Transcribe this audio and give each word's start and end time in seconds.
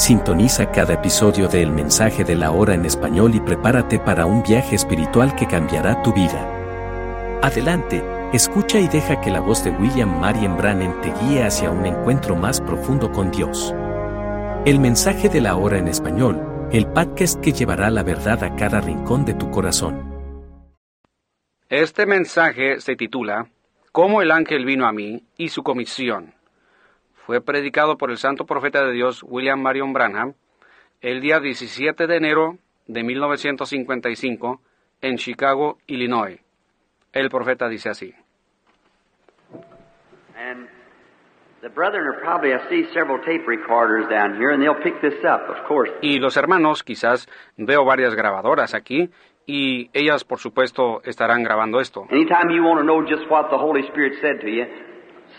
Sintoniza 0.00 0.70
cada 0.72 0.94
episodio 0.94 1.46
de 1.46 1.60
El 1.60 1.72
Mensaje 1.72 2.24
de 2.24 2.34
la 2.34 2.52
Hora 2.52 2.72
en 2.72 2.86
español 2.86 3.34
y 3.34 3.40
prepárate 3.40 3.98
para 3.98 4.24
un 4.24 4.42
viaje 4.42 4.74
espiritual 4.74 5.36
que 5.36 5.46
cambiará 5.46 6.02
tu 6.02 6.14
vida. 6.14 7.38
Adelante, 7.42 8.02
escucha 8.32 8.80
y 8.80 8.88
deja 8.88 9.20
que 9.20 9.30
la 9.30 9.40
voz 9.40 9.62
de 9.62 9.72
William 9.72 10.18
Marion 10.18 10.56
Brannan 10.56 10.98
te 11.02 11.12
guíe 11.20 11.44
hacia 11.44 11.70
un 11.70 11.84
encuentro 11.84 12.34
más 12.34 12.62
profundo 12.62 13.12
con 13.12 13.30
Dios. 13.30 13.74
El 14.64 14.80
Mensaje 14.80 15.28
de 15.28 15.42
la 15.42 15.54
Hora 15.56 15.76
en 15.76 15.88
español, 15.88 16.68
el 16.72 16.86
podcast 16.86 17.38
que 17.42 17.52
llevará 17.52 17.90
la 17.90 18.02
verdad 18.02 18.42
a 18.42 18.56
cada 18.56 18.80
rincón 18.80 19.26
de 19.26 19.34
tu 19.34 19.50
corazón. 19.50 20.14
Este 21.68 22.06
mensaje 22.06 22.80
se 22.80 22.96
titula 22.96 23.50
Cómo 23.92 24.22
el 24.22 24.30
ángel 24.30 24.64
vino 24.64 24.86
a 24.86 24.92
mí 24.92 25.24
y 25.36 25.50
su 25.50 25.62
comisión 25.62 26.39
fue 27.30 27.40
predicado 27.40 27.96
por 27.96 28.10
el 28.10 28.16
santo 28.16 28.44
profeta 28.44 28.84
de 28.84 28.90
Dios 28.90 29.22
William 29.22 29.62
Marion 29.62 29.92
Branham 29.92 30.34
el 31.00 31.20
día 31.20 31.38
17 31.38 32.08
de 32.08 32.16
enero 32.16 32.56
de 32.88 33.04
1955 33.04 34.60
en 35.00 35.16
Chicago, 35.16 35.78
Illinois. 35.86 36.40
El 37.12 37.30
profeta 37.30 37.68
dice 37.68 37.88
así. 37.88 38.12
And 40.36 40.66
the 41.62 41.68
brethren 41.68 42.04
are 42.08 42.20
probably, 42.20 42.52
I 42.52 42.68
see 42.68 42.92
several 42.92 43.20
tape 43.20 43.46
recorders 43.46 44.08
down 44.08 44.34
here, 44.34 44.52
and 44.52 44.60
they'll 44.60 44.82
pick 44.82 45.00
this 45.00 45.22
up, 45.22 45.48
of 45.48 45.64
course. 45.68 45.92
Y 46.02 46.18
los 46.18 46.36
hermanos, 46.36 46.82
quizás 46.82 47.28
veo 47.56 47.84
varias 47.84 48.16
grabadoras 48.16 48.74
aquí, 48.74 49.08
y 49.46 49.88
ellas, 49.92 50.24
por 50.24 50.40
supuesto, 50.40 51.00
estarán 51.04 51.44
grabando 51.44 51.78
esto. 51.78 52.08
Anytime 52.10 52.52
you 52.52 52.64
want 52.64 52.80
to 52.80 52.84
know 52.84 53.06
just 53.06 53.30
what 53.30 53.50
the 53.50 53.56
Holy 53.56 53.86
Spirit 53.86 54.14
said 54.20 54.40
to 54.40 54.48
you, 54.48 54.64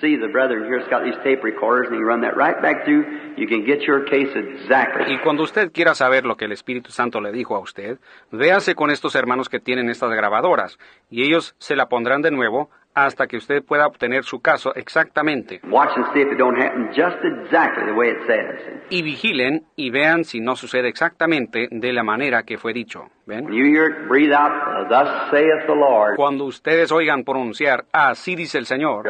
see 0.02 0.18
the 0.18 0.28
brethren 0.28 0.66
here's 0.66 0.88
got 0.90 1.04
these 1.04 1.16
tape 1.24 1.44
recorders, 1.44 1.88
and 1.88 1.98
you 1.98 2.06
run 2.06 2.22
that 2.22 2.36
right 2.36 2.60
back 2.62 2.84
through. 2.84 3.06
You 3.38 3.48
can 3.48 3.64
get 3.66 3.84
your 3.88 4.04
case 4.06 4.36
exactly. 4.36 5.14
Y 5.14 5.20
cuando 5.24 5.44
usted 5.44 5.72
quiera 5.72 5.96
saber 5.96 6.26
lo 6.26 6.36
que 6.36 6.46
el 6.46 6.52
Espíritu 6.52 6.92
Santo 6.92 7.22
le 7.22 7.32
dijo 7.32 7.56
a 7.56 7.60
usted, 7.60 8.00
véase 8.32 8.76
con 8.76 8.90
estos 8.90 9.16
hermanos 9.16 9.48
que 9.48 9.60
tienen 9.60 9.90
estas 9.90 10.12
grabadoras, 10.12 10.78
y 11.10 11.24
ellos 11.24 11.56
se 11.60 11.76
la 11.76 11.88
pondrán 11.88 12.22
de 12.22 12.32
nuevo 12.32 12.70
hasta 12.94 13.28
que 13.28 13.38
usted 13.38 13.64
pueda 13.64 13.88
obtener 13.88 14.24
su 14.24 14.42
caso 14.42 14.74
exactamente. 14.76 15.62
Y 18.90 19.02
vigilen 19.02 19.64
y 19.76 19.90
vean 19.90 20.24
si 20.24 20.40
no 20.40 20.56
sucede 20.56 20.90
exactamente 20.90 21.68
de 21.72 21.94
la 21.94 22.04
manera 22.04 22.44
que 22.44 22.58
fue 22.58 22.74
dicho. 22.74 23.06
¿Ven? 23.26 23.46
When 23.46 23.54
you 23.54 23.66
hear 23.66 23.92
it, 23.92 24.08
breathe 24.08 24.34
out, 24.34 24.90
"Thus 24.90 25.08
saith 25.32 25.66
the 25.68 25.76
Lord." 25.76 26.16
Cuando 26.18 26.46
ustedes 26.46 26.92
oigan 26.92 27.24
pronunciar, 27.24 27.86
así 27.94 28.36
dice 28.36 28.58
el 28.58 28.66
Señor, 28.66 29.06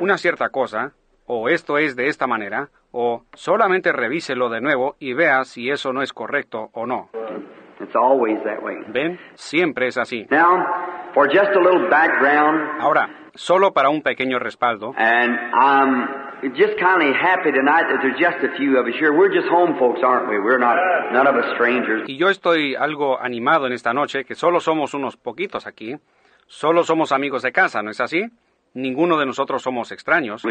una 0.00 0.18
cierta 0.18 0.48
cosa, 0.50 0.92
o 1.26 1.48
esto 1.48 1.78
es 1.78 1.96
de 1.96 2.08
esta 2.08 2.26
manera, 2.26 2.68
o 2.90 3.24
solamente 3.32 3.92
revíselo 3.92 4.50
de 4.50 4.60
nuevo 4.60 4.96
y 4.98 5.14
vea 5.14 5.44
si 5.44 5.70
eso 5.70 5.92
no 5.92 6.02
es 6.02 6.12
correcto 6.12 6.68
o 6.74 6.86
no. 6.86 7.08
It's 7.82 7.94
always 7.96 8.38
that 8.44 8.62
way. 8.62 8.76
¿Ven? 8.88 9.18
Siempre 9.34 9.88
es 9.88 9.96
así. 9.98 10.26
Now, 10.30 10.64
for 11.14 11.26
just 11.28 11.50
a 11.54 11.60
little 11.60 11.88
background, 11.90 12.80
Ahora, 12.80 13.08
solo 13.34 13.72
para 13.72 13.90
un 13.90 14.02
pequeño 14.02 14.38
respaldo, 14.38 14.94
and 14.96 15.36
I'm 15.54 16.54
just 16.56 16.78
kind 16.78 17.02
of 17.02 17.14
happy 17.14 17.52
tonight 17.52 17.84
that 17.88 18.00
there's 18.02 18.18
just 18.18 18.42
a 18.44 18.56
few 18.56 18.78
of 18.78 18.86
us 18.86 18.94
here. 18.98 19.12
We're 19.12 19.32
just 19.32 19.48
home 19.48 19.76
folks, 19.78 20.00
aren't 20.04 20.28
we? 20.28 20.38
We're 20.38 20.58
not, 20.58 20.76
none 21.12 21.26
of 21.26 21.34
us 21.36 21.54
strangers. 21.54 22.08
y 22.08 22.16
yo 22.16 22.28
estoy 22.30 22.74
algo 22.74 23.20
animado 23.20 23.66
en 23.66 23.72
esta 23.72 23.92
noche, 23.92 24.24
que 24.24 24.34
solo 24.34 24.60
somos 24.60 24.94
unos 24.94 25.16
poquitos 25.16 25.66
aquí, 25.66 25.96
solo 26.46 26.84
somos 26.84 27.12
amigos 27.12 27.42
de 27.42 27.52
casa, 27.52 27.82
¿no 27.82 27.90
es 27.90 28.00
así? 28.00 28.24
Ninguno 28.74 29.18
de 29.18 29.26
nosotros 29.26 29.62
somos 29.62 29.92
extraños. 29.92 30.42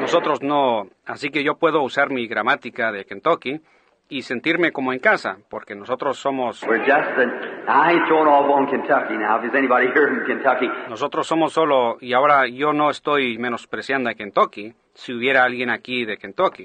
Nosotros 0.00 0.42
no, 0.42 0.86
así 1.04 1.30
que 1.30 1.42
yo 1.42 1.56
puedo 1.56 1.82
usar 1.82 2.10
mi 2.10 2.26
gramática 2.26 2.92
de 2.92 3.04
Kentucky 3.04 3.60
y 4.08 4.22
sentirme 4.22 4.70
como 4.70 4.92
en 4.92 5.00
casa, 5.00 5.38
porque 5.50 5.74
nosotros 5.74 6.16
somos 6.16 6.62
nosotros 10.88 11.26
somos 11.26 11.52
solo 11.52 11.96
y 12.00 12.12
ahora 12.12 12.46
yo 12.46 12.72
no 12.72 12.90
estoy 12.90 13.36
menospreciando 13.38 14.08
a 14.08 14.14
Kentucky, 14.14 14.72
si 14.94 15.12
hubiera 15.12 15.42
alguien 15.42 15.70
aquí 15.70 16.04
de 16.04 16.16
Kentucky. 16.16 16.64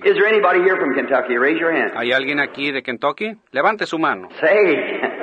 ¿Hay 1.96 2.12
alguien 2.12 2.40
aquí 2.40 2.72
de 2.72 2.82
Kentucky? 2.84 3.36
Levante 3.52 3.86
su 3.86 3.98
mano. 3.98 4.30
Say, 4.40 5.02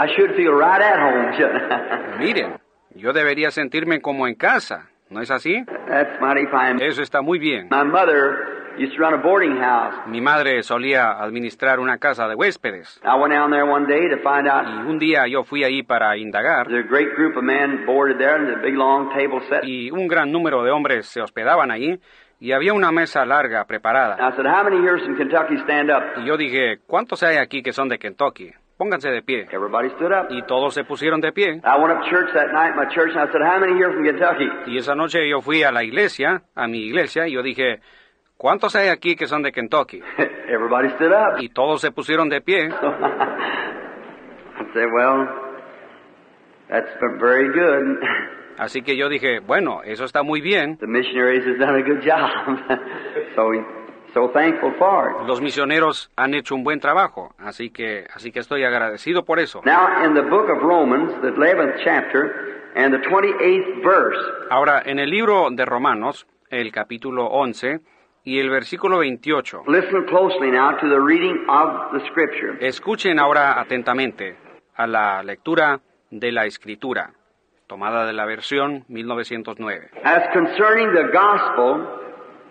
I 0.00 0.06
should 0.16 0.34
feel 0.36 0.52
right 0.52 0.80
at 0.80 0.98
home, 1.00 1.32
shouldn't 1.36 1.72
I? 1.72 2.18
Miren, 2.18 2.58
yo 2.94 3.12
debería 3.12 3.50
sentirme 3.50 4.00
como 4.00 4.26
en 4.28 4.34
casa, 4.36 4.88
¿no 5.10 5.20
es 5.20 5.30
así? 5.30 5.64
That's 5.88 6.20
mighty 6.20 6.46
fine. 6.46 6.80
Eso 6.84 7.02
está 7.02 7.20
muy 7.22 7.38
bien. 7.38 7.68
My 7.70 7.82
mother 7.84 8.74
used 8.78 8.94
to 8.96 9.00
run 9.02 9.12
a 9.14 9.16
boarding 9.16 9.56
house. 9.58 9.94
Mi 10.06 10.20
madre 10.20 10.62
solía 10.62 11.10
administrar 11.20 11.80
una 11.80 11.98
casa 11.98 12.28
de 12.28 12.36
huéspedes 12.36 13.00
I 13.02 13.18
went 13.20 13.32
down 13.34 13.50
there 13.50 13.64
one 13.64 13.86
day 13.86 14.08
to 14.08 14.18
find 14.22 14.46
y 14.46 14.50
out 14.50 14.86
un 14.86 14.98
día 15.00 15.26
yo 15.26 15.42
fui 15.42 15.64
ahí 15.64 15.82
para 15.82 16.16
indagar 16.16 16.68
there's 16.68 16.84
a 16.84 16.88
great 16.88 17.08
group 17.16 17.36
of 17.36 17.42
men 17.42 17.84
boarded 17.86 18.18
there 18.18 18.36
and 18.36 18.48
a 18.50 18.62
big 18.62 18.76
long 18.76 19.10
table 19.10 19.40
set. 19.48 19.64
y 19.64 19.90
un 19.90 20.06
gran 20.06 20.30
número 20.30 20.62
de 20.62 20.70
hombres 20.70 21.06
se 21.06 21.20
hospedaban 21.20 21.72
allí 21.72 21.98
y 22.38 22.52
había 22.52 22.72
una 22.72 22.92
mesa 22.92 23.26
larga 23.26 23.64
preparada. 23.66 24.14
I 24.20 24.30
said, 24.36 24.46
How 24.46 24.62
many 24.62 24.76
here 24.80 24.96
from 25.04 25.16
Kentucky 25.16 25.56
stand 25.64 25.90
up? 25.90 26.04
Y 26.22 26.26
yo 26.26 26.36
dije, 26.36 26.78
¿cuántos 26.86 27.24
hay 27.24 27.36
aquí 27.38 27.64
que 27.64 27.72
son 27.72 27.88
de 27.88 27.98
Kentucky? 27.98 28.52
Pónganse 28.78 29.10
de 29.10 29.22
pie. 29.22 29.48
Everybody 29.50 29.88
stood 29.96 30.12
up. 30.12 30.28
Y 30.30 30.42
todos 30.42 30.72
se 30.72 30.84
pusieron 30.84 31.20
de 31.20 31.32
pie. 31.32 31.60
I 31.64 31.76
went 31.80 31.90
up 31.90 32.04
to 32.04 32.08
church 32.08 32.32
that 32.32 32.52
night, 32.52 32.76
my 32.76 32.86
church, 32.94 33.10
and 33.10 33.28
I 33.28 33.32
said, 33.32 33.42
How 33.42 33.58
many 33.58 33.74
here 33.74 33.90
from 33.92 34.04
Kentucky? 34.04 34.46
Y 34.70 34.78
esa 34.78 34.94
noche 34.94 35.28
yo 35.28 35.40
fui 35.40 35.64
a 35.64 35.72
la 35.72 35.82
iglesia, 35.82 36.42
a 36.54 36.68
mi 36.68 36.86
iglesia, 36.86 37.26
y 37.26 37.32
yo 37.32 37.42
dije, 37.42 37.80
¿cuántos 38.36 38.76
hay 38.76 38.88
aquí 38.88 39.16
que 39.16 39.26
son 39.26 39.42
de 39.42 39.50
Kentucky? 39.50 40.00
Everybody 40.48 40.90
stood 40.90 41.10
up. 41.12 41.40
Y 41.40 41.48
todos 41.48 41.80
se 41.80 41.90
pusieron 41.90 42.28
de 42.28 42.40
pie. 42.40 42.68
I 42.70 42.72
said, 44.72 44.86
Well, 44.94 45.26
that's 46.68 46.88
very 47.20 47.48
good. 47.48 47.98
Así 48.58 48.82
que 48.82 48.96
yo 48.96 49.08
dije, 49.08 49.40
bueno, 49.40 49.82
eso 49.84 50.04
está 50.04 50.22
muy 50.22 50.40
bien. 50.40 50.78
The 50.78 50.86
missionaries 50.86 51.44
has 51.46 51.58
done 51.58 51.76
a 51.76 51.82
good 51.82 52.02
job. 52.04 52.30
so 53.34 53.48
we 53.48 53.58
so 54.18 54.28
thankful 54.32 54.72
for 54.78 55.10
it. 55.10 55.26
Los 55.28 55.40
misioneros 55.40 56.10
han 56.16 56.34
hecho 56.34 56.54
un 56.54 56.64
buen 56.64 56.80
trabajo, 56.80 57.34
así 57.38 57.70
que, 57.70 58.04
así 58.12 58.32
que 58.32 58.40
estoy 58.40 58.64
agradecido 58.64 59.24
por 59.24 59.38
eso. 59.38 59.62
Now, 59.64 60.04
in 60.04 60.14
the 60.14 60.22
book 60.22 60.48
of 60.50 60.60
Romans, 60.62 61.12
the 61.22 61.30
11th 61.30 61.84
chapter 61.84 62.70
and 62.74 62.92
the 62.92 63.00
28th 63.08 63.82
verse, 63.84 64.18
Ahora, 64.50 64.82
en 64.84 64.98
el 64.98 65.10
libro 65.10 65.48
de 65.50 65.64
Romanos, 65.64 66.26
el 66.50 66.72
capítulo 66.72 67.26
11 67.26 67.80
y 68.24 68.40
el 68.40 68.50
versículo 68.50 68.98
28, 68.98 69.62
listen 69.68 70.04
closely 70.06 70.50
now 70.50 70.72
to 70.78 70.88
the 70.88 71.00
reading 71.00 71.46
of 71.48 71.92
the 71.92 72.00
scripture. 72.10 72.56
escuchen 72.60 73.18
ahora 73.18 73.60
atentamente 73.60 74.36
a 74.74 74.86
la 74.86 75.22
lectura 75.22 75.80
de 76.10 76.32
la 76.32 76.44
escritura, 76.46 77.12
tomada 77.66 78.06
de 78.06 78.12
la 78.14 78.24
versión 78.26 78.84
1909. 78.88 79.90
As 80.04 80.22
concerning 80.32 80.92
the 80.94 81.04
gospel, 81.12 81.86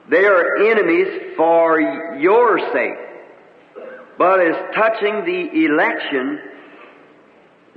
they 0.09 0.25
are 0.25 0.57
enemies 0.57 1.35
for 1.35 1.79
your 2.17 2.59
sake. 2.73 2.97
But 4.17 4.39
as 4.39 4.55
touching 4.73 5.25
the 5.25 5.65
election, 5.65 6.39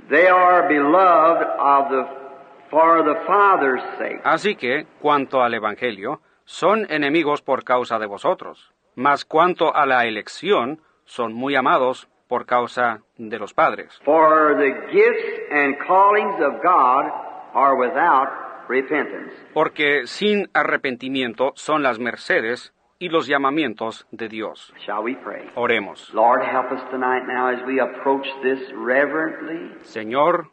they 0.09 0.27
are 0.27 0.67
beloved 0.67 1.47
of 1.59 1.89
the 1.91 2.21
for 2.71 3.03
the 3.03 3.15
Father's 3.27 3.81
sake. 3.99 4.21
Así 4.23 4.55
que, 4.55 4.85
cuanto 5.01 5.43
al 5.43 5.53
Evangelio, 5.53 6.21
son 6.45 6.87
enemigos 6.89 7.41
por 7.41 7.63
causa 7.63 7.99
de 7.99 8.07
vosotros. 8.07 8.71
Mas 8.95 9.25
cuanto 9.25 9.75
a 9.75 9.85
la 9.85 10.05
elección, 10.05 10.81
son 11.05 11.33
muy 11.33 11.55
amados 11.55 12.07
por 12.27 12.45
causa 12.45 13.01
de 13.17 13.37
los 13.37 13.53
padres. 13.53 13.99
For 14.05 14.55
the 14.55 14.71
gifts 14.91 15.41
and 15.51 15.77
callings 15.85 16.35
of 16.41 16.61
God 16.63 17.11
are 17.53 17.75
without. 17.75 18.40
Porque 19.53 20.07
sin 20.07 20.49
arrepentimiento 20.53 21.51
son 21.55 21.83
las 21.83 21.99
mercedes 21.99 22.73
y 22.99 23.09
los 23.09 23.27
llamamientos 23.27 24.07
de 24.11 24.29
Dios. 24.29 24.73
Shall 24.85 25.03
we 25.03 25.15
pray? 25.15 25.49
Oremos. 25.55 26.13
Lord, 26.13 26.43
help 26.43 26.71
us 26.71 26.87
tonight 26.91 27.23
now 27.27 27.49
as 27.49 27.59
we 27.65 27.81
approach 27.81 28.27
this 28.43 28.59
reverently. 28.73 29.75
Señor, 29.81 30.51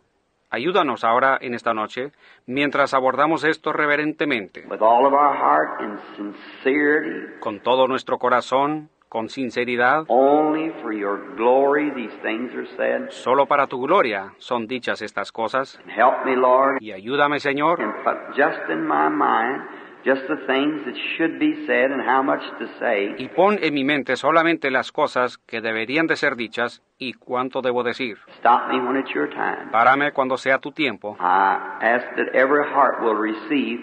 ayúdanos 0.48 1.04
ahora 1.04 1.36
en 1.40 1.52
esta 1.52 1.74
noche 1.74 2.12
mientras 2.46 2.94
abordamos 2.94 3.44
esto 3.44 3.72
reverentemente, 3.72 4.64
with 4.66 4.80
all 4.80 5.04
of 5.04 5.12
our 5.12 5.36
heart 5.36 5.80
and 5.80 6.00
sincerity, 6.16 7.38
con 7.40 7.60
todo 7.60 7.86
nuestro 7.86 8.18
corazón, 8.18 8.88
con 9.08 9.28
sinceridad. 9.28 10.04
only 10.08 10.70
for 10.82 10.92
your 10.92 11.34
glory 11.36 11.90
these 11.94 12.14
things 12.22 12.52
are 12.54 12.66
said. 12.76 13.10
Solo 13.10 13.46
para 13.46 13.66
tu 13.66 13.80
gloria 13.80 14.34
son 14.38 14.66
dichas 14.66 15.02
estas 15.02 15.32
cosas. 15.32 15.78
And 15.82 15.90
help 15.90 16.24
me, 16.24 16.36
Lord, 16.36 16.78
Y 16.80 16.92
ayúdame, 16.92 17.40
Señor, 17.40 17.80
and 17.80 17.94
put 18.04 18.36
just 18.36 18.60
in 18.70 18.86
my 18.86 19.08
mind 19.08 19.62
just 20.04 20.22
the 20.28 20.36
things 20.46 20.84
that 20.86 20.94
should 21.16 21.38
be 21.40 21.66
said 21.66 21.90
and 21.90 22.00
how 22.00 22.22
much 22.22 22.40
to 22.58 22.66
say. 22.78 23.14
y 23.18 23.28
pon 23.28 23.58
en 23.60 23.74
mi 23.74 23.84
mente 23.84 24.16
solamente 24.16 24.70
las 24.70 24.92
cosas 24.92 25.38
que 25.38 25.60
deberían 25.60 26.06
de 26.06 26.16
ser 26.16 26.36
dichas 26.36 26.82
y 26.98 27.14
cuánto 27.14 27.62
debo 27.62 27.82
decir. 27.82 28.16
Stop 28.38 28.68
me 28.70 28.78
when 28.80 28.96
it's 28.96 29.12
your 29.12 29.28
time. 29.28 29.70
Párame 29.72 30.12
cuando 30.12 30.36
sea 30.36 30.58
tu 30.58 30.70
tiempo. 30.70 31.16
I 31.18 31.78
ask 31.82 32.06
that 32.16 32.28
every 32.34 32.64
heart 32.72 33.02
will 33.02 33.16
receive 33.16 33.80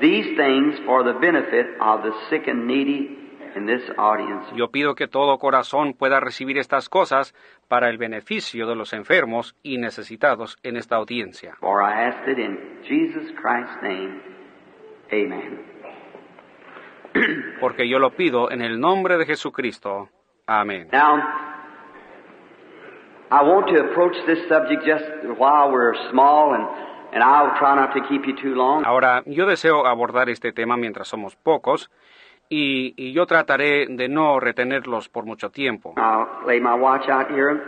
these 0.00 0.34
things 0.36 0.78
for 0.86 1.04
the 1.04 1.12
benefit 1.20 1.66
of 1.80 2.02
the 2.02 2.12
sick 2.30 2.48
and 2.48 2.66
needy. 2.66 3.16
Yo 4.54 4.70
pido 4.70 4.94
que 4.94 5.08
todo 5.08 5.38
corazón 5.38 5.94
pueda 5.94 6.20
recibir 6.20 6.58
estas 6.58 6.88
cosas 6.88 7.34
para 7.68 7.88
el 7.88 7.98
beneficio 7.98 8.66
de 8.66 8.74
los 8.74 8.92
enfermos 8.92 9.56
y 9.62 9.78
necesitados 9.78 10.58
en 10.62 10.76
esta 10.76 10.96
audiencia. 10.96 11.54
For 11.60 11.82
I 11.82 12.08
ask 12.08 12.28
it 12.28 12.38
in 12.38 12.58
Jesus 12.82 13.30
Christ's 13.40 13.82
name. 13.82 14.20
Amen. 15.12 15.60
Porque 17.60 17.88
yo 17.88 17.98
lo 17.98 18.10
pido 18.10 18.50
en 18.50 18.62
el 18.62 18.78
nombre 18.78 19.16
de 19.16 19.26
Jesucristo. 19.26 20.08
Amén. 20.46 20.88
Now, 20.92 21.18
I 23.30 23.42
want 23.42 23.68
to 23.68 23.80
approach 23.90 24.16
this 24.26 24.38
subject 24.48 24.84
just 24.86 25.04
while 25.38 25.70
we're 25.70 25.94
small, 26.10 26.54
and, 26.54 26.64
and 27.12 27.22
I'll 27.22 27.58
try 27.58 27.74
not 27.76 27.92
to 27.94 28.00
keep 28.08 28.26
you 28.26 28.34
too 28.34 28.54
long. 28.54 28.84
Ahora, 28.86 29.22
yo 29.26 29.46
deseo 29.46 29.86
abordar 29.86 30.30
este 30.30 30.52
tema 30.52 30.76
mientras 30.76 31.08
somos 31.08 31.36
pocos 31.36 31.90
y, 32.48 32.94
y 32.96 33.12
yo 33.12 33.26
trataré 33.26 33.86
de 33.88 34.08
no 34.08 34.40
retenerlos 34.40 35.08
por 35.08 35.24
mucho 35.24 35.50
tiempo. 35.50 35.94
I'll 35.96 36.46
lay 36.46 36.60
my 36.60 36.74
watch 36.74 37.08
out 37.08 37.28
here 37.30 37.60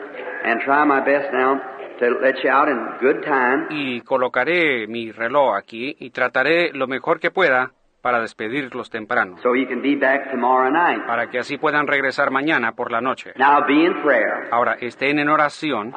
and 0.44 0.60
try 0.62 0.84
my 0.84 1.00
best 1.00 1.32
now 1.32 1.60
to 1.98 2.18
let 2.20 2.36
you 2.42 2.50
out 2.50 2.68
in 2.68 2.78
good 3.00 3.22
time. 3.24 3.66
Y 3.70 4.00
colocaré 4.00 4.86
mi 4.86 5.12
reloj 5.12 5.56
aquí 5.56 5.96
y 5.98 6.10
trataré 6.10 6.72
lo 6.72 6.86
mejor 6.86 7.20
que 7.20 7.30
pueda 7.30 7.72
para 8.02 8.20
despedirlos 8.20 8.88
temprano, 8.88 9.36
so 9.42 9.54
you 9.54 9.68
can 9.68 9.82
be 9.82 9.94
back 9.94 10.30
tomorrow 10.30 10.70
night. 10.70 11.06
para 11.06 11.28
que 11.28 11.38
así 11.38 11.58
puedan 11.58 11.86
regresar 11.86 12.30
mañana 12.30 12.72
por 12.72 12.90
la 12.90 13.02
noche. 13.02 13.34
Now 13.36 13.66
be 13.66 13.84
in 13.84 14.00
prayer. 14.02 14.48
Ahora, 14.50 14.78
estén 14.80 15.18
en 15.18 15.28
oración. 15.28 15.92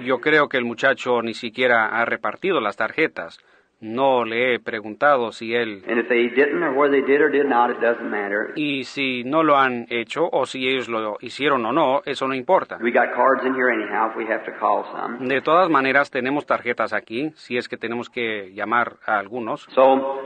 Yo 0.00 0.18
creo 0.20 0.48
que 0.48 0.56
el 0.56 0.64
muchacho 0.64 1.20
ni 1.20 1.34
siquiera 1.34 1.88
ha 1.88 2.06
repartido 2.06 2.60
las 2.62 2.76
tarjetas. 2.76 3.38
No 3.84 4.24
le 4.24 4.54
he 4.54 4.60
preguntado 4.60 5.30
si 5.30 5.54
él... 5.54 5.82
And 5.86 6.00
if 6.00 6.08
they 6.08 6.30
didn't, 6.30 6.62
or 6.62 6.72
whether 6.72 6.90
they 6.90 7.02
did 7.02 7.20
or 7.20 7.28
did 7.28 7.44
not, 7.44 7.68
it 7.68 7.82
doesn't 7.82 8.08
matter. 8.08 8.54
Y 8.56 8.84
si 8.84 9.24
no 9.24 9.42
lo 9.42 9.58
han 9.58 9.86
hecho 9.90 10.26
o 10.32 10.46
si 10.46 10.66
ellos 10.66 10.88
lo 10.88 11.18
hicieron 11.20 11.66
o 11.66 11.72
no, 11.72 12.00
eso 12.06 12.26
no 12.26 12.32
importa. 12.32 12.78
We 12.80 12.90
got 12.90 13.14
cards 13.14 13.44
in 13.44 13.54
here 13.54 13.68
anyhow 13.70 14.08
if 14.08 14.16
we 14.16 14.24
have 14.24 14.42
to 14.46 14.52
call 14.58 14.86
some. 14.90 15.28
De 15.28 15.42
todas 15.42 15.68
maneras, 15.68 16.10
tenemos 16.10 16.46
tarjetas 16.46 16.94
aquí, 16.94 17.32
si 17.34 17.58
es 17.58 17.68
que 17.68 17.76
tenemos 17.76 18.08
que 18.08 18.54
llamar 18.54 18.96
a 19.04 19.18
algunos. 19.18 19.66
So, 19.74 20.18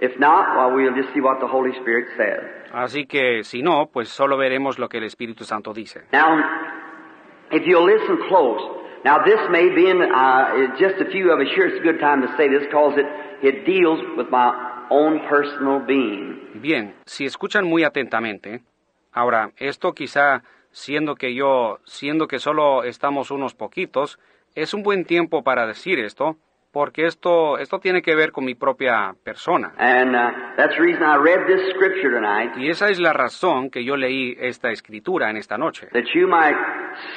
if 0.00 0.18
not, 0.18 0.56
well, 0.56 0.74
we'll 0.74 0.94
just 0.96 1.12
see 1.12 1.20
what 1.20 1.40
the 1.40 1.46
Holy 1.46 1.72
Spirit 1.80 2.06
says. 2.16 2.40
Así 2.72 3.04
que 3.04 3.44
si 3.44 3.60
no, 3.62 3.90
pues 3.92 4.08
solo 4.08 4.38
veremos 4.38 4.78
lo 4.78 4.88
que 4.88 4.96
el 4.96 5.04
Espíritu 5.04 5.44
Santo 5.44 5.74
dice. 5.74 6.04
Now, 6.10 6.42
if 7.50 7.66
you'll 7.66 7.84
listen 7.84 8.16
close, 8.28 8.81
now 9.04 9.24
this 9.24 9.40
may 9.50 9.68
be 9.74 9.88
in 9.88 10.00
uh, 10.02 10.76
just 10.78 11.00
a 11.00 11.10
few 11.10 11.32
of 11.32 11.40
us 11.40 11.48
here. 11.54 11.66
It's 11.66 11.80
a 11.80 11.82
good 11.82 12.00
time 12.00 12.22
to 12.22 12.28
say 12.36 12.48
this 12.48 12.62
because 12.66 12.98
it 12.98 13.06
it 13.42 13.66
deals 13.66 14.00
with 14.16 14.30
my 14.30 14.86
own 14.90 15.20
personal 15.28 15.80
being. 15.80 16.38
Bien, 16.54 16.94
si 17.06 17.24
escuchan 17.24 17.64
muy 17.66 17.82
atentamente, 17.82 18.62
ahora, 19.12 19.50
esto 19.56 19.92
quizá, 19.92 20.42
siendo 20.70 21.16
que 21.16 21.34
yo, 21.34 21.80
siendo 21.84 22.28
que 22.28 22.38
solo 22.38 22.84
estamos 22.84 23.30
unos 23.30 23.54
poquitos, 23.54 24.18
es 24.54 24.74
un 24.74 24.82
buen 24.82 25.04
tiempo 25.04 25.42
para 25.42 25.66
decir 25.66 25.98
esto, 25.98 26.36
porque 26.72 27.06
esto, 27.06 27.58
esto 27.58 27.78
tiene 27.78 28.00
que 28.02 28.14
ver 28.16 28.32
con 28.32 28.44
mi 28.44 28.54
propia 28.54 29.14
persona. 29.22 29.72
And 29.78 30.16
uh, 30.16 30.56
that's 30.56 30.74
the 30.74 30.82
reason 30.82 31.02
I 31.02 31.16
read 31.16 31.46
this 31.46 31.70
scripture 31.74 32.10
tonight, 32.10 32.56
Y 32.56 32.70
esa 32.70 32.88
es 32.88 32.98
la 32.98 33.12
razón 33.12 33.70
que 33.70 33.84
yo 33.84 33.96
leí 33.96 34.36
esta 34.40 34.70
escritura 34.70 35.30
en 35.30 35.36
esta 35.36 35.58
noche, 35.58 35.88
that 35.92 36.04
you 36.14 36.26
might 36.26 36.56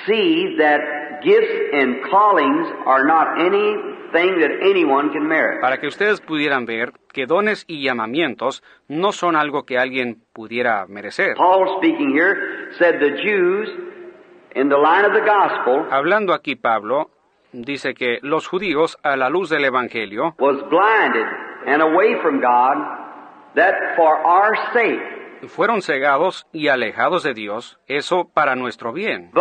see 0.05 0.55
that 0.57 0.81
gifts 1.23 1.73
and 1.73 2.01
callings 2.11 2.67
are 2.85 3.05
not 3.05 3.39
anything 3.39 4.39
that 4.39 4.51
anyone 4.61 5.09
can 5.11 5.25
merit. 5.27 5.61
para 5.61 5.77
que 5.79 5.87
ustedes 5.87 6.19
pudieran 6.21 6.65
ver 6.65 6.91
que 7.13 7.25
dones 7.25 7.63
y 7.67 7.81
llamamientos 7.83 8.61
no 8.89 9.13
son 9.13 9.35
algo 9.37 9.63
que 9.65 9.77
alguien 9.77 10.21
pudiera 10.33 10.85
merecer. 10.87 11.35
Paul 11.37 11.77
speaking 11.77 12.11
here 12.13 12.71
said 12.77 12.99
the 12.99 13.11
Jews 13.23 13.69
in 14.53 14.67
the 14.69 14.77
line 14.77 15.05
of 15.05 15.13
the 15.13 15.21
gospel 15.25 15.85
Hablando 15.91 16.33
aquí 16.33 16.55
Pablo, 16.55 17.09
dice 17.63 17.93
que 17.93 18.19
los 18.21 18.47
judíos, 18.47 18.97
a 19.03 19.15
la 19.15 19.29
luz 19.29 19.49
del 19.49 19.65
Evangelio, 19.65 20.35
was 20.39 20.57
blinded 20.69 21.27
and 21.67 21.81
away 21.81 22.15
from 22.21 22.39
God 22.39 22.77
that 23.55 23.95
for 23.95 24.17
our 24.25 24.55
sake. 24.73 25.15
fueron 25.47 25.81
cegados 25.81 26.47
y 26.51 26.67
alejados 26.67 27.23
de 27.23 27.33
Dios, 27.33 27.77
eso 27.87 28.29
para 28.33 28.55
nuestro 28.55 28.93
bien. 28.93 29.31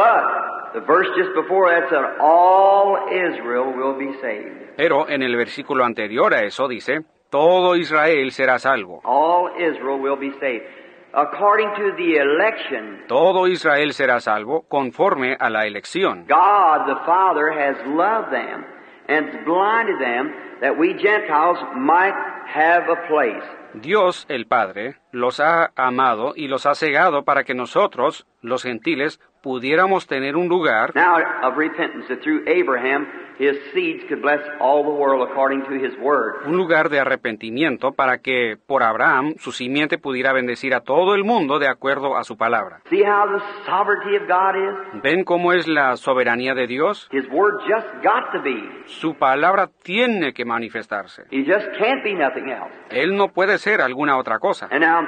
Pero 4.77 5.09
en 5.09 5.23
el 5.23 5.37
versículo 5.37 5.85
anterior 5.85 6.35
a 6.35 6.43
eso 6.43 6.69
dice, 6.69 7.05
todo 7.31 7.77
Israel 7.77 8.31
será 8.33 8.59
salvo. 8.59 9.01
All 9.05 9.53
Israel 9.61 10.01
will 10.01 10.19
be 10.19 10.33
saved. 10.39 10.84
According 11.17 11.71
to 11.77 11.93
the 11.97 12.17
election, 12.17 13.05
Todo 13.07 13.47
Israel 13.47 13.93
será 13.93 14.19
salvo 14.21 14.65
conforme 14.69 15.37
a 15.39 15.49
la 15.49 15.65
elección. 15.65 16.27
God 16.27 16.87
the 16.87 17.01
Father 17.07 17.53
has 17.53 17.77
loved 17.87 18.33
them 18.33 18.65
and 19.09 19.45
blinded 19.45 20.01
them 20.01 20.35
that 20.61 20.77
we 20.77 20.95
Gentiles 20.95 21.59
might 21.77 22.15
have 22.53 22.89
a 22.89 22.97
place. 23.07 23.45
Dios 23.75 24.27
el 24.29 24.47
Padre 24.47 24.97
los 25.13 25.41
ha 25.41 25.73
amado 25.77 26.33
y 26.37 26.49
los 26.49 26.67
ha 26.67 26.75
cegado 26.75 27.25
para 27.25 27.45
que 27.45 27.55
nosotros, 27.55 28.27
los 28.41 28.63
gentiles, 28.63 29.21
pudiéramos 29.45 30.07
tener 30.07 30.37
un 30.37 30.49
lugar 30.49 30.93
Now 30.97 31.19
of 31.43 31.57
repentance 31.57 32.09
that 32.09 32.23
through 32.23 32.43
Abraham 32.49 33.07
his 33.39 33.57
seeds 33.75 34.05
could 34.09 34.23
bless 34.23 34.41
all 34.61 34.83
the 34.85 34.91
world 34.91 35.29
according 35.29 35.63
to 35.65 35.75
his 35.75 35.93
word. 36.01 36.47
un 36.47 36.57
lugar 36.57 36.89
de 36.89 37.01
arrepentimiento 37.01 37.93
para 37.93 38.19
que 38.19 38.57
por 38.67 38.83
Abraham 38.83 39.35
su 39.39 39.51
simiente 39.53 39.99
pudiera 39.99 40.33
bendecir 40.33 40.73
a 40.73 40.81
todo 40.81 41.15
el 41.15 41.25
mundo 41.25 41.59
de 41.59 41.69
acuerdo 41.69 42.17
a 42.17 42.25
su 42.25 42.37
palabra. 42.37 42.81
See 42.89 43.03
how 43.03 43.27
the 43.27 43.45
sovereignty 43.67 44.17
of 44.17 44.29
God 44.29 44.55
is? 44.57 45.03
¿Ven 45.03 45.25
cómo 45.25 45.53
es 45.53 45.67
la 45.69 45.97
soberanía 45.97 46.55
de 46.55 46.67
Dios? 46.67 47.09
His 47.13 47.29
word 47.31 47.61
just 47.69 47.89
got 48.05 48.33
to 48.33 48.41
be. 48.43 48.63
Su 48.87 49.15
palabra 49.15 49.69
tiene 49.83 50.33
que 50.33 50.45
manifestarse. 50.45 51.25
He 51.31 51.45
just 51.45 51.67
can't 51.79 52.03
be 52.03 52.15
nothing 52.15 52.49
else. 52.51 52.73
Él 52.91 53.17
no 53.17 53.29
puede 53.29 53.59
ser 53.59 53.81
alguna 53.83 54.17
otra 54.17 54.39
cosa. 54.39 54.69
And 54.71 54.81
now 54.81 55.03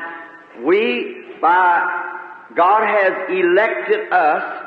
we 0.64 1.25
by 1.40 1.81
God 2.57 2.83
has 2.83 3.13
elected 3.29 4.13
us. 4.13 4.63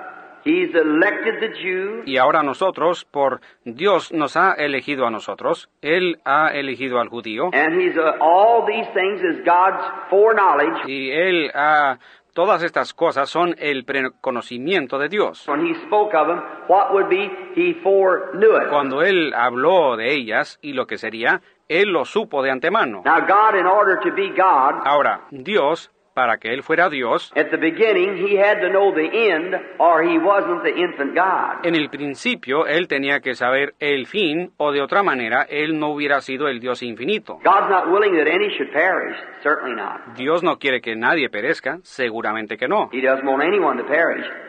He's 0.45 0.73
elected 0.73 1.41
the 1.41 1.49
Jew. 1.61 2.03
Y 2.05 2.17
ahora 2.17 2.43
nosotros, 2.43 3.03
por 3.03 3.41
Dios 3.65 4.11
nos 4.13 4.37
ha 4.37 4.53
elegido 4.53 5.05
a 5.05 5.11
nosotros, 5.11 5.69
Él 5.81 6.17
ha 6.23 6.49
elegido 6.53 6.99
al 7.01 7.09
judío, 7.09 7.49
And 7.53 7.79
he's 7.81 7.97
uh, 7.97 8.13
all 8.21 8.65
these 8.65 8.87
things 8.93 9.19
is 9.21 9.43
God's 9.45 9.83
foreknowledge. 10.09 10.87
y 10.87 11.11
Él 11.11 11.51
ha... 11.53 11.99
Todas 12.33 12.63
estas 12.63 12.93
cosas 12.93 13.27
son 13.29 13.55
el 13.59 13.83
preconocimiento 13.83 14.97
de 14.97 15.09
Dios. 15.09 15.45
When 15.47 15.65
he 15.65 15.73
spoke 15.87 16.15
of 16.15 16.27
them, 16.27 16.39
what 16.69 16.93
would 16.93 17.09
be? 17.09 17.29
He 17.55 17.73
foreknew 17.83 18.55
it. 18.63 18.69
Cuando 18.69 19.01
Él 19.01 19.33
habló 19.33 19.97
de 19.97 20.13
ellas 20.13 20.57
y 20.61 20.71
lo 20.73 20.85
que 20.87 20.97
sería, 20.97 21.41
Él 21.67 21.89
lo 21.91 22.05
supo 22.05 22.41
de 22.41 22.51
antemano. 22.51 23.01
Now 23.03 23.19
God, 23.27 23.59
in 23.59 23.65
order 23.65 23.99
to 23.99 24.13
be 24.15 24.29
God, 24.29 24.81
Ahora, 24.85 25.25
Dios, 25.31 25.91
para 26.19 26.37
que 26.37 26.49
Él 26.53 26.63
fuera 26.63 26.89
Dios, 26.89 27.31
At 27.33 27.45
the 27.49 27.55
beginning, 27.57 28.17
he 28.17 28.37
had 28.37 28.59
to 28.59 28.67
know 28.67 28.93
the 28.93 29.07
end, 29.31 29.55
or 29.77 30.03
he 30.03 30.17
wasn't 30.17 30.63
the 30.63 30.69
infant 30.77 31.15
God. 31.15 31.65
en 31.65 31.75
el 31.75 31.89
principio 31.89 32.67
Él 32.67 32.89
tenía 32.89 33.21
que 33.21 33.35
saber 33.35 33.73
el 33.79 34.05
fin, 34.05 34.51
o 34.57 34.73
de 34.73 34.81
otra 34.81 35.01
manera 35.01 35.43
Él 35.49 35.79
no 35.79 35.91
hubiera 35.91 36.19
sido 36.19 36.49
el 36.49 36.59
Dios 36.59 36.83
infinito. 36.83 37.35
God's 37.41 37.69
not 37.69 37.87
willing 37.87 38.17
that 38.17 38.27
any 38.27 38.49
should 38.49 38.69
perish. 38.73 39.15
Certainly 39.41 39.75
not. 39.77 40.17
Dios 40.17 40.43
no 40.43 40.57
quiere 40.59 40.81
que 40.81 40.97
nadie 40.97 41.29
perezca, 41.29 41.79
seguramente 41.83 42.57
que 42.57 42.67
no. 42.67 42.89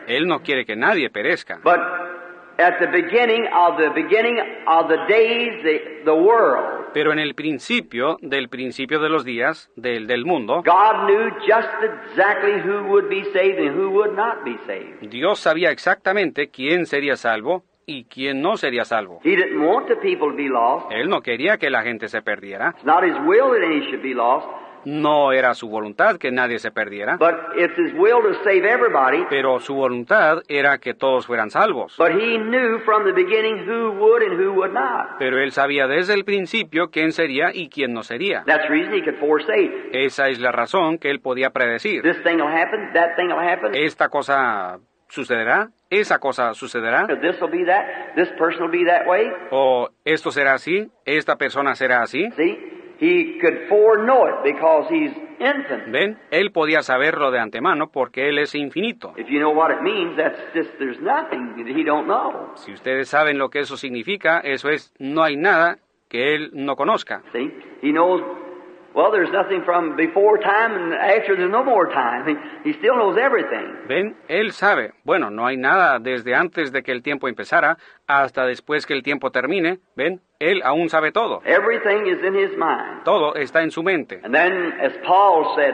Él 0.07 0.27
no 0.27 0.39
quiere 0.41 0.65
que 0.65 0.75
nadie 0.75 1.09
perezca. 1.09 1.61
But 2.57 2.73
at 2.73 2.79
the 2.79 2.87
beginning 2.87 3.47
of 3.53 3.77
the 3.77 3.89
beginning 3.93 4.39
of 4.67 4.87
the 4.87 4.97
days, 5.07 5.63
the, 5.63 6.03
the 6.05 6.13
world, 6.13 6.91
Pero 6.93 7.13
en 7.13 7.19
el 7.19 7.35
principio, 7.35 8.17
del 8.21 8.49
principio 8.49 8.99
de 8.99 9.09
los 9.09 9.23
días, 9.23 9.71
del, 9.75 10.07
del 10.07 10.25
mundo, 10.25 10.61
God 10.63 11.05
knew 11.07 11.29
just 11.47 11.69
exactly 11.83 12.59
who 12.61 12.83
would 12.89 13.07
be 13.09 13.23
saved 13.31 13.59
and 13.59 13.75
who 13.75 13.89
would 13.91 14.15
not 14.15 14.43
be 14.43 14.57
saved. 14.67 14.99
Dios 15.09 15.39
sabía 15.39 15.71
exactamente 15.71 16.49
quién 16.49 16.85
sería 16.85 17.15
salvo 17.15 17.63
y 17.85 18.03
quién 18.05 18.41
no 18.41 18.57
sería 18.57 18.85
salvo. 18.85 19.21
He 19.23 19.35
didn't 19.35 19.65
want 19.65 19.87
the 19.87 19.95
people 19.95 20.29
to 20.29 20.35
be 20.35 20.49
lost. 20.49 20.91
Él 20.91 21.09
no 21.09 21.21
quería 21.21 21.57
que 21.57 21.69
la 21.69 21.81
gente 21.83 22.09
se 22.09 22.21
perdiera. 22.21 22.75
No 24.85 25.31
era 25.31 25.53
su 25.53 25.69
voluntad 25.69 26.17
que 26.17 26.31
nadie 26.31 26.59
se 26.59 26.71
perdiera. 26.71 27.17
but 27.17 27.35
it's 27.55 27.77
his 27.77 27.93
will 27.93 28.21
to 28.21 28.33
save 28.43 28.65
everybody. 28.65 29.25
Pero 29.29 29.59
su 29.59 29.75
voluntad 29.75 30.41
era 30.47 30.77
que 30.79 30.93
todos 30.93 31.27
fueran 31.27 31.49
salvos. 31.51 31.95
But 31.97 32.11
he 32.11 32.37
knew 32.37 32.79
from 32.85 33.03
the 33.05 33.13
beginning 33.13 33.67
who 33.67 33.91
would 33.91 34.23
and 34.23 34.39
who 34.39 34.53
would 34.53 34.73
not. 34.73 35.17
Pero 35.19 35.37
él 35.39 35.51
sabía 35.51 35.87
desde 35.87 36.13
el 36.13 36.25
principio 36.25 36.89
quién 36.89 37.11
sería 37.11 37.51
y 37.53 37.69
quién 37.69 37.93
no 37.93 38.03
sería. 38.03 38.43
That's 38.45 38.63
the 38.67 38.69
reason 38.73 38.93
he 38.93 39.03
could 39.03 39.19
foresee. 39.19 39.71
Esa 39.93 40.29
es 40.29 40.39
la 40.39 40.51
razón 40.51 40.97
que 40.97 41.09
él 41.09 41.19
podía 41.19 41.51
predecir. 41.51 42.01
This 42.01 42.21
thing 42.23 42.37
will 42.37 42.47
happen, 42.47 42.91
that 42.93 43.15
thing 43.15 43.27
will 43.27 43.47
happen, 43.47 43.75
Esta 43.75 44.09
cosa 44.09 44.79
sucederá, 45.07 45.69
esa 45.89 46.19
cosa 46.19 46.53
sucederá, 46.53 47.05
o 49.51 49.89
esto 50.05 50.31
será 50.31 50.53
así, 50.53 50.89
esta 51.05 51.35
persona 51.35 51.75
será 51.75 52.01
así. 52.01 52.29
He 53.01 53.39
could 53.41 53.67
foreknow 53.67 54.27
it 54.27 54.43
because 54.43 54.87
he's 54.93 55.11
infinite. 55.39 55.89
¿Ven? 55.89 56.19
Él 56.29 56.51
podía 56.51 56.83
saberlo 56.83 57.31
de 57.31 57.39
antemano 57.39 57.89
porque 57.91 58.29
él 58.29 58.37
es 58.37 58.53
infinito. 58.53 59.13
If 59.17 59.27
you 59.27 59.39
know 59.39 59.49
what 59.51 59.71
it 59.71 59.81
means, 59.81 60.15
that's 60.15 60.39
just 60.53 60.69
there's 60.77 61.01
nothing 61.01 61.55
that 61.55 61.67
he 61.67 61.83
don't 61.83 62.05
know. 62.05 62.51
Si 62.57 62.71
ustedes 62.71 63.09
saben 63.09 63.39
lo 63.39 63.49
que 63.49 63.61
eso 63.61 63.75
significa, 63.75 64.39
eso 64.41 64.69
es, 64.69 64.93
no 64.99 65.23
hay 65.23 65.35
nada 65.35 65.79
que 66.09 66.35
él 66.35 66.51
no 66.53 66.75
conozca. 66.75 67.23
See? 67.33 67.49
He 67.81 67.91
knows 67.91 68.21
well 68.93 69.11
there's 69.11 69.31
nothing 69.31 69.63
from 69.63 69.95
before 69.95 70.37
time 70.37 70.75
and 70.75 70.93
after 70.93 71.35
there's 71.35 71.51
no 71.51 71.63
more 71.63 71.87
time. 71.87 72.25
He, 72.63 72.73
still 72.73 72.95
knows 72.95 73.17
everything. 73.17 73.87
¿Ven? 73.87 74.15
Él 74.27 74.51
sabe. 74.51 74.93
Bueno, 75.03 75.29
no 75.29 75.45
hay 75.45 75.57
nada 75.57 75.99
desde 75.99 76.35
antes 76.35 76.71
de 76.71 76.83
que 76.83 76.91
el 76.91 77.01
tiempo 77.01 77.27
empezara 77.27 77.77
hasta 78.07 78.45
después 78.45 78.85
que 78.85 78.93
el 78.93 79.03
tiempo 79.03 79.31
termine. 79.31 79.79
¿Ven? 79.95 80.21
Él 80.39 80.61
aún 80.63 80.89
sabe 80.89 81.11
todo. 81.11 81.41
Everything 81.45 82.07
is 82.07 82.23
in 82.23 82.35
his 82.35 82.51
mind. 82.57 83.03
Todo 83.03 83.35
está 83.35 83.61
en 83.61 83.71
su 83.71 83.83
mente. 83.83 84.21
And 84.23 84.33
then 84.33 84.73
as 84.81 84.93
Paul 85.05 85.55
said 85.55 85.73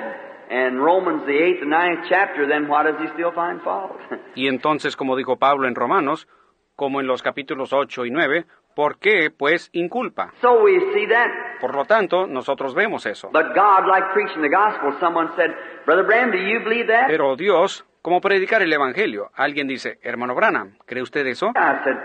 in 0.50 0.80
Romans 0.80 1.26
the 1.26 1.38
eighth 1.38 1.62
and 1.62 1.72
ninth 1.72 2.06
chapter, 2.10 2.48
then 2.48 2.68
why 2.68 2.84
does 2.84 2.96
he 3.00 3.08
still 3.14 3.32
find 3.34 3.62
fault? 3.62 3.98
Y 4.36 4.48
entonces, 4.48 4.96
como 4.96 5.16
dijo 5.16 5.38
Pablo 5.38 5.68
en 5.68 5.74
Romanos, 5.74 6.28
como 6.76 7.02
en 7.02 7.08
los 7.08 7.24
capítulos 7.24 7.74
8 7.74 8.06
y 8.06 8.12
9, 8.12 8.46
¿por 8.78 9.00
qué, 9.00 9.32
pues, 9.36 9.72
inculpa? 9.74 10.32
so 10.40 10.62
we 10.64 10.80
see 10.94 11.08
that. 11.08 11.28
Por 11.60 11.74
lo 11.76 11.86
tanto, 11.86 12.28
nosotros 12.28 12.76
vemos 12.76 13.08
eso. 13.08 13.30
But 13.34 13.56
God, 13.56 13.88
like 13.88 14.14
preaching 14.14 14.44
the 14.44 14.50
gospel, 14.50 14.94
someone 15.00 15.30
said, 15.36 15.50
Brother 15.84 16.06
Bram, 16.06 16.32
do 16.32 16.38
you 16.38 16.60
believe 16.60 16.86
that? 16.86 17.08
Pero 17.08 17.36
Dios, 17.36 17.84
como 18.04 18.22
predicar 18.22 18.62
el 18.62 18.72
Evangelio, 18.72 19.32
alguien 19.36 19.68
dice, 19.68 19.98
hermano 20.04 20.36
Branham, 20.36 20.78
¿cree 20.86 21.02
usted 21.02 21.26
eso? 21.26 21.48
I 21.56 21.84
said, 21.84 21.98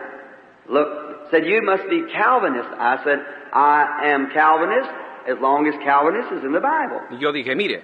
look, 0.70 0.88
said 1.30 1.44
you 1.44 1.60
must 1.60 1.84
be 1.90 2.06
Calvinist. 2.10 2.70
I 2.78 2.96
said, 3.04 3.18
I 3.52 4.08
am 4.10 4.30
Calvinist 4.32 4.90
as 5.28 5.38
long 5.40 5.66
as 5.68 5.74
Calvinist 5.84 6.32
is 6.32 6.42
in 6.42 6.52
the 6.52 6.60
Bible. 6.60 7.02
Yo 7.20 7.32
dije, 7.32 7.54
mire, 7.54 7.82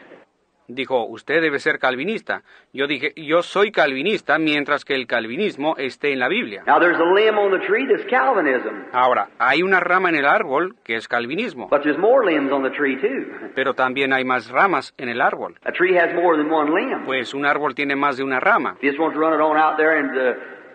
dijo, 0.69 1.05
usted 1.07 1.41
debe 1.41 1.59
ser 1.59 1.79
calvinista. 1.79 2.43
Yo 2.73 2.87
dije, 2.87 3.13
yo 3.17 3.43
soy 3.43 3.73
calvinista 3.73 4.39
mientras 4.39 4.85
que 4.85 4.95
el 4.95 5.07
calvinismo 5.07 5.77
esté 5.79 6.13
en 6.13 6.19
la 6.21 6.29
Biblia. 6.29 6.63
Now 6.67 6.79
there's 6.79 7.01
a 7.01 7.05
limb 7.15 7.39
on 7.39 7.51
the 7.51 7.67
tree 7.67 7.87
that's 7.89 8.05
Calvinism, 8.09 8.85
Ahora, 8.93 9.29
hay 9.39 9.63
una 9.63 9.81
rama 9.81 10.09
en 10.11 10.17
el 10.17 10.27
árbol 10.27 10.77
que 10.85 10.95
es 10.97 11.09
calvinismo, 11.09 11.69
but 11.69 11.83
there's 11.83 11.99
more 11.99 12.25
limbs 12.25 12.53
on 12.53 12.63
the 12.63 12.71
tree 12.71 12.97
too. 13.01 13.51
pero 13.55 13.75
también 13.75 14.13
hay 14.13 14.25
más 14.25 14.51
ramas 14.51 14.95
en 14.99 15.09
el 15.09 15.21
árbol. 15.21 15.57
A 15.65 15.73
tree 15.73 15.99
has 15.99 16.15
more 16.15 16.37
than 16.37 16.51
one 16.53 16.71
limb. 16.71 17.05
Pues 17.05 17.35
un 17.35 17.47
árbol 17.47 17.75
tiene 17.75 17.97
más 17.97 18.17
de 18.17 18.25
una 18.25 18.39
rama. 18.41 18.77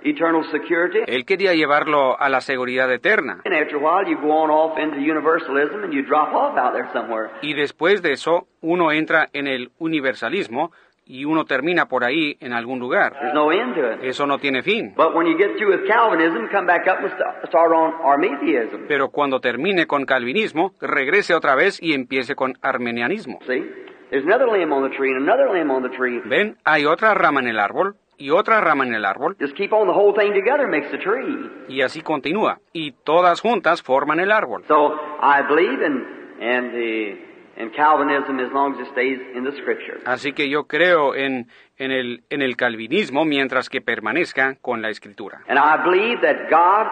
Eternal 0.03 0.43
security, 0.51 0.99
Él 1.07 1.25
quería 1.25 1.53
llevarlo 1.53 2.19
a 2.19 2.29
la 2.29 2.41
seguridad 2.41 2.91
eterna. 2.91 3.41
and 3.45 3.53
after 3.55 3.75
a 3.75 3.79
while 3.79 4.05
you 4.09 4.17
go 4.21 4.31
on 4.31 4.49
off 4.51 4.77
into 4.77 4.97
universalism 4.99 5.83
and 5.83 5.93
you 5.93 6.03
drop 6.03 6.33
off 6.33 6.57
out 6.57 6.73
there 6.73 6.87
somewhere. 6.93 7.29
Y 7.41 7.53
después 7.53 8.01
de 8.01 8.11
eso, 8.13 8.47
uno 8.61 8.91
entra 8.91 9.29
en 9.33 9.47
el 9.47 9.71
universalismo 9.79 10.71
y 11.05 11.25
uno 11.25 11.43
termina 11.45 11.87
por 11.87 12.03
ahí 12.05 12.37
en 12.39 12.53
algún 12.53 12.79
lugar. 12.79 13.13
There's 13.19 13.33
no 13.33 13.51
end 13.51 13.75
to 13.75 13.93
it. 13.93 14.03
Eso 14.03 14.25
no 14.25 14.37
tiene 14.39 14.61
fin. 14.63 14.93
But 14.95 15.13
when 15.13 15.27
you 15.27 15.37
get 15.37 15.57
through 15.57 15.71
with 15.75 15.85
Calvinism, 15.87 16.47
come 16.49 16.65
back 16.65 16.87
up 16.87 16.99
and 16.99 17.09
st- 17.11 17.47
start 17.49 17.71
on 17.73 17.93
Arminianism. 18.03 18.87
Pero 18.87 19.09
cuando 19.09 19.39
termine 19.41 19.85
con 19.85 20.05
calvinismo, 20.05 20.73
regrese 20.79 21.33
otra 21.33 21.55
vez 21.55 21.81
y 21.81 21.93
empiece 21.93 22.35
con 22.35 22.53
armenianismo. 22.61 23.39
See? 23.47 23.63
There's 24.11 24.25
another 24.25 24.47
limb 24.47 24.71
on 24.71 24.89
the 24.89 24.95
tree 24.95 25.11
and 25.11 25.27
another 25.27 25.49
limb 25.51 25.71
on 25.71 25.81
the 25.83 25.89
tree. 25.89 26.21
¿Ven? 26.25 26.55
Hay 26.65 26.85
otra 26.85 27.13
rama 27.15 27.39
en 27.41 27.47
el 27.47 27.59
árbol 27.59 27.95
y 28.17 28.29
otra 28.29 28.61
rama 28.61 28.85
en 28.85 28.93
el 28.93 29.05
árbol 29.05 29.35
y 31.67 31.81
así 31.81 32.01
continúa. 32.01 32.59
Y 32.71 32.91
todas 32.91 33.41
juntas 33.41 33.81
forman 33.81 34.19
el 34.19 34.31
árbol. 34.31 34.63
Así 40.05 40.33
que 40.33 40.49
yo 40.49 40.63
creo 40.63 41.15
en, 41.15 41.47
en, 41.77 41.91
el, 41.91 42.23
en 42.29 42.41
el 42.41 42.55
calvinismo 42.55 43.25
mientras 43.25 43.69
que 43.69 43.81
permanezca 43.81 44.55
con 44.61 44.81
la 44.81 44.89
escritura. 44.89 45.41
And 45.47 45.59
I 45.59 45.83
believe 45.83 46.21
that 46.21 46.49
God 46.49 46.87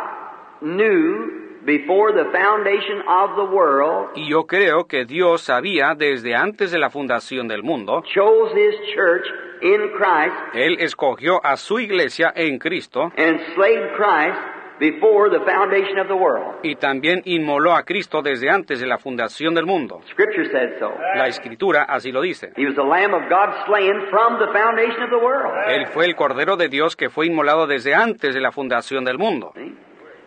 knew 0.61 1.41
before 1.65 2.11
the 2.11 2.25
foundation 2.31 3.01
of 3.07 3.35
the 3.35 3.43
world, 3.43 4.09
Y 4.15 4.29
yo 4.29 4.45
creo 4.45 4.87
que 4.87 5.05
Dios 5.05 5.41
sabía 5.41 5.95
desde 5.95 6.35
antes 6.35 6.71
de 6.71 6.79
la 6.79 6.89
fundación 6.89 7.47
del 7.47 7.63
mundo, 7.63 8.03
chose 8.13 8.53
His 8.55 8.75
church 8.93 9.25
in 9.61 9.91
Christ 9.91 10.35
Él 10.53 10.77
escogió 10.79 11.39
a 11.43 11.57
su 11.57 11.79
iglesia 11.79 12.31
en 12.35 12.57
Cristo 12.59 13.11
and 13.17 13.39
slayed 13.55 13.93
Christ 13.95 14.39
before 14.79 15.29
the 15.29 15.45
foundation 15.45 15.99
of 15.99 16.07
the 16.07 16.15
world. 16.15 16.55
y 16.63 16.75
también 16.75 17.21
inmoló 17.25 17.73
a 17.75 17.83
Cristo 17.83 18.23
desde 18.23 18.49
antes 18.49 18.79
de 18.79 18.87
la 18.87 18.97
fundación 18.97 19.53
del 19.53 19.67
mundo. 19.67 20.01
Scripture 20.09 20.45
said 20.51 20.79
so. 20.79 20.91
La 21.15 21.27
escritura 21.27 21.83
así 21.83 22.11
lo 22.11 22.21
dice. 22.21 22.51
He 22.57 22.65
was 22.65 22.75
the 22.75 22.83
Lamb 22.83 23.13
of 23.13 23.29
God 23.29 23.53
slain 23.67 23.93
from 24.09 24.39
the 24.39 24.47
foundation 24.51 25.03
of 25.03 25.11
the 25.11 25.23
world. 25.23 25.53
Él 25.67 25.85
fue 25.87 26.05
el 26.05 26.15
Cordero 26.15 26.57
de 26.57 26.67
Dios 26.67 26.95
que 26.95 27.09
fue 27.11 27.27
inmolado 27.27 27.67
desde 27.67 27.93
antes 27.93 28.33
de 28.33 28.41
la 28.41 28.51
fundación 28.51 29.05
del 29.05 29.19
mundo. 29.19 29.51
See? 29.55 29.75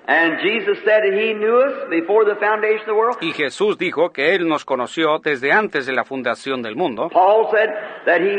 And 0.06 0.38
Jesus 0.42 0.76
said 0.84 1.00
that 1.02 1.14
He 1.18 1.32
knew 1.32 1.56
us 1.56 1.88
before 1.88 2.26
the 2.26 2.36
foundation 2.38 2.80
of 2.80 2.86
the 2.86 2.92
world. 2.92 3.16
Y 3.22 3.32
Jesús 3.32 3.78
dijo 3.78 4.12
que 4.12 4.34
Él 4.34 4.46
nos 4.46 4.64
conoció 4.64 5.18
desde 5.18 5.50
antes 5.50 5.86
de 5.86 5.94
la 5.94 6.04
fundación 6.04 6.62
del 6.62 6.76
mundo. 6.76 7.08
Paul 7.08 7.48
said 7.50 7.70
that 8.04 8.20
he, 8.20 8.36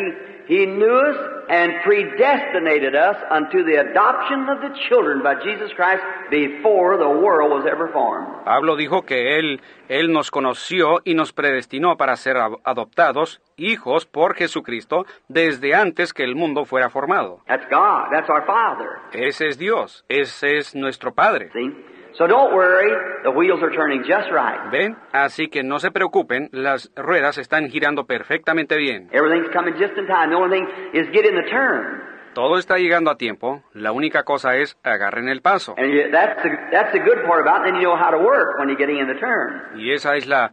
he 0.48 0.66
knew 0.66 0.96
us 0.98 1.18
and 1.50 1.74
predestinated 1.84 2.96
us 2.96 3.16
unto 3.30 3.64
the 3.64 3.78
adoption 3.80 4.48
of 4.50 4.62
the 4.62 4.74
children 4.90 5.22
by 5.22 5.36
Jesus 5.44 5.72
Christ 5.76 6.02
before 6.32 6.98
the 6.98 7.08
world 7.08 7.52
was 7.52 7.66
ever 7.66 7.88
formed. 7.92 8.28
Pablo 8.46 8.76
dijo 8.76 9.06
que 9.06 9.38
Él, 9.40 9.62
Él 9.90 10.12
nos 10.12 10.32
conoció 10.32 11.02
y 11.04 11.14
nos 11.14 11.34
predestinó 11.34 11.98
para 11.98 12.16
ser 12.16 12.38
ad- 12.38 12.58
adoptados, 12.64 13.42
hijos 13.58 14.06
por 14.06 14.36
Jesucristo, 14.36 15.06
desde 15.28 15.76
antes 15.76 16.14
que 16.14 16.24
el 16.24 16.36
mundo 16.36 16.66
fuera 16.66 16.90
formado. 16.90 17.42
That's 17.48 17.66
God. 17.70 18.10
That's 18.12 18.30
our 18.30 18.46
Father. 18.46 19.00
Ese 19.14 19.48
es 19.48 19.58
Dios, 19.58 20.04
ese 20.10 20.58
es 20.58 20.76
nuestro 20.76 21.14
Padre. 21.14 21.50
See? 21.54 21.72
So 22.18 22.28
don't 22.28 22.54
worry. 22.54 22.90
The 23.24 23.32
wheels 23.32 23.62
are 23.62 23.72
turning 23.76 24.04
just 24.08 24.32
right. 24.32 24.72
¿Ven? 24.72 24.96
Así 25.12 25.50
que 25.50 25.64
no 25.64 25.80
se 25.80 25.92
preocupen, 25.92 26.50
las 26.54 26.90
ruedas 26.96 27.38
están 27.38 27.70
girando 27.70 28.06
perfectamente 28.06 28.78
bien. 28.78 29.10
Everything's 29.12 29.54
coming 29.54 29.74
just 29.74 29.98
in 29.98 30.08
time. 30.08 30.30
The 30.30 30.36
only 30.36 30.58
thing 30.58 30.68
is 30.94 31.08
get 31.12 31.26
in 31.26 31.36
the 31.36 31.50
turn. 31.50 32.04
Todo 32.34 32.58
está 32.58 32.78
llegando 32.78 33.12
a 33.12 33.18
tiempo, 33.18 33.64
la 33.74 33.92
única 33.92 34.24
cosa 34.24 34.56
es 34.58 34.78
agarren 34.84 35.30
el 35.30 35.42
paso. 35.42 35.76
And 35.78 35.92
you, 35.92 36.12
that's 36.12 36.42
the, 36.42 36.50
that's 36.72 36.92
the 36.92 37.00
good 37.00 37.26
part 37.26 37.46
about 37.46 37.62
it. 37.62 37.72
Then 37.72 37.82
you 37.82 37.88
know 37.88 37.98
how 37.98 38.12
to 38.12 38.18
work 38.18 38.60
when 38.60 38.70
you're 38.70 38.78
getting 38.78 39.00
in 39.00 39.08
the 39.08 39.20
turn. 39.20 39.78
Y 39.78 39.92
esa 39.92 40.16
es 40.16 40.26
la 40.26 40.52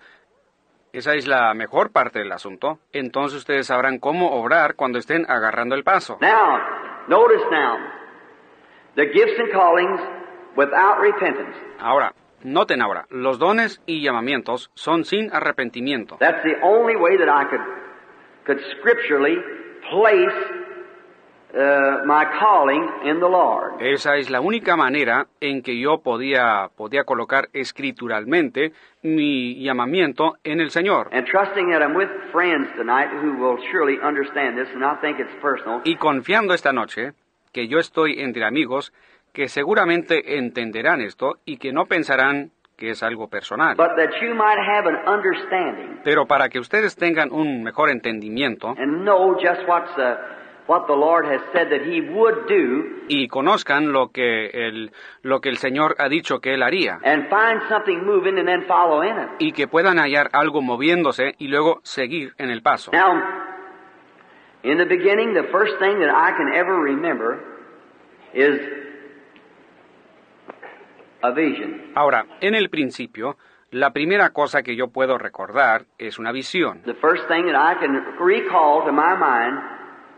esa 0.93 1.15
es 1.15 1.27
la 1.27 1.55
mejor 1.55 1.93
parte 1.93 2.19
del 2.19 2.33
asunto. 2.33 2.81
Entonces 2.93 3.39
ustedes 3.39 3.69
sabrán 3.69 3.99
cómo 3.99 4.33
obrar 4.33 4.75
cuando 4.75 4.99
estén 4.99 5.27
agarrando 5.29 5.75
el 5.75 5.85
paso. 5.85 6.19
Now, 6.21 6.59
notice 7.09 7.43
now, 7.51 7.79
the 8.97 9.07
gifts 9.07 9.39
and 9.39 9.53
callings 9.53 10.01
without 10.57 11.01
repentance. 11.01 11.57
Ahora, 11.79 12.15
noten 12.43 12.83
ahora, 12.83 13.07
los 13.11 13.39
dones 13.39 13.81
y 13.87 14.03
llamamientos 14.03 14.71
son 14.75 15.05
sin 15.05 15.31
arrepentimiento. 15.33 16.17
That's 16.19 16.43
the 16.43 16.61
only 16.63 16.97
way 16.97 17.17
that 17.19 17.29
I 17.29 17.49
could 17.49 17.61
could 18.45 18.59
scripturally 18.79 19.37
place 19.91 20.63
uh, 21.55 22.05
my 22.07 22.25
calling 22.41 22.89
in 23.05 23.21
the 23.21 23.29
Lord. 23.29 23.81
Esa 23.81 24.17
es 24.17 24.31
la 24.31 24.41
única 24.41 24.77
manera 24.77 25.27
en 25.41 25.63
que 25.63 25.79
yo 25.79 25.99
podía, 25.99 26.71
podía 26.77 27.05
colocar 27.05 27.49
escrituralmente 27.53 28.73
mi 29.03 29.63
llamamiento 29.63 30.39
en 30.45 30.61
el 30.61 30.71
Señor. 30.71 31.09
And 31.13 31.27
trusting 31.27 31.71
that 31.71 31.83
I'm 31.83 31.95
with 31.95 32.09
friends 32.33 32.69
tonight 32.77 33.11
who 33.13 33.37
will 33.37 33.59
surely 33.71 33.99
understand 34.03 34.57
this 34.57 34.69
and 34.73 34.81
not 34.81 35.01
think 35.01 35.21
it's 35.21 35.35
personal. 35.41 35.83
Y 35.85 35.97
confiando 35.97 36.55
esta 36.55 36.73
noche 36.73 37.13
que 37.53 37.69
yo 37.69 37.79
estoy 37.79 38.21
entre 38.21 38.45
amigos 38.45 38.93
que 39.33 39.49
seguramente 39.49 40.37
entenderán 40.39 41.01
esto 41.01 41.39
y 41.45 41.57
que 41.57 41.73
no 41.73 41.87
pensarán 41.87 42.51
que 42.77 42.91
es 42.91 43.03
algo 43.03 43.29
personal. 43.29 43.77
Pero 46.05 46.27
para 46.27 46.49
que 46.49 46.59
ustedes 46.59 46.97
tengan 46.97 47.33
un 47.33 47.63
mejor 47.63 47.91
entendimiento 47.91 48.75
and 48.77 49.05
know 49.05 49.35
just 49.35 49.67
what's 49.69 49.93
what 50.67 50.87
the 50.87 50.95
Lord 50.95 51.27
has 51.27 51.41
said 51.53 51.69
that 51.71 51.83
He 51.87 52.01
would 52.01 52.47
do 52.49 53.05
y 53.09 53.29
conozcan 53.29 53.93
lo 53.93 54.11
que 54.11 54.47
el, 54.47 54.91
lo 55.23 55.41
que 55.41 55.49
el 55.49 55.59
Señor 55.59 55.95
ha 55.99 56.09
dicho 56.09 56.41
que 56.41 56.55
Él 56.55 56.63
haría 56.63 56.99
and 57.05 57.29
find 57.29 57.63
something 57.69 58.05
moving 58.05 58.39
and 58.39 58.47
then 58.47 58.65
follow 58.67 59.03
in 59.03 59.17
it. 59.17 59.29
y 59.39 59.53
que 59.53 59.67
puedan 59.69 59.99
hallar 59.99 60.29
algo 60.33 60.61
moviéndose 60.61 61.35
y 61.39 61.49
luego 61.49 61.81
seguir 61.83 62.33
en 62.39 62.51
el 62.51 62.63
paso. 62.63 62.91
Now, 62.93 63.23
in 64.63 64.79
the 64.79 64.87
beginning, 64.87 65.35
the 65.35 65.49
first 65.51 65.79
thing 65.79 65.99
that 66.01 66.11
I 66.11 66.33
can 66.37 66.53
ever 66.55 66.77
remember 66.81 67.39
is. 68.35 68.82
Ahora, 71.95 72.27
en 72.41 72.55
el 72.55 72.69
principio, 72.69 73.37
la 73.71 73.93
primera 73.93 74.31
cosa 74.31 74.63
que 74.63 74.77
yo 74.77 74.89
puedo 74.89 75.19
recordar 75.19 75.85
es 75.99 76.19
una 76.19 76.33
visión. 76.33 76.83
The 76.83 76.95
first 76.95 77.27
thing 77.29 77.47
that 77.51 77.55
I 77.55 77.79
can 77.79 77.95
recall 78.19 78.85
to 78.85 78.93
my 78.93 79.15
mind 79.17 79.59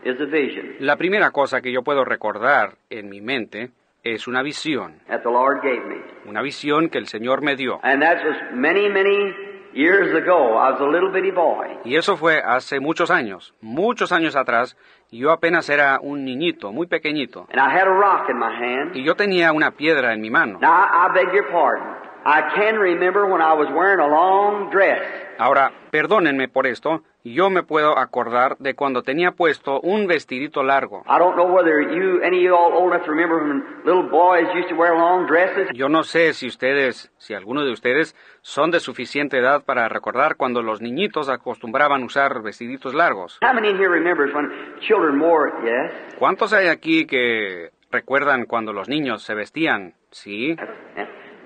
is 0.03 0.19
a 0.19 0.25
vision 0.25 0.75
La 0.79 0.97
primera 0.97 1.31
cosa 1.31 1.61
que 1.61 1.71
yo 1.71 1.81
puedo 1.83 2.03
recordar 2.05 2.75
en 2.89 3.09
mi 3.09 3.21
mente 3.21 3.71
es 4.03 4.27
una 4.27 4.43
visión, 4.43 4.99
that 5.07 5.21
the 5.23 5.29
Lord 5.31 5.61
gave 5.63 5.81
me. 5.85 5.95
una 6.29 6.41
visión 6.41 6.89
que 6.89 6.97
el 6.99 7.07
Señor 7.07 7.41
me 7.41 7.55
dio. 7.55 7.79
And 7.83 8.01
that 8.01 8.17
was 8.23 8.35
many, 8.53 8.87
many 8.89 9.33
years 9.73 10.13
ago. 10.15 10.57
I 10.59 10.71
was 10.71 10.81
a 10.81 10.85
little 10.85 11.11
bitty 11.11 11.31
boy. 11.31 11.79
Y 11.85 11.95
eso 11.95 12.15
fue 12.17 12.39
hace 12.43 12.79
muchos 12.79 13.09
años, 13.09 13.53
muchos 13.61 14.11
años 14.11 14.35
atrás, 14.35 14.77
y 15.15 15.19
yo 15.19 15.31
apenas 15.31 15.69
era 15.69 15.97
un 16.01 16.25
niñito, 16.25 16.73
muy 16.73 16.87
pequeñito, 16.87 17.47
And 17.53 17.61
I 17.61 17.69
had 17.73 17.87
a 17.87 17.91
rock 17.91 18.29
in 18.29 18.37
my 18.37 18.51
hand. 18.53 18.95
y 18.97 19.03
yo 19.03 19.15
tenía 19.15 19.53
una 19.53 19.71
piedra 19.71 20.13
en 20.13 20.19
mi 20.19 20.29
mano. 20.29 20.59
Now, 20.59 20.67
I, 20.69 21.07
I 21.09 21.13
beg 21.13 21.33
your 21.33 21.49
pardon. 21.51 21.87
I 22.27 22.41
can 22.55 22.79
remember 22.79 23.27
when 23.27 23.39
I 23.39 23.53
was 23.53 23.67
wearing 23.71 23.99
a 23.99 24.07
long 24.07 24.71
dress. 24.71 24.99
Ahora, 25.37 25.71
perdónenme 25.91 26.47
por 26.47 26.65
esto, 26.65 27.03
yo 27.23 27.51
me 27.51 27.61
puedo 27.61 27.99
acordar 27.99 28.57
de 28.57 28.73
cuando 28.73 29.03
tenía 29.03 29.33
puesto 29.33 29.79
un 29.81 30.07
vestidito 30.07 30.63
largo. 30.63 31.03
I 31.07 31.19
don't 31.19 31.35
know 31.35 31.45
whether 31.45 31.81
you, 31.81 32.23
any 32.23 32.37
of 32.37 32.43
you 32.43 32.55
all 32.55 32.73
old 32.73 32.93
enough 32.93 33.05
to 33.05 33.11
remember 33.11 33.43
when 33.43 33.63
little 33.85 34.09
boys 34.09 34.47
used 34.55 34.69
to 34.69 34.75
wear 34.75 34.95
long 34.95 35.27
dresses. 35.27 35.69
Yo 35.75 35.87
no 35.87 36.01
sé 36.01 36.33
si 36.33 36.47
ustedes, 36.47 37.11
si 37.17 37.35
alguno 37.35 37.63
de 37.63 37.71
ustedes 37.71 38.15
son 38.41 38.71
de 38.71 38.79
suficiente 38.79 39.37
edad 39.37 39.63
para 39.63 39.87
recordar 39.87 40.35
cuando 40.35 40.63
los 40.63 40.81
niñitos 40.81 41.29
acostumbraban 41.29 42.03
usar 42.03 42.41
vestiditos 42.41 42.95
largos. 42.95 43.37
How 43.43 43.53
many 43.53 43.69
in 43.69 43.77
here 43.77 43.89
remembers 43.89 44.33
when 44.33 44.49
children 44.79 45.21
wore, 45.21 45.51
yes? 45.63 46.15
¿Cuántos 46.17 46.53
hay 46.53 46.69
aquí 46.69 47.05
que 47.05 47.69
recuerdan 47.91 48.45
cuando 48.45 48.73
los 48.73 48.89
niños 48.89 49.21
se 49.21 49.35
vestían? 49.35 49.93
Sí. 50.09 50.55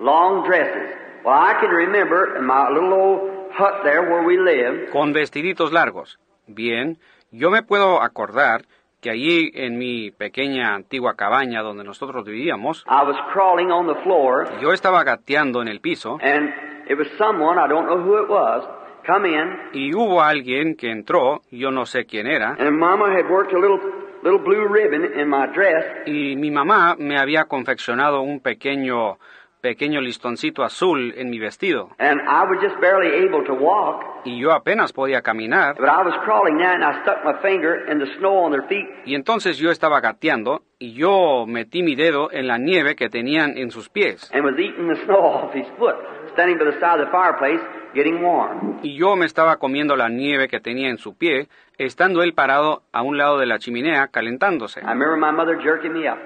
Long 0.00 0.44
dresses. 0.46 0.96
Well, 1.24 1.34
I 1.34 1.54
can 1.60 1.70
remember 1.70 2.38
in 2.38 2.46
my 2.46 2.70
little 2.70 2.92
old 2.92 3.52
hut 3.52 3.82
there 3.84 4.02
where 4.10 4.22
we 4.24 4.38
lived, 4.38 4.90
Con 4.90 5.12
vestiditos 5.12 5.72
largos. 5.72 6.18
Bien, 6.46 6.98
yo 7.30 7.50
me 7.50 7.62
puedo 7.62 8.00
acordar 8.00 8.62
que 9.02 9.10
allí 9.10 9.50
en 9.54 9.78
mi 9.78 10.10
pequeña 10.10 10.74
antigua 10.74 11.14
cabaña 11.16 11.62
donde 11.62 11.84
nosotros 11.84 12.24
vivíamos, 12.24 12.84
I 12.86 13.04
was 13.04 13.16
crawling 13.32 13.70
on 13.70 13.86
the 13.86 14.00
floor, 14.02 14.46
yo 14.60 14.72
estaba 14.72 15.04
gateando 15.04 15.62
en 15.62 15.68
el 15.68 15.80
piso 15.80 16.18
and 16.22 16.48
it 16.88 16.98
was 16.98 17.08
someone, 17.18 17.58
I 17.58 17.68
don't 17.68 17.86
know 17.86 17.98
who 17.98 18.22
it 18.22 18.28
was, 18.28 18.64
come 19.06 19.26
in, 19.28 19.58
y 19.72 19.94
hubo 19.94 20.22
alguien 20.22 20.76
que 20.76 20.90
entró, 20.90 21.42
yo 21.50 21.70
no 21.70 21.86
sé 21.86 22.04
quién 22.06 22.26
era, 22.26 22.56
and 22.58 22.78
Mama 22.78 23.06
had 23.10 23.30
worked 23.30 23.54
a 23.54 23.58
little, 23.58 23.80
little 24.22 24.38
blue 24.38 24.66
ribbon 24.68 25.18
in 25.18 25.28
my 25.28 25.46
dress, 25.46 26.06
y 26.06 26.36
mi 26.36 26.50
mamá 26.50 26.96
me 26.98 27.18
había 27.18 27.44
confeccionado 27.44 28.20
un 28.20 28.40
pequeño 28.40 29.18
pequeño 29.60 30.00
listoncito 30.00 30.62
azul 30.62 31.14
en 31.16 31.30
mi 31.30 31.38
vestido 31.38 31.90
and 31.98 32.20
I 32.22 32.44
was 32.48 32.58
just 32.62 32.80
barely 32.80 33.24
able 33.24 33.44
to 33.44 33.54
walk, 33.54 34.04
y 34.24 34.38
yo 34.38 34.52
apenas 34.52 34.92
podía 34.92 35.22
caminar 35.22 35.76
but 35.76 35.88
I 35.88 36.02
was 36.04 36.14
crawling 36.24 36.56
now, 36.58 36.72
and 36.74 36.84
I 36.84 37.02
stuck 37.02 37.24
my 37.24 37.34
finger 37.42 37.90
in 37.90 37.98
the 37.98 38.06
snow 38.18 38.44
on 38.44 38.52
their 38.52 38.66
feet, 38.68 38.86
y 39.04 39.14
entonces 39.14 39.58
yo 39.58 39.70
estaba 39.70 40.00
gateando 40.00 40.62
y 40.78 40.94
yo 40.94 41.46
metí 41.46 41.82
mi 41.82 41.94
dedo 41.94 42.30
en 42.32 42.46
la 42.46 42.58
nieve 42.58 42.96
que 42.96 43.08
tenían 43.08 43.56
en 43.58 43.70
sus 43.70 43.88
pies 43.88 44.30
and 44.32 44.44
was 44.44 44.54
eating 44.58 44.88
the 44.88 44.96
snow 45.04 45.20
off 45.44 45.54
his 45.54 45.66
foot, 45.78 45.96
standing 46.32 46.58
by 46.58 46.64
the 46.64 46.78
side 46.80 47.00
of 47.00 47.06
the 47.06 47.10
fireplace, 47.12 47.60
getting 47.94 48.22
warm. 48.22 48.78
y 48.82 48.96
yo 48.96 49.16
me 49.16 49.26
estaba 49.26 49.56
comiendo 49.58 49.96
la 49.96 50.08
nieve 50.08 50.48
que 50.48 50.60
tenía 50.60 50.88
en 50.88 50.98
su 50.98 51.14
pie 51.16 51.48
estando 51.78 52.22
él 52.22 52.34
parado 52.34 52.82
a 52.92 53.02
un 53.02 53.16
lado 53.16 53.38
de 53.38 53.46
la 53.46 53.58
chimenea 53.58 54.08
calentándose. 54.08 54.80
I 54.80 54.92
remember 54.92 55.16
my 55.16 55.32
mother 55.32 55.56
jerking 55.62 55.92
me 55.92 56.06
up. 56.08 56.18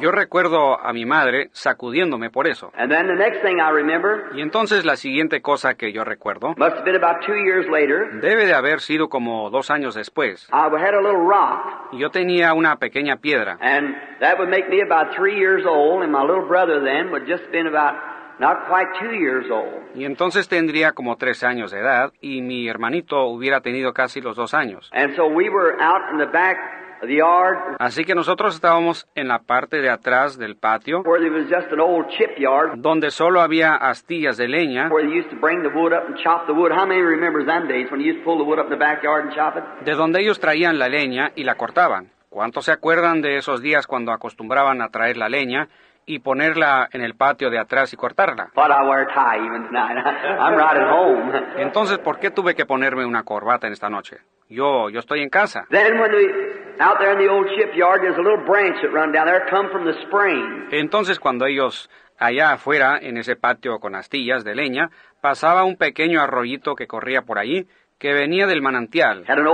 Yo 0.00 0.10
recuerdo 0.10 0.78
a 0.80 0.92
mi 0.92 1.04
madre 1.06 1.48
sacudiéndome 1.52 2.30
por 2.30 2.46
eso. 2.46 2.70
And 2.76 2.90
then 2.90 3.06
the 3.06 3.14
next 3.14 3.42
thing 3.42 3.56
I 3.58 3.70
remember 3.72 4.30
Y 4.34 4.40
entonces 4.40 4.84
la 4.84 4.96
siguiente 4.96 5.40
cosa 5.42 5.74
que 5.74 5.92
yo 5.92 6.04
recuerdo 6.04 6.54
must 6.56 6.76
have 6.76 6.84
been 6.84 6.96
about 6.96 7.24
two 7.26 7.36
years 7.36 7.66
later. 7.68 8.20
debe 8.20 8.46
de 8.46 8.54
haber 8.54 8.80
sido 8.80 9.08
como 9.08 9.50
dos 9.50 9.70
años 9.70 9.94
después. 9.94 10.48
I 10.52 10.66
had 10.76 10.94
a 10.94 11.00
little 11.00 11.16
rock, 11.26 11.92
Yo 11.92 12.10
tenía 12.10 12.52
una 12.54 12.76
pequeña 12.76 13.16
piedra 13.16 13.58
and 13.60 13.94
that 14.20 14.38
would 14.38 14.48
make 14.48 14.68
me 14.68 14.80
about 14.82 15.14
three 15.16 15.36
years 15.36 15.64
old, 15.66 16.02
and 16.02 16.12
my 16.12 16.22
little 16.22 16.46
brother 16.46 16.80
then 16.82 17.10
would 17.10 17.26
just 17.26 17.50
been 17.50 17.66
about 17.66 17.94
not 18.38 18.66
quite 18.68 18.88
two 18.98 19.12
years 19.14 19.50
old. 19.50 19.82
y 19.94 20.04
entonces 20.04 20.48
tendría 20.48 20.92
como 20.92 21.16
tres 21.16 21.42
años 21.42 21.70
de 21.70 21.80
edad 21.80 22.12
y 22.20 22.40
mi 22.42 22.68
hermanito 22.68 23.24
hubiera 23.26 23.60
tenido 23.60 23.92
casi 23.92 24.20
los 24.20 24.36
dos 24.36 24.54
años. 24.54 24.88
And 24.92 25.14
so 25.16 25.26
we 25.26 25.48
were 25.50 25.76
out 25.80 26.10
in 26.12 26.18
the 26.18 26.26
back 26.26 26.56
Así 27.78 28.04
que 28.04 28.14
nosotros 28.14 28.54
estábamos 28.54 29.06
en 29.14 29.28
la 29.28 29.40
parte 29.40 29.80
de 29.80 29.90
atrás 29.90 30.38
del 30.38 30.56
patio 30.56 31.02
donde 32.76 33.10
solo 33.10 33.40
había 33.40 33.74
astillas 33.74 34.36
de 34.36 34.48
leña. 34.48 34.88
de 39.84 39.92
donde 39.94 40.20
ellos 40.20 40.40
traían 40.40 40.78
la 40.78 40.88
leña 40.88 41.32
y 41.34 41.44
la 41.44 41.54
cortaban. 41.54 42.10
¿Cuántos 42.28 42.66
se 42.66 42.72
acuerdan 42.72 43.22
de 43.22 43.38
esos 43.38 43.60
días 43.60 43.86
cuando 43.86 44.12
acostumbraban 44.12 44.82
a 44.82 44.88
traer 44.90 45.16
la 45.16 45.28
leña 45.28 45.68
y 46.10 46.18
ponerla 46.18 46.88
en 46.92 47.02
el 47.02 47.14
patio 47.14 47.50
de 47.50 47.58
atrás 47.58 47.92
y 47.92 47.96
cortarla? 47.96 48.48
Entonces, 51.56 51.98
¿por 51.98 52.18
qué 52.18 52.30
tuve 52.30 52.56
que 52.56 52.66
ponerme 52.66 53.06
una 53.06 53.22
corbata 53.22 53.68
en 53.68 53.72
esta 53.72 53.88
noche? 53.88 54.16
Yo, 54.48 54.90
yo 54.90 54.98
estoy 54.98 55.22
en 55.22 55.30
casa. 55.30 55.66
Entonces, 60.72 61.20
cuando 61.20 61.46
ellos 61.46 61.88
allá 62.18 62.52
afuera, 62.52 62.98
en 63.00 63.16
ese 63.16 63.36
patio 63.36 63.78
con 63.78 63.94
astillas 63.94 64.42
de 64.42 64.56
leña, 64.56 64.90
pasaba 65.20 65.62
un 65.62 65.76
pequeño 65.76 66.20
arroyito 66.20 66.74
que 66.74 66.88
corría 66.88 67.22
por 67.22 67.38
allí, 67.38 67.68
que 68.00 68.12
venía 68.12 68.48
del 68.48 68.62
manantial. 68.62 69.24
Had 69.28 69.38
an 69.38 69.46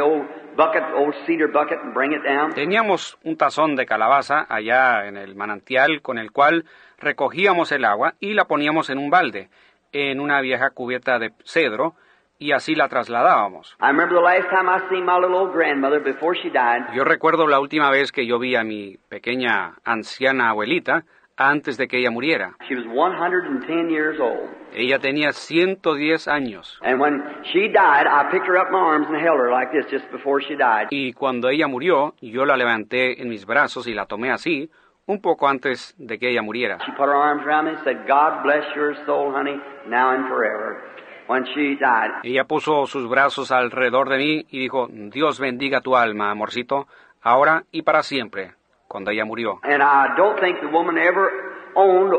old 0.00 0.41
bucket, 0.56 0.82
old 0.94 1.14
cedar 1.26 1.48
bucket, 1.48 1.78
and 1.82 1.94
bring 1.94 2.12
it 2.12 2.22
down. 2.22 2.52
Teníamos 2.54 3.18
un 3.24 3.36
tazón 3.36 3.76
de 3.76 3.86
calabaza 3.86 4.46
allá 4.48 5.06
en 5.06 5.16
el 5.16 5.34
manantial 5.34 6.02
con 6.02 6.18
el 6.18 6.32
cual 6.32 6.64
recogíamos 6.98 7.72
el 7.72 7.84
agua 7.84 8.14
y 8.20 8.34
la 8.34 8.44
poníamos 8.44 8.90
en 8.90 8.98
un 8.98 9.10
balde, 9.10 9.48
en 9.92 10.20
una 10.20 10.40
vieja 10.40 10.70
cubierta 10.70 11.18
de 11.18 11.32
cedro, 11.44 11.94
y 12.38 12.52
así 12.52 12.74
la 12.74 12.88
trasladábamos. 12.88 13.76
I 13.80 13.86
remember 13.88 14.16
the 14.16 14.24
last 14.24 14.48
time 14.50 14.68
I 14.68 14.80
seen 14.90 15.04
my 15.04 15.16
little 15.16 15.36
old 15.36 15.52
grandmother 15.52 16.00
before 16.02 16.36
she 16.36 16.50
died. 16.50 16.92
Yo 16.94 17.04
recuerdo 17.04 17.46
la 17.46 17.60
última 17.60 17.90
vez 17.90 18.10
que 18.10 18.26
yo 18.26 18.38
vi 18.38 18.56
a 18.56 18.64
mi 18.64 18.96
pequeña 19.08 19.74
anciana 19.84 20.50
abuelita 20.50 21.04
antes 21.36 21.76
de 21.76 21.88
que 21.88 21.98
ella 21.98 22.10
muriera. 22.10 22.56
She 22.68 22.74
was 22.74 22.86
110 22.86 23.90
years 23.90 24.18
old. 24.20 24.50
Ella 24.74 24.98
tenía 24.98 25.32
110 25.32 26.28
años. 26.28 26.78
And 26.82 27.00
when 27.00 27.22
she 27.52 27.68
died, 27.68 28.06
I 28.06 28.30
picked 28.30 28.46
her 28.46 28.56
up 28.56 28.68
in 28.68 28.72
my 28.72 28.80
arms 28.80 29.06
and 29.08 29.16
held 29.16 29.38
her 29.38 29.50
like 29.50 29.70
this 29.72 29.90
just 29.90 30.10
before 30.10 30.40
she 30.40 30.54
died. 30.56 30.88
Y 30.90 31.12
cuando 31.12 31.48
ella 31.48 31.66
murió, 31.68 32.14
yo 32.20 32.44
la 32.44 32.56
levanté 32.56 33.20
en 33.20 33.28
mis 33.28 33.44
brazos 33.44 33.86
y 33.86 33.94
la 33.94 34.06
tomé 34.06 34.30
así, 34.30 34.70
un 35.06 35.20
poco 35.20 35.48
antes 35.48 35.94
de 35.98 36.18
que 36.18 36.30
ella 36.30 36.42
muriera. 36.42 36.78
She 36.86 36.92
put 36.92 37.06
her 37.06 37.14
arms 37.14 37.42
around 37.44 37.66
me 37.66 37.72
and 37.72 37.84
said, 37.84 38.06
God 38.06 38.42
bless 38.42 38.64
your 38.74 38.94
soul, 39.04 39.32
honey, 39.32 39.60
now 39.86 40.14
and 40.14 40.28
forever. 40.28 40.80
When 41.28 41.44
she 41.54 41.76
died. 41.76 42.10
Ella 42.24 42.44
puso 42.44 42.86
sus 42.86 43.08
brazos 43.08 43.50
alrededor 43.52 44.08
de 44.08 44.18
mí 44.18 44.46
y 44.50 44.58
dijo, 44.58 44.88
Dios 44.90 45.38
bendiga 45.38 45.80
tu 45.80 45.96
alma, 45.96 46.30
amorcito, 46.30 46.86
ahora 47.22 47.64
y 47.70 47.82
para 47.82 48.02
siempre, 48.02 48.52
cuando 48.92 49.10
ella 49.10 49.24
murió. 49.24 49.58
And 49.62 49.82
I 49.82 50.14
don't 50.18 50.38
think 50.38 50.60
the 50.60 50.66
woman 50.66 50.98
ever 50.98 51.30
owned 51.74 52.12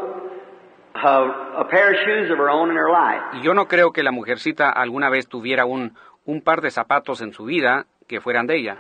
a, 0.96 1.60
a 1.62 1.68
pair 1.70 1.92
of 1.92 1.98
shoes 2.04 2.32
of 2.32 2.40
her 2.40 2.50
own 2.50 2.72
in 2.72 2.76
her 2.76 2.90
life. 2.90 3.22
Y 3.34 3.42
yo 3.44 3.54
no 3.54 3.68
creo 3.68 3.92
que 3.92 4.02
la 4.02 4.12
mujercita 4.12 4.72
alguna 4.72 5.10
vez 5.10 5.28
tuviera 5.28 5.66
un, 5.66 5.94
un 6.26 6.42
par 6.42 6.62
de 6.62 6.72
zapatos 6.72 7.22
en 7.22 7.32
su 7.32 7.46
vida 7.46 7.86
que 8.08 8.20
fueran 8.22 8.48
de 8.48 8.58
ella. 8.58 8.76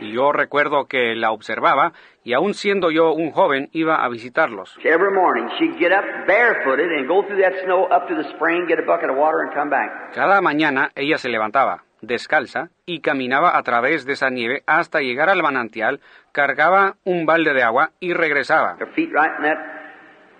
Y 0.00 0.12
yo 0.12 0.32
recuerdo 0.32 0.86
que 0.86 1.14
la 1.14 1.30
observaba 1.30 1.92
y 2.24 2.32
aun 2.32 2.54
siendo 2.54 2.90
yo 2.90 3.12
un 3.12 3.30
joven 3.30 3.68
iba 3.72 4.04
a 4.04 4.08
visitarlos. 4.08 4.76
Every 4.84 5.12
morning, 5.12 5.48
she'd 5.58 5.78
get 5.78 5.92
up 5.92 6.04
barefooted 6.26 6.90
and 6.92 7.08
go 7.08 7.22
through 7.22 7.40
that 7.42 7.54
snow 7.64 7.86
up 7.86 8.08
to 8.08 8.14
the 8.14 8.28
spring, 8.34 8.66
get 8.66 8.78
a 8.78 8.86
bucket 8.86 9.10
of 9.10 9.16
water, 9.16 9.40
and 9.40 9.54
come 9.54 9.70
back. 9.70 10.12
Cada 10.14 10.40
mañana 10.40 10.90
ella 10.94 11.16
se 11.16 11.28
levantaba, 11.28 11.84
descalza, 12.02 12.70
y 12.86 13.00
caminaba 13.00 13.56
a 13.56 13.62
través 13.62 14.04
de 14.06 14.12
esa 14.14 14.30
nieve 14.30 14.62
hasta 14.66 15.00
llegar 15.00 15.28
al 15.28 15.42
manantial, 15.42 16.00
cargaba 16.32 16.96
un 17.04 17.26
balde 17.26 17.52
de 17.54 17.62
agua 17.62 17.90
y 18.00 18.12
regresaba, 18.12 18.76
Her 18.78 18.88
feet 18.94 19.10
right 19.12 19.30
in 19.38 19.44
that, 19.44 19.58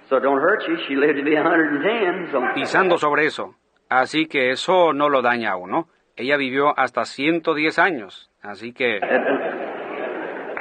so 0.08 0.16
it 0.16 0.22
don't 0.22 0.40
hurt 0.40 0.62
you. 0.68 0.76
She 0.88 0.96
lived 0.96 1.18
to 1.18 1.24
be 1.24 1.36
110, 1.36 2.30
so. 2.32 2.40
pisando 2.54 2.98
sobre 2.98 3.26
eso. 3.26 3.54
Así 3.88 4.26
que 4.26 4.50
eso 4.50 4.92
no 4.92 5.08
lo 5.08 5.20
daña 5.20 5.52
a 5.52 5.56
uno. 5.56 5.88
Ella 6.16 6.36
vivió 6.36 6.78
hasta 6.78 7.04
110 7.04 7.78
años, 7.78 8.30
así 8.42 8.72
que 8.72 8.98
uh, 8.98 9.06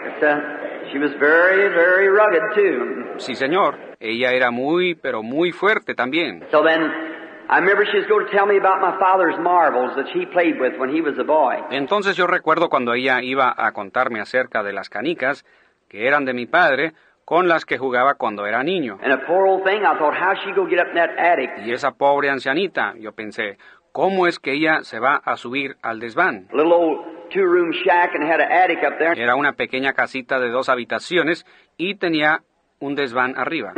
it's, 0.07 0.91
she 0.91 0.97
was 0.97 1.11
very, 1.19 1.69
very 1.69 2.07
rugged 2.07 2.41
too. 2.55 3.19
sí 3.19 3.35
señor, 3.35 3.77
ella 3.99 4.31
era 4.31 4.51
muy, 4.51 4.95
pero 4.95 5.21
muy 5.21 5.51
fuerte 5.51 5.93
también. 5.93 6.43
So 6.51 6.63
then, 6.63 6.91
I 7.51 7.57
remember 7.57 7.83
she 7.83 7.97
was 7.97 8.05
going 8.07 8.27
to 8.27 8.31
tell 8.31 8.45
me 8.45 8.57
about 8.57 8.79
my 8.79 8.95
father's 8.99 9.33
marbles 9.41 9.95
that 9.95 10.05
she 10.13 10.23
played 10.27 10.59
with 10.59 10.77
when 10.77 10.93
he 10.93 11.01
was 11.01 11.17
a 11.17 11.23
boy. 11.23 11.55
Entonces 11.71 12.15
yo 12.15 12.27
recuerdo 12.27 12.69
cuando 12.69 12.93
ella 12.93 13.23
iba 13.23 13.51
a 13.57 13.71
contarme 13.71 14.21
acerca 14.21 14.61
de 14.61 14.71
las 14.71 14.87
canicas, 14.87 15.43
que 15.89 16.05
eran 16.05 16.25
de 16.25 16.33
mi 16.35 16.45
padre, 16.45 16.93
con 17.25 17.47
las 17.47 17.65
que 17.65 17.79
jugaba 17.79 18.13
cuando 18.15 18.45
era 18.45 18.63
niño. 18.63 18.99
And 19.01 19.11
a 19.11 19.25
poor 19.25 19.47
old 19.47 19.63
thing, 19.63 19.81
I 19.81 19.97
thought, 19.97 20.13
how 20.13 20.35
she 20.35 20.51
go 20.53 20.67
get 20.67 20.79
up 20.79 20.89
in 20.89 20.95
that 20.95 21.17
attic? 21.17 21.49
Y 21.65 21.71
esa 21.71 21.91
pobre 21.91 22.29
ancianita, 22.29 22.93
yo 22.99 23.13
pensé, 23.13 23.57
¿cómo 23.91 24.27
es 24.27 24.37
que 24.37 24.53
ella 24.53 24.83
se 24.83 24.99
va 24.99 25.15
a 25.15 25.35
subir 25.35 25.75
al 25.81 25.99
desván? 25.99 26.47
A 26.53 26.55
little 26.55 26.73
old 26.73 26.99
two-room 27.31 27.71
shack 27.71 28.13
and 28.13 28.23
had 28.23 28.41
an 28.41 28.51
attic 28.51 28.83
up 28.83 28.99
there. 28.99 29.19
Era 29.19 29.35
una 29.35 29.53
pequeña 29.53 29.93
casita 29.93 30.39
de 30.39 30.49
dos 30.49 30.69
habitaciones 30.69 31.47
y 31.77 31.95
tenía 31.95 32.43
un 32.79 32.95
desván 32.95 33.37
arriba. 33.37 33.73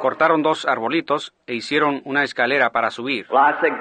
Cortaron 0.00 0.42
dos 0.42 0.66
arbolitos 0.66 1.34
e 1.46 1.54
hicieron 1.54 2.02
una 2.04 2.24
escalera 2.24 2.70
para 2.70 2.90
subir. 2.90 3.26
Well, 3.30 3.42
I 3.42 3.60
said, 3.60 3.72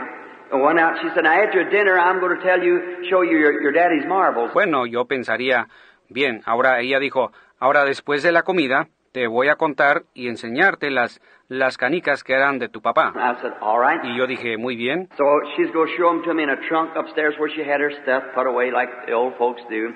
I 0.51 0.55
went 0.55 0.79
out. 0.79 0.97
She 1.01 1.09
said, 1.13 1.23
now 1.23 1.43
after 1.43 1.63
dinner, 1.69 1.97
I'm 1.97 2.19
going 2.19 2.37
to 2.37 2.43
tell 2.43 2.61
you, 2.61 3.03
show 3.09 3.23
you 3.23 3.37
your, 3.37 3.61
your 3.61 3.73
daddy's 3.73 4.05
marbles. 4.07 4.53
Bueno, 4.53 4.85
yo 4.85 5.05
pensaría, 5.05 5.67
bien, 6.09 6.41
ahora 6.45 6.79
ella 6.79 6.99
dijo, 6.99 7.31
ahora 7.59 7.85
después 7.85 8.23
de 8.23 8.31
la 8.31 8.43
comida 8.43 8.87
te 9.11 9.27
voy 9.27 9.49
a 9.49 9.55
contar 9.55 10.03
y 10.13 10.29
enseñarte 10.29 10.89
las, 10.89 11.19
las 11.49 11.77
canicas 11.77 12.23
que 12.23 12.33
eran 12.33 12.59
de 12.59 12.69
tu 12.69 12.81
papá. 12.81 13.11
I 13.15 13.41
said, 13.41 13.53
all 13.61 13.79
right. 13.79 14.03
Y 14.05 14.17
yo 14.17 14.25
dije, 14.25 14.57
muy 14.57 14.75
bien. 14.75 15.09
Do. 15.17 15.25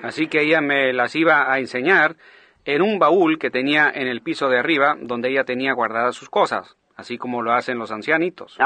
Así 0.02 0.28
que 0.28 0.40
ella 0.42 0.60
me 0.60 0.92
las 0.92 1.16
iba 1.16 1.50
a 1.50 1.58
enseñar 1.58 2.16
en 2.66 2.82
un 2.82 2.98
baúl 2.98 3.38
que 3.38 3.50
tenía 3.50 3.90
en 3.94 4.08
el 4.08 4.20
piso 4.20 4.48
de 4.48 4.58
arriba 4.58 4.96
donde 5.00 5.30
ella 5.30 5.44
tenía 5.44 5.72
guardadas 5.72 6.16
sus 6.16 6.28
cosas, 6.28 6.76
así 6.96 7.16
como 7.16 7.40
lo 7.42 7.52
hacen 7.52 7.78
los 7.78 7.92
ancianitos. 7.92 8.58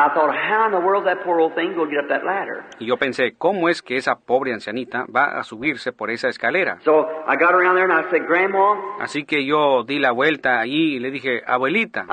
Y 2.78 2.86
yo 2.86 2.96
pensé, 2.96 3.34
¿cómo 3.36 3.68
es 3.68 3.82
que 3.82 3.96
esa 3.96 4.16
pobre 4.18 4.54
ancianita 4.54 5.04
va 5.14 5.38
a 5.38 5.42
subirse 5.44 5.92
por 5.92 6.10
esa 6.10 6.28
escalera? 6.28 6.78
So 6.80 7.02
I 7.28 7.36
got 7.36 7.52
around 7.52 7.76
there 7.76 7.90
and 7.90 7.92
I 7.92 8.10
said, 8.10 8.26
Grandma, 8.26 8.74
Así 9.00 9.24
que 9.24 9.44
yo 9.44 9.84
di 9.84 9.98
la 9.98 10.12
vuelta 10.12 10.60
ahí 10.60 10.94
y 10.94 10.98
le 10.98 11.10
dije, 11.10 11.42
abuelita, 11.46 12.06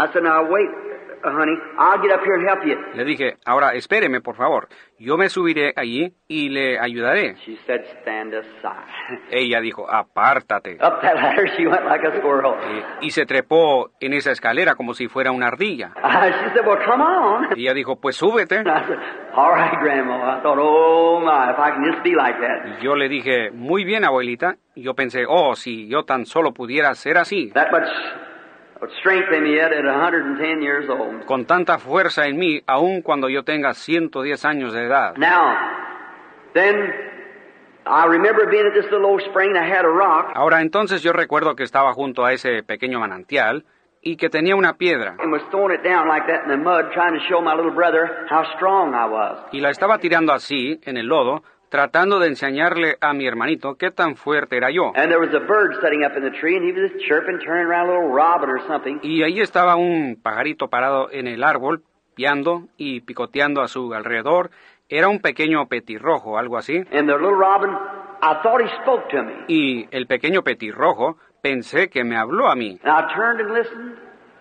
I 1.28 1.32
said, 1.32 1.36
now 1.36 1.36
wait, 1.36 1.36
honey, 1.36 1.58
I'll 1.78 2.02
get 2.02 2.12
up 2.12 2.24
here 2.24 2.36
and 2.36 2.48
help 2.48 2.66
you. 2.66 2.76
le 2.96 3.04
dije, 3.06 3.38
ahora 3.46 3.74
espéreme 3.74 4.22
por 4.22 4.36
favor, 4.36 4.68
yo 5.00 5.18
me 5.18 5.30
subiré 5.30 5.74
allí 5.76 6.14
y 6.28 6.50
le 6.50 6.80
ayudaré. 6.80 7.36
She 7.46 7.58
said, 7.66 7.82
stand 8.02 8.34
aside. 8.34 9.22
Ella 9.32 9.60
dijo, 9.62 9.86
apártate. 9.90 10.78
up 10.82 11.02
that 11.02 11.16
ladder 11.16 11.48
she 11.56 11.68
went 11.68 11.86
like 11.86 12.04
a 12.06 12.18
squirrel. 12.18 12.54
Eh, 12.62 12.84
Y 13.02 13.12
se 13.12 13.26
trepó 13.26 13.92
en 14.00 14.14
esa 14.14 14.32
escalera 14.32 14.76
como 14.76 14.94
si 14.94 15.08
fuera 15.08 15.32
una 15.32 15.48
ardilla. 15.48 15.92
Uh, 15.96 16.32
she 16.44 16.50
said, 16.54 16.66
well, 16.66 16.78
come 16.86 17.02
on. 17.04 17.48
Y 17.58 17.64
ella 17.64 17.74
dijo, 17.74 18.00
pues 18.00 18.16
súbete. 18.16 18.62
I 18.62 18.64
said, 18.64 18.98
all 19.36 19.54
right, 19.54 19.78
Grandma. 19.82 20.38
I 20.38 20.42
thought, 20.42 20.58
oh 20.60 21.20
my, 21.20 21.52
if 21.52 21.60
I 21.60 21.72
can 21.72 21.84
just 21.92 22.04
be 22.04 22.16
like 22.16 22.38
that. 22.40 22.80
Y 22.80 22.84
yo 22.84 22.96
le 22.96 23.08
dije, 23.10 23.52
muy 23.52 23.84
bien, 23.86 24.04
abuelita. 24.06 24.56
Y 24.76 24.84
yo 24.84 24.94
pensé, 24.94 25.26
oh, 25.28 25.56
si 25.56 25.88
yo 25.88 26.04
tan 26.04 26.26
solo 26.26 26.54
pudiera 26.54 26.94
ser 26.96 27.18
así, 27.18 27.52
That 27.54 27.72
much 27.72 27.88
strength 29.00 29.32
in 29.32 29.44
me 29.44 29.56
yet 29.56 29.72
at 29.72 29.84
110 29.86 30.62
years 30.62 30.90
old. 30.90 31.26
con 31.26 31.46
tanta 31.46 31.78
fuerza 31.78 32.26
en 32.26 32.38
mí, 32.38 32.62
aun 32.68 33.02
cuando 33.02 33.30
yo 33.30 33.44
tenga 33.44 33.74
110 33.74 34.46
años 34.46 34.74
de 34.74 34.86
edad. 34.86 35.16
Now, 35.18 35.56
then, 36.54 36.76
I 37.86 38.06
remember 38.06 38.46
being 38.50 38.66
at 38.68 38.74
this 38.74 38.92
little 38.92 39.06
old 39.06 39.22
spring 39.30 39.56
and 39.56 39.58
I 39.58 39.68
had 39.70 39.86
a 39.86 39.90
rock 39.90 40.32
Ahora 40.36 40.62
entonces 40.62 41.02
yo 41.04 41.14
recuerdo 41.14 41.56
que 41.56 41.64
estaba 41.64 41.94
junto 41.94 42.26
a 42.26 42.34
ese 42.34 42.62
pequeño 42.64 43.00
manantial 43.00 43.64
y 44.02 44.18
que 44.18 44.30
tenía 44.30 44.56
una 44.56 44.74
piedra 44.74 45.16
and 45.20 45.32
was 45.32 45.42
throwing 45.50 45.74
it 45.74 45.84
down 45.84 46.08
like 46.08 46.28
that 46.28 46.44
in 46.44 46.50
the 46.50 46.58
mud 46.58 46.92
trying 46.94 47.14
to 47.18 47.24
show 47.30 47.42
my 47.42 47.54
little 47.56 47.72
brother 47.74 48.26
how 48.30 48.44
strong 48.56 48.94
I 48.94 49.06
was. 49.10 49.40
y 49.54 49.60
la 49.62 49.70
estaba 49.70 49.98
tirando 50.00 50.34
así, 50.34 50.80
en 50.84 50.98
el 50.98 51.08
lodo, 51.08 51.44
tratando 51.70 52.20
de 52.20 52.28
enseñarle 52.28 52.96
a 53.02 53.14
mi 53.14 53.26
hermanito 53.28 53.76
qué 53.76 53.92
tan 53.92 54.16
fuerte 54.16 54.58
era 54.58 54.70
yo. 54.72 54.94
And 54.96 55.10
there 55.10 55.20
was 55.20 55.34
a 55.34 55.40
bird 55.46 55.76
sitting 55.82 56.04
up 56.06 56.16
in 56.18 56.24
the 56.24 56.32
tree 56.40 56.56
and 56.56 56.66
he 56.66 56.72
was 56.72 56.92
just 56.92 57.06
chirping, 57.08 57.40
turning 57.40 57.66
around 57.68 57.90
a 57.90 57.94
little 57.94 58.10
robin 58.14 58.50
or 58.50 58.62
something. 58.68 59.00
Y 59.04 59.24
ahí 59.24 59.42
estaba 59.42 59.76
un 59.76 60.20
pajarito 60.22 60.70
parado 60.70 61.10
en 61.12 61.28
el 61.28 61.44
árbol, 61.44 61.84
piando 62.16 62.68
y 62.78 63.02
picoteando 63.02 63.62
a 63.62 63.68
su 63.68 63.94
alrededor. 63.94 64.50
Era 64.90 65.10
un 65.10 65.20
pequeño 65.20 65.68
petirrojo, 65.68 66.38
algo 66.38 66.58
así. 66.58 66.78
And 66.78 67.08
the 67.10 67.14
little 67.18 67.36
robin, 67.36 67.72
I 68.22 68.42
thought 68.42 68.62
he 68.62 68.70
spoke 68.82 69.10
to 69.10 69.24
me. 69.24 69.34
Y 69.50 69.88
el 69.92 70.08
pequeño 70.08 70.44
petirrojo 70.44 71.18
pensé 71.42 71.90
que 71.90 72.04
me 72.06 72.16
habló 72.16 72.48
a 72.50 72.56
mí. 72.56 72.80
And 72.84 72.92
I 72.94 73.14
turned 73.14 73.42
and 73.42 73.54
listened, 73.54 73.98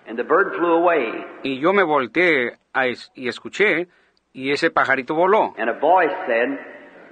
and 0.06 0.16
the 0.16 0.22
bird 0.22 0.54
flew 0.56 0.74
away. 0.74 1.12
Y 1.42 1.58
yo 1.58 1.72
me 1.72 1.82
volteé 1.82 2.52
es- 2.74 3.10
y 3.16 3.26
escuché, 3.26 3.88
y 4.32 4.52
ese 4.52 4.70
pajarito 4.70 5.14
voló. 5.14 5.52
And 5.58 5.68
a 5.68 5.72
voice 5.80 6.14
said, 6.28 6.58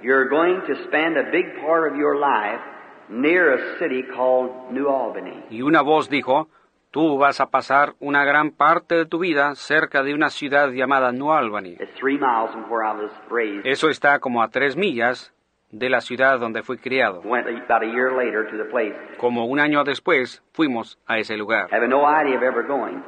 You're 0.01 0.27
going 0.29 0.61
to 0.67 0.75
spend 0.87 1.17
a 1.17 1.31
big 1.31 1.61
part 1.61 1.91
of 1.91 1.97
your 1.97 2.17
life 2.19 2.61
near 3.09 3.53
a 3.53 3.79
city 3.79 4.03
called 4.03 4.51
New 4.71 4.87
Albany. 4.87 5.43
Y 5.49 5.61
una 5.61 5.81
voz 5.81 6.09
dijo, 6.09 6.47
tú 6.91 7.17
vas 7.17 7.39
a 7.39 7.47
pasar 7.47 7.93
una 7.99 8.23
gran 8.25 8.51
parte 8.51 8.95
de 8.95 9.05
tu 9.05 9.19
vida 9.19 9.55
cerca 9.55 10.03
de 10.03 10.13
una 10.13 10.29
ciudad 10.29 10.69
llamada 10.71 11.11
New 11.11 11.31
Albany. 11.31 11.77
It's 11.79 11.93
three 11.99 12.17
miles 12.17 12.51
from 12.51 12.69
where 12.69 12.83
I 12.85 12.93
was 12.95 13.11
raised. 13.29 13.65
Eso 13.65 13.89
está 13.89 14.19
como 14.19 14.41
a 14.41 14.49
tres 14.49 14.75
millas 14.75 15.31
de 15.71 15.89
la 15.89 16.01
ciudad 16.01 16.39
donde 16.39 16.61
fui 16.63 16.77
criado. 16.77 17.21
Went 17.25 17.47
about 17.47 17.83
a 17.83 17.87
year 17.87 18.11
later 18.15 18.45
to 18.49 18.57
the 18.57 18.69
place, 18.69 18.95
Como 19.19 19.45
un 19.45 19.59
año 19.59 19.83
después 19.83 20.41
fuimos 20.53 20.97
a 21.05 21.17
ese 21.17 21.35
lugar, 21.37 21.67
having 21.71 21.89
no 21.89 22.05
idea 22.05 22.37
of 22.37 22.43
ever 22.43 22.63
going. 22.65 23.01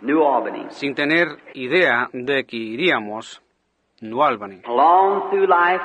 New 0.00 0.22
Albany. 0.24 0.66
sin 0.70 0.94
tener 0.96 1.28
idea 1.54 2.08
de 2.12 2.44
que 2.44 2.56
iríamos 2.56 3.40
New 4.00 4.20
Albany. 4.20 4.62
Along 4.64 5.30
through 5.30 5.46
life, 5.46 5.80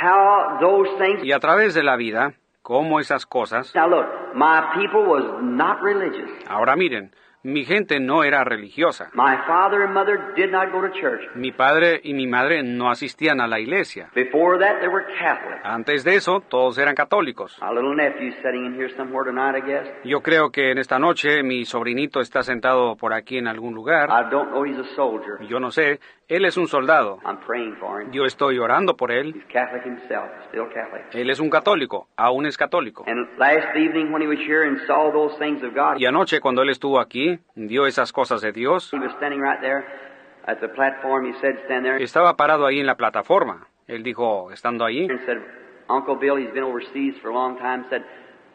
how 0.00 0.58
those 0.60 0.88
things. 0.98 1.24
Y 1.24 1.32
a 1.32 1.38
través 1.40 1.74
de 1.74 1.82
la 1.82 1.96
vida, 1.96 2.34
cómo 2.62 3.00
esas 3.00 3.26
cosas... 3.26 3.74
Now 3.74 3.88
look, 3.88 4.06
my 4.34 4.72
people 4.74 5.04
was 5.04 5.24
not 5.42 5.80
religious. 5.82 6.30
Ahora 6.48 6.76
miren, 6.76 7.12
mi 7.44 7.64
gente 7.64 7.98
no 7.98 8.22
era 8.22 8.44
religiosa. 8.44 9.10
My 9.14 9.36
father 9.48 9.82
and 9.82 9.92
mother 9.92 10.32
did 10.36 10.52
not 10.52 10.70
go 10.70 10.80
to 10.80 10.92
church. 10.92 11.22
Mi 11.34 11.50
padre 11.50 12.00
y 12.04 12.14
mi 12.14 12.28
madre 12.28 12.62
no 12.62 12.88
asistían 12.88 13.40
a 13.40 13.48
la 13.48 13.58
iglesia. 13.58 14.10
Before 14.14 14.60
that, 14.60 14.78
they 14.78 14.88
were 14.88 15.04
Catholic. 15.18 15.60
Antes 15.64 16.04
de 16.04 16.14
eso, 16.14 16.40
todos 16.48 16.78
eran 16.78 16.94
católicos. 16.94 17.58
My 17.60 17.70
little 17.74 17.96
nephew's 17.96 18.36
sitting 18.44 18.64
in 18.64 18.74
here 18.76 18.94
somewhere 18.96 19.24
tonight, 19.24 19.56
I 19.56 19.66
guess. 19.66 19.88
Yo 20.04 20.20
creo 20.20 20.52
que 20.52 20.70
en 20.70 20.78
esta 20.78 21.00
noche 21.00 21.42
mi 21.42 21.64
sobrinito 21.64 22.20
está 22.20 22.44
sentado 22.44 22.94
por 22.94 23.12
aquí 23.12 23.38
en 23.38 23.48
algún 23.48 23.74
lugar. 23.74 24.08
I 24.08 24.30
don't 24.30 24.50
know 24.52 24.64
he's 24.64 24.78
a 24.78 24.94
soldier. 24.94 25.40
Yo 25.48 25.58
no 25.58 25.72
sé, 25.72 25.98
él 26.28 26.44
es 26.44 26.56
un 26.56 26.66
soldado. 26.68 27.18
I'm 27.24 27.38
praying 27.46 27.76
for 27.76 28.00
him. 28.02 28.10
Yo 28.12 28.24
estoy 28.24 28.58
orando 28.58 28.96
por 28.96 29.10
él. 29.12 29.34
He's 29.34 29.44
Catholic 29.52 29.84
himself, 29.84 30.30
still 30.48 30.68
Catholic. 30.72 31.04
Él 31.14 31.30
es 31.30 31.40
un 31.40 31.50
católico, 31.50 32.08
aún 32.16 32.46
es 32.46 32.56
católico. 32.56 33.04
And 33.06 33.26
last 33.38 33.76
evening 33.76 34.12
when 34.12 34.22
he 34.22 34.28
was 34.28 34.38
here 34.38 34.64
and 34.66 34.78
saw 34.86 35.10
those 35.12 35.36
things 35.38 35.62
of 35.62 35.74
God, 35.74 35.98
Y 35.98 36.06
anoche 36.06 36.40
cuando 36.40 36.62
él 36.62 36.70
estuvo 36.70 36.98
aquí, 37.00 37.38
vio 37.54 37.86
esas 37.86 38.12
cosas 38.12 38.40
de 38.40 38.52
Dios, 38.52 38.90
he 38.92 38.98
was 38.98 39.12
standing 39.16 39.40
right 39.40 39.60
there 39.60 39.84
at 40.46 40.58
the 40.60 40.68
platform. 40.68 41.26
He 41.26 41.38
said, 41.40 41.56
stand 41.66 41.84
there. 41.84 42.02
estaba 42.02 42.36
parado 42.36 42.66
ahí 42.66 42.80
en 42.80 42.86
la 42.86 42.96
plataforma. 42.96 43.66
Él 43.86 44.02
dijo, 44.02 44.50
estando 44.52 44.84
ahí, 44.84 45.06
And 45.10 45.20
said, 45.26 45.38
Uncle 45.88 46.16
Bill, 46.16 46.36
he's 46.38 46.52
been 46.52 46.64
overseas 46.64 47.14
for 47.20 47.30
a 47.30 47.34
long 47.34 47.58
time. 47.58 47.84
Said, 47.90 48.02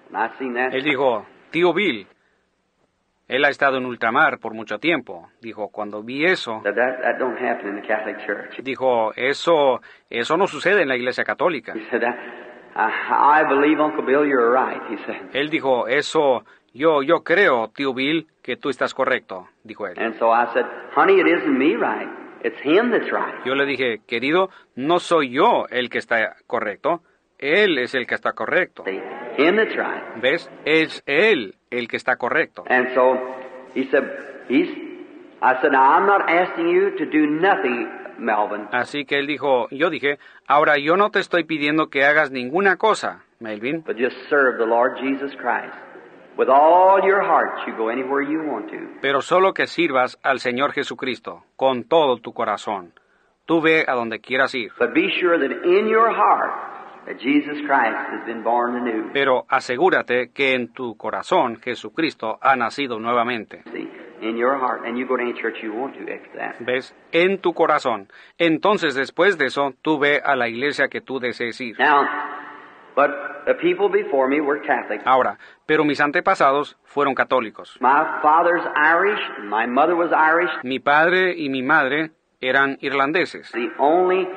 and 0.09 0.17
I 0.17 0.29
seen 0.39 0.53
that. 0.55 0.73
él 0.73 0.83
dijo, 0.83 1.25
tío 1.51 1.73
Bill, 1.73 2.07
él 3.27 3.43
ha 3.45 3.49
estado 3.49 3.77
en 3.77 3.85
ultramar 3.85 4.39
por 4.39 4.53
mucho 4.53 4.79
tiempo. 4.79 5.29
Dijo, 5.41 5.69
cuando 5.69 6.01
vi 6.03 6.25
eso, 6.25 6.61
Said 6.63 6.75
that 6.75 7.01
that 7.01 7.17
don't 7.19 7.37
happen 7.37 7.69
in 7.69 7.81
the 7.81 7.87
Catholic 7.87 8.17
Church. 8.25 8.61
dijo, 8.63 9.13
eso, 9.15 9.81
eso 10.09 10.37
no 10.37 10.47
sucede 10.47 10.81
en 10.81 10.87
la 10.87 10.95
iglesia 10.95 11.23
católica. 11.23 11.73
He 11.75 11.89
said, 11.89 12.03
I, 12.03 12.13
I, 12.75 13.41
I 13.41 13.43
believe, 13.49 13.79
Uncle 13.81 14.05
Bill, 14.05 14.25
you're 14.25 14.51
right, 14.51 14.81
he 14.89 14.97
said. 15.05 15.35
Él 15.35 15.49
dijo, 15.49 15.87
eso, 15.87 16.45
yo, 16.73 17.01
yo 17.03 17.23
creo, 17.23 17.69
tío 17.69 17.93
Bill, 17.93 18.27
que 18.41 18.55
tú 18.55 18.69
estás 18.69 18.93
correcto, 18.93 19.47
dijo 19.63 19.87
él. 19.87 19.95
Yo 23.45 23.55
le 23.55 23.65
dije, 23.65 24.01
querido, 24.07 24.49
no 24.75 24.99
soy 24.99 25.31
yo 25.31 25.65
el 25.69 25.89
que 25.89 25.97
está 25.97 26.35
correcto, 26.45 27.01
él 27.37 27.77
es 27.77 27.93
el 27.95 28.07
que 28.07 28.15
está 28.15 28.33
correcto. 28.33 28.83
¿Ves? 30.21 30.49
Es 30.65 31.03
él 31.05 31.55
el 31.69 31.87
que 31.87 31.97
está 31.97 32.15
correcto. 32.15 32.63
And 32.69 32.93
so 32.93 33.17
he 33.75 33.85
said, 33.89 34.03
he's, 34.49 34.69
I 35.41 35.55
said, 35.61 35.71
now 35.71 35.97
I'm 35.97 36.05
not 36.05 36.29
asking 36.29 36.67
you 36.69 36.91
to 36.97 37.05
do 37.05 37.27
nothing, 37.27 37.87
Melvin. 38.17 38.67
Así 38.71 39.05
que 39.05 39.19
él 39.19 39.27
dijo, 39.27 39.67
yo 39.69 39.89
dije, 39.89 40.17
ahora 40.47 40.77
yo 40.77 40.97
no 40.97 41.11
te 41.11 41.19
estoy 41.19 41.43
pidiendo 41.43 41.89
que 41.89 42.03
hagas 42.05 42.31
ninguna 42.31 42.77
cosa, 42.77 43.23
Melvin, 43.39 43.83
But 43.85 43.97
just 43.97 44.15
serve 44.29 44.57
the 44.57 44.65
Lord 44.65 44.97
Jesus 44.99 45.31
Christ. 45.37 45.75
With 46.37 46.49
all 46.49 47.01
your 47.03 47.23
heart, 47.23 47.67
you 47.67 47.75
go 47.75 47.89
anywhere 47.89 48.21
you 48.21 48.39
want 48.41 48.69
to. 48.69 48.77
pero 49.01 49.21
solo 49.21 49.53
que 49.53 49.65
sirvas 49.67 50.19
al 50.23 50.39
Señor 50.39 50.71
Jesucristo 50.71 51.43
con 51.55 51.83
todo 51.83 52.17
tu 52.17 52.31
corazón. 52.33 52.93
Tú 53.45 53.61
ve 53.61 53.85
a 53.87 53.93
donde 53.93 54.19
quieras 54.19 54.53
ir, 54.55 54.71
But 54.77 54.93
be 54.93 55.09
sure 55.19 55.37
that 55.39 55.65
in 55.65 55.87
your 55.87 56.09
heart, 56.11 56.76
that 57.07 57.17
Jesus 57.19 57.57
Christ 57.65 57.97
has 58.11 58.25
been 58.25 58.43
born 58.43 58.75
anew. 58.75 59.11
pero 59.13 59.45
asegúrate 59.49 60.31
que 60.33 60.53
en 60.53 60.73
tu 60.73 60.95
corazón 60.97 61.59
Jesucristo 61.61 62.37
ha 62.41 62.55
nacido 62.55 62.99
nuevamente. 62.99 63.63
See, 63.71 63.89
in 64.21 64.35
your 64.37 64.57
heart, 64.59 64.85
and 64.85 64.97
you 64.97 65.07
go 65.07 65.15
to 65.15 65.23
any 65.23 65.33
church 65.33 65.55
you 65.63 65.73
want 65.73 65.95
to 65.95 66.01
after 66.11 66.37
that. 66.37 66.55
¿Ves? 66.59 66.93
En 67.11 67.39
tu 67.39 67.53
corazón. 67.53 68.09
Entonces, 68.37 68.93
después 68.95 69.37
de 69.37 69.45
eso, 69.45 69.73
tú 69.81 69.99
ve 69.99 70.21
a 70.23 70.35
la 70.35 70.47
iglesia 70.47 70.87
que 70.89 71.01
tú 71.01 71.19
desees 71.19 71.59
ir. 71.61 71.77
Now, 71.79 72.05
but 72.95 73.11
the 73.45 73.53
people 73.53 73.89
before 73.89 74.27
me 74.27 74.41
were 74.41 74.59
Catholic. 74.61 75.01
Ahora, 75.05 75.37
pero 75.65 75.83
mis 75.85 76.01
antepasados 76.01 76.77
fueron 76.83 77.13
católicos. 77.15 77.77
My 77.79 78.19
father's 78.21 78.65
Irish, 78.75 79.21
and 79.37 79.49
my 79.49 79.65
mother 79.67 79.95
was 79.95 80.11
Irish. 80.11 80.51
Mi 80.63 80.79
padre 80.79 81.35
y 81.37 81.47
mi 81.49 81.61
madre 81.61 82.11
eran 82.41 82.77
irlandeses. 82.81 83.51
The 83.51 83.69
only 83.79 84.27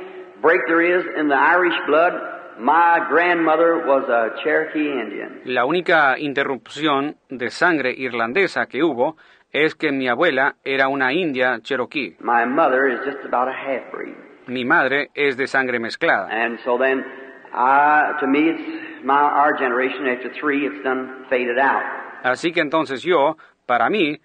break 0.42 0.60
there 0.66 0.82
is 0.82 1.04
in 1.18 1.28
the 1.28 1.34
Irish 1.36 1.74
blood, 1.86 2.12
my 2.60 3.06
grandmother 3.08 3.86
was 3.86 4.04
a 4.08 4.42
Cherokee 4.42 4.92
Indian. 5.00 5.40
La 5.44 5.64
única 5.64 6.18
interrupción 6.18 7.16
de 7.28 7.50
sangre 7.50 7.92
irlandesa 7.96 8.66
que 8.66 8.82
hubo 8.82 9.16
es 9.52 9.74
que 9.74 9.90
mi 9.90 10.08
abuela 10.08 10.56
era 10.64 10.88
una 10.88 11.12
india 11.12 11.60
cherokee. 11.62 12.16
My 12.20 12.44
mother 12.44 12.86
is 12.86 13.00
just 13.04 13.24
about 13.24 13.48
a 13.48 13.52
half 13.52 13.90
breed. 13.90 14.14
Mi 14.46 14.64
madre 14.64 15.10
es 15.14 15.36
de 15.36 15.46
sangre 15.46 15.78
mezclada. 15.78 16.28
And 16.30 16.58
so 16.64 16.76
then, 16.78 17.04
I, 17.52 18.12
to 18.20 18.26
me, 18.26 18.50
it's 18.50 19.04
my, 19.04 19.14
our 19.14 19.56
generation, 19.58 20.06
after 20.06 20.30
three, 20.40 20.66
it's 20.66 20.82
done 20.84 21.24
faded 21.28 21.58
out. 21.58 21.82
Así 22.22 22.52
que 22.52 22.60
entonces 22.60 23.02
yo, 23.02 23.36
para 23.66 23.88
mí, 23.88 24.20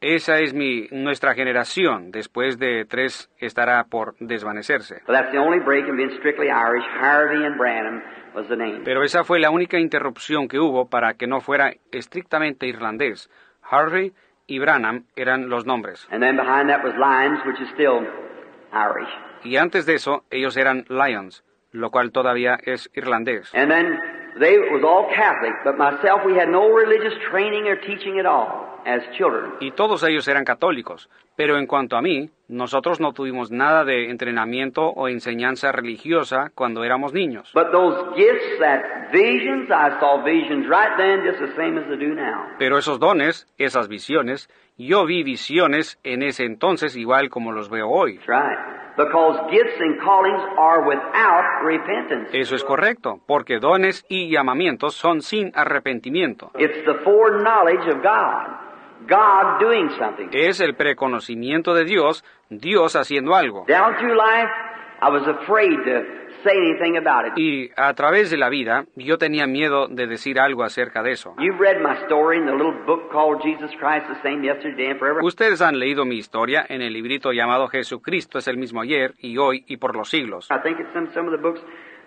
esa 0.00 0.38
es 0.38 0.54
mi 0.54 0.86
nuestra 0.90 1.34
generación. 1.34 2.10
Después 2.12 2.58
de 2.58 2.84
tres 2.84 3.30
estará 3.38 3.84
por 3.84 4.14
desvanecerse. 4.20 5.02
But 5.06 5.14
that's 5.14 5.32
the 5.32 5.38
only 5.38 5.58
break 5.58 5.86
in 5.88 5.96
being 5.96 6.16
strictly 6.18 6.48
Irish. 6.48 6.84
Harvey 7.00 7.44
and 7.44 7.56
Branham 7.58 8.02
was 8.34 8.46
the 8.48 8.56
name. 8.56 8.82
Pero 8.84 9.02
esa 9.02 9.24
fue 9.24 9.40
la 9.40 9.50
única 9.50 9.78
interrupción 9.78 10.48
que 10.48 10.58
hubo 10.58 10.88
para 10.88 11.14
que 11.14 11.26
no 11.26 11.40
fuera 11.40 11.72
estrictamente 11.90 12.66
irlandés. 12.66 13.28
Harvey 13.62 14.12
y 14.46 14.58
Branham 14.58 15.04
eran 15.16 15.48
los 15.48 15.66
nombres. 15.66 16.06
And 16.10 16.22
then 16.22 16.36
behind 16.36 16.70
that 16.70 16.84
was 16.84 16.94
Lyons, 16.96 17.40
which 17.44 17.60
is 17.60 17.68
still 17.74 18.06
Irish. 18.72 19.10
Y 19.44 19.56
antes 19.56 19.86
de 19.86 19.94
eso, 19.94 20.24
ellos 20.30 20.56
eran 20.56 20.84
Lions, 20.88 21.44
lo 21.72 21.90
cual 21.90 22.12
todavía 22.12 22.58
es 22.62 22.88
irlandés. 22.94 23.52
And 23.54 23.70
then 23.70 23.98
they 24.38 24.58
was 24.58 24.82
all 24.84 25.06
Catholic, 25.14 25.54
but 25.64 25.76
myself, 25.76 26.22
we 26.24 26.34
had 26.38 26.48
no 26.48 26.68
religious 26.70 27.14
training 27.30 27.66
or 27.66 27.76
teaching 27.80 28.18
at 28.18 28.26
all. 28.26 28.67
Y 29.60 29.72
todos 29.72 30.02
ellos 30.04 30.26
eran 30.28 30.44
católicos. 30.44 31.08
Pero 31.36 31.56
en 31.56 31.66
cuanto 31.66 31.96
a 31.96 32.02
mí, 32.02 32.30
nosotros 32.48 33.00
no 33.00 33.12
tuvimos 33.12 33.52
nada 33.52 33.84
de 33.84 34.10
entrenamiento 34.10 34.88
o 34.88 35.08
enseñanza 35.08 35.70
religiosa 35.70 36.50
cuando 36.54 36.82
éramos 36.82 37.12
niños. 37.12 37.52
But 37.54 37.70
those 37.70 37.96
gifts, 38.16 38.58
that 38.58 39.12
visions, 39.12 39.70
I 39.70 40.00
saw 40.00 40.24
visions 40.24 40.66
right 40.68 40.96
then 40.96 41.22
just 41.24 41.38
the 41.38 41.54
same 41.54 41.78
as 41.78 41.86
I 41.86 41.96
do 41.96 42.12
now. 42.14 42.56
Pero 42.58 42.76
esos 42.76 42.98
dones, 42.98 43.46
esas 43.56 43.88
visiones, 43.88 44.48
yo 44.76 45.04
vi 45.06 45.22
visiones 45.22 46.00
en 46.02 46.22
ese 46.22 46.44
entonces 46.44 46.96
igual 46.96 47.28
como 47.30 47.52
los 47.52 47.70
veo 47.70 47.88
hoy. 47.88 48.18
That's 48.18 48.28
right. 48.28 48.78
Because 48.96 49.38
gifts 49.48 49.80
and 49.80 49.96
callings 50.00 50.42
are 50.58 50.82
without 50.88 51.62
repentance. 51.64 52.30
Eso 52.32 52.56
es 52.56 52.64
correcto, 52.64 53.20
porque 53.28 53.60
dones 53.60 54.04
y 54.08 54.28
llamamientos 54.28 54.96
son 54.96 55.22
sin 55.22 55.52
arrepentimiento. 55.54 56.50
It's 56.58 56.84
the 56.84 56.94
foreknowledge 57.04 57.86
of 57.88 58.02
God. 58.02 58.67
God 59.06 59.60
doing 59.60 59.88
something. 59.98 60.28
Es 60.32 60.60
el 60.60 60.74
preconocimiento 60.74 61.74
de 61.74 61.84
Dios, 61.84 62.24
Dios 62.50 62.96
haciendo 62.96 63.34
algo. 63.34 63.64
Down 63.68 63.96
through 63.96 64.16
life, 64.16 64.50
I 65.00 65.10
was 65.10 65.22
afraid 65.28 65.76
to 65.84 66.02
say 66.42 66.56
anything 66.56 66.96
about 66.96 67.26
it. 67.26 67.32
Y 67.36 67.70
a 67.76 67.94
través 67.94 68.30
de 68.30 68.36
la 68.36 68.48
vida, 68.48 68.84
yo 68.96 69.16
tenía 69.18 69.46
miedo 69.46 69.86
de 69.88 70.06
decir 70.06 70.40
algo 70.40 70.64
acerca 70.64 71.02
de 71.02 71.12
eso. 71.12 71.34
You've 71.38 71.60
read 71.60 71.80
my 71.80 71.96
story 72.06 72.38
in 72.38 72.46
the 72.46 72.52
little 72.52 72.74
book 72.86 73.10
called 73.10 73.40
Jesus 73.42 73.70
Christ 73.78 74.06
the 74.08 74.20
Same 74.22 74.42
Yesterday 74.44 74.90
and 74.90 74.98
Forever. 74.98 75.20
Ustedes 75.22 75.60
han 75.62 75.78
leído 75.78 76.04
mi 76.04 76.16
historia 76.16 76.64
en 76.68 76.82
el 76.82 76.92
librito 76.92 77.32
llamado 77.32 77.68
Jesucristo 77.68 78.38
es 78.38 78.48
el 78.48 78.56
mismo 78.56 78.80
ayer 78.82 79.14
y 79.20 79.38
hoy 79.38 79.64
y 79.68 79.76
por 79.76 79.94
los 79.96 80.08
siglos. 80.10 80.48
I 80.50 80.58
think 80.62 80.80
it's 80.80 80.94
in 80.96 81.12
some 81.14 81.26
of 81.28 81.32
the 81.32 81.40
books, 81.40 81.60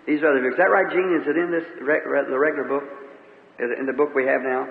these 0.06 0.22
other 0.22 0.40
books. 0.42 0.54
Is 0.54 0.58
that 0.58 0.70
right, 0.70 0.90
Gene? 0.92 1.16
Is 1.20 1.26
it 1.26 1.36
in 1.36 1.50
this 1.50 1.64
re- 1.80 2.02
re- 2.04 2.26
the 2.28 2.38
regular 2.38 2.68
book? 2.68 2.84
Is 3.58 3.70
it 3.70 3.78
in 3.78 3.86
the 3.86 3.92
book 3.92 4.14
we 4.14 4.24
have 4.26 4.42
now? 4.42 4.66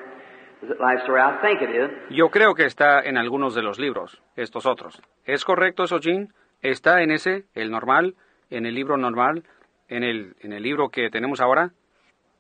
Yo 2.09 2.29
creo 2.29 2.53
que 2.53 2.65
está 2.65 3.01
en 3.01 3.17
algunos 3.17 3.55
de 3.55 3.63
los 3.63 3.79
libros, 3.79 4.21
estos 4.35 4.65
otros. 4.65 5.01
¿Es 5.25 5.43
correcto 5.43 5.83
eso, 5.83 5.99
Jean? 5.99 6.33
¿Está 6.61 7.01
en 7.01 7.11
ese, 7.11 7.45
el 7.55 7.71
normal, 7.71 8.15
en 8.49 8.65
el 8.65 8.75
libro 8.75 8.97
normal, 8.97 9.43
en 9.87 10.03
el, 10.03 10.35
en 10.41 10.53
el 10.53 10.61
libro 10.61 10.89
que 10.89 11.09
tenemos 11.09 11.41
ahora? 11.41 11.71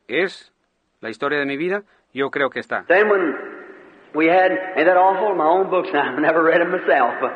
¿Es 0.07 0.53
la 0.99 1.09
historia 1.09 1.39
de 1.39 1.45
mi 1.45 1.57
vida? 1.57 1.83
Yo 2.13 2.29
creo 2.29 2.49
que 2.49 2.59
está. 2.59 2.85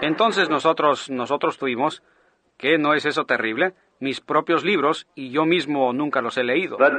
Entonces 0.02 0.50
nosotros, 0.50 1.10
nosotros 1.10 1.58
tuvimos, 1.58 2.04
¿qué 2.58 2.78
no 2.78 2.93
es 2.93 3.06
eso 3.06 3.26
terrible? 3.26 3.74
Mis 4.00 4.19
propios 4.19 4.65
libros 4.65 5.08
y 5.15 5.32
yo 5.32 5.45
mismo 5.45 5.93
nunca 5.93 6.21
los 6.21 6.38
he 6.38 6.43
leído. 6.43 6.78
but 6.78 6.91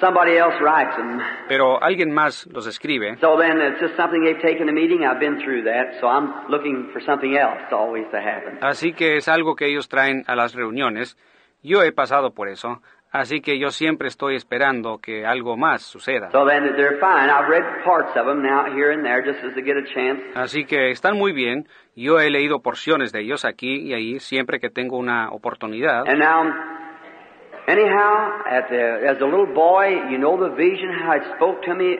somebody 0.00 0.36
else 0.36 0.54
writes 0.60 0.96
them. 0.96 1.20
Pero 1.48 1.82
alguien 1.82 2.12
más 2.12 2.46
los 2.52 2.66
escribe. 2.66 3.16
So 3.20 3.36
then 3.36 3.60
it's 3.60 3.80
just 3.80 3.96
something 3.96 4.22
they've 4.24 4.40
taken 4.40 4.68
a 4.68 4.72
meeting. 4.72 5.04
I've 5.04 5.20
been 5.20 5.38
through 5.42 5.64
that, 5.64 6.00
so 6.00 6.08
I'm 6.08 6.48
looking 6.48 6.90
for 6.92 7.00
something 7.00 7.36
else 7.36 7.62
always 7.72 8.06
to 8.10 8.18
happen. 8.18 8.58
Así 8.62 8.92
que 8.92 9.16
es 9.16 9.28
algo 9.28 9.54
que 9.54 9.66
ellos 9.66 9.88
traen 9.88 10.24
a 10.26 10.34
las 10.36 10.54
reuniones. 10.54 11.16
Yo 11.62 11.82
he 11.82 11.92
pasado 11.92 12.32
por 12.32 12.48
eso. 12.48 12.80
Así 13.12 13.40
que 13.40 13.58
yo 13.58 13.70
siempre 13.70 14.08
estoy 14.08 14.36
esperando 14.36 14.98
que 14.98 15.24
algo 15.24 15.56
más 15.56 15.82
suceda. 15.82 16.30
So 16.32 16.44
then 16.44 16.76
they're 16.76 16.98
fine. 17.00 17.30
I've 17.30 17.48
read 17.48 17.62
parts 17.84 18.14
of 18.16 18.26
them 18.26 18.42
now 18.42 18.66
here 18.66 18.92
and 18.92 19.02
there 19.04 19.22
just 19.24 19.42
as 19.42 19.54
to 19.54 19.62
get 19.62 19.76
a 19.76 19.84
chance. 19.94 20.20
Así 20.34 20.66
que 20.66 20.90
están 20.90 21.16
muy 21.16 21.32
bien. 21.32 21.66
Yo 21.94 22.20
he 22.20 22.28
leído 22.30 22.60
porciones 22.60 23.12
de 23.12 23.20
ellos 23.22 23.46
aquí 23.46 23.76
y 23.76 23.94
ahí 23.94 24.20
siempre 24.20 24.60
que 24.60 24.68
tengo 24.68 24.98
una 24.98 25.30
oportunidad. 25.30 26.06
And 26.06 26.18
now, 26.18 26.44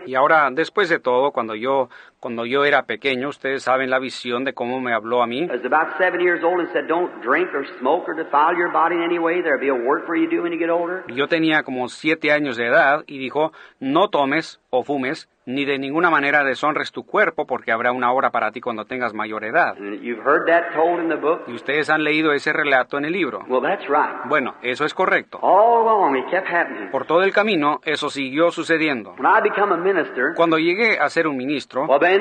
Y 0.07 0.15
ahora, 0.15 0.49
después 0.53 0.89
de 0.89 1.01
todo, 1.01 1.33
cuando 1.33 1.57
yo, 1.57 1.89
cuando 2.21 2.47
yo 2.47 2.65
era 2.65 2.83
pequeño, 2.85 3.29
ustedes 3.29 3.63
saben 3.63 3.91
la 3.91 3.99
visión 3.99 4.45
de 4.45 4.55
cómo 4.55 4.81
me 4.81 4.93
habló 4.93 5.23
a 5.23 5.27
mí. 5.27 5.45
I 5.45 5.47
was 5.47 5.65
about 5.65 5.97
seven 5.99 6.21
years 6.21 6.43
old 6.43 6.61
and 6.61 6.69
said, 6.73 6.87
don't 6.89 7.23
drink 7.23 7.49
or 7.55 7.65
smoke 7.79 8.09
or 8.09 8.15
defile 8.15 8.57
your 8.57 8.73
body 8.73 8.97
in 8.97 9.03
any 9.03 9.19
way. 9.19 9.43
There'll 9.43 9.61
be 9.61 9.69
a 9.69 9.75
work 9.75 10.07
for 10.07 10.17
you 10.17 10.29
to 10.29 10.37
do 10.37 10.43
when 10.43 10.53
you 10.53 10.59
get 10.59 10.71
older. 10.71 11.05
Yo 11.09 11.29
tenía 11.29 11.63
como 11.63 11.89
siete 11.89 12.33
años 12.33 12.57
de 12.57 12.67
edad 12.67 13.05
y 13.07 13.19
dijo, 13.19 13.53
no 13.81 14.09
tomes 14.09 14.61
o 14.71 14.83
fumes, 14.83 15.29
ni 15.47 15.65
de 15.65 15.79
ninguna 15.79 16.11
manera 16.11 16.43
deshonres 16.43 16.91
tu 16.91 17.05
cuerpo, 17.07 17.47
porque 17.47 17.71
habrá 17.71 17.93
una 17.93 18.13
hora 18.13 18.31
para 18.31 18.51
ti 18.51 18.61
cuando 18.61 18.85
tengas 18.85 19.15
mayor 19.15 19.45
edad. 19.45 19.77
And 19.79 20.03
you've 20.03 20.23
heard 20.25 20.47
that 20.49 20.75
told 20.75 21.01
in 21.01 21.09
the 21.09 21.17
book. 21.17 21.43
Y 21.47 21.53
ustedes 21.53 21.89
han 21.89 22.03
leído 22.03 22.33
ese 22.33 22.53
relato 22.53 22.99
en 22.99 23.05
el 23.05 23.13
libro. 23.13 23.45
Well, 23.49 23.63
that's 23.63 23.87
right. 23.89 24.29
Bueno, 24.29 24.57
eso 24.63 24.85
es 24.85 24.93
correcto. 24.93 25.39
All 25.41 25.87
along, 25.87 26.17
it 26.17 26.29
kept 26.31 26.49
happening. 26.49 26.91
Por 26.91 27.07
todo 27.07 27.23
el 27.23 27.33
camino, 27.33 27.81
eso 27.85 28.11
siguió 28.11 28.51
sucediendo. 28.51 29.15
When 29.19 29.27
I 29.27 29.49
a 29.57 29.77
minister, 29.77 30.35
Cuando 30.35 30.59
llegué 30.59 30.99
a 30.99 31.09
ser 31.09 31.29
un 31.29 31.37
ministro, 31.37 31.87
well, 31.87 32.01
then, 32.07 32.21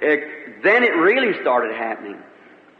it, 0.00 0.62
then 0.62 0.84
it 0.84 0.94
really 0.96 1.32
started 1.40 1.74
happening. 1.74 2.18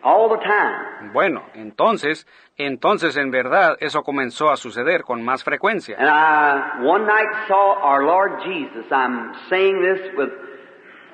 All 0.04 0.28
the 0.28 0.42
time. 0.42 1.12
bueno, 1.12 1.44
entonces, 1.54 2.26
entonces 2.58 3.16
en 3.16 3.30
verdad 3.30 3.76
eso 3.78 4.02
comenzó 4.02 4.50
a 4.50 4.56
suceder 4.56 5.04
con 5.04 5.22
más 5.22 5.44
frecuencia. 5.44 5.96
And 5.96 6.08
I 6.08 6.84
one 6.84 7.06
night 7.06 7.28
saw 7.46 7.78
our 7.80 8.04
Lord 8.04 8.42
Jesus. 8.44 8.84
I'm 8.90 9.32
saying 9.48 9.80
this 9.80 10.10
with 10.16 10.30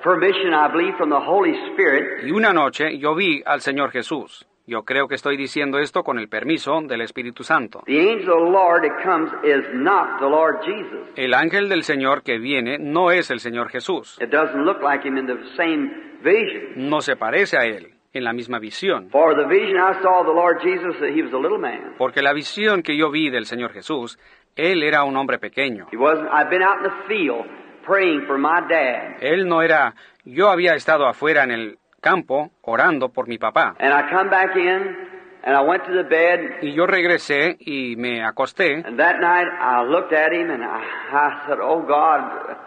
permission, 0.01 0.55
I 0.55 0.71
believe, 0.71 0.95
from 0.97 1.11
the 1.11 1.19
Holy 1.19 1.53
Spirit. 1.71 2.23
Y 2.25 2.31
una 2.31 2.51
noche 2.51 2.97
yo 2.97 3.13
vi 3.13 3.43
al 3.45 3.61
Señor 3.61 3.91
Jesús. 3.91 4.47
Yo 4.69 4.83
creo 4.83 5.07
que 5.07 5.15
estoy 5.15 5.35
diciendo 5.35 5.79
esto 5.79 6.03
con 6.03 6.19
el 6.19 6.29
permiso 6.29 6.79
del 6.83 7.01
Espíritu 7.01 7.43
Santo. 7.43 7.81
The 7.87 8.11
angel 8.11 8.29
of 8.29 8.45
the 8.45 8.51
Lord 8.51 8.83
that 8.83 9.03
comes 9.03 9.31
is 9.43 9.65
not 9.73 10.19
the 10.19 10.29
Lord 10.29 10.59
Jesus. 10.63 11.09
El 11.15 11.33
ángel 11.33 11.69
del 11.69 11.81
Señor 11.81 12.21
que 12.21 12.37
viene 12.37 12.77
no 12.77 13.09
es 13.09 13.31
el 13.31 13.39
Señor 13.39 13.69
Jesús. 13.69 14.19
It 14.21 14.29
doesn't 14.29 14.65
look 14.65 14.83
like 14.83 15.03
him 15.03 15.17
in 15.17 15.25
the 15.25 15.39
same 15.57 15.89
vision. 16.21 16.87
No 16.87 17.01
se 17.01 17.15
parece 17.15 17.57
a 17.57 17.65
él 17.65 17.95
en 18.13 18.23
la 18.23 18.31
misma 18.31 18.59
visión. 18.59 19.09
For 19.09 19.35
the 19.35 19.47
vision 19.47 19.77
I 19.77 19.99
saw 20.03 20.19
of 20.19 20.27
the 20.27 20.33
Lord 20.33 20.61
Jesus, 20.61 20.99
that 20.99 21.09
he 21.15 21.23
was 21.23 21.33
a 21.33 21.39
little 21.39 21.57
man. 21.57 21.95
Porque 21.97 22.21
la 22.21 22.33
visión 22.33 22.83
que 22.83 22.95
yo 22.95 23.09
vi 23.09 23.31
del 23.31 23.47
Señor 23.47 23.73
Jesús, 23.73 24.19
él 24.55 24.83
era 24.83 25.03
un 25.03 25.17
hombre 25.17 25.39
pequeño. 25.39 25.87
He 25.91 25.97
wasn't. 25.97 26.29
I've 26.31 26.51
been 26.51 26.61
out 26.61 26.77
in 26.77 26.83
the 26.83 27.07
field 27.07 27.47
praying 27.89 28.27
for 28.27 28.37
my 28.37 28.61
dad, 28.69 29.17
Él 29.21 29.47
no 29.47 29.63
era... 29.63 29.95
Yo 30.25 30.49
había 30.49 30.75
estado 30.75 31.07
afuera 31.07 31.43
en 31.43 31.49
el 31.49 31.79
campo 31.99 32.51
orando 32.61 33.09
por 33.09 33.27
mi 33.27 33.37
papá. 33.37 33.75
and 33.79 33.93
I 33.93 34.09
come 34.09 34.29
back 34.29 34.55
in, 34.55 34.95
and 35.43 35.55
I 35.55 35.61
went 35.61 35.83
to 35.85 35.93
the 35.93 36.03
bed, 36.03 36.59
Y 36.61 36.73
yo 36.73 36.85
regresé 36.85 37.57
y 37.59 37.95
me 37.97 38.23
acosté 38.23 38.83
and 38.85 38.97
that 38.99 39.19
night 39.19 39.47
I 39.59 39.83
looked 39.83 40.13
at 40.13 40.31
him, 40.33 40.49
and 40.51 40.63
I, 40.63 40.81
I 41.11 41.45
said, 41.47 41.59
"Oh 41.61 41.81
God, 41.87 42.57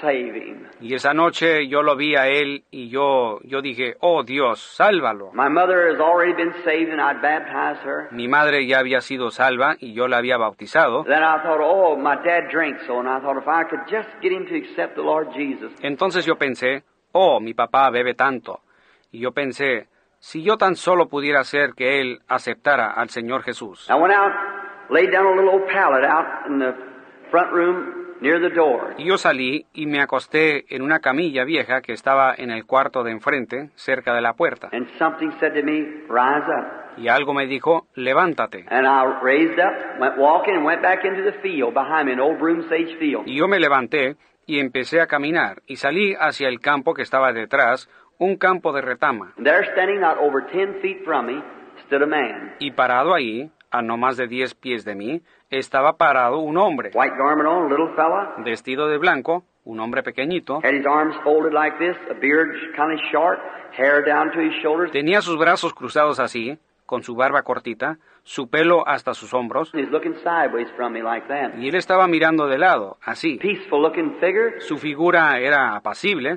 save 0.00 0.34
him." 0.34 0.66
y 0.80 0.94
esa 0.94 1.12
noche 1.14 1.66
yo 1.66 1.82
lo 1.82 1.96
vi 1.96 2.14
a 2.16 2.28
él 2.28 2.64
y 2.70 2.88
yo, 2.88 3.40
yo 3.42 3.60
dije, 3.62 3.96
oh 4.00 4.22
Dios, 4.22 4.60
sálvalo. 4.60 5.30
My 5.32 5.48
mother 5.48 5.90
has 5.90 6.00
already 6.00 6.32
been 6.34 6.52
saved, 6.64 6.90
and 6.90 7.00
I'd 7.00 7.20
baptized 7.22 7.80
her. 7.86 8.08
Mi 8.12 8.28
madre 8.28 8.66
ya 8.66 8.78
había 8.80 9.00
sido 9.00 9.30
salva 9.30 9.76
y 9.80 9.92
yo 9.94 10.06
la 10.08 10.18
había 10.18 10.36
bautizado. 10.36 11.04
Then 11.04 11.22
I 11.22 11.38
thought, 11.42 11.60
oh, 11.62 11.96
my 11.96 12.16
dad 12.16 12.50
drinks, 12.50 12.86
so 12.86 12.98
and 13.00 13.08
I 13.08 13.20
thought 13.20 13.36
if 13.38 13.48
I 13.48 13.64
could 13.64 13.80
just 13.90 14.08
get 14.22 14.32
him 14.32 14.46
to 14.46 14.56
accept 14.56 14.94
the 14.96 15.02
Lord 15.02 15.28
Jesus, 15.34 15.72
Entonces 15.82 16.24
yo 16.26 16.36
pensé, 16.36 16.82
oh, 17.14 17.40
mi 17.40 17.54
papá 17.54 17.90
bebe 17.90 18.14
tanto. 18.14 18.60
Y 19.10 19.20
yo 19.20 19.32
pensé, 19.32 19.88
si 20.18 20.42
yo 20.42 20.56
tan 20.56 20.76
solo 20.76 21.08
pudiera 21.08 21.40
hacer 21.40 21.74
que 21.74 22.00
él 22.00 22.20
aceptara 22.28 22.92
al 22.92 23.08
Señor 23.08 23.42
Jesús. 23.42 23.88
I 23.88 23.94
went 23.94 24.14
out, 24.14 24.32
laid 24.90 25.10
down 25.10 25.26
a 25.26 25.34
little 25.36 25.50
old 25.50 25.66
pallet 25.72 26.04
out 26.04 26.46
in 26.48 26.58
the 26.58 26.74
front 27.30 27.52
room 27.52 28.04
near 28.20 28.40
the 28.40 28.54
door. 28.54 28.94
Y 28.98 29.04
yo 29.04 29.18
salí 29.18 29.66
y 29.72 29.86
me 29.86 30.00
acosté 30.00 30.64
en 30.74 30.82
una 30.82 31.00
camilla 31.00 31.44
vieja 31.44 31.82
que 31.82 31.92
estaba 31.92 32.34
en 32.36 32.50
el 32.50 32.64
cuarto 32.64 33.04
de 33.04 33.12
enfrente, 33.12 33.70
cerca 33.74 34.14
de 34.14 34.20
la 34.20 34.34
puerta. 34.34 34.70
And 34.72 34.88
something 34.98 35.30
said 35.38 35.54
to 35.54 35.62
me, 35.62 35.82
rise 36.08 36.48
up. 36.48 36.96
Y 36.96 37.08
algo 37.08 37.34
me 37.34 37.46
dijo, 37.46 37.88
levántate. 37.94 38.66
And 38.70 38.86
I 38.86 39.20
raised 39.22 39.58
up, 39.58 40.00
went 40.00 40.16
walking, 40.16 40.54
and 40.54 40.64
went 40.64 40.80
back 40.80 41.04
into 41.04 41.22
the 41.22 41.36
field 41.42 41.74
behind 41.74 42.06
me, 42.06 42.12
an 42.12 42.20
old 42.20 42.38
broom 42.38 42.68
sage 42.68 42.96
field. 42.98 43.26
Y 43.26 43.36
yo 43.36 43.48
me 43.48 43.58
levanté 43.58 44.16
y 44.46 44.60
empecé 44.60 45.00
a 45.00 45.06
caminar 45.06 45.62
y 45.66 45.76
salí 45.76 46.14
hacia 46.18 46.48
el 46.48 46.60
campo 46.60 46.94
que 46.94 47.02
estaba 47.02 47.32
detrás, 47.32 47.88
un 48.18 48.36
campo 48.36 48.72
de 48.72 48.82
retama. 48.82 49.32
And 49.36 49.46
there, 49.46 49.64
standing 49.72 50.00
not 50.00 50.18
over 50.18 50.46
ten 50.52 50.80
feet 50.80 51.04
from 51.04 51.26
me, 51.26 51.42
stood 51.86 52.02
a 52.02 52.06
man. 52.06 52.54
Y 52.58 52.72
parado 52.72 53.14
ahí, 53.14 53.50
a 53.70 53.82
no 53.82 53.96
más 53.96 54.16
de 54.16 54.26
diez 54.28 54.54
pies 54.54 54.84
de 54.84 54.94
mí, 54.94 55.22
estaba 55.50 55.96
parado 55.96 56.38
un 56.38 56.56
hombre, 56.56 56.90
White 56.94 57.16
garment 57.16 57.48
on, 57.48 57.66
a 57.66 57.68
little 57.68 57.94
fella. 57.96 58.34
vestido 58.44 58.88
de 58.88 58.98
blanco, 58.98 59.44
un 59.64 59.80
hombre 59.80 60.02
pequeñito. 60.02 60.60
Tenía 64.92 65.20
sus 65.20 65.38
brazos 65.38 65.74
cruzados 65.74 66.20
así, 66.20 66.58
con 66.86 67.02
su 67.02 67.14
barba 67.16 67.42
cortita, 67.42 67.98
su 68.24 68.48
pelo 68.48 68.88
hasta 68.88 69.12
sus 69.12 69.32
hombros, 69.34 69.70
y 69.74 69.80
él 71.68 71.74
estaba 71.74 72.08
mirando 72.08 72.46
de 72.46 72.58
lado, 72.58 72.96
así. 73.02 73.38
Su 74.60 74.78
figura 74.78 75.38
era 75.38 75.76
apacible, 75.76 76.36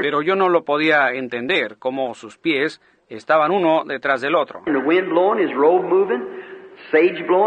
pero 0.00 0.22
yo 0.22 0.34
no 0.34 0.48
lo 0.48 0.64
podía 0.64 1.12
entender, 1.12 1.76
cómo 1.78 2.14
sus 2.14 2.38
pies 2.38 2.80
estaban 3.08 3.52
uno 3.52 3.84
detrás 3.84 4.22
del 4.22 4.34
otro. 4.34 4.62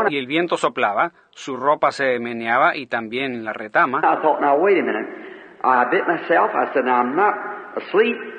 Y 0.09 0.17
el 0.17 0.27
viento 0.27 0.55
soplaba, 0.57 1.11
su 1.31 1.57
ropa 1.57 1.91
se 1.91 2.19
meneaba 2.19 2.75
y 2.75 2.85
también 2.85 3.43
la 3.43 3.53
retama. 3.53 4.01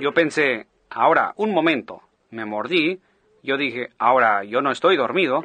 Yo 0.01 0.13
pensé, 0.13 0.67
ahora, 0.91 1.33
un 1.37 1.53
momento. 1.53 2.08
Me 2.31 2.45
mordí. 2.45 3.01
Yo 3.43 3.57
dije, 3.57 3.89
ahora, 3.99 4.43
yo 4.45 4.61
no 4.61 4.71
estoy 4.71 4.97
dormido. 4.97 5.43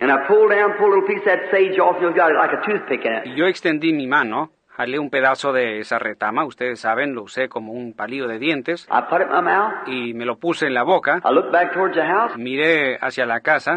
Y 3.26 3.36
yo 3.36 3.46
extendí 3.46 3.94
mi 3.94 4.08
mano, 4.08 4.50
jalé 4.70 4.98
un 4.98 5.10
pedazo 5.10 5.54
de 5.54 5.80
esa 5.80 6.00
retama, 6.00 6.44
ustedes 6.44 6.80
saben, 6.80 7.14
lo 7.14 7.24
usé 7.24 7.48
como 7.48 7.72
un 7.72 7.94
palillo 7.94 8.28
de 8.28 8.40
dientes, 8.40 8.88
I 8.90 9.02
put 9.10 9.22
it 9.22 9.28
in 9.28 9.36
my 9.36 9.42
mouth. 9.44 9.88
y 9.88 10.14
me 10.16 10.26
lo 10.26 10.38
puse 10.38 10.66
en 10.66 10.74
la 10.74 10.84
boca. 10.84 11.22
I 11.24 11.34
looked 11.34 11.52
back 11.52 11.72
towards 11.74 11.96
the 11.96 12.04
house. 12.04 12.36
Miré 12.36 12.98
hacia 13.00 13.26
la 13.26 13.42
casa. 13.42 13.76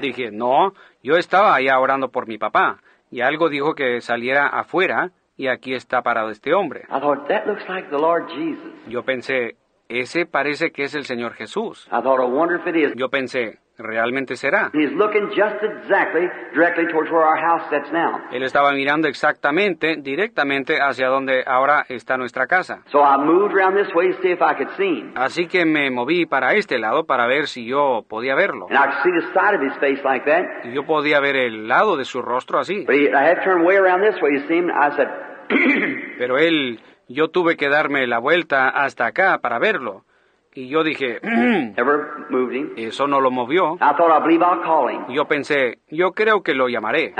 Dije, 0.00 0.30
no, 0.32 0.72
yo 1.02 1.16
estaba 1.16 1.54
allá 1.54 1.78
orando 1.78 2.10
por 2.10 2.26
mi 2.26 2.38
papá, 2.38 2.78
y 3.10 3.20
algo 3.20 3.48
dijo 3.50 3.74
que 3.74 4.00
saliera 4.00 4.46
afuera, 4.46 5.10
y 5.36 5.48
aquí 5.48 5.74
está 5.74 6.02
parado 6.02 6.30
este 6.30 6.54
hombre. 6.54 6.84
I 6.88 7.00
thought, 7.00 7.28
that 7.28 7.46
looks 7.46 7.68
like 7.68 7.88
the 7.90 7.98
Lord 7.98 8.28
Jesus. 8.28 8.72
Yo 8.88 9.02
pensé, 9.04 9.56
ese 9.88 10.26
parece 10.26 10.72
que 10.72 10.84
es 10.84 10.94
el 10.94 11.04
Señor 11.04 11.34
Jesús. 11.34 11.86
I 11.88 12.02
thought, 12.02 12.20
I 12.20 12.26
wonder 12.26 12.58
if 12.58 12.66
it 12.66 12.76
is. 12.76 12.94
Yo 12.96 13.08
pensé, 13.08 13.58
¿realmente 13.78 14.36
será? 14.36 14.70
He's 14.72 14.92
looking 14.92 15.28
just 15.28 15.62
exactly 15.62 16.28
directly 16.52 16.86
towards 16.92 17.10
where 17.10 17.24
our 17.24 17.38
house 17.38 17.68
sits 17.70 17.92
now. 17.92 18.20
Él 18.32 18.42
estaba 18.42 18.72
mirando 18.72 19.08
exactamente, 19.08 19.96
directamente 19.98 20.78
hacia 20.80 21.08
donde 21.08 21.42
ahora 21.46 21.84
está 21.88 22.16
nuestra 22.16 22.46
casa. 22.46 22.82
So 22.90 23.00
I 23.04 23.16
moved 23.18 23.54
around 23.54 23.76
this 23.76 23.92
way 23.94 24.12
to 24.12 24.22
see 24.22 24.30
if 24.32 24.40
I 24.40 24.54
could 24.56 24.70
see 24.76 25.00
him. 25.00 25.12
Así 25.16 25.46
que 25.46 25.64
me 25.64 25.90
moví 25.90 26.26
para 26.26 26.54
este 26.54 26.78
lado 26.78 27.04
para 27.04 27.26
ver 27.26 27.48
si 27.48 27.66
yo 27.66 28.04
podía 28.08 28.34
verlo. 28.34 28.66
And 28.70 28.78
I 28.78 28.86
could 28.86 29.02
see 29.02 29.12
the 29.12 29.26
side 29.32 29.54
of 29.54 29.62
his 29.62 29.74
face 29.78 30.02
like 30.04 30.24
that. 30.24 30.64
Y 30.64 30.72
yo 30.72 30.84
podía 30.84 31.20
ver 31.20 31.36
el 31.36 31.68
lado 31.68 31.96
de 31.96 32.04
su 32.04 32.22
rostro 32.22 32.58
así. 32.58 32.86
Pero 36.18 36.38
él, 36.38 36.80
yo 37.08 37.28
tuve 37.28 37.56
que 37.56 37.68
darme 37.68 38.06
la 38.06 38.18
vuelta 38.18 38.68
hasta 38.68 39.06
acá 39.06 39.38
para 39.38 39.58
verlo. 39.58 40.05
Y 40.56 40.68
yo 40.68 40.82
dije, 40.82 41.20
eso 42.76 43.06
no 43.06 43.20
lo 43.20 43.30
movió. 43.30 43.74
I 43.74 43.94
thought, 43.94 44.10
I 44.10 44.20
believe 44.22 44.42
I'll 44.42 44.62
call 44.62 44.88
him. 44.88 45.02
Y 45.06 45.14
yo 45.14 45.26
pensé, 45.26 45.80
yo 45.90 46.12
creo 46.12 46.42
que 46.42 46.54
lo 46.54 46.68
llamaré. 46.68 47.12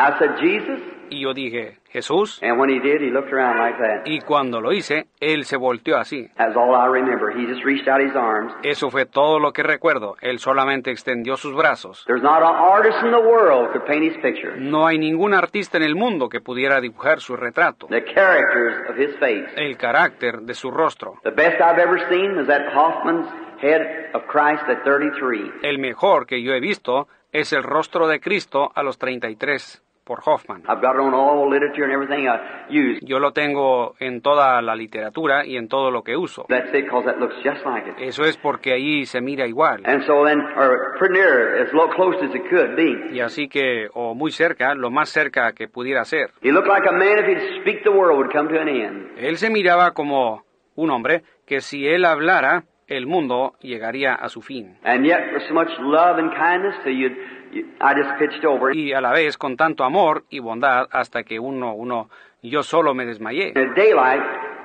Y 1.11 1.21
yo 1.23 1.33
dije, 1.35 1.79
Jesús. 1.91 2.41
And 2.43 2.59
when 2.59 2.69
he 2.71 2.81
did, 2.81 3.01
he 3.01 3.11
looked 3.11 3.33
around 3.33 3.59
like 3.59 3.79
that. 3.79 4.07
Y 4.07 4.21
cuando 4.21 4.61
lo 4.61 4.73
hice, 4.73 5.07
él 5.21 5.45
se 5.45 5.57
volteó 5.57 5.97
así. 5.99 6.29
That's 6.37 6.57
all 6.57 6.75
I 6.75 6.87
remember. 6.89 7.31
He 7.31 7.47
just 7.47 7.65
reached 7.65 7.89
out 7.89 8.01
his 8.01 8.15
arms. 8.15 8.53
Eso 8.63 8.91
fue 8.91 9.07
todo 9.07 9.39
lo 9.39 9.53
que 9.53 9.63
recuerdo. 9.63 10.17
Él 10.21 10.39
solamente 10.39 10.91
extendió 10.91 11.37
sus 11.37 11.55
brazos. 11.55 12.05
There's 12.07 12.23
not 12.23 12.43
an 12.43 12.55
artist 12.55 12.99
in 13.05 13.11
the 13.11 13.19
world 13.21 13.71
could 13.73 13.85
paint 13.87 14.03
his 14.05 14.17
picture. 14.23 14.57
No 14.59 14.87
hay 14.87 14.99
ningún 14.99 15.35
artista 15.35 15.77
en 15.77 15.85
el 15.85 15.95
mundo 15.95 16.29
que 16.29 16.41
pudiera 16.41 16.81
dibujar 16.81 17.21
su 17.21 17.37
retrato, 17.37 17.87
The 17.89 18.05
characters 18.05 18.91
of 18.91 18.97
his 18.99 19.15
face. 19.19 19.47
el 19.57 19.77
carácter 19.77 20.41
de 20.43 20.55
su 20.55 20.71
rostro. 20.71 21.15
The 21.25 21.31
best 21.31 21.61
I've 21.61 21.81
ever 21.81 21.99
seen 22.09 22.47
that 22.47 22.63
Hoffman's 22.75 23.27
head 23.63 24.11
of 24.15 24.23
Christ 24.27 24.69
at 24.69 24.85
33. 24.85 25.61
El 25.63 25.79
mejor 25.79 26.27
que 26.27 26.43
yo 26.43 26.53
he 26.53 26.61
visto 26.61 27.09
es 27.33 27.53
el 27.53 27.63
rostro 27.63 28.07
de 28.09 28.21
Cristo 28.21 28.71
a 28.75 28.83
los 28.83 28.99
33 28.99 29.83
por 30.07 30.21
Hoffman. 30.25 30.63
I've 30.69 30.81
got 30.81 30.95
it 30.95 31.01
on 31.01 31.13
all 31.13 31.51
literature 31.51 31.83
and 31.85 31.93
everything 31.93 32.29
I 32.29 32.39
use. 32.71 33.01
Yo 33.03 33.19
lo 33.19 33.33
tengo 33.33 33.97
en 33.99 34.23
toda 34.23 34.63
la 34.63 34.77
literatura 34.77 35.45
y 35.45 35.57
en 35.57 35.67
todo 35.69 35.91
lo 35.91 36.03
que 36.05 36.17
uso. 36.17 36.47
That's 36.49 36.69
it, 36.73 36.85
because 36.85 37.05
that 37.07 37.19
looks 37.19 37.35
just 37.45 37.67
like 37.67 37.89
it. 37.91 37.97
Eso 37.99 38.23
es 38.25 38.37
porque 38.37 38.73
ahí 38.73 39.05
se 39.05 39.21
mira 39.21 39.47
igual. 39.49 39.83
And 39.85 40.05
so 40.07 40.25
then, 40.25 40.41
or 40.57 40.95
pretty 40.99 41.15
near, 41.15 41.61
as 41.67 41.73
lo- 41.75 41.89
close 41.91 42.17
as 42.25 42.33
it 42.35 42.49
could 42.49 42.77
be. 42.77 43.17
Y 43.17 43.21
así 43.21 43.49
que, 43.49 43.89
o 43.95 44.15
muy 44.15 44.31
cerca, 44.31 44.75
lo 44.77 44.91
más 44.91 45.09
cerca 45.11 45.53
que 45.53 45.67
pudiera 45.69 46.05
ser. 46.05 46.31
He 46.41 46.53
looked 46.53 46.69
like 46.69 46.89
a 46.89 46.93
man 46.93 47.19
if 47.19 47.27
he'd 47.27 47.61
speak 47.63 47.83
the 47.83 47.91
world 47.91 48.19
would 48.19 48.33
come 48.33 48.49
to 48.49 48.61
an 48.61 48.69
end. 48.69 49.19
Él 49.19 49.37
se 49.37 49.51
miraba 49.51 49.93
como 49.93 50.45
un 50.77 50.91
hombre 50.91 51.23
que 51.47 51.61
si 51.61 51.87
él 51.89 52.05
hablara, 52.05 52.63
el 52.87 53.07
mundo 53.07 53.55
llegaría 53.61 54.15
a 54.15 54.29
su 54.29 54.41
fin. 54.43 54.77
And 54.85 55.05
yet, 55.05 55.33
with 55.33 55.43
so 55.49 55.55
much 55.55 55.71
love 55.81 56.19
and 56.19 56.31
kindness, 56.33 56.77
so 56.85 56.91
you'd, 56.91 57.17
you, 57.53 57.67
I 57.81 57.95
just 57.95 58.19
pitched 58.19 58.45
over. 58.45 58.75
Y 58.75 58.93
a 58.93 59.01
la 59.01 59.13
vez 59.13 59.37
con 59.37 59.57
tanto 59.57 59.85
amor 59.85 60.25
y 60.31 60.39
bondad 60.39 60.89
hasta 60.91 61.23
que 61.23 61.39
uno, 61.39 61.75
uno, 61.75 62.09
yo 62.43 62.63
solo 62.63 62.95
me 62.95 63.05
desmayé. 63.05 63.53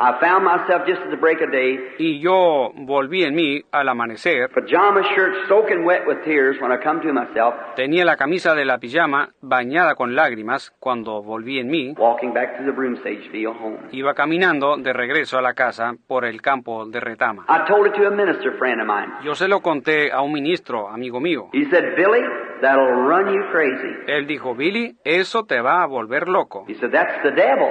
I 0.04 0.20
found 0.20 0.44
myself 0.44 0.88
just 0.88 1.00
at 1.04 1.12
the 1.12 1.16
break 1.18 1.42
of 1.42 1.52
day, 1.52 1.78
Y 2.00 2.20
yo 2.20 2.72
volví 2.76 3.24
en 3.24 3.36
mí 3.36 3.62
al 3.72 3.88
amanecer. 3.88 4.50
pajama 4.50 5.04
shirt 5.14 5.48
soaking 5.48 5.86
wet 5.86 6.08
with 6.08 6.24
tears 6.26 6.60
when 6.60 6.72
I 6.72 6.78
come 6.84 7.00
to 7.02 7.14
myself, 7.14 7.54
Tenía 7.76 8.04
la 8.04 8.16
camisa 8.18 8.56
de 8.56 8.66
la 8.66 8.80
pijama 8.80 9.30
bañada 9.42 9.94
con 9.94 10.16
lágrimas 10.16 10.72
cuando 10.80 11.22
volví 11.22 11.60
en 11.60 11.70
mí. 11.70 11.94
walking 12.00 12.34
back 12.34 12.58
to 12.58 12.64
the 12.64 12.72
broomstage 12.72 13.30
field 13.32 13.56
home. 13.62 13.78
Iba 13.92 14.16
caminando 14.16 14.76
de 14.78 14.92
regreso 14.92 15.38
a 15.38 15.42
la 15.44 15.54
casa 15.54 15.94
por 16.08 16.26
el 16.26 16.42
campo 16.42 16.88
de 16.88 17.00
retama. 17.00 17.46
I 17.48 17.68
told 17.68 17.86
it 17.86 17.94
to 17.94 18.08
a 18.08 18.12
minister 18.12 18.58
friend 18.58 18.82
of 18.82 18.88
mine. 18.88 19.14
Yo 19.24 19.36
se 19.36 19.48
lo 19.48 19.60
conté 19.62 20.12
a 20.12 20.22
un 20.22 20.34
ministro, 20.34 20.90
amigo 20.90 21.20
mío. 21.20 21.50
He 21.54 21.66
said, 21.70 21.96
Billy, 21.96 22.22
that'll 22.62 22.92
run 23.08 23.32
you 23.32 23.44
crazy. 23.52 23.96
Él 24.08 24.26
dijo, 24.26 24.56
Billy, 24.56 24.96
eso 25.04 25.44
te 25.46 25.62
va 25.62 25.84
a 25.84 25.86
volver 25.86 26.28
loco. 26.28 26.66
He 26.68 26.74
said, 26.80 26.92
that's 26.92 27.22
the 27.22 27.30
devil. 27.32 27.70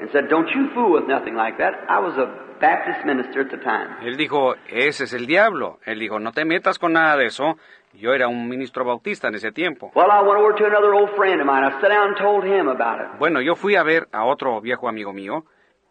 And 0.00 0.10
said, 0.12 0.28
Don't 0.28 0.48
you 0.54 0.70
fool 0.74 0.92
with 0.92 1.06
nothing 1.06 1.34
like 1.34 1.58
that. 1.58 1.74
I 1.88 2.00
was 2.00 2.16
a 2.16 2.50
Baptist 2.60 3.04
minister 3.06 3.40
at 3.40 3.50
the 3.50 3.56
time. 3.56 3.96
Él 4.02 4.16
dijo, 4.16 4.54
ese 4.68 5.04
es 5.04 5.14
el 5.14 5.26
diablo. 5.26 5.78
Él 5.86 5.98
dijo, 5.98 6.18
no 6.20 6.32
te 6.32 6.44
metas 6.44 6.78
con 6.78 6.92
nada 6.92 7.16
de 7.16 7.26
eso. 7.26 7.56
Yo 7.94 8.12
era 8.12 8.28
un 8.28 8.48
ministro 8.48 8.84
bautista 8.84 9.28
en 9.28 9.34
ese 9.34 9.50
tiempo. 9.50 9.90
Well, 9.94 10.10
I 10.10 10.20
went 10.22 10.38
over 10.38 10.54
to 10.54 10.66
another 10.66 10.92
old 10.94 11.10
friend 11.16 11.40
of 11.40 11.46
mine. 11.46 11.64
I 11.64 11.80
sat 11.80 11.88
down 11.88 12.08
and 12.08 12.16
told 12.18 12.44
him 12.44 12.68
about 12.68 13.00
it. 13.00 13.18
Bueno, 13.18 13.40
yo 13.40 13.56
fui 13.56 13.76
a 13.76 13.82
ver 13.82 14.08
a 14.12 14.24
otro 14.24 14.60
viejo 14.60 14.88
amigo 14.88 15.12
mío 15.12 15.44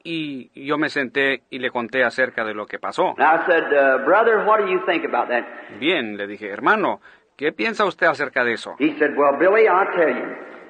y 0.04 0.52
yo 0.54 0.78
me 0.78 0.90
senté 0.90 1.42
y 1.50 1.60
le 1.60 1.72
conté 1.72 2.04
acerca 2.04 2.46
de 2.46 2.54
lo 2.54 2.68
que 2.68 2.78
pasó. 2.80 3.16
And 3.18 3.24
I 3.24 3.46
said, 3.48 3.64
Brother, 4.06 4.46
what 4.46 4.60
do 4.60 4.68
you 4.68 4.80
think 4.86 5.04
about 5.04 5.28
that? 5.30 5.44
Bien, 5.80 6.16
le 6.16 6.28
dije, 6.28 6.50
hermano, 6.50 7.02
¿qué 7.36 7.52
piensa 7.52 7.84
usted 7.86 8.08
acerca 8.08 8.44
de 8.44 8.54
eso? 8.54 8.76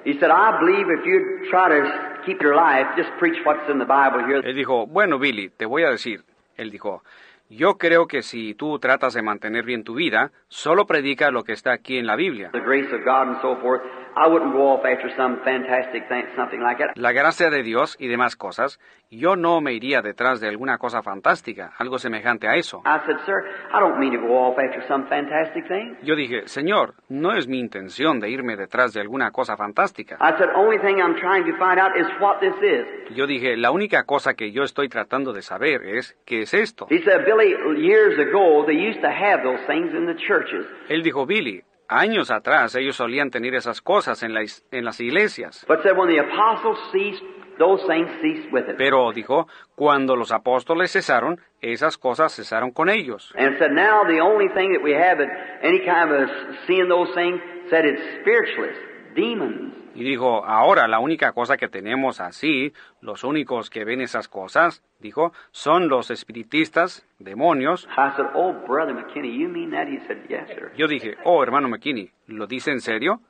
He 0.04 0.14
said, 0.14 0.14
Well, 0.14 0.14
Billy, 0.14 0.14
I'll 0.14 0.14
tell 0.14 0.14
you. 0.14 0.14
He 0.14 0.18
said, 0.18 0.30
I 0.30 0.58
believe 0.60 0.86
if 0.88 1.06
you 1.06 1.50
try 1.50 1.68
to 1.68 2.20
keep 2.24 2.40
your 2.42 2.54
life, 2.54 2.86
just 2.96 3.10
preach 3.18 3.38
what's 3.44 3.68
in 3.70 3.78
the 3.78 3.84
Bible 3.84 4.24
here. 4.26 4.40
Él 4.42 4.54
dijo, 4.54 4.86
bueno, 4.86 5.18
Billy, 5.18 5.50
te 5.50 5.66
voy 5.66 5.82
a 5.84 5.90
decir. 5.90 6.22
Él 6.56 6.70
dijo, 6.70 7.02
yo 7.48 7.78
creo 7.78 8.06
que 8.06 8.22
si 8.22 8.54
tú 8.54 8.78
tratas 8.78 9.14
de 9.14 9.22
mantener 9.22 9.64
bien 9.64 9.82
tu 9.82 9.94
vida, 9.94 10.30
solo 10.48 10.86
predica 10.86 11.30
lo 11.30 11.42
que 11.44 11.52
está 11.52 11.72
aquí 11.72 11.98
en 11.98 12.06
la 12.06 12.16
Biblia. 12.16 12.50
The 12.52 12.60
grace 12.60 12.92
of 12.94 13.04
God 13.04 13.28
and 13.28 13.40
so 13.42 13.56
forth. 13.60 13.82
I 14.16 14.28
wouldn't 14.28 14.52
go 14.52 14.72
off 14.72 14.84
after 14.84 15.10
some 15.16 15.38
fantastic 15.44 16.08
thing, 16.08 16.24
something 16.36 16.60
like 16.60 16.78
that. 16.78 16.96
La 16.96 17.12
gracia 17.12 17.50
de 17.50 17.62
Dios 17.62 17.96
y 17.98 18.08
demás 18.08 18.36
cosas, 18.36 18.80
yo 19.12 19.34
no 19.34 19.60
me 19.60 19.72
iría 19.72 20.02
detrás 20.02 20.40
de 20.40 20.48
alguna 20.48 20.78
cosa 20.78 21.02
fantástica, 21.02 21.72
algo 21.78 21.98
semejante 21.98 22.46
a 22.46 22.54
eso. 22.54 22.80
I 22.86 23.00
said, 23.06 23.16
Sir, 23.26 23.42
I 23.74 23.80
don't 23.80 23.98
mean 23.98 24.12
to 24.12 24.20
go 24.20 24.38
off 24.38 24.56
after 24.56 24.86
some 24.86 25.08
fantastic 25.08 25.66
thing. 25.66 25.96
Yo 26.04 26.14
dije, 26.14 26.46
Señor, 26.46 26.94
no 27.08 27.32
es 27.32 27.48
mi 27.48 27.58
intención 27.58 28.20
de 28.20 28.30
irme 28.30 28.56
detrás 28.56 28.92
de 28.92 29.00
alguna 29.00 29.32
cosa 29.32 29.56
fantástica. 29.56 30.16
I 30.20 30.38
said, 30.38 30.50
only 30.54 30.78
thing 30.78 31.00
I'm 31.02 31.16
trying 31.16 31.44
to 31.44 31.58
find 31.58 31.80
out 31.80 31.96
is 31.98 32.06
what 32.20 32.38
this 32.38 32.54
is. 32.62 32.86
Yo 33.16 33.26
dije, 33.26 33.56
la 33.56 33.72
única 33.72 34.04
cosa 34.04 34.34
que 34.34 34.52
yo 34.52 34.62
estoy 34.62 34.88
tratando 34.88 35.32
de 35.32 35.42
saber 35.42 35.82
es, 35.84 36.16
¿qué 36.24 36.42
es 36.42 36.54
esto? 36.54 36.86
He 36.88 37.02
said, 37.02 37.24
Billy, 37.26 37.56
years 37.84 38.16
ago, 38.16 38.64
they 38.64 38.76
used 38.76 39.00
to 39.00 39.08
have 39.10 39.42
those 39.42 39.60
things 39.66 39.92
in 39.92 40.06
the 40.06 40.14
churches. 40.14 40.64
Él 40.88 41.02
dijo, 41.02 41.26
Billy, 41.26 41.64
años 41.88 42.30
atrás 42.30 42.76
ellos 42.76 42.94
solían 42.94 43.32
tener 43.32 43.56
esas 43.56 43.80
cosas 43.82 44.22
en, 44.22 44.34
la 44.34 44.42
is- 44.44 44.64
en 44.70 44.84
las 44.84 45.00
iglesias. 45.00 45.64
But 45.66 45.82
said 45.82 45.96
when 45.96 46.08
the 46.08 46.20
apostles 46.20 46.78
ceased, 46.92 47.24
those 47.60 47.80
things 47.86 48.08
ceased 48.22 48.50
with 48.50 48.68
it. 48.68 48.76
Pero 48.78 49.12
dijo, 49.12 49.46
cuando 49.76 50.16
los 50.16 50.32
apóstoles 50.32 50.90
cesaron, 50.90 51.38
esas 51.60 51.98
cosas 51.98 52.34
cesaron 52.34 52.72
con 52.72 52.88
ellos. 52.88 53.32
And 53.36 53.58
said 53.58 53.70
now 53.72 54.02
the 54.08 54.20
only 54.20 54.48
thing 54.48 54.72
that 54.72 54.82
we 54.82 54.92
have 54.94 55.20
at 55.20 55.28
any 55.62 55.80
kind 55.84 56.10
of 56.10 56.28
seeing 56.66 56.88
those 56.88 57.12
things, 57.14 57.38
said 57.68 57.84
it's 57.84 58.00
spiritualists, 58.22 58.80
demons. 59.14 59.74
Y 59.94 60.04
dijo, 60.04 60.44
ahora 60.46 60.86
la 60.88 61.00
única 61.00 61.32
cosa 61.32 61.56
que 61.56 61.68
tenemos 61.68 62.20
así, 62.20 62.72
los 63.02 63.24
únicos 63.24 63.68
que 63.68 63.84
ven 63.84 64.00
esas 64.00 64.28
cosas, 64.28 64.82
dijo, 65.00 65.32
son 65.50 65.88
los 65.88 66.10
espiritistas, 66.10 67.04
demonios. 67.18 67.86
I 67.98 68.16
said, 68.16 68.26
Oh, 68.34 68.52
Brother 68.66 68.94
McKinney, 68.94 69.36
you 69.36 69.48
mean 69.48 69.72
that? 69.72 69.88
He 69.88 69.98
said, 70.06 70.18
Yes, 70.28 70.48
sir. 70.54 70.72
Yo 70.76 70.86
dije, 70.86 71.16
oh, 71.24 71.42
hermano 71.42 71.68
McKinney, 71.68 72.10
¿lo 72.28 72.46
dice 72.46 72.70
en 72.70 72.80
serio? 72.80 73.20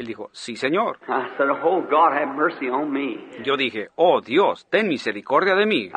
Él 0.00 0.06
dijo, 0.06 0.30
sí, 0.32 0.56
señor. 0.56 0.96
I 1.06 1.36
said, 1.36 1.50
Oh, 1.62 1.82
God, 1.82 2.14
have 2.14 2.34
mercy 2.34 2.70
on 2.70 2.90
me. 2.90 3.18
Yo 3.44 3.54
dije, 3.58 3.88
oh, 3.96 4.22
Dios, 4.22 4.66
ten 4.70 4.88
misericordia 4.88 5.54
de 5.54 5.66
mí. 5.66 5.90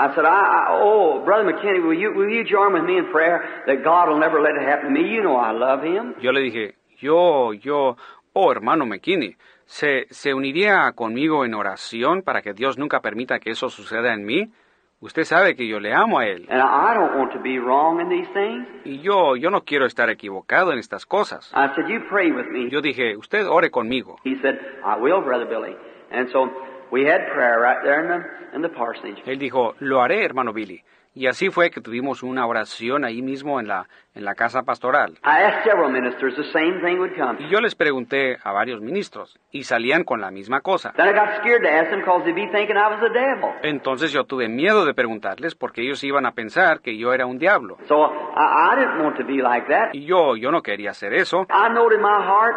Yo 6.20 6.34
le 6.34 6.42
dije, 6.42 6.76
yo, 7.00 7.54
yo, 7.54 7.96
oh, 8.34 8.52
hermano 8.52 8.86
McKinney, 8.86 9.38
¿se, 9.64 10.08
¿se 10.10 10.34
uniría 10.34 10.92
conmigo 10.94 11.46
en 11.46 11.54
oración 11.54 12.24
para 12.24 12.42
que 12.42 12.52
Dios 12.52 12.78
nunca 12.78 13.00
permita 13.00 13.40
que 13.40 13.52
eso 13.52 13.70
suceda 13.70 14.14
en 14.14 14.26
mí? 14.26 14.50
Usted 15.04 15.26
sabe 15.26 15.54
que 15.58 15.68
yo 15.68 15.82
le 15.82 15.94
amo 15.94 16.20
a 16.20 16.28
Él. 16.28 16.48
And 16.50 16.62
I 16.62 16.94
don't 16.94 17.18
want 17.18 17.34
to 17.34 17.40
be 17.40 17.60
wrong 17.60 18.00
in 18.00 18.08
these 18.08 18.28
things. 18.34 18.66
Y 18.86 19.02
yo, 19.02 19.36
yo 19.36 19.50
no 19.50 19.66
quiero 19.66 19.86
estar 19.86 20.10
equivocado 20.10 20.72
en 20.72 20.80
estas 20.80 21.06
cosas. 21.06 21.52
I 21.54 21.68
said, 21.76 21.90
You 21.90 22.00
pray 22.10 22.32
with 22.32 22.48
me. 22.48 22.70
Yo 22.70 22.82
dije, 22.82 23.18
usted 23.18 23.46
ore 23.46 23.70
conmigo. 23.70 24.16
He 24.24 24.36
said, 24.42 24.58
I 24.86 24.98
will, 24.98 25.22
Brother 25.22 25.46
Billy. 25.46 25.76
And 26.10 26.30
so 26.32 26.50
we 26.90 27.04
had 27.04 27.28
prayer 27.34 27.60
right 27.60 27.84
there 27.84 28.00
in 28.02 28.08
the, 28.08 28.56
in 28.56 28.62
the 28.62 28.70
parsonage. 28.70 29.22
Él 29.26 29.40
dijo, 29.40 29.76
lo 29.80 30.00
haré, 30.00 30.24
hermano 30.24 30.54
Billy. 30.54 30.82
Y 31.16 31.28
así 31.28 31.52
fue 31.52 31.70
que 31.70 31.80
tuvimos 31.80 32.24
una 32.24 32.48
oración 32.48 33.06
ahí 33.06 33.22
mismo 33.22 33.60
en 33.60 33.68
la, 33.68 33.88
en 34.16 34.26
la 34.26 34.34
casa 34.34 34.64
pastoral. 34.64 35.12
I 35.24 35.44
asked 35.44 35.64
several 35.64 35.92
ministers, 35.92 36.36
the 36.36 36.52
same 36.52 36.82
thing 36.82 36.98
would 36.98 37.16
come. 37.16 37.38
Y 37.40 37.50
yo 37.50 37.62
les 37.62 37.76
pregunté 37.76 38.38
a 38.44 38.52
varios 38.52 38.82
ministros 38.82 39.40
y 39.52 39.64
salían 39.64 40.06
con 40.06 40.22
la 40.22 40.32
misma 40.32 40.62
cosa. 40.62 40.92
Then 40.98 41.10
I 41.10 41.14
got 41.14 41.38
scared 41.40 41.62
to 41.62 41.70
ask 41.70 41.92
them 41.92 42.00
because 42.00 42.24
they'd 42.26 42.34
be 42.34 42.48
thinking 42.52 42.78
I 42.78 42.88
was 42.90 43.00
the 43.00 43.14
devil. 43.14 43.52
Entonces 43.62 44.12
yo 44.12 44.24
tuve 44.24 44.50
miedo 44.50 44.86
de 44.86 44.96
preguntarles 44.96 45.54
porque 45.54 45.82
ellos 45.84 46.04
iban 46.04 46.26
a 46.26 46.32
pensar 46.32 46.82
que 46.82 46.98
yo 46.98 47.14
era 47.14 47.28
un 47.28 47.38
diablo. 47.38 47.78
So 47.88 48.06
I, 48.06 48.72
I 48.74 48.76
didn't 48.80 49.04
want 49.04 49.16
to 49.18 49.24
be 49.24 49.42
like 49.44 49.68
that. 49.68 49.94
Y 49.94 50.06
yo, 50.06 50.36
yo 50.36 50.52
no 50.52 50.64
quería 50.64 50.90
hacer 50.92 51.14
eso. 51.14 51.46
I 51.52 51.70
knowed 51.70 51.94
in 51.94 52.02
my 52.02 52.26
heart 52.26 52.56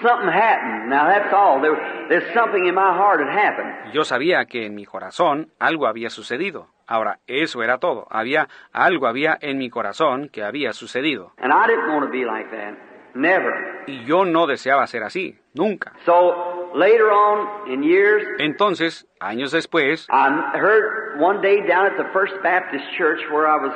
something 0.00 0.28
happened. 0.30 0.88
Now 0.88 1.06
that's 1.08 1.30
all. 1.34 1.60
There, 1.60 1.76
there's 2.08 2.32
something 2.32 2.66
in 2.66 2.74
my 2.74 2.90
heart 2.96 3.20
that 3.20 3.28
happened. 3.30 3.92
Yo 3.92 4.04
sabía 4.04 4.46
que 4.46 4.64
en 4.64 4.74
mi 4.74 4.86
corazón 4.86 5.52
algo 5.58 5.86
había 5.86 6.08
sucedido. 6.08 6.68
Ahora, 6.88 7.18
eso 7.26 7.62
era 7.62 7.78
todo. 7.78 8.06
Había 8.10 8.48
algo 8.72 9.06
había 9.06 9.36
en 9.40 9.58
mi 9.58 9.68
corazón 9.68 10.30
que 10.30 10.42
había 10.42 10.72
sucedido. 10.72 11.32
And 11.38 11.52
I 11.52 11.66
didn't 11.68 11.88
want 11.92 12.06
to 12.06 12.10
be 12.10 12.24
like 12.24 12.50
that. 12.50 12.74
Never. 13.14 13.84
Y 13.86 14.04
yo 14.04 14.24
no 14.24 14.46
deseaba 14.46 14.86
ser 14.86 15.02
así, 15.02 15.38
nunca. 15.54 15.92
So 16.06 16.70
later 16.74 17.10
on 17.10 17.70
in 17.70 17.82
years, 17.82 18.22
Entonces, 18.38 19.06
años 19.20 19.50
después, 19.52 20.06
I 20.10 20.56
heard 20.58 21.20
one 21.20 21.40
day 21.42 21.60
down 21.66 21.86
at 21.86 21.96
the 21.96 22.08
First 22.12 22.34
Baptist 22.42 22.84
Church 22.96 23.20
where 23.30 23.46
I 23.46 23.56
was 23.56 23.72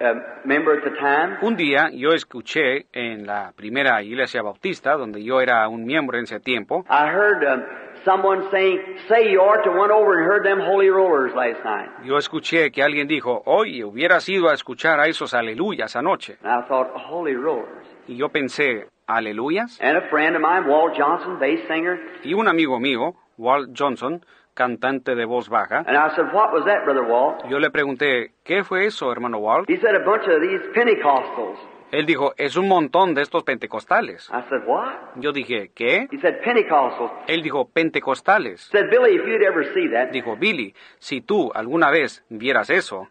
a 0.00 0.14
member 0.46 0.76
at 0.76 0.84
the 0.84 0.96
time. 0.98 1.38
un 1.42 1.56
día 1.56 1.90
yo 1.92 2.10
escuché 2.10 2.86
en 2.92 3.26
la 3.26 3.52
primera 3.56 4.00
iglesia 4.02 4.42
bautista, 4.42 4.92
donde 4.96 5.24
yo 5.24 5.40
era 5.40 5.66
un 5.68 5.84
miembro 5.84 6.18
en 6.18 6.24
ese 6.24 6.38
tiempo, 6.40 6.84
I 6.88 7.08
heard 7.08 7.42
um, 7.44 7.64
someone 8.04 8.50
saying, 8.50 8.80
"Say 9.08 9.30
you 9.30 9.40
ought 9.40 9.62
to 9.64 9.70
went 9.70 9.90
over 9.90 10.18
and 10.18 10.26
heard 10.26 10.44
them 10.44 10.60
holy 10.60 10.88
rollers 10.88 11.34
last 11.34 11.64
night." 11.64 11.88
yo 12.04 12.16
escuché 12.16 12.70
que 12.70 12.82
alguien 12.82 13.08
dijo, 13.08 13.42
oye, 13.46 13.84
hubieras 13.84 14.28
ido 14.28 14.48
a 14.48 14.54
escuchar 14.54 15.00
a 15.00 15.06
esos 15.06 15.34
aleluyas 15.34 15.96
anoche. 15.96 16.36
And 16.42 16.64
I 16.64 16.66
thought, 16.68 16.88
"Holy 16.94 17.34
rollers." 17.34 17.86
Y 18.06 18.16
yo 18.16 18.28
pensé, 18.28 18.86
aleluyas. 19.06 19.78
And 19.80 19.96
a 19.96 20.08
friend 20.08 20.36
of 20.36 20.42
mine, 20.42 20.68
Walt 20.68 20.94
Johnson, 20.96 21.38
bass 21.38 21.60
singer, 21.68 21.98
Y 22.24 22.34
un 22.34 22.48
amigo 22.48 22.78
mío, 22.78 23.14
Walt 23.36 23.70
Johnson, 23.72 24.24
cantante 24.54 25.14
de 25.14 25.24
voz 25.24 25.48
baja, 25.48 25.84
and 25.86 25.96
I 25.96 26.14
said, 26.16 26.32
"What 26.32 26.52
was 26.52 26.64
that, 26.64 26.84
brother 26.84 27.04
Walt?" 27.04 27.44
yo 27.48 27.58
le 27.58 27.70
pregunté, 27.70 28.32
¿qué 28.44 28.64
fue 28.64 28.86
eso, 28.86 29.12
hermano 29.12 29.38
Walt? 29.38 29.68
He 29.68 29.76
said, 29.76 29.94
"A 29.94 30.04
bunch 30.04 30.26
of 30.26 30.40
these 30.40 30.60
Pentecostals." 30.74 31.58
Él 31.90 32.04
dijo, 32.04 32.34
es 32.36 32.56
un 32.56 32.68
montón 32.68 33.14
de 33.14 33.22
estos 33.22 33.44
pentecostales. 33.44 34.28
I 34.30 34.42
said, 34.48 34.66
"What?" 34.66 34.92
Yo 35.16 35.32
dije, 35.32 35.70
¿qué? 35.74 36.06
He 36.10 36.18
said, 36.18 36.42
"Pentecostals." 36.44 37.10
Él 37.26 37.42
dijo, 37.42 37.68
pentecostales. 37.68 38.60
Said 38.70 38.90
Billy, 38.90 39.16
if 39.16 39.26
you'd 39.26 39.42
ever 39.42 39.64
see 39.72 39.88
that, 39.90 40.10
Dijo, 40.10 40.36
Billy, 40.36 40.74
si 40.98 41.20
tú 41.20 41.50
alguna 41.54 41.90
vez 41.90 42.24
vieras 42.28 42.70
eso, 42.70 43.08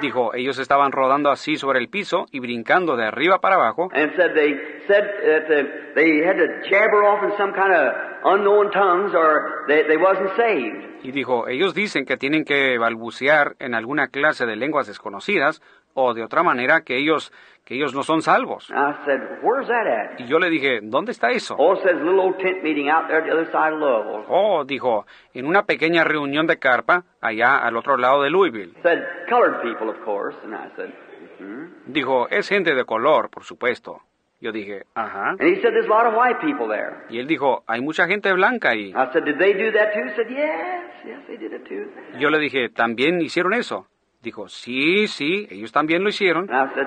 dijo, 0.00 0.34
ellos 0.34 0.58
estaban 0.58 0.92
rodando 0.92 1.30
así 1.30 1.56
sobre 1.56 1.78
el 1.78 1.88
piso 1.88 2.26
y 2.32 2.40
brincando 2.40 2.96
de 2.96 3.04
arriba 3.04 3.38
para 3.40 3.56
abajo, 3.56 3.88
and 3.92 4.14
said 4.16 4.34
they 4.34 4.54
said 4.86 5.04
that 5.04 5.44
uh, 5.50 5.94
they 5.94 6.20
had 6.26 6.36
to 6.36 6.68
jabber 6.68 7.04
off 7.04 7.22
in 7.22 7.36
some 7.36 7.52
kind 7.52 7.72
of 7.72 8.09
unknown 8.24 8.70
tongues 8.70 9.14
or 9.14 9.64
they, 9.68 9.82
they 9.86 9.96
wasn't 9.96 10.30
saved. 10.36 10.86
y 11.02 11.12
dijo, 11.12 11.48
ellos 11.48 11.74
dicen 11.74 12.04
que 12.04 12.16
tienen 12.18 12.44
que 12.44 12.76
balbucear 12.78 13.56
en 13.58 13.74
alguna 13.74 14.08
clase 14.08 14.44
de 14.46 14.56
lenguas 14.56 14.86
desconocidas 14.86 15.62
o 15.94 16.12
de 16.14 16.22
otra 16.22 16.42
manera 16.42 16.82
que 16.82 16.98
ellos, 16.98 17.32
que 17.64 17.74
ellos 17.74 17.94
no 17.94 18.02
son 18.02 18.20
salvos. 18.22 18.68
I 18.70 18.92
said, 19.06 19.20
where's 19.42 19.66
that 19.68 19.86
at? 19.86 20.20
Y 20.20 20.26
yo 20.26 20.38
le 20.38 20.50
dije, 20.50 20.80
¿dónde 20.82 21.12
está 21.12 21.30
eso? 21.30 21.56
Oh, 21.58 21.72
it 21.72 21.80
says 21.82 21.94
a 21.96 22.04
little 22.04 22.20
old 22.20 22.38
tent 22.38 22.62
meeting 22.62 22.88
out 22.90 23.08
there 23.08 23.18
at 23.20 23.24
the 23.24 23.32
other 23.32 23.46
side 23.46 23.72
of 23.72 23.80
Louisville. 23.80 24.24
Oh, 24.28 24.64
dijo, 24.64 25.06
en 25.32 25.46
una 25.46 25.64
pequeña 25.64 26.04
reunión 26.04 26.46
de 26.46 26.58
carpa 26.58 27.04
allá 27.20 27.56
al 27.56 27.76
otro 27.76 27.96
lado 27.96 28.22
de 28.22 28.30
Louisville. 28.30 28.74
Said 28.82 28.98
colored 29.28 29.62
people, 29.62 29.88
of 29.88 29.96
course. 30.04 30.36
And 30.44 30.54
I 30.54 30.68
said, 30.76 30.90
hmm 31.38 31.92
Dijo, 31.92 32.28
es 32.28 32.48
gente 32.48 32.74
de 32.74 32.84
color, 32.84 33.30
por 33.30 33.44
supuesto. 33.44 34.02
Yo 34.40 34.52
dije, 34.52 34.84
ajá. 34.94 35.36
And 35.38 35.42
he 35.42 35.56
said, 35.60 35.72
there's 35.74 35.86
a 35.86 35.90
lot 35.90 36.06
of 36.06 36.14
white 36.14 36.40
people 36.40 36.66
there. 36.66 36.96
Y 37.10 37.18
él 37.18 37.26
dijo, 37.26 37.62
hay 37.66 37.82
mucha 37.82 38.06
gente 38.06 38.32
blanca 38.32 38.70
ahí. 38.70 38.90
I 38.90 39.12
said, 39.12 39.24
did 39.24 39.38
they 39.38 39.52
do 39.52 39.70
that 39.72 39.92
too? 39.92 40.04
He 40.08 40.14
said, 40.16 40.30
yes, 40.30 40.94
yes, 41.04 41.26
they 41.26 41.36
did 41.36 41.52
it 41.52 41.68
too. 41.68 41.90
Yo 42.18 42.30
le 42.30 42.38
dije, 42.38 42.70
¿también 42.70 43.20
hicieron 43.20 43.52
eso? 43.52 43.86
Dijo, 44.22 44.48
sí, 44.48 45.06
sí, 45.08 45.46
ellos 45.50 45.72
también 45.72 46.02
lo 46.02 46.08
hicieron. 46.08 46.48
And 46.50 46.70
I 46.70 46.74
said, 46.74 46.86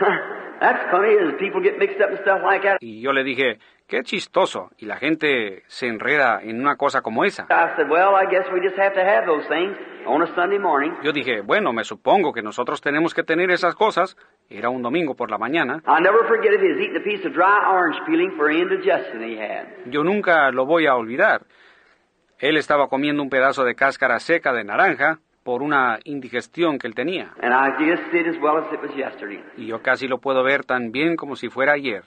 That's 0.60 0.90
funny 0.90 1.14
as 1.20 1.34
people 1.38 1.60
get 1.60 1.78
mixed 1.78 2.00
up 2.00 2.10
stuff 2.22 2.40
like 2.42 2.62
that. 2.62 2.78
Y 2.80 3.00
yo 3.00 3.12
le 3.12 3.22
dije, 3.24 3.58
qué 3.86 4.02
chistoso, 4.02 4.70
y 4.78 4.86
la 4.86 4.96
gente 4.96 5.62
se 5.66 5.86
enreda 5.86 6.40
en 6.42 6.60
una 6.60 6.76
cosa 6.76 7.02
como 7.02 7.24
esa. 7.24 7.44
I 7.44 7.76
said, 7.76 7.88
well, 7.88 8.14
I 8.14 8.26
guess 8.30 8.46
we 8.52 8.60
just 8.60 8.78
have 8.78 8.94
to 8.94 9.00
have 9.00 9.26
those 9.26 9.46
things 9.48 9.76
on 10.06 10.22
a 10.22 10.26
Sunday 10.34 10.58
morning. 10.58 10.92
Yo 11.02 11.12
dije, 11.12 11.40
bueno, 11.40 11.72
me 11.72 11.84
supongo 11.84 12.32
que 12.32 12.42
nosotros 12.42 12.80
tenemos 12.80 13.14
que 13.14 13.22
tener 13.22 13.50
esas 13.50 13.74
cosas. 13.74 14.16
Era 14.48 14.68
un 14.70 14.82
domingo 14.82 15.14
por 15.14 15.30
la 15.30 15.38
mañana. 15.38 15.82
I'll 15.86 16.02
never 16.02 16.26
forget 16.26 16.52
if 16.52 16.60
he 16.60 16.72
was 16.72 16.80
eating 16.80 16.96
a 16.96 17.04
piece 17.04 17.26
of 17.26 17.32
dry 17.34 17.64
orange 17.68 17.98
peeling 18.06 18.32
for 18.36 18.50
indigestion 18.50 19.22
he 19.22 19.38
had. 19.38 19.66
Yo 19.86 20.02
nunca 20.04 20.50
lo 20.50 20.66
voy 20.66 20.86
a 20.86 20.94
olvidar. 20.94 21.42
Él 22.38 22.56
estaba 22.56 22.88
comiendo 22.88 23.22
un 23.22 23.30
pedazo 23.30 23.64
de 23.64 23.74
cáscara 23.74 24.20
seca 24.20 24.52
de 24.52 24.62
naranja 24.62 25.20
por 25.42 25.62
una 25.62 26.00
indigestión 26.04 26.78
que 26.78 26.86
él 26.86 26.94
tenía. 26.94 27.32
And 27.40 27.54
I 27.54 27.70
just 27.78 28.12
did 28.12 28.26
as 28.26 28.36
well 28.42 28.58
as 28.58 28.72
it 28.72 28.80
was 28.82 28.94
yesterday. 28.94 29.42
Y 29.56 29.66
yo 29.66 29.80
casi 29.80 30.06
lo 30.08 30.18
puedo 30.18 30.42
ver 30.42 30.64
tan 30.64 30.90
bien 30.90 31.16
como 31.16 31.36
si 31.36 31.48
fuera 31.48 31.72
ayer. 31.72 32.02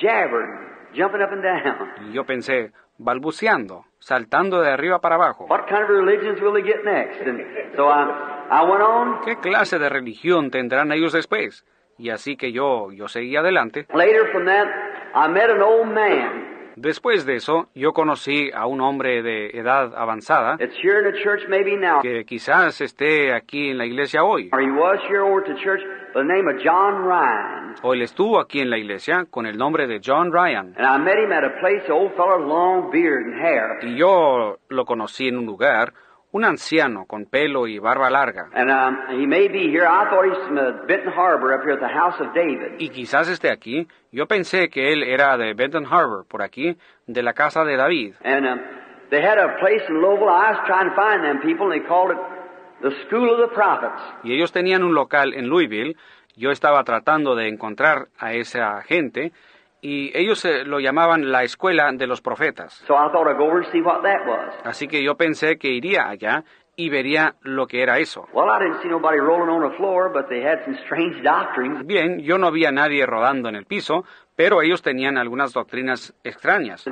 Jabbering, 0.00 0.52
jumping 0.94 1.22
up 1.22 1.32
and 1.32 1.42
down. 1.42 2.08
Y 2.08 2.12
yo 2.12 2.24
pensé, 2.24 2.72
balbuceando, 2.98 3.84
saltando 3.98 4.60
de 4.60 4.70
arriba 4.70 5.00
para 5.00 5.16
abajo. 5.16 5.46
What 5.48 5.66
kind 5.68 5.82
of 5.82 5.88
religions 5.88 6.40
will 6.40 6.52
they 6.52 6.62
get 6.62 6.84
next? 6.84 7.20
And 7.26 7.40
so 7.76 7.88
I, 7.88 8.48
I 8.50 8.62
went 8.64 8.82
on. 8.82 9.20
¿Qué 9.24 9.36
clase 9.36 9.78
de 9.78 9.88
religión 9.88 10.50
tendrán 10.50 10.92
ellos 10.92 11.12
después? 11.12 11.64
Y 11.98 12.10
así 12.10 12.36
que 12.36 12.52
yo, 12.52 12.92
yo 12.92 13.08
seguí 13.08 13.36
adelante. 13.36 13.86
Later 13.94 14.30
from 14.32 14.44
that, 14.46 14.68
I 15.14 15.28
met 15.28 15.50
an 15.50 15.62
old 15.62 15.86
man. 15.86 16.55
Después 16.76 17.24
de 17.24 17.36
eso, 17.36 17.68
yo 17.74 17.94
conocí 17.94 18.50
a 18.54 18.66
un 18.66 18.82
hombre 18.82 19.22
de 19.22 19.48
edad 19.58 19.96
avanzada 19.96 20.58
que 20.58 22.24
quizás 22.26 22.82
esté 22.82 23.32
aquí 23.32 23.70
en 23.70 23.78
la 23.78 23.86
iglesia 23.86 24.24
hoy. 24.24 24.50
Él 27.82 28.02
estuvo 28.02 28.38
aquí 28.38 28.60
en 28.60 28.68
la 28.68 28.76
iglesia 28.76 29.24
con 29.30 29.46
el 29.46 29.56
nombre 29.56 29.86
de 29.86 30.02
John 30.04 30.30
Ryan. 30.30 30.74
And 30.76 30.86
I 30.86 30.98
met 31.02 31.18
him 31.18 31.32
at 31.32 31.44
a 31.44 31.58
place, 31.60 31.82
the 31.86 31.92
old 31.94 32.12
fellow, 32.14 32.38
long 32.38 32.90
beard 32.90 33.24
and 33.24 33.40
hair. 33.40 33.78
Y 33.82 33.96
yo 33.96 34.58
lo 34.68 34.84
conocí 34.84 35.28
en 35.28 35.38
un 35.38 35.46
lugar, 35.46 35.94
un 36.36 36.44
anciano 36.44 37.06
con 37.06 37.24
pelo 37.24 37.66
y 37.66 37.78
barba 37.78 38.10
larga. 38.10 38.50
Um. 38.54 38.96
Y 42.78 42.88
quizás 42.90 43.28
esté 43.30 43.50
aquí. 43.50 43.88
Yo 44.12 44.26
pensé 44.26 44.68
que 44.68 44.92
él 44.92 45.02
era 45.02 45.38
de 45.38 45.54
Benton 45.54 45.86
Harbor, 45.86 46.26
por 46.28 46.42
aquí, 46.42 46.76
de 47.06 47.22
la 47.22 47.32
casa 47.32 47.64
de 47.64 47.76
David. 47.76 48.14
Y 54.22 54.34
ellos 54.34 54.52
tenían 54.52 54.84
un 54.84 54.94
local 54.94 55.32
en 55.32 55.48
Louisville. 55.48 55.96
Yo 56.36 56.50
estaba 56.50 56.84
tratando 56.84 57.34
de 57.34 57.48
encontrar 57.48 58.08
a 58.18 58.34
esa 58.34 58.82
gente 58.82 59.32
y 59.88 60.10
ellos 60.18 60.44
eh, 60.44 60.64
lo 60.64 60.80
llamaban 60.80 61.30
la 61.30 61.44
escuela 61.44 61.92
de 61.92 62.08
los 62.08 62.20
profetas. 62.20 62.72
So 62.88 62.94
I 62.94 63.08
thought 63.12 63.28
I'd 63.28 63.38
go 63.38 63.44
over 63.44 63.58
and 63.58 63.70
see 63.70 63.80
what 63.80 64.02
that 64.02 64.26
was. 64.26 64.52
Así 64.64 64.88
que 64.88 65.00
yo 65.00 65.14
pensé 65.14 65.58
que 65.58 65.68
iría 65.68 66.08
allá 66.08 66.42
y 66.74 66.90
vería 66.90 67.36
lo 67.42 67.68
que 67.68 67.82
era 67.84 67.98
eso. 67.98 68.26
Bien, 71.84 72.18
yo 72.18 72.36
no 72.36 72.50
vi 72.50 72.64
a 72.64 72.72
nadie 72.72 73.06
rodando 73.06 73.48
en 73.48 73.54
el 73.54 73.64
piso, 73.64 74.04
pero 74.34 74.60
ellos 74.60 74.82
tenían 74.82 75.18
algunas 75.18 75.52
doctrinas 75.52 76.12
extrañas. 76.24 76.84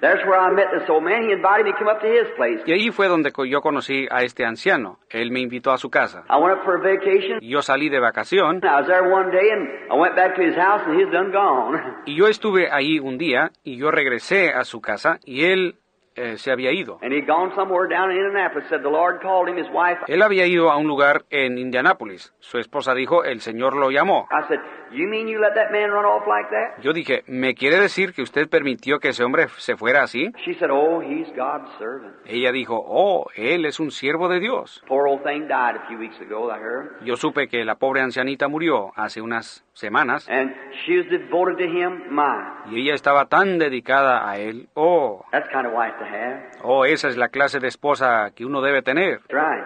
And 0.00 0.02
there's 0.02 0.24
where 0.26 0.38
I 0.38 0.52
met 0.52 0.70
this 0.72 0.88
old 0.88 1.04
man. 1.04 1.24
He 1.24 1.32
invited 1.32 1.64
me 1.64 1.72
to 1.72 1.78
come 1.78 1.88
up 1.88 2.00
to 2.00 2.06
his 2.06 2.28
place. 2.36 2.62
Y 2.66 2.72
ahí 2.72 2.90
fue 2.90 3.08
donde 3.08 3.32
yo 3.48 3.60
conocí 3.60 4.06
a 4.10 4.22
este 4.22 4.44
anciano. 4.44 4.98
Él 5.10 5.30
me 5.30 5.40
invitó 5.40 5.72
a 5.72 5.78
su 5.78 5.90
casa. 5.90 6.24
I 6.28 6.36
went 6.38 6.58
up 6.58 6.64
for 6.64 6.76
a 6.76 6.80
vacation. 6.80 7.40
Yo 7.40 7.62
salí 7.62 7.88
de 7.88 8.00
vacación 8.00 8.60
I 8.64 8.80
was 8.80 8.86
there 8.86 9.02
one 9.02 9.30
day, 9.30 9.50
and 9.50 9.68
I 9.90 9.94
went 9.94 10.14
back 10.16 10.34
to 10.36 10.42
his 10.42 10.54
house, 10.56 10.82
and 10.86 11.00
he's 11.00 11.10
done 11.12 11.32
gone. 11.32 12.02
y 12.06 12.16
yo 12.16 12.28
estuve 12.28 12.70
ahí 12.70 12.98
un 12.98 13.18
día 13.18 13.50
y 13.64 13.76
yo 13.76 13.90
regresé 13.90 14.52
a 14.52 14.64
su 14.64 14.80
casa 14.80 15.18
y 15.24 15.44
él 15.44 15.76
eh, 16.18 16.36
se 16.36 16.50
había 16.50 16.72
ido. 16.72 16.98
And 17.00 17.12
he'd 17.12 17.26
gone 17.26 17.54
somewhere 17.54 17.88
down 17.88 18.10
in 18.10 18.18
Indianapolis. 18.18 18.68
Said 18.68 18.82
the 18.82 18.90
Lord 18.90 19.20
called 19.22 19.48
him. 19.48 19.56
His 19.56 19.70
wife. 19.72 20.00
Él 20.08 20.22
había 20.22 20.46
ido 20.46 20.70
a 20.70 20.76
un 20.76 20.88
lugar 20.88 21.24
en 21.30 21.58
Indianápolis. 21.58 22.34
Su 22.40 22.58
esposa 22.58 22.92
dijo, 22.92 23.22
el 23.22 23.40
Señor 23.40 23.76
lo 23.76 23.90
llamó. 23.90 24.26
I 24.88 24.90
said, 24.90 24.98
"You 24.98 25.08
mean 25.08 25.28
you 25.28 25.38
let 25.40 25.54
that 25.54 25.70
man 25.70 25.90
run 25.90 26.04
off 26.04 26.26
like 26.26 26.48
that?" 26.50 26.82
Yo 26.82 26.92
dije, 26.92 27.22
¿me 27.26 27.54
quiere 27.54 27.80
decir 27.80 28.12
que 28.12 28.22
usted 28.22 28.48
permitió 28.48 28.98
que 28.98 29.08
ese 29.10 29.22
hombre 29.24 29.48
se 29.58 29.76
fuera 29.76 30.02
así? 30.02 30.32
She 30.44 30.54
said, 30.54 30.70
"Oh, 30.70 31.00
he's 31.00 31.28
God's 31.36 31.70
servant." 31.78 32.14
Ella 32.26 32.52
dijo, 32.52 32.82
oh, 32.86 33.26
él 33.36 33.64
es 33.64 33.80
un 33.80 33.90
siervo 33.90 34.28
de 34.28 34.40
Dios. 34.40 34.82
Poor 34.86 35.06
old 35.08 35.22
thing 35.22 35.48
died 35.48 35.76
a 35.76 35.86
few 35.88 35.98
weeks 35.98 36.20
ago. 36.20 36.50
I 36.50 36.58
heard. 36.58 37.00
Yo 37.04 37.16
supe 37.16 37.48
que 37.48 37.64
la 37.64 37.76
pobre 37.76 38.00
ancianita 38.00 38.48
murió 38.48 38.92
hace 38.96 39.20
unas 39.20 39.64
semanas 39.72 40.28
And 40.28 40.52
she 40.84 40.96
was 40.98 41.06
devoted 41.08 41.56
to 41.58 41.64
him. 41.64 42.02
My, 42.10 42.70
y 42.70 42.80
ella 42.82 42.94
estaba 42.94 43.26
tan 43.26 43.58
dedicada 43.58 44.28
a 44.28 44.38
él. 44.38 44.68
Oh, 44.74 45.24
that's 45.32 45.48
kind 45.52 45.66
of 45.66 45.72
wife 45.72 45.96
to 45.98 46.04
have. 46.04 46.42
oh, 46.62 46.84
esa 46.84 47.08
es 47.08 47.16
la 47.16 47.28
clase 47.28 47.60
de 47.60 47.68
esposa 47.68 48.30
que 48.34 48.44
uno 48.44 48.60
debe 48.60 48.82
tener. 48.82 49.20
That's 49.28 49.32
right. 49.32 49.64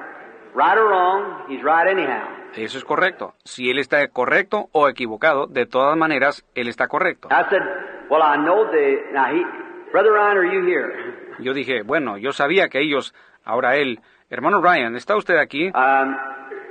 Right 0.55 0.77
or 0.77 0.89
wrong, 0.89 1.49
he's 1.49 1.63
right 1.63 1.89
anyhow. 1.89 2.29
Eso 2.55 2.77
es 2.77 2.85
correcto. 2.85 3.35
Si 3.45 3.71
él 3.71 3.79
está 3.79 4.07
correcto 4.09 4.69
o 4.73 4.89
equivocado, 4.89 5.47
de 5.47 5.65
todas 5.65 5.97
maneras, 5.97 6.45
él 6.55 6.69
está 6.69 6.89
correcto. 6.89 7.29
I 7.31 7.49
said, 7.49 7.63
"Well, 8.11 8.21
I 8.23 8.37
know 8.37 8.71
the 8.71 9.13
now 9.13 9.35
he, 9.35 9.43
Brother 9.91 10.13
Ryan, 10.13 10.37
are 10.37 10.53
you 10.55 10.67
here?" 10.67 10.93
Yo 11.39 11.55
dije, 11.55 11.83
bueno, 11.83 12.19
yo 12.19 12.33
sabía 12.33 12.69
que 12.69 12.81
ellos, 12.81 13.15
ahora 13.45 13.77
él, 13.77 14.01
hermano 14.29 14.61
Ryan, 14.61 14.95
¿está 14.97 15.17
usted 15.17 15.39
aquí? 15.39 15.69
Um, 15.75 16.15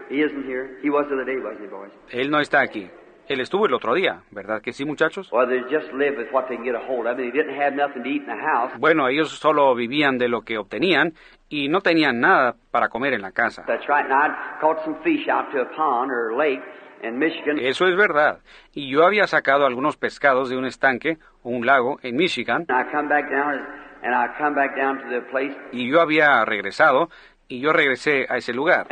he 0.09 0.23
isn't 0.23 0.45
here. 0.45 0.77
He 0.83 0.89
was 0.91 1.07
the 1.07 1.15
other 1.15 1.25
day, 1.25 1.37
wasn't 1.37 1.63
he, 1.63 1.67
boys? 1.67 1.91
Él 2.11 2.29
no 2.29 2.39
está 2.39 2.61
aquí. 2.61 2.89
Él 3.27 3.39
estuvo 3.39 3.65
el 3.65 3.73
otro 3.73 3.93
día, 3.95 4.23
¿verdad 4.31 4.61
que 4.61 4.73
sí, 4.73 4.85
muchachos? 4.85 5.31
Well, 5.31 5.47
they 5.47 5.61
just 5.63 5.91
live 5.93 6.17
with 6.17 6.31
what 6.31 6.47
they 6.47 6.57
can 6.57 6.65
get 6.65 6.75
a 6.75 6.85
hold 6.85 7.07
of. 7.07 7.17
They 7.17 7.31
didn't 7.31 7.59
have 7.59 7.75
nothing 7.75 8.03
to 8.03 8.09
eat 8.09 8.21
in 8.21 8.27
the 8.27 8.35
house. 8.35 8.73
Bueno, 8.77 9.07
ellos 9.07 9.29
solo 9.31 9.73
vivían 9.73 10.17
de 10.17 10.27
lo 10.27 10.41
que 10.41 10.57
obtenían 10.57 11.13
y 11.51 11.67
no 11.67 11.81
tenían 11.81 12.21
nada 12.21 12.55
para 12.71 12.87
comer 12.87 13.13
en 13.13 13.21
la 13.21 13.33
casa. 13.33 13.65
Eso 17.59 17.87
es 17.87 17.97
verdad. 17.97 18.39
Y 18.73 18.89
yo 18.89 19.05
había 19.05 19.27
sacado 19.27 19.65
algunos 19.65 19.97
pescados 19.97 20.49
de 20.49 20.55
un 20.55 20.65
estanque 20.65 21.17
o 21.43 21.49
un 21.49 21.65
lago 21.65 21.99
en 22.03 22.15
Michigan 22.15 22.65
y 25.73 25.91
yo 25.91 25.99
había 25.99 26.45
regresado 26.45 27.09
y 27.49 27.59
yo 27.59 27.73
regresé 27.73 28.25
a 28.29 28.37
ese 28.37 28.53
lugar. 28.53 28.87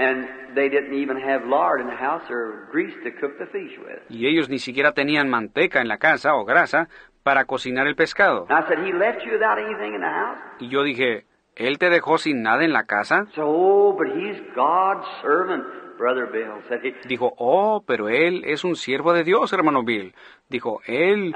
Y 4.10 4.28
ellos 4.28 4.50
ni 4.50 4.60
siquiera 4.60 4.92
tenían 4.92 5.30
manteca 5.30 5.80
en 5.80 5.88
la 5.88 5.98
casa 5.98 6.36
o 6.36 6.44
grasa 6.44 6.90
para 7.24 7.46
cocinar 7.46 7.88
el 7.88 7.96
pescado. 7.96 8.48
Y 10.60 10.68
yo 10.68 10.84
dije, 10.84 11.26
¿él 11.60 11.78
te 11.78 11.90
dejó 11.90 12.18
sin 12.18 12.42
nada 12.42 12.64
en 12.64 12.74
la 12.74 12.86
casa? 12.86 13.28
So, 13.36 13.96
but 13.96 14.08
he's 14.08 14.42
God's 14.56 15.06
servant, 15.22 15.66
Brother 16.00 16.26
Bill. 16.32 16.64
Said 16.68 16.80
he. 16.84 16.96
Dijo, 17.08 17.34
oh, 17.38 17.84
pero 17.86 18.10
él 18.10 18.44
es 18.46 18.64
un 18.64 18.76
siervo 18.76 19.14
de 19.14 19.24
Dios, 19.24 19.54
hermano 19.54 19.84
Bill. 19.84 20.16
Dijo, 20.48 20.80
él... 20.88 21.34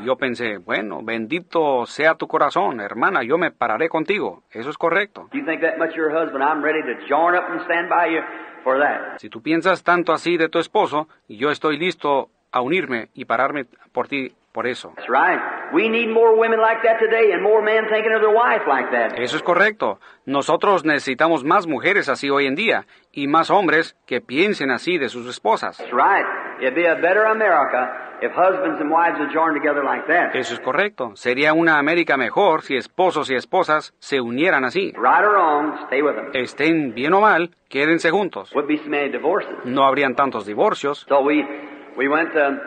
Y 0.00 0.04
yo 0.04 0.16
pensé, 0.16 0.58
bueno, 0.58 1.00
bendito 1.02 1.86
sea 1.86 2.14
tu 2.14 2.28
corazón, 2.28 2.80
hermana, 2.80 3.24
yo 3.24 3.38
me 3.38 3.50
pararé 3.50 3.88
contigo. 3.88 4.44
Eso 4.52 4.70
es 4.70 4.78
correcto. 4.78 5.28
You 5.32 5.44
think 5.44 5.62
that 5.62 5.78
much 5.78 5.90
of 5.90 5.96
your 5.96 6.12
husband, 6.12 6.44
I'm 6.44 6.62
ready 6.62 6.82
to 6.82 7.06
join 7.08 7.34
up 7.34 7.50
and 7.50 7.60
stand 7.62 7.88
by 7.88 8.14
you 8.14 8.20
for 8.62 8.78
that. 8.78 9.18
Si 9.18 9.28
tú 9.28 9.42
piensas 9.42 9.82
tanto 9.82 10.12
así 10.12 10.36
de 10.36 10.48
tu 10.48 10.60
esposo, 10.60 11.08
yo 11.28 11.50
estoy 11.50 11.76
listo 11.78 12.28
a 12.52 12.60
unirme 12.60 13.08
y 13.14 13.24
pararme 13.24 13.66
por 13.92 14.06
ti 14.08 14.32
por 14.52 14.66
eso. 14.66 14.92
That's 14.96 15.08
right. 15.08 15.38
We 15.72 15.88
need 15.88 16.08
more 16.08 16.34
women 16.36 16.60
like 16.60 16.80
that 16.82 16.98
today 16.98 17.32
and 17.32 17.42
more 17.42 17.62
men 17.62 17.88
thinking 17.90 18.12
of 18.14 18.20
their 18.20 18.34
wife 18.34 18.66
like 18.66 18.90
that. 18.90 19.18
Eso 19.18 19.36
es 19.36 19.42
correcto. 19.42 20.00
Nosotros 20.24 20.84
necesitamos 20.84 21.44
más 21.44 21.66
mujeres 21.66 22.08
así 22.08 22.30
hoy 22.30 22.46
en 22.46 22.54
día 22.54 22.86
y 23.12 23.26
más 23.26 23.50
hombres 23.50 23.96
que 24.06 24.20
piensen 24.20 24.70
así 24.70 24.98
de 24.98 25.08
sus 25.08 25.26
esposas. 25.28 25.76
That's 25.78 25.92
right. 25.92 26.24
It'd 26.60 26.74
be 26.74 26.88
a 26.88 26.94
better 26.96 27.24
America 27.26 28.16
if 28.20 28.32
husbands 28.32 28.80
and 28.80 28.90
wives 28.90 29.16
would 29.20 29.30
join 29.32 29.54
together 29.54 29.84
like 29.84 30.06
that. 30.08 30.34
Eso 30.34 30.54
es 30.54 30.60
correcto. 30.60 31.14
Sería 31.14 31.52
una 31.52 31.78
América 31.78 32.16
mejor 32.16 32.62
si 32.62 32.76
esposos 32.76 33.30
y 33.30 33.36
esposas 33.36 33.94
se 34.00 34.20
unieran 34.20 34.64
así. 34.64 34.92
Right 34.96 35.24
or 35.24 35.34
wrong, 35.34 35.78
stay 35.86 36.02
with 36.02 36.14
them. 36.16 36.30
Estén 36.34 36.94
bien 36.94 37.12
o 37.12 37.20
mal, 37.20 37.50
quédense 37.68 38.10
juntos. 38.10 38.52
Would 38.54 38.66
be 38.66 38.78
so 38.78 38.88
many 38.88 39.10
divorces. 39.10 39.54
No 39.64 39.84
habrían 39.84 40.16
tantos 40.16 40.46
divorcios. 40.46 41.06
So 41.08 41.20
we 41.20 41.44
we 41.96 42.08
went. 42.08 42.34
Um, 42.34 42.58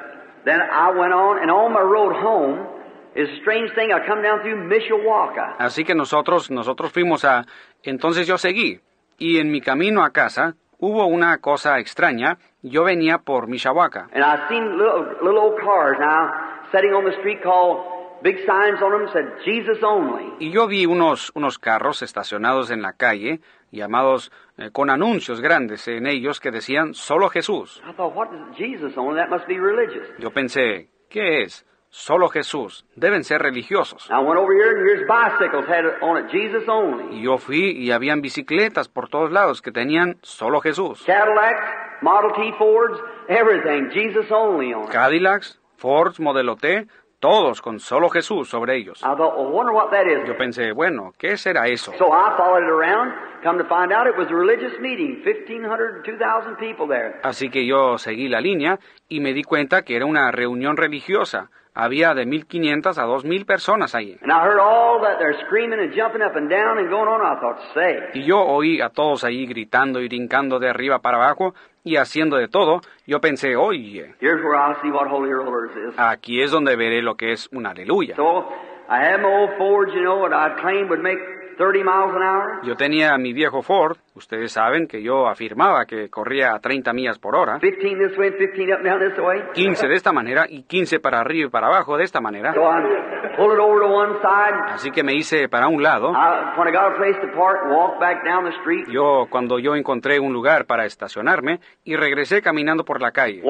then 0.45 0.59
I 0.61 0.91
went 0.91 1.13
on, 1.13 1.39
and 1.41 1.51
on 1.51 1.71
my 1.73 1.81
road 1.81 2.15
home 2.15 2.67
is 3.15 3.29
a 3.29 3.41
strange 3.41 3.71
thing. 3.75 3.91
I 3.91 4.05
come 4.05 4.21
down 4.21 4.41
through 4.41 4.67
Mishawaka. 4.67 5.57
Así 5.59 5.83
que 5.83 5.95
nosotros, 5.95 6.49
nosotros 6.49 6.91
fuimos 6.91 7.25
a... 7.25 7.45
Entonces 7.83 8.27
yo 8.27 8.37
seguí. 8.37 8.79
Y 9.17 9.39
en 9.39 9.51
mi 9.51 9.61
camino 9.61 10.03
a 10.03 10.11
casa 10.11 10.55
hubo 10.79 11.05
una 11.05 11.37
cosa 11.37 11.79
extraña. 11.79 12.37
Yo 12.63 12.83
venía 12.83 13.19
por 13.19 13.47
Mishawaka. 13.47 14.09
And 14.13 14.23
I 14.23 14.47
seen 14.49 14.77
little, 14.77 15.05
little 15.21 15.39
old 15.39 15.59
cars 15.59 15.97
now 15.99 16.31
sitting 16.71 16.93
on 16.93 17.05
the 17.05 17.15
street 17.19 17.43
called 17.43 18.00
big 18.21 18.37
signs 18.45 18.81
on 18.81 18.91
them 18.91 19.07
said 19.11 19.25
Jesus 19.45 19.83
only. 19.83 20.33
Y 20.39 20.51
yo 20.51 20.67
vi 20.67 20.85
unos, 20.85 21.31
unos 21.35 21.57
carros 21.59 22.01
estacionados 22.01 22.71
en 22.71 22.81
la 22.81 22.93
calle, 22.93 23.41
llamados 23.71 24.31
eh, 24.57 24.69
con 24.71 24.89
anuncios 24.89 25.41
grandes 25.41 25.87
en 25.87 26.07
ellos 26.07 26.39
que 26.39 26.51
decían 26.51 26.93
solo 26.93 27.29
Jesús. 27.29 27.81
I 27.87 27.93
thought, 27.93 28.15
what 28.15 28.29
is 28.33 28.57
Jesus 28.57 28.97
only? 28.97 29.19
That 29.19 29.29
must 29.29 29.47
be 29.47 29.59
religious. 29.59 30.07
Yo 30.19 30.31
pensé, 30.31 30.89
¿qué 31.09 31.43
es? 31.43 31.65
Solo 31.93 32.29
Jesús. 32.29 32.85
Deben 32.95 33.25
ser 33.25 33.41
religiosos. 33.41 34.09
I 34.09 34.19
went 34.23 34.39
over 34.39 34.53
here 34.53 34.77
and 34.77 34.87
here's 34.87 35.05
bicycles 35.09 35.67
had 35.67 35.83
it 35.83 36.01
on 36.01 36.23
it, 36.23 36.31
Jesus 36.31 36.63
only. 36.69 37.17
Y 37.17 37.23
yo 37.23 37.37
fui 37.37 37.71
y 37.71 37.91
habían 37.91 38.21
bicicletas 38.21 38.87
por 38.87 39.09
todos 39.09 39.29
lados 39.29 39.61
que 39.61 39.73
tenían 39.73 40.15
solo 40.21 40.61
Jesús. 40.61 41.03
Cadillacs, 41.05 41.59
Model 42.01 42.31
T 42.33 42.53
Fords, 42.57 42.97
everything, 43.27 43.89
Jesus 43.91 44.31
only 44.31 44.73
on 44.73 44.83
it. 44.85 44.89
Cadillacs, 44.89 45.59
Fords, 45.75 46.17
Modelo 46.21 46.55
T, 46.55 46.87
todos 47.21 47.61
con 47.61 47.79
solo 47.79 48.09
Jesús 48.09 48.49
sobre 48.49 48.75
ellos. 48.75 48.99
I 49.01 49.15
thought, 49.15 49.37
well, 49.37 49.51
wonder 49.53 49.73
what 49.73 49.91
that 49.91 50.05
is. 50.07 50.27
Yo 50.27 50.35
pensé, 50.35 50.73
bueno, 50.73 51.13
¿qué 51.17 51.37
será 51.37 51.67
eso? 51.67 51.93
So 51.97 52.07
I 52.07 52.35
followed 52.35 52.63
it 52.63 52.69
around. 52.69 53.13
Come 53.43 53.57
to 53.59 53.69
find 53.69 53.93
out, 53.93 54.07
it 54.07 54.17
was 54.17 54.29
a 54.29 54.35
religious 54.35 54.77
meeting. 54.81 55.21
1,500 55.23 56.03
to 56.03 56.11
2,000 56.11 56.57
people 56.57 56.87
there. 56.87 57.19
Así 57.23 57.49
que 57.49 57.65
yo 57.65 57.97
seguí 57.97 58.27
la 58.27 58.41
línea 58.41 58.79
y 59.07 59.19
me 59.19 59.33
di 59.33 59.43
cuenta 59.43 59.83
que 59.83 59.95
era 59.95 60.05
una 60.05 60.31
reunión 60.31 60.75
religiosa. 60.77 61.49
Había 61.73 62.13
de 62.13 62.25
1.500 62.25 62.97
a 62.97 63.05
2.000 63.05 63.45
personas 63.45 63.95
ahí. 63.95 64.17
And 64.21 64.31
I 64.31 64.41
heard 64.45 64.59
all 64.59 64.99
that 65.01 65.19
they're 65.19 65.39
screaming 65.45 65.79
and 65.79 65.93
jumping 65.95 66.21
up 66.21 66.35
and 66.35 66.49
down 66.49 66.77
and 66.77 66.89
going 66.89 67.07
on. 67.07 67.21
I 67.21 67.39
thought, 67.39 67.59
say. 67.73 67.99
Y 68.13 68.23
yo 68.25 68.39
oí 68.45 68.81
a 68.81 68.89
todos 68.89 69.23
ahí 69.23 69.45
gritando 69.47 70.01
y 70.01 70.07
brincando 70.09 70.59
de 70.59 70.69
arriba 70.69 70.99
para 70.99 71.17
abajo 71.17 71.53
y 71.83 71.95
haciendo 71.95 72.35
de 72.37 72.49
todo. 72.49 72.81
Yo 73.07 73.21
pensé, 73.21 73.55
oye, 73.55 74.13
Here's 74.19 74.43
where 74.43 74.55
I'll 74.57 74.75
see 74.81 74.91
what 74.91 75.07
Holy 75.09 75.31
Rollers 75.31 75.71
is. 75.75 75.93
aquí 75.97 76.41
es 76.41 76.51
donde 76.51 76.75
veré 76.75 77.01
lo 77.01 77.15
que 77.15 77.31
es 77.31 77.47
un 77.53 77.65
aleluya. 77.65 78.15
So 78.17 78.49
I 78.89 78.97
had 79.05 79.21
my 79.21 79.29
old 79.29 79.51
Fords, 79.57 79.93
you 79.93 80.01
know, 80.03 80.17
what 80.19 80.33
I 80.33 80.59
claimed 80.61 80.89
would 80.89 81.01
make 81.01 81.17
30 81.57 81.83
miles 81.83 82.15
an 82.15 82.23
hour. 82.23 82.59
Yo 82.63 82.75
tenía 82.75 83.17
mi 83.17 83.33
viejo 83.33 83.61
Ford, 83.61 83.97
ustedes 84.15 84.51
saben 84.51 84.87
que 84.87 85.01
yo 85.01 85.27
afirmaba 85.27 85.85
que 85.85 86.09
corría 86.09 86.53
a 86.53 86.59
30 86.59 86.93
millas 86.93 87.19
por 87.19 87.35
hora, 87.35 87.59
15 87.59 87.95
this 88.07 88.17
way 88.17 88.29
and 88.29 88.37
15 88.37 88.71
up 88.71 88.79
and 88.79 88.85
down 88.85 88.99
this 88.99 89.17
way. 89.19 89.41
15 89.53 89.87
de 89.87 89.95
esta 89.95 90.11
manera 90.11 90.45
y 90.49 90.63
15 90.63 90.99
para 90.99 91.19
arriba 91.19 91.47
y 91.47 91.51
para 91.51 91.67
abajo 91.67 91.97
de 91.97 92.03
esta 92.03 92.21
manera. 92.21 92.53
So 92.53 92.61
I 92.61 93.35
pulled 93.37 93.53
it 93.53 93.59
over 93.59 93.79
to 93.81 93.87
one 93.87 94.13
side. 94.21 94.73
Así 94.73 94.91
que 94.91 95.03
me 95.03 95.13
hice 95.13 95.47
para 95.49 95.67
un 95.67 95.81
lado. 95.81 96.11
I, 96.11 96.57
when 96.57 96.67
I 96.67 96.71
got 96.71 96.93
a 96.93 96.95
place 96.97 97.17
to 97.21 97.27
park, 97.35 97.59
walked 97.69 97.99
back 97.99 98.23
down 98.25 98.43
the 98.43 98.55
street. 98.59 98.87
Yo, 98.89 99.27
cuando 99.29 99.59
yo 99.59 99.75
encontré 99.75 100.19
un 100.19 100.33
lugar 100.33 100.65
para 100.65 100.85
estacionarme 100.85 101.59
y 101.83 101.95
regresé 101.95 102.41
caminando 102.41 102.83
por 102.85 103.01
la 103.01 103.11
calle. 103.11 103.41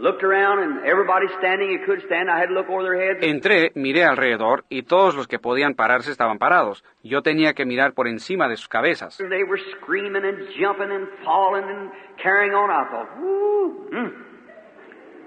Walked 0.00 0.22
in, 0.22 0.22
looked 0.22 0.22
around, 0.24 0.58
and 0.62 0.86
everybody 0.86 1.26
standing 1.38 1.78
who 1.78 1.86
could 1.86 2.04
stand, 2.06 2.30
I 2.30 2.38
had 2.38 2.48
to 2.48 2.54
look 2.54 2.68
over 2.68 2.82
their 2.82 2.96
heads. 2.96 3.20
Entré, 3.22 3.72
miré 3.74 4.04
alrededor 4.04 4.64
y 4.68 4.82
todos 4.82 5.14
los 5.14 5.26
que 5.26 5.38
podían 5.38 5.74
pararse 5.74 6.10
estaban 6.10 6.38
parados. 6.38 6.84
Yo 7.02 7.22
tenía 7.22 7.54
que 7.54 7.64
mirar 7.64 7.92
por 7.94 8.08
encima 8.08 8.48
de 8.48 8.56
sus 8.56 8.68
cabezas. 8.68 9.16
They 9.18 9.44
were 9.44 9.60
screaming 9.80 10.24
and 10.24 10.48
jumping 10.58 10.90
and 10.90 11.08
falling 11.24 11.64
and 11.64 11.90
carrying 12.22 12.54
on. 12.54 12.70
I 12.70 12.90
thought, 12.90 13.08
whoo, 13.18 14.30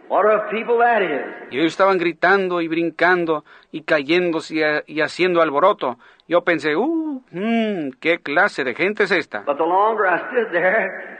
what 0.09 0.25
a 0.25 0.49
people 0.49 0.77
that 0.79 1.01
is. 1.01 1.51
Y 1.51 1.57
ellos 1.59 1.71
estaban 1.73 1.97
gritando 1.97 2.61
y 2.61 2.67
brincando 2.67 3.43
y 3.71 3.83
cayéndose 3.83 4.83
y 4.87 5.01
haciendo 5.01 5.41
alboroto. 5.41 5.97
Yo 6.27 6.43
pensé, 6.43 6.75
uh, 6.75 7.21
mm, 7.31 7.91
¿qué 7.99 8.19
clase 8.19 8.63
de 8.63 8.73
gente 8.75 9.03
es 9.03 9.11
esta? 9.11 9.43
But 9.45 9.57
the 9.57 9.65
longer 9.65 10.05
I 10.05 10.19
stood 10.29 10.51
there, 10.51 11.19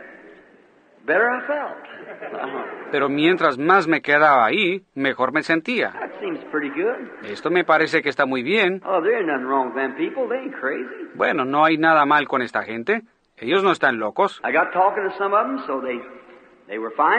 better 1.06 1.30
I 1.30 1.46
felt. 1.46 1.93
Pero 2.92 3.10
mientras 3.10 3.58
más 3.58 3.88
me 3.88 4.02
quedaba 4.02 4.46
ahí, 4.46 4.84
mejor 4.96 5.34
me 5.34 5.42
sentía. 5.42 5.94
Esto 7.24 7.50
me 7.50 7.64
parece 7.64 8.02
que 8.02 8.10
está 8.10 8.26
muy 8.26 8.44
bien. 8.44 8.82
Oh. 8.86 9.02
Bueno, 11.16 11.46
no 11.46 11.66
hay 11.66 11.78
nada 11.78 12.06
mal 12.06 12.28
con 12.28 12.42
esta 12.42 12.64
gente. 12.64 13.02
Ellos 13.38 13.64
no 13.64 13.72
están 13.72 13.98
locos. 13.98 14.40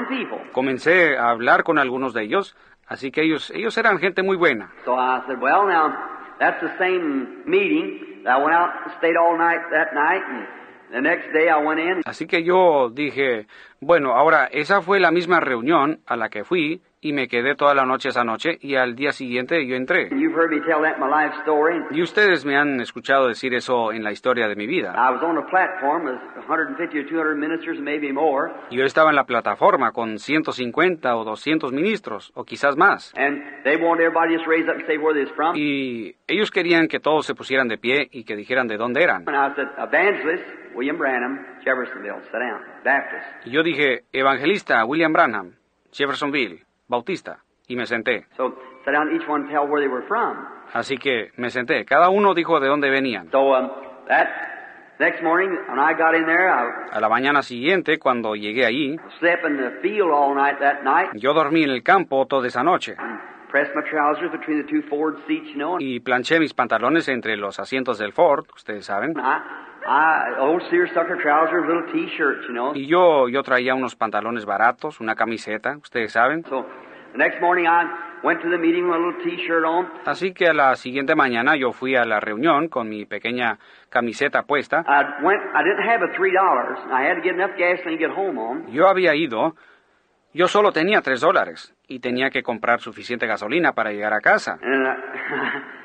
People. 0.09 0.51
Comencé 0.53 1.19
a 1.19 1.31
hablar 1.31 1.65
con 1.65 1.79
algunos 1.79 2.15
de 2.15 2.23
ellos, 2.23 2.57
así 2.87 3.11
que 3.11 3.23
ellos, 3.23 3.51
ellos 3.51 3.77
eran 3.77 3.99
gente 3.99 4.23
muy 4.23 4.37
buena. 4.37 4.73
Así 12.05 12.27
que 12.27 12.45
yo 12.45 12.91
dije, 12.91 13.47
bueno, 13.81 14.13
ahora 14.15 14.47
esa 14.47 14.81
fue 14.81 15.01
la 15.01 15.11
misma 15.11 15.41
reunión 15.41 16.01
a 16.07 16.17
la 16.17 16.29
que 16.29 16.45
fui 16.45 16.81
y 17.01 17.13
me 17.13 17.29
quedé 17.29 17.55
toda 17.55 17.75
la 17.75 17.85
noche 17.85 18.09
esa 18.09 18.25
noche 18.25 18.57
y 18.63 18.77
al 18.77 18.95
día 18.95 19.13
siguiente 19.13 19.67
yo 19.67 19.77
entré. 19.77 20.09
And 20.11 20.19
you've 20.21 20.35
heard 20.35 20.51
me 20.51 20.61
tell 20.61 20.81
that 20.83 20.95
in 20.97 21.01
my 21.01 21.11
life 21.11 21.35
story. 21.43 21.77
Y 21.91 22.01
ustedes 22.01 22.47
me 22.47 22.57
han 22.57 22.81
escuchado 22.81 23.29
decir 23.29 23.53
eso 23.53 23.93
en 23.93 24.03
la 24.03 24.11
historia 24.11 24.49
de 24.49 24.57
mi 24.57 24.67
vida. 24.67 24.95
I 24.97 25.11
was 25.13 25.23
on 25.23 25.37
a 25.37 25.45
platform 25.47 26.05
with 26.07 26.19
150 26.49 26.99
or 26.99 27.05
200 27.05 27.37
ministers, 27.37 27.79
maybe 27.79 28.11
more, 28.11 28.53
Yo 28.71 28.85
estaba 28.87 29.11
en 29.11 29.17
la 29.17 29.25
plataforma 29.25 29.93
con 29.93 30.19
150 30.19 31.15
o 31.17 31.25
200 31.25 31.73
ministros, 31.73 32.33
o 32.35 32.45
quizás 32.45 32.77
más. 32.79 33.13
and 33.17 33.43
they 33.65 33.77
wanted 33.77 34.07
everybody 34.07 34.33
to 34.33 34.39
just 34.39 34.49
raise 34.49 34.67
up 34.67 34.77
and 34.77 34.87
say 34.87 34.97
where 34.97 35.13
they're 35.13 35.35
from. 35.35 35.55
Y 35.57 36.15
ellos 36.27 36.51
querían 36.51 36.89
que 36.89 37.01
todos 37.01 37.27
se 37.27 37.35
pusieran 37.35 37.69
de 37.69 37.77
pie 37.77 38.09
y 38.13 38.25
que 38.25 38.35
dijeran 38.35 38.67
de 38.67 38.79
dónde 38.79 39.03
eran. 39.03 39.27
William 40.75 40.99
Branham, 40.99 41.39
Jeffersonville, 41.65 42.21
sit 42.25 42.39
down, 42.41 42.61
Baptist. 42.85 43.47
Y 43.47 43.51
yo 43.51 43.63
dije, 43.63 44.05
evangelista 44.13 44.85
William 44.85 45.13
Branham, 45.13 45.53
Jeffersonville, 45.93 46.63
Bautista, 46.89 47.39
y 47.69 47.77
me 47.77 47.87
senté. 47.87 48.27
So 48.37 48.55
sit 48.85 48.93
down, 48.93 49.15
each 49.15 49.27
one 49.29 49.49
tell 49.49 49.67
where 49.69 49.81
they 49.81 49.89
were 49.89 50.07
from. 50.07 50.37
Así 50.73 50.97
que 50.99 51.31
me 51.37 51.51
senté. 51.51 51.85
Cada 51.85 52.09
uno 52.09 52.35
dijo 52.35 52.59
de 52.61 52.69
dónde 52.69 52.91
venían. 52.91 53.31
So 53.31 53.55
um, 53.55 53.71
that 54.09 54.29
next 54.99 55.23
morning, 55.23 55.51
when 55.69 55.79
I 55.79 55.93
got 55.97 56.15
in 56.15 56.27
there, 56.27 56.49
I 56.51 56.89
A 56.93 57.01
la 57.01 57.09
mañana 57.09 57.43
siguiente, 57.43 57.99
cuando 57.99 58.35
llegué 58.35 58.65
allí, 58.67 58.97
slept 59.21 59.45
in 59.47 59.57
the 59.57 59.71
field 59.83 60.11
all 60.13 60.35
night 60.35 60.59
that 60.61 60.83
night. 60.83 61.11
yo 61.15 61.33
dormí 61.33 61.63
en 61.63 61.71
el 61.71 61.83
campo 61.83 62.27
toda 62.27 62.47
esa 62.49 62.63
noche 62.63 62.97
Pressed 62.97 63.34
my 63.75 63.83
trousers 63.89 64.31
between 64.33 64.59
the 64.61 64.69
two 64.69 64.83
forward 64.89 65.17
seats, 65.27 65.47
you 65.51 65.57
know. 65.57 65.75
And 65.75 65.83
y 65.83 66.01
planché 66.01 66.41
mis 66.41 66.53
pantalones 66.55 67.09
entre 67.09 67.37
los 67.37 67.59
asientos 67.59 67.99
del 67.99 68.13
Ford, 68.13 68.47
ustedes 68.55 68.87
saben. 68.87 69.15
I, 69.17 69.41
I, 69.87 70.39
old 70.41 70.63
seersucker 70.71 71.17
trousers, 71.23 71.65
little 71.67 71.87
t-shirts, 71.93 72.47
you 72.49 72.55
know. 72.55 72.73
Y 72.75 72.87
yo, 72.87 73.29
yo 73.29 73.43
traía 73.43 73.75
unos 73.75 73.95
pantalones 73.95 74.45
baratos, 74.45 75.01
una 75.01 75.15
camiseta, 75.15 75.77
ustedes 75.77 76.13
saben. 76.13 76.45
So 76.49 76.67
the 77.13 77.19
next 77.19 77.41
morning, 77.41 77.67
I 77.67 77.85
went 78.25 78.41
to 78.43 78.49
the 78.51 78.59
meeting 78.59 78.89
with 78.89 78.97
a 78.97 78.99
little 78.99 79.23
t-shirt 79.23 79.65
on. 79.65 79.89
Así 80.07 80.33
que 80.33 80.49
a 80.49 80.53
la 80.53 80.75
siguiente 80.75 81.15
mañana 81.15 81.55
yo 81.57 81.73
fui 81.73 81.95
a 81.95 82.05
la 82.05 82.19
reunión 82.19 82.69
con 82.69 82.89
mi 82.89 83.05
pequeña 83.05 83.59
camiseta 83.89 84.43
puesta. 84.43 84.85
I 84.87 85.23
went. 85.23 85.41
I 85.55 85.63
didn't 85.63 85.89
have 85.89 86.03
a 86.03 86.13
three 86.17 86.33
dollars. 86.33 86.79
I 86.91 87.07
had 87.07 87.15
to 87.15 87.23
get 87.23 87.35
enough 87.35 87.57
gasoline 87.57 87.99
to 87.99 88.09
get 88.09 88.11
home 88.11 88.39
on. 88.39 88.73
Yo 88.73 88.89
había 88.89 89.15
ido, 89.15 89.55
yo 90.33 90.49
solo 90.49 90.73
tenía 90.73 91.01
tres 91.03 91.21
dólares 91.21 91.74
y 91.89 92.01
tenía 92.01 92.31
que 92.31 92.43
comprar 92.43 92.81
suficiente 92.81 93.27
gasolina 93.27 93.73
para 93.73 93.93
llegar 93.93 94.13
a 94.13 94.21
casa. 94.21 94.59
Uh. 94.63 95.75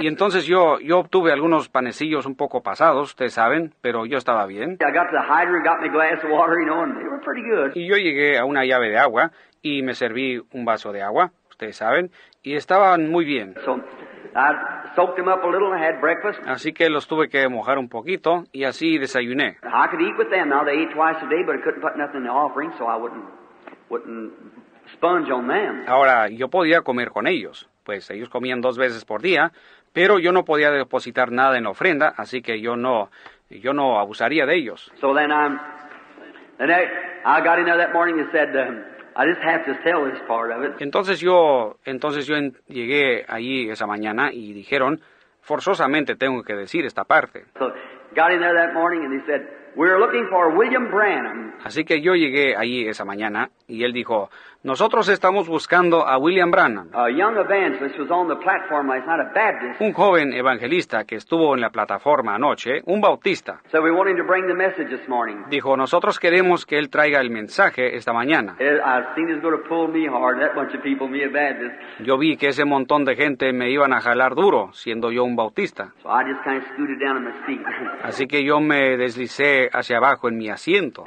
Y 0.00 0.06
entonces 0.08 0.46
yo, 0.46 0.80
yo 0.80 0.98
obtuve 0.98 1.32
algunos 1.32 1.68
panecillos 1.68 2.26
un 2.26 2.34
poco 2.34 2.62
pasados, 2.62 3.10
ustedes 3.10 3.34
saben, 3.34 3.72
pero 3.80 4.04
yo 4.04 4.18
estaba 4.18 4.46
bien. 4.46 4.78
Y 7.74 7.88
yo 7.88 7.96
llegué 7.96 8.38
a 8.38 8.44
una 8.44 8.64
llave 8.64 8.88
de 8.88 8.98
agua 8.98 9.30
y 9.62 9.82
me 9.82 9.94
serví 9.94 10.42
un 10.52 10.64
vaso 10.64 10.92
de 10.92 11.02
agua, 11.02 11.30
ustedes 11.50 11.76
saben, 11.76 12.10
y 12.42 12.54
estaban 12.54 13.10
muy 13.10 13.24
bien. 13.24 13.54
So 13.64 13.80
I 14.34 14.92
soaked 14.94 15.16
them 15.16 15.28
up 15.28 15.42
a 15.42 15.46
little 15.46 15.72
and 15.72 15.82
had 15.82 16.00
breakfast. 16.00 16.38
Así 16.46 16.72
que 16.72 16.88
los 16.88 17.06
tuve 17.06 17.28
que 17.28 17.48
mojar 17.48 17.78
un 17.78 17.88
poquito 17.88 18.44
y 18.52 18.64
así 18.64 18.98
desayuné. 18.98 19.58
I 19.62 19.88
could 19.90 20.00
eat 20.00 20.16
with 20.18 20.30
them. 20.30 20.48
Now 20.48 20.64
they 20.64 20.82
ate 20.82 20.92
twice 20.92 21.16
a 21.22 21.28
day, 21.28 21.42
but 21.44 21.56
I 21.56 21.62
couldn't 21.62 21.80
put 21.80 21.96
nothing 21.96 22.18
in 22.18 22.24
the 22.24 22.30
offering, 22.30 22.72
so 22.78 22.86
I 22.86 22.96
wouldn't 22.96 23.24
wouldn't 23.90 24.32
sponge 24.94 25.30
on 25.30 25.48
them. 25.48 25.84
Ahora, 25.86 26.28
yo 26.28 26.48
podía 26.48 26.82
comer 26.82 27.10
con 27.10 27.26
ellos, 27.26 27.68
pues 27.84 28.10
ellos 28.10 28.28
comían 28.28 28.60
dos 28.60 28.76
veces 28.78 29.04
por 29.04 29.22
día, 29.22 29.52
pero 29.92 30.18
yo 30.18 30.32
no 30.32 30.44
podía 30.44 30.70
depositar 30.70 31.32
nada 31.32 31.56
en 31.56 31.64
la 31.64 31.70
ofrenda, 31.70 32.14
así 32.16 32.42
que 32.42 32.60
yo 32.60 32.76
no, 32.76 33.10
yo 33.50 33.72
no 33.72 33.98
abusaría 33.98 34.46
de 34.46 34.56
ellos. 34.56 34.90
So 35.00 35.14
then 35.14 35.30
I'm, 35.30 35.58
then 36.58 36.70
I, 36.70 36.84
I 37.24 37.40
got 37.42 37.58
in 37.58 37.64
there 37.64 37.78
that 37.78 37.92
morning 37.92 38.20
and 38.20 38.28
said, 38.30 38.54
um, 38.56 38.84
Entonces 40.78 41.20
yo, 41.20 41.76
entonces 41.84 42.26
yo 42.26 42.36
llegué 42.68 43.24
allí 43.28 43.68
esa 43.68 43.86
mañana 43.86 44.30
y 44.32 44.52
dijeron, 44.52 45.00
forzosamente 45.40 46.14
tengo 46.14 46.42
que 46.42 46.54
decir 46.54 46.84
esta 46.84 47.04
parte. 47.04 47.44
So 47.58 47.72
got 48.14 48.32
in 48.32 48.40
there 48.40 48.54
that 48.54 48.74
morning 48.74 49.04
and 49.04 49.20
he 49.20 49.26
said, 49.26 49.42
we're 49.76 49.98
looking 49.98 50.26
for 50.28 50.56
William 50.56 50.90
Branham. 50.90 51.54
Así 51.64 51.84
que 51.84 52.00
yo 52.00 52.14
llegué 52.14 52.56
allí 52.56 52.86
esa 52.86 53.04
mañana 53.04 53.50
y 53.66 53.84
él 53.84 53.92
dijo, 53.92 54.30
nosotros 54.64 55.08
estamos 55.08 55.48
buscando 55.48 56.04
a 56.04 56.18
William 56.18 56.50
Branham, 56.50 56.88
un 59.80 59.92
joven 59.92 60.32
evangelista 60.32 61.04
que 61.04 61.14
estuvo 61.14 61.54
en 61.54 61.60
la 61.60 61.70
plataforma 61.70 62.34
anoche, 62.34 62.80
un 62.86 63.00
bautista. 63.00 63.60
So 63.70 63.80
we 63.80 63.92
want 63.92 64.10
him 64.10 64.16
to 64.16 64.24
bring 64.24 64.48
the 64.48 64.54
message 64.54 64.88
this 64.88 65.08
morning. 65.08 65.44
Dijo, 65.48 65.76
nosotros 65.76 66.18
queremos 66.18 66.66
que 66.66 66.76
él 66.78 66.90
traiga 66.90 67.20
el 67.20 67.30
mensaje 67.30 67.94
esta 67.94 68.12
mañana. 68.12 68.56
Yo 72.00 72.18
vi 72.18 72.36
que 72.36 72.48
ese 72.48 72.64
montón 72.64 73.04
de 73.04 73.14
gente 73.14 73.52
me 73.52 73.70
iban 73.70 73.92
a 73.92 74.00
jalar 74.00 74.34
duro, 74.34 74.70
siendo 74.72 75.12
yo 75.12 75.22
un 75.22 75.36
bautista. 75.36 75.92
Así 78.02 78.26
que 78.26 78.44
yo 78.44 78.60
me 78.60 78.96
deslicé 78.96 79.70
hacia 79.72 79.98
abajo 79.98 80.28
en 80.28 80.36
mi 80.36 80.48
asiento. 80.48 81.04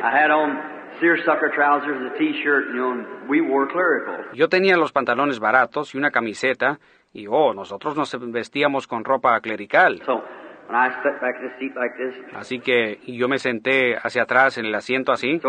I 1.01 1.07
had 1.07 1.13
on 1.13 1.25
seersucker 1.25 1.51
trousers, 1.53 2.11
a 2.13 2.17
t-shirt, 2.17 2.67
you 2.67 2.75
know, 2.75 2.91
and 2.91 3.29
we 3.29 3.41
wore 3.41 3.67
clerical. 3.67 4.25
Yo 4.33 4.47
tenía 4.47 4.77
los 4.77 4.91
pantalones 4.91 5.39
baratos 5.39 5.93
y 5.93 5.97
una 5.97 6.11
camiseta, 6.11 6.79
y 7.13 7.27
oh, 7.27 7.53
nosotros 7.53 7.95
nos 7.95 8.15
vestíamos 8.31 8.87
con 8.87 9.03
ropa 9.03 9.39
clerical. 9.41 10.01
So 10.05 10.23
when 10.67 10.75
I 10.75 10.89
stepped 10.99 11.21
back 11.21 11.35
in 11.41 11.49
the 11.49 11.59
seat 11.59 11.75
like 11.75 11.95
this, 11.97 12.15
Así 12.35 12.59
que 12.59 12.99
yo 13.07 13.27
me 13.27 13.39
senté 13.39 13.95
hacia 13.97 14.23
atrás 14.23 14.57
en 14.57 14.65
el 14.65 14.75
asiento 14.75 15.11
así. 15.11 15.39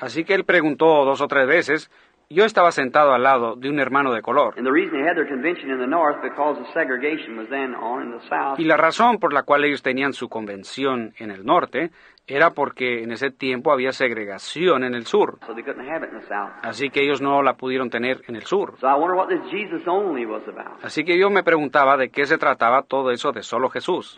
Así 0.00 0.24
que 0.24 0.34
él 0.34 0.44
preguntó 0.44 1.04
dos 1.04 1.20
o 1.20 1.28
tres 1.28 1.46
veces. 1.46 1.90
Yo 2.32 2.44
estaba 2.44 2.70
sentado 2.70 3.12
al 3.12 3.24
lado 3.24 3.56
de 3.56 3.68
un 3.68 3.80
hermano 3.80 4.12
de 4.12 4.22
color. 4.22 4.54
And 4.56 4.64
the 4.64 4.70
reason 4.70 4.92
they 4.92 5.02
had 5.02 5.16
their 5.16 5.26
convention 5.26 5.68
in 5.68 5.80
the 5.80 5.86
north 5.88 6.22
because 6.22 6.60
the 6.60 6.72
segregation 6.72 7.36
was 7.36 7.48
then 7.48 7.74
on 7.74 8.02
in 8.02 8.16
the 8.16 8.24
south. 8.28 8.56
Y 8.60 8.66
la 8.66 8.76
razón 8.76 9.18
por 9.18 9.32
la 9.32 9.42
cual 9.42 9.64
ellos 9.64 9.82
tenían 9.82 10.12
su 10.12 10.28
convención 10.28 11.12
en 11.18 11.32
el 11.32 11.44
norte 11.44 11.90
era 12.28 12.52
porque 12.52 13.02
en 13.02 13.10
ese 13.10 13.32
tiempo 13.32 13.72
había 13.72 13.90
segregación 13.90 14.84
en 14.84 14.94
el 14.94 15.06
sur. 15.06 15.40
So 15.44 15.54
they 15.54 15.64
couldn't 15.64 15.88
have 15.88 16.06
it 16.06 16.12
in 16.12 16.20
the 16.20 16.26
south. 16.28 16.52
Así 16.62 16.90
que 16.90 17.02
ellos 17.02 17.20
no 17.20 17.42
la 17.42 17.54
pudieron 17.54 17.90
tener 17.90 18.20
en 18.28 18.36
el 18.36 18.42
sur. 18.42 18.78
So 18.78 18.86
I 18.86 18.94
wonder 18.94 19.16
what 19.16 19.26
this 19.26 19.42
Jesus 19.50 19.82
only 19.88 20.24
was 20.24 20.46
about. 20.46 20.84
Así 20.84 21.04
que 21.04 21.18
yo 21.18 21.30
me 21.30 21.42
preguntaba 21.42 21.96
de 21.96 22.10
qué 22.10 22.26
se 22.26 22.38
trataba 22.38 22.82
todo 22.82 23.10
eso 23.10 23.32
de 23.32 23.42
solo 23.42 23.70
Jesús. 23.70 24.16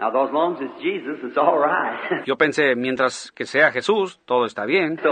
Yo 2.27 2.37
pensé, 2.37 2.77
mientras 2.77 3.33
que 3.33 3.47
sea 3.47 3.73
Jesús, 3.73 4.21
todo 4.27 4.45
está 4.45 4.67
bien. 4.67 5.01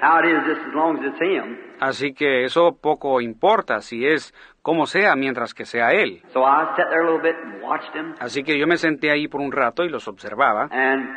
so 0.00 0.06
don't 0.06 0.22
make 0.22 0.24
any 0.24 0.24
difference 0.24 0.24
whether 0.24 0.24
it's 0.24 0.24
how 0.24 0.24
it 0.24 0.26
is, 0.26 0.40
just 0.46 0.68
as 0.68 0.74
long 0.74 0.98
as 0.98 1.12
it's 1.12 1.20
Him. 1.20 1.58
Así 1.80 2.14
que 2.14 2.44
eso 2.44 2.76
poco 2.80 3.20
importa 3.20 3.80
si 3.80 4.06
es 4.06 4.34
como 4.62 4.86
sea 4.86 5.16
mientras 5.16 5.54
que 5.54 5.64
sea 5.64 5.92
Él. 5.92 6.22
So 6.32 6.42
I 6.44 6.74
sat 6.76 6.88
there 6.90 7.02
a 7.02 7.10
little 7.10 7.22
bit 7.22 7.36
and 7.42 7.62
watched 7.62 7.94
him. 7.94 8.14
Así 8.20 8.42
que 8.42 8.58
yo 8.58 8.66
me 8.66 8.76
senté 8.76 9.10
ahí 9.10 9.28
por 9.28 9.40
un 9.40 9.52
rato 9.52 9.84
y 9.84 9.88
los 9.88 10.06
observaba. 10.08 10.68
And 10.70 11.08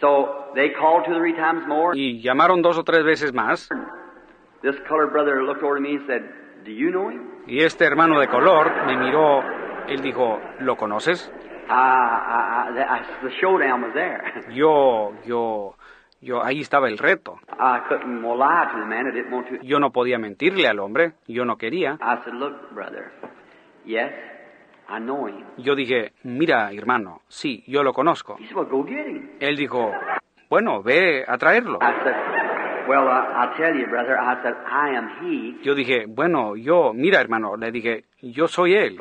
so 0.00 0.52
they 0.54 0.72
called 0.72 1.04
two 1.06 1.12
or 1.12 1.20
three 1.20 1.34
times 1.34 1.66
more. 1.66 1.96
Y 1.96 2.20
llamaron 2.20 2.62
dos 2.62 2.78
o 2.78 2.84
tres 2.84 3.04
veces 3.04 3.32
más. 3.32 3.68
This 4.62 4.76
colored 4.88 5.12
brother 5.12 5.42
looked 5.42 5.62
over 5.62 5.76
to 5.76 5.80
me 5.80 5.96
and 5.96 6.06
said, 6.06 6.22
Do 6.64 6.70
you 6.70 6.90
know 6.90 7.10
him? 7.10 7.44
Y 7.46 7.62
este 7.62 7.84
hermano 7.84 8.18
de 8.18 8.28
color 8.28 8.86
me 8.86 8.96
miró. 8.96 9.42
Él 9.86 10.00
dijo, 10.00 10.40
¿lo 10.60 10.76
conoces? 10.76 11.30
Showdown 13.40 13.82
was 13.82 13.92
there. 13.94 14.22
Yo, 14.50 15.12
yo, 15.26 15.73
yo, 16.24 16.42
ahí 16.42 16.60
estaba 16.60 16.88
el 16.88 16.98
reto. 16.98 17.38
Yo 19.62 19.78
no 19.78 19.90
podía 19.90 20.18
mentirle 20.18 20.66
al 20.66 20.80
hombre. 20.80 21.12
Yo 21.28 21.44
no 21.44 21.56
quería. 21.56 21.98
Yo 25.58 25.74
dije, 25.74 26.12
mira, 26.24 26.72
hermano, 26.72 27.20
sí, 27.28 27.62
yo 27.66 27.82
lo 27.82 27.92
conozco. 27.92 28.36
Él 29.40 29.56
dijo, 29.56 29.92
bueno, 30.50 30.82
ve 30.82 31.24
a 31.26 31.38
traerlo. 31.38 31.78
I 31.80 32.02
said, 32.02 32.14
Well, 32.86 33.08
I, 33.08 33.46
I 33.46 33.56
tell 33.56 33.74
you, 33.74 33.86
brother, 33.86 34.18
I 34.18 34.42
said, 34.42 34.54
I 34.66 34.94
am 34.94 35.08
he. 35.22 35.64
Yo 35.64 35.74
dije, 35.74 36.04
bueno, 36.06 36.54
yo, 36.54 36.92
mira, 36.92 37.18
hermano, 37.20 37.56
le 37.56 37.72
dije, 37.72 38.04
yo 38.20 38.46
soy 38.46 38.74
él. 38.74 38.98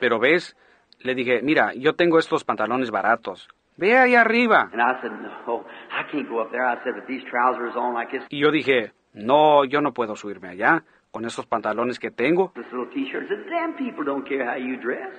Pero 0.00 0.18
ves, 0.18 0.56
le 1.00 1.14
dije, 1.14 1.42
mira, 1.42 1.72
yo 1.74 1.94
tengo 1.94 2.18
estos 2.18 2.44
pantalones 2.44 2.90
baratos. 2.90 3.48
Ve 3.76 3.96
ahí 3.96 4.14
arriba. 4.14 4.70
And 4.72 4.80
I 4.80 5.00
said, 5.00 5.12
No, 5.46 5.64
I 5.90 6.04
can't 6.10 6.28
go 6.28 6.40
up 6.40 6.50
there. 6.50 6.64
I 6.64 6.82
said, 6.84 6.94
With 6.94 7.06
these 7.06 7.22
trousers 7.30 7.74
on 7.76 7.94
like 7.94 8.10
this, 8.10 8.22
Y 8.30 8.38
yo 8.38 8.50
dije, 8.50 8.92
no, 9.12 9.64
yo 9.64 9.80
no 9.80 9.92
puedo 9.92 10.16
subirme 10.16 10.48
allá 10.48 10.82
con 11.16 11.24
estos 11.24 11.46
pantalones 11.46 11.98
que 11.98 12.10
tengo 12.10 12.52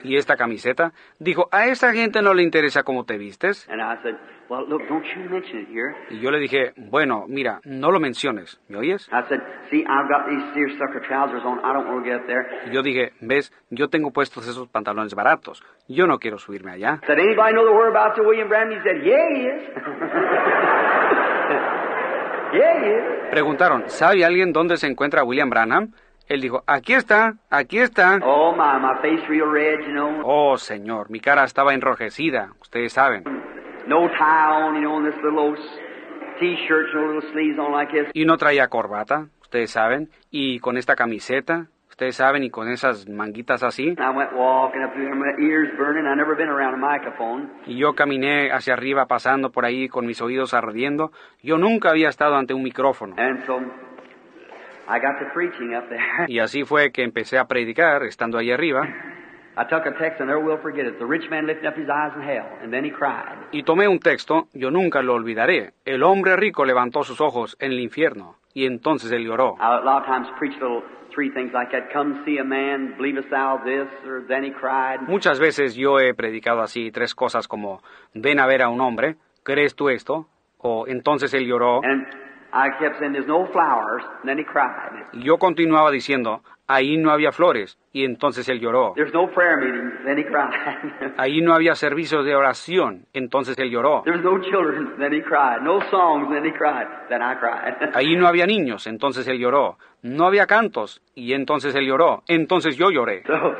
y 0.03 0.15
esta 0.15 0.35
camiseta. 0.35 0.91
Dijo, 1.17 1.49
a 1.51 1.65
esa 1.65 1.91
gente 1.91 2.21
no 2.21 2.35
le 2.35 2.43
interesa 2.43 2.83
cómo 2.83 3.03
te 3.03 3.17
vistes. 3.17 3.67
And 3.67 3.81
I 3.81 3.99
said, 4.03 4.13
Well, 4.47 4.67
look, 4.69 4.87
don't 4.87 5.03
you 5.03 5.27
mention 5.27 5.63
it 5.63 5.69
here. 5.69 5.95
Y 6.11 6.19
yo 6.19 6.29
le 6.29 6.39
dije, 6.39 6.73
bueno, 6.77 7.25
mira, 7.27 7.61
no 7.65 7.91
lo 7.91 7.99
menciones, 7.99 8.61
¿me 8.69 8.77
oyes? 8.77 9.09
I 9.09 9.23
said, 9.27 9.39
See, 9.71 9.79
I've 9.79 10.07
got 10.07 10.29
these 10.29 10.43
seersucker 10.53 11.01
trousers 11.01 11.43
on. 11.43 11.57
I 11.65 11.73
don't 11.73 11.87
want 11.87 12.05
to 12.05 12.11
get 12.11 12.21
up 12.21 12.27
there. 12.27 12.45
Y 12.67 12.75
yo 12.75 12.83
dije, 12.83 13.13
ves, 13.19 13.51
yo 13.71 13.89
tengo 13.89 14.11
puestos 14.11 14.47
esos 14.47 14.67
pantalones 14.69 15.15
baratos. 15.15 15.63
Yo 15.87 16.05
no 16.05 16.19
quiero 16.19 16.37
subirme 16.37 16.73
allá. 16.73 17.01
Preguntaron, 23.29 23.83
¿sabe 23.87 24.25
alguien 24.25 24.53
dónde 24.53 24.77
se 24.77 24.87
encuentra 24.87 25.23
William 25.23 25.49
Branham? 25.49 25.91
Él 26.27 26.41
dijo, 26.41 26.63
aquí 26.67 26.93
está, 26.93 27.35
aquí 27.49 27.79
está. 27.79 28.19
Oh, 28.23 28.51
my, 28.51 28.79
my 28.81 28.95
face 29.01 29.25
real 29.29 29.49
red, 29.49 29.79
you 29.85 29.93
know. 29.93 30.21
Oh, 30.25 30.57
señor, 30.57 31.09
mi 31.09 31.19
cara 31.19 31.45
estaba 31.45 31.73
enrojecida, 31.73 32.51
ustedes 32.61 32.93
saben. 32.93 33.23
No 33.87 34.09
tie 34.09 34.51
on, 34.51 34.75
you 34.75 34.81
know, 34.81 35.01
this 35.03 35.15
little 35.23 35.39
old 35.39 35.57
t-shirt, 36.39 36.87
you 36.93 36.99
know, 36.99 37.13
little 37.13 37.31
sleeves 37.31 37.57
on 37.57 37.71
like 37.71 37.91
this. 37.91 38.11
Y 38.13 38.25
no 38.25 38.37
traía 38.37 38.67
corbata, 38.67 39.27
ustedes 39.41 39.71
saben. 39.71 40.09
Y 40.29 40.59
con 40.59 40.75
esta 40.77 40.95
camiseta, 40.95 41.67
ustedes 41.97 42.15
saben, 42.15 42.43
y 42.43 42.51
con 42.51 42.69
esas 42.69 43.09
manguitas 43.09 43.63
así. 43.63 43.95
Y 47.65 47.75
yo 47.75 47.95
caminé 47.95 48.51
hacia 48.51 48.73
arriba 48.73 49.07
pasando 49.07 49.49
por 49.49 49.65
ahí 49.65 49.87
con 49.87 50.05
mis 50.05 50.21
oídos 50.21 50.53
ardiendo. 50.53 51.11
Yo 51.41 51.57
nunca 51.57 51.89
había 51.89 52.09
estado 52.09 52.35
ante 52.35 52.53
un 52.53 52.61
micrófono. 52.61 53.15
And 53.17 53.43
so 53.47 53.57
I 53.57 54.99
got 54.99 55.17
to 55.17 55.33
preaching 55.33 55.75
up 55.75 55.89
there. 55.89 56.25
Y 56.27 56.37
así 56.37 56.63
fue 56.63 56.91
que 56.91 57.03
empecé 57.03 57.39
a 57.39 57.45
predicar 57.45 58.03
estando 58.03 58.37
ahí 58.37 58.51
arriba. 58.51 58.87
Y 63.51 63.63
tomé 63.63 63.87
un 63.87 63.99
texto, 63.99 64.49
yo 64.53 64.69
nunca 64.69 65.01
lo 65.01 65.15
olvidaré. 65.15 65.71
El 65.83 66.03
hombre 66.03 66.35
rico 66.35 66.63
levantó 66.63 67.01
sus 67.01 67.19
ojos 67.21 67.57
en 67.59 67.71
el 67.71 67.79
infierno. 67.79 68.35
Y 68.53 68.67
entonces 68.67 69.11
él 69.11 69.25
lloró. 69.25 69.55
I 71.17 71.23
a 71.23 71.29
lot 71.29 71.33
of 71.33 71.33
times 71.33 71.33
preach 71.33 71.33
little 71.33 71.33
three 71.33 71.33
things 71.33 71.53
like 71.53 71.71
that. 71.71 71.93
Come 71.93 72.23
see 72.25 72.37
a 72.37 72.43
man, 72.43 72.95
believest 72.97 73.29
thou 73.29 73.59
this, 73.65 73.87
or 74.05 74.23
then 74.27 74.43
he 74.43 74.51
cried. 74.51 75.07
Muchas 75.07 75.39
veces 75.39 75.75
yo 75.75 75.99
he 75.99 76.13
predicado 76.13 76.61
así 76.61 76.91
tres 76.91 77.15
cosas 77.15 77.47
como, 77.47 77.81
ven 78.13 78.39
a 78.39 78.45
ver 78.45 78.61
a 78.61 78.69
un 78.69 78.81
hombre, 78.81 79.15
¿crees 79.43 79.75
tú 79.75 79.89
esto? 79.89 80.27
O 80.57 80.85
entonces 80.87 81.33
él 81.33 81.45
lloró. 81.45 81.81
And 81.83 82.26
I 82.57 82.69
kept 82.79 82.97
saying, 82.97 83.13
there's 83.13 83.27
no 83.27 83.45
flowers, 83.53 84.01
and 84.21 84.27
then 84.27 84.39
he 84.39 84.43
cried. 84.43 84.89
Y 85.13 85.21
yo 85.21 85.37
continuaba 85.37 85.91
diciendo, 85.91 86.41
ahí 86.65 86.97
no 86.97 87.11
había 87.11 87.31
flores. 87.31 87.77
Y 87.93 88.03
entonces 88.03 88.49
él 88.49 88.59
lloró. 88.59 88.93
There's 88.95 89.13
no 89.13 89.27
prayer 89.27 89.57
meeting, 89.57 89.91
then 90.03 90.17
he 90.17 90.23
cried. 90.23 91.13
Ahí 91.17 91.41
no 91.41 91.53
había 91.53 91.75
servicios 91.75 92.25
de 92.25 92.35
oración. 92.35 93.05
Entonces 93.13 93.57
él 93.59 93.69
lloró. 93.69 94.01
There's 94.05 94.23
no 94.23 94.39
children, 94.41 94.97
then 94.97 95.13
he 95.13 95.21
cried. 95.21 95.61
No 95.61 95.81
songs, 95.91 96.29
then 96.31 96.45
he 96.45 96.51
cried. 96.51 96.87
Then 97.09 97.21
I 97.21 97.35
cried. 97.35 97.91
Ahí 97.93 98.15
no 98.15 98.27
había 98.27 98.47
niños. 98.47 98.87
Entonces 98.87 99.27
él 99.27 99.37
lloró. 99.37 99.77
No 100.01 100.25
había 100.25 100.47
cantos. 100.47 101.01
Y 101.13 101.33
entonces 101.33 101.75
él 101.75 101.85
lloró. 101.85 102.23
Entonces 102.27 102.75
yo 102.75 102.89
lloré. 102.89 103.21
so 103.27 103.55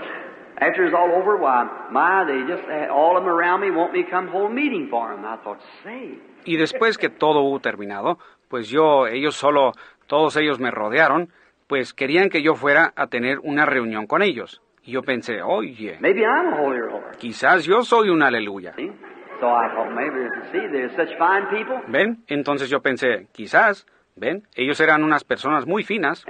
after 0.60 0.86
it's 0.86 0.96
all 0.96 1.12
over, 1.12 1.38
why, 1.38 1.66
my, 1.92 2.26
they 2.26 2.42
just 2.52 2.68
had 2.68 2.90
all 2.90 3.16
of 3.16 3.24
them 3.24 3.30
around 3.30 3.62
me 3.62 3.70
want 3.70 3.94
me 3.94 4.04
to 4.04 4.10
come 4.10 4.28
hold 4.28 4.50
a 4.52 4.54
meeting 4.54 4.88
for 4.90 5.14
them. 5.14 5.24
I 5.24 5.38
thought, 5.38 5.60
say, 5.84 6.20
Y 6.46 6.56
después 6.56 6.98
que 6.98 7.10
todo 7.10 7.42
hubo 7.42 7.60
terminado, 7.60 8.20
pues 8.48 8.70
yo, 8.70 9.08
ellos 9.08 9.36
solo, 9.36 9.74
todos 10.08 10.36
ellos 10.38 10.60
me 10.60 10.72
rodearon, 10.72 11.30
pues 11.68 11.94
querían 11.94 12.30
que 12.30 12.42
yo 12.42 12.56
fuera 12.56 12.94
a 12.96 13.08
tener 13.08 13.40
una 13.40 13.66
reunión 13.66 14.08
con 14.08 14.22
ellos. 14.22 14.62
Y 14.84 14.92
yo 14.92 15.02
pensé, 15.04 15.42
oye, 15.42 15.98
maybe 16.00 16.22
I'm 16.22 16.54
a 16.54 17.18
quizás 17.18 17.66
yo 17.66 17.84
soy 17.84 18.10
un 18.10 18.24
aleluya. 18.24 18.74
See? 18.76 18.92
So 19.40 19.48
I 19.48 19.70
thought, 19.76 19.92
maybe, 19.94 20.30
see, 20.52 20.68
they're 20.72 20.90
such 20.96 21.16
fine 21.18 21.46
people. 21.52 21.82
¿Ven? 21.88 22.24
Entonces 22.28 22.70
yo 22.70 22.82
pensé, 22.82 23.28
quizás, 23.34 23.86
¿ven? 24.16 24.44
Ellos 24.56 24.80
eran 24.80 25.04
unas 25.04 25.24
personas 25.24 25.68
muy 25.68 25.84
finas. 25.84 26.26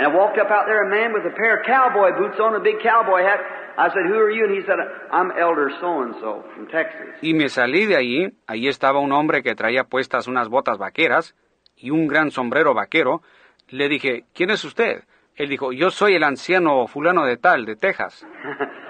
Y 7.22 7.34
me 7.34 7.48
salí 7.48 7.86
de 7.86 7.96
allí, 7.96 8.28
allí 8.48 8.68
estaba 8.68 9.00
un 9.00 9.14
hombre 9.14 9.42
que 9.42 9.56
traía 9.56 9.86
puestas 9.86 10.28
unas 10.28 10.50
botas 10.50 10.78
vaqueras 10.78 11.36
y 11.78 11.92
un 11.92 12.08
gran 12.08 12.32
sombrero 12.32 12.74
vaquero. 12.74 13.22
Le 13.70 13.90
dije, 13.90 14.26
¿quién 14.34 14.50
es 14.50 14.64
usted? 14.64 15.04
Él 15.36 15.50
dijo, 15.50 15.72
yo 15.72 15.92
soy 15.92 16.16
el 16.16 16.24
anciano 16.24 16.88
fulano 16.88 17.26
de 17.26 17.38
tal, 17.38 17.66
de 17.66 17.76
Texas. 17.76 18.26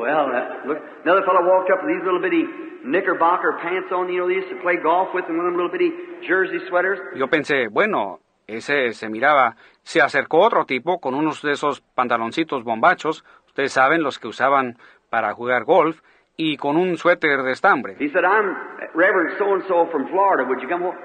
Well, 0.00 0.32
uh, 0.32 0.66
look, 0.66 0.78
another 1.04 1.22
fellow 1.26 1.44
walked 1.44 1.70
up 1.70 1.84
with 1.84 1.92
these 1.92 2.02
little 2.02 2.22
bitty 2.22 2.48
knickerbocker 2.84 3.58
pants 3.60 3.92
on, 3.92 4.08
you 4.08 4.20
know, 4.20 4.28
they 4.28 4.40
used 4.40 4.48
to 4.48 4.56
play 4.62 4.76
golf 4.82 5.08
with, 5.12 5.26
and 5.28 5.36
one 5.36 5.46
of 5.46 5.52
them 5.52 5.60
little 5.60 5.70
bitty 5.70 5.92
jersey 6.26 6.58
sweaters. 6.70 6.98
Yo 7.14 7.28
pensé, 7.28 7.68
bueno, 7.68 8.20
ese 8.46 8.92
se 8.94 9.10
miraba. 9.10 9.56
Se 9.82 10.00
acercó 10.00 10.40
otro 10.40 10.64
tipo 10.64 11.00
con 11.00 11.14
unos 11.14 11.42
de 11.42 11.52
esos 11.52 11.82
pantaloncitos 11.94 12.64
bombachos, 12.64 13.24
ustedes 13.46 13.72
saben, 13.72 14.02
los 14.02 14.18
que 14.18 14.28
usaban 14.28 14.78
para 15.10 15.34
jugar 15.34 15.64
golf, 15.64 16.00
y 16.36 16.56
con 16.56 16.78
un 16.78 16.96
suéter 16.96 17.42
de 17.42 17.52
estambre. 17.52 17.96
He 18.00 18.08
said, 18.08 18.24
I'm 18.24 18.56
Reverend 18.94 19.36
so-and-so 19.36 19.90
from 19.92 20.08
Florida. 20.08 20.48
Would 20.48 20.62
you 20.62 20.68
come 20.68 20.84
over? 20.84 20.96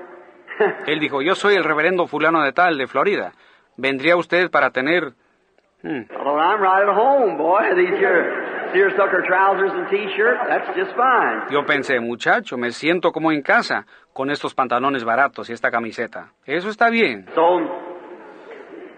Él 0.88 1.00
dijo, 1.00 1.22
yo 1.22 1.36
soy 1.36 1.56
el 1.56 1.64
reverendo 1.64 2.08
fulano 2.08 2.42
de 2.44 2.52
tal, 2.54 2.78
de 2.78 2.88
Florida. 2.88 3.32
¿Vendría 3.78 4.16
usted 4.16 4.50
para 4.50 4.70
tener... 4.72 5.14
Hmm, 5.84 6.02
Well, 6.10 6.40
I'm 6.40 6.62
right 6.62 6.88
at 6.88 6.96
home, 6.98 7.38
boy. 7.38 7.62
These 7.76 7.98
here 8.00 8.70
seersucker 8.74 9.24
trousers 9.28 9.72
and 9.72 9.88
T-shirt, 9.90 10.38
that's 10.48 10.68
just 10.76 10.92
fine. 10.96 11.44
Yo 11.52 11.66
pensé, 11.66 12.00
muchacho, 12.00 12.58
me 12.58 12.72
siento 12.72 13.12
como 13.12 13.32
en 13.32 13.42
casa 13.42 13.86
con 14.14 14.32
estos 14.32 14.54
pantalones 14.56 15.04
baratos 15.04 15.50
y 15.50 15.54
esta 15.54 15.70
camiseta. 15.70 16.32
Eso 16.46 16.70
está 16.70 16.90
bien. 16.90 17.26
So, 17.36 17.60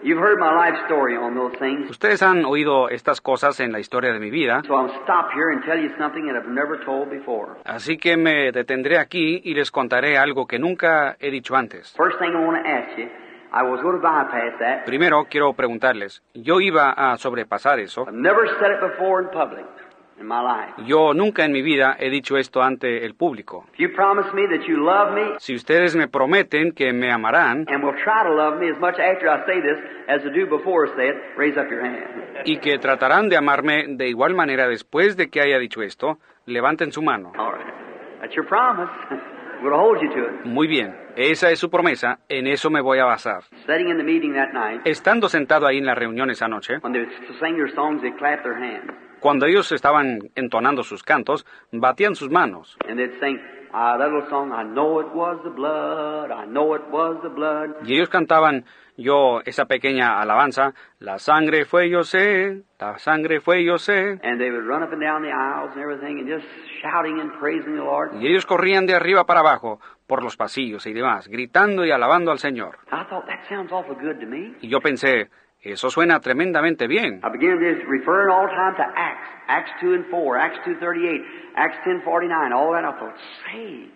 you've 0.04 0.20
heard 0.20 0.40
my 0.40 0.52
life 0.54 0.78
story 0.86 1.16
on 1.18 1.36
those 1.36 1.56
things. 1.60 1.90
Ustedes 1.90 2.22
han 2.22 2.46
oído 2.46 2.90
estas 2.90 3.22
cosas 3.22 3.60
en 3.60 3.72
la 3.72 3.80
historia 3.80 4.12
de 4.14 4.20
mi 4.20 4.30
vida, 4.30 4.62
So 4.68 4.76
I'll 4.76 4.92
stop 5.04 5.32
here 5.34 5.52
and 5.52 5.64
tell 5.66 5.78
you 5.80 5.90
something 5.98 6.26
that 6.28 6.36
I've 6.36 6.50
never 6.50 6.84
told 6.86 7.10
before. 7.10 7.58
así 7.66 7.98
que 7.98 8.18
me 8.18 8.52
detendré 8.52 8.98
aquí 8.98 9.42
y 9.44 9.54
les 9.54 9.72
contaré 9.72 10.18
algo 10.18 10.46
que 10.48 10.60
nunca 10.60 11.16
he 11.20 11.32
dicho 11.32 11.56
antes. 11.56 11.94
First 11.98 12.20
thing 12.20 12.32
I 12.36 12.46
want 12.46 12.64
to 12.64 12.70
ask 12.70 12.98
you, 12.98 13.08
I 13.52 13.64
was 13.64 13.82
going 13.82 13.96
to 13.96 14.02
bypass 14.02 14.60
that. 14.60 14.86
Primero 14.86 15.26
quiero 15.30 15.54
preguntarles, 15.54 16.22
yo 16.34 16.60
iba 16.60 16.92
a 16.92 17.18
sobrepasar 17.18 17.80
eso. 17.80 18.04
I've 18.08 18.14
never 18.14 18.46
said 18.60 18.72
it 18.72 18.82
before 18.82 19.22
in 19.24 19.30
public. 19.30 19.66
Yo 20.86 21.14
nunca 21.14 21.46
en 21.46 21.52
mi 21.52 21.62
vida 21.62 21.96
he 22.00 22.10
dicho 22.10 22.38
esto 22.38 22.62
ante 22.62 23.06
el 23.06 23.14
público. 23.16 23.66
If 23.74 23.80
you 23.80 23.90
promise 23.96 24.28
me 24.34 24.48
that 24.48 24.66
you 24.68 24.78
love 24.78 25.14
me 25.14 25.36
Si 25.40 25.54
ustedes 25.56 25.96
me 25.96 26.08
prometen 26.08 26.72
que 26.72 26.92
me 26.92 27.12
amarán 27.12 27.66
and 27.70 27.84
will 27.84 27.96
try 28.04 28.24
to 28.24 28.34
love 28.34 28.60
me 28.60 28.70
as 28.70 28.80
much 28.80 28.96
after 29.00 29.30
I 29.30 29.46
say 29.46 29.62
this 29.62 29.78
as 30.08 30.22
I 30.26 30.30
do 30.30 30.48
before 30.48 30.88
I 30.88 30.96
say 30.96 31.10
it, 31.10 31.16
raise 31.38 31.58
up 31.58 31.70
your 31.70 31.82
hand. 31.84 32.04
y 32.46 32.58
que 32.58 32.78
tratarán 32.80 33.30
de 33.30 33.38
amarme 33.38 33.86
de 33.88 34.08
igual 34.10 34.34
manera 34.34 34.68
después 34.68 35.18
de 35.18 35.30
que 35.30 35.42
haya 35.42 35.60
dicho 35.60 35.82
esto, 35.82 36.18
levanten 36.46 36.92
su 36.92 37.02
mano. 37.02 37.32
All 37.38 37.54
right. 37.54 37.74
That's 38.22 38.36
your 38.36 38.48
promise. 38.48 38.90
Muy 40.46 40.68
bien, 40.68 40.96
esa 41.16 41.52
es 41.52 41.60
su 41.60 41.70
promesa, 41.70 42.20
en 42.30 42.48
eso 42.48 42.70
me 42.70 42.82
voy 42.82 43.00
a 43.00 43.06
basar. 43.06 43.44
Estando 44.86 45.30
sentado 45.30 45.68
ahí 45.68 45.78
en 45.78 45.86
la 45.86 45.96
reunión 45.96 46.30
esa 46.30 46.48
noche, 46.48 46.78
when 46.82 46.94
they 46.94 47.06
sing 47.40 47.56
their 47.56 47.74
songs, 47.74 48.02
they 48.02 48.12
clap 48.14 48.44
their 48.44 48.56
hands. 48.56 48.94
cuando 49.20 49.46
ellos 49.46 49.72
estaban 49.72 50.20
entonando 50.36 50.84
sus 50.84 51.04
cantos, 51.04 51.46
batían 51.72 52.16
sus 52.16 52.30
manos 52.30 52.78
And 53.74 54.00
they'd 54.00 54.00
sing 54.00 54.00
that 54.00 54.00
little 54.00 54.30
song, 54.30 54.52
I 54.54 54.64
know 54.64 55.00
it 55.00 55.14
was 55.14 55.40
the 55.44 55.50
blood, 55.50 56.32
I 56.32 56.46
know 56.46 56.74
it 56.76 56.84
was 56.92 57.22
the 57.22 57.30
blood. 57.30 57.76
y 57.84 57.94
ellos 57.96 58.10
cantaban 58.10 58.66
yo 58.96 59.42
esa 59.46 59.66
pequeña 59.66 60.20
alabanza, 60.20 60.74
la 61.00 61.20
sangre 61.20 61.66
fue 61.66 61.90
yo 61.90 62.04
sé, 62.04 62.64
la 62.80 62.98
sangre 62.98 63.42
fue 63.42 63.64
yo 63.64 63.78
sé, 63.78 64.20
And 64.24 64.40
they 64.40 64.50
would 64.50 64.66
run 64.66 64.82
up 64.84 64.92
and 64.92 65.02
down 65.02 65.22
the 65.22 65.32
aisles 65.32 65.72
and 65.76 65.82
everything 65.84 66.20
and 66.20 66.28
just 66.28 66.48
shouting 66.82 67.20
and 67.20 67.32
praising 67.40 67.76
the 67.76 67.84
Lord. 67.84 68.12
y 68.16 68.28
ellos 68.28 68.46
corrían 68.46 68.86
de 68.88 68.96
arriba 68.96 69.26
para 69.26 69.42
abajo 69.42 69.80
por 70.08 70.24
los 70.24 70.36
pasillos 70.38 70.86
y 70.88 70.94
demás, 70.94 71.28
gritando 71.28 71.86
y 71.86 71.92
alabando 71.92 72.32
al 72.32 72.40
Señor. 72.40 72.78
I 72.92 73.04
thought, 73.10 73.26
that 73.28 73.44
sounds 73.50 73.72
awful 73.72 73.96
good 73.96 74.20
to 74.20 74.26
me. 74.26 74.56
Y 74.62 74.70
yo 74.70 74.80
pensé, 74.80 75.30
eso 75.72 75.90
suena 75.90 76.20
tremendamente 76.20 76.88
bien. 76.88 77.22
I 77.24 77.30
began 77.30 77.60
to 77.60 77.90
referring 77.90 78.30
all 78.30 78.48
the 78.48 78.54
time 78.54 78.76
to 78.76 78.84
Acts, 78.96 79.30
Acts 79.48 79.72
2 79.82 79.94
and 79.94 80.06
4, 80.10 80.38
Acts 80.38 80.60
2.38, 80.66 81.22
Acts 81.56 81.78
10.49, 81.86 82.54
all 82.54 82.72
that. 82.74 82.86
I 82.86 83.00
thought, 83.00 83.16
say, 83.46 83.90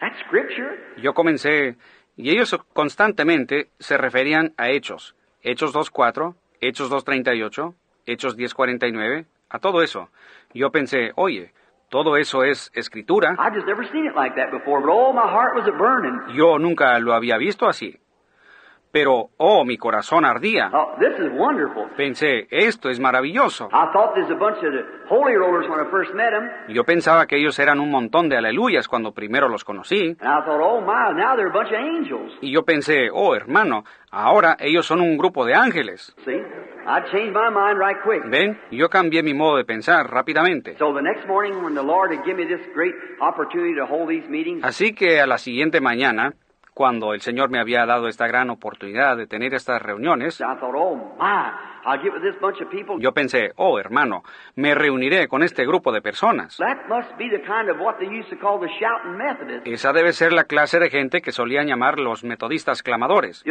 that's 0.00 0.18
scripture. 0.26 0.78
Yo 0.96 1.12
comencé, 1.14 1.76
y 2.16 2.30
ellos 2.30 2.56
constantemente 2.72 3.70
se 3.78 3.96
referían 3.96 4.54
a 4.56 4.70
Hechos, 4.70 5.14
Hechos 5.42 5.72
2.4, 5.74 6.34
Hechos 6.60 6.90
2.38, 6.90 7.74
Hechos 8.06 8.36
10.49, 8.36 9.26
a 9.50 9.58
todo 9.58 9.82
eso. 9.82 10.08
Yo 10.52 10.70
pensé, 10.70 11.12
oye, 11.16 11.52
todo 11.90 12.16
eso 12.16 12.42
es 12.44 12.70
escritura. 12.74 13.36
I 13.38 13.54
just 13.54 13.66
never 13.66 13.84
seen 13.92 14.06
it 14.06 14.16
like 14.16 14.34
that 14.36 14.50
before, 14.50 14.80
but 14.80 15.12
my 15.14 15.28
heart 15.28 15.54
was 15.54 15.66
a 15.68 15.76
burning. 15.76 16.34
Yo 16.34 16.58
nunca 16.58 16.98
lo 16.98 17.12
había 17.14 17.36
visto 17.38 17.66
así. 17.66 17.98
Pero, 18.94 19.30
oh, 19.38 19.64
mi 19.64 19.76
corazón 19.76 20.24
ardía. 20.24 20.70
Oh, 20.72 20.94
this 21.00 21.18
is 21.18 21.32
wonderful. 21.36 21.88
Pensé, 21.96 22.46
esto 22.48 22.90
es 22.90 23.00
maravilloso. 23.00 23.66
I 23.72 23.90
thought 23.92 24.14
there's 24.14 24.30
a 24.30 24.38
bunch 24.38 24.58
of 24.58 24.70
the 24.72 24.84
holy 25.10 25.34
rollers 25.34 25.66
when 25.68 25.80
I 25.84 25.90
first 25.90 26.14
met 26.14 26.30
them, 26.30 26.48
Yo 26.72 26.84
pensaba 26.84 27.26
que 27.26 27.36
ellos 27.36 27.58
eran 27.58 27.80
un 27.80 27.90
montón 27.90 28.28
de 28.28 28.36
aleluyas 28.36 28.86
cuando 28.86 29.10
primero 29.12 29.48
los 29.48 29.64
conocí. 29.64 30.16
and 30.20 30.28
I 30.30 30.44
thought, 30.46 30.60
oh 30.62 30.80
my, 30.80 31.12
now 31.12 31.34
they're 31.34 31.50
a 31.50 31.52
bunch 31.52 31.72
of 31.72 31.80
angels. 31.80 32.38
Y 32.40 32.52
yo 32.52 32.62
pensé, 32.64 33.08
oh, 33.12 33.34
hermano, 33.34 33.82
ahora 34.12 34.56
ellos 34.60 34.86
son 34.86 35.00
un 35.00 35.16
grupo 35.18 35.44
de 35.44 35.54
ángeles. 35.54 36.14
See, 36.24 36.40
I 36.86 37.00
changed 37.10 37.34
my 37.34 37.50
mind 37.50 37.80
right 37.80 37.96
quick. 38.00 38.22
¿Ven? 38.30 38.60
Yo 38.70 38.88
cambié 38.88 39.24
mi 39.24 39.34
modo 39.34 39.56
de 39.56 39.64
pensar 39.64 40.08
rápidamente. 40.08 40.76
So 40.78 40.94
the 40.94 41.02
next 41.02 41.26
morning, 41.26 41.64
when 41.64 41.74
the 41.74 41.82
Lord 41.82 42.12
had 42.12 42.24
given 42.24 42.46
me 42.48 42.56
this 42.56 42.64
great 42.72 42.94
opportunity 43.20 43.74
to 43.74 43.86
hold 43.86 44.08
these 44.08 44.28
meetings, 44.28 44.62
Así 44.64 44.94
que 44.94 45.18
a 45.20 45.26
la 45.26 45.38
siguiente 45.38 45.80
mañana, 45.80 46.34
cuando 46.74 47.14
el 47.14 47.20
Señor 47.20 47.50
me 47.50 47.60
había 47.60 47.86
dado 47.86 48.08
esta 48.08 48.26
gran 48.26 48.50
oportunidad 48.50 49.16
de 49.16 49.28
tener 49.28 49.54
estas 49.54 49.80
reuniones, 49.80 50.42
Oh 51.86 52.98
yo 52.98 53.12
pensé, 53.12 53.52
oh 53.56 53.78
hermano, 53.78 54.22
me 54.56 54.74
reuniré 54.74 55.28
con 55.28 55.42
este 55.42 55.66
grupo 55.66 55.92
de 55.92 56.00
personas. 56.00 56.56
That 56.56 56.86
must 56.88 57.16
be 57.18 57.28
the 57.28 57.42
kind 57.42 57.68
of 57.70 57.78
what 57.78 57.96
they 57.98 58.08
used 58.08 58.30
to 58.30 58.38
call 58.38 58.58
the 58.58 58.68
shouting 58.68 59.16
Methodists. 59.16 59.66
Esa 59.66 59.92
debe 59.92 60.12
ser 60.12 60.32
la 60.32 60.44
clase 60.44 60.78
de 60.78 60.88
gente 60.88 61.20
que 61.20 61.32
solían 61.32 61.66
llamar 61.66 61.98
los 61.98 62.24
metodistas 62.24 62.82
clamadores. 62.82 63.44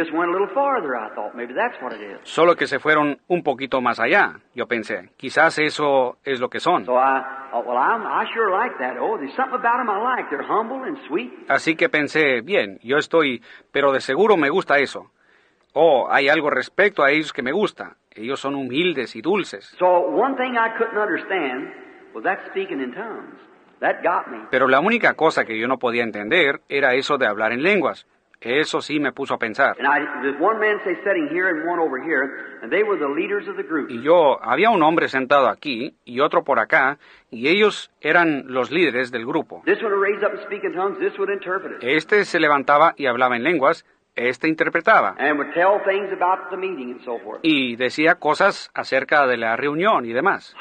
Solo 2.22 2.56
que 2.56 2.66
se 2.66 2.78
fueron 2.78 3.18
un 3.28 3.42
poquito 3.42 3.80
más 3.80 4.00
allá, 4.00 4.40
yo 4.54 4.66
pensé. 4.66 5.10
Quizás 5.16 5.58
eso 5.58 6.18
es 6.24 6.40
lo 6.40 6.48
que 6.48 6.60
son. 6.60 6.86
Oh, 6.88 7.02
and 10.84 10.98
sweet. 11.06 11.32
Así 11.48 11.76
que 11.76 11.88
pensé, 11.88 12.40
bien, 12.40 12.78
yo 12.82 12.96
estoy, 12.96 13.42
pero 13.70 13.92
de 13.92 14.00
seguro 14.00 14.36
me 14.36 14.50
gusta 14.50 14.78
eso. 14.78 15.10
Oh, 15.72 16.06
hay 16.08 16.28
algo 16.28 16.50
respecto 16.50 17.02
a 17.02 17.10
ellos 17.10 17.32
que 17.32 17.42
me 17.42 17.50
gusta. 17.50 17.96
Ellos 18.14 18.40
son 18.40 18.54
humildes 18.54 19.16
y 19.16 19.20
dulces. 19.22 19.74
So 19.78 19.86
one 19.86 20.36
thing 20.36 20.56
I 20.56 20.76
couldn't 20.78 20.98
understand 20.98 21.72
was 22.14 22.22
that 22.24 22.38
speaking 22.50 22.80
in 22.80 22.92
tongues. 22.92 23.38
That 23.80 24.02
got 24.02 24.28
me. 24.28 24.38
Pero 24.50 24.68
la 24.68 24.80
única 24.80 25.14
cosa 25.14 25.44
que 25.44 25.58
yo 25.58 25.66
no 25.66 25.78
podía 25.78 26.04
entender 26.04 26.60
era 26.68 26.94
eso 26.94 27.18
de 27.18 27.26
hablar 27.26 27.52
en 27.52 27.62
lenguas. 27.62 28.06
Eso 28.40 28.82
sí 28.82 29.00
me 29.00 29.10
puso 29.12 29.34
a 29.34 29.38
pensar. 29.38 29.74
And 29.78 29.88
I, 29.88 30.04
there's 30.22 30.38
one 30.38 30.58
man 30.60 30.78
say 30.84 30.94
sitting 31.02 31.28
here 31.30 31.48
and 31.48 31.66
one 31.66 31.80
over 31.80 31.98
here, 31.98 32.60
and 32.62 32.70
they 32.70 32.82
were 32.82 32.98
the 32.98 33.08
leaders 33.08 33.48
of 33.48 33.56
the 33.56 33.62
group. 33.62 33.90
Y 33.90 34.02
yo, 34.02 34.38
había 34.42 34.68
un 34.68 34.82
hombre 34.82 35.08
sentado 35.08 35.48
aquí 35.48 35.94
y 36.04 36.20
otro 36.20 36.44
por 36.44 36.58
acá, 36.58 36.98
y 37.30 37.48
ellos 37.48 37.90
eran 38.02 38.44
los 38.48 38.70
líderes 38.70 39.10
del 39.10 39.24
grupo. 39.24 39.62
This 39.64 39.82
one 39.82 39.94
would 39.94 40.02
raise 40.02 40.22
up 40.22 40.32
and 40.32 40.42
speak 40.44 40.62
in 40.62 40.74
tongues. 40.74 40.98
This 40.98 41.18
would 41.18 41.30
interpret 41.30 41.82
it. 41.82 41.88
Este 41.88 42.26
se 42.26 42.38
levantaba 42.38 42.92
y 42.98 43.06
hablaba 43.06 43.34
en 43.34 43.44
lenguas, 43.44 43.86
este 44.14 44.48
interpretaba. 44.48 45.14
And 45.18 45.38
would 45.38 45.52
tell 45.54 45.80
things 45.84 46.12
about 46.12 46.50
the 46.50 46.56
meeting 46.56 46.92
and 46.92 47.00
so 47.04 47.18
forth. 47.18 47.40
Y 47.42 47.76
decía 47.76 48.16
cosas 48.16 48.70
acerca 48.74 49.26
de 49.26 49.36
la 49.36 49.56
reunión 49.56 50.04
y 50.04 50.12
demás. 50.12 50.54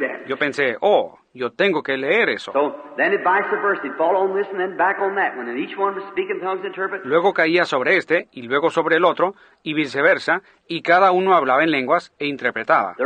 That. 0.00 0.26
Yo 0.26 0.36
pensé, 0.36 0.76
oh, 0.80 1.18
yo 1.32 1.50
tengo 1.52 1.82
que 1.82 1.96
leer 1.96 2.28
eso. 2.30 2.52
So 2.52 2.76
then 2.96 3.12
it 3.12 3.22
vice 3.22 3.48
versa. 3.62 3.86
It'd 3.86 3.96
fall 3.96 4.16
on 4.16 4.34
this 4.36 4.46
and 4.50 4.58
then 4.58 4.76
back 4.76 4.98
on 5.00 5.14
that 5.16 5.36
one. 5.36 5.48
And 5.48 5.58
each 5.58 5.76
one 5.76 5.94
would 5.94 6.08
speak 6.10 6.28
in 6.30 6.40
tongues, 6.40 6.64
interpret. 6.64 7.04
Luego 7.04 7.32
caía 7.32 7.64
sobre 7.64 7.96
este 7.96 8.28
y 8.32 8.42
luego 8.42 8.70
sobre 8.70 8.96
el 8.96 9.04
otro 9.04 9.34
y 9.62 9.74
viceversa, 9.74 10.42
y 10.66 10.82
cada 10.82 11.12
uno 11.12 11.34
hablaba 11.34 11.62
en 11.62 11.70
lenguas 11.70 12.12
e 12.18 12.26
interpretaba. 12.26 12.96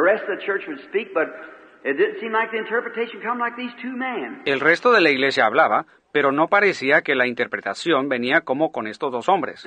El 4.44 4.60
resto 4.60 4.92
de 4.92 5.00
la 5.00 5.10
iglesia 5.10 5.46
hablaba, 5.46 5.86
pero 6.14 6.30
no 6.30 6.46
parecía 6.46 7.02
que 7.02 7.16
la 7.16 7.26
interpretación 7.26 8.08
venía 8.08 8.42
como 8.42 8.70
con 8.70 8.86
estos 8.86 9.10
dos 9.10 9.28
hombres. 9.28 9.64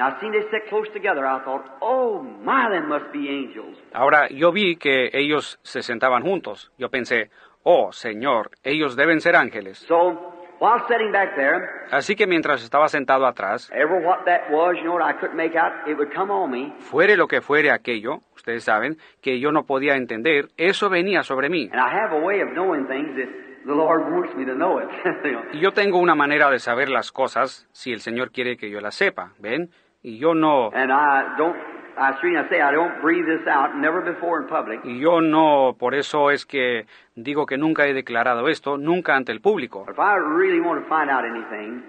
Oh 1.81 2.23
my, 2.23 2.69
them 2.71 2.87
must 2.87 3.11
be 3.11 3.27
angels. 3.27 3.77
Ahora 3.91 4.29
yo 4.29 4.53
vi 4.53 4.77
que 4.77 5.09
ellos 5.11 5.59
se 5.61 5.81
sentaban 5.81 6.23
juntos. 6.23 6.71
Yo 6.77 6.87
pensé, 6.89 7.31
oh 7.63 7.91
Señor, 7.91 8.51
ellos 8.63 8.95
deben 8.95 9.19
ser 9.19 9.35
ángeles. 9.35 9.79
So 9.79 10.35
while 10.61 10.81
sitting 10.87 11.11
back 11.11 11.35
there, 11.35 11.67
Así 11.91 12.15
que 12.15 12.25
mientras 12.25 12.63
estaba 12.63 12.87
sentado 12.87 13.25
atrás, 13.25 13.69
fuere 16.79 17.17
lo 17.17 17.27
que 17.27 17.41
fuere 17.41 17.71
aquello, 17.71 18.21
ustedes 18.33 18.63
saben, 18.63 18.95
que 19.21 19.41
yo 19.41 19.51
no 19.51 19.65
podía 19.65 19.97
entender, 19.97 20.47
eso 20.55 20.89
venía 20.89 21.23
sobre 21.23 21.49
mí. 21.49 21.69
Y 25.53 25.59
yo 25.59 25.71
tengo 25.73 25.99
una 25.99 26.15
manera 26.15 26.49
de 26.49 26.59
saber 26.59 26.89
las 26.89 27.11
cosas 27.11 27.67
si 27.71 27.91
el 27.91 27.99
Señor 27.99 28.31
quiere 28.31 28.57
que 28.57 28.69
yo 28.69 28.79
las 28.79 28.95
sepa, 28.95 29.33
¿ven? 29.39 29.69
Y 30.01 30.19
yo 30.19 30.33
no, 30.33 30.71
and 30.73 30.91
I 30.91 31.37
don't 31.37 31.57
I 31.99 32.13
street, 32.17 32.37
I 32.37 32.47
say 32.47 32.61
I 32.61 32.71
don't 32.71 33.01
breathe 33.01 33.25
this 33.25 33.47
out, 33.47 33.75
never 33.75 34.01
before 34.01 34.39
in 34.39 34.47
public. 34.47 34.81
Y 34.85 34.99
yo 34.99 35.19
no, 35.19 35.75
por 35.79 35.95
eso 35.95 36.29
es 36.29 36.45
que 36.45 36.85
digo 37.15 37.47
que 37.47 37.57
nunca 37.57 37.87
he 37.87 37.93
declarado 37.93 38.47
esto, 38.49 38.77
nunca 38.77 39.15
ante 39.15 39.31
el 39.31 39.41
público. 39.41 39.83
But 39.85 39.95
if 39.95 39.99
I 39.99 40.15
really 40.15 40.59
want 40.59 40.83
to 40.83 40.87
find 40.87 41.09
out 41.09 41.25
anything, 41.25 41.81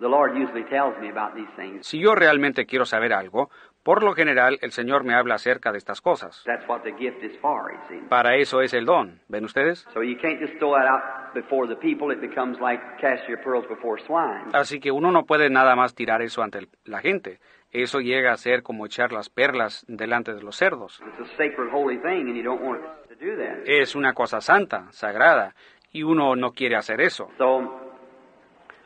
the 0.00 0.08
Lord 0.08 0.36
usually 0.36 0.64
tells 0.64 0.98
me 1.00 1.08
about 1.08 1.36
these 1.36 1.48
things. 1.54 1.86
Si 1.86 2.00
yo 2.00 2.16
realmente 2.16 2.66
quiero 2.66 2.84
saber 2.84 3.12
algo, 3.12 3.48
por 3.82 4.02
lo 4.02 4.14
general 4.14 4.58
el 4.62 4.72
Señor 4.72 5.04
me 5.04 5.14
habla 5.14 5.34
acerca 5.34 5.72
de 5.72 5.78
estas 5.78 6.00
cosas. 6.00 6.42
That's 6.44 6.66
what 6.68 6.82
the 6.82 6.92
gift 6.92 7.22
is 7.22 7.36
for. 7.40 7.72
Para 8.08 8.36
eso 8.36 8.60
es 8.60 8.74
el 8.74 8.84
don, 8.84 9.20
¿ven 9.28 9.44
ustedes? 9.44 9.86
So 9.92 10.02
you 10.02 10.16
can't 10.18 10.40
just 10.40 10.56
throw 10.58 10.74
that 10.74 10.86
out 10.86 11.34
before 11.34 11.66
the 11.68 11.76
people. 11.76 12.12
It 12.12 12.20
becomes 12.20 12.58
like 12.60 12.82
cast 13.00 13.28
your 13.28 13.40
pearls 13.42 13.66
before 13.68 14.00
swine. 14.00 14.50
Así 14.52 14.80
que 14.80 14.90
uno 14.92 15.10
no 15.10 15.24
puede 15.24 15.50
nada 15.50 15.74
más 15.76 15.94
tirar 15.94 16.22
eso 16.22 16.42
ante 16.42 16.68
la 16.84 17.00
gente. 17.00 17.40
Eso 17.70 18.00
llega 18.00 18.32
a 18.32 18.36
ser 18.36 18.62
como 18.62 18.84
echar 18.84 19.12
las 19.12 19.30
perlas 19.30 19.84
delante 19.88 20.34
de 20.34 20.42
los 20.42 20.56
cerdos. 20.56 21.00
It's 21.06 21.30
a 21.32 21.36
sacred, 21.36 21.70
holy 21.72 21.96
thing, 21.98 22.28
and 22.28 22.36
you 22.36 22.42
don't 22.42 22.62
want 22.62 22.82
to 23.08 23.14
do 23.14 23.36
that. 23.36 23.62
Es 23.66 23.94
una 23.94 24.12
cosa 24.12 24.40
santa, 24.42 24.92
sagrada, 24.92 25.54
y 25.90 26.02
uno 26.02 26.36
no 26.36 26.52
quiere 26.52 26.76
hacer 26.76 27.00
eso. 27.00 27.30
So 27.38 27.60
God 27.60 27.70
would 27.70 27.70
hold 27.70 27.70
me 27.72 28.20
responsible. 28.20 28.81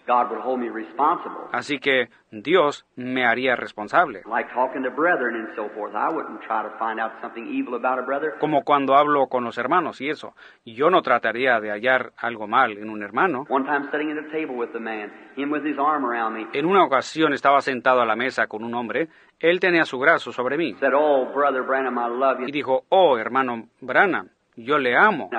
Así 1.52 1.78
que 1.78 2.08
Dios 2.30 2.86
me 2.96 3.24
haría 3.24 3.56
responsable. 3.56 4.22
Like 4.26 4.52
talking 4.52 4.82
to 4.82 4.90
brethren 4.90 5.34
and 5.36 5.54
so 5.56 5.68
forth. 5.74 5.94
I 5.94 6.08
wouldn't 6.14 6.40
try 6.42 6.62
to 6.62 6.70
find 6.78 7.00
out 7.00 7.12
something 7.20 7.46
evil 7.46 7.74
about 7.74 7.98
a 7.98 8.02
brother. 8.02 8.34
Como 8.38 8.62
cuando 8.62 8.94
hablo 8.94 9.26
con 9.28 9.44
los 9.44 9.58
hermanos 9.58 10.00
y 10.00 10.08
eso. 10.08 10.34
Yo 10.64 10.90
no 10.90 11.02
trataría 11.02 11.60
de 11.60 11.70
hallar 11.70 12.12
algo 12.18 12.46
mal 12.46 12.78
en 12.78 12.90
un 12.90 13.02
hermano. 13.02 13.44
One 13.48 13.64
time 13.64 13.88
sitting 13.90 14.10
at 14.12 14.18
a 14.18 14.30
table 14.30 14.56
with 14.56 14.72
the 14.72 14.80
man, 14.80 15.12
him 15.36 15.50
with 15.50 15.64
his 15.64 15.78
arm 15.78 16.04
around 16.04 16.34
me, 16.34 16.46
En 16.58 16.66
una 16.66 16.84
ocasión 16.84 17.32
estaba 17.32 17.60
sentado 17.60 18.00
a 18.00 18.06
la 18.06 18.16
mesa 18.16 18.46
con 18.46 18.64
un 18.64 18.74
hombre. 18.74 19.08
Él 19.38 19.60
tenía 19.60 19.84
su 19.84 19.98
brazo 19.98 20.32
sobre 20.32 20.56
mí. 20.56 20.74
said, 20.80 20.92
Oh, 20.94 21.30
brother 21.34 21.62
Branham, 21.62 21.98
I 21.98 22.08
love 22.08 22.40
you. 22.40 22.48
Y 22.48 22.52
dijo, 22.52 22.84
oh, 22.88 23.18
hermano 23.18 23.68
Branham, 23.80 24.28
yo 24.56 24.78
le 24.78 24.96
amo. 24.96 25.30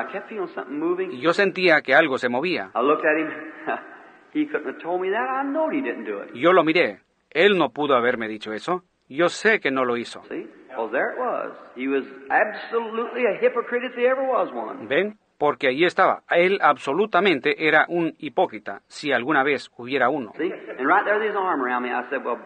Y 1.09 1.20
yo 1.20 1.34
sentía 1.34 1.82
que 1.82 1.95
algo 1.95 2.18
se 2.18 2.30
movía. 2.30 2.72
I 4.34 4.39
looked 4.39 4.45
at 4.45 4.45
him. 4.45 4.45
he 4.45 4.45
couldn't 4.45 4.73
have 4.73 4.82
told 4.82 5.01
me 5.01 5.09
that. 5.09 5.28
I 5.30 5.43
know 5.43 5.69
he 5.69 5.82
didn't 5.82 6.05
do 6.05 6.19
it. 6.21 6.34
Yo 6.36 6.51
lo 6.51 6.63
miré. 6.63 6.99
Él 7.30 7.57
no 7.57 7.69
pudo 7.69 7.95
haberme 7.95 8.28
dicho 8.28 8.53
eso. 8.53 8.84
Yo 9.09 9.30
sé 9.30 9.59
que 9.59 9.71
no 9.71 9.86
lo 9.86 9.95
hizo. 9.97 10.21
See? 10.30 10.47
Well, 10.78 10.89
there 10.89 11.11
it 11.13 11.17
was. 11.19 11.53
He 11.75 11.88
was 11.88 12.03
absolutely 12.30 13.23
a 13.25 13.38
hypocrite 13.39 13.84
if 13.86 13.95
there 13.95 14.11
ever 14.11 14.23
was 14.28 14.49
one. 14.53 14.88
¿Ven? 14.88 15.17
Porque 15.38 15.67
allí 15.67 15.86
estaba. 15.86 16.23
Él 16.30 16.59
absolutamente 16.61 17.67
era 17.67 17.86
un 17.89 18.13
hipócrita, 18.19 18.82
si 18.88 19.11
alguna 19.11 19.43
vez 19.43 19.69
hubiera 19.78 20.09
uno. 20.09 20.34
See? 20.38 20.51
And 20.51 20.88
right 20.88 21.03
there 21.05 21.19
with 21.19 21.28
his 21.30 21.36
arm 21.36 21.61
around 21.63 21.84
me, 21.84 21.89
I 21.91 22.03
said, 22.09 22.23
Well, 22.25 22.39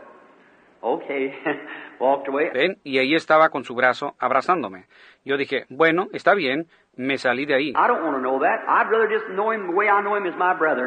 okay. 0.81 1.33
Walked 1.99 2.27
away. 2.29 2.49
¿Ven? 2.53 2.77
Y 2.83 2.97
ahí 2.99 3.15
estaba 3.15 3.49
con 3.49 3.63
su 3.63 3.75
brazo 3.75 4.15
abrazándome. 4.19 4.85
Yo 5.23 5.37
dije, 5.37 5.65
bueno, 5.69 6.07
está 6.13 6.33
bien, 6.33 6.67
me 6.95 7.17
salí 7.17 7.45
de 7.45 7.55
ahí. 7.55 7.73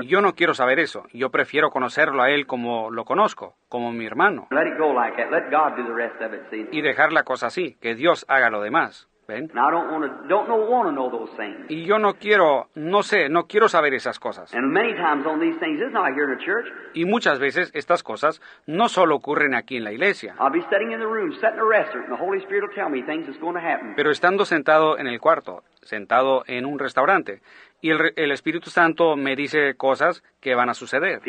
Yo 0.03 0.21
no 0.21 0.35
quiero 0.35 0.55
saber 0.55 0.79
eso. 0.79 1.05
Yo 1.13 1.31
prefiero 1.31 1.71
conocerlo 1.71 2.23
a 2.23 2.31
él 2.31 2.47
como 2.47 2.91
lo 2.91 3.05
conozco, 3.05 3.55
como 3.69 3.93
mi 3.93 4.07
hermano. 4.07 4.49
Y 6.73 6.83
dejar 6.83 7.13
la 7.13 7.23
cosa 7.23 7.47
así, 7.47 7.77
que 7.81 7.95
Dios 7.95 8.25
haga 8.29 8.51
lo 8.51 8.61
demás. 8.61 9.09
¿Ven? 9.27 9.51
Y 11.71 11.87
yo 11.87 11.99
no 11.99 12.15
quiero, 12.15 12.69
no 12.75 13.03
sé, 13.03 13.31
no 13.31 13.47
quiero 13.47 13.71
saber 13.71 13.95
esas 13.95 14.19
cosas. 14.19 14.53
Y 16.93 17.07
muchas 17.07 17.39
veces 17.39 17.71
estas 17.75 18.03
cosas 18.03 18.43
no 18.67 18.89
solo 18.91 19.17
ocurren 19.17 19.55
aquí 19.55 19.79
en 19.79 19.85
la 19.85 19.93
iglesia, 19.93 20.35
pero 23.97 24.11
estando 24.11 24.45
sentado 24.45 24.99
en 24.99 25.07
el 25.07 25.19
cuarto, 25.21 25.63
sentado 25.85 26.45
en 26.47 26.67
un 26.67 26.79
restaurante, 26.79 27.41
y 27.81 27.91
el, 27.91 28.33
Espíritu 28.33 28.71
Santo 28.71 29.15
me 29.15 29.37
dice 29.37 29.75
cosas 29.77 30.23
que 30.41 30.55
van 30.55 30.71
a 30.71 30.75
suceder. 30.75 31.21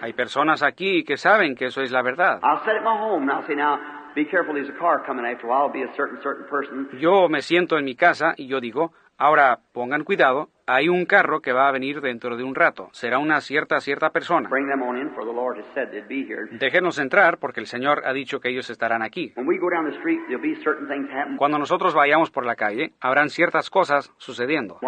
Hay 0.00 0.12
personas 0.12 0.62
aquí 0.64 1.04
que 1.04 1.16
saben 1.16 1.54
que 1.54 1.66
eso 1.66 1.82
es 1.82 1.92
la 1.92 2.02
verdad. 2.02 2.40
I'll 2.42 2.58
sit 2.64 2.74
at 2.74 2.82
my 2.82 2.98
home 2.98 3.22
and 3.22 3.30
I'll 3.30 3.46
say, 3.46 3.54
now, 3.54 3.78
be 4.16 4.24
careful, 4.24 4.54
there's 4.54 4.68
a 4.68 4.76
car 4.76 5.04
coming 5.06 5.24
after 5.24 5.46
a 5.46 5.50
while. 5.50 5.70
It'll 5.70 5.72
be 5.72 5.84
a 5.84 5.94
certain, 5.94 6.20
certain 6.20 6.46
person. 6.48 6.88
Yo 6.98 7.28
me 7.28 7.42
siento 7.42 7.78
en 7.78 7.84
mi 7.84 7.94
casa 7.94 8.34
y 8.36 8.48
yo 8.48 8.60
digo, 8.60 8.92
ahora 9.18 9.60
pongan 9.72 10.02
cuidado, 10.02 10.48
hay 10.66 10.88
un 10.88 11.06
carro 11.06 11.40
que 11.40 11.52
va 11.52 11.68
a 11.68 11.72
venir 11.72 12.00
dentro 12.00 12.36
de 12.36 12.42
un 12.42 12.54
rato, 12.54 12.88
será 12.92 13.18
una 13.18 13.40
cierta, 13.40 13.80
cierta 13.80 14.10
persona. 14.10 14.48
Bring 14.48 14.68
them 14.68 14.82
on 14.82 14.96
in, 14.98 15.10
for 15.10 15.24
the 15.24 15.32
Lord 15.32 15.58
has 15.58 15.66
said 15.74 15.90
they'd 15.90 16.08
be 16.08 16.26
here. 16.26 16.48
Déjenos 16.58 16.98
entrar 16.98 17.38
porque 17.38 17.60
el 17.60 17.66
Señor 17.66 18.02
ha 18.04 18.12
dicho 18.12 18.40
que 18.40 18.50
ellos 18.50 18.68
estarán 18.68 19.02
aquí. 19.02 19.32
When 19.36 19.46
we 19.46 19.58
go 19.58 19.70
down 19.70 19.88
the 19.88 19.96
street, 19.96 20.20
there'll 20.26 20.42
be 20.42 20.56
certain 20.62 20.88
things 20.88 21.08
happen. 21.10 21.36
Cuando 21.36 21.58
nosotros 21.58 21.94
vayamos 21.94 22.30
por 22.30 22.44
la 22.44 22.56
calle, 22.56 22.92
habrán 23.00 23.30
ciertas 23.30 23.70
cosas 23.70 24.12
sucediendo. 24.16 24.80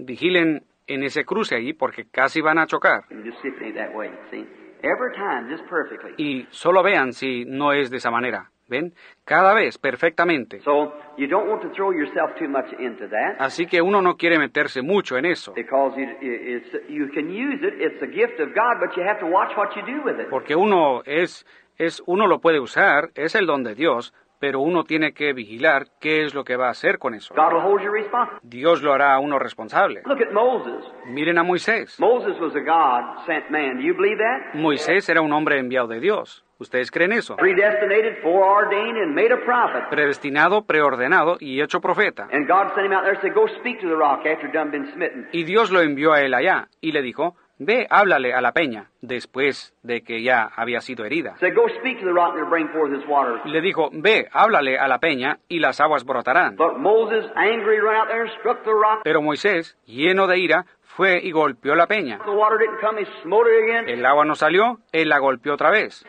Vigilen 0.00 0.62
en 0.86 1.02
ese 1.02 1.24
cruce 1.24 1.56
allí 1.56 1.72
porque 1.72 2.04
casi 2.10 2.42
van 2.42 2.58
a 2.58 2.66
chocar. 2.66 3.04
Y 6.18 6.46
solo 6.50 6.82
vean 6.82 7.12
si 7.12 7.44
no 7.46 7.72
es 7.72 7.90
de 7.90 7.96
esa 7.96 8.10
manera. 8.10 8.50
¿Ven? 8.66 8.94
Cada 9.24 9.52
vez 9.54 9.76
perfectamente. 9.78 10.60
So 10.60 10.92
you 11.18 11.26
don't 11.26 11.48
want 11.48 11.62
to 11.62 11.68
throw 11.70 11.92
yourself 11.92 12.34
too 12.38 12.48
much 12.48 12.72
into 12.78 13.06
that 13.08 13.36
Así 13.38 13.66
que 13.66 13.82
uno 13.82 14.00
no 14.00 14.16
quiere 14.16 14.38
meterse 14.38 14.80
mucho 14.82 15.16
en 15.18 15.26
eso. 15.26 15.52
because 15.54 15.94
you, 15.96 16.06
it's, 16.22 16.72
you 16.88 17.08
can 17.12 17.28
use 17.30 17.60
it. 17.62 17.74
It's 17.78 18.02
a 18.02 18.06
gift 18.06 18.40
of 18.40 18.54
God, 18.54 18.80
but 18.80 18.96
you 18.96 19.02
have 19.06 19.20
to 19.20 19.26
watch 19.26 19.54
what 19.56 19.74
you 19.76 19.82
do 19.84 20.02
with 20.04 20.18
it. 20.18 20.28
Porque 20.30 20.56
uno 20.56 21.02
es, 21.04 21.44
es, 21.78 22.02
uno 22.06 22.26
lo 22.26 22.40
puede 22.40 22.58
usar, 22.60 23.10
es 23.14 23.34
el 23.34 23.46
don 23.46 23.64
de 23.64 23.74
Dios, 23.74 24.14
pero 24.44 24.60
uno 24.60 24.84
tiene 24.84 25.14
que 25.14 25.32
vigilar 25.32 25.86
qué 25.98 26.22
es 26.22 26.34
lo 26.34 26.44
que 26.44 26.54
va 26.54 26.66
a 26.66 26.72
hacer 26.72 26.98
con 26.98 27.14
eso. 27.14 27.34
Dios 28.42 28.82
lo 28.82 28.92
hará 28.92 29.14
a 29.14 29.18
uno 29.18 29.38
responsable. 29.38 30.02
Miren 31.06 31.38
a 31.38 31.42
Moisés. 31.42 31.98
Moisés 34.52 35.08
era 35.08 35.22
un 35.22 35.32
hombre 35.32 35.58
enviado 35.58 35.88
de 35.88 35.98
Dios. 35.98 36.44
¿Ustedes 36.58 36.90
creen 36.90 37.12
eso? 37.12 37.36
Predestinado, 39.88 40.66
preordenado 40.66 41.36
y 41.40 41.62
hecho 41.62 41.80
profeta. 41.80 42.28
Y 45.32 45.44
Dios 45.44 45.70
lo 45.70 45.80
envió 45.80 46.12
a 46.12 46.20
él 46.20 46.34
allá 46.34 46.68
y 46.82 46.92
le 46.92 47.00
dijo, 47.00 47.34
ve, 47.58 47.86
háblale 47.90 48.34
a 48.34 48.40
la 48.40 48.52
peña, 48.52 48.90
después 49.00 49.74
de 49.82 50.02
que 50.02 50.22
ya 50.22 50.48
había 50.56 50.80
sido 50.80 51.04
herida. 51.04 51.34
Le 53.44 53.60
dijo, 53.60 53.90
ve, 53.92 54.28
háblale 54.32 54.78
a 54.78 54.88
la 54.88 54.98
peña 54.98 55.38
y 55.48 55.58
las 55.58 55.80
aguas 55.80 56.04
brotarán. 56.04 56.56
But 56.56 56.78
Moses, 56.78 57.26
angry, 57.34 57.80
ran 57.80 57.96
out 57.96 58.08
there 58.08 58.22
and 58.22 58.30
struck 58.38 58.62
the 58.64 58.70
rock. 58.70 59.02
Pero 59.04 59.22
Moisés, 59.22 59.76
lleno 59.86 60.26
de 60.26 60.38
ira, 60.38 60.66
fue 60.96 61.18
y 61.22 61.32
golpeó 61.32 61.74
la 61.74 61.86
peña. 61.86 62.20
El 63.86 64.06
agua 64.06 64.24
no 64.24 64.34
salió, 64.36 64.78
él 64.92 65.08
la 65.08 65.18
golpeó 65.18 65.54
otra 65.54 65.70
vez, 65.70 66.04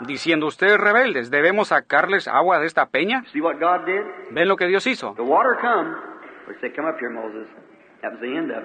diciendo 0.00 0.46
ustedes 0.46 0.78
rebeldes, 0.78 1.30
¿debemos 1.30 1.68
sacarles 1.68 2.28
agua 2.28 2.58
de 2.58 2.66
esta 2.66 2.86
peña? 2.86 3.24
See 3.32 3.40
what 3.40 3.54
God 3.58 3.86
did? 3.86 4.02
¿Ven 4.30 4.48
lo 4.48 4.56
que 4.56 4.66
Dios 4.66 4.86
hizo? 4.86 5.14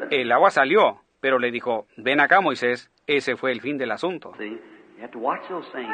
El 0.09 0.31
agua 0.31 0.49
salió, 0.51 0.97
pero 1.19 1.39
le 1.39 1.51
dijo, 1.51 1.87
ven 1.97 2.19
acá 2.19 2.41
Moisés, 2.41 2.89
ese 3.07 3.35
fue 3.35 3.51
el 3.51 3.61
fin 3.61 3.77
del 3.77 3.91
asunto. 3.91 4.33
See? 4.37 4.59
You 4.97 5.01
have 5.01 5.11
to 5.11 5.19
watch 5.19 5.41
those 5.49 5.67
things. 5.71 5.89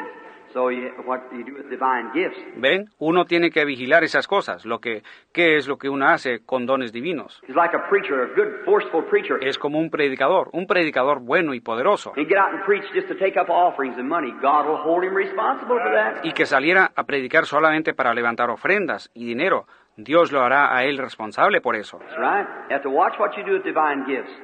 So 0.51 0.71
you, 0.71 0.89
what 1.05 1.21
you 1.31 1.43
do 1.45 1.53
with 1.53 1.69
divine 1.69 2.09
gifts. 2.11 2.35
¿Ven? 2.55 2.89
Uno 2.97 3.25
tiene 3.25 3.51
que 3.51 3.65
vigilar 3.65 4.03
esas 4.03 4.27
cosas, 4.27 4.65
lo 4.65 4.79
que, 4.79 5.03
qué 5.31 5.57
es 5.57 5.67
lo 5.67 5.77
que 5.77 5.89
uno 5.89 6.07
hace 6.07 6.43
con 6.43 6.65
dones 6.65 6.91
divinos. 6.91 7.39
He's 7.47 7.55
like 7.55 7.75
a 7.75 7.87
preacher, 7.87 8.21
a 8.23 8.25
good, 8.35 8.65
forceful 8.65 9.05
preacher. 9.05 9.37
Es 9.43 9.59
como 9.59 9.77
un 9.77 9.91
predicador, 9.91 10.49
un 10.53 10.65
predicador 10.65 11.19
bueno 11.19 11.53
y 11.53 11.59
poderoso, 11.59 12.13
He'd 12.15 12.27
get 12.27 12.39
out 12.39 12.51
and 12.51 12.63
preach 12.65 12.83
just 12.95 13.07
to 13.09 13.15
take 13.15 13.39
up 13.39 13.47
offerings 13.49 13.95
and 13.99 14.09
money. 14.09 14.31
God 14.41 14.65
will 14.65 14.81
hold 14.83 15.03
him 15.03 15.15
responsible 15.15 15.77
for 15.77 15.93
that. 15.93 16.21
y 16.25 16.33
que 16.33 16.47
saliera 16.47 16.91
a 16.95 17.03
predicar 17.03 17.45
solamente 17.45 17.93
para 17.93 18.15
levantar 18.15 18.49
ofrendas 18.49 19.11
y 19.13 19.25
dinero. 19.25 19.67
Dios 20.01 20.31
lo 20.31 20.41
hará 20.41 20.73
a 20.73 20.85
él 20.85 20.97
responsable 20.97 21.59
por 21.59 21.75
eso. 21.75 21.99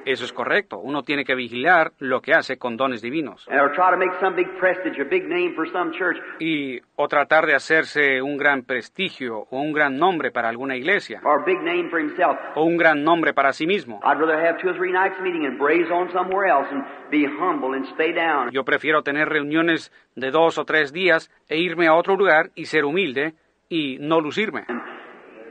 Eso 0.06 0.26
es 0.26 0.34
correcto. 0.34 0.80
Uno 0.80 1.04
tiene 1.04 1.24
que 1.24 1.34
vigilar 1.34 1.94
lo 2.00 2.20
que 2.20 2.34
hace 2.34 2.58
con 2.58 2.76
dones 2.76 3.02
divinos. 3.02 3.48
And 3.50 3.62
or 3.62 3.72
try 3.72 3.90
to 3.92 3.98
make 3.98 4.12
some 4.20 4.36
big 4.36 4.50
prestige, 4.60 5.00
a 5.00 5.06
big 5.06 5.24
name 5.30 5.54
for 5.56 5.66
some 5.72 5.92
church. 5.98 6.18
Y 6.40 6.82
o 6.98 7.08
tratar 7.08 7.46
de 7.46 7.56
hacerse 7.56 8.22
un 8.22 8.36
gran 8.36 8.64
prestigio 8.64 9.48
o 9.50 9.62
un 9.62 9.72
gran 9.72 9.98
nombre 9.98 10.30
para 10.32 10.50
alguna 10.50 10.76
iglesia 10.76 11.22
or 11.24 11.42
a 11.42 11.46
big 11.46 11.62
name 11.62 11.90
for 11.90 12.02
himself. 12.02 12.38
o 12.56 12.64
un 12.66 12.76
gran 12.76 13.06
nombre 13.06 13.34
para 13.34 13.54
sí 13.54 13.66
mismo. 13.66 14.02
I'd 14.04 14.20
rather 14.20 14.38
have 14.38 14.60
two 14.62 14.70
or 14.70 14.76
three 14.76 14.92
nights 14.92 15.16
meeting 15.22 15.46
and 15.46 15.58
braze 15.58 15.90
on 15.90 16.12
somewhere 16.12 16.50
else 16.50 16.68
and 16.70 16.84
be 17.10 17.26
humble 17.26 17.78
and 17.78 17.86
stay 17.94 18.12
down. 18.12 18.50
Yo 18.52 18.66
prefiero 18.66 19.04
tener 19.04 19.30
reuniones 19.30 19.94
de 20.16 20.32
dos 20.32 20.58
o 20.58 20.66
tres 20.66 20.92
días 20.92 21.32
e 21.48 21.60
irme 21.60 21.88
a 21.88 21.96
otro 21.96 22.18
lugar 22.18 22.50
y 22.56 22.66
ser 22.66 22.84
humilde 22.84 23.36
y 23.70 23.98
no 24.02 24.20
lucirme. 24.20 24.66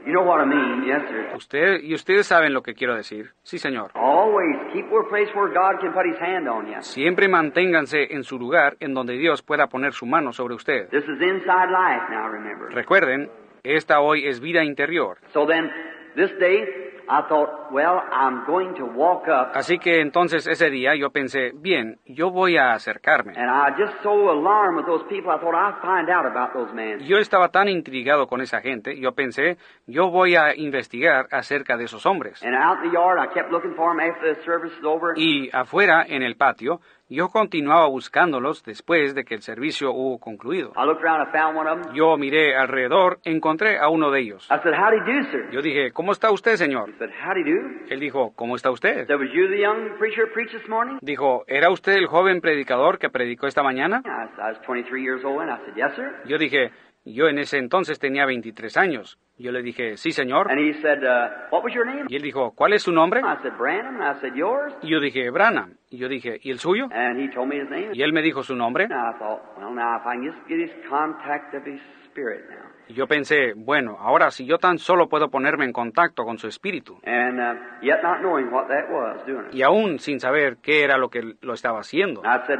You 0.05 0.13
know 0.13 0.21
what 0.23 0.39
I 0.39 0.45
mean? 0.45 0.85
Yes, 0.85 1.01
sir. 1.09 1.35
Usted 1.35 1.81
y 1.81 1.95
ustedes 1.95 2.27
saben 2.27 2.53
lo 2.53 2.61
que 2.61 2.75
quiero 2.75 2.95
decir. 2.95 3.31
Sí, 3.41 3.57
señor. 3.57 3.89
Always 3.95 4.55
keep 4.71 4.85
a 4.85 5.09
place 5.09 5.33
where 5.33 5.51
God 5.51 5.81
can 5.81 5.93
put 5.93 6.05
His 6.05 6.19
hand 6.21 6.47
on 6.47 6.67
you. 6.67 6.81
Siempre 6.81 7.27
manténganse 7.27 8.13
en 8.13 8.23
su 8.23 8.37
lugar 8.37 8.77
en 8.79 8.93
donde 8.93 9.13
Dios 9.13 9.41
pueda 9.41 9.65
poner 9.67 9.93
su 9.93 10.05
mano 10.05 10.31
sobre 10.31 10.53
usted. 10.53 10.89
This 10.89 11.03
is 11.05 11.19
inside 11.21 11.71
life 11.71 12.05
now, 12.11 12.29
remember. 12.29 12.69
Recuerden, 12.69 13.31
esta 13.63 13.99
hoy 13.99 14.27
es 14.27 14.39
vida 14.39 14.63
interior. 14.63 15.17
So 15.33 15.47
then, 15.47 15.71
this 16.15 16.31
day, 16.39 16.65
I 17.09 17.21
thought, 17.29 17.71
well, 17.71 18.01
I'm 18.11 18.45
going 18.45 18.73
to 18.75 18.85
walk 18.85 19.27
up, 19.27 19.55
Así 19.55 19.77
que 19.79 20.01
entonces 20.01 20.47
ese 20.47 20.69
día 20.69 20.95
yo 20.95 21.11
pensé, 21.11 21.51
bien, 21.53 21.99
yo 22.05 22.31
voy 22.31 22.57
a 22.57 22.73
acercarme. 22.73 23.33
and 23.35 23.49
I 23.49 23.71
just 23.77 23.93
so 24.03 24.11
alarmed 24.31 24.77
with 24.77 24.85
those 24.85 25.03
people, 25.09 25.31
I 25.31 25.37
thought 25.39 25.55
I'd 25.55 25.81
find 25.81 26.09
out 26.09 26.25
about 26.25 26.53
those 26.53 26.73
men. 26.73 26.99
Yo 27.05 27.17
estaba 27.17 27.49
tan 27.49 27.67
intrigado 27.67 28.27
con 28.27 28.41
esa 28.41 28.61
gente, 28.61 28.99
yo 28.99 29.11
pensé, 29.13 29.57
yo 29.87 30.09
voy 30.09 30.35
a 30.35 30.55
investigar 30.55 31.27
acerca 31.31 31.77
de 31.77 31.85
esos 31.85 32.05
hombres. 32.05 32.41
And 32.43 32.55
out 32.55 32.83
in 32.83 32.89
the 32.89 32.93
yard, 32.97 33.19
I 33.19 33.33
kept 33.33 33.51
looking 33.51 33.75
for 33.75 33.91
them 33.95 33.99
after 33.99 34.33
the 34.33 34.41
service 34.43 34.73
was 34.81 34.85
over. 34.85 35.13
Y 35.17 35.49
afuera, 35.53 36.05
en 36.07 36.23
el 36.23 36.35
patio, 36.35 36.81
yo 37.07 37.29
continuaba 37.29 37.87
buscándolos 37.87 38.63
después 38.63 39.13
de 39.13 39.23
que 39.25 39.35
el 39.35 39.41
servicio 39.41 39.91
hubo 39.91 40.19
concluido. 40.19 40.71
I 40.75 40.85
looked 40.85 41.03
around, 41.03 41.27
I 41.27 41.31
found 41.31 41.57
one 41.57 41.69
of 41.69 41.81
them. 41.83 41.93
Yo 41.95 42.17
miré 42.17 42.55
alrededor, 42.55 43.19
encontré 43.23 43.77
a 43.77 43.89
uno 43.89 44.09
de 44.11 44.21
ellos. 44.21 44.45
I 44.49 44.57
said, 44.63 44.73
howdy 44.73 44.99
do, 44.99 45.31
sir. 45.31 45.49
Yo 45.51 45.61
dije, 45.61 45.91
¿cómo 45.91 46.11
está 46.11 46.31
usted, 46.31 46.55
señor? 46.55 46.89
He 46.89 46.97
said, 46.97 47.11
howdy 47.23 47.43
do. 47.43 47.61
Él 47.89 47.99
dijo, 47.99 48.33
¿cómo 48.35 48.55
está 48.55 48.71
usted? 48.71 49.05
Said, 49.05 49.19
was 49.19 49.29
you 49.33 49.47
the 49.49 49.59
young 49.61 49.97
preacher 49.99 50.25
that 50.25 50.33
preached 50.33 50.57
this 50.57 50.67
morning? 50.67 50.97
Dijo, 51.01 51.43
¿era 51.47 51.69
usted 51.69 51.93
el 51.93 52.07
joven 52.07 52.41
predicador 52.41 52.97
que 52.97 53.09
predicó 53.09 53.47
esta 53.47 53.61
mañana? 53.61 54.01
I, 54.05 54.41
I 54.41 54.51
was 54.53 54.59
23 54.65 55.01
years 55.03 55.23
old, 55.23 55.41
and 55.41 55.51
I 55.51 55.57
said, 55.65 55.75
yes, 55.75 55.95
sir. 55.95 56.11
Yo 56.25 56.37
dije, 56.37 56.71
yo 57.13 57.27
en 57.27 57.37
ese 57.37 57.57
entonces 57.57 57.99
tenía 57.99 58.25
23 58.25 58.77
años. 58.77 59.19
Yo 59.37 59.51
le 59.51 59.61
dije, 59.61 59.97
sí, 59.97 60.11
señor. 60.11 60.49
And 60.49 60.59
he 60.59 60.73
said, 60.81 61.03
uh, 61.03 61.51
what 61.51 61.61
was 61.63 61.73
your 61.73 61.85
name? 61.85 62.05
Y 62.07 62.15
él 62.15 62.21
dijo, 62.21 62.53
¿cuál 62.55 62.73
es 62.73 62.83
su 62.83 62.91
nombre? 62.93 63.19
I 63.19 63.43
said, 63.43 63.57
Brandon. 63.57 64.01
And 64.01 64.17
I 64.17 64.21
said, 64.21 64.33
yours? 64.33 64.73
Y 64.81 64.89
yo 64.89 64.99
dije, 65.01 65.29
Branham. 65.29 65.75
Y 65.89 65.97
yo 65.97 66.07
dije, 66.07 66.39
¿y 66.41 66.51
el 66.51 66.59
suyo? 66.59 66.87
And 66.91 67.19
he 67.19 67.27
told 67.33 67.49
me 67.49 67.57
his 67.57 67.69
name. 67.69 67.89
Y 67.93 68.01
él 68.01 68.13
me 68.13 68.21
dijo 68.21 68.43
su 68.43 68.55
nombre. 68.55 68.85
And 68.85 68.93
I 68.93 69.17
thought, 69.19 69.41
well, 69.57 69.73
now 69.73 69.97
if 69.97 70.05
I 70.05 70.15
can 70.15 70.31
just 70.31 70.47
get 70.47 70.57
his 70.59 70.71
contact 70.89 71.53
of 71.53 71.65
his 71.65 71.81
spirit 72.09 72.45
now. 72.49 72.71
Y 72.87 72.93
yo 72.93 73.07
pensé, 73.07 73.53
bueno, 73.55 73.97
ahora 73.99 74.31
si 74.31 74.45
yo 74.45 74.57
tan 74.57 74.77
solo 74.77 75.09
puedo 75.09 75.29
ponerme 75.29 75.65
en 75.65 75.73
contacto 75.73 76.23
con 76.23 76.37
su 76.37 76.47
espíritu. 76.47 76.99
And 77.03 77.39
uh, 77.39 77.59
yet 77.81 78.01
not 78.03 78.21
knowing 78.21 78.51
what 78.51 78.67
that 78.69 78.89
was 78.89 79.25
doing 79.25 79.47
it. 79.47 79.53
Y 79.53 79.63
aún 79.63 79.99
sin 79.99 80.21
saber 80.21 80.57
qué 80.61 80.83
era 80.83 80.97
lo 80.97 81.09
que 81.09 81.35
lo 81.41 81.53
estaba 81.53 81.79
haciendo. 81.79 82.21
I 82.23 82.45
said, 82.47 82.59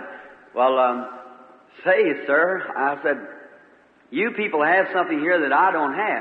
well, 0.54 0.78
um, 0.78 1.08
say, 1.86 2.26
sir, 2.26 2.64
I 2.76 3.02
said, 3.02 3.18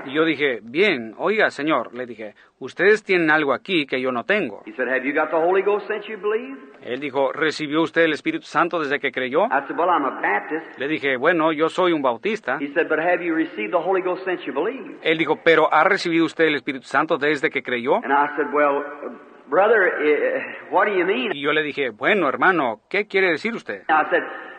Y 0.06 0.12
yo 0.12 0.24
dije, 0.24 0.58
bien, 0.64 1.14
oiga, 1.16 1.50
señor, 1.50 1.94
le 1.94 2.06
dije, 2.06 2.34
ustedes 2.58 3.04
tienen 3.04 3.30
algo 3.30 3.52
aquí 3.52 3.86
que 3.86 4.00
yo 4.00 4.10
no 4.10 4.24
tengo. 4.24 4.62
He 4.66 4.72
said, 4.72 4.88
have 4.88 5.04
you 5.06 5.14
got 5.14 5.30
the 5.30 5.36
Holy 5.36 5.62
Ghost 5.62 5.86
since 5.86 6.04
you 6.08 6.18
believe? 6.18 6.58
Él 6.82 6.98
dijo, 6.98 7.30
¿recibió 7.32 7.82
usted 7.82 8.02
el 8.02 8.12
Espíritu 8.14 8.46
Santo 8.46 8.80
desde 8.80 8.98
que 8.98 9.12
creyó? 9.12 9.44
I 9.44 9.60
said, 9.68 9.78
well, 9.78 9.88
I'm 9.88 10.04
a 10.06 10.20
Baptist. 10.20 10.76
Le 10.76 10.88
dije, 10.88 11.16
bueno, 11.16 11.52
yo 11.52 11.68
soy 11.68 11.92
un 11.92 12.02
bautista. 12.02 12.58
He 12.60 12.72
said, 12.74 12.88
but 12.88 12.98
have 12.98 13.24
you 13.24 13.32
received 13.32 13.70
the 13.70 13.78
Holy 13.78 14.02
Ghost 14.02 14.24
since 14.24 14.44
you 14.44 14.52
believe? 14.52 14.98
Él 15.02 15.16
dijo, 15.16 15.38
¿pero 15.44 15.72
ha 15.72 15.84
recibido 15.84 16.24
usted 16.24 16.46
el 16.46 16.56
Espíritu 16.56 16.86
Santo 16.86 17.16
desde 17.16 17.48
que 17.48 17.62
creyó? 17.62 17.94
And 18.02 18.12
I 18.12 18.26
said, 18.36 18.52
well, 18.52 18.82
brother, 19.48 19.92
what 20.72 20.86
do 20.86 20.94
you 20.94 21.06
mean? 21.06 21.30
Y 21.32 21.42
yo 21.42 21.52
le 21.52 21.62
dije, 21.62 21.90
bueno, 21.90 22.28
hermano, 22.28 22.80
¿qué 22.90 23.06
quiere 23.06 23.30
decir 23.30 23.54
usted? 23.54 23.82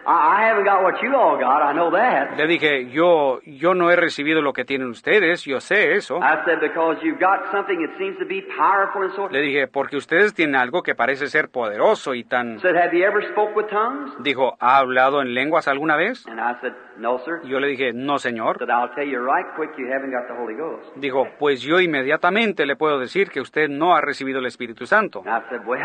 I 0.05 0.07
said, 0.07 0.11
I, 0.11 0.45
I 0.45 0.47
haven't 0.47 0.65
got 0.65 0.83
what 0.83 1.01
you 1.01 1.15
all 1.15 1.37
got. 1.37 1.61
I 1.61 1.73
know 1.73 1.89
that. 1.91 2.37
Le 2.37 2.47
dije, 2.47 2.89
yo, 2.91 3.39
yo 3.45 3.73
no 3.73 3.89
he 3.91 3.95
recibido 3.95 4.41
lo 4.41 4.53
que 4.53 4.63
tienen 4.65 4.89
ustedes, 4.89 5.43
yo 5.45 5.59
sé 5.59 5.93
eso. 5.95 6.17
I 6.17 6.43
said, 6.45 6.59
because 6.59 6.97
you've 7.03 7.19
got 7.19 7.51
something 7.51 7.79
that 7.85 7.97
seems 7.97 8.17
to 8.19 8.25
be 8.25 8.41
powerful 8.57 9.03
and 9.03 9.13
so 9.15 9.27
Le 9.29 9.41
dije, 9.41 9.67
porque 9.67 9.97
ustedes 9.97 10.33
tienen 10.33 10.55
algo 10.55 10.83
que 10.83 10.95
parece 10.95 11.27
ser 11.27 11.49
poderoso 11.49 12.13
y 12.13 12.23
tan... 12.23 12.59
said, 12.59 12.75
have 12.75 12.93
you 12.95 13.03
ever 13.05 13.23
spoke 13.31 13.55
with 13.55 13.67
tongues? 13.69 14.11
Dijo, 14.19 14.55
¿ha 14.59 14.77
hablado 14.77 15.21
en 15.21 15.33
lenguas 15.33 15.67
alguna 15.67 15.95
vez? 15.95 16.25
And 16.27 16.39
I 16.39 16.55
said, 16.61 16.73
no, 16.97 17.19
sir. 17.19 17.41
Y 17.43 17.49
yo 17.49 17.59
le 17.59 17.67
dije, 17.67 17.91
no, 17.93 18.19
señor. 18.19 18.57
said, 18.59 18.69
I'll 18.69 18.93
tell 18.95 19.07
you 19.07 19.19
right 19.19 19.45
quick, 19.55 19.71
you 19.77 19.87
haven't 19.91 20.11
got 20.11 20.27
the 20.27 20.35
Holy 20.39 20.55
Ghost. 20.55 20.95
Dijo, 20.95 21.27
pues 21.39 21.61
yo 21.61 21.79
inmediatamente 21.79 22.65
le 22.65 22.75
puedo 22.75 22.99
decir 22.99 23.29
que 23.29 23.41
usted 23.41 23.67
no 23.69 23.95
ha 23.95 24.01
recibido 24.01 24.39
el 24.39 24.45
Espíritu 24.45 24.85
Santo. 24.85 25.21
And 25.25 25.29
I 25.29 25.49
said, 25.49 25.65
well, 25.65 25.79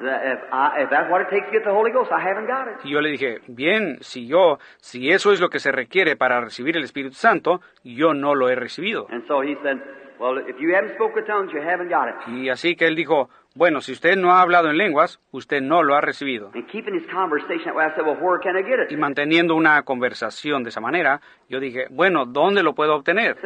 the- 0.00 0.32
if, 0.32 0.38
I, 0.52 0.82
if 0.82 0.90
that's 0.90 1.10
what 1.10 1.20
it 1.22 1.28
takes 1.30 1.46
to 1.46 1.52
get 1.52 1.64
the 1.64 1.70
Holy 1.72 1.90
Ghost, 1.92 2.10
I 2.12 2.20
haven't 2.20 2.46
got 2.46 2.68
it. 2.68 2.84
Y 2.84 2.90
yo 2.92 3.00
le 3.00 3.10
dije, 3.10 3.40
bien, 3.56 3.96
si 4.00 4.28
yo, 4.28 4.58
si 4.76 5.10
eso 5.10 5.32
es 5.32 5.40
lo 5.40 5.48
que 5.48 5.58
se 5.58 5.72
requiere 5.72 6.14
para 6.14 6.40
recibir 6.40 6.76
el 6.76 6.84
Espíritu 6.84 7.14
Santo, 7.14 7.60
yo 7.82 8.14
no 8.14 8.34
lo 8.34 8.48
he 8.48 8.54
recibido. 8.54 9.06
Well, 10.18 10.38
if 10.38 10.56
you 10.60 10.74
haven't 10.74 10.94
spoke 10.94 11.14
with 11.14 11.26
tongues, 11.26 11.52
you 11.52 11.60
haven't 11.60 11.90
got 11.90 12.08
it. 12.08 12.16
Y 12.28 12.48
así 12.48 12.76
que 12.76 12.86
él 12.86 12.94
dijo, 12.96 13.28
bueno, 13.56 13.80
si 13.80 13.92
usted 13.92 14.16
no 14.16 14.32
ha 14.32 14.42
hablado 14.42 14.68
en 14.68 14.76
lenguas, 14.76 15.18
usted 15.30 15.62
no 15.62 15.82
lo 15.82 15.94
ha 15.94 16.02
recibido. 16.02 16.50
And 16.54 16.66
keeping 16.66 16.94
his 16.94 17.06
conversation 17.06 17.64
that 17.64 17.74
way, 17.74 17.86
I 17.86 17.94
said, 17.94 18.04
well, 18.04 18.18
where 18.20 18.38
can 18.38 18.54
I 18.56 18.62
get 18.62 18.78
it? 18.84 18.92
Y 18.92 18.96
manteniendo 18.98 19.54
una 19.54 19.82
conversación 19.82 20.62
de 20.62 20.68
esa 20.68 20.80
manera, 20.80 21.22
yo 21.48 21.58
dije, 21.58 21.86
bueno, 21.90 22.26
¿dónde 22.26 22.62
lo 22.62 22.74
puedo 22.74 22.94
obtener? 22.94 23.36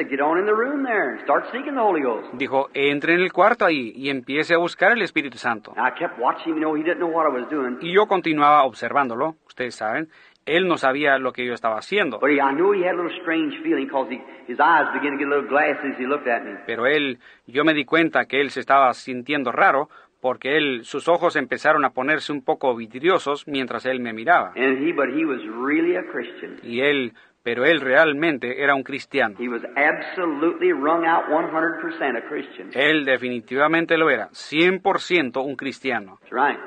Dijo, 2.33 2.69
entre 2.75 3.15
en 3.15 3.21
el 3.21 3.33
cuarto 3.33 3.65
ahí 3.65 3.93
y 3.95 4.11
empiece 4.11 4.55
a 4.55 4.59
buscar 4.59 4.93
el 4.93 5.03
Espíritu 5.03 5.39
Santo. 5.39 5.75
And 5.77 5.87
I 5.87 5.97
kept 5.97 6.19
watching 6.19 6.55
him, 6.55 6.57
you 6.57 6.61
know, 6.61 6.75
he 6.75 6.83
didn't 6.83 6.99
know 6.99 7.11
what 7.11 7.27
I 7.27 7.41
was 7.41 7.49
doing. 7.49 7.79
Y 7.81 7.95
yo 7.95 8.07
continuaba 8.07 8.65
observándolo, 8.65 9.37
ustedes 9.47 9.77
saben, 9.77 10.09
él 10.57 10.67
no 10.69 10.77
sabía 10.77 11.19
lo 11.19 11.33
que 11.33 11.45
yo 11.45 11.55
estaba 11.55 11.79
haciendo, 11.79 12.19
But 12.19 12.31
he, 12.31 12.41
I 12.41 12.53
knew 12.53 12.73
he 12.73 12.85
had 12.85 12.95
a 12.95 13.03
little 13.03 13.21
strange 13.21 13.55
feeling 13.63 13.87
because 13.87 14.09
he, 14.11 14.21
his 14.47 14.59
eyes 14.61 14.87
began 14.93 15.13
to 15.13 15.19
get 15.19 15.27
a 15.27 15.37
little 15.37 15.49
glassy 15.49 15.89
as 15.93 15.99
he 15.99 16.07
looked 16.07 16.29
at 16.29 16.43
me. 16.45 16.53
pero 16.67 16.87
él, 16.87 17.19
yo 17.47 17.65
me 17.65 17.73
di 17.75 17.85
cuenta 17.85 18.27
que 18.27 18.41
él 18.41 18.51
se 18.51 18.61
estaba 18.61 18.93
sintiendo 18.95 19.53
raro 19.53 19.89
porque 20.21 20.59
él, 20.59 20.85
sus 20.85 21.09
ojos 21.09 21.35
empezaron 21.37 21.85
a 21.85 21.91
ponerse 21.91 22.31
un 22.31 22.43
poco 22.45 22.77
vidriosos 22.77 23.47
mientras 23.49 23.87
él 23.87 24.01
me 24.01 24.13
miraba. 24.13 24.53
And 24.55 24.79
he, 24.87 24.93
but 24.93 25.09
he 25.17 25.25
was 25.25 25.41
really 25.47 25.97
a 25.97 26.03
Christian. 26.13 26.59
Y 26.63 26.81
él, 26.83 27.15
pero 27.43 27.65
él 27.65 27.81
realmente 27.81 28.63
era 28.63 28.75
un 28.75 28.83
cristiano. 28.83 29.37
He 29.39 29.49
was 29.49 29.63
absolutely 29.77 30.73
wrung 30.73 31.07
out 31.07 31.25
100% 31.31 32.19
a 32.19 32.29
Christian. 32.29 32.71
Él 32.75 33.07
definitivamente 33.07 33.97
lo 33.97 34.11
era, 34.11 34.29
100% 34.33 35.43
un 35.43 35.57
cristiano. 35.57 36.19
That's 36.21 36.33
right. 36.33 36.59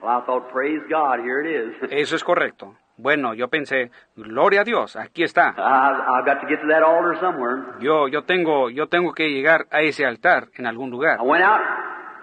Well, 0.00 0.18
I 0.22 0.24
thought, 0.24 0.50
praise 0.50 0.80
God, 0.88 1.20
here 1.20 1.40
it 1.40 1.46
is. 1.48 1.90
Eso 1.92 2.16
es 2.16 2.24
correcto. 2.24 2.76
Bueno, 2.98 3.34
yo 3.34 3.48
pensé, 3.48 3.90
gloria 4.16 4.62
a 4.62 4.64
Dios, 4.64 4.96
aquí 4.96 5.22
está. 5.22 5.54
I, 5.56 6.18
I've 6.18 6.24
got 6.24 6.40
to 6.40 6.46
get 6.48 6.60
to 6.62 6.66
that 6.68 6.82
altar 6.82 7.18
somewhere. 7.20 7.62
Yo, 7.80 8.08
yo 8.08 8.22
tengo, 8.22 8.70
yo 8.70 8.86
tengo 8.86 9.12
que 9.12 9.28
llegar 9.28 9.66
a 9.70 9.82
ese 9.82 10.06
altar 10.06 10.48
en 10.56 10.66
algún 10.66 10.90
lugar. 10.90 11.18
I 11.20 11.22
went 11.22 11.44
out, 11.44 11.60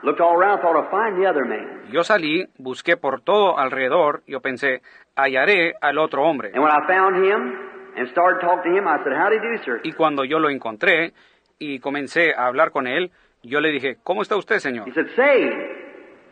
looked 0.04 0.20
all 0.20 0.36
around, 0.36 0.62
thought 0.62 0.76
I'd 0.76 0.90
find 0.90 1.22
the 1.22 1.30
other 1.30 1.46
man. 1.46 1.84
Yo 1.92 2.04
salí, 2.04 2.48
busqué 2.58 2.98
por 2.98 3.22
todo 3.22 3.60
alrededor, 3.60 4.24
yo 4.26 4.42
pensé, 4.42 4.82
hallaré 5.16 5.76
al 5.80 6.00
otro 6.00 6.24
hombre. 6.24 6.50
And 6.56 6.64
when 6.64 6.72
I 6.72 6.88
found 6.88 7.24
him 7.24 7.54
and 7.96 8.10
started 8.10 8.42
talking 8.42 8.74
to 8.74 8.78
him, 8.80 8.88
I 8.88 8.98
said, 9.04 9.14
howdy 9.14 9.38
do, 9.38 9.64
sir. 9.64 9.80
Y 9.84 9.92
cuando 9.94 10.24
yo 10.26 10.40
lo 10.40 10.50
encontré 10.50 11.14
y 11.60 11.78
comencé 11.80 12.34
a 12.36 12.48
hablar 12.48 12.72
con 12.72 12.88
él, 12.88 13.12
yo 13.44 13.62
le 13.62 13.70
dije, 13.70 13.98
¿cómo 14.04 14.24
está 14.24 14.38
usted, 14.38 14.58
señor? 14.58 14.88
He 14.88 14.94
said, 14.94 15.06
say, 15.16 15.52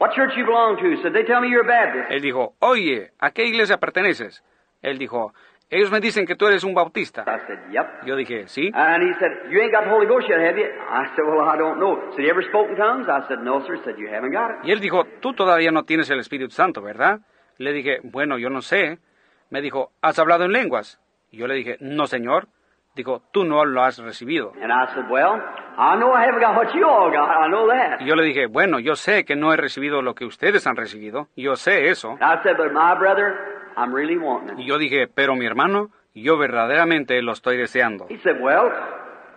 what 0.02 0.16
church 0.16 0.34
you 0.36 0.46
belong 0.46 0.78
to? 0.78 0.98
Said, 1.04 1.14
they 1.14 1.24
tell 1.24 1.42
me 1.42 1.50
you're 1.50 1.62
a 1.62 1.68
Baptist. 1.68 2.10
Él 2.10 2.22
dijo, 2.22 2.56
oye, 2.60 3.12
¿a 3.20 3.30
qué 3.30 3.46
iglesia 3.46 3.78
perteneces? 3.78 4.44
Él 4.82 4.98
dijo, 4.98 5.32
ellos 5.70 5.92
me 5.92 6.00
dicen 6.00 6.26
que 6.26 6.36
tú 6.36 6.48
eres 6.48 6.64
un 6.64 6.74
bautista. 6.74 7.24
I 7.28 7.40
said, 7.48 7.60
yep. 7.72 8.04
Yo 8.04 8.16
dije, 8.16 8.48
sí. 8.48 8.72
And 8.74 9.04
he 9.04 9.14
said, 9.20 9.32
you 9.52 9.62
ain't 9.62 9.72
got 9.72 9.84
the 9.84 9.92
Holy 9.92 10.08
Ghost 10.08 10.28
yet, 10.28 10.40
have 10.40 10.58
you? 10.58 10.66
I 10.66 11.06
said, 11.16 11.24
well, 11.24 11.48
I 11.48 11.56
don't 11.56 11.80
know. 11.80 12.02
Said, 12.16 12.26
you 12.26 12.32
ever 12.32 12.44
spoke 12.50 12.70
in 12.72 12.78
tongues? 12.78 13.08
I 13.08 13.28
said, 13.28 13.44
no, 13.44 13.64
sir. 13.68 13.78
Said, 13.86 14.00
you 14.00 14.10
haven't 14.10 14.34
got 14.34 14.50
it. 14.50 14.66
Y 14.66 14.72
él 14.72 14.80
dijo, 14.82 15.06
tú 15.22 15.34
todavía 15.34 15.72
no 15.72 15.84
tienes 15.84 16.10
el 16.10 16.20
Espíritu 16.20 16.52
Santo, 16.52 16.82
¿verdad? 16.82 17.20
Le 17.58 17.72
dije, 17.72 18.00
bueno, 18.04 18.40
yo 18.40 18.50
no 18.50 18.62
sé. 18.62 18.98
Me 19.52 19.62
dijo, 19.62 19.92
¿has 20.02 20.18
hablado 20.18 20.46
en 20.46 20.52
lenguas? 20.52 21.00
Y 21.30 21.38
yo 21.38 21.48
le 21.48 21.54
dije, 21.54 21.78
no, 21.80 22.08
señor. 22.08 22.48
Dijo, 22.96 23.22
tú 23.32 23.46
no 23.46 23.64
lo 23.64 23.84
has 23.84 24.00
recibido. 24.00 24.52
And 24.62 24.72
I 24.72 24.94
said, 24.94 25.06
well, 25.10 25.40
I 25.78 25.96
know 25.98 26.14
I 26.14 26.26
haven't 26.26 26.42
got 26.42 26.56
what 26.58 26.74
you 26.76 26.86
all 26.86 27.10
got. 27.10 27.30
I 27.30 27.48
know 27.50 27.68
that. 27.68 28.02
Y 28.02 28.06
yo 28.06 28.16
le 28.16 28.24
dije, 28.24 28.48
bueno, 28.48 28.80
yo 28.80 28.96
sé 28.96 29.24
que 29.24 29.36
no 29.36 29.54
he 29.54 29.58
recibido 29.58 30.02
lo 30.02 30.14
que 30.14 30.26
ustedes 30.26 30.68
han 30.68 30.76
recibido. 30.76 31.28
Yo 31.38 31.56
sé 31.56 31.90
eso. 31.90 32.12
And 32.20 32.24
I 32.24 32.44
said, 32.44 32.58
but 32.58 32.74
my 32.74 32.94
brother, 33.00 33.36
I'm 33.78 33.94
really 33.94 34.18
wanting 34.18 34.60
Y 34.60 34.66
yo 34.68 34.78
dije, 34.78 35.08
pero 35.08 35.36
mi 35.36 35.46
hermano, 35.46 35.90
yo 36.14 36.38
verdaderamente 36.38 37.22
lo 37.22 37.32
estoy 37.32 37.56
deseando. 37.58 38.08
He 38.10 38.18
said, 38.18 38.42
well, 38.42 38.70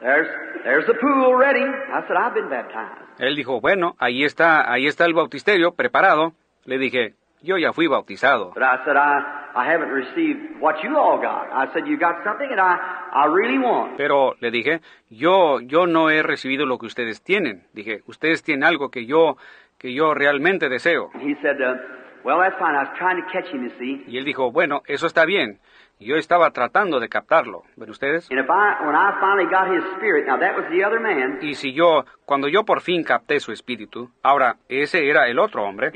there's, 0.00 0.28
there's 0.64 0.86
the 0.86 0.94
pool 0.94 1.36
ready. 1.38 1.62
I 1.62 2.02
said, 2.08 2.16
I've 2.16 2.34
been 2.34 2.48
baptized. 2.48 3.02
Él 3.20 3.36
dijo, 3.36 3.60
bueno, 3.60 3.94
ahí 4.00 4.24
está, 4.24 4.68
ahí 4.72 4.86
está 4.86 5.04
el 5.04 5.14
bautisterio 5.14 5.72
preparado. 5.76 6.32
Le 6.64 6.78
dije, 6.78 7.14
yo 7.44 7.56
ya 7.58 7.72
fui 7.72 7.86
bautizado. 7.86 8.52
But 8.54 8.62
I 8.62 8.84
said, 8.84 8.96
I, 8.96 9.52
I 9.54 9.64
haven't 9.70 9.90
received 9.90 10.60
what 10.60 10.82
you 10.82 10.96
all 10.98 11.18
got. 11.20 11.48
I 11.52 11.72
said, 11.72 11.86
you 11.86 11.96
got 11.98 12.16
something 12.24 12.48
that 12.48 12.58
I, 12.58 12.78
I 13.12 13.26
really 13.26 13.58
want. 13.58 13.96
Pero 13.96 14.34
le 14.40 14.50
dije, 14.50 14.80
yo, 15.10 15.60
yo 15.60 15.86
no 15.86 16.10
he 16.10 16.22
recibido 16.22 16.66
lo 16.66 16.78
que 16.78 16.86
ustedes 16.86 17.22
tienen. 17.22 17.64
Dije, 17.72 18.00
ustedes 18.06 18.42
tienen 18.42 18.64
algo 18.64 18.90
que 18.90 19.06
yo, 19.06 19.36
que 19.78 19.92
yo 19.92 20.14
realmente 20.14 20.68
deseo. 20.68 21.10
He 21.20 21.34
said, 21.42 21.60
uh, 21.60 21.76
Well, 22.24 22.38
that's 22.38 22.56
fine. 22.58 22.74
I 22.74 22.84
was 22.84 22.96
trying 22.98 23.20
to 23.22 23.28
catch 23.30 23.52
him, 23.52 23.62
you 23.64 23.70
see. 23.78 24.02
Y 24.08 24.16
él 24.16 24.24
dijo, 24.24 24.50
bueno, 24.50 24.80
eso 24.86 25.06
está 25.06 25.26
bien. 25.26 25.58
Yo 26.00 26.16
estaba 26.16 26.50
tratando 26.50 26.98
de 26.98 27.08
captarlo, 27.08 27.62
¿ven 27.76 27.88
ustedes? 27.88 28.28
Y 31.40 31.54
si 31.54 31.72
yo, 31.72 32.04
cuando 32.26 32.48
yo 32.48 32.64
por 32.64 32.80
fin 32.80 33.04
capté 33.04 33.38
su 33.38 33.52
espíritu, 33.52 34.10
ahora 34.22 34.56
ese 34.68 35.08
era 35.08 35.28
el 35.28 35.38
otro 35.38 35.62
hombre, 35.62 35.92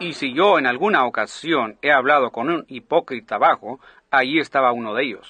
y 0.00 0.12
si 0.12 0.34
yo 0.34 0.58
en 0.58 0.66
alguna 0.66 1.06
ocasión 1.06 1.76
he 1.80 1.90
hablado 1.90 2.30
con 2.30 2.50
un 2.50 2.64
hipócrita 2.68 3.38
bajo, 3.38 3.80
allí 4.10 4.38
estaba 4.38 4.72
uno 4.72 4.94
de 4.94 5.04
ellos. 5.04 5.28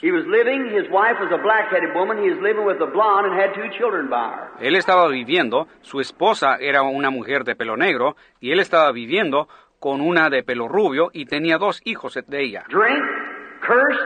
Él 4.60 4.76
estaba 4.76 5.08
viviendo, 5.08 5.68
su 5.80 6.00
esposa 6.00 6.56
era 6.56 6.82
una 6.82 7.10
mujer 7.10 7.44
de 7.44 7.54
pelo 7.54 7.76
negro, 7.76 8.16
y 8.40 8.52
él 8.52 8.60
estaba 8.60 8.92
viviendo 8.92 9.48
con 9.84 10.00
una 10.00 10.30
de 10.30 10.42
pelo 10.42 10.66
rubio 10.66 11.10
y 11.12 11.26
tenía 11.26 11.58
dos 11.58 11.82
hijos 11.84 12.18
de 12.26 12.42
ella. 12.42 12.64
Drink, 12.70 13.04
cursed, 13.60 14.00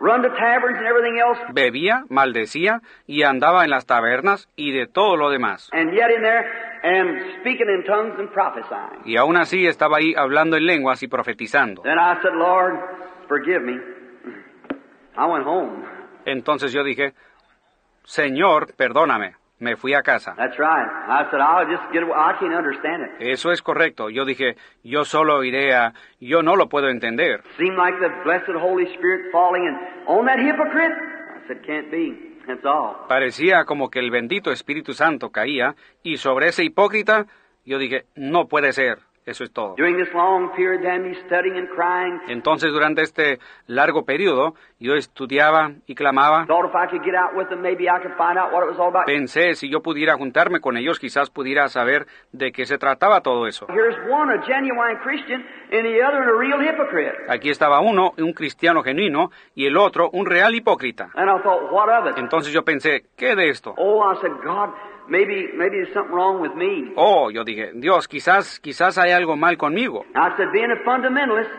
run 0.00 0.22
to 0.22 0.30
taverns 0.30 0.78
and 0.78 0.86
everything 0.86 1.18
else, 1.18 1.38
Bebía, 1.52 2.04
maldecía 2.08 2.80
y 3.06 3.22
andaba 3.22 3.64
en 3.64 3.68
las 3.70 3.84
tabernas 3.84 4.48
y 4.56 4.72
de 4.72 4.86
todo 4.86 5.18
lo 5.18 5.28
demás. 5.28 5.68
and 5.74 5.92
yet 5.92 6.08
in 6.10 6.22
there 6.22 6.46
and 6.82 7.38
speaking 7.42 7.68
in 7.68 7.84
tongues 7.84 8.18
and 8.18 8.30
prophesying. 8.32 9.02
Y 9.04 9.18
aún 9.18 9.36
así 9.36 9.66
estaba 9.66 9.98
ahí 9.98 10.14
hablando 10.16 10.56
en 10.56 10.64
lenguas 10.64 11.02
y 11.02 11.06
profetizando. 11.08 11.82
Then 11.82 11.98
I 11.98 12.14
said, 12.22 12.32
Lord, 12.32 12.78
forgive 13.28 13.60
me. 13.60 13.74
I 15.18 15.26
went 15.26 15.44
home. 15.46 15.84
Entonces 16.24 16.72
yo 16.72 16.82
dije, 16.82 17.12
Señor, 18.04 18.74
perdóname. 18.74 19.34
Me 19.60 19.76
fui 19.76 19.92
a 19.94 20.02
casa. 20.02 20.34
That's 20.36 20.58
right. 20.58 20.88
I 21.06 21.30
said, 21.30 21.40
I'll 21.40 21.66
just 21.68 21.82
get 21.92 22.02
away. 22.02 22.14
I 22.16 22.32
can't 22.40 22.54
understand 22.54 23.02
it. 23.04 23.30
Eso 23.30 23.52
es 23.52 23.60
correcto. 23.62 24.08
Yo 24.08 24.24
dije, 24.24 24.56
yo 24.82 25.04
solo 25.04 25.44
iré 25.44 25.74
a... 25.74 25.92
Yo 26.18 26.42
no 26.42 26.56
lo 26.56 26.68
puedo 26.68 26.88
entender. 26.88 27.42
Seemed 27.58 27.76
like 27.76 27.98
the 28.00 28.08
blessed 28.24 28.56
Holy 28.58 28.86
Spirit 28.96 29.30
falling 29.30 29.66
and 29.68 29.76
on 30.08 30.24
that 30.24 30.38
hypocrite. 30.38 30.92
I 30.92 31.46
said, 31.46 31.62
can't 31.66 31.90
be. 31.90 32.16
That's 32.46 32.64
all. 32.64 33.06
Parecía 33.06 33.66
como 33.66 33.90
que 33.90 34.00
el 34.00 34.10
bendito 34.10 34.50
Espíritu 34.50 34.94
Santo 34.94 35.30
caía 35.30 35.74
y 36.02 36.16
sobre 36.16 36.48
ese 36.48 36.64
hipócrita 36.64 37.26
yo 37.66 37.78
dije, 37.78 38.06
no 38.16 38.48
puede 38.48 38.72
ser. 38.72 38.98
Eso 39.30 39.44
es 39.44 39.52
todo. 39.52 39.76
During 39.76 39.96
this 39.96 40.12
long 40.12 40.50
period, 40.56 40.82
then 40.82 41.02
me 41.04 41.14
studying 41.26 41.56
and 41.56 41.68
crying. 41.68 42.20
Entonces 42.26 42.72
durante 42.72 43.02
este 43.02 43.38
largo 43.68 44.04
periodo 44.04 44.54
yo 44.80 44.94
estudiaba 44.94 45.70
y 45.86 45.94
clamaba. 45.94 46.46
Pensé 49.06 49.54
si 49.54 49.70
yo 49.70 49.82
pudiera 49.82 50.16
juntarme 50.16 50.60
con 50.60 50.76
ellos 50.76 50.98
quizás 50.98 51.30
pudiera 51.30 51.68
saber 51.68 52.06
de 52.32 52.50
qué 52.50 52.66
se 52.66 52.76
trataba 52.76 53.20
todo 53.20 53.46
eso. 53.46 53.68
Aquí 57.28 57.50
estaba 57.50 57.80
uno, 57.80 58.12
un 58.18 58.32
cristiano 58.32 58.82
genuino, 58.82 59.30
y 59.54 59.66
el 59.66 59.76
otro, 59.76 60.10
un 60.12 60.26
real 60.26 60.54
hipócrita. 60.56 61.10
Entonces 62.16 62.52
yo 62.52 62.64
pensé, 62.64 63.04
¿qué 63.16 63.36
de 63.36 63.50
esto? 63.50 63.74
Maybe, 65.10 65.48
maybe 65.56 65.82
there's 65.82 65.92
something 65.92 66.14
wrong 66.14 66.40
with 66.40 66.54
me. 66.54 66.92
Oh, 66.96 67.30
yo 67.30 67.42
dije, 67.44 67.72
Dios, 67.74 68.06
quizás, 68.06 68.60
quizás 68.60 68.96
hay 68.96 69.10
algo 69.10 69.36
mal 69.36 69.56
conmigo. 69.56 70.04
I 70.14 70.30
said, 70.36 70.52
being 70.52 70.70
a 70.70 70.78
fundamentalist, 70.88 71.50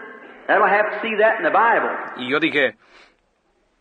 that'll 0.48 0.66
have 0.68 0.90
to 0.90 1.00
see 1.02 1.16
that 1.20 1.38
in 1.38 1.44
the 1.44 1.52
Bible. 1.52 1.92
Y 2.16 2.30
yo 2.30 2.40
dije, 2.40 2.78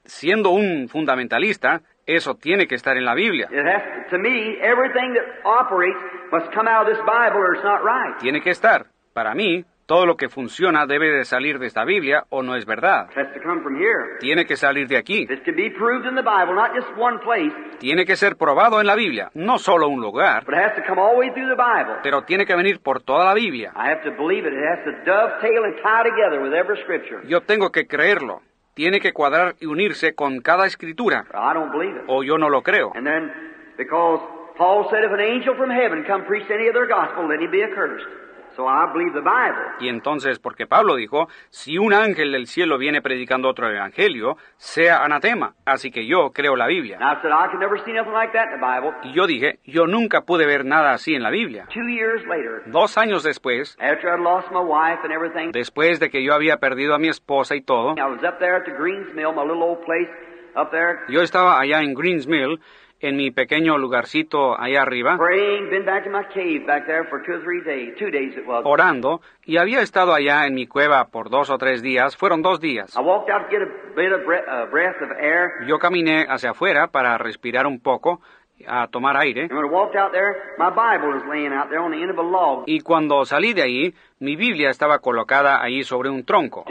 siendo 0.05 0.51
un 0.51 0.89
fundamentalista, 0.89 1.83
eso 2.05 2.35
tiene 2.35 2.67
que 2.67 2.75
estar 2.75 2.97
en 2.97 3.05
la 3.05 3.15
Biblia. 3.15 3.49
It 3.53 3.65
has 3.65 4.11
to, 4.11 4.17
to 4.17 4.19
me, 4.19 4.59
everything 4.61 5.15
that 5.15 5.47
operates 5.47 6.01
must 6.33 6.53
come 6.53 6.67
out 6.67 6.89
of 6.89 6.93
this 6.93 7.05
Bible 7.07 7.39
or 7.39 7.55
it's 7.55 7.63
not 7.65 7.85
right. 7.85 8.19
Tiene 8.19 8.41
que 8.43 8.51
estar. 8.51 8.87
Para 9.15 9.35
mí, 9.35 9.65
todo 9.91 10.07
lo 10.07 10.15
que 10.17 10.29
funciona 10.29 10.87
debe 10.87 11.11
de 11.11 11.25
salir 11.25 11.59
de 11.59 11.67
esta 11.67 11.85
Biblia 11.85 12.23
o 12.29 12.45
no 12.45 12.55
es 12.55 12.65
verdad. 12.65 13.11
It 13.11 13.19
has 13.19 13.35
to 13.35 13.41
come 13.43 13.61
from 13.61 13.75
here. 13.75 14.19
Tiene 14.21 14.47
que 14.47 14.55
salir 14.55 14.87
de 14.87 14.97
aquí. 14.97 15.27
It's 15.29 15.43
to 15.45 15.53
be 15.53 15.69
proved 15.69 16.07
in 16.07 16.15
the 16.15 16.23
Bible, 16.23 16.55
not 16.55 16.71
just 16.77 16.87
one 16.97 17.19
place, 17.19 17.53
Tiene 17.81 18.07
que 18.07 18.15
ser 18.15 18.37
probado 18.37 18.81
en 18.81 18.87
la 18.87 18.95
Biblia, 18.95 19.33
no 19.35 19.59
solo 19.59 19.89
un 19.89 20.01
lugar, 20.01 20.45
but 20.45 20.55
it 20.55 20.61
has 20.61 20.77
to 20.77 20.83
come 20.87 21.01
all 21.01 21.15
the 21.15 21.19
way 21.19 21.31
through 21.33 21.49
the 21.49 21.57
Bible. 21.61 21.99
pero 22.05 22.23
tiene 22.23 22.47
que 22.47 22.55
venir 22.55 22.79
por 22.79 23.03
toda 23.03 23.25
la 23.25 23.35
Biblia. 23.35 23.73
I 23.75 23.91
have 23.91 24.05
to 24.05 24.13
believe 24.13 24.47
it. 24.47 24.53
It 24.53 24.63
has 24.63 24.85
to 24.85 24.93
dovetail 25.05 25.65
and 25.65 25.75
tie 25.83 26.05
together 26.05 26.41
with 26.41 26.55
every 26.55 26.81
scripture. 26.85 27.27
Yo 27.27 27.41
tengo 27.41 27.73
que 27.73 27.89
creerlo. 27.89 28.43
Tiene 28.75 29.01
que 29.01 29.13
cuadrar 29.13 29.57
y 29.59 29.67
unirse 29.67 30.15
con 30.15 30.41
cada 30.41 30.67
escritura. 30.67 31.25
Or 31.35 31.41
I 31.41 31.53
don't 31.53 31.73
believe 31.73 31.97
it. 31.97 32.05
O 32.07 32.23
yo 32.23 32.39
no 32.39 32.49
lo 32.49 32.63
creo. 32.63 32.93
And 32.95 33.05
then, 33.05 33.33
because 33.77 34.21
Paul 34.57 34.87
said 34.89 35.03
if 35.03 35.11
an 35.11 35.19
angel 35.19 35.57
from 35.57 35.71
heaven 35.71 36.05
come 36.07 36.27
preach 36.27 36.49
any 36.49 36.69
other 36.71 36.87
gospel, 36.87 37.27
let 37.27 37.41
him 37.43 37.51
be 37.51 37.65
accursed. 37.65 38.20
So 38.61 38.67
I 38.69 38.93
believe 38.93 39.15
the 39.15 39.23
Bible. 39.23 39.73
Y 39.81 39.89
entonces, 39.89 40.39
porque 40.39 40.67
Pablo 40.67 40.97
dijo, 40.97 41.29
si 41.49 41.79
un 41.79 41.95
ángel 41.95 42.31
del 42.33 42.47
cielo 42.47 42.77
viene 42.77 43.01
predicando 43.01 43.49
otro 43.49 43.71
evangelio, 43.71 44.37
sea 44.59 45.03
anatema. 45.03 45.55
Así 45.65 45.91
que 45.91 46.07
yo 46.07 46.31
creo 46.35 46.57
la 46.57 46.67
Biblia. 46.67 46.99
And 47.01 47.05
I 47.05 47.23
said 47.23 47.33
I 47.33 47.49
could 47.51 47.59
never 47.59 47.83
see 47.83 47.95
nothing 47.95 48.13
like 48.13 48.35
that 48.35 48.53
in 48.53 48.61
the 48.61 48.67
Bible. 48.67 48.93
Y 49.03 49.15
yo 49.15 49.27
dije, 49.27 49.61
yo 49.65 49.87
nunca 49.87 50.27
pude 50.27 50.45
ver 50.45 50.67
nada 50.67 50.93
así 50.93 51.15
en 51.15 51.23
la 51.23 51.31
Biblia. 51.31 51.69
Two 51.73 51.89
years 51.89 52.23
later, 52.27 52.65
Dos 52.67 52.99
años 52.99 53.23
después, 53.23 53.79
after 53.81 54.21
lost 54.21 54.51
my 54.51 54.61
wife 54.61 55.01
and 55.05 55.11
everything, 55.11 55.53
después 55.53 55.99
de 55.99 56.11
que 56.11 56.23
yo 56.23 56.35
había 56.35 56.59
perdido 56.59 56.95
a 56.95 56.99
mi 56.99 57.09
esposa 57.09 57.57
y 57.57 57.63
todo, 57.63 57.95
I 57.97 58.03
was 58.03 58.23
up 58.23 58.41
there 58.41 58.57
at 58.57 58.65
the 58.67 58.73
Greens 58.73 59.09
Mill, 59.15 59.33
my 59.33 59.43
little 59.43 59.63
old 59.63 59.83
place 59.87 60.11
up 60.55 60.71
there, 60.71 60.99
yo 61.09 61.23
estaba 61.23 61.59
allá 61.59 61.81
en 61.81 61.95
Greens 61.95 62.27
Mill, 62.27 62.61
en 63.01 63.17
mi 63.17 63.31
pequeño 63.31 63.79
lugarcito 63.79 64.59
allá 64.61 64.83
arriba, 64.83 65.17
praying, 65.17 65.71
been 65.71 65.85
back 65.85 66.05
in 66.07 66.13
my 66.13 66.25
cave 66.35 66.67
back 66.67 66.87
there 66.87 67.05
for 67.09 67.23
two 67.25 67.33
or 67.35 67.43
three 67.43 67.63
days, 67.65 67.95
two 67.99 68.11
days 68.11 68.37
it 68.37 68.47
was. 68.47 68.63
orando, 68.65 69.21
y 69.45 69.57
había 69.57 69.81
estado 69.81 70.13
allá 70.15 70.47
en 70.47 70.55
mi 70.55 70.67
cueva 70.67 71.07
por 71.09 71.31
dos 71.31 71.49
o 71.51 71.59
tres 71.59 71.83
días, 71.83 72.17
fueron 72.17 72.43
dos 72.43 72.61
días. 72.61 72.95
I 72.97 73.01
walked 73.01 73.31
out 73.31 73.45
to 73.45 73.51
get 73.51 73.63
a 73.63 73.95
bit 73.97 74.13
of 74.13 74.25
bre- 74.25 74.45
uh, 74.47 74.71
breath 74.71 75.01
of 75.03 75.11
air, 75.19 75.51
Yo 75.67 75.79
caminé 75.79 76.27
hacia 76.29 76.51
afuera 76.51 76.89
para 76.89 77.17
respirar 77.19 77.67
un 77.67 77.81
poco, 77.81 78.21
a 78.69 78.89
tomar 78.89 79.17
aire, 79.17 79.45
and 79.45 79.53
when 79.53 79.65
I 79.65 79.71
walked 79.73 79.97
out 79.97 80.13
there, 80.13 80.37
my 80.59 80.69
Bible 80.69 81.15
was 81.15 81.23
laying 81.27 81.51
out 81.55 81.71
there 81.71 81.81
on 81.81 81.93
the 81.93 81.97
end 81.97 82.11
of 82.11 82.19
a 82.19 82.23
log. 82.23 82.65
y 82.67 82.81
cuando 82.81 83.25
salí 83.25 83.55
de 83.55 83.63
ahí, 83.63 83.95
mi 84.19 84.37
Biblia 84.37 84.69
estaba 84.69 84.99
colocada 84.99 85.63
ahí 85.63 85.83
sobre 85.83 86.11
un 86.11 86.27
tronco, 86.27 86.67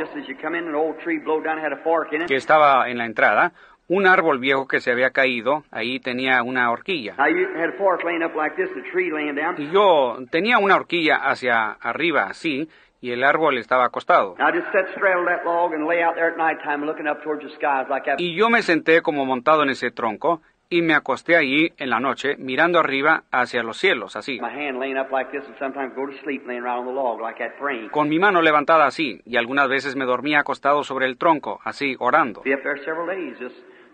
que 2.27 2.35
estaba 2.35 2.89
en 2.89 2.97
la 2.99 3.05
entrada, 3.05 3.53
un 3.89 4.05
árbol 4.05 4.39
viejo 4.39 4.67
que 4.67 4.79
se 4.79 4.91
había 4.91 5.09
caído, 5.09 5.63
ahí 5.71 5.99
tenía 5.99 6.41
una 6.43 6.71
horquilla. 6.71 7.15
Y 9.57 9.71
yo 9.71 10.17
tenía 10.31 10.59
una 10.59 10.75
horquilla 10.75 11.15
hacia 11.15 11.71
arriba 11.71 12.25
así, 12.25 12.69
y 13.01 13.11
el 13.11 13.23
árbol 13.23 13.57
estaba 13.57 13.85
acostado. 13.85 14.35
Y 18.19 18.35
yo 18.35 18.49
me 18.49 18.61
senté 18.61 19.01
como 19.01 19.25
montado 19.25 19.63
en 19.63 19.69
ese 19.69 19.89
tronco, 19.89 20.41
y 20.69 20.83
me 20.83 20.93
acosté 20.93 21.35
allí 21.35 21.73
en 21.77 21.89
la 21.89 21.99
noche, 21.99 22.35
mirando 22.37 22.77
arriba 22.77 23.23
hacia 23.31 23.63
los 23.63 23.77
cielos, 23.77 24.15
así, 24.15 24.39
con 27.89 28.07
mi 28.07 28.19
mano 28.19 28.43
levantada 28.43 28.85
así, 28.85 29.19
y 29.25 29.37
algunas 29.37 29.67
veces 29.67 29.95
me 29.95 30.05
dormía 30.05 30.41
acostado 30.41 30.83
sobre 30.83 31.07
el 31.07 31.17
tronco, 31.17 31.59
así, 31.63 31.95
orando. 31.97 32.43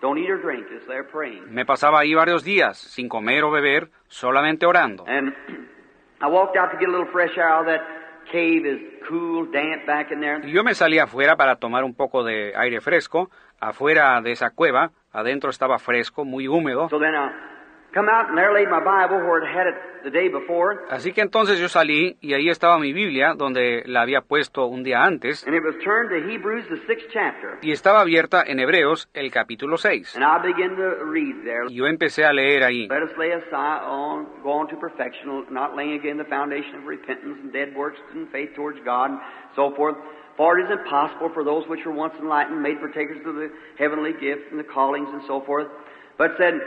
Don't 0.06 0.20
eat 0.20 0.30
or 0.30 0.38
drink, 0.38 0.68
just 0.70 0.86
there 0.88 1.04
praying. 1.04 1.52
Me 1.52 1.66
pasaba 1.66 2.02
ahí 2.02 2.14
varios 2.14 2.44
días, 2.44 2.78
sin 2.78 3.10
comer 3.10 3.44
o 3.44 3.50
beber, 3.50 3.90
solamente 4.08 4.68
orando. 4.68 5.04
And 5.08 5.34
I 6.22 6.28
walked 6.28 6.56
out 6.56 6.70
to 6.72 6.78
get 6.78 6.90
a 6.90 6.92
little 6.92 7.12
fresh 7.12 7.36
air 7.36 7.66
that 7.66 7.82
cave 8.32 8.68
is 8.68 8.80
cool, 9.10 9.48
damp 9.52 9.88
back 9.88 10.12
in 10.12 10.20
there. 10.20 10.48
Y 10.48 10.52
yo 10.52 10.64
me 10.64 10.76
salí 10.76 11.00
afuera 11.00 11.36
para 11.38 11.56
tomar 11.56 11.84
un 11.84 11.96
poco 11.96 12.24
de 12.24 12.54
aire 12.56 12.82
fresco, 12.82 13.32
afuera 13.60 14.22
de 14.22 14.34
esa 14.34 14.52
cueva, 14.52 14.92
adentro 15.12 15.50
estaba 15.50 15.80
fresco, 15.80 16.24
muy 16.24 16.48
húmedo. 16.48 16.88
So 16.90 17.00
then 17.00 17.16
I 17.16 17.32
come 17.96 18.10
out 18.10 18.28
and 18.30 18.38
there 18.38 18.54
laid 18.54 18.68
my 18.70 18.84
Bible 18.84 19.18
where 19.26 19.42
it 19.42 19.48
had 19.48 19.66
it 19.68 19.76
the 20.04 20.12
day 20.12 20.28
before. 20.30 20.86
Así 20.92 21.14
que 21.14 21.22
entonces 21.24 21.58
yo 21.60 21.68
salí 21.70 22.18
y 22.22 22.34
ahí 22.34 22.50
estaba 22.50 22.78
mi 22.78 22.94
Biblia, 22.94 23.34
donde 23.36 23.84
la 23.88 24.02
había 24.02 24.22
puesto 24.22 24.68
un 24.68 24.84
día 24.84 25.04
antes, 25.04 25.44
And 25.48 25.56
it 25.56 25.64
was 25.64 25.76
turned 25.84 26.10
to 26.12 26.30
Hebrews, 26.30 26.66
the 26.70 26.78
sixth 26.86 27.08
chapter. 27.12 27.58
y 27.64 27.72
estaba 27.72 28.02
abierta 28.02 28.44
en 28.46 28.60
Hebreos 28.60 29.08
el 29.14 29.32
capítulo 29.32 29.78
6. 29.78 30.16
And 30.16 30.24
I 30.24 30.38
began 30.46 30.76
to 30.76 31.04
read 31.06 31.44
there. 31.44 31.66
Y 31.70 31.76
yo 31.76 31.88
empecé 31.88 32.26
a 32.26 32.34
leer 32.34 32.64
ahí. 32.64 32.88
Let 32.90 33.02
us 33.02 33.18
lay 33.18 33.32
aside 33.32 33.82
on, 33.88 34.28
go 34.44 34.52
on 34.52 34.68
to 34.68 34.76
perfection, 34.78 35.46
not 35.50 35.76
laying 35.76 35.98
again 35.98 36.18
the 36.18 36.30
foundation 36.30 36.76
of 36.76 36.86
repentance 36.86 37.40
and 37.42 37.52
dead 37.54 37.74
works 37.76 37.98
and 38.14 38.28
faith 38.30 38.54
towards 38.56 38.78
God 38.86 39.12
and 39.12 39.20
so 39.56 39.74
forth. 39.76 39.96
For 40.38 40.60
it 40.60 40.66
is 40.66 40.70
impossible 40.72 41.30
for 41.34 41.46
those 41.46 41.64
which 41.70 41.86
were 41.86 41.94
once 41.94 42.14
enlightened, 42.20 42.62
made 42.62 42.80
partakers 42.82 43.26
of 43.26 43.36
the 43.36 43.50
heavenly 43.80 44.12
gift 44.12 44.52
and 44.52 44.60
the 44.60 44.66
callings 44.68 45.08
and 45.14 45.22
so 45.26 45.40
forth. 45.46 45.68
But 46.18 46.32
said, 46.38 46.60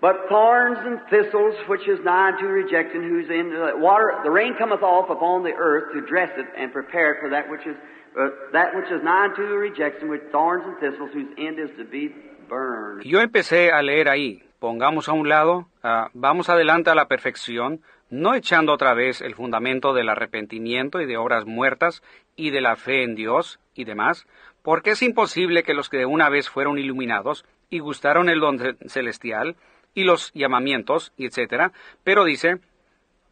but 0.00 0.28
thorns 0.28 0.78
and 0.80 1.00
thistles, 1.10 1.54
which 1.68 1.86
is 1.88 1.98
nigh 2.04 2.32
unto 2.32 2.46
rejection, 2.46 3.02
whose 3.02 3.28
in 3.28 3.50
the 3.50 3.76
water, 3.76 4.18
the 4.24 4.30
rain 4.30 4.54
cometh 4.56 4.82
off 4.82 5.10
upon 5.10 5.42
the 5.42 5.52
earth 5.52 5.92
to 5.92 6.00
dress 6.00 6.30
it 6.36 6.46
and 6.56 6.72
prepare 6.72 7.12
it 7.14 7.20
for 7.20 7.30
that 7.30 7.50
which 7.50 7.66
is, 7.66 7.76
uh, 8.18 8.28
that 8.52 8.74
which 8.74 8.90
is 8.90 9.02
nigh 9.02 9.26
unto 9.26 9.42
rejection, 9.42 10.08
with 10.08 10.22
thorns 10.32 10.64
and 10.66 10.78
thistles, 10.78 11.10
whose 11.12 11.28
end 11.38 11.58
is 11.58 11.70
to 11.76 11.84
be 11.84 12.14
burned. 12.48 13.04
Yo 13.04 13.20
empecé 13.20 13.72
a 13.72 13.82
leer 13.82 14.08
ahí. 14.08 14.42
Pongamos 14.58 15.08
a 15.08 15.12
un 15.12 15.26
lado, 15.26 15.68
ah, 15.82 16.10
vamos 16.12 16.50
adelante 16.50 16.90
a 16.90 16.94
la 16.94 17.08
perfección, 17.08 17.80
no 18.10 18.34
echando 18.34 18.74
otra 18.74 18.92
vez 18.92 19.22
el 19.22 19.34
fundamento 19.34 19.94
del 19.94 20.10
arrepentimiento 20.10 21.00
y 21.00 21.06
de 21.06 21.16
obras 21.16 21.46
muertas 21.46 22.02
y 22.36 22.50
de 22.50 22.60
la 22.60 22.76
fe 22.76 23.02
en 23.02 23.14
Dios 23.14 23.58
y 23.74 23.84
demás, 23.84 24.26
porque 24.62 24.90
es 24.90 25.02
imposible 25.02 25.62
que 25.62 25.72
los 25.72 25.88
que 25.88 25.96
de 25.96 26.06
una 26.06 26.28
vez 26.28 26.50
fueron 26.50 26.78
iluminados 26.78 27.46
y 27.70 27.78
gustaron 27.78 28.28
el 28.28 28.40
don 28.40 28.58
celestial 28.86 29.56
y 29.94 30.04
los 30.04 30.32
llamamientos, 30.34 31.12
etc., 31.18 31.72
pero 32.04 32.24
dice, 32.24 32.60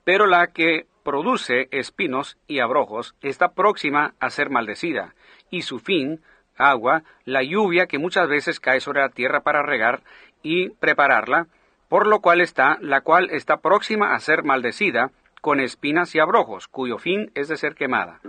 pero 0.04 0.26
la 0.26 0.48
que 0.48 0.86
produce 1.02 1.68
espinos 1.70 2.36
y 2.46 2.60
abrojos 2.60 3.14
está 3.22 3.52
próxima 3.52 4.14
a 4.20 4.30
ser 4.30 4.50
maldecida, 4.50 5.14
y 5.50 5.62
su 5.62 5.78
fin, 5.78 6.20
agua, 6.56 7.02
la 7.24 7.42
lluvia 7.42 7.86
que 7.86 7.98
muchas 7.98 8.28
veces 8.28 8.60
cae 8.60 8.80
sobre 8.80 9.00
la 9.00 9.10
tierra 9.10 9.40
para 9.40 9.62
regar 9.62 10.02
y 10.42 10.70
prepararla, 10.70 11.46
por 11.88 12.06
lo 12.06 12.20
cual 12.20 12.40
está, 12.40 12.76
la 12.80 13.00
cual 13.00 13.30
está 13.30 13.58
próxima 13.58 14.14
a 14.14 14.20
ser 14.20 14.42
maldecida, 14.44 15.10
con 15.40 15.60
espinas 15.60 16.14
y 16.14 16.18
abrojos, 16.18 16.68
cuyo 16.68 16.98
fin 16.98 17.30
es 17.34 17.48
de 17.48 17.56
ser 17.56 17.74
quemada. 17.74 18.20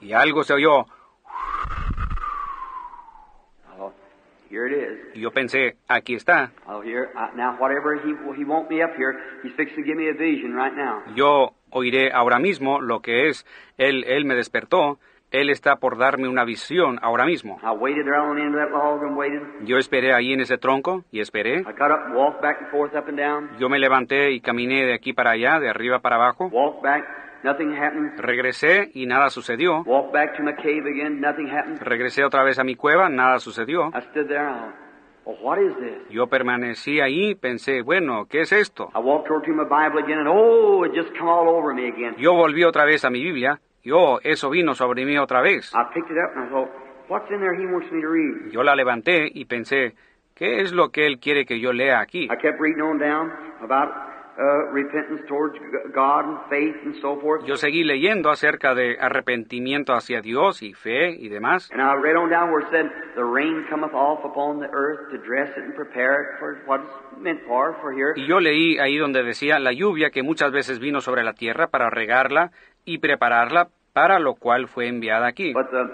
Y 0.00 0.12
algo 0.12 0.44
se 0.44 0.54
oyó. 0.54 0.86
Oh, 3.78 3.92
here 4.56 4.66
it 4.66 4.72
is. 4.72 5.16
Y 5.16 5.20
yo 5.20 5.30
pensé, 5.30 5.76
aquí 5.88 6.14
está. 6.14 6.52
Oh, 6.66 6.80
here. 6.82 7.10
Uh, 7.14 7.36
now, 7.36 7.56
whatever 7.58 7.96
he, 8.02 8.14
he 8.36 8.44
won't 8.44 8.70
me 8.70 8.82
up 8.82 8.96
here, 8.96 9.14
he's 9.42 9.52
fixing 9.56 9.82
to 9.82 9.86
give 9.86 9.96
me 9.96 10.08
a 10.08 10.14
vision 10.14 10.54
right 10.54 10.74
now. 10.74 11.02
Yo 11.14 11.52
oiré 11.70 12.10
ahora 12.12 12.38
mismo 12.38 12.80
lo 12.80 13.00
que 13.00 13.28
es. 13.28 13.44
Él, 13.76 14.04
él 14.04 14.24
me 14.24 14.34
despertó. 14.34 14.98
Él 15.32 15.50
está 15.50 15.76
por 15.76 15.98
darme 15.98 16.28
una 16.28 16.44
visión 16.44 17.00
ahora 17.02 17.26
mismo. 17.26 17.58
I 17.60 17.72
waited 17.72 18.04
there 18.04 18.16
on 18.16 18.36
the 18.36 18.42
end 18.42 18.54
of 18.54 18.60
that 18.60 18.70
log 18.70 19.02
and 19.02 19.16
waited. 19.16 19.42
Yo 19.64 19.76
esperé 19.76 20.14
ahí 20.14 20.32
en 20.32 20.40
ese 20.40 20.56
tronco 20.56 21.04
y 21.10 21.18
esperé. 21.18 21.58
I 21.58 21.72
got 21.72 21.90
up 21.90 22.06
and 22.06 22.14
walked 22.14 22.40
back 22.40 22.58
and 22.60 22.70
forth, 22.70 22.94
up 22.94 23.08
and 23.08 23.18
down. 23.18 23.50
Yo 23.58 23.68
me 23.68 23.80
levanté 23.80 24.30
y 24.30 24.40
caminé 24.40 24.86
de 24.86 24.94
aquí 24.94 25.12
para 25.12 25.32
allá, 25.32 25.58
de 25.58 25.68
arriba 25.68 25.98
para 25.98 26.14
abajo. 26.14 26.48
Walked 26.52 26.80
back. 26.80 27.04
Regresé 28.18 28.90
y 28.94 29.06
nada 29.06 29.30
sucedió. 29.30 29.82
Walked 29.84 30.12
back 30.12 30.36
to 30.36 30.42
my 30.42 30.54
cave 30.54 30.86
again, 30.86 31.20
nothing 31.20 31.48
happened. 31.48 31.80
Regresé 31.80 32.24
otra 32.24 32.42
vez 32.42 32.58
a 32.58 32.64
mi 32.64 32.74
cueva, 32.74 33.08
nada 33.08 33.38
sucedió. 33.38 33.90
I 33.94 34.00
stood 34.10 34.28
there. 34.28 34.48
I 34.48 34.54
thought, 34.54 34.74
well, 35.24 35.36
what 35.42 35.58
is 35.58 35.74
this? 35.76 36.08
Yo 36.10 36.26
permanecí 36.28 37.00
ahí, 37.00 37.34
pensé, 37.34 37.82
bueno, 37.82 38.26
¿qué 38.28 38.42
es 38.42 38.52
esto? 38.52 38.90
I 38.94 38.98
walked 38.98 39.30
over 39.30 39.42
to 39.42 39.52
my 39.52 39.64
Bible 39.64 40.02
again, 40.02 40.18
and 40.18 40.28
oh, 40.28 40.84
it 40.84 40.92
just 40.94 41.16
come 41.18 41.28
all 41.28 41.48
over 41.48 41.74
me 41.74 41.88
again. 41.88 42.14
Yo 42.18 42.34
volví 42.34 42.64
otra 42.64 42.84
vez 42.84 43.04
a 43.04 43.10
mi 43.10 43.22
Biblia 43.22 43.60
y 43.82 43.90
oh, 43.92 44.18
eso 44.22 44.50
vino 44.50 44.74
sobre 44.74 45.04
mí 45.04 45.16
otra 45.16 45.40
vez. 45.42 45.72
I 45.74 45.84
picked 45.94 46.10
it 46.10 46.18
up 46.18 46.36
and 46.36 46.46
I 46.46 46.50
thought, 46.50 46.70
what's 47.08 47.30
in 47.30 47.38
there 47.38 47.54
he 47.54 47.66
wants 47.66 47.90
me 47.92 48.00
to 48.00 48.08
read? 48.08 48.50
Yo 48.52 48.62
la 48.62 48.74
levanté 48.74 49.30
y 49.32 49.44
pensé, 49.44 49.94
¿qué 50.34 50.60
es 50.60 50.72
lo 50.72 50.90
que 50.90 51.06
él 51.06 51.18
quiere 51.20 51.44
que 51.46 51.60
yo 51.60 51.72
lea 51.72 52.00
aquí? 52.00 52.28
I 54.38 54.68
kept 54.68 54.74
reading 54.74 54.90
on 54.90 54.96
down 54.96 55.06
about 55.06 55.16
repentance 55.16 55.28
towards 55.28 55.54
G- 55.54 55.92
God 55.94 56.24
and 56.26 56.38
faith 56.50 56.76
and 56.84 56.94
so 57.00 57.18
forth. 57.20 57.44
Yo 57.46 57.56
seguí 57.56 57.84
leyendo 57.84 58.30
acerca 58.30 58.74
de 58.74 58.98
arrepentimiento 59.00 59.94
hacia 59.94 60.20
Dios 60.20 60.62
y 60.62 60.74
fe 60.74 61.10
y 61.18 61.28
demás. 61.28 61.70
And 61.72 61.80
I 61.80 61.94
read 61.94 62.16
on 62.16 62.30
down 62.30 62.50
where 62.50 62.60
it 62.62 62.70
said, 62.70 62.86
The 63.14 63.24
rain 63.24 63.64
cometh 63.70 63.94
off 63.94 64.24
upon 64.24 64.60
the 64.60 64.68
earth 64.72 65.10
to 65.10 65.18
dress 65.18 65.50
it 65.56 65.64
and 65.64 65.74
prepare 65.74 66.22
it 66.22 66.38
for 66.38 66.58
what 66.66 66.80
it's 66.82 67.20
meant 67.20 67.40
for, 67.46 67.74
for 67.80 67.92
here. 67.92 68.14
Y 68.16 68.26
yo 68.26 68.40
leí 68.40 68.78
ahí 68.78 68.98
donde 68.98 69.22
decía 69.22 69.58
la 69.58 69.72
lluvia 69.72 70.10
que 70.10 70.22
muchas 70.22 70.52
veces 70.52 70.78
vino 70.78 71.00
sobre 71.00 71.22
la 71.24 71.32
tierra 71.34 71.68
para 71.68 71.90
regarla 71.90 72.50
y 72.84 72.98
prepararla 72.98 73.68
para 73.92 74.18
lo 74.18 74.34
cual 74.34 74.68
fue 74.68 74.88
enviada 74.88 75.26
aquí. 75.26 75.52
But 75.54 75.70
the 75.70 75.88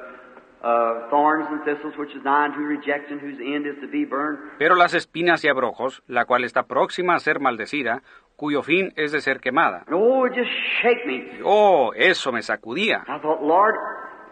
thorns 1.11 1.49
and 1.51 1.65
thistles, 1.65 1.97
which 1.99 2.15
is 2.15 2.23
nigh 2.25 2.45
unto 2.47 2.61
rejection, 2.61 3.19
whose 3.19 3.41
end 3.41 3.67
is 3.67 3.75
to 3.81 3.89
be 3.89 4.05
burned. 4.05 4.39
Pero 4.59 4.75
las 4.77 4.95
espinas 4.95 5.45
y 5.45 5.49
abrojos, 5.49 6.03
la 6.07 6.25
cual 6.25 6.45
está 6.45 6.65
próxima 6.65 7.15
a 7.15 7.19
ser 7.19 7.41
maldecida, 7.41 8.03
cuyo 8.43 8.65
fin 8.65 8.93
es 8.97 9.13
de 9.13 9.21
ser 9.21 9.39
quemada. 9.39 9.85
Oh, 9.93 10.27
it 10.27 10.33
just 10.35 10.51
shake 10.83 11.07
me. 11.07 11.29
Oh, 11.45 11.93
eso 11.95 12.33
me 12.33 12.43
sacudía. 12.43 13.05
I 13.07 13.21
thought, 13.21 13.41
Lord, 13.41 13.77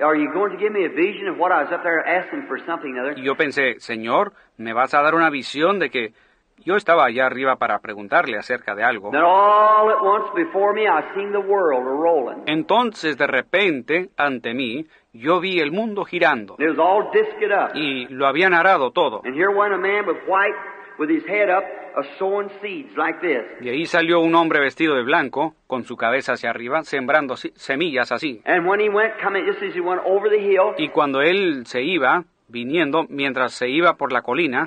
are 0.03 0.17
you 0.17 0.33
going 0.35 0.51
to 0.51 0.59
give 0.59 0.73
me 0.73 0.85
a 0.85 0.89
vision 0.89 1.29
of 1.29 1.39
what 1.39 1.53
I 1.53 1.63
was 1.63 1.73
up 1.73 1.85
there 1.85 2.05
asking 2.05 2.49
for 2.49 2.59
something 2.67 2.97
or 2.99 3.07
Y 3.07 3.11
other? 3.13 3.23
yo 3.23 3.37
pensé, 3.37 3.79
Señor, 3.79 4.33
¿me 4.57 4.73
vas 4.73 4.95
a 4.95 5.03
dar 5.03 5.15
una 5.15 5.31
visión 5.31 5.79
de 5.79 5.91
que 5.91 6.13
yo 6.65 6.75
estaba 6.75 7.05
allá 7.05 7.27
arriba 7.27 7.55
para 7.57 7.79
preguntarle 7.79 8.37
acerca 8.37 8.75
de 8.75 8.83
algo? 8.83 9.13
Then 9.13 9.23
all 9.23 9.89
at 9.91 10.03
once 10.03 10.29
before 10.35 10.75
me 10.75 10.89
I 10.89 11.03
seen 11.15 11.31
the 11.31 11.39
world 11.39 11.87
a 11.87 11.91
rolling. 11.91 12.43
Entonces, 12.47 13.17
de 13.17 13.29
repente, 13.29 14.11
ante 14.17 14.55
mí, 14.55 14.87
yo 15.13 15.39
vi 15.39 15.61
el 15.61 15.71
mundo 15.71 16.05
girando 16.05 16.57
And 16.59 16.69
it 16.69 16.77
was 16.77 16.79
all 16.81 17.11
disced 17.13 17.53
up. 17.53 17.77
y 17.77 18.09
lo 18.09 18.27
habían 18.27 18.55
arado 18.55 18.91
todo. 18.91 19.23
And 19.25 19.35
here 19.37 19.51
went 19.51 19.73
a 19.73 19.79
man 19.79 20.05
with 20.07 20.17
white, 20.27 20.57
Y 23.61 23.69
ahí 23.69 23.87
salió 23.87 24.21
un 24.21 24.35
hombre 24.35 24.61
vestido 24.61 24.95
de 24.97 25.03
blanco, 25.03 25.55
con 25.67 25.85
su 25.85 25.97
cabeza 25.97 26.35
hacia 26.35 26.51
arriba, 26.51 26.83
sembrando 26.83 27.37
semillas 27.37 28.13
así. 28.13 28.43
And 28.45 28.67
when 28.67 28.81
he 28.81 28.89
went, 28.89 29.15
coming 29.23 29.47
just 29.47 29.63
as 29.63 29.75
he 29.75 29.81
went 29.81 30.03
over 30.05 30.29
the 30.31 30.39
hill, 30.39 30.75
Y 30.79 30.89
cuando 30.91 31.23
él 31.23 31.65
se 31.67 31.83
iba, 31.83 32.25
viniendo, 32.49 33.07
mientras 33.09 33.55
se 33.55 33.69
iba 33.69 33.97
por 33.97 34.13
la 34.13 34.23
colina, 34.23 34.65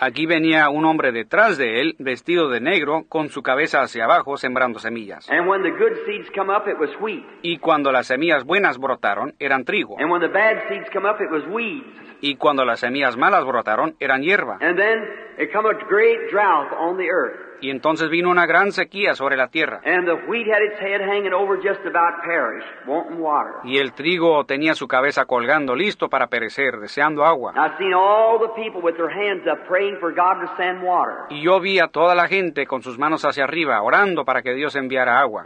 aquí 0.00 0.26
venía 0.26 0.68
un 0.70 0.84
hombre 0.84 1.12
detrás 1.12 1.58
de 1.58 1.80
él, 1.80 1.96
vestido 1.98 2.48
de 2.48 2.60
negro, 2.60 3.04
con 3.08 3.28
su 3.28 3.42
cabeza 3.42 3.82
hacia 3.82 4.04
abajo, 4.04 4.36
sembrando 4.36 4.78
semillas. 4.78 5.28
And 5.30 5.48
when 5.48 5.62
the 5.62 5.70
good 5.70 5.94
seeds 6.06 6.28
come 6.34 6.52
up, 6.52 6.68
it 6.68 6.78
was 6.78 6.90
wheat. 7.00 7.24
Y 7.42 7.58
cuando 7.58 7.92
las 7.92 8.06
semillas 8.06 8.44
buenas 8.44 8.78
brotaron, 8.78 9.34
eran 9.38 9.64
trigo. 9.64 9.96
And 9.98 10.10
when 10.10 10.20
the 10.20 10.28
bad 10.28 10.68
seeds 10.68 10.88
come 10.92 11.08
up, 11.08 11.20
it 11.20 11.30
was 11.30 11.44
weeds. 11.48 11.86
Y 12.20 12.36
cuando 12.36 12.64
las 12.64 12.80
semillas 12.80 13.16
malas 13.16 13.44
brotaron, 13.44 13.94
eran 14.00 14.22
hierba. 14.22 14.58
And 14.60 14.76
then 14.76 15.04
it 15.38 15.52
come 15.52 15.68
a 15.68 15.74
great 15.88 16.30
drought 16.30 16.72
on 16.78 16.96
the 16.96 17.08
earth. 17.08 17.47
Y 17.60 17.70
entonces 17.70 18.08
vino 18.08 18.30
una 18.30 18.46
gran 18.46 18.72
sequía 18.72 19.14
sobre 19.14 19.36
la 19.36 19.48
tierra. 19.48 19.80
And 19.84 20.06
the 20.06 20.14
wheat 20.28 20.46
had 20.46 20.62
its 20.62 20.80
head 20.80 21.00
hanging 21.00 21.32
over 21.32 21.56
just 21.56 21.80
about 21.84 22.22
perish, 22.24 22.64
wanting 22.86 23.20
water. 23.20 23.54
Y 23.64 23.78
el 23.78 23.92
trigo 23.92 24.44
tenía 24.44 24.74
su 24.74 24.86
cabeza 24.86 25.24
colgando, 25.24 25.74
listo 25.74 26.08
para 26.08 26.28
perecer, 26.28 26.78
deseando 26.78 27.24
agua. 27.24 27.52
I 27.56 27.76
seen 27.78 27.94
all 27.94 28.38
the 28.38 28.52
people 28.54 28.80
with 28.80 28.96
their 28.96 29.10
hands 29.10 29.46
up 29.46 29.66
praying 29.66 29.96
for 29.98 30.12
God 30.12 30.40
to 30.40 30.56
send 30.56 30.82
water. 30.82 31.26
Y 31.30 31.42
yo 31.42 31.60
vi 31.60 31.78
a 31.80 31.88
toda 31.88 32.14
la 32.14 32.28
gente 32.28 32.66
con 32.66 32.82
sus 32.82 32.98
manos 32.98 33.24
hacia 33.24 33.44
arriba, 33.44 33.82
orando 33.82 34.24
para 34.24 34.42
que 34.42 34.54
Dios 34.54 34.76
enviara 34.76 35.20
agua. 35.20 35.42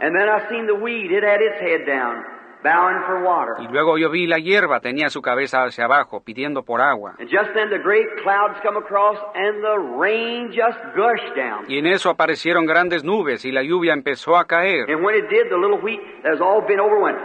Y 3.59 3.67
luego 3.67 3.97
yo 3.97 4.09
vi 4.09 4.25
la 4.27 4.37
hierba, 4.37 4.79
tenía 4.79 5.09
su 5.09 5.21
cabeza 5.21 5.63
hacia 5.63 5.85
abajo, 5.85 6.23
pidiendo 6.23 6.63
por 6.63 6.81
agua. 6.81 7.15
And 7.19 7.29
just 7.29 7.53
then 7.53 7.69
the 7.69 7.79
great 7.79 8.07
clouds 8.23 8.59
come 8.63 8.77
across 8.77 9.17
and 9.35 9.61
the 9.61 9.77
rain 9.99 10.47
just 10.47 10.79
gushed 10.95 11.35
down. 11.35 11.65
Y 11.67 11.77
en 11.79 11.87
eso 11.87 12.09
aparecieron 12.09 12.65
grandes 12.65 13.03
nubes 13.03 13.43
y 13.45 13.51
la 13.51 13.63
lluvia 13.63 13.93
empezó 13.93 14.37
a 14.37 14.45
caer. 14.45 14.89
And 14.89 15.03
when 15.03 15.15
it 15.15 15.29
did, 15.29 15.49
the 15.49 15.57
little 15.57 15.79
wheat 15.81 15.99
that 16.23 16.31
was 16.31 16.41
all 16.41 16.61
bent 16.65 16.79
over 16.79 16.99
went, 16.99 17.17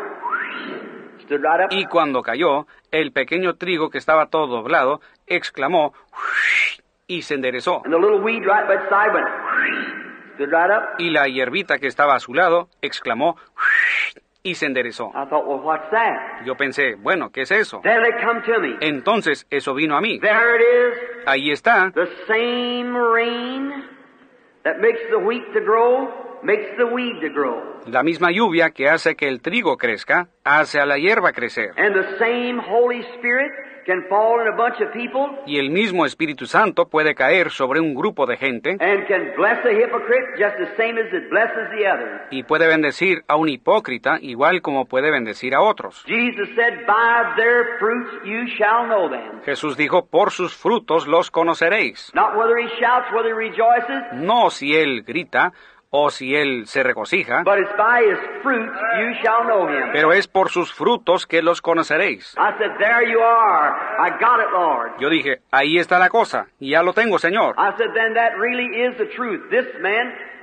stood 1.24 1.42
right 1.42 1.64
up. 1.64 1.72
Y 1.72 1.86
cuando 1.86 2.22
cayó, 2.22 2.66
el 2.90 3.12
pequeño 3.12 3.54
trigo 3.54 3.90
que 3.90 3.98
estaba 3.98 4.26
todo 4.26 4.46
doblado 4.48 5.00
exclamó 5.26 5.92
y 7.06 7.22
se 7.22 7.34
enderezó. 7.34 7.82
And 7.84 7.94
the 7.94 8.00
little 8.00 8.20
weed 8.20 8.42
right 8.44 8.66
by 8.66 8.74
its 8.74 8.88
side 8.88 9.12
went, 9.14 9.28
stood 10.34 10.50
right 10.50 10.70
up. 10.70 10.96
Y 10.98 11.10
la 11.10 11.28
hierbita 11.28 11.78
que 11.78 11.86
estaba 11.86 12.14
a 12.16 12.20
su 12.20 12.34
lado 12.34 12.68
exclamó 12.82 13.36
y 14.50 14.54
se 14.54 14.66
enderezó. 14.66 15.10
I 15.14 15.24
thought, 15.28 15.46
well, 15.46 15.60
what's 15.60 15.90
that? 15.90 16.44
Yo 16.44 16.54
pensé, 16.54 16.94
bueno, 16.96 17.30
¿qué 17.30 17.42
es 17.42 17.50
eso? 17.50 17.80
Then 17.82 18.04
it 18.04 18.14
come 18.22 18.40
to 18.42 18.60
me. 18.60 18.76
Entonces 18.80 19.46
eso 19.50 19.74
vino 19.74 19.96
a 19.96 20.00
mí. 20.00 20.18
There 20.20 20.56
it 20.56 20.62
is, 20.62 21.26
Ahí 21.26 21.50
está, 21.50 21.92
the 21.94 22.08
same 22.26 22.96
rain 22.96 23.84
that 24.64 24.80
makes 24.80 25.00
the 25.10 25.18
wheat 25.18 25.52
to 25.54 25.60
grow, 25.60 26.08
makes 26.42 26.76
the 26.76 26.84
weed 26.84 27.20
to 27.20 27.28
grow. 27.30 27.62
la 27.86 28.02
misma 28.02 28.30
lluvia 28.30 28.70
que 28.70 28.88
hace 28.88 29.16
que 29.16 29.28
el 29.28 29.40
trigo 29.40 29.76
crezca, 29.76 30.28
hace 30.44 30.78
a 30.80 30.86
la 30.86 30.96
hierba 30.98 31.32
crecer. 31.32 31.70
And 31.76 31.94
the 31.94 32.18
same 32.18 32.58
Holy 32.58 33.02
Spirit 33.16 33.50
can 33.86 34.04
fall 34.10 34.38
in 34.42 34.48
a 34.48 34.54
bunch 34.54 34.78
of 34.82 34.92
people 34.92 35.30
Y 35.46 35.58
el 35.58 35.70
mismo 35.70 36.04
Espíritu 36.04 36.44
Santo 36.46 36.88
puede 36.90 37.14
caer 37.14 37.50
sobre 37.50 37.80
un 37.80 37.94
grupo 37.94 38.26
de 38.26 38.36
gente 38.36 38.72
and 38.78 39.06
can 39.08 39.32
bless 39.34 39.64
a 39.64 39.70
hypocrite 39.70 40.26
just 40.38 40.58
the 40.58 40.76
same 40.76 40.98
as 41.00 41.06
it 41.10 41.30
blesses 41.30 41.70
the 41.70 41.86
others. 41.86 42.20
y 42.30 42.42
puede 42.42 42.66
bendecir 42.66 43.22
a 43.28 43.36
un 43.36 43.48
hipócrita 43.48 44.18
igual 44.20 44.60
como 44.60 44.84
puede 44.84 45.10
bendecir 45.10 45.54
a 45.54 45.62
otros. 45.62 46.04
Jesus 46.06 46.50
said, 46.54 46.84
By 46.86 47.34
their 47.36 47.78
fruits 47.78 48.10
you 48.26 48.46
shall 48.58 48.84
know 48.86 49.08
them. 49.08 49.40
Jesús 49.46 49.78
dijo, 49.78 50.04
por 50.04 50.32
sus 50.32 50.54
frutos 50.54 51.06
los 51.06 51.30
conoceréis. 51.30 52.10
Not 52.14 52.36
whether 52.36 52.58
he 52.58 52.68
shouts, 52.78 53.10
whether 53.14 53.30
he 53.30 53.48
rejoices, 53.48 54.02
No 54.12 54.50
si 54.50 54.74
él 54.76 55.02
grita 55.06 55.54
o 55.90 56.10
si 56.10 56.34
él 56.36 56.66
se 56.66 56.82
regocija, 56.82 57.42
but 57.44 57.58
it's 57.58 57.74
by 57.76 58.02
his 58.04 58.18
fruits 58.42 58.76
you 59.00 59.14
shall 59.22 59.44
know 59.44 59.66
him. 59.68 59.90
pero 59.92 60.12
es 60.12 60.28
por 60.28 60.50
sus 60.50 60.72
frutos 60.72 61.26
que 61.26 61.40
los 61.42 61.62
conoceréis. 61.62 62.34
I 62.36 62.52
said, 62.58 62.76
There 62.78 63.10
you 63.10 63.20
are. 63.20 63.74
I 63.98 64.10
got 64.10 64.40
it, 64.40 64.50
Lord. 64.52 64.92
Yo 65.00 65.08
dije, 65.08 65.40
ahí 65.50 65.78
está 65.78 65.98
la 65.98 66.08
cosa, 66.08 66.46
ya 66.60 66.82
lo 66.82 66.92
tengo, 66.92 67.18
Señor. 67.18 67.54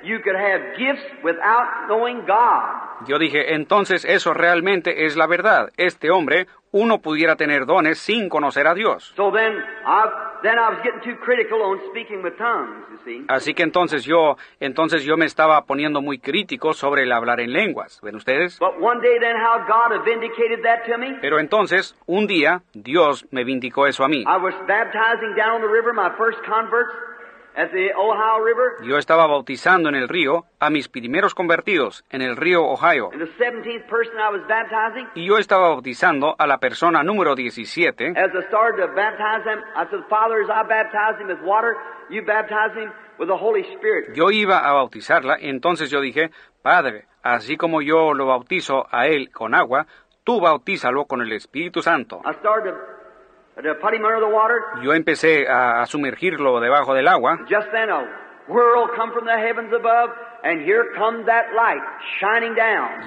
You 0.06 0.22
could 0.22 0.36
have 0.36 0.77
gifts 0.77 1.02
without 1.23 1.88
knowing 1.88 2.27
God. 2.27 3.07
Yo 3.07 3.18
dije, 3.18 3.56
entonces 3.56 4.06
eso 4.06 4.36
realmente 4.36 5.06
es 5.06 5.18
la 5.18 5.26
verdad. 5.26 5.72
Este 5.77 6.11
hombre, 6.11 6.45
uno 6.72 6.99
pudiera 6.99 7.36
tener 7.36 7.65
dones 7.65 7.98
sin 7.98 8.30
conocer 8.30 8.68
a 8.68 8.76
Dios. 8.76 9.14
So 9.15 9.32
then, 9.32 9.53
I, 9.84 10.03
then 10.44 10.60
I 10.60 10.69
was 10.69 10.80
getting 10.84 11.02
too 11.02 11.19
critical 11.23 11.60
on 11.64 11.80
speaking 11.90 12.22
with 12.22 12.38
tongues, 12.38 12.86
you 12.91 12.99
see. 13.03 13.26
Así 13.30 13.56
que 13.56 13.64
entonces 13.64 14.06
yo, 14.06 14.38
entonces 14.60 15.03
yo 15.03 15.18
me 15.18 15.26
estaba 15.26 15.65
poniendo 15.65 16.02
muy 16.02 16.19
crítico 16.19 16.73
sobre 16.73 17.02
el 17.02 17.11
hablar 17.11 17.40
en 17.40 17.52
lenguas. 17.52 17.99
¿Ven 18.03 18.15
ustedes? 18.15 18.60
But 18.60 18.80
one 18.80 19.02
day 19.02 19.18
then 19.19 19.36
how 19.38 19.65
God 19.68 20.06
vindicated 20.06 20.61
that 20.64 20.86
to 20.86 20.99
me. 20.99 21.18
Pero 21.19 21.40
entonces, 21.40 21.95
un 22.06 22.27
día, 22.27 22.61
Dios 22.73 23.26
me 23.32 23.44
vindicó 23.44 23.88
eso 23.88 24.03
a 24.03 24.07
mí. 24.07 24.22
I 24.22 24.38
was 24.38 24.53
baptizing 24.68 25.34
down 25.36 25.61
the 25.61 25.68
river, 25.68 25.94
my 25.94 26.11
first 26.15 26.38
converts 26.45 26.94
at 27.56 27.72
the 27.72 27.94
Ohio 27.95 28.44
River. 28.44 28.76
Yo 28.88 28.98
estaba 28.98 29.27
bautizando 29.27 29.90
en 29.90 29.95
el 29.95 30.07
río 30.10 30.45
a 30.60 30.69
mis 30.69 30.88
primeros 30.90 31.34
convertidos 31.34 32.03
en 32.10 32.22
el 32.22 32.36
río 32.36 32.64
Ohio. 32.65 33.10
And 33.14 33.22
the 33.22 33.32
17th 33.38 33.88
person 33.88 34.15
I 34.19 34.30
was 34.32 34.41
baptizing, 34.48 35.07
Y 35.15 35.26
yo 35.26 35.38
estaba 35.38 35.69
bautizando 35.69 36.36
a 36.38 36.48
la 36.48 36.57
persona 36.57 37.03
número 37.03 37.36
17. 37.36 38.10
as 38.18 38.32
I 38.34 38.48
started 38.48 38.86
to 38.86 38.94
baptize 38.94 39.44
him, 39.45 39.60
I 39.76 39.86
said, 39.90 40.03
Father, 40.10 40.41
as 40.44 40.49
I 40.49 40.68
baptize 40.68 41.19
him 41.22 41.27
with 41.27 41.41
water, 41.44 41.76
you 42.10 42.22
baptize 42.26 42.73
him 42.76 42.91
with 43.18 43.27
the 43.30 43.38
Holy 43.38 43.64
Spirit. 43.77 44.14
Yo 44.15 44.32
iba 44.32 44.60
a 44.60 44.73
bautizarla, 44.73 45.38
entonces 45.40 45.90
yo 45.90 46.02
dije, 46.02 46.32
Padre, 46.61 47.06
así 47.23 47.57
como 47.57 47.82
yo 47.82 48.14
lo 48.14 48.26
bautizo 48.26 48.88
a 48.91 49.07
él 49.07 49.32
con 49.32 49.56
agua, 49.56 49.88
tú 50.23 50.41
bautízalo 50.41 51.06
con 51.06 51.22
el 51.22 51.32
Espíritu 51.32 51.82
Santo. 51.82 52.22
I 52.26 52.34
Yo 54.84 54.94
empecé 54.94 55.48
a, 55.48 55.82
a 55.82 55.86
sumergirlo 55.86 56.60
debajo 56.60 56.94
del 56.94 57.07
agua 57.07 57.40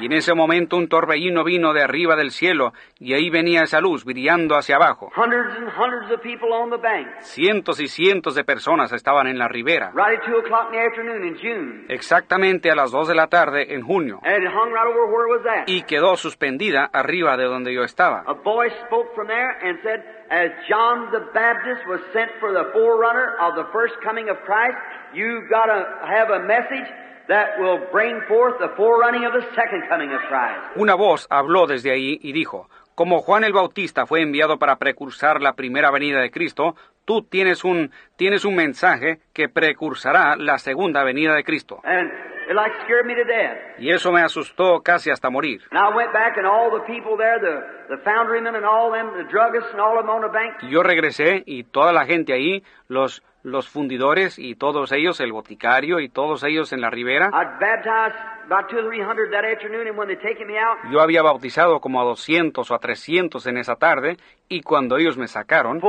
Y 0.00 0.06
en 0.06 0.12
ese 0.12 0.34
momento 0.34 0.76
un 0.76 0.88
torbellino 0.88 1.44
vino 1.44 1.72
de 1.72 1.82
arriba 1.82 2.16
del 2.16 2.32
cielo 2.32 2.72
y 2.98 3.14
ahí 3.14 3.30
venía 3.30 3.62
esa 3.62 3.80
luz 3.80 4.04
brillando 4.04 4.56
hacia 4.56 4.74
abajo. 4.74 5.10
Hundreds 5.16 5.56
and 5.56 5.68
hundreds 5.70 6.10
of 6.12 6.20
people 6.20 6.52
on 6.52 6.70
the 6.70 6.76
bank. 6.76 7.06
Cientos 7.20 7.78
y 7.80 7.86
cientos 7.86 8.34
de 8.34 8.42
personas 8.42 8.92
estaban 8.92 9.28
en 9.28 9.38
la 9.38 9.46
ribera, 9.46 9.92
Right 9.94 10.18
at 10.20 10.26
2 10.26 10.38
o'clock 10.40 10.66
in 10.72 10.78
the 10.80 10.84
afternoon 10.84 11.24
in 11.28 11.36
June. 11.38 11.84
exactamente 11.88 12.70
a 12.72 12.74
las 12.74 12.90
2 12.90 13.06
de 13.06 13.14
la 13.14 13.28
tarde 13.28 13.72
en 13.72 13.82
junio, 13.82 14.18
And 14.24 14.42
it 14.44 14.50
hung 14.52 14.72
right 14.72 14.86
over 14.86 15.06
where 15.06 15.28
it 15.28 15.38
was 15.38 15.46
at. 15.46 15.68
y 15.68 15.82
quedó 15.82 16.16
suspendida 16.16 16.90
arriba 16.92 17.36
de 17.36 17.44
donde 17.44 17.72
yo 17.72 17.84
estaba. 17.84 18.24
A 18.26 18.34
voice 18.34 18.74
spoke 18.86 19.14
from 19.14 19.28
there 19.28 19.50
and 19.62 19.78
said, 19.84 20.02
As 20.30 20.50
John 20.68 21.10
the 21.12 21.20
Baptist 21.32 21.86
was 21.88 22.00
sent 22.12 22.30
for 22.40 22.52
the 22.52 22.70
forerunner 22.72 23.36
of 23.40 23.54
the 23.54 23.64
first 23.72 23.94
coming 24.02 24.28
of 24.28 24.36
Christ, 24.44 24.76
you've 25.14 25.48
got 25.48 25.66
to 25.66 25.86
have 26.04 26.30
a 26.30 26.40
message 26.40 26.86
that 27.28 27.58
will 27.58 27.78
bring 27.92 28.20
forth 28.26 28.58
the 28.58 28.68
forerunning 28.76 29.24
of 29.24 29.32
the 29.32 29.46
second 29.54 29.82
coming 29.88 30.10
of 30.12 30.20
Christ. 30.28 30.76
Una 30.76 30.94
voz 30.94 31.26
habló 31.30 31.66
desde 31.66 31.90
ahí 31.90 32.18
y 32.22 32.32
dijo, 32.32 32.68
como 32.94 33.20
Juan 33.20 33.44
el 33.44 33.52
Bautista 33.52 34.06
fue 34.06 34.22
enviado 34.22 34.58
para 34.58 34.76
precursar 34.76 35.40
la 35.40 35.52
primera 35.52 35.90
venida 35.90 36.20
de 36.20 36.30
Cristo, 36.30 36.74
tú 37.04 37.22
tienes 37.22 37.64
un, 37.64 37.92
tienes 38.16 38.44
un 38.44 38.56
mensaje 38.56 39.20
que 39.32 39.48
precursará 39.48 40.36
la 40.36 40.58
segunda 40.58 41.04
venida 41.04 41.34
de 41.34 41.44
Cristo. 41.44 41.80
And 41.84 42.10
it 42.50 42.54
like 42.54 42.72
scared 42.84 43.06
me 43.06 43.14
to 43.14 43.24
death. 43.24 43.78
Y 43.78 43.90
eso 43.90 44.10
me 44.10 44.20
asustó 44.22 44.82
casi 44.82 45.10
hasta 45.10 45.30
morir. 45.30 45.60
And 45.70 45.78
I 45.78 45.94
went 45.94 46.12
back 46.12 46.38
and 46.38 46.46
all 46.46 46.70
the 46.70 46.84
people 46.86 47.16
there, 47.16 47.38
the, 47.38 47.94
the 47.94 48.02
foundrymen 48.02 48.56
and 48.56 48.64
all 48.64 48.90
them, 48.90 49.12
the 49.16 49.28
druggists 49.30 49.70
and 49.70 49.80
all 49.80 49.98
of 49.98 50.04
them 50.04 50.10
on 50.10 50.22
the 50.22 50.32
bank, 50.32 50.56
Y 50.62 50.70
yo 50.70 50.82
regresé 50.82 51.42
y 51.46 51.64
toda 51.64 51.92
la 51.92 52.04
gente 52.04 52.32
ahí, 52.32 52.64
los, 52.88 53.22
los 53.42 53.68
fundidores 53.68 54.38
y 54.38 54.54
todos 54.54 54.92
ellos, 54.92 55.20
el 55.20 55.32
boticario 55.32 56.00
y 56.00 56.08
todos 56.08 56.42
ellos 56.44 56.72
en 56.72 56.80
la 56.80 56.90
ribera, 56.90 57.30
I'd 57.32 57.60
baptized 57.60 58.16
about 58.46 58.68
two 58.68 58.78
or 58.78 58.88
three 58.88 59.00
hundred 59.00 59.30
that 59.30 59.44
afternoon 59.44 59.86
and 59.86 59.96
when 59.96 60.08
they 60.08 60.16
taken 60.16 60.46
me 60.46 60.58
out, 60.58 60.78
yo 60.90 61.00
había 61.00 61.22
bautizado 61.22 61.80
como 61.80 62.00
a 62.00 62.04
200 62.04 62.70
o 62.70 62.74
a 62.74 62.78
300 62.78 63.46
en 63.46 63.58
esa 63.58 63.76
tarde 63.76 64.16
y 64.48 64.62
cuando 64.62 64.96
ellos 64.96 65.16
me 65.16 65.28
sacaron, 65.28 65.80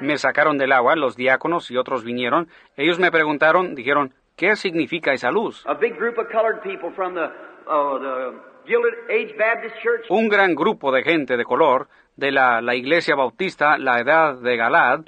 me 0.00 0.18
sacaron 0.18 0.58
del 0.58 0.72
agua, 0.72 0.96
los 0.96 1.16
diáconos 1.16 1.70
y 1.70 1.76
otros 1.76 2.04
vinieron, 2.04 2.48
ellos 2.76 2.98
me 2.98 3.10
preguntaron, 3.10 3.74
dijeron, 3.74 4.12
¿qué 4.36 4.56
significa 4.56 5.12
esa 5.12 5.30
luz? 5.30 5.64
A 5.66 5.74
big 5.74 5.96
group 5.96 6.18
of 6.18 6.28
colored 6.30 6.60
people 6.62 6.90
from 6.90 7.14
the, 7.14 7.26
uh, 7.66 7.98
the 7.98 8.56
Gilded 8.66 8.94
Age 9.08 9.36
Baptist 9.38 9.76
Church. 9.82 10.06
Un 10.08 10.28
gran 10.28 10.54
grupo 10.54 10.90
de 10.90 11.02
gente 11.02 11.36
de 11.36 11.44
color 11.44 11.88
de 12.16 12.32
la, 12.32 12.60
la 12.60 12.74
iglesia 12.74 13.14
bautista, 13.14 13.78
la 13.78 14.00
edad 14.00 14.36
de 14.40 14.56
Galad 14.56 15.00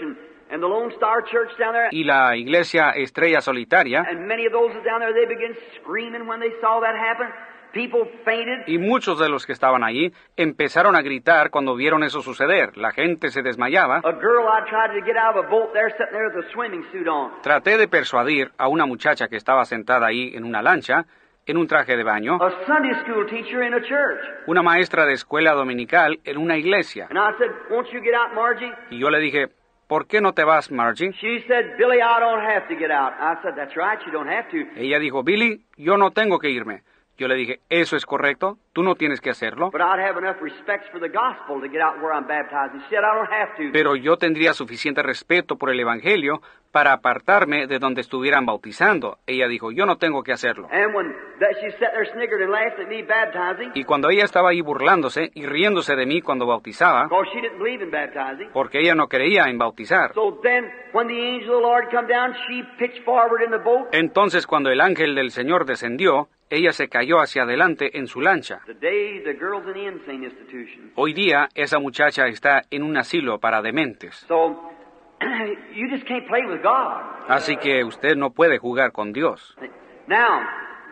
And 0.50 0.62
the 0.62 0.66
Lone 0.66 0.90
Star 0.94 1.22
Church 1.30 1.50
down 1.58 1.74
there, 1.74 1.88
y 1.92 2.04
la 2.04 2.34
iglesia 2.34 2.92
estrella 2.96 3.42
solitaria, 3.42 4.02
and 4.08 4.26
many 4.26 4.46
of 4.46 4.52
those 4.52 4.72
down 4.82 5.00
there, 5.00 5.12
they 5.12 5.26
began 5.26 5.54
screaming 5.76 6.26
when 6.26 6.40
they 6.40 6.52
saw 6.62 6.80
that 6.80 6.96
happen. 6.96 7.26
People 7.74 8.08
fainted. 8.24 8.64
y 8.66 8.78
muchos 8.78 9.18
de 9.18 9.28
los 9.28 9.44
que 9.44 9.52
estaban 9.52 9.84
allí 9.84 10.10
empezaron 10.38 10.96
a 10.96 11.02
gritar 11.02 11.50
cuando 11.50 11.76
vieron 11.76 12.02
eso 12.02 12.22
suceder. 12.22 12.78
La 12.78 12.92
gente 12.92 13.28
se 13.28 13.42
desmayaba. 13.42 14.00
A 14.04 14.12
girl 14.12 14.46
I 14.48 14.66
tried 14.70 14.98
to 14.98 15.04
get 15.04 15.18
out 15.18 15.36
of 15.36 15.44
a 15.44 15.50
boat 15.50 15.74
there, 15.74 15.90
sitting 15.90 16.12
there 16.12 16.30
with 16.34 16.46
a 16.46 16.50
swimming 16.54 16.82
suit 16.90 17.06
on. 17.06 17.42
Traté 17.42 17.76
de 17.76 17.86
persuadir 17.86 18.50
a 18.56 18.68
una 18.68 18.86
muchacha 18.86 19.28
que 19.28 19.36
estaba 19.36 19.66
sentada 19.66 20.06
ahí 20.06 20.34
en 20.34 20.44
una 20.44 20.62
lancha, 20.62 21.04
en 21.48 21.56
un 21.56 21.66
traje 21.66 21.96
de 21.96 22.04
baño, 22.04 22.38
A 22.40 22.50
Sunday 22.66 22.94
school 23.02 23.26
teacher 23.26 23.62
in 23.64 23.74
a 23.74 23.80
church. 23.80 24.20
una 24.46 24.62
maestra 24.62 25.06
de 25.06 25.14
escuela 25.14 25.52
dominical 25.54 26.20
en 26.24 26.36
una 26.38 26.56
iglesia. 26.56 27.08
And 27.10 27.18
I 27.18 27.36
said, 27.38 27.50
won't 27.70 27.88
you 27.92 28.00
get 28.00 28.14
out, 28.14 28.34
Margie? 28.34 28.70
Y 28.90 28.98
yo 28.98 29.08
le 29.10 29.18
dije, 29.18 29.48
¿por 29.88 30.06
qué 30.06 30.20
no 30.20 30.32
te 30.34 30.44
vas, 30.44 30.70
Margie? 30.70 31.10
Ella 34.76 34.98
dijo, 34.98 35.22
Billy, 35.22 35.64
yo 35.76 35.96
no 35.96 36.10
tengo 36.10 36.38
que 36.38 36.50
irme. 36.50 36.82
Yo 37.16 37.26
le 37.26 37.34
dije, 37.34 37.58
¿eso 37.68 37.96
es 37.96 38.06
correcto? 38.06 38.58
¿Tú 38.72 38.84
no 38.84 38.94
tienes 38.94 39.20
que 39.20 39.30
hacerlo? 39.30 39.70
Pero 43.72 43.96
yo 43.96 44.16
tendría 44.16 44.52
suficiente 44.54 45.02
respeto 45.02 45.56
por 45.56 45.70
el 45.70 45.80
Evangelio 45.80 46.40
para 46.72 46.92
apartarme 46.92 47.66
de 47.66 47.78
donde 47.78 48.00
estuvieran 48.00 48.46
bautizando. 48.46 49.18
Ella 49.26 49.48
dijo, 49.48 49.72
yo 49.72 49.86
no 49.86 49.96
tengo 49.96 50.22
que 50.22 50.32
hacerlo. 50.32 50.68
Y 53.74 53.84
cuando 53.84 54.10
ella 54.10 54.24
estaba 54.24 54.50
ahí 54.50 54.60
burlándose 54.60 55.30
y 55.34 55.46
riéndose 55.46 55.96
de 55.96 56.06
mí 56.06 56.20
cuando 56.20 56.46
bautizaba, 56.46 57.08
porque 58.52 58.80
ella 58.80 58.94
no 58.94 59.08
creía 59.08 59.48
en 59.48 59.58
bautizar. 59.58 60.12
So 60.14 60.38
then, 60.42 60.70
when 60.92 61.08
the 61.08 61.14
angel 61.14 61.54
of 61.54 61.62
the 61.62 61.62
Lord 61.62 61.90
come 61.90 62.08
down, 62.08 62.34
she 62.46 62.62
pitched 62.78 63.04
forward 63.04 63.42
in 63.42 63.50
the 63.50 63.58
boat. 63.58 63.88
Entonces 63.92 64.46
cuando 64.46 64.70
el 64.70 64.80
ángel 64.80 65.14
del 65.14 65.30
Señor 65.30 65.64
descendió, 65.64 66.28
ella 66.50 66.72
se 66.72 66.88
cayó 66.88 67.20
hacia 67.20 67.42
adelante 67.42 67.98
en 67.98 68.06
su 68.06 68.20
lancha. 68.20 68.60
Today, 68.66 69.22
the 69.22 69.34
girl's 69.34 69.66
in 69.66 69.74
the 69.74 69.86
insane 69.86 70.24
institution. 70.24 70.92
Hoy 70.94 71.12
día 71.12 71.48
esa 71.54 71.78
muchacha 71.78 72.26
está 72.26 72.62
en 72.70 72.82
un 72.82 72.96
asilo 72.96 73.38
para 73.38 73.60
dementes. 73.60 74.26
You 75.74 75.88
just 75.90 76.06
can't 76.06 76.26
play 76.26 76.44
with 76.46 76.62
God. 76.62 77.02
Así 77.28 77.56
que 77.56 77.84
usted 77.84 78.16
no 78.16 78.30
puede 78.30 78.58
jugar 78.58 78.92
con 78.92 79.12
Dios. 79.12 79.54
Now, 80.06 80.42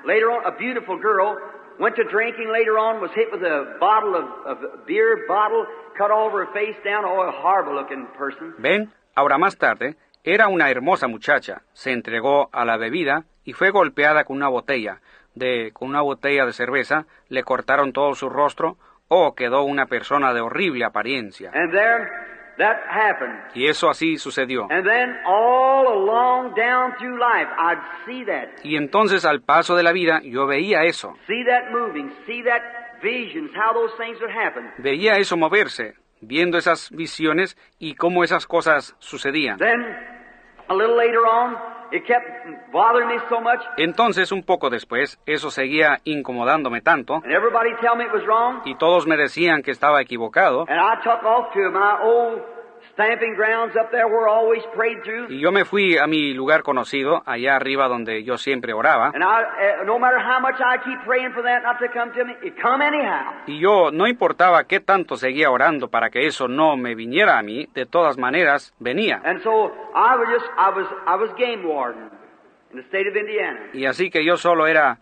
later 0.04 0.30
on, 0.30 0.44
a 0.46 0.56
beautiful 0.56 0.98
girl 0.98 1.36
went 1.78 1.96
to 1.96 2.04
drinking 2.04 2.50
later 2.52 2.78
on, 2.78 3.00
was 3.00 3.10
hit 3.14 3.28
with 3.32 3.42
a 3.42 3.76
bottle 3.80 4.14
of, 4.14 4.24
of 4.46 4.86
beer 4.86 5.24
bottle, 5.26 5.66
cut 5.96 6.10
all 6.10 6.26
over 6.28 6.44
her 6.44 6.52
face 6.52 6.76
down. 6.84 7.04
Oh, 7.04 7.22
a 7.22 7.32
horrible 7.32 7.74
looking 7.74 8.06
person. 8.18 8.54
Ven, 8.58 8.92
ahora 9.14 9.38
más 9.38 9.56
tarde, 9.56 9.96
era 10.24 10.48
una 10.48 10.70
hermosa 10.70 11.08
muchacha, 11.08 11.62
se 11.72 11.92
entregó 11.92 12.48
a 12.52 12.64
la 12.64 12.76
bebida 12.76 13.24
y 13.44 13.52
fue 13.52 13.70
golpeada 13.70 14.24
con 14.24 14.36
una 14.36 14.48
botella 14.48 15.00
de 15.34 15.70
con 15.72 15.88
una 15.88 16.00
botella 16.00 16.46
de 16.46 16.52
cerveza, 16.52 17.06
le 17.28 17.44
cortaron 17.44 17.92
todo 17.92 18.14
su 18.14 18.28
rostro, 18.28 18.76
o 19.08 19.34
quedó 19.34 19.62
una 19.62 19.86
persona 19.86 20.34
de 20.34 20.40
horrible 20.40 20.84
apariencia. 20.84 21.52
And 21.54 21.70
there, 21.70 22.08
that 22.58 22.76
happened. 22.88 23.38
Y 23.54 23.66
eso 23.68 23.88
así 23.90 24.16
sucedió. 24.18 24.66
And 24.70 24.84
then 24.86 25.16
all 25.26 25.86
along 25.88 26.54
down 26.54 26.94
through 26.98 27.18
life, 27.18 27.48
I'd 27.58 27.78
see 28.06 28.24
that. 28.24 28.48
Y 28.64 28.76
entonces 28.76 29.24
al 29.24 29.42
paso 29.42 29.76
de 29.76 29.82
la 29.82 29.92
vida 29.92 30.20
yo 30.22 30.46
veía 30.46 30.84
eso, 30.84 31.14
See 31.26 31.44
that 31.44 31.70
moving, 31.70 32.10
see 32.26 32.42
that 32.44 32.62
visions, 33.02 33.50
how 33.54 33.72
those 33.74 33.92
things 33.98 34.18
would 34.20 34.30
happen. 34.34 34.70
veía 34.78 35.16
eso 35.16 35.36
moverse, 35.36 35.94
viendo 36.20 36.56
esas 36.58 36.90
visiones 36.90 37.56
y 37.78 37.94
cómo 37.94 38.24
esas 38.24 38.46
cosas 38.46 38.96
sucedían. 38.98 39.58
Then, 39.58 39.82
a 40.68 40.74
little 40.74 40.96
later 40.96 41.20
on, 41.26 41.56
it 41.92 42.04
kept 42.06 42.26
bothering 42.72 43.08
me 43.08 43.18
so 43.28 43.40
much, 43.40 43.60
Entonces 43.76 44.32
un 44.32 44.42
poco 44.42 44.70
después 44.70 45.20
eso 45.26 45.50
seguía 45.50 45.98
incomodándome 46.04 46.80
tanto. 46.80 47.14
And 47.16 47.32
everybody 47.32 47.70
tell 47.80 47.96
me 47.96 48.04
it 48.04 48.12
was 48.12 48.24
wrong, 48.26 48.62
y 48.64 48.76
todos 48.76 49.06
me 49.06 49.16
decían 49.16 49.62
que 49.62 49.70
estaba 49.70 50.00
equivocado 50.00 50.66
Y 55.28 55.40
yo 55.40 55.52
me 55.52 55.64
fui 55.64 55.98
a 55.98 56.06
mi 56.06 56.32
lugar 56.32 56.62
conocido, 56.62 57.22
allá 57.26 57.56
arriba 57.56 57.88
donde 57.88 58.24
yo 58.24 58.38
siempre 58.38 58.72
oraba. 58.72 59.12
And 59.14 59.22
I, 59.22 59.84
no 59.84 59.98
matter 59.98 60.18
how 60.18 60.40
much 60.40 60.56
I 60.60 60.78
keep 60.82 61.04
praying 61.04 61.32
for 61.32 61.42
that 61.42 61.62
not 61.62 61.78
to 61.78 61.88
come 61.92 62.12
to 62.12 62.24
me, 62.24 62.34
it 62.42 62.54
come 62.60 62.82
anyhow. 62.82 63.44
Y 63.46 63.58
yo 63.58 63.90
no 63.90 64.06
importaba 64.06 64.64
qué 64.64 64.80
tanto 64.80 65.16
seguía 65.16 65.50
orando 65.50 65.88
para 65.88 66.08
que 66.08 66.26
eso 66.26 66.48
no 66.48 66.76
me 66.76 66.94
viniera 66.94 67.38
a 67.38 67.42
mí, 67.42 67.68
de 67.74 67.84
todas 67.84 68.16
maneras 68.16 68.74
venía. 68.78 69.20
And 69.24 69.42
so 69.42 69.72
I 69.94 70.16
was 70.16 70.28
just, 70.32 70.46
I 70.56 70.70
was, 70.70 70.86
I 71.06 71.16
was 71.16 71.30
game 71.36 71.68
warden 71.68 72.10
in 72.72 72.78
the 72.78 72.84
state 72.84 73.08
of 73.08 73.14
Indiana. 73.14 73.60
Y 73.74 73.84
así 73.84 74.10
que 74.10 74.24
yo 74.24 74.38
solo 74.38 74.66
era 74.66 74.98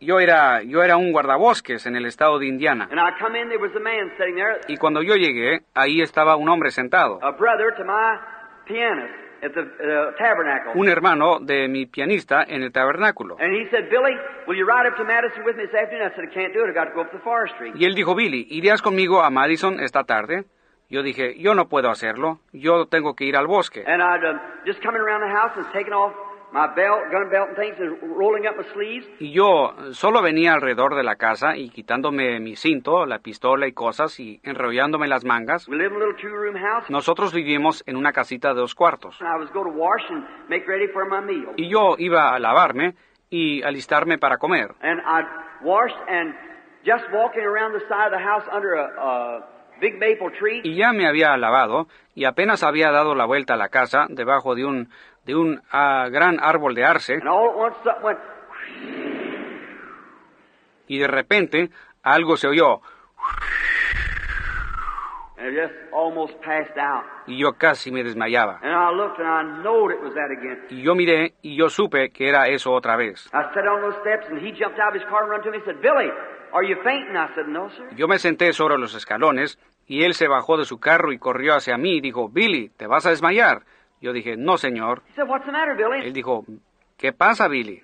yo 0.00 0.20
era 0.20 0.62
yo 0.62 0.82
era 0.82 0.96
un 0.96 1.12
guardabosques 1.12 1.86
en 1.86 1.96
el 1.96 2.06
estado 2.06 2.38
de 2.38 2.46
Indiana. 2.46 2.88
And 2.90 3.00
I 3.00 3.18
come 3.18 3.38
in, 3.40 3.48
there 3.48 3.58
was 3.58 3.74
a 3.76 3.80
man 3.80 4.10
sitting 4.18 4.36
there, 4.36 4.60
Y 4.68 4.76
cuando 4.76 5.02
yo 5.02 5.14
llegué, 5.14 5.60
ahí 5.74 6.00
estaba 6.00 6.36
un 6.36 6.48
hombre 6.48 6.70
sentado, 6.70 7.18
a 7.22 7.32
brother 7.32 7.74
to 7.76 7.84
my 7.84 8.18
pianist 8.66 9.14
at 9.42 9.52
the 9.52 9.60
uh, 9.62 10.16
tabernacle. 10.16 10.72
un 10.74 10.88
hermano 10.88 11.38
de 11.40 11.68
mi 11.68 11.86
pianista 11.86 12.42
en 12.42 12.62
el 12.62 12.72
tabernáculo. 12.72 13.36
And 13.38 13.52
he 13.54 13.68
said, 13.70 13.88
Billy, 13.90 14.14
will 14.46 14.56
you 14.56 14.66
ride 14.66 14.86
up 14.88 14.96
to 14.96 15.04
Madison 15.04 15.44
with 15.44 15.56
me 15.56 15.64
this 15.66 15.74
afternoon? 15.74 16.10
I 16.10 16.14
said, 16.16 16.24
I 16.30 16.34
can't 16.34 16.52
do 16.54 16.64
it. 16.64 16.70
i 16.70 16.74
got 16.74 16.88
to 16.88 16.94
go 16.94 17.02
up 17.02 17.12
to 17.12 17.18
forestry. 17.18 17.72
Y 17.74 17.84
él 17.84 17.94
dijo, 17.94 18.14
Billy, 18.14 18.46
¿irías 18.50 18.82
conmigo 18.82 19.22
a 19.22 19.30
Madison 19.30 19.80
esta 19.80 20.04
tarde? 20.04 20.44
Yo 20.88 21.02
dije, 21.02 21.36
yo 21.38 21.54
no 21.54 21.68
puedo 21.68 21.90
hacerlo, 21.90 22.38
yo 22.52 22.86
tengo 22.86 23.14
que 23.16 23.24
ir 23.24 23.36
al 23.36 23.46
bosque. 23.48 23.82
And 23.86 24.00
I'd 24.00 24.24
uh, 24.24 24.38
just 24.64 24.80
coming 24.82 25.00
around 25.00 25.20
the 25.20 25.34
house 25.34 25.52
and 25.56 25.66
taking 25.72 25.92
off 25.92 26.12
my 26.52 26.66
belt, 26.74 27.10
gun 27.10 27.28
belt 27.30 27.48
and 27.48 27.56
things 27.56 27.76
and 27.78 27.98
rolling 28.16 28.46
up 28.46 28.56
my 28.56 28.64
sleeves. 28.72 29.06
Y 29.20 29.32
yo 29.32 29.74
solo 29.92 30.22
venía 30.22 30.54
alrededor 30.54 30.94
de 30.94 31.02
la 31.02 31.16
casa 31.16 31.56
y 31.56 31.70
quitándome 31.70 32.40
mi 32.40 32.56
cinto, 32.56 33.06
la 33.06 33.18
pistola 33.18 33.66
y 33.66 33.72
cosas 33.72 34.18
y 34.20 34.40
enrollándome 34.42 35.08
las 35.08 35.24
mangas. 35.24 35.68
We 35.68 35.76
live 35.76 35.94
in 35.94 35.96
a 35.96 36.06
little 36.06 36.20
two-room 36.20 36.56
house. 36.56 36.88
Nosotros 36.88 37.32
vivimos 37.34 37.82
en 37.86 37.96
una 37.96 38.12
casita 38.12 38.54
de 38.54 38.60
dos 38.60 38.74
cuartos. 38.74 39.20
And 39.20 39.28
I 39.28 39.38
was 39.38 39.50
going 39.52 39.70
to 39.70 39.78
wash 39.78 40.02
and 40.10 40.24
make 40.48 40.66
ready 40.68 40.86
for 40.88 41.04
my 41.06 41.20
meal. 41.20 41.52
Y 41.56 41.68
yo 41.68 41.96
iba 41.98 42.34
a 42.34 42.38
lavarme 42.38 42.94
y 43.30 43.62
alistarme 43.62 44.18
para 44.18 44.38
comer. 44.38 44.74
And 44.82 45.00
I 45.00 45.24
washed 45.62 45.98
and 46.08 46.34
just 46.84 47.04
walking 47.12 47.42
around 47.42 47.72
the 47.72 47.84
side 47.88 48.06
of 48.06 48.12
the 48.12 48.24
house 48.24 48.44
under 48.52 48.74
a, 48.74 48.86
a 48.96 49.40
big 49.80 49.98
maple 49.98 50.30
tree. 50.38 50.60
Y 50.64 50.76
ya 50.76 50.92
me 50.92 51.06
había 51.06 51.36
lavado 51.36 51.88
y 52.14 52.24
apenas 52.24 52.62
había 52.62 52.90
dado 52.92 53.14
la 53.14 53.26
vuelta 53.26 53.54
a 53.54 53.56
la 53.56 53.68
casa 53.68 54.06
debajo 54.08 54.54
de 54.54 54.64
un, 54.64 54.88
de 55.26 55.34
un 55.34 55.60
ah, 55.72 56.08
gran 56.10 56.38
árbol 56.40 56.74
de 56.74 56.84
arce 56.84 57.18
y 60.86 60.98
de 60.98 61.06
repente 61.08 61.70
algo 62.02 62.36
se 62.36 62.46
oyó 62.46 62.80
and 65.38 65.54
it 65.54 65.60
just 65.60 65.74
almost 65.92 66.34
passed 66.40 66.76
out. 66.78 67.04
y 67.26 67.38
yo 67.38 67.52
casi 67.52 67.90
me 67.90 68.02
desmayaba. 68.02 68.58
And 68.62 68.72
I 68.72 68.90
looked 68.90 69.18
and 69.18 69.28
I 69.28 69.62
knowed 69.62 69.92
it 69.92 70.00
was 70.00 70.14
that 70.14 70.30
again. 70.30 70.64
Y 70.70 70.82
yo 70.82 70.94
miré 70.94 71.34
y 71.42 71.56
yo 71.56 71.68
supe 71.68 72.10
que 72.10 72.28
era 72.28 72.48
eso 72.48 72.72
otra 72.72 72.96
vez. 72.96 73.26
I 73.32 73.42
sat 73.54 73.66
on 73.66 73.82
those 73.82 73.96
steps 74.00 74.26
and 74.30 74.38
he 74.40 74.52
jumped 74.52 74.78
out 74.80 74.94
of 74.94 75.00
his 75.00 75.08
car 75.08 75.22
and 75.22 75.30
ran 75.30 75.42
to 75.42 75.50
me 75.50 75.58
and 75.58 75.64
said, 75.64 75.80
Billy, 75.82 76.08
are 76.52 76.64
you 76.64 76.76
fainting? 76.82 77.16
I 77.16 77.28
said, 77.34 77.46
no, 77.48 77.68
sir. 77.70 77.88
Yo 77.96 78.08
me 78.08 78.18
senté 78.18 78.52
sobre 78.52 78.78
los 78.78 78.94
escalones 78.94 79.58
y 79.86 80.04
él 80.04 80.14
se 80.14 80.26
bajó 80.26 80.56
de 80.56 80.64
su 80.64 80.78
carro 80.78 81.12
y 81.12 81.18
corrió 81.18 81.54
hacia 81.54 81.76
mí 81.76 81.96
y 81.96 82.00
dijo, 82.00 82.28
Billy, 82.28 82.70
¿te 82.70 82.86
vas 82.86 83.06
a 83.06 83.10
desmayar? 83.10 83.62
Yo 84.00 84.12
dije, 84.12 84.36
no, 84.36 84.56
señor. 84.58 85.02
Said, 85.14 85.26
matter, 85.26 85.76
Billy? 85.76 86.06
Él 86.06 86.12
dijo, 86.12 86.44
¿qué 86.96 87.12
pasa, 87.12 87.48
Billy? 87.48 87.82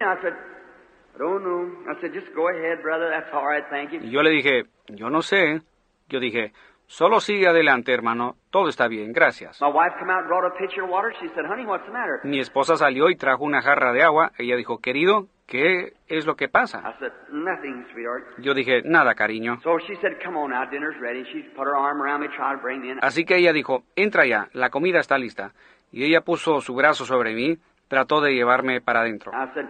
Y 4.01 4.11
yo 4.11 4.23
le 4.23 4.31
dije, 4.31 4.65
yo 4.89 5.11
no 5.11 5.23
sé. 5.23 5.61
Yo 6.09 6.21
dije, 6.21 6.53
solo 6.87 7.21
sigue 7.21 7.49
adelante, 7.49 7.93
hermano. 7.93 8.37
Todo 8.51 8.69
está 8.69 8.89
bien, 8.89 9.13
gracias. 9.13 9.61
My 9.61 9.69
wife 9.69 9.97
come 9.99 10.13
out 10.13 10.21
and 10.21 10.29
brought 10.29 10.45
a 10.45 10.55
pitcher 10.59 10.83
of 10.85 10.91
water. 10.91 11.13
She 11.21 11.29
said, 11.35 11.47
honey, 11.47 11.65
what's 11.65 11.87
the 11.87 11.93
matter? 11.93 12.21
Mi 12.25 12.41
esposa 12.41 12.77
salió 12.77 13.09
y 13.09 13.17
trajo 13.17 13.45
una 13.45 13.63
jarra 13.63 13.93
de 13.93 14.03
agua. 14.03 14.33
Ella 14.39 14.57
dijo, 14.57 14.79
querido, 14.81 15.27
¿qué 15.47 15.95
es 16.09 16.27
lo 16.27 16.37
que 16.37 16.49
pasa? 16.49 16.81
I 16.81 16.99
said, 16.99 17.13
nothing, 17.31 17.87
sweetheart. 17.93 18.25
Yo 18.39 18.53
dije, 18.55 18.83
nada, 18.85 19.15
cariño. 19.15 19.61
So 19.63 19.79
she 19.79 19.95
said, 19.97 20.19
come 20.23 20.37
on 20.39 20.51
now, 20.51 20.69
dinner's 20.69 20.99
ready. 21.01 21.25
She 21.33 21.43
put 21.55 21.67
her 21.67 21.77
arm 21.77 22.03
around 22.03 22.21
me, 22.21 22.29
tried 22.29 22.57
to 22.57 22.63
bring 22.63 22.81
me 22.83 22.91
in. 22.91 22.99
Así 23.03 23.25
que 23.25 23.37
ella 23.37 23.53
dijo, 23.53 23.85
entra 23.97 24.27
ya, 24.27 24.49
la 24.53 24.71
comida 24.71 24.99
está 24.99 25.19
lista. 25.19 25.53
Y 25.93 26.05
ella 26.05 26.23
puso 26.23 26.61
su 26.61 26.75
brazo 26.75 27.05
sobre 27.05 27.35
mí, 27.35 27.57
trató 27.89 28.21
de 28.21 28.33
llevarme 28.35 28.81
para 28.81 29.01
adentro. 29.01 29.31
I 29.33 29.53
said, 29.55 29.67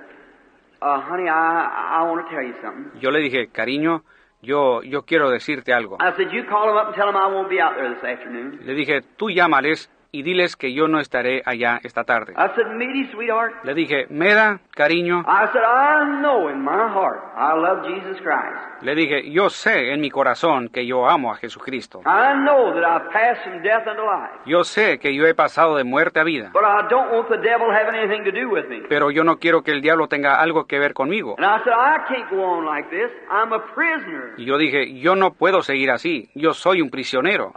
uh, 0.81 1.01
honey, 1.11 1.27
I, 1.27 2.01
I 2.01 2.03
want 2.09 2.25
to 2.25 2.35
tell 2.35 2.47
you 2.47 2.55
something. 2.63 3.01
Yo 3.01 3.11
le 3.11 3.19
dije, 3.21 3.49
cariño, 3.49 4.05
yo, 4.41 4.83
yo 4.83 5.03
quiero 5.03 5.31
decirte 5.31 5.73
algo. 5.73 5.99
I 6.01 6.13
said, 6.17 6.31
you 6.33 6.45
call 6.47 6.67
them 6.69 6.77
up 6.77 6.87
and 6.87 6.95
tell 6.95 7.07
them 7.07 7.17
I 7.17 7.27
won't 7.27 7.49
be 7.51 7.61
out 7.61 7.75
there 7.75 7.93
this 7.93 8.05
afternoon. 8.05 8.61
Le 8.65 8.75
dije, 8.75 9.03
tú 9.17 9.31
llámales 9.31 9.91
y 10.15 10.23
diles 10.23 10.57
que 10.57 10.75
yo 10.75 10.89
no 10.89 11.01
estaré 11.01 11.41
allá 11.47 11.81
esta 11.83 12.05
tarde. 12.05 12.35
I 12.37 12.55
said, 12.55 12.67
Meaty, 12.77 13.11
sweetheart. 13.13 13.55
Le 13.65 13.73
dije, 13.73 14.07
Meda, 14.11 14.61
cariño, 14.77 15.21
I 15.27 15.47
said, 15.53 15.63
I 15.65 16.21
know 16.21 16.51
in 16.51 16.63
my 16.63 16.87
heart 16.93 17.19
I 17.35 17.55
love 17.59 17.83
Jesus 17.87 18.21
Christ. 18.21 18.83
le 18.83 18.95
dije, 18.95 19.31
yo 19.31 19.49
sé 19.49 19.91
en 19.95 20.03
mi 20.03 20.11
corazón 20.11 20.69
que 20.69 20.85
yo 20.87 21.09
amo 21.09 21.33
a 21.33 21.37
Jesucristo. 21.37 22.01
I 22.05 22.35
know 22.45 22.75
that 22.75 22.85
I've 22.85 23.11
passed 23.11 23.43
from 23.45 23.63
death 23.63 23.87
unto 23.89 24.03
life. 24.03 24.35
Yo 24.45 24.65
sé 24.65 24.99
que 24.99 25.15
yo 25.15 25.25
he 25.27 25.35
pasado 25.35 25.77
de 25.77 25.85
muerte 25.85 26.21
a 26.21 26.25
vida, 26.25 26.51
But 26.53 26.65
I 26.65 26.87
don't 26.91 27.11
want 27.15 27.31
the 27.31 27.39
devil 27.39 27.69
having 27.73 27.95
anything 27.99 28.23
to 28.25 28.33
do 28.33 28.51
with 28.51 28.69
me. 28.69 28.83
pero 28.91 29.11
yo 29.11 29.25
no 29.25 29.39
quiero 29.39 29.63
que 29.63 29.71
el 29.73 29.81
diablo 29.81 30.09
tenga 30.09 30.39
algo 30.43 30.67
que 30.67 30.79
ver 30.79 30.93
conmigo. 30.93 31.37
And 31.39 31.47
I 31.47 31.65
said, 31.65 31.73
I 31.73 32.05
can't 32.07 32.29
go 32.31 32.45
on 32.45 32.67
like 32.67 32.91
this. 32.91 33.11
I'm 33.31 33.55
a 33.55 33.65
prisoner. 33.75 34.35
Y 34.37 34.45
yo 34.45 34.59
dije, 34.59 34.93
yo 35.01 35.17
no 35.17 35.33
puedo 35.33 35.63
seguir 35.63 35.91
así, 35.91 36.29
yo 36.35 36.53
soy 36.53 36.83
un 36.83 36.91
prisionero. 36.91 37.51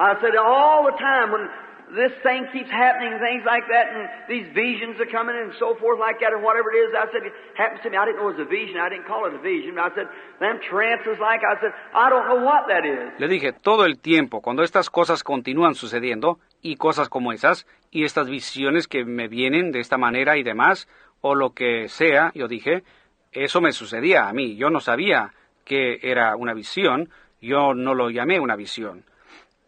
This 1.94 2.12
thing 2.24 2.48
keeps 2.52 2.72
happening, 2.72 3.14
things 3.20 3.45
like 3.45 3.68
that, 3.70 3.94
and 3.94 4.10
these 4.28 4.48
visions 4.53 4.99
are 4.99 5.06
coming 5.06 5.38
and 5.38 5.53
so 5.60 5.76
forth 5.78 5.99
like 5.99 6.20
that, 6.20 6.34
or 6.34 6.41
whatever 6.41 6.74
it 6.74 6.82
is, 6.82 6.95
I 6.98 7.06
said, 7.14 7.22
it 7.30 7.34
happens 7.53 7.82
to 7.84 7.90
me. 7.90 7.98
I 7.98 8.06
didn't 8.06 8.18
know 8.18 8.30
it 8.30 8.38
was 8.38 8.48
a 8.48 8.49
vision. 8.49 8.82
I 8.82 8.90
didn't 8.90 9.06
call 9.06 9.30
it 9.30 9.34
a 9.38 9.41
vision. 9.41 9.78
I 9.78 9.94
said, 9.94 10.10
them 10.40 10.60
trances 10.66 11.20
like, 11.22 11.45
I 11.45 11.62
said, 11.62 11.74
I 11.94 12.10
don't 12.10 12.26
know 12.26 12.41
what 12.44 12.66
that 12.68 12.86
is. 12.86 13.14
Le 13.20 13.28
dije, 13.28 13.53
todo 13.53 13.86
el 13.86 13.99
tiempo, 13.99 14.41
cuando 14.41 14.64
estas 14.64 14.90
cosas 14.90 15.24
continúan 15.24 15.76
sucediendo, 15.76 16.40
y 16.62 16.76
cosas 16.78 17.07
como 17.07 17.32
esas, 17.32 17.68
y 17.91 18.03
estas 18.03 18.28
visiones 18.28 18.88
que 18.88 19.06
me 19.06 19.28
vienen 19.28 19.72
de 19.72 19.80
esta 19.80 19.99
manera 19.99 20.38
y 20.38 20.44
demás, 20.44 20.88
o 21.22 21.36
lo 21.36 21.53
que 21.53 21.88
sea, 21.88 22.32
yo 22.34 22.48
dije, 22.48 22.84
eso 23.32 23.62
me 23.62 23.72
sucedía 23.72 24.28
a 24.28 24.34
mí. 24.34 24.56
Yo 24.56 24.72
no 24.72 24.80
sabía 24.80 25.34
que 25.64 25.99
era 26.02 26.36
una 26.36 26.56
visión, 26.56 27.10
yo 27.41 27.76
no 27.76 27.94
lo 27.94 28.10
llamé 28.10 28.40
una 28.40 28.56
visión. 28.56 29.06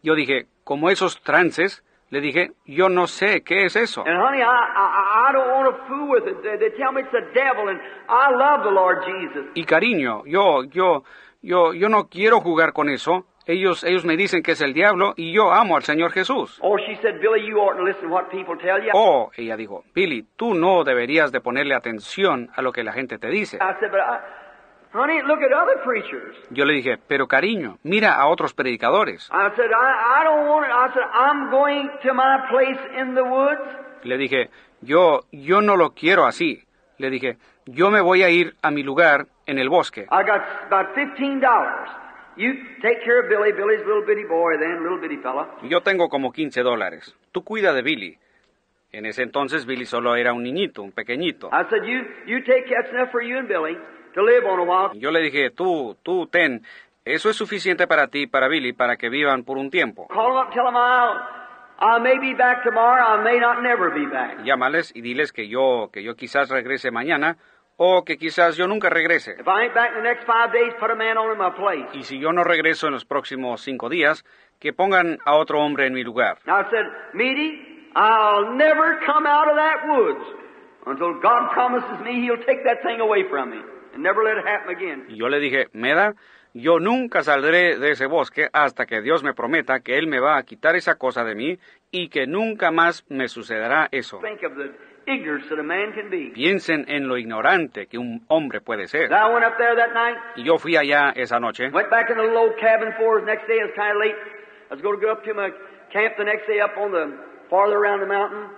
Yo 0.02 0.16
dije, 0.16 0.46
como 0.64 0.90
esos 0.90 1.20
trances, 1.22 1.84
le 2.10 2.20
dije, 2.20 2.52
yo 2.64 2.88
no 2.88 3.06
sé 3.06 3.42
qué 3.42 3.64
es 3.66 3.76
eso. 3.76 4.02
And 4.06 4.16
honey, 4.16 4.40
I, 4.40 4.44
I, 4.44 5.28
I 5.28 5.32
don't 5.32 5.50
want 5.50 5.76
to 5.76 5.84
fool 5.86 6.08
with 6.10 6.26
it. 6.26 6.42
They, 6.42 6.56
they 6.56 6.76
tell 6.76 6.92
me 6.92 7.02
it's 7.02 7.12
the 7.12 7.26
devil, 7.34 7.68
and 7.68 7.80
I 8.08 8.30
love 8.30 8.64
the 8.64 8.70
Lord 8.70 9.04
Jesus. 9.04 9.50
Y 9.54 9.64
cariño, 9.64 10.22
yo, 10.26 10.64
yo, 10.64 11.04
yo, 11.42 11.72
yo 11.74 11.88
no 11.88 12.08
quiero 12.08 12.40
jugar 12.40 12.72
con 12.72 12.88
eso. 12.88 13.26
Ellos, 13.46 13.82
ellos 13.82 14.04
me 14.04 14.18
dicen 14.18 14.42
que 14.42 14.52
es 14.52 14.60
el 14.60 14.74
diablo 14.74 15.14
y 15.16 15.32
yo 15.32 15.50
amo 15.50 15.76
al 15.76 15.82
Señor 15.82 16.12
Jesús. 16.12 16.58
Or 16.60 16.78
she 16.80 16.96
said, 17.00 17.18
Billy, 17.18 17.46
you 17.46 17.56
ought 17.58 17.78
to 17.78 17.82
listen 17.82 18.08
to 18.08 18.14
what 18.14 18.28
people 18.30 18.54
tell 18.58 18.78
you. 18.78 18.90
Oh, 18.92 19.30
ella 19.34 19.56
dijo, 19.56 19.84
Billy, 19.94 20.26
tú 20.36 20.52
no 20.52 20.84
deberías 20.84 21.32
de 21.32 21.40
ponerle 21.40 21.74
atención 21.74 22.50
a 22.54 22.60
lo 22.60 22.72
que 22.72 22.84
la 22.84 22.92
gente 22.92 23.18
te 23.18 23.28
dice. 23.28 23.56
I 23.56 23.72
said, 23.80 23.90
but 23.90 24.00
I, 24.00 24.20
honey, 24.92 25.20
look 25.22 25.40
at 25.40 25.52
other 25.52 25.82
preachers. 25.84 26.36
Yo 26.50 26.64
le 26.64 26.74
dije, 26.74 26.98
pero 27.06 27.26
cariño, 27.26 27.78
mira 27.82 28.14
a 28.14 28.26
otros 28.26 28.54
predicadores. 28.54 29.28
I 29.30 29.50
said, 29.56 29.70
I, 29.70 30.20
I 30.20 30.24
don't 30.24 30.48
want 30.48 30.66
it. 30.66 30.72
I 30.72 30.92
said, 30.92 31.04
I'm 31.12 31.50
going 31.50 31.90
to 32.02 32.14
my 32.14 32.38
place 32.50 33.00
in 33.00 33.14
the 33.14 33.24
woods. 33.24 33.60
Le 34.04 34.16
dije, 34.16 34.50
yo, 34.80 35.24
yo 35.32 35.60
no 35.60 35.76
lo 35.76 35.90
quiero 35.90 36.26
así. 36.26 36.62
Le 36.98 37.10
dije, 37.10 37.36
yo 37.66 37.90
me 37.90 38.00
voy 38.00 38.22
a 38.22 38.30
ir 38.30 38.54
a 38.62 38.70
mi 38.70 38.82
lugar 38.82 39.26
en 39.46 39.58
el 39.58 39.68
bosque. 39.68 40.06
I 40.10 40.22
got 40.24 40.42
about 40.66 40.94
fifteen 40.94 41.40
dollars. 41.40 41.88
You 42.36 42.54
take 42.82 43.02
care 43.04 43.20
of 43.20 43.28
Billy. 43.28 43.50
Billy's 43.52 43.82
a 43.82 43.86
little 43.86 44.06
bitty 44.06 44.24
boy 44.24 44.58
then, 44.60 44.82
little 44.82 45.00
bitty 45.00 45.16
fella. 45.16 45.48
Yo 45.64 45.80
tengo 45.80 46.08
como 46.08 46.30
15 46.30 46.62
dólares. 46.62 47.14
Tú 47.32 47.42
cuida 47.42 47.72
de 47.72 47.82
Billy. 47.82 48.18
En 48.92 49.06
ese 49.06 49.22
entonces 49.22 49.66
Billy 49.66 49.84
solo 49.84 50.14
era 50.14 50.32
un 50.32 50.44
niñito, 50.44 50.82
un 50.82 50.92
pequeñito. 50.92 51.48
I 51.52 51.64
said, 51.68 51.84
you, 51.84 52.04
you 52.26 52.38
take 52.44 52.66
that's 52.70 52.90
enough 52.94 53.10
for 53.10 53.20
you 53.20 53.36
and 53.38 53.48
Billy 53.48 53.76
Yo 54.94 55.10
le 55.10 55.20
dije, 55.20 55.50
tú, 55.50 55.96
tú 56.02 56.26
ten, 56.26 56.62
eso 57.04 57.30
es 57.30 57.36
suficiente 57.36 57.86
para 57.86 58.08
ti 58.08 58.22
y 58.22 58.26
para 58.26 58.48
Billy 58.48 58.72
para 58.72 58.96
que 58.96 59.08
vivan 59.08 59.44
por 59.44 59.56
un 59.56 59.70
tiempo. 59.70 60.08
Call 60.08 60.26
them 60.26 60.36
up 60.36 60.44
and 60.46 60.52
tell 60.52 60.64
them 60.64 60.76
I'll, 60.76 61.38
I 61.80 62.00
may 62.00 62.18
be 62.18 62.34
back 62.34 62.62
tomorrow. 62.62 63.18
I 63.18 63.22
may 63.22 63.38
not 63.38 63.62
never 63.62 63.90
be 63.90 64.06
back. 64.06 64.42
Llámales 64.44 64.94
y 64.94 65.00
diles 65.00 65.32
que 65.32 65.48
yo, 65.48 65.90
que 65.92 66.02
yo 66.02 66.16
quizás 66.16 66.50
regrese 66.50 66.90
mañana 66.90 67.38
o 67.76 68.04
que 68.04 68.18
quizás 68.18 68.56
yo 68.56 68.66
nunca 68.66 68.90
regrese. 68.90 69.36
If 69.38 69.46
I 69.46 69.64
ain't 69.64 69.74
back 69.74 69.90
in 69.96 70.02
the 70.02 70.08
next 70.08 70.26
five 70.26 70.52
days, 70.52 70.74
put 70.78 70.90
a 70.90 70.96
man 70.96 71.16
on 71.16 71.32
in 71.32 71.38
my 71.38 71.50
place. 71.56 71.88
Y 71.94 72.02
si 72.02 72.18
yo 72.18 72.32
no 72.32 72.44
regreso 72.44 72.88
en 72.88 72.92
los 72.92 73.04
próximos 73.04 73.62
cinco 73.62 73.88
días, 73.88 74.24
que 74.58 74.72
pongan 74.72 75.18
a 75.24 75.36
otro 75.36 75.60
hombre 75.60 75.86
en 75.86 75.94
mi 75.94 76.02
lugar. 76.02 76.38
I'll 77.96 78.54
never 78.54 79.00
come 79.06 79.26
out 79.26 79.48
of 79.48 79.56
that 79.56 79.88
woods 79.88 80.24
until 80.86 81.14
God 81.20 81.50
promises 81.52 82.04
me 82.04 82.20
He'll 82.20 82.44
take 82.44 82.64
that 82.64 82.82
thing 82.82 83.00
away 83.00 83.24
from 83.30 83.50
me 83.50 83.62
and 83.98 84.04
never 84.04 84.22
let 84.22 84.38
it 84.38 84.46
happen 84.46 84.74
again. 84.74 85.06
Y 85.08 85.16
yo 85.16 85.28
le 85.28 85.40
dije, 85.40 85.66
Meda, 85.72 86.14
yo 86.54 86.78
nunca 86.78 87.22
saldré 87.22 87.78
de 87.78 87.90
ese 87.90 88.06
bosque 88.06 88.48
hasta 88.52 88.86
que 88.86 89.02
Dios 89.02 89.22
me 89.24 89.34
prometa 89.34 89.80
que 89.80 89.98
Él 89.98 90.06
me 90.06 90.20
va 90.20 90.38
a 90.38 90.42
quitar 90.44 90.76
esa 90.76 90.94
cosa 90.94 91.24
de 91.24 91.34
mí 91.34 91.58
y 91.90 92.08
que 92.08 92.26
nunca 92.26 92.70
más 92.70 93.04
me 93.08 93.28
sucederá 93.28 93.88
eso. 93.90 94.20
Think 94.20 94.44
of 94.44 94.56
the 94.56 94.70
ignorance 95.12 95.48
that 95.48 95.58
a 95.58 95.62
man 95.62 95.92
can 95.92 96.10
be. 96.10 96.30
Piensen 96.32 96.84
en 96.88 97.08
lo 97.08 97.18
ignorante 97.18 97.86
que 97.86 97.98
un 97.98 98.24
hombre 98.28 98.60
puede 98.60 98.86
ser. 98.86 99.10
Y 100.36 100.44
yo 100.44 100.58
fui 100.58 100.76
allá 100.76 101.12
esa 101.16 101.40
noche 101.40 101.70
went 101.70 101.90
back 101.90 102.08
in 102.10 102.16
the 102.16 102.22
little 102.22 102.54
cabin 102.60 102.92
for 102.98 103.18
us. 103.18 103.26
Next 103.26 103.46
day, 103.48 103.56
it 103.56 103.64
was 103.64 103.74
kind 103.74 103.92
of 103.92 104.00
late. 104.00 104.16
I 104.70 104.74
was 104.74 104.82
going 104.82 105.00
to 105.00 105.04
go 105.04 105.12
up 105.12 105.24
to 105.24 105.34
my 105.34 105.50
camp 105.92 106.14
the 106.18 106.24
next 106.24 106.46
day 106.46 106.60
up 106.60 106.76
on 106.78 106.92
the 106.92 107.16
farther 107.50 107.76
around 107.78 108.00
the 108.00 108.06
mountain, 108.06 108.50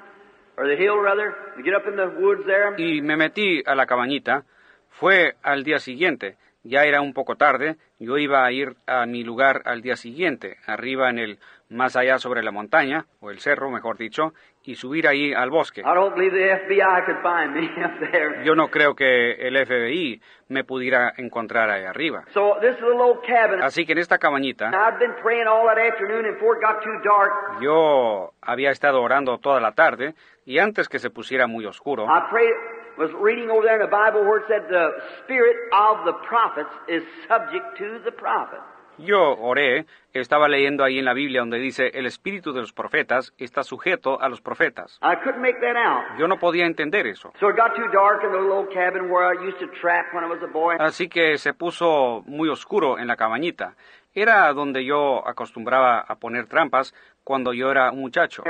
or 0.56 0.66
the 0.66 0.76
hill 0.76 0.98
rather, 0.98 1.34
and 1.54 1.64
get 1.64 1.74
up 1.74 1.86
in 1.86 1.96
the 1.96 2.10
woods 2.20 2.44
there. 2.46 2.74
y 2.76 3.00
me 3.00 3.16
metí 3.16 3.62
a 3.64 3.74
la 3.74 3.86
cabañita. 3.86 4.44
Fue 4.90 5.34
al 5.42 5.64
día 5.64 5.78
siguiente. 5.78 6.36
Ya 6.62 6.84
era 6.84 7.00
un 7.00 7.14
poco 7.14 7.36
tarde. 7.36 7.76
Yo 7.98 8.18
iba 8.18 8.44
a 8.44 8.52
ir 8.52 8.76
a 8.86 9.06
mi 9.06 9.24
lugar 9.24 9.62
al 9.64 9.80
día 9.80 9.96
siguiente, 9.96 10.56
arriba 10.66 11.08
en 11.08 11.18
el 11.18 11.38
más 11.70 11.96
allá 11.96 12.18
sobre 12.18 12.42
la 12.42 12.50
montaña, 12.50 13.06
o 13.20 13.30
el 13.30 13.38
cerro, 13.38 13.70
mejor 13.70 13.96
dicho, 13.96 14.34
y 14.64 14.74
subir 14.74 15.06
ahí 15.06 15.32
al 15.32 15.50
bosque. 15.50 15.82
Yo 18.44 18.54
no 18.54 18.68
creo 18.68 18.94
que 18.94 19.32
el 19.32 19.56
FBI 19.66 20.20
me 20.48 20.64
pudiera 20.64 21.12
encontrar 21.16 21.70
ahí 21.70 21.84
arriba. 21.84 22.24
Así 23.62 23.86
que 23.86 23.92
en 23.92 23.98
esta 23.98 24.18
cabañita 24.18 24.70
yo 27.60 28.32
había 28.42 28.70
estado 28.70 29.00
orando 29.00 29.38
toda 29.38 29.60
la 29.60 29.72
tarde 29.72 30.14
y 30.44 30.58
antes 30.58 30.88
que 30.88 30.98
se 30.98 31.10
pusiera 31.10 31.46
muy 31.46 31.64
oscuro, 31.66 32.06
was 32.98 33.10
reading 33.20 33.50
over 33.50 33.62
there 33.62 33.80
in 33.80 33.84
the 33.84 33.90
Bible 33.90 34.22
where 34.22 34.38
it 34.38 34.46
said 34.48 34.68
the 34.68 34.90
spirit 35.24 35.56
of 35.72 36.04
the 36.04 36.14
prophets 36.26 36.70
is 36.88 37.02
subject 37.28 37.78
to 37.78 37.98
the 38.04 38.12
prophet. 38.12 38.60
yo 39.00 39.36
oré, 39.38 39.86
estaba 40.12 40.48
leyendo 40.48 40.84
ahí 40.84 40.98
en 40.98 41.04
la 41.04 41.14
Biblia 41.14 41.40
donde 41.40 41.58
dice 41.58 41.90
el 41.94 42.06
espíritu 42.06 42.52
de 42.52 42.60
los 42.60 42.72
profetas 42.72 43.32
está 43.38 43.62
sujeto 43.62 44.20
a 44.20 44.28
los 44.28 44.40
profetas. 44.40 44.98
I 45.02 45.16
couldn't 45.16 45.40
make 45.40 45.60
that 45.60 45.76
out. 45.76 46.18
Yo 46.18 46.28
no 46.28 46.38
podía 46.38 46.66
entender 46.66 47.06
eso. 47.06 47.32
So 47.40 47.48
it 47.48 47.56
got 47.56 47.74
too 47.74 47.88
dark 47.92 48.22
in 48.24 48.32
the 48.32 48.40
little 48.40 48.66
cabin 48.66 49.10
where 49.10 49.26
I 49.26 49.46
used 49.46 49.58
to 49.60 49.68
trap 49.80 50.12
when 50.12 50.24
I 50.24 50.28
was 50.28 50.42
a 50.42 50.52
boy. 50.52 50.76
Así 50.78 51.08
que 51.08 51.38
se 51.38 51.54
puso 51.54 52.22
muy 52.26 52.48
oscuro 52.48 52.98
en 52.98 53.06
la 53.06 53.16
cabañita. 53.16 53.74
Era 54.12 54.52
donde 54.52 54.84
yo 54.84 55.26
acostumbraba 55.26 56.00
a 56.00 56.16
poner 56.16 56.46
trampas 56.46 56.92
cuando 57.22 57.52
yo 57.52 57.70
era 57.70 57.92
un 57.92 58.00
muchacho. 58.00 58.42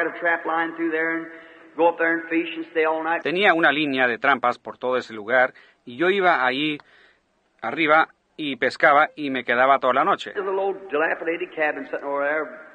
Had 1.76 1.76
a 1.76 1.76
trap 1.76 1.76
line 1.76 1.76
through 1.76 1.76
there 1.76 1.76
and 1.76 1.76
go 1.76 1.88
up 1.88 1.98
there 1.98 2.12
and 2.12 2.28
fish 2.28 2.56
and 2.56 2.66
stay 2.70 2.84
all 2.84 3.02
night. 3.02 3.22
Tenía 3.22 3.54
una 3.54 3.72
línea 3.72 4.06
de 4.06 4.18
trampas 4.18 4.58
por 4.58 4.78
todo 4.78 4.96
ese 4.96 5.12
lugar 5.14 5.54
y 5.84 5.96
yo 5.96 6.10
iba 6.10 6.44
ahí 6.44 6.78
arriba 7.62 8.08
y 8.36 8.56
pescaba 8.56 9.10
y 9.16 9.30
me 9.30 9.44
quedaba 9.44 9.78
toda 9.78 9.94
la 9.94 10.04
noche. 10.04 10.32
There's 10.32 10.46
a 10.46 10.50
little 10.50 10.74
dilapidated 10.90 11.54
cabin 11.54 11.86
sitting 11.90 12.04
over 12.06 12.24
there. 12.24 12.70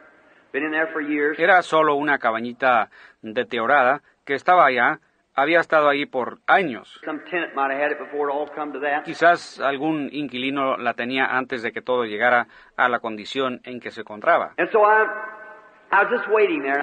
Been 0.52 0.64
in 0.64 0.72
there 0.72 0.88
for 0.88 1.02
years. 1.02 1.38
Era 1.40 1.62
solo 1.64 1.96
una 1.96 2.18
cabañita 2.20 2.90
deteriorada 3.22 4.02
que 4.26 4.36
estaba 4.36 4.66
allá, 4.66 5.00
había 5.34 5.60
estado 5.60 5.90
ahí 5.90 6.06
por 6.06 6.40
años. 6.48 7.02
Some 7.04 7.20
tenant 7.30 7.54
might 7.56 7.72
have 7.72 7.82
had 7.82 7.92
it 7.92 8.00
before 8.00 8.30
it 8.30 8.34
all 8.34 8.48
come 8.48 8.72
to 8.72 8.80
that. 8.80 9.04
Quizás 9.04 9.60
algún 9.60 10.10
inquilino 10.12 10.78
la 10.78 10.94
tenía 10.94 11.26
antes 11.26 11.62
de 11.62 11.72
que 11.72 11.82
todo 11.82 12.06
llegara 12.06 12.48
a 12.78 12.88
la 12.88 13.00
condición 13.00 13.60
en 13.66 13.80
que 13.80 13.92
se 13.92 14.02
encontraba. 14.02 14.54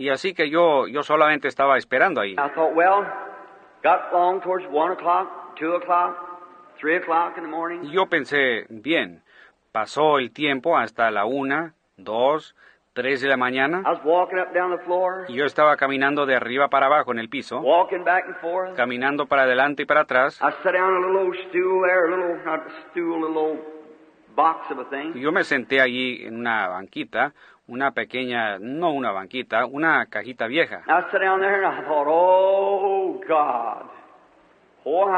Y 0.01 0.09
así 0.09 0.35
que 0.35 0.49
yo, 0.51 0.87
yo 0.89 1.03
solamente 1.03 1.49
estaba 1.49 1.77
esperando 1.79 2.21
ahí. 2.21 2.33
I 2.33 2.49
thought, 2.55 2.75
well, 2.75 3.05
got 3.83 4.13
along 4.13 4.41
towards 4.43 4.65
one 4.71 4.93
o'clock, 4.93 5.57
two 5.59 5.75
o'clock, 5.75 6.17
three 6.81 6.97
o'clock 6.97 7.37
in 7.37 7.43
the 7.45 7.49
morning. 7.51 7.81
Y 7.85 7.93
yo 7.93 8.07
pensé, 8.07 8.67
bien, 8.69 9.23
pasó 9.73 10.19
el 10.19 10.33
tiempo 10.33 10.77
hasta 10.77 11.11
la 11.11 11.25
una, 11.25 11.75
dos, 11.97 12.55
tres 12.95 13.21
de 13.23 13.29
la 13.29 13.37
mañana. 13.37 13.83
I 13.87 13.91
was 13.93 14.01
walking 14.05 14.39
up 14.39 14.53
down 14.55 14.71
the 14.77 14.83
floor, 14.85 15.25
Y 15.29 15.35
yo 15.35 15.45
estaba 15.47 15.77
caminando 15.77 16.27
de 16.27 16.35
arriba 16.37 16.69
para 16.69 16.87
abajo 16.87 17.13
en 17.13 17.19
el 17.19 17.29
piso, 17.29 17.61
walking 17.61 18.05
back 18.05 18.25
and 18.27 18.37
forth. 18.41 18.75
caminando 18.77 19.27
para 19.27 19.43
adelante 19.45 19.83
y 19.83 19.87
para 19.87 20.03
atrás. 20.03 20.39
I 20.43 20.51
sat 20.63 20.73
down 20.75 20.93
on 20.95 21.05
a 21.05 21.07
little 21.07 21.27
old 21.27 21.37
stool 21.49 21.83
there, 21.87 22.07
a 22.07 22.11
little, 22.11 22.45
not 22.45 22.61
a 22.67 22.91
stool, 22.91 23.25
a 23.25 23.27
little 23.27 23.39
old 23.39 23.59
box 24.35 24.71
of 24.71 24.79
a 24.79 24.83
Y 24.83 25.13
thing. 25.13 25.21
yo 25.21 25.31
me 25.33 25.45
senté 25.45 25.81
allí 25.81 26.25
en 26.25 26.37
una 26.37 26.69
banquita, 26.69 27.33
una 27.67 27.93
pequeña, 27.93 28.59
no 28.59 28.93
una 28.93 29.13
banquita, 29.13 29.67
una 29.67 30.07
cajita 30.07 30.47
vieja. 30.47 30.83
Oh? 34.85 35.11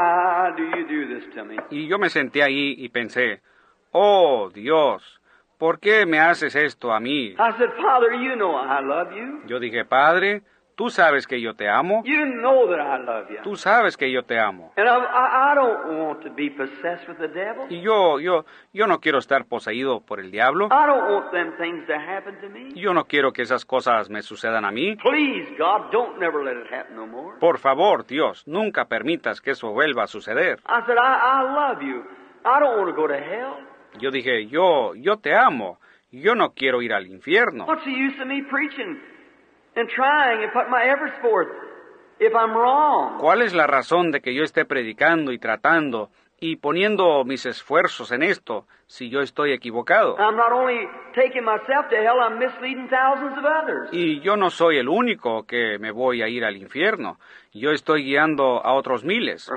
Y 1.71 1.87
yo 1.87 1.97
me 1.97 2.09
senté 2.09 2.43
ahí 2.43 2.75
y 2.77 2.89
pensé, 2.89 3.41
oh 3.91 4.49
Dios, 4.53 5.21
¿por 5.57 5.79
qué 5.79 6.05
me 6.05 6.19
haces 6.19 6.55
esto 6.55 6.93
a 6.93 6.99
mí? 6.99 7.29
I 7.29 7.35
said, 7.57 7.71
Father, 7.81 8.13
you 8.13 8.35
know 8.35 8.55
I 8.55 8.81
love 8.83 9.11
you. 9.15 9.41
Yo 9.47 9.59
dije, 9.59 9.85
Padre, 9.85 10.43
tú 10.75 10.89
sabes 10.89 11.25
que 11.27 11.41
yo 11.41 11.55
te 11.55 11.67
amo, 11.69 12.03
You 12.05 12.25
know 12.25 12.67
that 12.67 12.79
I 12.79 13.03
love 13.03 13.29
you. 13.29 13.41
tú 13.43 13.55
sabes 13.55 13.97
que 13.97 14.11
yo 14.11 14.23
te 14.23 14.37
amo. 14.39 14.71
And 14.77 14.87
I, 14.87 15.51
I, 15.51 15.55
don't 15.55 15.99
want 15.99 16.21
to 16.23 16.29
be 16.29 16.49
possessed 16.49 17.07
with 17.07 17.17
the 17.17 17.27
devil. 17.27 17.65
Y 17.69 17.81
yo, 17.81 18.19
yo, 18.19 18.45
yo 18.73 18.87
no 18.87 18.99
quiero 18.99 19.19
estar 19.19 19.45
poseído 19.45 20.01
por 20.01 20.19
el 20.19 20.31
diablo. 20.31 20.67
I 20.67 20.85
don't 20.85 21.11
want 21.11 21.31
them 21.31 21.53
things 21.57 21.85
to 21.87 21.95
happen 21.95 22.39
to 22.41 22.49
me. 22.49 22.73
Yo 22.73 22.93
no 22.93 23.05
quiero 23.05 23.31
que 23.31 23.41
esas 23.41 23.65
cosas 23.65 24.09
me 24.09 24.21
sucedan 24.21 24.65
a 24.65 24.71
mí. 24.71 24.95
Please, 24.97 25.49
God, 25.57 25.91
don't 25.91 26.19
never 26.19 26.43
let 26.43 26.57
it 26.57 26.71
happen 26.71 26.95
no 26.95 27.07
more. 27.07 27.39
Por 27.39 27.57
favor, 27.57 28.05
Dios, 28.05 28.47
nunca 28.47 28.85
permitas 28.85 29.41
que 29.41 29.51
eso 29.51 29.71
vuelva 29.71 30.03
a 30.03 30.07
suceder. 30.07 30.59
I 30.67 30.81
said, 30.85 30.97
I, 30.97 31.19
I 31.23 31.71
love 31.71 31.81
you. 31.81 32.03
I 32.45 32.59
don't 32.59 32.77
want 32.77 32.89
to 32.89 32.95
go 32.95 33.07
to 33.07 33.15
hell. 33.15 33.57
Yo 33.99 34.11
dije, 34.11 34.47
yo, 34.47 34.93
yo 34.95 35.17
te 35.17 35.33
amo. 35.33 35.79
Yo 36.11 36.35
no 36.35 36.53
quiero 36.53 36.81
ir 36.81 36.93
al 36.93 37.07
infierno. 37.07 37.65
What's 37.65 37.83
the 37.83 37.91
use 37.91 38.21
of 38.21 38.27
me 38.27 38.41
preaching 38.43 38.99
and 39.75 39.89
trying 39.89 40.43
and 40.43 40.51
putting 40.53 40.71
my 40.71 40.83
efforts 40.83 41.17
forth 41.21 41.47
if 42.19 42.33
I'm 42.33 42.53
wrong? 42.53 43.19
¿Cuál 43.19 43.41
es 43.41 43.53
la 43.53 43.67
razón 43.67 44.11
de 44.11 44.21
que 44.21 44.33
yo 44.33 44.43
esté 44.43 44.65
predicando 44.65 45.31
y 45.31 45.39
tratando 45.39 46.09
y 46.39 46.57
poniendo 46.57 47.23
mis 47.23 47.45
esfuerzos 47.45 48.11
en 48.11 48.21
esto 48.21 48.65
si 48.87 49.09
yo 49.09 49.21
estoy 49.21 49.51
equivocado? 49.51 50.17
I'm 50.17 50.35
not 50.35 50.51
only 50.51 50.87
taking 51.13 51.43
myself 51.43 51.89
to 51.89 51.95
hell, 51.95 52.19
I'm 52.21 52.37
misleading 52.37 52.87
thousands 52.89 53.37
of 53.37 53.45
others. 53.45 53.89
Y 53.91 54.19
yo 54.21 54.37
no 54.37 54.49
soy 54.49 54.77
el 54.77 54.89
único 54.89 55.45
que 55.45 55.77
me 55.79 55.91
voy 55.91 56.21
a 56.21 56.27
ir 56.27 56.43
al 56.45 56.57
infierno. 56.57 57.17
Yo 57.53 57.71
estoy 57.71 58.03
guiando 58.03 58.61
a 58.65 58.73
otros 58.73 59.05
miles 59.05 59.49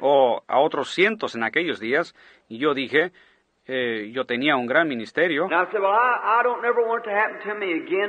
o 0.00 0.42
a 0.46 0.58
otros 0.60 0.90
cientos 0.94 1.34
en 1.34 1.42
aquellos 1.42 1.80
días. 1.80 2.14
Y 2.48 2.58
yo 2.58 2.74
dije, 2.74 3.10
eh, 3.68 4.10
yo 4.12 4.24
tenía 4.24 4.56
un 4.56 4.66
gran 4.66 4.86
ministerio. 4.86 5.48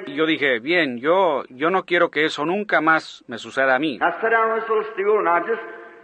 Y 0.05 0.15
yo 0.15 0.25
dije, 0.25 0.59
bien, 0.59 0.99
yo, 0.99 1.43
yo 1.49 1.69
no 1.69 1.84
quiero 1.84 2.09
que 2.09 2.25
eso 2.25 2.45
nunca 2.45 2.79
más 2.81 3.23
me 3.27 3.38
suceda 3.38 3.75
a 3.75 3.79
mí. 3.79 3.95
I 3.95 3.99
sat 3.99 4.31
down 4.31 4.51
on 4.51 4.59
this 4.59 4.69
little 4.69 4.85
stool 4.93 5.19
and 5.19 5.27
I 5.27 5.47
just 5.47 5.61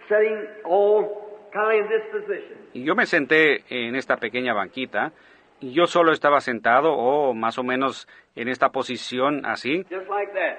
sitting 0.09 0.47
all 0.65 1.05
kind 1.53 1.67
of 1.67 1.73
in 1.73 1.87
this 1.87 2.03
position. 2.11 2.57
Y 2.73 2.83
yo 2.83 2.95
me 2.95 3.05
senté 3.05 3.63
en 3.69 3.95
esta 3.95 4.17
pequeña 4.17 4.53
banquita 4.53 5.11
y 5.59 5.73
yo 5.73 5.85
solo 5.85 6.11
estaba 6.11 6.41
sentado 6.41 6.91
o 6.93 7.33
más 7.33 7.59
o 7.59 7.63
menos 7.63 8.07
en 8.35 8.47
esta 8.47 8.69
posición 8.69 9.45
así. 9.45 9.83
Just 9.89 10.09
like 10.09 10.33
that. 10.33 10.57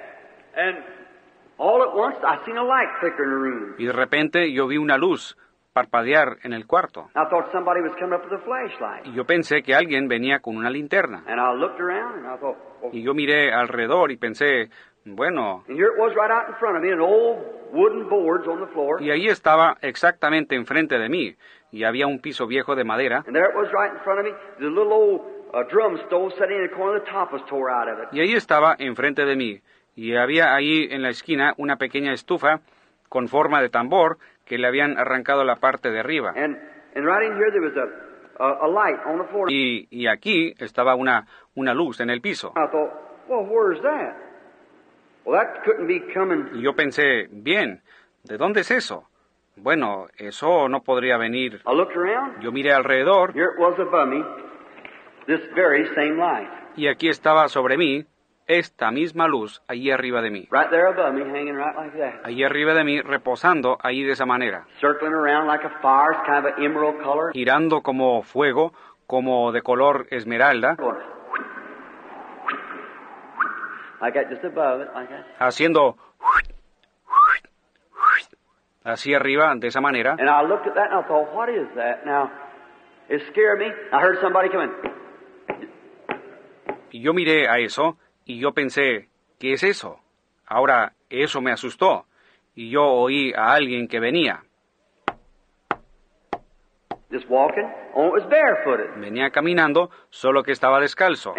And 0.57 0.85
all 1.59 1.83
at 1.83 1.95
once 1.95 2.17
I 2.23 2.45
seen 2.45 2.57
a 2.57 2.63
light 2.63 2.89
flicker 3.01 3.25
in 3.25 3.31
the 3.31 3.37
room. 3.37 3.75
Y 3.79 3.87
de 3.87 3.93
repente 3.93 4.53
yo 4.53 4.69
vi 4.69 4.79
una 4.79 4.97
luz 4.97 5.37
parpadear 5.75 6.39
en 6.43 6.55
el 6.55 6.67
cuarto. 6.67 7.11
I 7.15 7.29
thought 7.29 7.53
somebody 7.53 7.83
was 7.83 7.93
coming 7.99 8.15
up 8.15 8.25
with 8.25 8.33
a 8.33 8.43
flashlight. 8.43 9.07
Y 9.07 9.13
yo 9.13 9.27
pensé 9.27 9.63
que 9.63 9.75
alguien 9.75 10.09
venía 10.09 10.39
con 10.39 10.57
una 10.57 10.71
linterna. 10.71 11.25
And 11.27 11.39
I 11.39 11.55
looked 11.59 11.81
around 11.81 12.25
and 12.25 12.27
I 12.27 12.39
thought, 12.39 12.57
oh. 12.83 12.91
Y 12.93 13.03
yo 13.03 13.13
miré 13.13 13.53
alrededor 13.53 14.11
y 14.11 14.17
pensé, 14.17 14.71
bueno, 15.07 15.65
y 19.01 19.11
ahí 19.11 19.27
estaba 19.27 19.77
exactamente 19.83 20.55
enfrente 20.55 20.99
de 20.99 21.09
mí. 21.11 21.37
Y 21.71 21.85
había 21.85 22.07
un 22.07 22.21
piso 22.21 22.47
viejo 22.47 22.75
de 22.75 22.85
madera. 22.85 23.23
Uh. 23.27 23.33
Y 28.13 28.21
ahí 28.21 28.33
estaba 28.33 28.77
enfrente 28.79 29.27
de 29.27 29.37
mí. 29.37 29.61
Y 29.95 30.17
había 30.17 30.55
ahí 30.55 30.89
en 30.91 31.03
la 31.03 31.11
esquina 31.11 31.53
una 31.59 31.77
pequeña 31.77 32.13
estufa 32.13 32.61
con 33.11 33.29
forma 33.29 33.61
de 33.61 33.69
tambor 33.69 34.17
que 34.45 34.59
le 34.59 34.67
habían 34.67 34.99
arrancado 34.99 35.45
la 35.45 35.57
parte 35.57 35.91
de 35.91 36.01
arriba. 36.01 36.33
And 36.37 36.57
and 36.95 37.07
right 37.07 37.25
in 37.27 37.37
here 37.37 37.51
there 37.51 37.61
was 37.63 37.77
a 37.77 38.43
a, 38.43 38.67
a 38.67 38.69
light 38.69 38.99
on 39.07 39.19
the 39.19 39.25
floor. 39.31 39.51
Y, 39.51 39.87
y 39.91 40.07
aquí 40.09 40.55
estaba 40.59 40.95
una, 40.97 41.27
una 41.55 41.73
luz 41.75 42.01
en 42.01 42.11
el 42.11 42.21
piso. 42.21 42.53
I 42.57 42.67
thought, 42.71 42.93
well, 43.29 43.47
where's 43.49 43.81
that? 43.83 44.17
Well, 45.25 45.39
that 45.41 45.63
couldn't 45.65 45.87
be 45.87 46.01
coming. 46.13 46.49
Y 46.55 46.63
yo 46.63 46.75
pensé, 46.75 47.29
bien, 47.31 47.81
¿de 48.25 48.37
dónde 48.37 48.61
es 48.63 48.71
eso? 48.71 49.09
Bueno, 49.57 50.09
eso 50.19 50.69
no 50.69 50.83
podría 50.83 51.17
venir. 51.17 51.61
I 51.65 51.73
looked 51.75 51.97
around. 51.97 52.41
Yo 52.43 52.51
miré 52.51 52.73
alrededor 52.73 53.33
Here 53.35 53.53
it 53.55 53.59
was 53.61 53.79
above 53.79 54.09
me, 54.09 54.23
this 55.27 55.41
very 55.55 55.87
same 55.95 56.17
light. 56.19 56.49
y 56.77 56.89
aquí 56.89 57.09
estaba 57.09 57.49
sobre 57.49 57.77
mí 57.77 58.05
esta 58.47 58.91
misma 58.91 59.27
luz 59.29 59.63
allí 59.69 59.91
arriba 59.91 60.21
de 60.23 60.31
mí. 60.31 60.49
Right 60.51 60.71
there 60.71 60.87
above 60.89 61.15
me, 61.15 61.23
hanging 61.23 61.57
right 61.57 61.75
like 61.77 61.97
that. 61.99 62.25
Allí 62.25 62.45
arriba 62.45 62.75
de 62.75 62.85
mí, 62.85 63.01
reposando 63.01 63.79
allí 63.83 64.03
de 64.03 64.13
esa 64.13 64.27
manera. 64.27 64.67
Circling 64.81 65.13
around 65.13 65.47
like 65.47 65.65
a 65.67 65.71
fire, 65.81 66.17
kind 66.27 66.47
of 66.47 66.59
emerald 66.59 67.03
color. 67.03 67.33
Girando 67.33 67.83
como 67.83 68.23
fuego, 68.23 68.73
como 69.07 69.53
de 69.53 69.63
color 69.63 70.07
esmeralda, 70.11 70.77
like 74.01 74.15
that, 74.15 74.29
just 74.31 74.45
above 74.45 74.83
it, 74.83 74.89
like 74.95 75.09
that. 75.09 75.25
haciendo 75.39 75.97
así 78.85 79.15
arriba 79.15 79.55
de 79.57 79.69
esa 79.69 79.81
manera. 79.81 80.17
And 80.19 80.29
I 80.29 80.43
looked 80.43 80.67
at 80.67 80.75
that 80.75 80.91
and 80.91 81.05
I 81.05 81.09
thought, 81.09 81.35
what 81.35 81.49
is 81.49 81.67
that? 81.77 82.05
Now, 82.05 82.31
it 83.09 83.23
scared 83.31 83.59
me. 83.59 83.67
I 83.93 84.01
heard 84.01 84.21
somebody 84.21 84.51
coming. 84.51 84.71
Y 86.93 87.01
yo 87.01 87.13
miré 87.13 87.49
a 87.49 87.59
eso 87.59 87.97
y 88.25 88.39
yo 88.41 88.53
pensé, 88.53 89.09
¿qué 89.39 89.53
es 89.53 89.63
eso? 89.63 90.01
Ahora, 90.47 90.93
eso 91.11 91.41
me 91.41 91.53
asustó. 91.53 92.07
Y 92.55 92.71
yo 92.71 92.85
oí 92.85 93.33
a 93.35 93.53
alguien 93.53 93.89
que 93.89 94.01
venía. 94.01 94.43
Just 97.11 97.29
walking. 97.29 97.71
Oh, 97.95 98.09
it 98.09 98.13
was 98.13 98.29
barefooted. 98.29 99.01
Venía 99.01 99.31
caminando, 99.31 99.89
solo 100.11 100.43
que 100.43 100.51
estaba 100.51 100.81
descalzo. 100.81 101.35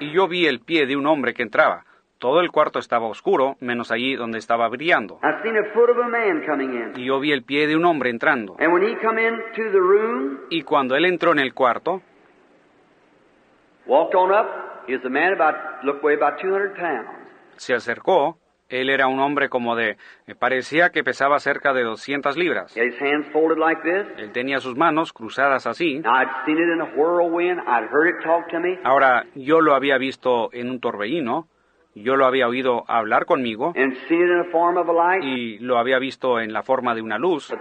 Y 0.00 0.12
yo 0.12 0.28
vi 0.28 0.46
el 0.46 0.60
pie 0.60 0.86
de 0.86 0.96
un 0.96 1.06
hombre 1.06 1.32
que 1.32 1.42
entraba. 1.42 1.84
Todo 2.18 2.40
el 2.40 2.50
cuarto 2.50 2.78
estaba 2.80 3.06
oscuro, 3.06 3.56
menos 3.60 3.90
allí 3.92 4.16
donde 4.16 4.38
estaba 4.38 4.68
brillando. 4.68 5.20
I 5.22 5.40
seen 5.42 5.54
the 5.54 5.70
foot 5.72 5.88
of 5.88 5.98
a 5.98 6.08
man 6.08 6.44
coming 6.44 6.74
in. 6.74 6.92
Y 6.96 7.06
yo 7.06 7.20
vi 7.20 7.32
el 7.32 7.44
pie 7.44 7.66
de 7.68 7.76
un 7.76 7.84
hombre 7.84 8.10
entrando. 8.10 8.56
And 8.58 8.72
when 8.72 8.82
he 8.82 8.96
come 8.96 9.18
into 9.18 9.70
the 9.70 9.78
room, 9.78 10.40
Y 10.50 10.62
cuando 10.62 10.96
él 10.96 11.04
entró 11.04 11.30
en 11.32 11.38
el 11.38 11.54
cuarto, 11.54 12.02
walked 12.02 12.02
on 12.02 12.02
up, 12.02 12.02
he 12.02 12.02
was 12.02 12.02
a 12.02 12.16
man 12.16 12.16
about, 12.16 12.16
looked 12.16 12.16
weigh 12.16 12.26
about 12.98 13.66
200 13.66 13.66
pounds. 13.66 13.76
Se 17.56 17.74
acercó. 17.74 18.38
Él 18.68 18.90
era 18.90 19.06
un 19.06 19.18
hombre 19.18 19.48
como 19.48 19.74
de... 19.76 19.96
me 20.26 20.34
parecía 20.34 20.90
que 20.90 21.02
pesaba 21.02 21.38
cerca 21.38 21.72
de 21.72 21.84
200 21.84 22.36
libras. 22.36 22.76
He 22.76 22.80
had 22.80 22.88
his 22.88 23.00
hands 23.00 23.26
folded 23.32 23.56
like 23.56 23.80
this. 23.82 24.06
Él 24.18 24.30
tenía 24.32 24.60
sus 24.60 24.76
manos 24.76 25.14
cruzadas 25.14 25.66
así. 25.66 26.00
Now, 26.00 26.20
I'd 26.20 26.28
seen 26.44 26.58
it 26.58 26.68
in 26.74 26.82
a 26.82 26.90
whirlwind. 26.94 27.60
I'd 27.60 27.88
heard 27.90 28.08
it 28.08 28.22
talk 28.22 28.48
to 28.50 28.60
me. 28.60 28.78
Ahora, 28.84 29.24
yo 29.34 29.62
lo 29.62 29.74
había 29.74 29.96
visto 29.96 30.50
en 30.52 30.68
un 30.68 30.80
torbellino, 30.80 31.48
yo 31.94 32.16
lo 32.16 32.26
había 32.26 32.46
oído 32.46 32.84
hablar 32.86 33.24
conmigo 33.26 33.72
y 35.22 35.58
lo 35.58 35.78
había 35.78 35.98
visto 35.98 36.40
en 36.40 36.52
la 36.52 36.62
forma 36.62 36.94
de 36.94 37.02
una 37.02 37.18
luz, 37.18 37.52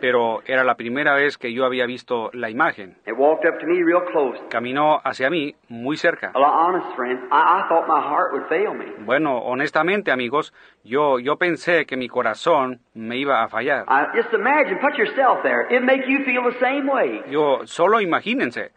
pero 0.00 0.42
era 0.46 0.64
la 0.64 0.74
primera 0.74 1.14
vez 1.14 1.36
que 1.36 1.52
yo 1.52 1.64
había 1.64 1.86
visto 1.86 2.30
la 2.32 2.50
imagen. 2.50 2.96
It 3.06 3.14
walked 3.16 3.48
up 3.48 3.58
to 3.58 3.66
me 3.66 3.82
real 3.82 4.04
close. 4.10 4.40
Caminó 4.48 5.00
hacia 5.04 5.30
mí 5.30 5.54
muy 5.68 5.96
cerca. 5.96 6.32
Bueno, 9.04 9.38
honestamente, 9.38 10.10
amigos, 10.10 10.52
yo, 10.84 11.18
yo 11.18 11.36
pensé 11.36 11.86
que 11.86 11.96
mi 11.96 12.08
corazón 12.08 12.80
me 12.94 13.16
iba 13.16 13.42
a 13.42 13.48
fallar. 13.48 13.84
I, 13.88 14.16
just 14.16 14.32
imagine, 14.32 14.78
put 14.80 14.96
yourself 14.96 15.42
there. 15.42 15.66
It 15.70 15.82
make 15.82 16.04
you 16.08 16.24
feel 16.24 16.42
the 16.44 16.58
same 16.60 16.90
way. 16.90 17.22
Yo, 17.30 17.60
solo 17.64 18.00
imagínense, 18.00 18.70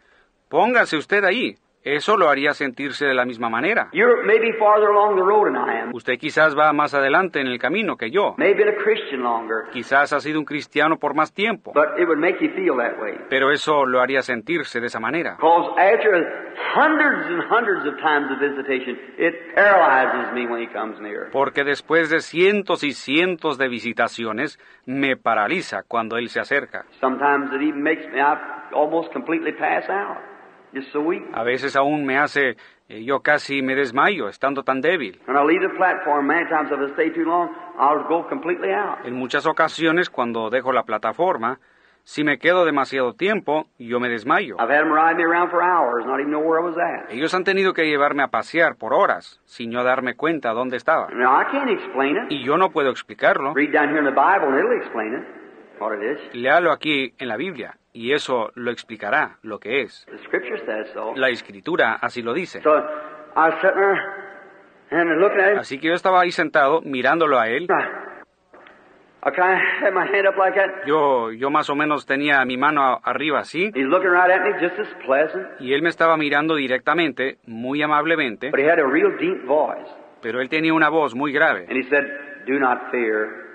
póngase 0.48 0.96
usted 0.96 1.24
ahí. 1.24 1.56
Eso 1.84 2.16
lo 2.16 2.28
haría 2.28 2.52
sentirse 2.54 3.06
de 3.06 3.14
la 3.14 3.24
misma 3.24 3.48
manera. 3.48 3.88
You're 3.92 4.24
maybe 4.26 4.52
farther 4.58 4.88
along 4.88 5.16
the 5.16 5.22
road 5.22 5.46
than 5.46 5.56
I 5.56 5.80
am. 5.82 5.94
Usted 5.94 6.18
quizás 6.18 6.56
va 6.56 6.72
más 6.72 6.92
adelante 6.92 7.40
en 7.40 7.46
el 7.46 7.58
camino 7.58 7.96
que 7.96 8.10
yo. 8.10 8.34
Quizás 9.72 10.12
ha 10.12 10.20
sido 10.20 10.40
un 10.40 10.44
cristiano 10.44 10.98
por 10.98 11.14
más 11.14 11.32
tiempo. 11.32 11.72
But 11.72 11.98
it 11.98 12.06
would 12.06 12.18
make 12.18 12.38
you 12.40 12.50
feel 12.54 12.76
that 12.76 13.00
way. 13.00 13.14
Pero 13.30 13.52
eso 13.52 13.86
lo 13.86 14.00
haría 14.00 14.22
sentirse 14.22 14.80
de 14.80 14.86
esa 14.88 14.98
manera. 14.98 15.36
Because 15.36 15.70
after 15.78 16.48
hundreds 16.74 17.26
and 17.30 17.42
hundreds 17.48 17.86
of 17.86 17.96
times 18.00 18.30
of 18.30 18.38
visitation, 18.40 18.98
it 19.16 19.54
paralyzes 19.54 20.32
me 20.34 20.46
when 20.46 20.60
he 20.60 20.68
comes 20.72 21.00
near. 21.00 21.30
Porque 21.30 21.64
después 21.64 22.10
de 22.10 22.20
cientos 22.20 22.82
y 22.82 22.92
cientos 22.92 23.56
de 23.56 23.68
visitaciones, 23.68 24.58
me 24.84 25.16
paraliza 25.16 25.84
cuando 25.86 26.16
él 26.16 26.28
se 26.28 26.40
acerca. 26.40 26.84
A 31.32 31.42
veces 31.44 31.76
aún 31.76 32.04
me 32.04 32.18
hace, 32.18 32.56
eh, 32.88 33.04
yo 33.04 33.20
casi 33.20 33.62
me 33.62 33.74
desmayo 33.74 34.28
estando 34.28 34.62
tan 34.62 34.80
débil. 34.80 35.20
En 39.04 39.14
muchas 39.14 39.46
ocasiones, 39.46 40.10
cuando 40.10 40.50
dejo 40.50 40.72
la 40.72 40.82
plataforma, 40.82 41.58
si 42.04 42.24
me 42.24 42.38
quedo 42.38 42.64
demasiado 42.64 43.12
tiempo, 43.12 43.66
yo 43.78 44.00
me 44.00 44.08
desmayo. 44.08 44.56
Ellos 47.10 47.34
han 47.34 47.44
tenido 47.44 47.74
que 47.74 47.84
llevarme 47.84 48.22
a 48.22 48.28
pasear 48.28 48.76
por 48.76 48.94
horas, 48.94 49.42
sin 49.44 49.70
yo 49.70 49.84
darme 49.84 50.14
cuenta 50.14 50.52
dónde 50.52 50.78
estaba. 50.78 51.08
Y 52.30 52.42
yo 52.42 52.56
no 52.56 52.70
puedo 52.70 52.88
explicarlo. 52.90 53.52
Léalo 56.32 56.72
aquí 56.72 57.12
en 57.18 57.28
la 57.28 57.36
Biblia, 57.36 57.76
y 57.92 58.12
eso 58.12 58.50
lo 58.54 58.70
explicará 58.70 59.38
lo 59.42 59.58
que 59.58 59.82
es. 59.82 60.06
La 61.16 61.28
escritura 61.28 61.98
así 62.00 62.22
lo 62.22 62.32
dice. 62.34 62.60
Así 65.58 65.78
que 65.78 65.88
yo 65.88 65.94
estaba 65.94 66.20
ahí 66.22 66.30
sentado, 66.30 66.80
mirándolo 66.82 67.38
a 67.38 67.48
él. 67.48 67.66
That. 67.66 68.08
Yo, 70.86 71.32
yo 71.32 71.50
más 71.50 71.68
o 71.70 71.74
menos 71.74 72.06
tenía 72.06 72.44
mi 72.44 72.56
mano 72.56 73.00
arriba 73.02 73.40
así, 73.40 73.70
y 73.74 75.72
él 75.72 75.82
me 75.82 75.88
estaba 75.88 76.16
mirando 76.16 76.54
directamente, 76.54 77.38
muy 77.46 77.82
amablemente, 77.82 78.50
but 78.50 78.60
he 78.60 78.70
had 78.70 78.78
a 78.78 78.86
real 78.86 79.10
deep 79.18 79.44
voice. 79.44 79.90
pero 80.22 80.40
él 80.40 80.48
tenía 80.48 80.72
una 80.72 80.88
voz 80.88 81.14
muy 81.14 81.32
grave. 81.32 81.66
And 81.68 81.76
he 81.76 81.88
said, 81.88 82.04
Do 82.46 82.58
not 82.58 82.90
fear. 82.90 83.46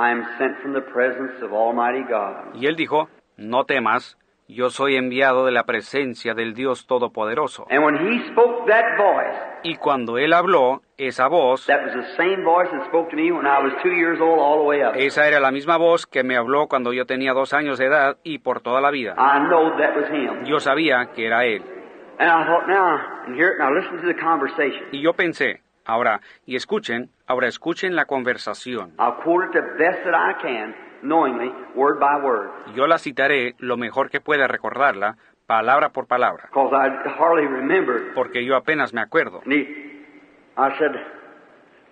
I 0.00 0.10
am 0.12 0.24
sent 0.38 0.56
from 0.62 0.72
the 0.72 0.80
presence 0.80 1.42
of 1.42 1.52
Almighty 1.52 2.02
God. 2.08 2.54
Y 2.54 2.66
él 2.66 2.74
dijo, 2.76 3.08
no 3.36 3.64
temas, 3.64 4.16
yo 4.48 4.70
soy 4.70 4.96
enviado 4.96 5.44
de 5.44 5.52
la 5.52 5.64
presencia 5.64 6.32
del 6.32 6.54
Dios 6.54 6.86
Todopoderoso. 6.86 7.66
And 7.70 7.84
when 7.84 7.96
he 7.96 8.30
spoke 8.32 8.66
that 8.66 8.96
voice, 8.96 9.36
Y 9.62 9.76
cuando 9.76 10.16
él 10.16 10.32
habló, 10.32 10.80
esa 10.96 11.28
voz, 11.28 11.66
that 11.66 11.82
was 11.84 11.92
the 11.92 12.16
same 12.16 12.42
voice 12.44 12.70
that 12.70 12.86
spoke 12.88 13.10
to 13.10 13.16
me 13.16 13.30
when 13.30 13.44
I 13.46 13.62
was 13.62 13.74
two 13.82 13.92
years 13.92 14.18
old 14.20 14.38
all 14.38 14.62
the 14.62 14.64
way 14.64 14.82
up. 14.82 14.94
esa 14.96 15.28
era 15.28 15.38
la 15.38 15.50
misma 15.50 15.76
voz 15.76 16.06
que 16.06 16.24
me 16.24 16.36
habló 16.36 16.66
cuando 16.66 16.94
yo 16.94 17.04
tenía 17.04 17.34
dos 17.34 17.52
años 17.52 17.78
de 17.78 17.84
edad 17.86 18.16
y 18.24 18.38
por 18.38 18.62
toda 18.62 18.80
la 18.80 18.90
vida. 18.90 19.14
I 19.18 19.38
know 19.48 19.76
that 19.76 19.94
was 19.94 20.08
him. 20.10 20.46
Yo 20.46 20.60
sabía 20.60 21.10
que 21.14 21.26
era 21.26 21.44
él. 21.44 21.62
And 22.18 22.28
I 22.30 22.44
thought, 22.46 22.66
now, 22.66 22.98
and 23.26 23.34
here, 23.36 23.56
now 23.58 23.70
listen 23.70 24.00
to 24.00 24.06
the 24.06 24.18
conversation. 24.18 24.88
Y 24.92 25.02
yo 25.02 25.12
pensé, 25.12 25.60
ahora, 25.90 26.20
y 26.46 26.56
escuchen, 26.56 27.10
ahora 27.26 27.48
escuchen 27.48 27.94
la 27.96 28.04
conversación. 28.06 28.94
Yo 32.74 32.86
la 32.86 32.98
citaré 32.98 33.54
lo 33.58 33.76
mejor 33.76 34.10
que 34.10 34.20
pueda 34.20 34.46
recordarla, 34.46 35.16
palabra 35.46 35.90
por 35.90 36.06
palabra, 36.06 36.48
because 36.52 36.72
I 36.72 37.08
hardly 37.18 37.46
remember. 37.46 38.14
porque 38.14 38.44
yo 38.44 38.56
apenas 38.56 38.92
me 38.92 39.00
acuerdo. 39.00 39.40
And 39.44 39.52
he, 39.52 39.66
I 40.56 40.78
said, 40.78 40.92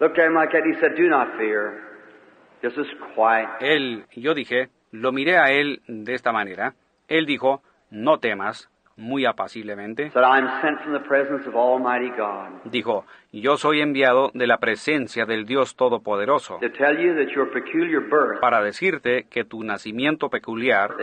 looked 0.00 0.18
at 0.18 0.26
him 0.26 0.34
like 0.34 0.52
that. 0.52 0.64
He 0.64 0.78
said, 0.80 0.94
Do 0.96 1.08
not 1.08 1.36
fear. 1.36 1.80
Just 2.62 2.78
as 2.78 2.86
quiet. 3.14 3.48
Él, 3.60 4.04
yo 4.12 4.34
dije, 4.34 4.68
lo 4.90 5.12
miré 5.12 5.38
a 5.38 5.50
él 5.52 5.80
de 5.86 6.14
esta 6.14 6.32
manera. 6.32 6.74
Él 7.08 7.24
dijo, 7.24 7.62
no 7.90 8.18
temas, 8.18 8.68
muy 8.98 9.24
apaciblemente. 9.24 10.10
Dijo, 12.64 13.06
yo 13.32 13.56
soy 13.56 13.80
enviado 13.80 14.30
de 14.34 14.46
la 14.46 14.58
presencia 14.58 15.24
del 15.24 15.46
Dios 15.46 15.76
Todopoderoso 15.76 16.58
para 18.40 18.60
decirte 18.60 19.26
que 19.30 19.44
tu 19.44 19.62
nacimiento 19.62 20.28
peculiar, 20.28 20.96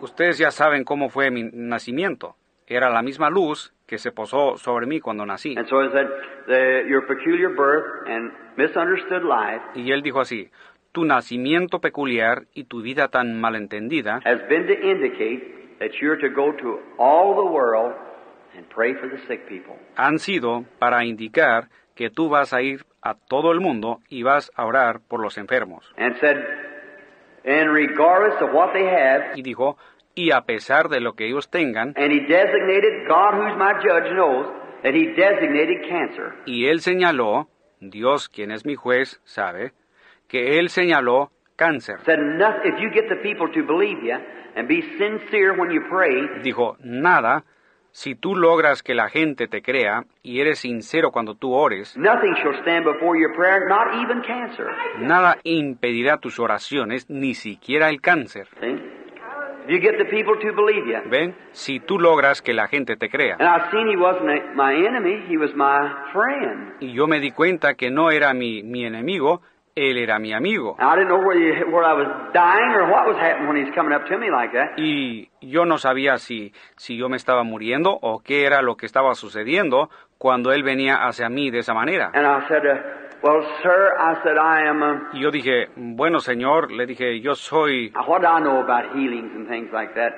ustedes 0.00 0.38
ya 0.38 0.50
saben 0.50 0.84
cómo 0.84 1.08
fue 1.08 1.30
mi 1.30 1.44
nacimiento. 1.52 2.36
Era 2.66 2.88
la 2.88 3.02
misma 3.02 3.30
luz 3.30 3.74
que 3.84 3.98
se 3.98 4.12
posó 4.12 4.56
sobre 4.56 4.86
mí 4.86 5.00
cuando 5.00 5.26
nací. 5.26 5.56
Y 9.74 9.90
él 9.90 10.02
dijo 10.02 10.20
así, 10.20 10.48
tu 10.92 11.04
nacimiento 11.04 11.80
peculiar 11.80 12.44
y 12.54 12.64
tu 12.64 12.82
vida 12.82 13.08
tan 13.08 13.40
malentendida 13.40 14.20
han 19.96 20.18
sido 20.18 20.64
para 20.78 21.04
indicar 21.04 21.68
que 21.94 22.10
tú 22.10 22.28
vas 22.28 22.52
a 22.52 22.62
ir 22.62 22.84
a 23.02 23.14
todo 23.14 23.52
el 23.52 23.60
mundo 23.60 24.00
y 24.08 24.22
vas 24.22 24.50
a 24.54 24.64
orar 24.66 25.00
por 25.06 25.20
los 25.20 25.38
enfermos. 25.38 25.92
And 25.96 26.16
said, 26.20 26.36
and 27.44 27.72
regardless 27.72 28.40
of 28.42 28.52
what 28.52 28.72
they 28.72 28.84
have, 28.86 29.36
Y 29.36 29.42
dijo, 29.42 29.76
y 30.14 30.32
a 30.32 30.42
pesar 30.42 30.88
de 30.88 31.00
lo 31.00 31.14
que 31.14 31.26
ellos 31.26 31.48
tengan, 31.50 31.94
and 31.96 32.12
he 32.12 32.20
designated, 32.20 33.06
God 33.08 33.34
who's 33.34 33.56
my 33.56 33.72
judge 33.82 34.12
knows, 34.12 34.46
that 34.82 34.94
he 34.94 35.06
designated 35.14 35.82
cancer. 35.88 36.34
y 36.46 36.66
él 36.66 36.80
señaló, 36.80 37.48
Dios 37.80 38.28
quien 38.28 38.50
es 38.50 38.64
mi 38.66 38.74
juez 38.74 39.20
sabe, 39.24 39.72
que 40.30 40.58
él 40.58 40.68
señaló 40.68 41.30
cáncer. 41.56 42.00
Said, 42.04 42.18
"Noth- 42.18 42.64
if 42.64 42.78
you 42.80 42.90
get 42.90 43.08
the 43.08 43.16
people 43.16 43.48
to 43.52 43.66
believe 43.66 44.02
you 44.02 44.16
and 44.56 44.66
be 44.68 44.82
sincere 44.96 45.52
when 45.52 45.70
you 45.70 45.82
pray, 45.90 46.26
Dijo, 46.42 46.76
nada, 46.80 47.44
si 47.92 48.14
tú 48.14 48.36
logras 48.36 48.82
que 48.82 48.94
la 48.94 49.08
gente 49.08 49.48
te 49.48 49.60
crea 49.62 50.04
y 50.22 50.40
eres 50.40 50.60
sincero 50.60 51.10
cuando 51.10 51.34
tú 51.34 51.52
ores, 51.52 51.96
nothing 51.96 52.34
shall 52.36 52.54
stand 52.62 52.84
before 52.84 53.18
your 53.18 53.34
prayer, 53.34 53.68
not 53.68 53.88
even 54.02 54.22
cancer. 54.22 54.66
nada 55.00 55.38
impedirá 55.42 56.18
tus 56.18 56.38
oraciones, 56.38 57.10
ni 57.10 57.34
siquiera 57.34 57.88
el 57.90 58.00
cáncer. 58.00 58.46
You 59.68 59.78
get 59.78 59.98
the 59.98 60.04
people 60.06 60.34
to 60.40 60.52
believe 60.54 60.86
you. 60.86 60.98
¿Ven? 61.10 61.34
Si 61.52 61.78
tú 61.80 61.98
logras 61.98 62.42
que 62.42 62.52
la 62.52 62.66
gente 62.66 62.96
te 62.96 63.08
crea. 63.08 63.36
Y 66.80 66.92
yo 66.92 67.06
me 67.06 67.20
di 67.20 67.30
cuenta 67.30 67.74
que 67.74 67.90
no 67.90 68.10
era 68.10 68.32
mi, 68.34 68.62
mi 68.62 68.84
enemigo, 68.84 69.42
él 69.74 69.98
era 69.98 70.18
mi 70.18 70.32
amigo. 70.32 70.76
I 70.78 70.96
didn't 70.96 71.08
know 71.08 71.18
whether, 71.18 71.40
you, 71.40 71.66
whether 71.72 71.86
I 71.86 71.94
was 71.94 72.32
dying 72.32 72.72
or 72.74 72.90
what 72.90 73.06
was 73.06 73.16
happening 73.18 73.48
when 73.48 73.56
he's 73.64 73.74
coming 73.74 73.92
up 73.92 74.06
to 74.08 74.18
me 74.18 74.30
like 74.30 74.52
that. 74.52 74.78
Y 74.78 75.30
yo 75.40 75.64
no 75.64 75.78
sabía 75.78 76.18
si, 76.18 76.52
si 76.76 76.96
yo 76.96 77.08
me 77.08 77.16
estaba 77.16 77.42
muriendo 77.44 77.90
o 78.00 78.20
qué 78.20 78.44
era 78.44 78.62
lo 78.62 78.76
que 78.76 78.86
estaba 78.86 79.14
sucediendo 79.14 79.90
cuando 80.18 80.52
él 80.52 80.62
venía 80.62 81.06
hacia 81.06 81.28
mí 81.28 81.50
de 81.50 81.60
esa 81.60 81.74
manera. 81.74 82.10
And 82.14 82.26
I 82.26 82.46
said, 82.48 82.62
well, 83.22 83.42
sir, 83.62 83.94
I 83.98 84.14
said, 84.22 84.36
I 84.36 84.68
am, 84.68 85.08
Y 85.12 85.20
yo 85.20 85.30
dije, 85.30 85.68
bueno 85.76 86.20
señor, 86.20 86.70
le 86.72 86.86
dije, 86.86 87.20
yo 87.20 87.34
soy... 87.34 87.92
what 88.06 88.22
do 88.22 88.28
I 88.28 88.40
know 88.40 88.60
about 88.60 88.94
healings 88.94 89.30
and 89.34 89.48
things 89.48 89.70
like 89.72 89.94
that? 89.94 90.12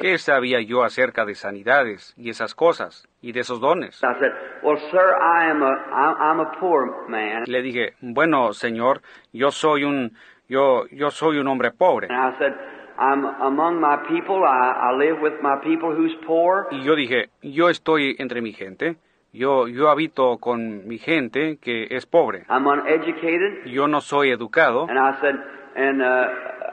¿Qué 0.00 0.18
sabía 0.18 0.60
yo 0.60 0.82
acerca 0.82 1.24
de 1.24 1.34
sanidades 1.34 2.14
y 2.16 2.30
esas 2.30 2.54
cosas 2.54 3.08
y 3.22 3.32
de 3.32 3.40
esos 3.40 3.60
dones? 3.60 4.02
I 4.02 4.18
said, 4.18 4.32
well, 4.62 4.78
sir, 4.90 5.14
I 5.20 5.50
am 5.50 5.62
a, 5.62 5.72
I, 5.72 6.30
I'm 6.30 6.40
a 6.40 6.52
poor 6.58 7.08
man. 7.08 7.44
Le 7.46 7.62
dije, 7.62 7.94
bueno 8.00 8.52
señor, 8.52 9.02
yo 9.32 9.50
soy 9.50 9.84
un, 9.84 10.12
yo, 10.48 10.86
yo 10.90 11.10
soy 11.10 11.38
un 11.38 11.48
hombre 11.48 11.70
pobre. 11.70 12.08
And 12.10 12.34
I 12.34 12.38
said, 12.38 12.52
I'm 12.98 13.24
among 13.24 13.80
my 13.80 13.96
people. 14.08 14.44
I, 14.44 14.92
I 14.92 14.96
live 14.96 15.20
with 15.20 15.40
my 15.42 15.56
people 15.62 15.90
who's 15.92 16.14
poor. 16.26 16.68
Y 16.70 16.82
yo 16.82 16.94
dije, 16.94 17.28
yo 17.42 17.68
estoy 17.68 18.16
entre 18.18 18.40
mi 18.40 18.52
gente, 18.52 18.96
yo, 19.32 19.66
yo 19.66 19.88
habito 19.88 20.38
con 20.38 20.86
mi 20.86 20.98
gente 20.98 21.58
que 21.60 21.88
es 21.90 22.06
pobre. 22.06 22.44
I'm 22.48 22.66
uneducated. 22.66 23.66
Yo 23.66 23.88
no 23.88 24.00
soy 24.00 24.30
educado. 24.30 24.86
And 24.88 24.98
I 24.98 25.20
said, 25.20 25.34
and 25.76 26.02
uh, 26.02 26.26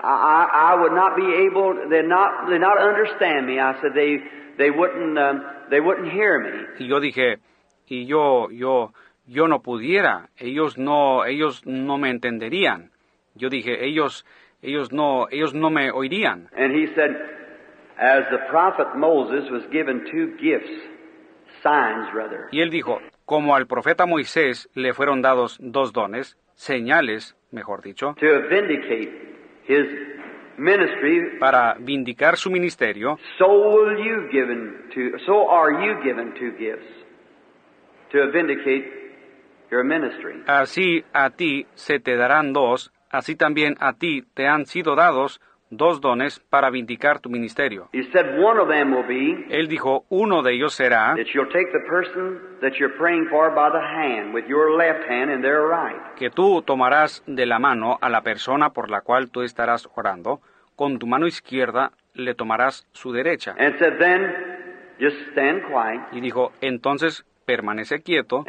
I, 0.04 0.74
I 0.74 0.82
would 0.82 0.94
not 0.94 1.16
be 1.16 1.28
able. 1.48 1.74
They 1.90 2.02
not 2.02 2.50
they 2.50 2.58
not 2.58 2.78
understand 2.78 3.48
me. 3.48 3.60
I 3.60 3.74
said 3.82 3.92
they 3.96 4.18
they 4.58 4.70
wouldn't 4.72 5.18
um, 5.18 5.44
they 5.70 5.80
wouldn't 5.80 6.12
hear 6.12 6.40
me. 6.40 6.86
Y 6.86 6.88
yo 6.88 7.00
dije, 7.00 7.38
y 7.88 8.06
yo, 8.06 8.50
yo, 8.52 8.94
yo 9.26 9.48
no 9.48 9.62
pudiera, 9.62 10.30
ellos 10.38 10.78
no, 10.78 11.26
ellos 11.26 11.66
no 11.66 11.98
me 11.98 12.10
entenderían. 12.10 12.92
Yo 13.36 13.50
dije, 13.50 13.86
ellos, 13.86 14.26
ellos 14.62 14.92
no, 14.92 15.28
ellos 15.30 15.54
no 15.54 15.70
me 15.70 15.92
oirían. 15.92 16.50
And 16.56 16.74
he 16.74 16.88
said, 16.96 17.12
as 17.98 18.24
the 18.32 18.40
prophet 18.50 18.96
Moses 18.98 19.50
was 19.50 19.64
given 19.72 20.06
two 20.12 20.36
gifts, 20.38 20.72
signs 21.64 22.08
rather, 22.14 22.50
Y 22.52 22.62
él 22.62 22.70
dijo, 22.70 23.00
como 23.26 23.56
al 23.56 23.68
profeta 23.68 24.06
Moisés 24.06 24.70
le 24.74 24.94
fueron 24.94 25.22
dados 25.22 25.58
dos 25.62 25.94
dones, 25.94 26.38
señales, 26.62 27.36
mejor 27.52 27.82
dicho, 27.82 28.16
to 28.20 28.48
vindicate 28.50 29.10
his 29.68 29.88
ministry. 30.58 31.40
para 31.40 31.76
vindicar 31.80 32.38
su 32.38 32.52
ministerio, 32.52 33.18
So 33.40 33.48
will 33.48 33.98
you 33.98 34.30
given 34.32 34.90
to. 34.94 35.18
So 35.26 35.50
are 35.50 35.72
you 35.84 36.02
given 36.04 36.34
two 36.36 36.52
gifts 36.58 36.86
to 38.12 38.30
vindicate 38.32 38.86
your 39.72 39.84
ministry. 39.84 40.44
así 40.46 41.04
a 41.14 41.32
ti 41.32 41.66
se 41.74 42.00
te 42.00 42.16
darán 42.16 42.54
dos, 42.54 42.92
así 43.10 43.36
también 43.36 43.76
a 43.80 43.94
ti 43.94 44.24
te 44.36 44.46
han 44.48 44.66
sido 44.68 44.96
dados 44.96 45.42
dos 45.72 46.02
dones 46.02 46.40
para 46.50 46.70
vindicar 46.70 47.20
tu 47.20 47.30
ministerio. 47.30 47.90
He 47.94 48.04
said 48.12 48.38
one 48.38 48.60
of 48.60 48.68
them 48.68 48.94
will 48.94 49.08
be 49.08 49.48
Él 49.50 49.68
dijo, 49.68 50.06
uno 50.10 50.44
de 50.44 50.54
ellos 50.54 50.76
será 50.76 51.16
que 56.16 56.30
tú 56.30 56.62
tomarás 56.62 57.24
de 57.26 57.46
la 57.46 57.60
mano 57.60 57.98
a 58.02 58.10
la 58.10 58.22
persona 58.22 58.70
por 58.70 58.90
la 58.92 59.02
cual 59.02 59.32
tú 59.32 59.42
estarás 59.42 59.90
orando, 59.96 60.42
con 60.76 61.00
tu 61.00 61.08
mano 61.08 61.26
izquierda 61.26 61.92
le 62.14 62.36
tomarás 62.36 62.88
su 62.92 63.12
derecha. 63.14 63.56
Y 66.12 66.22
dijo, 66.22 66.52
entonces 66.62 67.26
permanece 67.46 68.02
quieto 68.02 68.46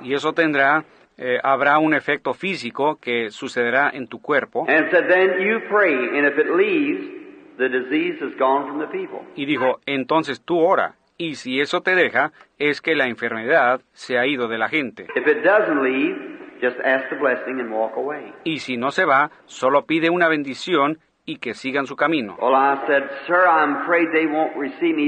y 0.00 0.14
eso 0.14 0.32
tendrá, 0.32 0.84
eh, 1.20 1.38
habrá 1.42 1.78
un 1.78 1.92
efecto 1.92 2.32
físico 2.32 2.98
que 2.98 3.30
sucederá 3.30 3.90
en 3.92 4.08
tu 4.08 4.22
cuerpo. 4.22 4.64
And 4.68 4.90
said 4.90 5.06
then 5.06 5.38
you 5.40 5.60
pray 5.68 5.94
and 5.94 6.26
if 6.26 6.38
it 6.38 6.50
leaves 6.56 7.20
the 7.58 7.68
disease 7.68 8.16
is 8.24 8.34
gone 8.38 8.66
from 8.66 8.80
the 8.80 8.86
people. 8.86 9.20
Y 9.36 9.44
dijo, 9.44 9.80
entonces 9.84 10.40
tú 10.42 10.58
ora. 10.58 10.94
Y 11.18 11.34
si 11.34 11.60
eso 11.60 11.82
te 11.82 11.94
deja, 11.94 12.32
es 12.58 12.80
que 12.80 12.94
la 12.94 13.06
enfermedad 13.06 13.82
se 13.92 14.18
ha 14.18 14.26
ido 14.26 14.48
de 14.48 14.56
la 14.56 14.70
gente. 14.70 15.08
If 15.14 15.26
it 15.26 15.44
doesn't 15.44 15.82
leave, 15.82 16.16
just 16.62 16.80
ask 16.82 17.10
the 17.10 17.16
blessing 17.16 17.60
and 17.60 17.70
walk 17.70 17.92
away. 17.98 18.32
Y 18.44 18.60
si 18.60 18.78
no 18.78 18.90
se 18.90 19.04
va, 19.04 19.30
solo 19.44 19.84
pide 19.84 20.08
una 20.08 20.28
bendición 20.28 20.98
y 21.26 21.36
que 21.36 21.52
sigan 21.52 21.86
su 21.86 21.96
camino. 21.96 22.38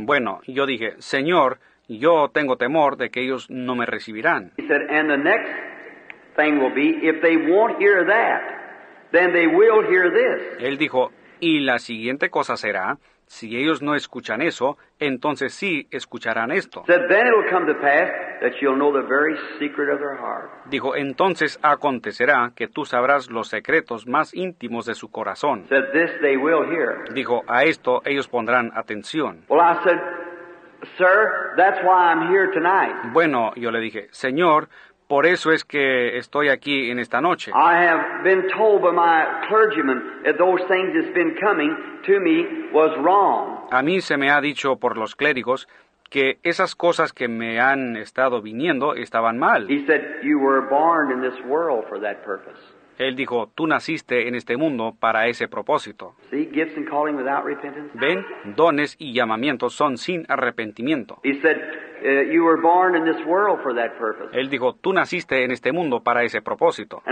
Bueno, 0.05 0.41
yo 0.47 0.67
dije, 0.67 0.95
Señor, 0.99 1.59
yo 1.89 2.29
tengo 2.29 2.57
temor 2.57 2.99
de 2.99 3.11
que 3.11 3.23
ellos 3.23 3.51
no 3.51 3.75
me 3.75 3.87
recibirán. 3.87 4.53
Thing 6.37 6.59
will 6.59 6.75
be, 6.75 7.07
if 7.07 7.21
they 7.23 7.37
won't 7.37 7.79
hear 7.79 8.05
that, 8.05 9.11
then 9.13 9.33
they 9.33 9.47
will 9.47 9.83
hear 9.87 10.11
this. 10.11 10.61
Él 10.61 10.79
dijo, 10.79 11.11
y 11.41 11.61
la 11.61 11.79
siguiente 11.79 12.31
cosa 12.31 12.57
será, 12.57 12.99
si 13.27 13.57
ellos 13.57 13.81
no 13.81 13.95
escuchan 13.95 14.43
eso, 14.43 14.77
entonces 14.99 15.55
sí 15.55 15.89
escucharán 15.91 16.53
esto. 16.53 16.85
Said, 16.87 17.09
then 17.09 17.27
it'll 17.27 17.49
come 17.51 17.67
to 17.67 17.75
pass 17.81 18.11
that 18.43 18.53
you'll 18.61 18.77
know 18.77 18.93
the 18.93 19.07
very 19.07 19.35
secret 19.59 19.89
of 19.91 19.99
their 20.01 20.17
heart. 20.17 20.51
Dijo, 20.67 20.97
entonces 20.97 21.59
acontecerá 21.63 22.53
que 22.55 22.69
tú 22.69 22.85
sabrás 22.85 23.31
los 23.31 23.49
secretos 23.49 24.07
más 24.07 24.35
íntimos 24.35 24.85
de 24.85 24.95
su 24.95 25.11
corazón. 25.11 25.67
Said, 25.69 25.93
this 25.93 26.11
they 26.21 26.37
will 26.37 26.65
hear. 26.71 27.05
Dijo, 27.15 27.43
a 27.49 27.65
esto 27.65 28.03
ellos 28.05 28.29
pondrán 28.29 28.71
atención. 28.75 29.45
Well, 29.49 29.61
I 29.61 29.83
said, 29.83 29.99
Sir, 30.99 31.55
that's 31.57 31.79
why 31.85 32.13
I'm 32.13 32.29
here 32.29 32.51
tonight. 32.53 33.13
Bueno, 33.13 33.53
yo 33.55 33.71
le 33.71 33.79
dije, 33.79 34.09
Señor, 34.11 34.69
por 35.13 35.27
eso 35.27 35.53
es 35.53 35.63
que 35.63 36.17
estoy 36.17 36.49
aquí 36.49 36.91
en 36.91 36.99
esta 36.99 37.21
noche. 37.21 37.53
I 37.55 37.85
have 37.85 38.25
been 38.25 38.49
told 38.49 38.81
by 38.81 38.93
my 38.93 39.47
clergyman 39.47 40.23
that 40.25 40.39
those 40.39 40.63
things 40.69 40.95
that's 40.95 41.13
been 41.13 41.37
coming 41.39 41.77
to 42.07 42.19
me 42.19 42.71
was 42.73 42.97
wrong. 42.97 43.69
A 43.73 43.83
mí 43.83 44.01
se 44.01 44.17
me 44.17 44.31
ha 44.31 44.41
dicho 44.41 44.77
por 44.77 44.97
los 44.97 45.15
clérigos 45.15 45.69
que 46.09 46.39
esas 46.43 46.75
cosas 46.75 47.13
que 47.13 47.29
me 47.29 47.61
han 47.61 47.99
estado 47.99 48.41
viniendo 48.41 48.95
estaban 48.95 49.39
mal. 49.39 49.69
He 49.69 49.85
said, 49.87 50.01
You 50.23 50.39
were 50.39 50.63
born 50.71 51.13
in 51.13 51.21
this 51.21 51.39
world 51.47 51.85
for 51.91 52.01
that 52.01 52.25
purpose. 52.25 52.59
Él 53.09 53.17
dijo, 53.17 53.51
tú 53.55 53.67
naciste 53.67 54.29
en 54.29 54.35
este 54.35 54.57
mundo 54.57 54.95
para 54.99 55.27
ese 55.27 55.49
propósito. 55.49 56.15
Ven, 57.95 58.25
dones 58.57 58.97
y 58.99 59.13
llamamientos 59.13 59.75
son 59.75 59.97
sin 59.97 60.25
arrepentimiento. 60.29 61.19
He 61.25 61.41
said, 61.41 61.57
uh, 62.05 62.33
You 62.33 62.45
were 62.45 62.61
born 62.61 62.95
in 62.97 63.05
this 63.05 63.25
world 63.27 63.61
for 63.63 63.75
that 63.75 63.99
purpose. 63.99 64.31
Él 64.33 64.49
dijo, 64.49 64.75
tú 64.75 64.93
naciste 64.93 65.45
en 65.45 65.51
este 65.51 65.73
mundo 65.73 66.01
para 66.01 66.23
ese 66.23 66.43
propósito. 66.43 67.03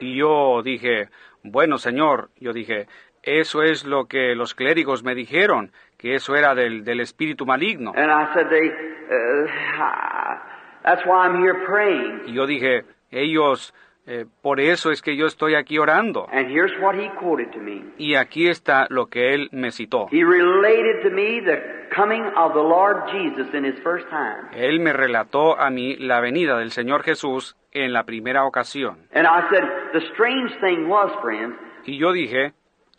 Y 0.00 0.16
yo 0.16 0.62
dije, 0.62 1.08
bueno, 1.42 1.78
Señor, 1.78 2.30
yo 2.40 2.52
dije, 2.52 2.86
eso 3.22 3.62
es 3.62 3.84
lo 3.84 4.06
que 4.06 4.34
los 4.34 4.54
clérigos 4.54 5.02
me 5.02 5.14
dijeron, 5.14 5.72
que 6.04 6.16
eso 6.16 6.36
era 6.36 6.54
del, 6.54 6.84
del 6.84 7.00
espíritu 7.00 7.46
maligno. 7.46 7.94
And 7.96 8.10
I 8.10 8.34
said, 8.34 8.50
they, 8.50 8.68
uh, 8.68 10.36
That's 10.82 11.00
why 11.06 11.26
I'm 11.26 11.40
here 11.40 11.64
praying. 11.64 12.24
Y 12.26 12.34
yo 12.34 12.46
dije, 12.46 12.84
ellos, 13.10 13.72
eh, 14.06 14.26
por 14.42 14.60
eso 14.60 14.90
es 14.90 15.00
que 15.00 15.16
yo 15.16 15.24
estoy 15.24 15.54
aquí 15.54 15.78
orando. 15.78 16.28
And 16.30 16.50
here's 16.50 16.78
what 16.82 16.94
he 16.94 17.08
quoted 17.18 17.52
to 17.52 17.58
me. 17.58 17.82
Y 17.96 18.16
aquí 18.16 18.48
está 18.48 18.86
lo 18.90 19.06
que 19.06 19.32
él 19.32 19.48
me 19.52 19.70
citó. 19.70 20.08
He 20.12 20.22
related 20.22 21.04
to 21.04 21.10
me 21.10 21.40
the 21.40 21.88
coming 21.96 22.22
of 22.36 22.52
the 22.52 22.60
Lord 22.60 23.10
Jesus 23.10 23.54
in 23.54 23.64
his 23.64 23.82
first 23.82 24.06
time. 24.10 24.50
Él 24.54 24.80
me 24.80 24.92
relató 24.92 25.58
a 25.58 25.70
mí 25.70 25.96
la 25.96 26.20
venida 26.20 26.58
del 26.58 26.70
Señor 26.70 27.02
Jesús 27.02 27.56
en 27.72 27.94
la 27.94 28.04
primera 28.04 28.44
ocasión. 28.44 29.08
And 29.14 29.26
I 29.26 29.48
said, 29.48 29.64
the 29.94 30.02
strange 30.12 30.52
thing 30.60 30.86
was, 30.86 31.10
friends, 31.22 31.56
Y 31.86 31.96
yo 31.96 32.12
dije, 32.12 32.52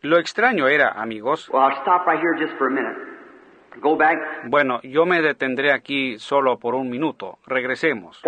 lo 0.05 0.17
extraño 0.17 0.67
era, 0.67 0.89
amigos, 0.89 1.49
bueno, 4.47 4.79
yo 4.83 5.05
me 5.05 5.21
detendré 5.21 5.71
aquí 5.71 6.17
solo 6.17 6.57
por 6.57 6.75
un 6.75 6.89
minuto. 6.89 7.39
Regresemos. 7.45 8.21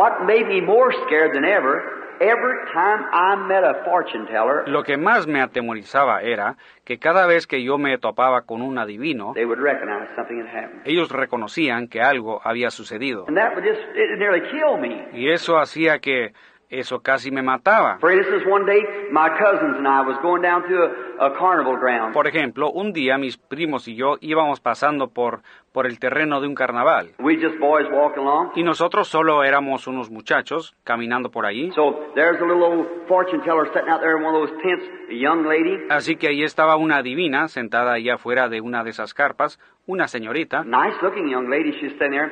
Lo 4.66 4.84
que 4.84 4.98
más 4.98 5.28
me 5.28 5.42
atemorizaba 5.42 6.22
era 6.22 6.58
que 6.84 6.98
cada 6.98 7.28
vez 7.28 7.48
que 7.48 7.64
yo 7.64 7.78
me 7.78 7.98
topaba 7.98 8.42
con 8.42 8.62
un 8.62 8.78
adivino, 8.78 9.34
they 9.34 9.46
would 9.46 9.60
recognize 9.60 10.10
something 10.16 10.40
had 10.40 10.48
happened. 10.48 10.82
ellos 10.86 11.12
reconocían 11.12 11.88
que 11.88 12.02
algo 12.02 12.42
había 12.44 12.70
sucedido. 12.72 13.26
And 13.28 13.38
that 13.38 13.54
would 13.56 13.66
just, 13.66 13.82
it 13.96 14.18
nearly 14.18 14.42
kill 14.50 14.78
me. 14.80 15.08
Y 15.14 15.30
eso 15.32 15.58
hacía 15.58 16.00
que 16.00 16.34
eso 16.70 17.00
casi 17.00 17.32
me 17.32 17.42
mataba. 17.42 17.98
For 18.00 18.12
instance, 18.12 18.46
one 18.50 18.66
day, 18.66 18.82
my 19.12 19.30
cousins 19.38 19.78
and 19.78 19.88
I 19.88 20.02
was 20.02 20.18
going 20.22 20.42
down 20.42 20.64
to 20.68 20.76
a, 21.20 21.28
a 21.28 21.38
carnival 21.38 21.78
ground. 21.78 22.14
Por 22.14 22.28
ejemplo, 22.28 22.70
un 22.72 22.94
día 22.94 23.18
mis 23.18 23.38
primos 23.38 23.88
y 23.88 23.96
yo 23.96 24.18
íbamos 24.22 24.60
pasando 24.60 25.08
por, 25.10 25.42
por 25.72 25.88
el 25.88 26.00
terreno 26.00 26.42
de 26.42 26.48
un 26.48 26.56
carnaval. 26.56 27.12
We 27.20 27.36
just 27.36 27.58
boys 27.60 27.86
walking 27.92 28.22
along. 28.22 28.52
Y 28.56 28.64
nosotros 28.64 29.08
solo 29.08 29.44
éramos 29.44 29.88
unos 29.88 30.10
muchachos 30.10 30.76
caminando 30.84 31.32
por 31.32 31.46
ahí. 31.46 31.72
So 31.74 32.12
there's 32.16 32.42
a 32.42 32.46
little 32.46 32.64
old 32.64 32.88
fortune 33.08 33.42
teller 33.44 33.68
sitting 33.74 33.90
out 33.90 34.02
there 34.02 34.18
in 34.18 34.24
one 34.24 34.36
of 34.36 34.48
those 34.50 34.62
tents, 34.62 34.84
a 35.10 35.14
young 35.14 35.46
lady, 35.48 35.78
Así 35.90 36.18
que 36.18 36.28
ahí 36.28 36.44
estaba 36.44 36.76
una 36.76 37.02
divina 37.02 37.48
sentada 37.48 37.94
allá 37.94 38.16
afuera 38.16 38.50
de 38.50 38.62
una 38.62 38.84
de 38.84 38.90
esas 38.90 39.14
carpas, 39.14 39.60
una 39.86 40.08
señorita, 40.08 40.66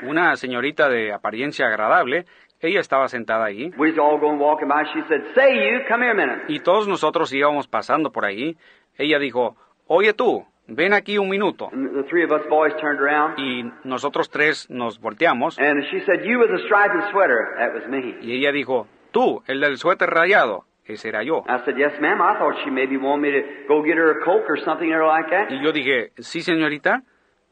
una 0.03 0.35
señorita 0.35 0.89
de 0.89 1.13
apariencia 1.13 1.67
agradable. 1.67 2.25
Ella 2.61 2.79
estaba 2.79 3.07
sentada 3.07 3.45
ahí. 3.45 3.71
We 3.77 3.91
was 3.91 3.99
all 3.99 4.19
going 4.19 4.39
walking 4.39 4.67
by. 4.67 4.85
She 4.93 5.01
said, 5.07 5.21
"Say 5.35 5.55
you, 5.55 5.79
come 5.87 6.03
here 6.03 6.11
a 6.11 6.15
minute." 6.15 6.43
Y 6.47 6.59
todos 6.59 6.87
nosotros 6.87 7.31
íbamos 7.33 7.67
pasando 7.67 8.11
por 8.11 8.25
ahí. 8.25 8.57
Ella 8.97 9.19
dijo, 9.19 9.55
oye 9.87 10.13
tú, 10.13 10.45
ven 10.67 10.93
aquí 10.93 11.17
un 11.17 11.29
minuto. 11.29 11.69
And 11.71 11.93
the 11.93 12.03
three 12.09 12.23
of 12.23 12.31
us 12.31 12.47
boys 12.49 12.73
turned 12.77 12.99
around, 13.01 13.37
Y 13.37 13.63
nosotros 13.83 14.29
tres 14.29 14.69
nos 14.69 14.99
volteamos. 14.99 15.59
and 15.59 15.83
she 15.91 15.99
said, 16.05 16.23
"You 16.23 16.39
with 16.39 16.49
the 16.49 16.63
striped 16.65 17.11
sweater." 17.11 17.55
That 17.57 17.73
was 17.73 17.87
me. 17.87 18.15
Y 18.21 18.37
ella 18.37 18.51
dijo, 18.51 18.87
tú, 19.11 19.43
el 19.47 19.59
del 19.59 19.77
suéter 19.77 20.09
rayado. 20.09 20.63
Ese 20.87 21.09
era 21.09 21.23
yo. 21.23 21.43
I 21.47 21.59
said, 21.65 21.75
"Yes, 21.77 21.99
ma'am." 21.99 22.19
I 22.21 22.37
thought 22.37 22.55
she 22.63 22.69
maybe 22.71 22.95
wanted 22.95 23.21
me 23.21 23.31
to 23.41 23.47
go 23.67 23.83
get 23.83 23.97
her 23.97 24.11
a 24.11 24.23
coke 24.23 24.45
or 24.49 24.57
something 24.63 24.91
or 24.93 25.05
like 25.05 25.29
that. 25.29 25.51
Y 25.51 25.61
yo 25.63 25.71
dije, 25.71 26.11
sí, 26.17 26.41
señorita. 26.41 27.01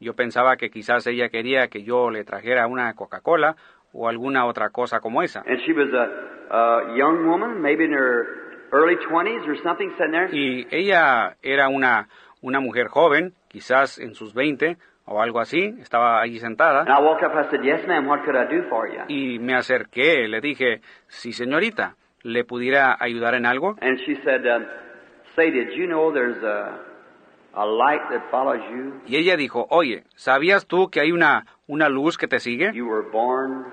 Yo 0.00 0.14
pensaba 0.14 0.56
que 0.56 0.70
quizás 0.70 1.06
ella 1.06 1.28
quería 1.30 1.68
que 1.68 1.82
yo 1.82 2.10
le 2.10 2.24
trajera 2.24 2.66
una 2.66 2.92
Coca-Cola 2.94 3.56
o 3.94 4.08
alguna 4.08 4.44
otra 4.44 4.70
cosa 4.70 5.00
como 5.00 5.22
esa. 5.22 5.40
And 5.46 5.60
she 5.64 5.72
was 5.72 5.88
a, 5.94 6.54
a 6.54 6.96
young 6.96 7.26
woman, 7.26 7.62
maybe 7.62 7.84
in 7.84 7.92
her 7.92 8.26
early 8.72 8.96
twenties 9.08 9.40
or 9.46 9.56
something, 9.62 9.90
sitting 9.96 10.10
there. 10.12 10.28
Y 10.32 10.66
ella 10.70 11.36
era 11.42 11.68
una, 11.68 12.08
una 12.42 12.60
mujer 12.60 12.88
joven, 12.88 13.32
quizás 13.48 13.98
en 13.98 14.14
sus 14.14 14.34
20 14.34 14.76
o 15.06 15.22
algo 15.22 15.38
así, 15.38 15.76
estaba 15.80 16.20
allí 16.20 16.40
sentada. 16.40 16.80
And 16.80 16.90
I 16.90 17.00
walked 17.00 17.24
up. 17.24 17.32
I 17.36 17.50
said, 17.50 17.62
"Yes, 17.62 17.86
ma'am. 17.86 18.06
What 18.06 18.24
could 18.24 18.36
I 18.36 18.46
do 18.52 18.68
for 18.68 18.88
you?" 18.88 19.04
Y 19.08 19.38
me 19.38 19.54
acerqué, 19.54 20.26
le 20.28 20.40
dije, 20.40 20.80
sí, 21.08 21.32
señorita, 21.32 21.94
¿le 22.22 22.44
pudiera 22.44 22.96
ayudar 22.98 23.34
en 23.34 23.46
algo? 23.46 23.76
And 23.80 23.98
she 24.04 24.16
said, 24.24 24.42
"Say, 25.36 25.50
did 25.50 25.72
you 25.76 25.86
know 25.86 26.12
there's 26.12 26.42
a 26.42 26.80
a 27.56 27.64
light 27.64 28.00
that 28.10 28.30
follows 28.30 28.60
you? 28.72 29.00
Y 29.06 29.16
ella 29.16 29.36
dijo, 29.36 29.66
oye, 29.70 30.02
¿sabías 30.16 30.66
tú 30.66 30.88
que 30.90 31.00
hay 31.00 31.12
una, 31.12 31.46
una 31.68 31.88
luz 31.88 32.18
que 32.18 32.26
te 32.26 32.40
sigue? 32.40 32.72
You 32.72 32.86
were 32.88 33.08
born 33.12 33.66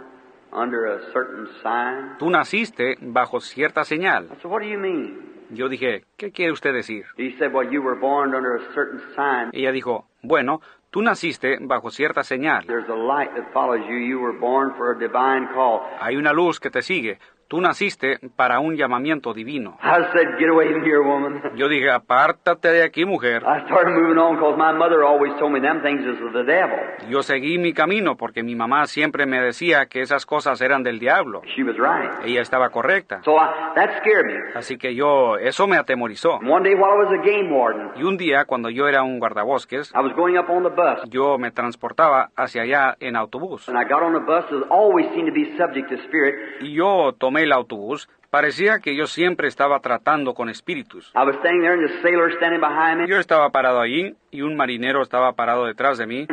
under 0.51 0.85
a 0.87 1.11
certain 1.13 1.47
sign." 1.63 2.17
Tú 2.19 2.29
naciste 2.29 2.95
bajo 3.01 3.39
cierta 3.39 3.83
señal. 3.83 4.25
I 4.25 4.35
said, 4.41 4.51
"What 4.51 4.61
do 4.61 4.67
you 4.67 4.79
mean?" 4.79 5.31
Yo 5.53 5.67
dije, 5.67 6.05
¿qué 6.17 6.31
quiere 6.31 6.53
usted 6.53 6.73
decir? 6.73 7.05
He 7.17 7.35
said, 7.37 7.51
"Well, 7.53 7.69
you 7.69 7.81
were 7.81 7.99
born 7.99 8.33
under 8.33 8.55
a 8.55 8.73
certain 8.73 9.01
sign. 9.15 9.49
Ella 9.51 9.73
dijo, 9.73 10.05
bueno, 10.21 10.61
tú 10.91 11.01
naciste 11.01 11.57
bajo 11.59 11.91
cierta 11.91 12.23
señal. 12.23 12.65
There's 12.67 12.87
a 12.87 12.95
light 12.95 13.33
that 13.35 13.51
follows 13.51 13.85
you. 13.85 13.97
You 13.97 14.19
were 14.19 14.37
born 14.39 14.73
for 14.77 14.91
a 14.91 14.97
divine 14.97 15.49
call." 15.53 15.81
Hay 15.99 16.15
una 16.15 16.31
luz 16.31 16.59
que 16.59 16.69
te 16.69 16.81
sigue. 16.81 17.19
Tú 17.51 17.59
naciste 17.59 18.17
para 18.37 18.61
un 18.61 18.77
llamamiento 18.77 19.33
divino. 19.33 19.77
I 19.83 20.05
said, 20.13 20.39
"Get 20.39 20.47
away 20.47 20.69
from 20.71 20.85
here, 20.85 20.99
woman." 20.99 21.41
Yo 21.57 21.67
dije, 21.67 21.91
apártate 21.91 22.69
de 22.71 22.81
aquí, 22.81 23.03
mujer. 23.03 23.43
I 23.43 23.65
started 23.65 23.91
moving 23.91 24.17
on 24.17 24.37
because 24.37 24.55
my 24.57 24.71
mother 24.71 25.03
always 25.03 25.37
told 25.37 25.51
me 25.51 25.59
them 25.59 25.81
things 25.81 25.99
is 25.99 26.21
of 26.21 26.31
the 26.31 26.45
devil. 26.45 26.79
Yo 27.09 27.21
seguí 27.23 27.57
mi 27.57 27.73
camino 27.73 28.15
porque 28.15 28.41
mi 28.41 28.55
mamá 28.55 28.85
siempre 28.85 29.25
me 29.25 29.41
decía 29.41 29.87
que 29.87 29.99
esas 29.99 30.25
cosas 30.25 30.61
eran 30.61 30.81
del 30.83 30.97
diablo. 30.99 31.41
She 31.53 31.61
was 31.61 31.75
right. 31.75 32.23
Ella 32.23 32.39
estaba 32.39 32.69
correcta. 32.69 33.21
So 33.25 33.35
I, 33.35 33.73
that 33.75 33.97
scared 33.99 34.27
me. 34.27 34.53
Así 34.55 34.77
que 34.77 34.95
yo, 34.95 35.35
eso 35.35 35.67
me 35.67 35.75
atemorizó. 35.75 36.35
One 36.35 36.63
day 36.63 36.73
while 36.73 36.93
I 36.93 37.03
was 37.03 37.11
a 37.11 37.21
game 37.21 37.51
warden, 37.51 37.89
Y 37.97 38.03
un 38.03 38.15
día, 38.15 38.45
cuando 38.45 38.69
yo 38.69 38.87
era 38.87 39.03
un 39.03 39.19
guardabosques, 39.19 39.91
I 39.93 39.99
was 39.99 40.13
going 40.15 40.37
up 40.37 40.49
on 40.49 40.63
the 40.63 40.69
bus. 40.69 41.01
yo 41.09 41.37
me 41.37 41.51
transportaba 41.51 42.29
hacia 42.37 42.61
allá 42.61 42.95
en 43.01 43.17
autobús. 43.17 43.67
And 43.67 43.77
I 43.77 43.83
got 43.83 44.01
on 44.01 44.13
the 44.13 44.21
bus 44.25 44.45
that 44.49 44.69
always 44.71 45.05
seemed 45.13 45.27
to 45.27 45.33
be 45.33 45.57
subject 45.57 45.89
to 45.89 45.97
spirit. 46.05 46.61
Y 46.61 46.75
yo 46.75 47.11
tomé 47.11 47.40
el 47.41 47.51
autobús. 47.51 48.09
Parecía 48.29 48.79
que 48.79 48.95
yo 48.95 49.07
siempre 49.07 49.47
estaba 49.49 49.79
tratando 49.81 50.33
con 50.33 50.47
espíritus. 50.49 51.11
I 51.15 51.25
was 51.25 51.35
standing 51.39 51.61
there 51.61 51.73
and 51.73 51.87
the 51.87 52.01
sailor 52.01 52.31
standing 52.37 52.61
behind 52.61 53.01
me. 53.01 53.07
Yo 53.07 53.17
estaba 53.19 53.49
parado 53.51 53.81
allí 53.81 54.15
y 54.31 54.41
un 54.41 54.55
marinero 54.55 55.01
estaba 55.01 55.33
parado 55.33 55.65
detrás 55.65 55.97
de 55.97 56.07
mí 56.07 56.27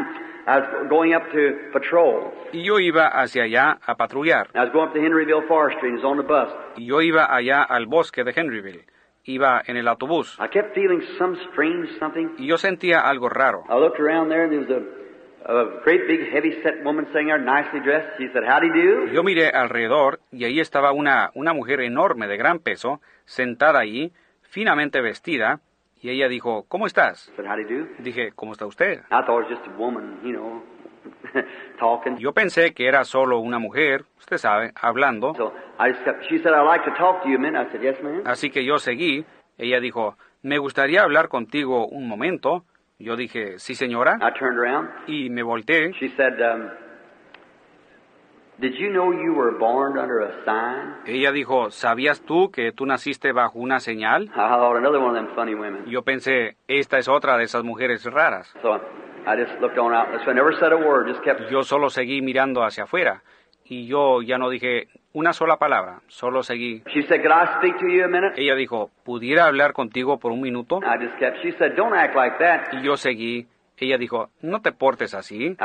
I 0.47 0.61
was 0.61 0.89
going 0.89 1.15
up 1.15 1.25
to 1.33 1.71
patrol. 1.73 2.33
y 2.53 2.63
yo 2.65 2.79
iba 2.79 3.09
hacia 3.09 3.43
allá 3.43 3.79
a 3.85 3.97
patrullar. 3.97 4.49
I 4.55 4.61
was 4.61 4.73
going 4.73 4.89
up 4.89 4.95
to 4.95 5.01
Henryville 5.01 5.47
Forestry 5.47 5.89
and 5.91 5.99
was 5.99 6.05
on 6.05 6.17
the 6.17 6.23
bus. 6.23 6.49
Y 6.77 6.87
yo 6.87 7.03
iba 7.03 7.27
allá 7.35 7.63
al 7.65 7.87
bosque 7.87 8.23
de 8.25 8.33
Henryville. 8.35 8.87
Iba 9.25 9.61
en 9.67 9.77
el 9.77 9.89
autobús 9.89 10.39
I 10.41 10.49
kept 10.49 10.75
feeling 10.75 11.03
some 11.19 11.37
strange 11.51 11.89
something. 11.99 12.31
y 12.39 12.47
yo 12.47 12.57
sentía 12.57 13.01
algo 13.01 13.29
raro. 13.29 13.65
I 13.69 13.75
looked 13.75 14.01
around 14.01 14.31
there 14.31 14.45
and 14.45 14.53
there 14.53 14.61
was 14.61 14.71
a, 14.71 14.81
a 15.49 15.81
great 15.85 16.07
big 16.07 16.31
heavy 16.33 16.61
set 16.63 16.85
woman 16.85 17.07
sitting 17.07 17.29
there 17.29 17.39
nicely 17.39 17.81
dressed. 17.81 18.09
She 18.19 18.29
said, 18.33 18.45
Howdy 18.45 18.69
do? 18.71 19.07
Yo 19.13 19.23
miré 19.23 19.49
alrededor 19.51 20.21
y 20.31 20.45
ahí 20.45 20.61
estaba 20.61 20.93
una, 20.93 21.31
una 21.35 21.53
mujer 21.55 21.81
enorme 21.81 22.27
de 22.27 22.37
gran 22.37 22.59
peso, 22.59 23.01
sentada 23.25 23.81
allí, 23.81 24.13
finamente 24.43 25.01
vestida, 25.01 25.61
y 26.01 26.11
ella 26.11 26.29
dijo, 26.29 26.65
¿cómo 26.69 26.87
estás? 26.87 27.33
Dije, 27.99 28.33
¿cómo 28.35 28.53
está 28.53 28.67
usted? 28.67 29.01
I 29.11 29.23
thought 29.25 29.45
it 29.47 29.51
was 29.51 29.59
just 29.59 29.67
a 29.67 29.77
woman, 29.79 30.21
you 30.23 30.33
know, 30.33 30.63
talking. 31.81 32.17
Yo 32.19 32.33
pensé 32.33 32.73
que 32.75 32.87
era 32.87 33.05
solo 33.05 33.39
una 33.41 33.59
mujer, 33.59 34.05
usted 34.19 34.39
sabe, 34.39 34.73
hablando, 34.81 35.35
So 35.35 35.53
I 35.79 35.93
just 35.93 36.05
kept, 36.05 36.25
she 36.29 36.39
said, 36.39 36.53
I'd 36.53 36.67
like 36.67 36.85
to 36.85 36.93
talk 36.97 37.23
to 37.23 37.29
you 37.29 37.37
a 37.37 37.41
minute. 37.41 37.59
I 37.69 37.73
said, 37.73 37.83
Yes, 37.83 38.03
ma'am. 38.03 38.23
así 38.27 38.51
que 38.51 38.65
yo 38.65 38.79
seguí. 38.79 39.25
Ella 39.57 39.81
dijo, 39.81 40.17
me 40.43 40.59
gustaría 40.59 41.03
hablar 41.03 41.29
contigo 41.29 41.89
un 41.89 42.07
momento. 42.07 42.65
Yo 42.99 43.15
dije, 43.17 43.59
sí 43.59 43.75
señora, 43.75 44.19
I 44.21 44.33
turned 44.39 44.59
around. 44.59 44.89
y 45.07 45.31
me 45.31 45.43
volteé. 45.43 45.93
She 46.01 46.09
said, 46.17 46.41
um, 46.41 46.69
Did 48.61 48.75
you 48.75 48.91
know 48.91 49.13
you 49.13 49.35
were 49.35 49.57
born 49.57 49.97
under 49.99 50.19
a 50.21 50.45
sign? 50.45 50.97
Ella 51.07 51.31
dijo, 51.31 51.71
¿sabías 51.71 52.23
tú 52.23 52.51
que 52.51 52.73
tú 52.73 52.87
naciste 52.87 53.31
bajo 53.33 53.61
una 53.61 53.79
señal? 53.79 54.25
I 54.25 54.35
thought 54.35 54.77
another 54.77 54.99
one 54.99 55.17
of 55.17 55.25
them 55.27 55.33
funny 55.37 55.55
women. 55.55 55.87
Yo 55.87 56.03
pensé, 56.03 56.57
esta 56.67 56.99
es 56.99 57.07
otra 57.09 57.37
de 57.39 57.45
esas 57.45 57.63
mujeres 57.63 58.05
raras. 58.05 58.53
So 58.63 58.75
I 58.75 59.37
just 59.37 59.61
looked 59.61 59.79
on 59.79 59.95
out. 59.95 60.09
So 60.25 60.33
I 60.33 60.35
never 60.35 60.53
said 60.59 60.73
a 60.73 60.77
word, 60.77 61.07
just 61.07 61.23
kept. 61.23 61.49
Yo 61.53 61.63
solo 61.63 61.91
seguí 61.91 62.21
mirando 62.21 62.65
hacia 62.65 62.83
afuera 62.83 63.23
y 63.65 63.87
yo 63.87 64.23
ya 64.23 64.39
no 64.39 64.51
dije 64.51 64.89
una 65.13 65.33
sola 65.33 65.57
palabra, 65.57 66.01
solo 66.07 66.43
seguí. 66.43 66.83
She 66.93 67.03
said, 67.03 67.23
Could 67.23 67.33
I 67.33 67.59
speak 67.59 67.79
to 67.81 67.89
you 67.89 68.05
a 68.05 68.09
minute? 68.09 68.35
Ella 68.37 68.55
dijo, 68.55 68.91
¿pudiera 69.05 69.47
hablar 69.47 69.73
contigo 69.73 70.19
por 70.19 70.33
un 70.33 70.41
minuto? 70.41 70.81
I 70.83 71.05
just 71.05 71.19
kept. 71.19 71.39
She 71.43 71.53
said, 71.59 71.75
Don't 71.77 71.95
act 71.95 72.15
like 72.15 72.37
that. 72.39 72.73
Y 72.73 72.83
yo 72.83 72.97
seguí. 72.97 73.47
Ella 73.81 73.97
dijo, 73.97 74.31
no 74.43 74.61
te 74.61 74.73
portes 74.73 75.15
así. 75.15 75.57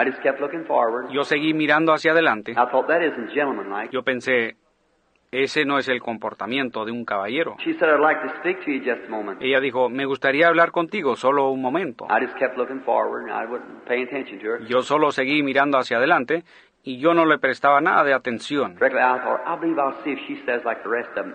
Yo 1.12 1.24
seguí 1.24 1.54
mirando 1.56 1.94
hacia 1.94 2.12
adelante. 2.12 2.54
Thought 2.54 2.88
that 2.88 3.02
isn't 3.02 3.32
gentlemanlike. 3.34 3.92
Yo 3.92 4.04
pensé, 4.04 4.56
ese 5.32 5.66
no 5.66 5.80
es 5.80 5.88
el 5.90 6.00
comportamiento 6.00 6.86
de 6.86 6.92
un 6.92 7.06
caballero. 7.06 7.56
She 7.66 7.74
said, 7.74 7.90
I'd 7.90 8.00
like 8.00 8.22
to 8.22 8.30
speak 8.40 8.64
to 8.66 8.72
you 8.72 8.80
just 8.86 9.08
a 9.08 9.10
moment. 9.10 9.42
Ella 9.42 9.60
dijo, 9.60 9.90
me 9.90 10.06
gustaría 10.06 10.48
hablar 10.48 10.72
contigo 10.72 11.16
solo 11.16 11.50
un 11.50 11.62
momento. 11.62 12.06
I 12.06 12.24
just 12.24 12.38
kept 12.38 12.56
looking 12.56 12.82
forward 12.82 13.24
and 13.24 13.32
I 13.32 13.52
wasn't 13.52 13.84
paying 13.86 14.06
attention 14.08 14.40
to 14.40 14.46
her. 14.46 14.68
Yo 14.68 14.84
solo 14.84 15.12
seguí 15.12 15.42
mirando 15.42 15.80
hacia 15.80 15.98
adelante 15.98 16.44
y 16.84 17.00
yo 17.00 17.14
no 17.14 17.26
le 17.26 17.38
prestaba 17.40 17.80
nada 17.82 18.04
de 18.04 18.14
atención. 18.14 18.78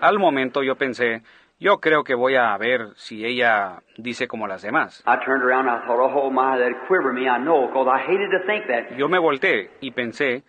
Al 0.01 0.19
momento 0.19 0.63
yo 0.63 0.75
pensé, 0.75 1.23
yo 1.59 1.79
creo 1.79 2.03
que 2.03 2.15
voy 2.15 2.35
a 2.35 2.55
ver 2.57 2.93
si 2.95 3.25
ella 3.25 3.81
dice 3.97 4.27
como 4.27 4.47
las 4.47 4.61
demás. 4.61 5.03
I 5.05 5.17
turned 5.25 5.43
around 5.43 5.67
and 5.67 5.83
I 5.83 5.85
thought, 5.85 5.99
oh 5.99 6.29
my, 6.29 6.57
that'd 6.57 6.77
quiver 6.87 7.11
me, 7.13 7.27
I 7.27 7.39
know, 7.39 7.67
because 7.67 7.87
I 7.87 7.99
hated 7.99 8.29
to 8.31 8.45
think 8.45 8.67
that. 8.67 8.95
Yo 8.97 9.09
me 9.09 9.17
volteé 9.17 9.71
y 9.81 9.91
pensé, 9.91 10.43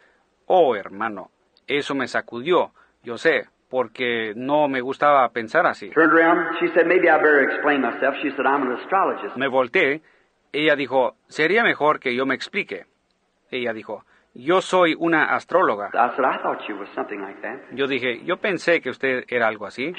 oh 0.46 0.76
hermano, 0.76 1.30
eso 1.66 1.94
me 1.94 2.06
sacudió, 2.06 2.72
yo 3.02 3.16
sé, 3.16 3.48
porque 3.70 4.34
no 4.36 4.68
me 4.68 4.80
gustaba 4.80 5.28
pensar 5.30 5.66
así. 5.66 5.90
Turned 5.90 6.12
around, 6.12 6.58
she 6.60 6.68
said, 6.74 6.86
maybe 6.86 7.08
I 7.08 7.16
better 7.16 7.42
explain 7.42 7.80
myself. 7.80 8.16
She 8.22 8.30
said, 8.30 8.46
I'm 8.46 8.62
an 8.62 8.72
astrologist. 8.78 9.36
Me 9.36 9.48
volteé, 9.48 10.02
ella 10.52 10.76
dijo, 10.76 11.16
sería 11.28 11.64
mejor 11.64 12.00
que 12.00 12.14
yo 12.14 12.26
me 12.26 12.34
explique. 12.34 12.86
Ella 13.50 13.72
dijo, 13.72 14.04
yo 14.34 14.60
soy 14.60 14.94
una 14.98 15.34
astróloga. 15.34 15.90
Yo 17.72 17.86
dije, 17.86 18.24
yo 18.24 18.36
pensé 18.36 18.80
que 18.80 18.90
usted 18.90 19.24
era 19.28 19.48
algo 19.48 19.66
así. 19.66 19.92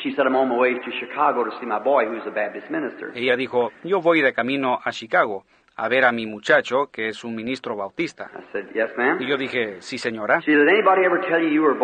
Ella 3.13 3.35
dijo, 3.35 3.71
yo 3.83 4.01
voy 4.01 4.21
de 4.21 4.33
camino 4.33 4.79
a 4.83 4.91
Chicago 4.91 5.43
a 5.81 5.87
ver 5.87 6.05
a 6.05 6.11
mi 6.11 6.27
muchacho, 6.27 6.89
que 6.91 7.07
es 7.07 7.23
un 7.23 7.33
ministro 7.35 7.75
bautista. 7.75 8.29
I 8.35 8.51
said, 8.51 8.67
Yes, 8.73 8.95
ma'am. 8.97 9.21
Y 9.21 9.27
yo 9.27 9.37
dije, 9.37 9.81
sí, 9.81 9.97
señora. 9.97 10.39
She 10.41 10.51
you 10.51 10.59
you? 11.49 11.75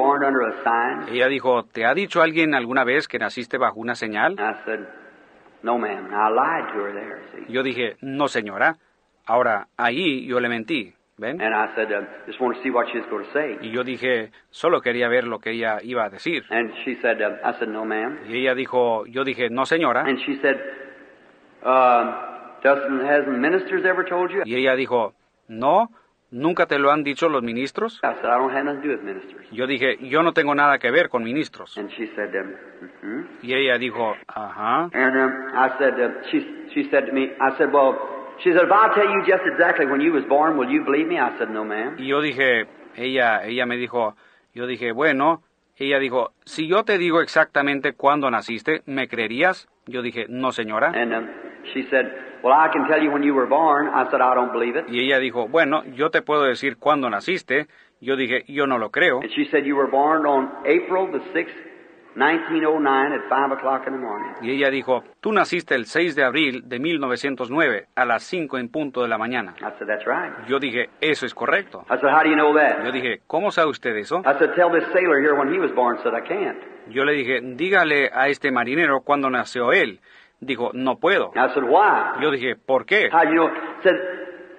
Ella 1.11 1.27
dijo, 1.27 1.63
¿te 1.63 1.85
ha 1.85 1.93
dicho 1.93 2.21
alguien 2.21 2.53
alguna 2.53 2.83
vez 2.83 3.07
que 3.07 3.17
naciste 3.17 3.57
bajo 3.57 3.79
una 3.79 3.95
señal? 3.95 4.33
I 4.33 4.53
said, 4.65 4.81
No, 5.63 5.77
ma'am. 5.79 6.05
And 6.05 6.13
I 6.13 6.29
lied 6.29 6.73
to 6.73 6.85
her 6.85 6.93
there, 6.93 7.21
see. 7.33 7.51
Yo 7.51 7.63
dije, 7.63 7.95
no, 8.01 8.27
señora. 8.27 8.77
Ahora, 9.25 9.67
ahí 9.77 10.25
yo 10.27 10.39
le 10.39 10.47
mentí, 10.47 10.93
¿ven? 11.17 11.41
And 11.41 11.53
I 11.53 11.73
said, 11.75 11.91
uh, 11.91 12.05
Just 12.25 12.39
want 12.39 12.55
to 12.55 12.63
see 12.63 12.69
what 12.69 12.87
she 12.91 12.99
was 12.99 13.07
going 13.09 13.25
to 13.25 13.31
say. 13.33 13.57
Y 13.61 13.71
yo 13.71 13.83
dije, 13.83 14.31
solo 14.49 14.81
quería 14.81 15.07
ver 15.09 15.25
lo 15.25 15.39
que 15.39 15.51
ella 15.51 15.79
iba 15.83 16.05
a 16.05 16.09
decir. 16.09 16.43
And 16.49 16.71
she 16.85 16.95
said, 17.01 17.21
uh, 17.21 17.37
I 17.43 17.53
said, 17.59 17.69
No, 17.69 17.85
ma'am. 17.85 18.19
Y 18.27 18.37
ella 18.37 18.55
dijo, 18.55 19.05
yo 19.07 19.23
dije, 19.23 19.49
no, 19.49 19.65
señora. 19.65 20.01
And 20.05 20.19
she 20.19 20.37
said, 20.41 20.57
uh, 21.63 22.59
doesn't, 22.63 23.01
hasn't 23.05 23.39
ministers 23.39 23.85
ever 23.85 24.05
told 24.07 24.31
you? 24.31 24.43
Y 24.45 24.55
ella 24.55 24.75
dijo, 24.75 25.13
no, 25.47 25.89
¿nunca 26.31 26.65
te 26.65 26.77
lo 26.79 26.91
han 26.91 27.03
dicho 27.03 27.29
los 27.29 27.43
ministros? 27.43 27.99
I 28.03 28.13
said, 28.15 28.25
I 28.25 28.37
don't 28.37 28.51
have 28.51 28.65
nothing 28.65 28.81
to 28.81 28.87
do 28.87 28.93
with 28.95 29.03
ministers. 29.03 29.45
Yo 29.51 29.65
dije, 29.67 29.97
yo 30.09 30.23
no 30.23 30.33
tengo 30.33 30.53
nada 30.55 30.77
que 30.79 30.91
ver 30.91 31.09
con 31.09 31.23
ministros. 31.23 31.77
And 31.77 31.89
she 31.91 32.07
said, 32.15 32.35
um, 32.35 32.53
hmm 33.01 33.27
Y 33.41 33.53
ella 33.53 33.77
dijo, 33.77 34.15
ajá. 34.27 34.89
She 38.43 38.51
said, 38.53 38.63
if 38.65 38.71
I 38.71 38.93
tell 38.93 39.09
you 39.09 39.23
just 39.25 39.43
exactly 39.45 39.85
when 39.85 39.99
you 39.99 40.13
was 40.13 40.23
born, 40.29 40.57
will 40.57 40.69
you 40.69 40.83
believe 40.83 41.07
me? 41.07 41.17
I 41.17 41.37
said, 41.39 41.49
no, 41.49 41.63
ma'am. 41.63 41.95
Y 41.97 42.07
yo 42.07 42.21
dije, 42.21 42.67
ella, 42.95 43.43
ella 43.45 43.65
me 43.65 43.77
dijo, 43.77 44.15
yo 44.53 44.67
dije, 44.67 44.91
bueno, 44.91 45.41
ella 45.75 45.99
dijo, 45.99 46.31
si 46.45 46.67
yo 46.67 46.83
te 46.83 46.97
digo 46.97 47.21
exactamente 47.21 47.93
cuándo 47.93 48.29
naciste, 48.29 48.81
¿me 48.85 49.07
creerías? 49.07 49.67
Yo 49.87 50.01
dije, 50.01 50.25
no, 50.29 50.51
señora. 50.51 50.91
And 50.93 51.13
um, 51.13 51.27
she 51.73 51.83
said, 51.89 52.05
well, 52.43 52.53
I 52.53 52.69
can 52.71 52.87
tell 52.87 53.01
you 53.01 53.11
when 53.11 53.23
you 53.23 53.33
were 53.33 53.47
born. 53.47 53.87
I 53.87 54.05
said, 54.11 54.21
I 54.21 54.35
don't 54.35 54.51
believe 54.51 54.75
it. 54.77 54.85
Y 54.89 54.99
ella 54.99 55.19
dijo, 55.19 55.47
bueno, 55.47 55.83
yo 55.95 56.11
te 56.11 56.21
puedo 56.21 56.43
decir 56.43 56.77
cuándo 56.77 57.09
naciste. 57.09 57.67
Yo 57.99 58.15
dije, 58.15 58.43
yo 58.47 58.67
no 58.67 58.77
lo 58.77 58.91
creo. 58.91 59.21
And 59.21 59.31
she 59.35 59.45
said, 59.49 59.65
you 59.65 59.75
were 59.75 59.89
born 59.89 60.27
on 60.27 60.49
April 60.67 61.11
the 61.11 61.19
6th, 61.33 61.66
1909 62.17 63.13
at 63.13 63.21
5 63.29 63.51
o'clock 63.53 63.85
in 63.87 63.93
the 63.93 63.99
morning. 63.99 64.31
Y 64.41 64.51
ella 64.51 64.69
dijo, 64.71 65.03
tú 65.21 65.31
naciste 65.31 65.75
el 65.75 65.85
6 65.85 66.15
de 66.15 66.23
abril 66.23 66.63
de 66.67 66.79
1909 66.79 67.87
a 67.95 68.05
las 68.05 68.23
5 68.23 68.57
en 68.57 68.69
punto 68.69 69.01
de 69.03 69.07
la 69.07 69.17
mañana. 69.17 69.53
I 69.59 69.71
said, 69.77 69.87
that's 69.87 70.05
right. 70.05 70.33
Yo 70.47 70.59
dije, 70.59 70.89
eso 70.99 71.25
es 71.25 71.33
correcto. 71.33 71.85
I 71.89 71.97
said, 71.99 72.09
how 72.11 72.23
do 72.23 72.29
you 72.29 72.35
know 72.35 72.51
Yo 72.53 72.59
that? 72.59 72.91
dije, 72.93 73.21
¿cómo 73.27 73.51
sabe 73.51 73.69
usted 73.69 73.95
eso? 73.95 74.19
I 74.25 74.33
said, 74.39 74.55
tell 74.55 74.71
this 74.71 74.85
sailor 74.93 75.19
here 75.21 75.35
when 75.35 75.53
he 75.53 75.59
was 75.59 75.71
born. 75.73 75.97
Said, 76.03 76.13
I 76.15 76.21
can't. 76.27 76.57
Yo 76.89 77.03
le 77.05 77.13
dije, 77.13 77.39
dígale 77.41 78.09
a 78.13 78.27
este 78.29 78.51
marinero 78.51 79.01
cuándo 79.01 79.29
nació 79.29 79.71
él. 79.71 79.99
Dijo, 80.39 80.71
no 80.73 80.97
puedo. 80.97 81.31
I 81.35 81.49
said, 81.53 81.63
why? 81.63 82.21
Yo 82.21 82.31
dije, 82.31 82.55
¿por 82.55 82.85
qué? 82.85 83.09
How 83.11 83.23
do 83.25 83.29
you 83.29 83.35
know? 83.35 83.49
Said, 83.83 83.95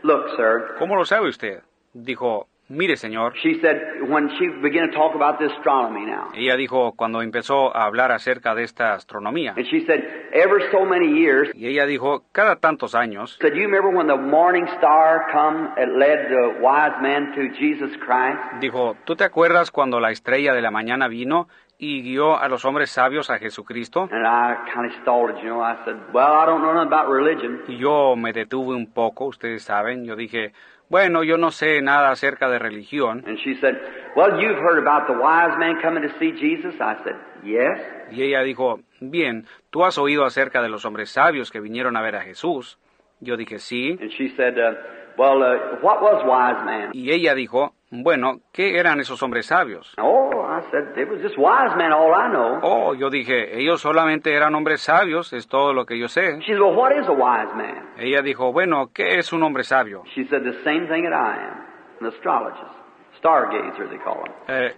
look, 0.03 0.29
sir. 0.37 0.75
¿Cómo 0.79 0.97
lo 0.97 1.05
sabe 1.05 1.29
usted? 1.29 1.63
Dijo, 1.95 2.48
mire 2.69 2.97
señor. 2.97 3.35
She 3.43 3.61
said, 3.61 3.81
when 4.09 4.29
she 4.39 4.49
began 4.63 4.89
to 4.91 4.95
talk 4.95 5.15
about 5.15 5.39
this 5.39 5.51
astronomy 5.59 6.05
now. 6.07 6.31
Ella 6.35 6.57
dijo 6.57 6.95
cuando 6.97 7.23
empezó 7.23 7.75
a 7.75 7.85
hablar 7.85 8.13
acerca 8.13 8.55
de 8.55 8.65
esta 8.65 8.95
astronomía. 8.95 9.55
And 9.57 9.67
she 9.67 9.85
said, 9.87 10.01
ever 10.33 10.61
so 10.71 10.85
many 10.85 11.09
years, 11.19 11.51
Y 11.55 11.67
ella 11.67 11.87
dijo, 11.87 12.25
cada 12.33 12.57
tantos 12.57 12.95
años, 12.95 13.37
said, 13.41 13.55
you 13.55 13.67
remember 13.67 13.91
when 13.91 14.07
the 14.07 14.17
morning 14.17 14.67
star 14.79 15.27
come 15.33 15.69
and 15.77 15.99
led 15.99 16.29
the 16.29 16.61
wise 16.61 16.95
men 17.01 17.33
to 17.35 17.49
Jesus 17.59 17.91
Christ? 17.99 18.39
dijo, 18.61 18.97
¿tú 19.05 19.17
te 19.17 19.25
acuerdas 19.25 19.71
cuando 19.71 20.01
la 20.01 20.11
estrella 20.11 20.53
de 20.53 20.63
la 20.63 20.71
mañana 20.71 21.09
vino 21.09 21.49
y 21.81 22.03
guió 22.03 22.37
a 22.37 22.49
los 22.49 22.65
hombres 22.65 22.91
sabios 22.91 23.31
a 23.31 23.39
Jesucristo? 23.39 24.09
And 24.11 24.27
I 24.27 24.57
kind 24.75 24.87
of 24.87 24.93
stalled 25.03 25.31
it, 25.31 25.37
you 25.43 25.49
know. 25.49 25.63
I 25.63 25.77
said, 25.85 25.97
well, 26.13 26.33
I 26.33 26.45
don't 26.45 26.61
know 26.61 26.75
nothing 26.75 26.93
about 26.93 27.09
religion. 27.09 27.63
Y 27.69 27.77
yo 27.79 28.17
me 28.17 28.33
detuve 28.33 28.75
un 28.75 28.93
poco, 28.93 29.27
ustedes 29.27 29.63
saben, 29.63 30.05
yo 30.05 30.17
dije, 30.17 30.53
bueno, 30.91 31.23
yo 31.23 31.37
no 31.37 31.51
sé 31.51 31.81
nada 31.83 32.11
acerca 32.11 32.49
de 32.49 32.59
religión. 32.59 33.25
And 33.27 33.39
she 33.39 33.55
said, 33.61 33.75
well, 34.17 34.41
you've 34.41 34.59
heard 34.59 34.79
about 34.79 35.07
the 35.07 35.13
wise 35.13 35.57
men 35.59 35.81
coming 35.83 36.03
to 36.03 36.19
see 36.19 36.33
Jesus? 36.33 36.75
I 36.81 36.97
said, 37.05 37.17
yes. 37.45 37.79
Y 38.11 38.23
ella 38.23 38.43
dijo, 38.43 38.81
bien, 39.01 39.47
¿tú 39.71 39.85
has 39.85 39.99
oído 39.99 40.25
acerca 40.25 40.63
de 40.63 40.69
los 40.69 40.85
hombres 40.85 41.11
sabios 41.11 41.51
que 41.51 41.61
vinieron 41.61 41.97
a 41.97 42.03
ver 42.03 42.17
a 42.17 42.23
Jesús? 42.23 42.79
Yo 43.21 43.37
dije, 43.37 43.59
sí. 43.59 43.99
And 44.01 44.11
she 44.13 44.29
said, 44.37 44.59
uh, 44.59 44.75
well, 45.19 45.43
uh, 45.43 45.79
what 45.83 46.01
was 46.01 46.23
wise 46.25 46.65
man? 46.65 46.91
Y 46.93 47.11
ella 47.11 47.35
dijo, 47.35 47.75
bueno, 47.91 48.41
¿qué 48.53 48.79
eran 48.79 49.01
esos 49.01 49.23
hombres 49.23 49.47
sabios? 49.47 49.95
Oh, 49.99 50.38
I 50.59 50.71
said, 50.71 50.99
it 50.99 51.09
was 51.09 51.21
just 51.23 51.39
wise 51.39 51.77
men, 51.77 51.93
all 51.93 52.13
I 52.13 52.29
know. 52.29 52.61
Oh, 52.63 52.95
yo 52.95 53.11
dije, 53.11 53.57
ellos 53.59 53.81
solamente 53.81 54.35
eran 54.35 54.55
hombres 54.55 54.81
sabios, 54.83 55.33
es 55.33 55.47
todo 55.47 55.73
lo 55.73 55.85
que 55.87 55.97
yo 55.99 56.09
sé. 56.09 56.41
She 56.43 56.53
said, 56.53 56.61
well, 56.61 56.75
what 56.75 56.93
is 56.93 57.07
a 57.07 57.13
wise 57.13 57.55
man? 57.55 57.95
Ella 57.99 58.23
dijo, 58.23 58.53
bueno, 58.53 58.91
¿qué 58.93 59.19
es 59.19 59.33
un 59.33 59.43
hombre 59.43 59.63
sabio? 59.65 60.03
She 60.15 60.25
said, 60.25 60.43
the 60.43 60.59
same 60.65 60.89
thing 60.89 61.05
that 61.05 61.13
I 61.13 61.37
am, 61.37 61.65
an 62.01 62.07
astrologist, 62.13 62.75
stargazer 63.23 63.89
they 63.89 63.99
call 63.99 64.23
them. 64.25 64.35
Eh, 64.49 64.75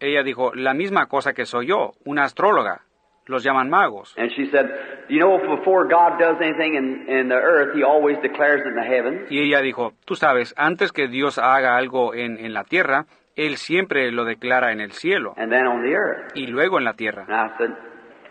ella 0.00 0.22
dijo, 0.24 0.52
la 0.54 0.74
misma 0.74 1.06
cosa 1.06 1.32
que 1.32 1.46
soy 1.46 1.66
yo, 1.66 1.92
una 2.04 2.24
astróloga. 2.24 2.82
Los 3.26 3.44
llaman 3.44 3.70
magos. 3.70 4.12
And 4.18 4.32
she 4.32 4.50
said, 4.50 4.66
you 5.08 5.20
know, 5.20 5.38
before 5.56 5.86
God 5.86 6.18
does 6.18 6.38
anything 6.42 6.74
in, 6.74 7.06
in 7.08 7.28
the 7.28 7.36
earth, 7.36 7.72
He 7.72 7.84
always 7.84 8.18
declares 8.20 8.62
it 8.62 8.70
in 8.70 8.74
the 8.74 8.82
heavens. 8.82 9.30
Y 9.30 9.38
ella 9.38 9.60
dijo, 9.60 9.92
tú 10.04 10.16
sabes, 10.16 10.52
antes 10.56 10.90
que 10.90 11.06
Dios 11.06 11.38
haga 11.38 11.76
algo 11.76 12.14
en, 12.14 12.36
en 12.44 12.52
la 12.52 12.64
tierra, 12.64 13.06
Él 13.36 13.56
siempre 13.56 14.10
lo 14.12 14.24
declara 14.24 14.72
en 14.72 14.80
el 14.80 14.92
cielo 14.92 15.34
and 15.36 15.50
then 15.50 15.66
on 15.66 15.82
the 15.82 15.94
earth. 15.94 16.32
y 16.34 16.46
luego 16.46 16.78
en 16.78 16.84
la 16.84 16.94
tierra. 16.94 17.24
And 17.28 17.34
I 17.52 17.56
said, 17.58 17.70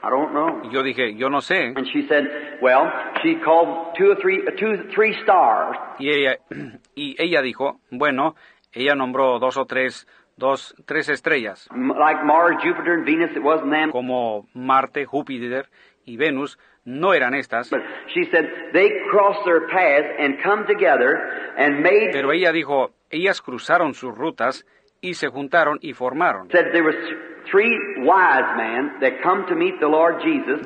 I 0.03 0.09
don't 0.09 0.31
know. 0.31 0.61
Y 0.63 0.73
yo 0.73 0.83
dije, 0.83 1.15
yo 1.15 1.29
no 1.29 1.41
sé. 1.41 1.73
And 1.75 1.85
she 1.87 2.07
said, 2.07 2.59
well, 2.61 2.91
she 3.23 3.35
called 3.43 3.95
two 3.97 4.11
or 4.11 4.15
three, 4.21 4.43
two, 4.59 4.89
three 4.95 5.13
stars. 5.23 5.77
Y 5.99 6.09
ella, 6.09 6.37
y 6.95 7.15
ella 7.19 7.41
dijo, 7.41 7.79
bueno, 7.91 8.35
ella 8.73 8.95
nombró 8.95 9.37
dos 9.39 9.57
o 9.57 9.65
tres, 9.65 10.07
dos, 10.37 10.73
tres 10.85 11.09
estrellas, 11.09 11.67
Like 11.71 12.23
Mars, 12.23 12.57
Jupiter, 12.63 12.93
and 12.93 13.05
Venus, 13.05 13.31
it 13.35 13.43
wasn't 13.43 13.71
them. 13.71 13.91
como 13.91 14.47
Marte, 14.53 15.05
Júpiter 15.05 15.67
y 16.05 16.17
Venus, 16.17 16.57
no 16.83 17.13
eran 17.13 17.35
estas, 17.35 17.69
But 17.69 17.81
she 18.13 18.25
said, 18.31 18.45
they 18.73 18.89
crossed 19.11 19.43
their 19.45 19.67
paths 19.67 20.07
and 20.19 20.41
come 20.41 20.65
together 20.65 21.15
and 21.57 21.81
made, 21.83 22.09
pero 22.11 22.31
ella 22.31 22.51
dijo, 22.51 22.91
ellas 23.11 23.39
cruzaron 23.41 23.93
sus 23.93 24.15
rutas 24.17 24.65
y 25.01 25.15
se 25.15 25.29
juntaron 25.29 25.79
y 25.81 25.93
formaron. 25.93 26.47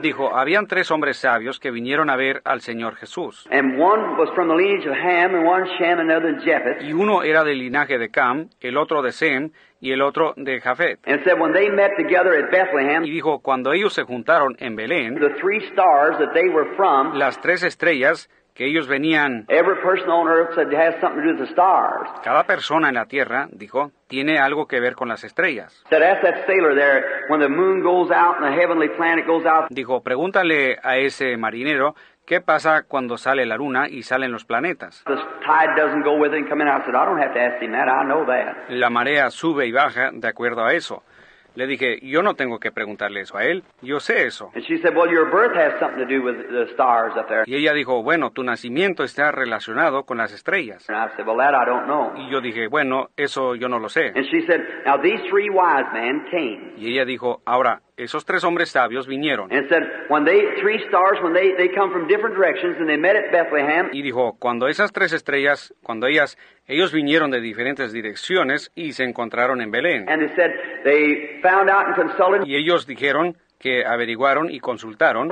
Dijo, 0.02 0.38
habían 0.38 0.68
tres 0.68 0.92
hombres 0.92 1.18
sabios 1.18 1.60
que 1.60 1.72
vinieron 1.72 2.10
a 2.10 2.18
ver 2.18 2.42
al 2.44 2.60
Señor 2.60 2.96
Jesús. 2.96 3.48
And 3.50 3.80
one 3.80 4.18
was 4.18 4.30
from 4.36 4.50
the 4.50 4.56
lineage 4.56 4.86
of 4.86 4.94
Ham, 4.94 5.36
and 5.36 5.48
one 5.48 5.66
Shem, 5.78 6.00
and 6.00 6.12
another 6.12 6.38
Japheth. 6.44 6.84
Y 6.84 6.92
uno 6.92 7.24
era 7.24 7.46
del 7.46 7.60
linaje 7.60 7.98
de 7.98 8.10
Cam, 8.10 8.50
el 8.60 8.76
otro 8.76 9.02
de 9.02 9.14
Sem 9.14 9.52
y 9.80 9.94
el 9.94 10.02
otro 10.02 10.34
de 10.36 10.60
Jafet. 10.60 11.00
And 11.08 11.24
said 11.24 11.40
when 11.40 11.54
they 11.54 11.70
met 11.70 11.92
together 11.98 12.34
at 12.34 12.52
Bethlehem, 12.52 13.06
Y 13.06 13.12
dijo, 13.12 13.40
cuando 13.40 13.72
ellos 13.72 13.94
se 13.94 14.04
juntaron 14.04 14.56
en 14.60 14.76
Belén, 14.76 15.16
the 15.16 15.34
three 15.40 15.62
stars 15.72 16.18
that 16.20 16.34
they 16.34 16.50
were 16.50 16.76
from, 16.76 17.18
las 17.18 17.40
tres 17.40 17.64
estrellas 17.64 18.30
que 18.56 18.66
ellos 18.66 18.88
venían, 18.88 19.46
every 19.50 19.76
person 19.84 20.10
on 20.10 20.30
earth 20.30 20.56
said 20.56 20.74
has 20.74 20.96
something 21.02 21.22
to 21.22 21.34
do 21.34 21.38
with 21.38 21.46
the 21.46 21.52
stars. 21.52 22.08
cada 22.24 22.46
persona 22.46 22.88
en 22.88 22.96
la 22.96 23.06
tierra, 23.06 23.50
dijo, 23.52 23.92
tiene 24.08 24.40
algo 24.40 24.66
que 24.66 24.80
ver 24.80 24.96
con 24.96 25.10
las 25.10 25.26
estrellas. 25.26 25.84
Dijo, 29.70 30.02
pregúntale 30.02 30.78
a 30.82 30.98
ese 30.98 31.38
marinero 31.38 31.96
qué 32.26 32.40
pasa 32.40 32.84
cuando 32.88 33.18
sale 33.18 33.46
la 33.46 33.58
luna 33.58 33.90
y 33.90 34.04
salen 34.04 34.32
los 34.32 34.46
planetas. 34.46 35.04
La 38.70 38.90
marea 38.90 39.30
sube 39.32 39.68
y 39.68 39.72
baja 39.74 40.12
de 40.14 40.28
acuerdo 40.28 40.64
a 40.64 40.74
eso. 40.74 41.04
Le 41.56 41.68
dije, 41.68 42.00
yo 42.02 42.22
no 42.22 42.34
tengo 42.36 42.60
que 42.60 42.72
preguntarle 42.72 43.22
eso 43.22 43.38
a 43.38 43.46
él, 43.46 43.64
yo 43.82 44.00
sé 44.00 44.26
eso. 44.26 44.52
And 44.56 44.64
she 44.66 44.78
said, 44.82 44.96
Well, 44.96 45.10
your 45.10 45.30
birth 45.32 45.56
has 45.56 45.80
something 45.80 46.00
to 46.00 46.06
do 46.06 46.22
with 46.22 46.36
the 46.50 46.72
stars 46.74 47.14
up 47.18 47.28
there. 47.28 47.44
Y 47.48 47.56
ella 47.56 47.74
dijo, 47.74 48.04
bueno, 48.04 48.32
tu 48.32 48.44
nacimiento 48.44 49.04
está 49.04 49.32
relacionado 49.32 50.04
con 50.04 50.18
las 50.18 50.34
estrellas. 50.34 50.90
And 50.90 50.98
I 50.98 51.16
said, 51.16 51.26
Well, 51.26 51.40
I 51.40 51.66
don't 51.66 51.86
know. 51.86 52.12
Y 52.18 52.30
yo 52.30 52.42
dije, 52.42 52.68
bueno, 52.68 53.10
eso 53.16 53.56
yo 53.56 53.70
no 53.70 53.80
lo 53.80 53.90
sé. 53.90 54.12
And 54.16 54.26
she 54.26 54.46
said, 54.46 54.62
Now 54.86 54.98
these 55.02 55.22
three 55.30 55.50
wise 55.50 55.88
men 55.94 56.26
came. 56.30 56.74
Y 56.78 56.92
ella 56.92 57.06
dijo, 57.06 57.42
ahora, 57.46 57.82
esos 57.98 58.26
tres 58.26 58.44
hombres 58.44 58.70
sabios 58.70 59.08
vinieron. 59.08 59.50
Y 63.92 64.02
dijo, 64.02 64.38
cuando 64.40 64.68
esas 64.68 64.92
tres 64.92 65.14
estrellas, 65.14 65.74
cuando 65.84 66.08
ellas, 66.08 66.38
ellos 66.68 66.92
vinieron 66.92 67.32
de 67.32 67.40
diferentes 67.40 67.92
direcciones 67.94 68.72
y 68.76 68.94
se 68.94 69.04
encontraron 69.04 69.62
en 69.62 69.72
Belén. 69.72 70.10
and 70.10 70.22
they 70.22 70.36
said 70.36 70.52
they 70.84 71.40
found 71.42 71.70
out 71.70 71.86
and 71.88 71.96
consulted. 71.96 72.46
Y 72.46 72.56
ellos 72.56 72.86
dijeron 72.86 73.38
que 73.60 73.86
averiguaron 73.86 74.52
y 74.52 74.60
consultaron. 74.60 75.30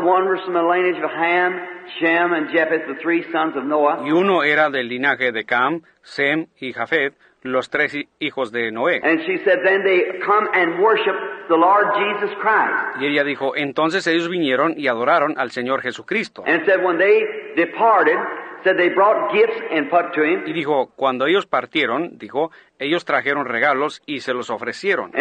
Y 4.06 4.12
uno 4.12 4.44
era 4.44 4.70
del 4.70 4.88
linaje 4.88 5.32
de 5.32 5.46
Cam, 5.46 5.82
Sem 6.02 6.48
y 6.60 6.74
Jafet, 6.74 7.14
los 7.44 7.70
tres 7.70 7.94
hi- 7.94 8.08
hijos 8.20 8.52
de 8.52 8.72
Noé. 8.72 9.00
And 9.04 9.22
she 9.26 9.38
said, 9.44 9.60
then 9.64 9.84
they 9.84 10.20
come 10.26 10.48
and 10.54 10.80
worship 10.82 11.16
the 11.50 11.56
Lord 11.58 11.88
Jesus 11.96 12.36
Christ. 12.42 13.02
Y 13.02 13.06
ella 13.08 13.24
dijo, 13.24 13.56
entonces 13.56 14.06
ellos 14.08 14.30
vinieron 14.30 14.74
y 14.78 14.88
adoraron 14.88 15.36
al 15.38 15.52
Señor 15.52 15.82
Jesucristo. 15.82 16.44
Y 20.46 20.54
dijo, 20.54 20.92
cuando 20.96 21.26
ellos 21.26 21.46
partieron, 21.46 22.18
dijo, 22.18 22.52
ellos 22.80 23.06
trajeron 23.06 23.46
regalos 23.46 24.02
y 24.06 24.20
se 24.20 24.34
los 24.34 24.50
ofrecieron. 24.50 25.12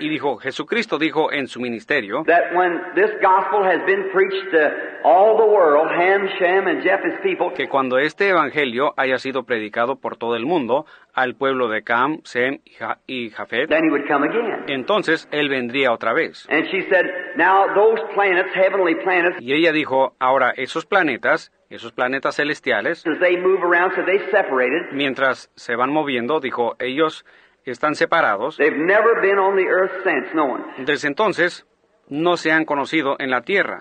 Y 0.00 0.08
dijo, 0.08 0.36
Jesucristo 0.36 0.98
dijo 0.98 1.32
en 1.32 1.46
su 1.48 1.60
ministerio, 1.60 2.24
that 2.26 2.54
when 2.54 2.80
this 2.94 3.10
gospel 3.20 3.64
has 3.64 3.84
been 3.86 4.10
preached 4.12 4.50
to 4.50 4.86
all 5.04 5.36
the 5.36 5.46
world, 5.46 5.88
Ham, 5.90 6.28
Shem, 6.38 6.66
and 6.66 6.82
Japheth's 6.82 7.20
people, 7.22 7.52
que 7.54 7.68
cuando 7.68 7.98
este 7.98 8.28
evangelio 8.28 8.92
haya 8.96 9.18
sido 9.18 9.44
predicado 9.44 9.96
por 9.96 10.16
todo 10.16 10.36
el 10.36 10.44
mundo, 10.44 10.86
al 11.16 11.34
pueblo 11.34 11.68
de 11.68 11.82
Cam, 11.82 12.20
Sem 12.24 12.60
y 12.64 12.70
Ja- 12.78 12.98
y 13.08 13.30
Jafet, 13.30 13.68
then 13.68 13.84
he 13.84 13.90
would 13.90 14.06
come 14.06 14.24
again. 14.28 14.64
entonces 14.68 15.28
él 15.32 15.48
vendría 15.48 15.90
otra 15.90 16.12
vez. 16.12 16.46
And 16.48 16.64
she 16.70 16.82
said, 16.88 17.06
now 17.36 17.66
those 17.74 18.00
planets, 18.14 18.50
heavenly 18.54 18.94
planets, 19.02 19.36
Y 19.40 19.52
ella 19.54 19.72
dijo, 19.72 20.14
ahora 20.20 20.52
esos 20.56 20.86
planetas, 20.86 21.50
esos 21.70 21.90
planetas 21.92 22.36
celestiales, 22.36 23.04
as 23.06 23.18
they 23.18 23.36
move 23.36 23.60
around, 23.64 23.92
so 23.96 24.04
they 24.04 24.20
separated. 24.30 24.92
mientras 24.92 25.50
se 25.56 25.74
van 25.74 25.90
moviendo, 25.90 26.38
dijo, 26.38 26.76
ellos 26.78 27.24
están 27.64 27.96
separados. 27.96 28.58
They've 28.58 28.76
never 28.76 29.20
been 29.20 29.38
on 29.38 29.56
the 29.56 29.66
earth 29.66 30.04
since, 30.04 30.28
no 30.34 30.44
one. 30.44 30.62
Desde 30.84 31.08
entonces 31.08 31.66
no 32.08 32.36
se 32.36 32.52
han 32.52 32.64
conocido 32.64 33.16
en 33.18 33.30
la 33.30 33.42
tierra. 33.42 33.78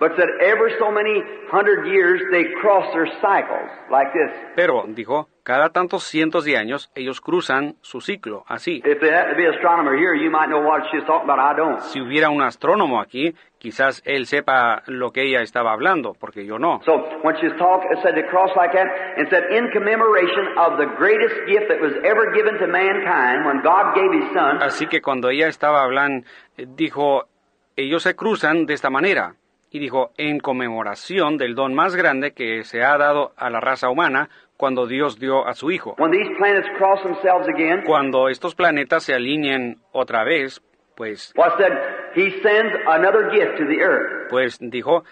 Pero, 4.55 4.83
dijo, 4.87 5.27
cada 5.43 5.69
tantos 5.69 6.03
cientos 6.03 6.45
de 6.45 6.57
años 6.57 6.91
ellos 6.95 7.21
cruzan 7.21 7.75
su 7.81 8.01
ciclo, 8.01 8.43
así. 8.47 8.81
Si 11.79 12.01
hubiera 12.01 12.29
un 12.29 12.41
astrónomo 12.41 12.99
aquí, 12.99 13.35
quizás 13.59 14.01
él 14.05 14.25
sepa 14.25 14.81
lo 14.87 15.11
que 15.11 15.23
ella 15.23 15.41
estaba 15.41 15.71
hablando, 15.71 16.13
porque 16.19 16.45
yo 16.45 16.57
no. 16.57 16.81
So 16.83 16.93
when 17.23 17.35
she's 17.35 17.55
talking, 17.57 17.91
it 17.91 17.99
said 18.01 18.15
they 18.15 18.27
cross 18.27 18.49
like 18.55 18.73
that, 18.73 18.87
and 19.17 19.29
said 19.29 19.43
in 19.51 19.69
commemoration 19.71 20.57
of 20.57 20.77
the 20.77 20.87
greatest 20.97 21.35
gift 21.47 21.67
that 21.69 21.79
was 21.79 21.93
ever 22.03 22.33
given 22.33 22.57
to 22.57 22.67
mankind 22.67 23.45
when 23.45 23.61
God 23.61 23.93
gave 23.93 24.11
His 24.13 24.33
Son. 24.33 24.61
Así 24.63 24.87
que 24.87 25.01
cuando 25.01 25.29
ella 25.29 25.47
estaba 25.47 25.83
hablando, 25.83 26.25
dijo, 26.57 27.27
ellos 27.75 28.03
se 28.03 28.15
cruzan 28.15 28.65
de 28.65 28.73
esta 28.73 28.89
manera. 28.89 29.35
Y 29.71 29.79
dijo, 29.79 30.11
en 30.17 30.39
conmemoración 30.39 31.37
del 31.37 31.55
don 31.55 31.73
más 31.73 31.95
grande 31.95 32.31
que 32.31 32.63
se 32.63 32.83
ha 32.83 32.97
dado 32.97 33.33
a 33.35 33.49
la 33.49 33.59
raza 33.59 33.89
humana 33.89 34.29
cuando 34.55 34.87
Dios 34.87 35.19
dio 35.19 35.45
a 35.45 35.53
su 35.53 35.69
Hijo. 35.71 35.95
Again, 37.49 37.81
Cuando 37.85 38.29
estos 38.29 38.55
planetas 38.55 39.03
se 39.03 39.13
alineen 39.13 39.77
otra 39.91 40.23
vez, 40.23 40.61
pues, 40.95 41.33
pues 44.29 44.57
dijo, 44.61 45.03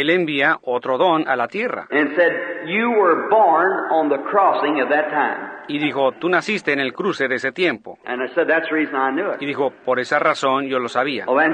Él 0.00 0.10
envía 0.10 0.58
otro 0.62 0.96
don 0.98 1.28
a 1.28 1.36
la 1.36 1.48
tierra. 1.48 1.86
and 1.90 2.14
said 2.16 2.32
you 2.66 2.90
were 2.90 3.28
born 3.28 3.70
on 3.90 4.08
the 4.08 4.18
crossing 4.30 4.80
of 4.80 4.88
that 4.88 5.10
time. 5.10 5.50
Y 5.68 5.78
dijo, 5.78 6.10
tú 6.12 6.28
naciste 6.28 6.72
en 6.72 6.80
el 6.80 6.92
cruce 6.92 7.28
de 7.28 7.36
ese 7.36 7.52
tiempo. 7.52 7.96
And 8.04 8.20
I 8.20 8.34
said 8.34 8.48
that's 8.48 8.68
the 8.68 8.74
reason 8.74 8.96
I 8.96 9.12
knew 9.12 9.30
Y 9.40 9.44
it. 9.44 9.48
dijo, 9.48 9.70
por 9.84 10.00
esa 10.00 10.18
razón 10.18 10.66
yo 10.66 10.78
lo 10.80 10.88
sabía. 10.88 11.24
It. 11.24 11.52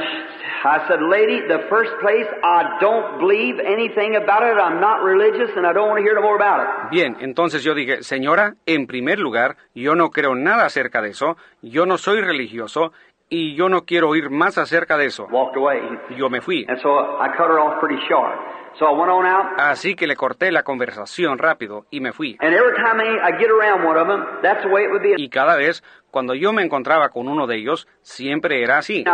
Bien, 6.91 7.17
entonces 7.21 7.63
yo 7.63 7.75
dije, 7.75 8.03
señora, 8.03 8.55
en 8.67 8.87
primer 8.87 9.19
lugar, 9.19 9.57
yo 9.75 9.95
no 9.95 10.11
creo 10.11 10.35
nada 10.35 10.65
acerca 10.67 11.03
de 11.03 11.11
eso, 11.11 11.37
yo 11.63 11.87
no 11.87 11.99
soy 11.99 12.21
religioso 12.21 12.93
y 13.31 13.55
yo 13.55 13.69
no 13.69 13.85
quiero 13.85 14.09
oír 14.09 14.31
más 14.31 14.59
acerca 14.59 14.97
de 14.97 15.07
eso. 15.07 15.29
Yo 16.17 16.31
me 16.31 16.41
fui. 16.41 16.65
And 16.69 16.79
so 16.81 16.99
I 17.21 17.29
cut 17.37 17.47
her 17.49 17.59
off 17.59 17.81
pretty 17.81 18.01
short. 18.09 18.35
So 18.79 18.87
I 18.87 18.93
went 18.97 19.11
on 19.11 19.27
out, 19.27 19.59
Así 19.59 19.97
que 19.97 20.07
le 20.07 20.15
corté 20.15 20.53
la 20.53 20.63
conversación 20.63 21.39
rápido 21.39 21.87
y 21.91 22.01
me 22.01 22.13
fui. 22.13 22.37
and 22.41 22.55
every 22.55 22.77
time 22.77 23.01
I 23.03 23.29
I 23.29 23.33
get 23.39 23.51
around 23.51 23.85
one 23.85 23.99
of 23.99 24.07
them, 24.07 24.25
that's 24.41 24.63
the 24.63 24.69
way 24.69 24.85
it 24.85 24.91
would 24.91 25.03
be. 25.03 25.15
Y 25.17 25.29
cada 25.31 25.57
vez, 25.57 25.83
cuando 26.13 26.35
yo 26.35 26.53
me 26.53 26.63
encontraba 26.63 27.09
con 27.09 27.27
uno 27.29 27.49
de 27.49 27.57
ellos, 27.57 27.89
siempre 28.03 28.63
era 28.63 28.79
así. 28.79 29.05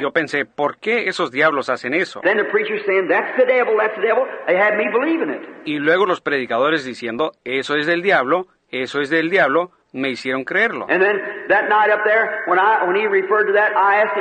Yo 0.00 0.12
pensé, 0.12 0.44
¿por 0.44 0.78
qué 0.78 1.08
esos 1.08 1.32
diablos 1.32 1.68
hacen 1.70 1.94
eso? 1.94 2.20
Y 5.64 5.78
luego 5.78 6.06
los 6.06 6.20
predicadores 6.20 6.84
diciendo, 6.84 7.32
eso 7.44 7.74
es 7.76 7.86
del 7.86 8.02
diablo, 8.02 8.46
eso 8.70 9.00
es 9.00 9.10
del 9.10 9.28
diablo, 9.30 9.70
me 9.92 10.10
hicieron 10.10 10.44
creerlo. 10.44 10.86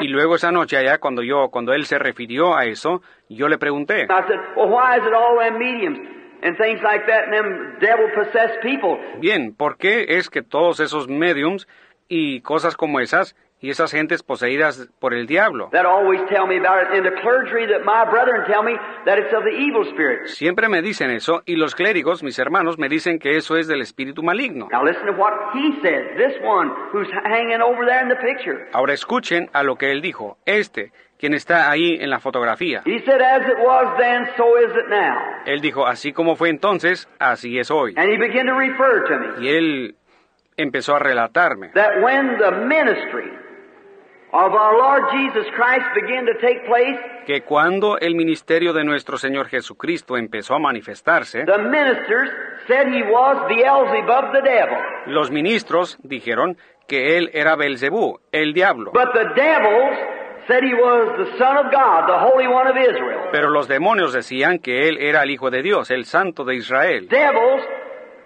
Y 0.02 0.08
luego 0.08 0.36
esa 0.36 0.52
noche 0.52 0.78
allá, 0.78 0.98
cuando 0.98 1.22
yo, 1.22 1.50
cuando 1.50 1.74
él 1.74 1.86
se 1.86 2.00
refirió 2.00 2.56
a 2.56 2.66
eso, 2.66 3.02
yo 3.30 3.48
le 3.48 3.58
pregunté, 3.58 4.08
bien, 9.20 9.54
¿por 9.56 9.78
qué 9.78 10.06
es 10.18 10.30
que 10.30 10.41
todos 10.41 10.80
esos 10.80 11.08
mediums 11.08 11.68
y 12.08 12.41
cosas 12.41 12.76
como 12.76 13.00
esas 13.00 13.36
y 13.61 13.69
esas 13.69 13.91
gentes 13.91 14.23
poseídas 14.23 14.90
por 14.99 15.14
el 15.14 15.27
diablo 15.27 15.69
That 15.72 15.86
always 15.86 16.22
tell 16.30 16.48
me 16.48 16.57
about 16.57 16.84
it, 16.84 16.98
and 16.98 17.06
the 17.06 17.22
clergy 17.22 17.68
that 17.68 17.84
my 17.84 18.10
brethren 18.10 18.45
tell 18.48 18.64
me 18.64 18.73
that 19.06 19.18
it's 19.19 19.34
of 19.34 19.44
the 19.44 19.52
evil 19.52 19.84
spirit. 19.91 20.27
siempre 20.27 20.69
me 20.69 20.81
dicen 20.81 21.11
eso 21.11 21.41
y 21.45 21.56
los 21.56 21.76
clérigos, 21.76 22.23
mis 22.23 22.40
hermanos, 22.40 22.77
me 22.77 22.88
dicen 22.90 23.19
que 23.19 23.38
eso 23.38 23.57
es 23.57 23.68
del 23.68 23.81
espíritu 23.81 24.23
maligno? 24.23 24.68
Now 24.72 24.84
listen 24.84 25.06
to 25.07 25.14
what 25.14 25.34
he 25.53 25.73
said. 25.81 26.15
This 26.18 26.38
one 26.44 26.72
who's 26.94 27.10
hanging 27.26 27.61
over 27.61 27.86
there 27.86 28.02
in 28.02 28.10
the 28.10 28.15
picture. 28.15 28.68
Ahora 28.73 28.94
escuchen 28.94 29.49
a 29.53 29.64
lo 29.64 29.76
que 29.76 29.91
él 29.91 30.02
dijo, 30.02 30.38
este, 30.45 30.91
quien 31.18 31.34
está 31.34 31.69
ahí 31.69 31.98
en 31.99 32.10
la 32.10 32.19
fotografía. 32.19 32.81
He 32.86 32.99
said, 33.06 33.22
"As 33.22 33.45
it 33.45 33.57
was 33.60 33.98
then, 33.98 34.26
so 34.38 34.57
is 34.57 34.72
it 34.72 34.88
now." 34.90 35.18
Él 35.45 35.60
dijo, 35.60 35.86
así 35.86 36.14
como 36.14 36.36
fue 36.38 36.49
entonces, 36.49 37.10
así 37.19 37.60
es 37.60 37.69
hoy. 37.69 37.94
And 37.98 38.10
he 38.10 38.18
began 38.18 38.48
to 38.48 38.53
refer 38.53 39.03
to 39.06 39.19
me 39.19 39.45
Y 39.45 39.49
él 39.49 39.95
empezó 40.56 40.95
a 40.95 40.99
relatarme 40.99 41.69
that 41.73 42.02
when 42.02 42.38
the 42.38 42.52
ministry 42.52 43.31
que 47.26 47.41
cuando 47.41 47.97
el 47.99 48.15
ministerio 48.15 48.73
de 48.73 48.84
nuestro 48.84 49.18
Señor 49.18 49.47
Jesucristo 49.47 50.18
empezó 50.18 50.56
a 50.56 50.60
manifestarse, 50.60 51.45
the 51.45 51.57
ministers 51.57 52.30
said 52.68 52.88
he 52.88 53.03
was 53.03 53.38
Beelzebub 53.47 54.31
the 54.31 54.41
devil. 54.41 54.77
los 55.07 55.31
ministros 55.31 55.97
dijeron 56.03 56.57
que 56.88 57.18
él 57.18 57.30
era 57.34 57.56
Belzebú, 57.56 58.19
el 58.31 58.53
diablo. 58.53 58.91
But 58.93 59.14
the 59.14 59.26
devils 59.35 59.97
said 60.47 60.64
he 60.64 60.73
was 60.73 61.15
the 61.18 61.38
Son 61.38 61.57
of 61.57 61.72
God, 61.72 62.07
the 62.07 62.19
Holy 62.19 62.47
One 62.47 62.68
of 62.68 62.76
Israel. 62.76 63.30
Pero 63.31 63.49
los 63.49 63.68
demonios 63.68 64.14
decían 64.14 64.60
que 64.60 64.89
él 64.89 64.97
era 64.99 65.23
el 65.23 65.30
Hijo 65.30 65.51
de 65.51 65.61
Dios, 65.61 65.91
el 65.91 66.06
Santo 66.06 66.43
de 66.43 66.56
Israel. 66.56 67.07
Devils, 67.07 67.64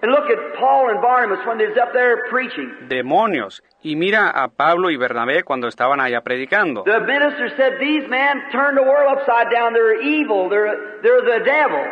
and 0.03 0.11
look 0.11 0.29
at 0.29 0.59
Paul 0.59 0.89
and 0.89 1.01
Barnabas 1.01 1.39
when 1.47 1.57
they 1.57 1.65
was 1.65 1.77
up 1.81 1.93
there 1.93 2.27
preaching. 2.29 2.69
Demonios. 2.89 3.61
Y 3.83 3.95
mira 3.95 4.29
a 4.29 4.49
Pablo 4.49 4.89
y 4.89 4.97
Bernabé 4.97 5.43
cuando 5.43 5.67
estaban 5.69 6.01
allá 6.01 6.21
predicando. 6.21 6.83
The 6.83 6.99
minister 6.99 7.49
said, 7.55 7.79
These 7.79 8.09
men 8.09 8.43
turn 8.51 8.75
the 8.75 8.83
world 8.83 9.17
upside 9.17 9.49
down. 9.49 9.71
They're 9.71 10.01
evil. 10.01 10.49
They're, 10.49 10.99
they're 11.01 11.21
the 11.21 11.45
devil. 11.45 11.83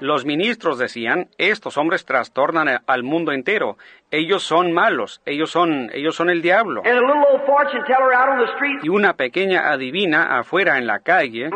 Los 0.00 0.24
ministros 0.24 0.78
decían, 0.78 1.28
estos 1.38 1.76
hombres 1.76 2.04
trastornan 2.04 2.80
al 2.86 3.02
mundo 3.02 3.32
entero. 3.32 3.76
Ellos 4.10 4.42
son 4.42 4.72
malos, 4.72 5.20
ellos 5.26 5.50
son, 5.50 5.90
ellos 5.92 6.14
son 6.14 6.30
el 6.30 6.40
diablo. 6.40 6.82
And 6.84 6.96
a 6.96 7.00
little 7.00 7.24
old 7.30 7.44
fortune 7.44 7.84
teller 7.84 8.14
out 8.14 8.28
on 8.30 8.38
the 8.38 8.52
street 8.54 8.78
Y 8.82 8.88
una 8.88 9.14
pequeña 9.14 9.70
adivina 9.70 10.38
afuera 10.38 10.78
en 10.78 10.86
la 10.86 11.00
calle 11.00 11.50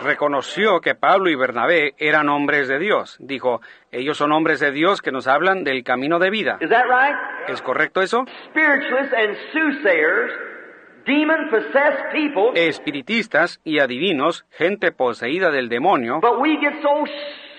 reconoció 0.00 0.80
que 0.80 0.94
Pablo 0.94 1.28
y 1.28 1.34
Bernabé 1.34 1.94
eran 1.98 2.28
hombres 2.28 2.68
de 2.68 2.78
Dios. 2.78 3.16
Dijo, 3.18 3.60
ellos 3.90 4.16
son 4.16 4.32
hombres 4.32 4.60
de 4.60 4.70
Dios 4.70 5.02
que 5.02 5.12
nos 5.12 5.26
hablan 5.26 5.64
del 5.64 5.82
camino 5.84 6.18
de 6.18 6.30
vida. 6.30 6.58
¿Es 7.48 7.62
correcto 7.62 8.00
eso? 8.00 8.24
Espiritistas 12.54 13.60
y 13.64 13.78
adivinos, 13.80 14.44
gente 14.50 14.92
poseída 14.92 15.50
del 15.50 15.68
demonio, 15.68 16.20
but 16.20 16.38
we 16.40 16.56
get 16.60 16.74
so 16.82 17.04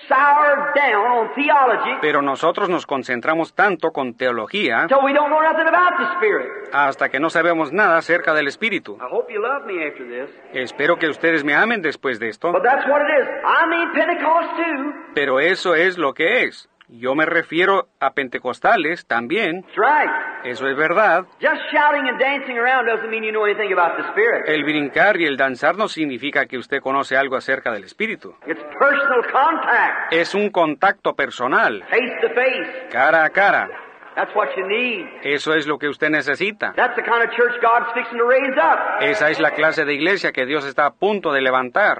soured 0.08 0.74
down 0.74 1.04
on 1.06 1.34
theology 1.34 1.98
pero 2.00 2.22
nosotros 2.22 2.68
nos 2.70 2.86
concentramos 2.86 3.54
tanto 3.54 3.90
con 3.92 4.14
teología 4.14 4.86
till 4.88 4.96
we 5.04 5.12
don't 5.12 5.28
know 5.28 5.42
nothing 5.42 5.68
about 5.68 5.96
the 5.98 6.04
Spirit. 6.16 6.48
hasta 6.72 7.10
que 7.10 7.20
no 7.20 7.28
sabemos 7.28 7.72
nada 7.72 7.98
acerca 7.98 8.32
del 8.32 8.48
Espíritu. 8.48 8.96
I 9.00 9.06
hope 9.12 9.30
you 9.32 9.40
love 9.40 9.66
me 9.66 9.86
after 9.86 10.06
this. 10.08 10.34
Espero 10.54 10.96
que 10.96 11.08
ustedes 11.08 11.44
me 11.44 11.54
amen 11.54 11.82
después 11.82 12.18
de 12.18 12.28
esto, 12.28 12.52
But 12.52 12.62
that's 12.62 12.86
what 12.88 13.02
it 13.02 13.22
is. 13.22 13.28
I 13.44 13.66
mean 13.68 13.92
Pentecost 13.92 14.56
too. 14.56 14.94
pero 15.14 15.40
eso 15.40 15.74
es 15.74 15.98
lo 15.98 16.14
que 16.14 16.44
es. 16.44 16.70
Yo 16.90 17.14
me 17.14 17.26
refiero 17.26 17.88
a 18.00 18.12
pentecostales 18.14 19.06
también, 19.06 19.64
eso 20.44 20.66
es 20.68 20.76
verdad. 20.76 21.24
Just 21.40 21.60
shouting 21.70 22.08
and 22.08 22.18
dancing 22.18 22.56
around 22.58 22.86
doesn't 22.86 23.10
mean 23.10 23.22
you 23.22 23.30
know 23.30 23.44
anything 23.44 23.72
about 23.72 23.96
the 23.98 24.04
Spirit. 24.10 24.48
El 24.48 24.64
brincar 24.64 25.20
y 25.20 25.26
el 25.26 25.36
danzar 25.36 25.76
no 25.76 25.88
significa 25.88 26.46
que 26.46 26.56
usted 26.56 26.80
conoce 26.80 27.16
algo 27.16 27.36
acerca 27.36 27.72
del 27.72 27.84
Espíritu. 27.84 28.34
It's 28.46 28.62
personal 28.78 29.22
contact, 29.30 30.12
Es 30.12 30.34
un 30.34 30.48
contacto 30.50 31.14
personal, 31.14 31.82
face 31.90 32.16
to 32.22 32.28
face. 32.30 32.88
cara 32.90 33.24
a 33.24 33.30
cara. 33.30 33.68
That's 34.16 34.34
what 34.34 34.48
you 34.56 34.66
need. 34.66 35.06
Eso 35.22 35.54
es 35.54 35.66
lo 35.66 35.78
que 35.78 35.88
usted 35.88 36.08
necesita. 36.10 36.72
That's 36.74 36.96
the 36.96 37.02
kind 37.02 37.22
of 37.22 37.30
church 37.36 37.54
God's 37.62 37.92
fixing 37.94 38.18
to 38.18 38.24
raise 38.26 38.56
up. 38.56 39.02
Esa 39.02 39.30
es 39.30 39.38
la 39.38 39.50
clase 39.52 39.84
de 39.84 39.92
iglesia 39.94 40.32
que 40.32 40.44
Dios 40.46 40.64
está 40.64 40.86
a 40.86 40.90
punto 40.94 41.32
de 41.32 41.40
levantar. 41.42 41.98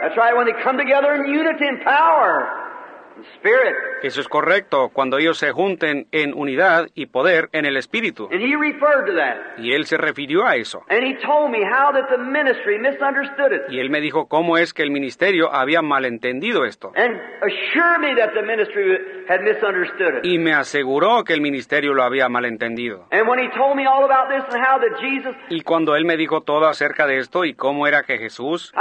Eso 4.03 4.21
es 4.21 4.29
correcto, 4.29 4.91
cuando 4.93 5.19
ellos 5.19 5.39
se 5.39 5.51
junten 5.51 6.07
en 6.13 6.33
unidad 6.35 6.87
y 6.95 7.07
poder 7.07 7.49
en 7.53 7.65
el 7.65 7.77
Espíritu. 7.77 8.29
And 8.31 8.41
he 8.41 8.55
referred 8.57 9.07
to 9.07 9.15
that. 9.15 9.59
Y 9.59 9.73
él 9.73 9.87
se 9.87 9.97
refirió 9.97 10.47
a 10.47 10.57
eso. 10.57 10.83
And 10.89 11.03
he 11.03 11.15
told 11.25 11.51
me 11.51 11.65
how 11.65 11.93
that 11.93 12.09
the 12.09 12.19
ministry 12.19 12.79
misunderstood 12.79 13.53
it. 13.53 13.63
Y 13.71 13.81
él 13.81 13.91
me 13.91 14.01
dijo 14.01 14.29
cómo 14.29 14.57
es 14.57 14.73
que 14.73 14.83
el 14.83 14.91
ministerio 14.91 15.53
había 15.53 15.83
malentendido 15.83 16.65
esto. 16.65 16.93
And 16.95 17.17
assured 17.43 18.01
me 18.01 18.15
that 18.17 18.33
the 18.35 18.43
ministry 18.43 18.99
had 19.29 19.41
misunderstood 19.41 20.19
it. 20.19 20.25
Y 20.25 20.39
me 20.39 20.53
aseguró 20.53 21.25
que 21.25 21.33
el 21.35 21.41
ministerio 21.41 21.95
lo 21.95 22.03
había 22.05 22.29
malentendido. 22.29 23.07
And 23.11 23.29
when 23.29 23.41
he 23.41 23.49
told 23.57 23.77
me 23.77 23.87
all 23.87 24.05
about 24.05 24.29
this 24.29 24.45
and 24.55 24.65
how 24.65 24.79
that 24.79 25.01
Jesus, 25.01 25.35
Y 25.51 25.63
cuando 25.63 25.97
él 25.97 26.05
me 26.05 26.17
dijo 26.17 26.43
todo 26.43 26.67
acerca 26.67 27.07
de 27.07 27.19
esto 27.19 27.45
y 27.45 27.55
cómo 27.55 27.87
era 27.87 28.03
que 28.03 28.19
Jesús, 28.19 28.73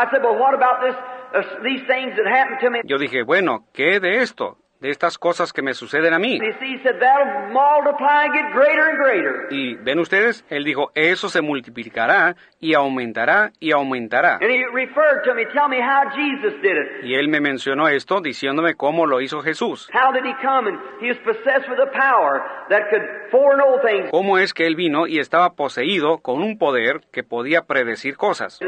Yo 2.86 2.98
dije, 2.98 3.24
bueno, 3.24 3.66
¿qué 3.74 3.99
de 3.99 4.22
esto? 4.22 4.58
De 4.80 4.91
estas 4.91 5.18
cosas 5.18 5.54
que 5.54 5.64
me 5.64 5.74
suceden 5.74 6.14
a 6.14 6.20
mí. 6.20 6.38
And 6.38 6.44
you 6.44 6.54
see, 6.60 6.76
he 6.76 6.84
said, 6.84 6.99
that'll 6.99 7.49
multiply 7.52 8.26
and 8.26 8.32
get 8.32 8.54
greater 8.54 8.88
and 8.88 8.99
greater. 8.99 9.48
Y 9.49 9.74
ven 9.74 9.98
ustedes, 9.98 10.45
él 10.52 10.64
dijo, 10.64 10.91
eso 10.94 11.30
se 11.30 11.41
multiplicará 11.41 12.36
y 12.60 12.76
aumentará 12.76 13.52
y 13.60 13.72
aumentará. 13.72 14.36
And 14.40 14.52
he 14.52 14.64
referred 14.72 15.24
to 15.26 15.34
me, 15.34 15.45
tell 15.45 15.68
me 15.68 15.82
how 15.82 16.04
Jesus 16.16 16.54
did 16.62 16.78
it. 16.78 17.04
Y 17.06 17.16
él 17.16 17.28
me 17.28 17.41
mencionó 17.41 17.88
esto 17.88 18.22
diciéndome 18.22 18.76
cómo 18.76 19.08
lo 19.08 19.20
hizo 19.20 19.41
Jesús. 19.41 19.90
How 19.91 20.12
did 20.14 20.24
he 20.24 20.36
come? 20.45 20.70
And 20.70 20.78
he 21.02 21.10
was 21.10 21.18
possessed 21.26 21.68
with 21.68 21.80
a 21.80 21.90
power 21.91 22.44
that 22.70 22.91
could 22.91 23.02
foreknow 23.32 23.82
things 23.82 24.12
Cómo 24.12 24.38
es 24.38 24.54
que 24.54 24.68
él 24.68 24.76
vino 24.76 25.08
y 25.08 25.18
estaba 25.18 25.56
poseído 25.56 26.20
con 26.20 26.44
un 26.44 26.60
poder 26.60 27.02
que 27.12 27.24
podía 27.24 27.64
predecir 27.64 28.16
cosas. 28.16 28.60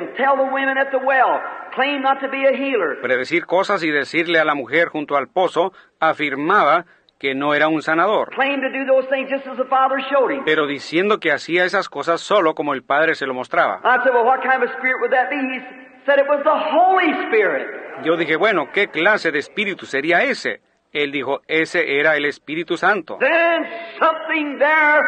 Predecir 3.02 3.46
cosas 3.46 3.84
y 3.84 3.92
decirle 3.92 4.40
a 4.40 4.46
la 4.46 4.56
mujer 4.56 4.90
junto 4.90 5.16
al 5.18 5.28
pozo, 5.28 5.74
afirmaba 6.00 6.86
que 7.20 7.36
no 7.36 7.54
era 7.54 7.68
un 7.68 7.82
sanador. 7.82 8.30
Claim 8.34 8.62
to 8.62 8.70
do 8.70 8.86
those 8.86 9.08
things 9.10 9.30
just 9.30 9.46
as 9.46 9.58
the 9.58 9.66
Father 9.66 10.02
showed 10.10 10.32
him. 10.32 10.44
pero 10.46 10.68
diciendo 10.68 11.20
que 11.20 11.32
hacía 11.32 11.66
esas 11.66 11.90
cosas 11.90 12.22
solo 12.22 12.56
como 12.56 12.74
el 12.74 12.84
Padre 12.84 13.16
se 13.16 13.26
lo 13.26 13.34
mostraba. 13.34 13.82
I 13.84 14.02
said, 14.04 14.14
well, 14.14 14.26
what 14.26 14.42
kind 14.42 14.64
of 14.64 14.70
spirit 14.78 15.02
would 15.02 15.12
that 15.12 15.30
be? 15.30 15.36
He 15.36 15.60
said 16.06 16.18
it 16.20 16.28
was 16.30 16.42
the 16.44 16.50
Holy 16.50 17.12
Spirit. 17.28 17.68
Yo 18.06 18.16
dije, 18.16 18.38
bueno, 18.38 18.70
¿qué 18.74 18.88
clase 18.88 19.32
de 19.32 19.40
espíritu 19.40 19.86
sería 19.86 20.24
ese? 20.24 20.62
Él 20.94 21.12
dijo, 21.12 21.42
ese 21.48 22.00
era 22.00 22.16
el 22.16 22.26
Espíritu 22.26 22.76
Santo. 22.78 23.18
Then 23.20 23.64
something 24.00 24.58
there 24.58 25.04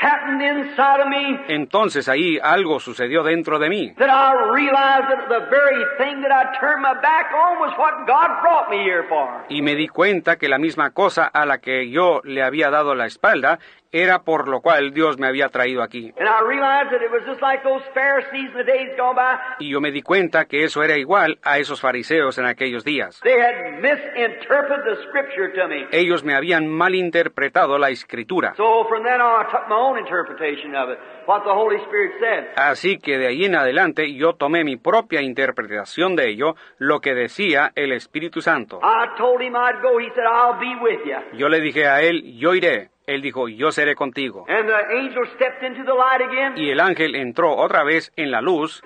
happened 0.00 0.42
inside 0.42 1.00
of 1.00 1.08
me 1.08 1.38
Entonces 1.48 2.08
ahí 2.08 2.38
algo 2.42 2.80
sucedió 2.80 3.22
dentro 3.22 3.58
de 3.58 3.68
mí, 3.68 3.94
that 3.96 4.08
I 4.08 4.52
realized 4.54 5.08
that 5.08 5.28
the 5.28 5.46
very 5.50 5.84
thing 5.98 6.22
that 6.22 6.32
I 6.32 6.58
turned 6.58 6.82
my 6.82 6.94
back 7.00 7.32
on 7.34 7.60
was 7.60 7.72
what 7.78 8.06
God 8.06 8.40
brought 8.42 8.70
me 8.70 8.82
here 8.82 9.04
for. 9.08 9.28
y 9.48 9.62
me 9.62 9.74
di 9.74 9.88
cuenta 9.88 10.36
que 10.36 10.48
la 10.48 10.58
misma 10.58 10.90
cosa 10.90 11.26
a 11.26 11.46
la 11.46 11.58
que 11.58 11.90
yo 11.90 12.20
le 12.24 12.42
había 12.42 12.70
dado 12.70 12.94
la 12.94 13.06
espalda 13.06 13.58
era 13.94 14.24
por 14.24 14.48
lo 14.48 14.60
cual 14.60 14.92
Dios 14.92 15.18
me 15.20 15.28
había 15.28 15.48
traído 15.50 15.80
aquí. 15.80 16.12
And 16.18 16.28
I 16.28 16.42
realized 16.44 16.90
that 16.90 17.00
it 17.00 17.12
was 17.12 17.22
just 17.24 17.40
like 17.40 17.62
those 17.62 17.84
Pharisees 17.94 18.50
in 18.50 18.58
the 18.58 18.64
days 18.64 18.90
gone 18.98 19.14
by. 19.14 19.38
Y 19.60 19.70
yo 19.70 19.80
me 19.80 19.92
di 19.92 20.02
cuenta 20.02 20.46
que 20.46 20.64
eso 20.64 20.82
era 20.82 20.98
igual 20.98 21.38
a 21.44 21.58
esos 21.58 21.80
fariseos 21.80 22.36
en 22.38 22.46
aquellos 22.46 22.84
días. 22.84 23.20
They 23.22 23.40
had 23.40 23.80
misinterpreted 23.80 24.84
the 24.84 24.96
scripture 25.08 25.52
to 25.54 25.68
me. 25.68 25.86
Ellos 25.92 26.24
me 26.24 26.34
habían 26.34 26.66
malinterpretado 26.66 27.78
la 27.78 27.90
escritura. 27.90 28.54
So 28.56 28.84
from 28.88 29.04
then 29.04 29.20
on, 29.20 29.46
I 29.46 29.50
took 29.50 29.68
my 29.68 29.76
own 29.76 29.98
interpretation 29.98 30.74
of 30.74 30.90
it, 30.90 30.98
what 31.26 31.44
the 31.44 31.54
Holy 31.54 31.76
Spirit 31.86 32.14
said. 32.18 32.44
Así 32.56 32.98
que 32.98 33.16
de 33.16 33.28
ahí 33.28 33.44
en 33.44 33.54
adelante 33.54 34.12
yo 34.12 34.34
tomé 34.34 34.64
mi 34.64 34.76
propia 34.76 35.22
interpretación 35.22 36.16
de 36.16 36.30
ello, 36.30 36.56
lo 36.78 37.00
que 37.00 37.14
decía 37.14 37.70
el 37.76 37.92
Espíritu 37.92 38.40
Santo. 38.40 38.80
Yo 41.32 41.48
le 41.48 41.60
dije 41.60 41.86
a 41.86 42.02
él, 42.02 42.38
yo 42.38 42.54
iré. 42.54 42.93
Él 43.06 43.20
dijo, 43.20 43.48
yo 43.48 43.70
seré 43.70 43.94
contigo. 43.94 44.46
And 44.48 44.66
the 44.66 44.96
angel 44.96 45.26
stepped 45.34 45.62
into 45.62 45.84
the 45.84 45.92
light 45.92 46.22
again. 46.22 46.54
Y 46.56 46.70
el 46.70 46.80
ángel 46.80 47.14
entró 47.14 47.54
otra 47.54 47.84
vez 47.84 48.10
en 48.16 48.30
la 48.30 48.40
luz 48.40 48.82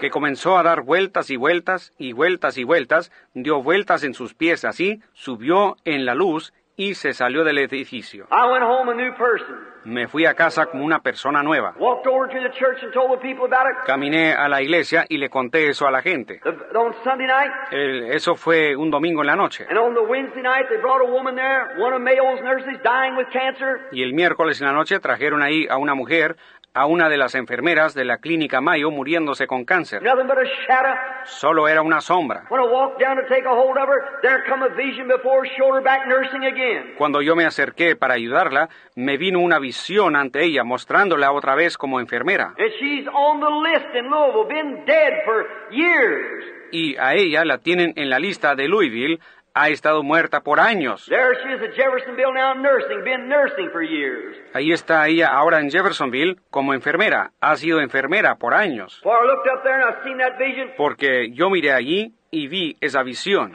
que 0.00 0.10
comenzó 0.10 0.58
a 0.58 0.62
dar 0.62 0.82
vueltas 0.82 1.30
y 1.30 1.36
vueltas 1.36 1.92
y 1.98 2.12
vueltas 2.12 2.56
y 2.56 2.64
vueltas, 2.64 3.12
dio 3.34 3.62
vueltas 3.62 4.04
en 4.04 4.14
sus 4.14 4.34
pies 4.34 4.64
así, 4.64 5.02
subió 5.12 5.76
en 5.84 6.06
la 6.06 6.14
luz 6.14 6.54
y 6.76 6.94
se 6.94 7.12
salió 7.12 7.44
del 7.44 7.58
edificio. 7.58 8.26
I 8.30 8.50
went 8.50 8.64
home 8.64 8.90
a 8.90 8.94
new 8.94 9.14
person. 9.16 9.73
Me 9.84 10.08
fui 10.08 10.24
a 10.26 10.34
casa 10.34 10.66
como 10.66 10.84
una 10.84 11.00
persona 11.00 11.42
nueva. 11.42 11.74
Walked 11.78 12.06
over 12.06 12.28
to 12.28 12.40
the 12.40 12.50
church 12.58 12.82
and 12.82 12.92
told 12.92 13.10
the 13.12 13.18
people 13.18 13.44
about 13.44 13.66
it. 13.70 13.76
Caminé 13.86 14.32
a 14.34 14.48
la 14.48 14.62
iglesia 14.62 15.04
y 15.08 15.18
le 15.18 15.28
conté 15.28 15.68
eso 15.68 15.86
a 15.86 15.90
la 15.90 16.00
gente. 16.00 16.40
The- 16.42 16.76
on 16.78 16.94
Sunday 17.04 17.26
night, 17.26 17.52
El- 17.70 18.12
eso 18.12 18.34
fue 18.34 18.74
un 18.76 18.90
domingo 18.90 19.20
en 19.22 19.26
la 19.26 19.36
noche. 19.36 19.66
and 19.68 19.78
on 19.78 19.94
the 19.94 20.00
Wednesday 20.02 20.42
night, 20.42 20.68
they 20.68 20.78
brought 20.78 21.02
a 21.02 21.10
woman 21.10 21.34
there, 21.36 21.76
one 21.78 21.94
of 21.94 22.00
Mayo's 22.00 22.40
nurses, 22.42 22.80
dying 22.82 23.16
with 23.16 23.26
cancer. 23.32 23.88
Y 23.92 24.02
el 24.02 24.14
miércoles 24.14 24.60
en 24.60 24.66
la 24.68 24.72
noche 24.72 24.98
trajeron 25.00 25.42
ahí 25.42 25.66
a 25.68 25.76
una 25.76 25.94
mujer, 25.94 26.36
a 26.74 26.86
una 26.86 27.08
de 27.08 27.16
las 27.16 27.36
enfermeras 27.36 27.94
de 27.94 28.04
la 28.04 28.18
clínica 28.18 28.60
Mayo 28.60 28.90
muriéndose 28.90 29.46
con 29.46 29.64
cáncer. 29.64 30.02
Nothing 30.02 30.26
but 30.26 30.38
a 30.38 30.44
shadow. 30.66 30.94
Solo 31.24 31.68
era 31.68 31.82
una 31.82 32.00
sombra. 32.00 32.46
When 32.50 32.60
I 32.60 32.66
walked 32.66 33.00
down 33.00 33.16
to 33.16 33.22
take 33.28 33.46
a 33.46 33.54
hold 33.54 33.78
of 33.78 33.88
her, 33.88 34.20
there 34.22 34.42
come 34.48 34.64
a 34.64 34.74
vision 34.74 35.06
before 35.06 35.48
shoulder 35.56 35.80
back 35.80 36.08
nursing 36.08 36.44
again. 36.44 36.94
Cuando 36.98 37.22
yo 37.22 37.36
me 37.36 37.44
acerqué 37.44 37.94
para 37.94 38.14
ayudarla, 38.14 38.68
me 38.96 39.16
vino 39.16 39.38
una 39.38 39.60
visión 39.60 40.16
ante 40.16 40.42
ella 40.42 40.64
mostrándola 40.64 41.30
otra 41.30 41.54
vez 41.54 41.78
como 41.78 42.00
enfermera. 42.00 42.54
And 42.58 42.72
she's 42.80 43.06
on 43.06 43.38
the 43.38 43.50
list 43.70 43.94
in 43.94 44.10
Louisville, 44.10 44.48
been 44.48 44.84
dead 44.84 45.24
for 45.24 45.46
years. 45.70 46.44
Y 46.72 46.96
a 46.96 47.14
ella 47.14 47.44
la 47.44 47.58
tienen 47.58 47.92
en 47.94 48.10
la 48.10 48.18
lista 48.18 48.56
de 48.56 48.66
Louisville, 48.66 49.20
ha 49.54 49.68
estado 49.68 50.02
muerta 50.02 50.40
por 50.40 50.58
años. 50.60 51.06
There 51.06 51.34
she 51.42 51.54
is 51.54 51.62
at 51.62 51.74
Jeffersonville 51.76 52.34
now 52.34 52.54
nursing, 52.54 53.04
been 53.04 53.28
nursing 53.28 53.70
for 53.70 53.82
years. 53.82 54.36
Ahí 54.52 54.72
está 54.72 55.06
ella 55.06 55.28
ahora 55.28 55.60
en 55.60 55.70
Jeffersonville 55.70 56.36
como 56.50 56.74
enfermera, 56.74 57.30
ha 57.40 57.56
sido 57.56 57.80
enfermera 57.80 58.36
por 58.36 58.52
años. 58.54 59.00
For 59.02 59.12
I 59.12 59.26
looked 59.26 59.48
up 59.52 59.62
there 59.62 59.80
and 59.80 59.94
I 59.94 60.04
seen 60.04 60.18
that 60.18 60.36
vision. 60.38 60.70
Porque 60.76 61.30
yo 61.32 61.50
miré 61.50 61.72
allí 61.72 62.14
y 62.30 62.48
vi 62.48 62.76
esa 62.80 63.02
visión. 63.04 63.52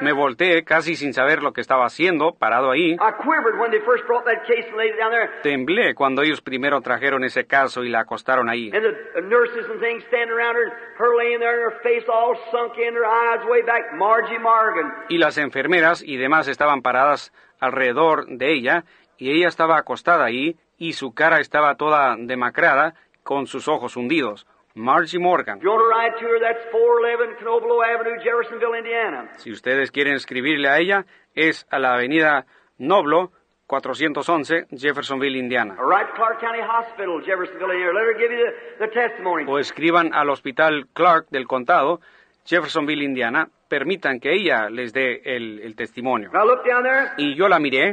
Me 0.00 0.12
volteé 0.12 0.64
casi 0.64 0.94
sin 0.94 1.12
saber 1.12 1.42
lo 1.42 1.52
que 1.52 1.60
estaba 1.60 1.86
haciendo, 1.86 2.32
parado 2.32 2.70
ahí. 2.70 2.96
Temblé 5.42 5.94
cuando 5.94 6.22
ellos 6.22 6.40
primero 6.40 6.80
trajeron 6.80 7.24
ese 7.24 7.46
caso 7.46 7.84
y 7.84 7.88
la 7.88 8.00
acostaron 8.00 8.48
ahí. 8.48 8.70
And 8.72 8.82
the 8.82 9.08
the 9.14 9.22
nurses 9.22 9.68
and 9.70 9.80
things 9.80 10.04
standing 10.04 10.30
around 10.32 10.56
her, 10.56 10.70
her 10.98 11.16
laying 11.16 11.40
there, 11.40 11.54
and 11.54 11.72
her 11.72 11.80
face 11.82 12.06
all 12.08 12.36
sunk 12.50 12.78
in, 12.78 12.94
her 12.94 13.04
eyes 13.04 13.44
way 13.48 13.62
back. 13.62 13.92
Margie 13.94 14.38
Morgan. 14.38 14.92
Y 15.08 15.18
las 15.18 15.38
enfermeras 15.38 16.02
y 16.02 16.16
demás 16.16 16.48
estaban 16.48 16.82
paradas 16.82 17.32
alrededor 17.60 18.26
de 18.26 18.52
ella 18.52 18.84
y 19.16 19.30
ella 19.32 19.48
estaba 19.48 19.78
acostada 19.78 20.24
ahí 20.24 20.56
y 20.78 20.92
su 20.92 21.12
cara 21.12 21.40
estaba 21.40 21.74
toda 21.74 22.16
demacrada 22.16 22.94
con 23.22 23.46
sus 23.46 23.68
ojos 23.68 23.96
hundidos. 23.96 24.46
Margie 24.74 25.18
Morgan. 25.18 25.58
If 25.58 25.64
you 25.64 25.70
want 25.70 25.82
to 25.82 25.88
write 25.88 26.18
to 26.20 26.26
her, 26.26 26.38
that's 26.40 26.64
411 26.70 27.36
Canoblo 27.40 27.82
Avenue, 27.84 28.18
Jeffersonville, 28.22 28.74
Indiana. 28.74 29.28
Si 29.38 29.50
ustedes 29.50 29.90
quieren 29.90 30.14
escribirle 30.14 30.68
a 30.68 30.78
ella, 30.78 31.06
es 31.34 31.66
a 31.70 31.78
la 31.78 31.94
avenida 31.94 32.46
Noblo, 32.78 33.32
411, 33.66 34.66
Jeffersonville, 34.70 35.36
Indiana. 35.36 35.74
Or 35.78 35.88
write 35.88 36.06
to 36.08 36.14
Clark 36.14 36.40
County 36.40 36.60
Hospital, 36.60 37.20
Jeffersonville, 37.20 37.72
Indiana. 37.72 37.92
Let 37.92 38.04
her 38.06 38.18
give 38.18 38.32
you 38.32 38.38
the, 38.78 38.86
the 38.86 38.92
testimony. 38.92 39.44
O 39.46 39.58
escriban 39.58 40.14
al 40.14 40.30
Hospital 40.30 40.86
Clark 40.94 41.28
del 41.30 41.46
Condado, 41.46 42.00
Jeffersonville, 42.44 43.04
Indiana. 43.04 43.48
Permitan 43.68 44.18
que 44.18 44.32
ella 44.32 44.70
les 44.70 44.94
dé 44.94 45.20
el, 45.22 45.60
el 45.60 45.76
testimonio. 45.76 46.30
Y 47.18 47.34
yo 47.34 47.48
la 47.48 47.58
miré, 47.58 47.92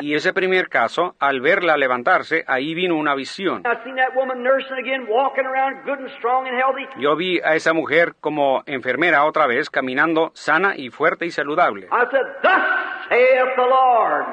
y 0.00 0.14
ese 0.14 0.32
primer 0.32 0.68
caso, 0.68 1.14
al 1.18 1.40
verla 1.40 1.76
levantarse, 1.76 2.44
ahí 2.46 2.74
vino 2.74 2.96
una 2.96 3.14
visión. 3.14 3.62
I 3.64 3.84
seen 3.84 3.96
that 3.96 4.14
woman 4.14 4.42
nursing 4.42 4.78
again, 4.78 5.06
walking 5.08 5.44
around 5.44 5.84
good 5.84 5.98
and 5.98 6.10
strong 6.18 6.46
and 6.48 6.56
healthy. 6.56 6.86
Yo 6.98 7.16
vi 7.16 7.40
a 7.40 7.54
esa 7.54 7.72
mujer 7.72 8.14
como 8.20 8.62
enfermera 8.66 9.24
otra 9.24 9.46
vez, 9.46 9.70
caminando 9.70 10.30
sana 10.34 10.74
y 10.76 10.90
fuerte 10.90 11.26
y 11.26 11.30
saludable. 11.30 11.86
I 11.86 12.04
said, 12.10 12.26
Thus 12.42 12.62
saith 13.08 13.56
the 13.56 13.66
Lord, 13.66 14.26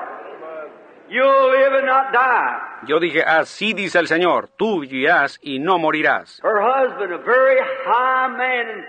you'll 1.10 1.52
live 1.52 1.74
and 1.78 1.86
not 1.86 2.12
die. 2.12 2.86
Yo 2.88 3.00
dije, 3.00 3.24
así 3.24 3.74
dice 3.74 4.00
el 4.00 4.08
Señor, 4.08 4.50
tú 4.58 4.82
vivirás 4.82 5.40
y 5.42 5.60
no 5.60 5.78
morirás. 5.78 6.42
Her 6.44 6.62
husband, 6.62 7.14
a 7.14 7.18
very 7.18 7.60
high 7.86 8.30
man 8.30 8.86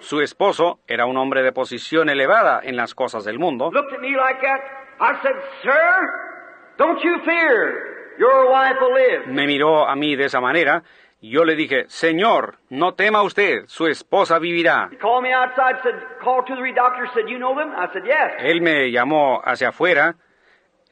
Su 0.00 0.20
esposo 0.20 0.80
era 0.86 1.06
un 1.06 1.16
hombre 1.16 1.42
de 1.42 1.52
posición 1.52 2.08
elevada 2.08 2.60
en 2.62 2.76
las 2.76 2.94
cosas 2.94 3.24
del 3.24 3.38
mundo. 3.38 3.70
looked 3.72 3.94
at 3.94 4.00
me 4.00 4.16
like 4.16 4.40
that. 4.40 4.60
I 5.00 5.22
said, 5.22 5.36
Sir, 5.62 6.76
don't 6.76 7.02
you 7.02 7.18
fear. 7.24 8.16
Your 8.18 8.50
wife 8.50 8.76
will 8.80 8.94
live. 8.94 9.26
Me 9.28 9.46
miró 9.46 9.88
a 9.88 9.96
mí 9.96 10.14
de 10.16 10.26
esa 10.26 10.40
manera 10.40 10.82
Yo 11.22 11.44
le 11.44 11.54
dije, 11.54 11.84
Señor, 11.88 12.56
no 12.70 12.94
tema 12.94 13.22
usted, 13.22 13.64
su 13.66 13.86
esposa 13.86 14.38
vivirá. 14.38 14.88
He 14.90 14.96
called 14.96 15.22
me 15.22 15.34
outside, 15.34 15.76
said, 15.82 15.94
called 16.22 16.46
two 16.46 16.54
or 16.54 16.60
three 16.60 16.72
doctors, 16.72 17.10
said, 17.12 17.28
you 17.28 17.38
know 17.38 17.54
them? 17.54 17.72
I 17.76 17.92
said, 17.92 18.04
yes. 18.06 18.32
Él 18.38 18.62
me 18.62 18.90
llamó 18.90 19.42
hacia 19.44 19.68
afuera, 19.68 20.16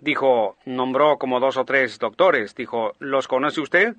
dijo, 0.01 0.59
nombró 0.67 1.17
como 1.17 1.41
dos 1.41 1.57
o 1.57 1.65
tres 1.65 1.99
doctores, 1.99 2.55
dijo, 2.55 2.93
¿los 2.99 3.27
conoce 3.27 3.63
usted? 3.63 3.95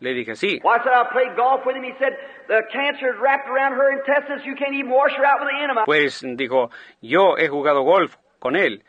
Le 0.00 0.12
dije, 0.12 0.36
sí. 0.36 0.60
Why, 0.62 0.76
I 0.76 0.84
said, 0.84 0.92
I 0.92 1.04
played 1.12 1.36
golf 1.36 1.64
with 1.64 1.76
him. 1.76 1.84
He 1.84 1.92
said, 1.98 2.16
the 2.48 2.62
cancer 2.72 3.08
is 3.08 3.18
wrapped 3.20 3.48
around 3.48 3.72
her 3.72 3.90
intestines. 3.92 4.44
You 4.44 4.54
can't 4.54 4.74
even 4.74 4.90
wash 4.90 5.12
her 5.16 5.24
out 5.24 5.40
with 5.40 5.48
the 5.48 5.64
enema. 5.64 5.84
Pues 5.86 6.22
dijo, 6.22 6.70
yo 7.00 7.36
he 7.36 7.48
jugado 7.48 7.82
golf 7.82 8.16
con 8.38 8.56
él. 8.56 8.82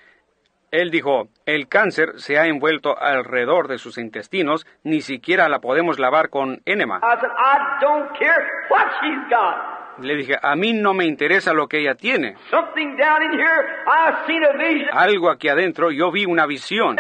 Él 0.70 0.92
dijo, 0.92 1.30
el 1.46 1.70
cáncer 1.70 2.20
se 2.20 2.38
ha 2.38 2.46
envuelto 2.46 2.98
alrededor 3.00 3.70
de 3.70 3.78
sus 3.78 3.98
intestinos, 3.98 4.66
ni 4.84 5.00
siquiera 5.00 5.48
la 5.48 5.60
podemos 5.60 5.98
lavar 5.98 6.30
con 6.30 6.62
enema. 6.66 7.00
I 7.02 7.16
said, 7.22 7.32
I 7.32 7.80
don't 7.80 8.10
care 8.20 8.66
what 8.70 8.86
she's 9.00 9.30
got. 9.30 9.77
Le 10.00 10.16
dije, 10.16 10.36
a 10.42 10.56
mí 10.56 10.74
no 10.74 10.94
me 10.94 11.06
interesa 11.06 11.54
lo 11.54 11.68
que 11.68 11.80
ella 11.80 11.96
tiene. 11.96 12.36
Something 12.50 12.96
down 12.98 13.24
in 13.24 13.40
here, 13.40 13.84
I've 13.88 14.26
seen 14.28 14.44
a 14.44 14.54
vision. 14.54 14.90
Algo 14.92 15.30
aquí 15.30 15.50
adentro, 15.50 15.92
yo 15.92 16.12
vi 16.12 16.26
una 16.26 16.46
visión. 16.46 16.96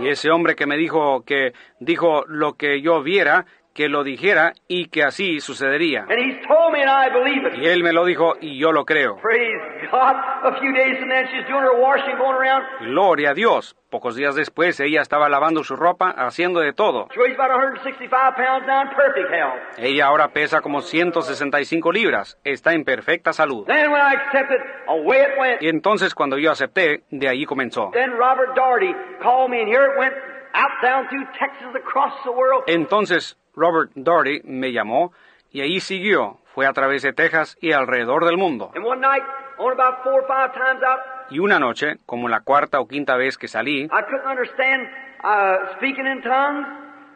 Y 0.00 0.08
ese 0.08 0.30
hombre 0.30 0.54
que 0.54 0.66
me 0.66 0.76
dijo 0.76 1.24
que 1.24 1.52
dijo 1.80 2.24
lo 2.28 2.54
que 2.54 2.80
yo 2.80 3.02
viera, 3.02 3.44
que 3.74 3.88
lo 3.88 4.04
dijera 4.04 4.52
y 4.68 4.86
que 4.88 5.02
así 5.02 5.40
sucedería. 5.40 6.06
And 6.08 6.18
he's 6.18 6.46
told 6.46 6.72
me, 6.72 6.82
and 6.82 6.90
I 6.90 7.08
believe 7.12 7.46
it. 7.46 7.58
Y 7.58 7.66
él 7.66 7.82
me 7.82 7.92
lo 7.92 8.04
dijo 8.04 8.34
y 8.40 8.58
yo 8.58 8.72
lo 8.72 8.84
creo. 8.84 9.16
Praise 9.16 9.60
God. 9.90 10.16
A 10.44 10.58
few 10.60 10.72
days 10.72 10.98
from 10.98 11.08
then, 11.08 11.26
she's 11.26 11.46
doing 11.46 11.62
her 11.62 11.80
washing, 11.80 12.16
going 12.18 12.36
around. 12.36 12.64
Gloria 12.80 13.30
a 13.30 13.34
Dios. 13.34 13.76
Pocos 13.90 14.16
días 14.16 14.34
después 14.34 14.80
ella 14.80 15.02
estaba 15.02 15.28
lavando 15.28 15.62
su 15.64 15.76
ropa, 15.76 16.10
haciendo 16.10 16.60
de 16.60 16.72
todo. 16.72 17.08
She 17.12 17.20
weighs 17.20 17.38
about 17.38 17.50
165 17.50 18.08
pounds 18.36 18.66
now 18.66 18.82
in 18.82 18.88
perfect 18.88 19.30
health. 19.30 19.60
Ella 19.76 20.06
ahora 20.06 20.28
pesa 20.28 20.62
como 20.62 20.80
165 20.80 21.92
libras. 21.92 22.38
Está 22.42 22.72
en 22.72 22.84
perfecta 22.84 23.34
salud. 23.34 23.68
Y 25.60 25.68
entonces 25.68 26.14
cuando 26.14 26.38
yo 26.38 26.50
acepté, 26.50 27.02
de 27.10 27.28
ahí 27.28 27.44
comenzó. 27.44 27.90
Entonces 32.66 33.38
Robert 33.54 33.90
Doherty 33.94 34.40
me 34.44 34.72
llamó 34.72 35.12
y 35.50 35.60
ahí 35.60 35.80
siguió. 35.80 36.38
Fue 36.54 36.66
a 36.66 36.72
través 36.72 37.02
de 37.02 37.12
Texas 37.12 37.56
y 37.60 37.72
alrededor 37.72 38.26
del 38.26 38.36
mundo. 38.36 38.72
Y 41.30 41.38
una 41.38 41.58
noche, 41.58 41.96
como 42.04 42.28
la 42.28 42.40
cuarta 42.40 42.80
o 42.80 42.86
quinta 42.86 43.16
vez 43.16 43.38
que 43.38 43.48
salí, 43.48 43.84
I 43.84 43.88
couldn't 43.88 44.26
understand 44.26 44.86
uh, 45.24 45.76
speaking 45.76 46.06
in 46.06 46.20
tongues 46.22 46.66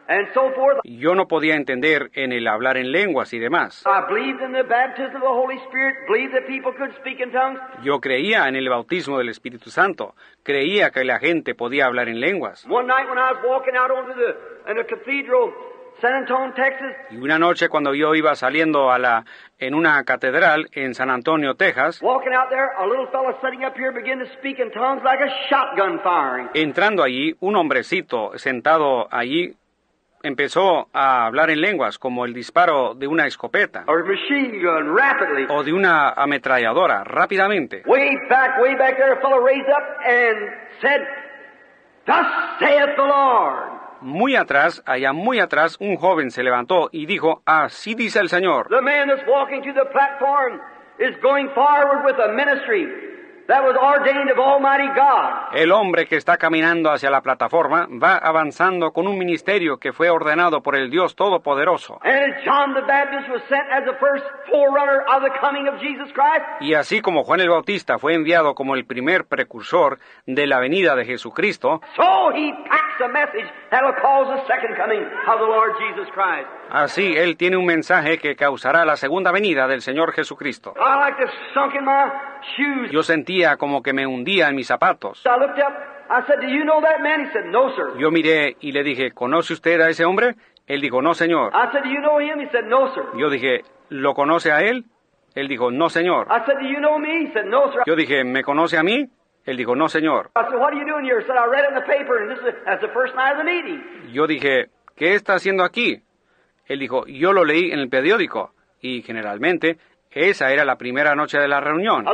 and 0.09 0.27
so 0.33 0.51
forth. 0.55 0.79
yo 0.85 1.13
no 1.13 1.27
podía 1.27 1.55
entender 1.55 2.09
en 2.13 2.31
el 2.31 2.47
hablar 2.47 2.77
en 2.77 2.91
lenguas 2.91 3.33
y 3.33 3.39
demás. 3.39 3.83
I 3.85 4.11
believed 4.11 4.41
in 4.41 4.53
the 4.53 4.63
baptism 4.63 5.17
of 5.17 5.21
the 5.21 5.27
Holy 5.27 5.57
Spirit, 5.67 5.95
believed 6.07 6.33
that 6.33 6.47
people 6.47 6.71
could 6.73 6.95
speak 6.99 7.19
in 7.19 7.31
tongues. 7.31 7.59
Yo 7.83 7.99
creía 7.99 8.47
en 8.47 8.55
el 8.55 8.69
bautismo 8.69 9.19
del 9.19 9.29
Espíritu 9.29 9.69
Santo, 9.69 10.15
creía 10.43 10.89
que 10.89 11.03
la 11.03 11.19
gente 11.19 11.53
podía 11.53 11.85
hablar 11.85 12.07
en 12.09 12.19
lenguas. 12.21 12.65
One 12.67 12.87
night 12.87 13.07
when 13.07 13.19
I 13.19 13.33
was 13.33 13.43
walking 13.45 13.75
out 13.75 13.91
onto 13.91 14.13
the, 14.15 14.71
in 14.71 14.77
the 14.77 14.85
cathedral, 14.85 15.53
Y 17.09 17.17
una 17.17 17.39
noche 17.39 17.69
cuando 17.69 17.93
yo 17.93 18.13
iba 18.15 18.35
saliendo 18.35 18.91
a 18.91 18.99
la 18.99 19.23
en 19.57 19.73
una 19.73 20.03
catedral 20.03 20.67
en 20.73 20.93
San 20.93 21.09
Antonio, 21.09 21.55
Texas, 21.55 21.99
walking 22.01 22.33
out 22.33 22.49
there, 22.49 22.69
a 22.77 22.85
little 22.85 23.07
fellow 23.07 23.35
sitting 23.41 23.65
up 23.65 23.73
here 23.75 23.91
began 23.91 24.19
to 24.19 24.25
speak 24.37 24.59
in 24.59 24.69
tongues 24.71 25.01
like 25.03 25.19
a 25.23 25.29
shotgun 25.49 25.99
firing. 26.03 26.49
entrando 26.53 27.01
allí, 27.03 27.35
un 27.39 27.55
hombrecito 27.55 28.37
sentado 28.37 29.07
allí 29.11 29.55
empezó 30.23 30.87
a 30.93 31.25
hablar 31.25 31.49
en 31.49 31.61
lenguas 31.61 31.97
como 31.97 32.25
el 32.25 32.33
disparo 32.33 32.93
de 32.95 33.07
una 33.07 33.25
escopeta 33.27 33.83
Or 33.87 34.01
a 34.01 34.03
machine 34.03 34.59
gun, 34.59 34.95
rapidly. 34.97 35.45
o 35.49 35.63
de 35.63 35.73
una 35.73 36.09
ametralladora 36.09 37.03
rápidamente. 37.03 37.83
Muy 44.07 44.37
atrás, 44.37 44.81
allá 44.85 45.11
muy 45.11 45.41
atrás, 45.41 45.75
un 45.81 45.97
joven 45.97 46.31
se 46.31 46.41
levantó 46.41 46.87
y 46.93 47.05
dijo, 47.07 47.41
así 47.45 47.93
dice 47.93 48.19
el 48.19 48.29
Señor. 48.29 48.69
The 48.69 48.79
man 48.79 49.09
that's 49.09 49.27
walking 49.27 49.61
to 49.63 49.73
the 49.73 49.85
platform 49.91 50.61
is 50.97 51.13
going 51.21 51.49
forward 51.49 52.05
with 52.05 52.15
a 52.17 52.31
ministry 52.31 53.06
that 53.47 53.63
was 53.63 53.75
ordained 53.75 54.29
of 54.31 54.37
Almighty 54.39 54.87
God. 54.95 55.53
El 55.53 55.71
hombre 55.71 56.05
que 56.07 56.17
está 56.17 56.37
caminando 56.37 56.91
hacia 56.91 57.09
la 57.09 57.21
plataforma 57.21 57.87
va 57.91 58.17
avanzando 58.17 58.91
con 58.91 59.07
un 59.07 59.17
ministerio 59.17 59.77
que 59.77 59.93
fue 59.93 60.09
ordenado 60.09 60.61
por 60.61 60.75
el 60.75 60.89
Dios 60.89 61.15
Todopoderoso. 61.15 61.99
And 62.03 62.33
as 62.33 62.43
John 62.45 62.73
the 62.73 62.81
Baptist 62.81 63.29
was 63.29 63.41
sent 63.49 63.63
as 63.71 63.85
the 63.85 63.97
first 63.99 64.25
forerunner 64.49 65.03
of 65.15 65.23
the 65.23 65.31
coming 65.39 65.67
of 65.67 65.79
Jesus 65.79 66.11
Christ, 66.13 66.45
Y 66.61 66.73
así 66.73 67.01
como 67.01 67.23
Juan 67.23 67.39
el 67.39 67.49
Bautista 67.49 67.97
fue 67.99 68.13
enviado 68.13 68.55
como 68.55 68.75
el 68.75 68.85
primer 68.85 69.25
precursor 69.25 69.99
de 70.25 70.47
la 70.47 70.59
venida 70.59 70.95
de 70.95 71.05
Jesucristo, 71.05 71.81
así 76.69 77.15
él 77.15 77.37
tiene 77.37 77.57
un 77.57 77.65
mensaje 77.65 78.17
que 78.17 78.35
causará 78.35 78.85
la 78.85 78.95
segunda 78.95 79.31
venida 79.31 79.67
del 79.67 79.81
Señor 79.81 80.11
Jesucristo. 80.13 80.73
I 80.75 80.99
like 80.99 81.17
to 81.23 81.31
sunk 81.53 81.75
in 81.75 81.85
my 81.85 82.11
shoes. 82.55 82.91
Yo 82.91 83.03
sentía 83.03 83.57
como 83.57 83.81
que 83.81 83.93
me 83.93 84.05
hundía 84.05 84.49
en 84.49 84.55
mis 84.55 84.67
zapatos. 84.67 85.19
So 85.19 85.29
I 85.29 85.39
looked 85.39 85.59
up. 85.59 85.73
I 86.09 86.25
said, 86.25 86.39
Do 86.39 86.47
you 86.47 86.63
know 86.63 86.81
that 86.81 87.01
man? 87.01 87.25
He 87.25 87.31
said, 87.33 87.45
No, 87.51 87.69
sir. 87.75 87.97
Yo 87.99 88.11
miré 88.11 88.55
y 88.61 88.71
le 88.71 88.83
dije, 88.83 89.11
¿conoce 89.11 89.53
usted 89.53 89.81
a 89.81 89.89
ese 89.89 90.05
hombre? 90.05 90.35
Él 90.65 90.81
dijo, 90.81 91.01
no, 91.01 91.13
señor. 91.13 91.51
I 91.53 91.71
said, 91.71 91.83
Do 91.83 91.89
you 91.89 91.99
know 91.99 92.19
him? 92.19 92.39
He 92.39 92.49
said, 92.49 92.65
No, 92.65 92.93
sir. 92.93 93.03
Yo 93.17 93.29
dije, 93.29 93.63
¿lo 93.89 94.13
conoce 94.13 94.51
a 94.51 94.61
él? 94.61 94.85
Él 95.35 95.47
dijo, 95.47 95.69
no, 95.69 95.89
señor. 95.89 96.27
I 96.29 96.45
said, 96.45 96.59
Do 96.59 96.67
you 96.67 96.79
know 96.79 96.97
me? 96.97 97.23
He 97.23 97.33
said, 97.33 97.45
No, 97.45 97.71
sir. 97.71 97.81
Yo 97.85 97.95
dije, 97.95 98.23
¿me 98.23 98.43
conoce 98.43 98.77
a 98.77 98.83
mí? 98.83 99.09
Él 99.45 99.55
dijo, 99.55 99.75
no, 99.77 99.87
señor. 99.87 100.29
Yo 104.11 104.27
dije, 104.27 104.65
¿qué 104.95 105.13
está 105.15 105.35
haciendo 105.35 105.63
aquí? 105.63 106.01
Él 106.67 106.79
dijo, 106.79 107.05
yo 107.07 107.33
lo 107.33 107.45
leí 107.45 107.71
en 107.71 107.79
el 107.79 107.89
periódico. 107.89 108.51
Y 108.81 109.01
generalmente, 109.01 109.77
esa 110.11 110.51
era 110.51 110.65
la 110.65 110.77
primera 110.77 111.15
noche 111.15 111.39
de 111.39 111.47
la 111.47 111.59
reunión. 111.59 112.05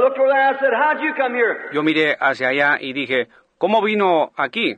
Yo 1.73 1.83
miré 1.83 2.15
hacia 2.19 2.49
allá 2.49 2.77
y 2.79 2.93
dije, 2.93 3.27
¿cómo 3.57 3.81
vino 3.81 4.31
aquí? 4.35 4.75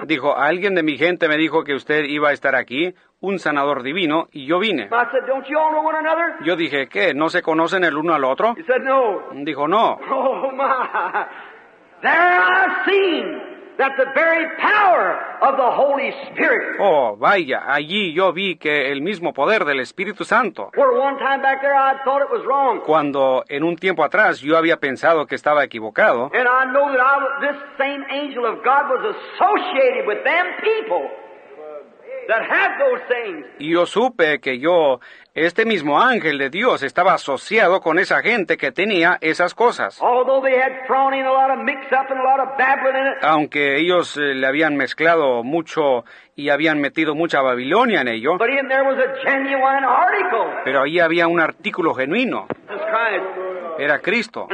Uh. 0.00 0.06
Dijo, 0.06 0.36
alguien 0.36 0.74
de 0.74 0.82
mi 0.82 0.96
gente 0.96 1.28
me 1.28 1.36
dijo 1.36 1.64
que 1.64 1.74
usted 1.74 2.04
iba 2.04 2.28
a 2.28 2.32
estar 2.32 2.54
aquí, 2.54 2.94
un 3.20 3.38
sanador 3.40 3.82
divino, 3.82 4.28
y 4.32 4.46
yo 4.46 4.60
vine. 4.60 4.84
I 4.84 4.88
said, 5.10 5.26
Don't 5.26 5.44
you 5.48 5.58
all 5.58 5.70
know 5.72 5.84
one 5.84 5.98
another? 5.98 6.36
Yo 6.44 6.54
dije, 6.54 6.88
¿qué? 6.88 7.14
¿No 7.14 7.28
se 7.30 7.42
conocen 7.42 7.82
el 7.84 7.96
uno 7.96 8.14
al 8.14 8.24
otro? 8.24 8.54
Dijo, 9.44 9.66
no. 9.66 9.98
Oh, 13.78 13.84
that 13.84 13.96
the 13.96 14.10
very 14.14 14.44
power 14.58 15.38
of 15.40 15.56
the 15.56 15.70
Holy 15.70 16.10
Spirit, 16.32 16.78
Oh, 16.80 17.16
vaya, 17.16 17.62
allí 17.68 18.12
yo 18.12 18.32
vi 18.32 18.56
que 18.56 18.90
el 18.90 19.00
mismo 19.02 19.32
poder 19.32 19.64
del 19.64 19.78
Espíritu 19.80 20.24
Santo. 20.24 20.70
where 20.74 20.92
one 20.98 21.16
time 21.18 21.40
back 21.40 21.60
there 21.62 21.74
I 21.74 21.94
thought 22.04 22.20
it 22.22 22.30
was 22.30 22.44
wrong. 22.44 22.80
Cuando 22.84 23.44
en 23.48 23.62
un 23.62 23.76
tiempo 23.76 24.02
atrás 24.02 24.40
yo 24.40 24.56
había 24.56 24.78
pensado 24.78 25.26
que 25.26 25.36
estaba 25.36 25.62
equivocado, 25.64 26.30
And 26.34 26.48
I 26.48 26.64
know 26.72 26.90
that 26.90 27.00
I, 27.00 27.52
this 27.52 27.56
same 27.78 28.04
angel 28.10 28.44
of 28.46 28.64
God 28.64 28.90
was 28.90 29.14
associated 29.14 30.06
with 30.06 30.24
them 30.24 30.46
people 30.60 31.06
that 31.06 31.58
had 31.58 31.68
those 31.68 31.86
things. 32.02 32.17
Y 33.58 33.72
yo 33.72 33.86
supe 33.86 34.38
que 34.40 34.58
yo, 34.58 35.00
este 35.34 35.64
mismo 35.64 35.98
ángel 36.00 36.36
de 36.36 36.50
Dios, 36.50 36.82
estaba 36.82 37.14
asociado 37.14 37.80
con 37.80 37.98
esa 37.98 38.20
gente 38.20 38.58
que 38.58 38.70
tenía 38.70 39.16
esas 39.22 39.54
cosas. 39.54 39.98
Although 40.02 40.42
they 40.42 40.58
had 40.58 40.86
thrown 40.86 41.14
in 41.14 41.24
a 41.24 41.32
lot 41.32 41.50
of 41.50 41.64
mix 41.64 41.80
up 41.90 42.10
and 42.10 42.20
a 42.20 42.22
lot 42.22 42.40
of 42.40 42.58
babbling 42.58 42.96
in 42.96 43.06
it, 43.12 43.18
Aunque 43.22 43.76
ellos 43.78 44.16
eh, 44.18 44.34
le 44.34 44.46
habían 44.46 44.76
mezclado 44.76 45.42
mucho 45.42 46.04
y 46.36 46.50
habían 46.50 46.80
metido 46.80 47.14
mucha 47.14 47.40
Babilonia 47.40 48.02
en 48.02 48.08
ello, 48.08 48.36
pero 50.64 50.82
ahí 50.82 50.98
había 51.00 51.28
un 51.28 51.40
artículo 51.40 51.94
genuino, 51.94 52.46
era 53.78 54.00
Cristo. 54.00 54.48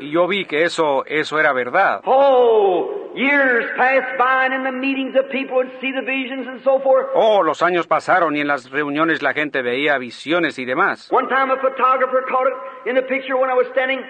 Y 0.00 0.10
yo 0.10 0.26
vi 0.26 0.44
que 0.44 0.64
eso, 0.64 1.04
eso 1.06 1.40
era 1.40 1.52
verdad. 1.52 2.00
Oh, 2.04 3.05
years 3.16 3.64
passed 3.76 4.18
by 4.18 4.44
and 4.46 4.54
in 4.54 4.62
the 4.62 4.72
meetings 4.72 5.16
of 5.16 5.30
people 5.30 5.56
would 5.56 5.72
see 5.80 5.90
the 5.90 6.02
visions 6.02 6.46
and 6.46 6.62
so 6.62 6.78
forth. 6.80 7.06
Oh, 7.14 7.42
los 7.42 7.62
años 7.62 7.86
pasaron 7.86 8.36
y 8.36 8.40
en 8.40 8.46
las 8.46 8.70
reuniones 8.70 9.22
la 9.22 9.32
gente 9.32 9.62
veía 9.62 9.98
visiones 9.98 10.58
y 10.58 10.64
demás. 10.64 11.10
One 11.10 11.28
time 11.28 11.50
a 11.50 11.56
photographer 11.56 12.22
caught 12.28 12.46
it 12.46 12.88
in 12.90 12.94
the 12.94 13.02
picture 13.02 13.36
when 13.36 13.50
I 13.50 13.54
was 13.54 13.66
standing 13.72 14.00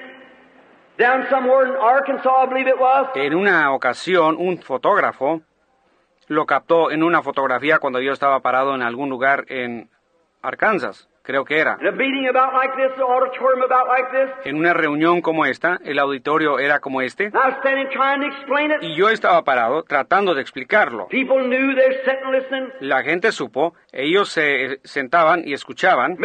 down 0.98 1.26
somewhere 1.30 1.66
in 1.66 1.76
Arkansas, 1.76 2.28
I 2.28 2.46
believe 2.46 2.68
it 2.68 2.78
was. 2.78 3.08
En 3.14 3.34
una 3.34 3.72
ocasión, 3.72 4.36
un 4.38 4.58
fotógrafo 4.58 5.42
lo 6.28 6.44
captó 6.46 6.90
en 6.90 7.02
una 7.02 7.22
fotografía 7.22 7.78
cuando 7.78 8.00
yo 8.00 8.12
estaba 8.12 8.40
parado 8.40 8.74
en 8.74 8.82
algún 8.82 9.08
lugar 9.08 9.44
en 9.48 9.88
Arkansas, 10.42 11.08
creo 11.26 11.44
que 11.44 11.58
era. 11.58 11.76
En 14.44 14.56
una 14.56 14.72
reunión 14.72 15.20
como 15.20 15.44
esta, 15.44 15.78
el 15.84 15.98
auditorio 15.98 16.58
era 16.60 16.78
como 16.78 17.02
este, 17.02 17.30
y 18.80 18.94
yo 18.94 19.08
estaba 19.08 19.42
parado 19.42 19.82
tratando 19.82 20.34
de 20.34 20.40
explicarlo. 20.42 21.08
La 22.80 23.02
gente 23.02 23.32
supo, 23.32 23.74
ellos 23.92 24.28
se 24.28 24.78
sentaban 24.84 25.42
y 25.44 25.52
escuchaban, 25.52 26.16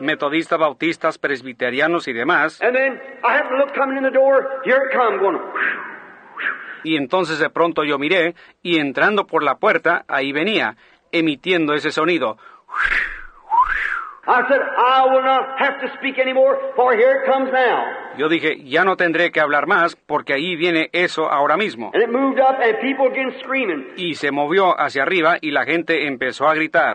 metodistas, 0.00 0.58
bautistas, 0.58 1.18
presbiterianos 1.18 2.08
y 2.08 2.12
demás, 2.14 2.60
y 6.84 6.96
entonces 6.96 7.38
de 7.38 7.50
pronto 7.50 7.84
yo 7.84 7.98
miré, 7.98 8.34
y 8.62 8.78
entrando 8.78 9.26
por 9.26 9.42
la 9.42 9.56
puerta, 9.56 10.04
ahí 10.08 10.32
venía, 10.32 10.76
emitiendo 11.12 11.74
ese 11.74 11.90
sonido. 11.90 12.36
Yo 18.18 18.28
dije, 18.28 18.62
ya 18.64 18.84
no 18.84 18.96
tendré 18.96 19.30
que 19.32 19.40
hablar 19.40 19.66
más, 19.66 19.96
porque 19.96 20.34
ahí 20.34 20.54
viene 20.54 20.90
eso 20.92 21.30
ahora 21.30 21.56
mismo. 21.56 21.90
And 21.94 22.02
it 22.02 22.10
moved 22.10 22.38
up, 22.38 22.60
and 22.60 22.78
people 22.80 23.08
began 23.08 23.32
screaming. 23.40 23.86
Y 23.96 24.16
se 24.16 24.30
movió 24.30 24.78
hacia 24.78 25.02
arriba 25.02 25.38
y 25.40 25.50
la 25.50 25.64
gente 25.64 26.06
empezó 26.06 26.46
a 26.46 26.54
gritar. 26.54 26.94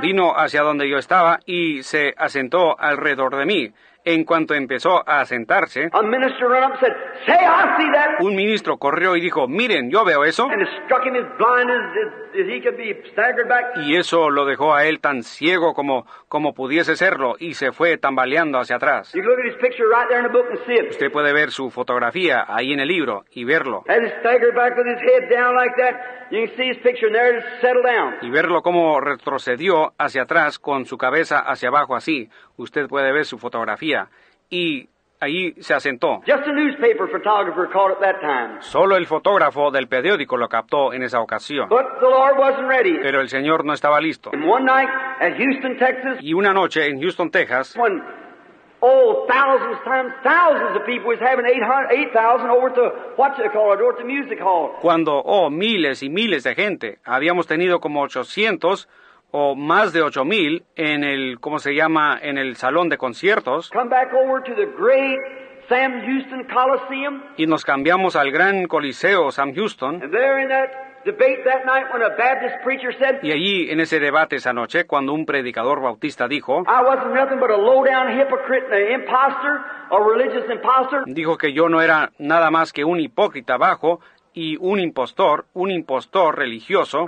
Vino 0.00 0.32
hacia 0.36 0.62
donde 0.62 0.88
yo 0.88 0.96
estaba 0.98 1.40
y 1.44 1.82
se 1.82 2.14
asentó 2.16 2.78
alrededor 2.78 3.34
de 3.36 3.46
mí. 3.46 3.72
En 4.06 4.24
cuanto 4.24 4.54
empezó 4.54 5.02
a 5.08 5.24
sentarse, 5.24 5.88
A 5.92 6.02
minister 6.02 6.46
ran 6.46 6.64
up 6.64 6.72
and 6.72 6.80
said, 6.80 6.92
Say, 7.24 7.32
I 7.34 7.76
see 7.78 7.90
that. 7.92 8.20
un 8.20 8.36
ministro 8.36 8.76
corrió 8.76 9.16
y 9.16 9.20
dijo, 9.22 9.48
miren, 9.48 9.90
yo 9.90 10.04
veo 10.04 10.24
eso. 10.24 10.46
Y 13.76 13.96
eso 13.96 14.30
lo 14.30 14.44
dejó 14.44 14.74
a 14.74 14.84
él 14.86 15.00
tan 15.00 15.22
ciego 15.22 15.72
como, 15.74 16.06
como 16.28 16.52
pudiese 16.54 16.96
serlo 16.96 17.34
y 17.38 17.54
se 17.54 17.72
fue 17.72 17.96
tambaleando 17.96 18.58
hacia 18.58 18.76
atrás. 18.76 19.12
You 19.12 19.22
can 19.22 19.30
look 19.30 19.40
at 19.40 19.46
his 19.46 19.56
picture 19.60 19.86
right 19.88 20.08
there 20.08 20.20
in 20.20 20.26
the 20.26 20.32
book 20.32 20.46
and 20.50 20.58
see 20.66 20.74
it. 20.74 20.90
Usted 20.90 21.12
puede 21.12 21.32
ver 21.32 21.50
su 21.50 21.70
fotografía 21.70 22.44
ahí 22.48 22.72
en 22.72 22.80
el 22.80 22.88
libro 22.88 23.24
y 23.30 23.44
verlo. 23.44 23.84
As 23.88 23.98
he 23.98 24.20
staggered 24.20 24.54
back 24.54 24.76
with 24.76 24.86
his 24.86 25.00
head 25.00 25.30
down 25.30 25.54
like 25.54 25.74
that, 25.76 26.30
you 26.30 26.46
can 26.46 26.56
see 26.56 26.68
his 26.70 26.78
picture 26.78 27.06
and 27.06 27.14
there 27.14 27.36
it 27.36 27.44
is 27.44 27.60
settled 27.60 27.84
down. 27.84 28.14
Y 28.22 28.30
verlo 28.30 28.62
cómo 28.62 29.00
retrocedió 29.00 29.92
hacia 29.98 30.22
atrás 30.22 30.58
con 30.58 30.86
su 30.86 30.98
cabeza 30.98 31.38
hacia 31.38 31.68
abajo 31.68 31.94
así. 31.94 32.28
Usted 32.56 32.88
puede 32.88 33.12
ver 33.12 33.24
su 33.24 33.38
fotografía. 33.38 34.08
Y 34.50 34.88
ahí 35.20 35.54
se 35.60 35.74
asentó. 35.74 36.20
Just 36.26 36.46
a 36.46 36.52
newspaper 36.52 37.08
photographer 37.10 37.68
caught 37.72 37.92
it 37.92 37.98
that 38.00 38.20
time. 38.20 38.60
Solo 38.60 38.96
el 38.96 39.06
fotógrafo 39.06 39.70
del 39.70 39.88
periódico 39.88 40.36
lo 40.36 40.48
captó 40.48 40.92
en 40.92 41.02
esa 41.02 41.20
ocasión. 41.20 41.68
But 41.68 42.00
the 42.00 42.06
Lord 42.06 42.38
wasn't 42.38 42.68
ready. 42.68 42.98
Pero 43.00 43.20
el 43.20 43.28
Señor 43.28 43.64
no 43.64 43.72
estaba 43.72 44.00
listo. 44.00 44.30
And 44.32 44.44
one 44.44 44.64
night 44.64 44.88
at 45.20 45.36
Houston, 45.36 45.78
Texas, 45.78 46.18
Y 46.20 46.34
una 46.34 46.52
noche 46.52 46.86
en 46.88 47.00
Houston, 47.00 47.30
Texas, 47.30 47.74
when 47.76 48.02
oh 48.80 49.26
thousands 49.26 49.78
times 49.84 50.12
thousands 50.22 50.76
of 50.76 50.84
people 50.84 51.08
was 51.08 51.18
having 51.20 51.46
800 51.46 51.90
8,000 51.90 52.50
over 52.50 52.70
the 52.74 52.90
what 53.16 53.32
you 53.38 53.48
call 53.50 53.72
it, 53.72 53.78
the 53.96 54.04
music 54.04 54.38
hall. 54.40 54.72
cuando, 54.82 55.22
oh, 55.24 55.48
miles 55.48 56.02
y 56.02 56.10
miles 56.10 56.44
de 56.44 56.54
gente, 56.54 56.98
habíamos 57.04 57.46
tenido 57.46 57.80
como 57.80 58.02
800 58.02 58.86
o 59.36 59.56
más 59.56 59.92
de 59.92 60.00
8000 60.00 60.62
en 60.76 61.02
el, 61.02 61.40
¿cómo 61.40 61.58
se 61.58 61.74
llama?, 61.74 62.16
en 62.22 62.38
el 62.38 62.54
salón 62.54 62.88
de 62.88 62.96
conciertos, 62.96 63.68
Come 63.70 63.90
back 63.90 64.14
over 64.14 64.40
to 64.44 64.54
the 64.54 64.66
great 64.78 65.18
Sam 65.68 66.02
Houston 66.02 66.44
Coliseum, 66.44 67.20
y 67.36 67.46
nos 67.48 67.64
cambiamos 67.64 68.14
al 68.14 68.30
gran 68.30 68.66
coliseo 68.66 69.32
Sam 69.32 69.52
Houston, 69.52 70.00
and 70.04 70.12
there 70.12 70.40
in 70.40 70.48
that 70.50 70.70
debate 71.04 71.42
that 71.44 71.66
night 71.66 71.86
when 71.92 72.02
a 72.02 72.10
Baptist 72.16 72.62
preacher 72.62 72.94
said, 72.96 73.18
y 73.24 73.32
allí 73.32 73.70
en 73.72 73.80
ese 73.80 73.98
debate 73.98 74.36
esa 74.36 74.52
noche, 74.52 74.84
cuando 74.86 75.12
un 75.12 75.26
predicador 75.26 75.80
bautista 75.80 76.28
dijo, 76.28 76.62
I 76.68 76.84
wasn't 76.86 77.12
nothing 77.14 77.40
but 77.40 77.50
a 77.50 77.56
low-down 77.56 78.16
hypocrite 78.16 78.66
and 78.66 78.74
an 78.74 79.00
impostor, 79.00 79.64
a 79.90 79.98
religious 79.98 80.48
impostor. 80.48 81.02
dijo 81.06 81.36
que 81.38 81.52
yo 81.52 81.68
no 81.68 81.82
era 81.82 82.12
nada 82.18 82.52
más 82.52 82.72
que 82.72 82.84
un 82.84 83.00
hipócrita 83.00 83.56
bajo 83.56 83.98
y 84.34 84.56
un 84.58 84.80
impostor, 84.80 85.46
un 85.54 85.70
impostor 85.70 86.36
religioso, 86.36 87.06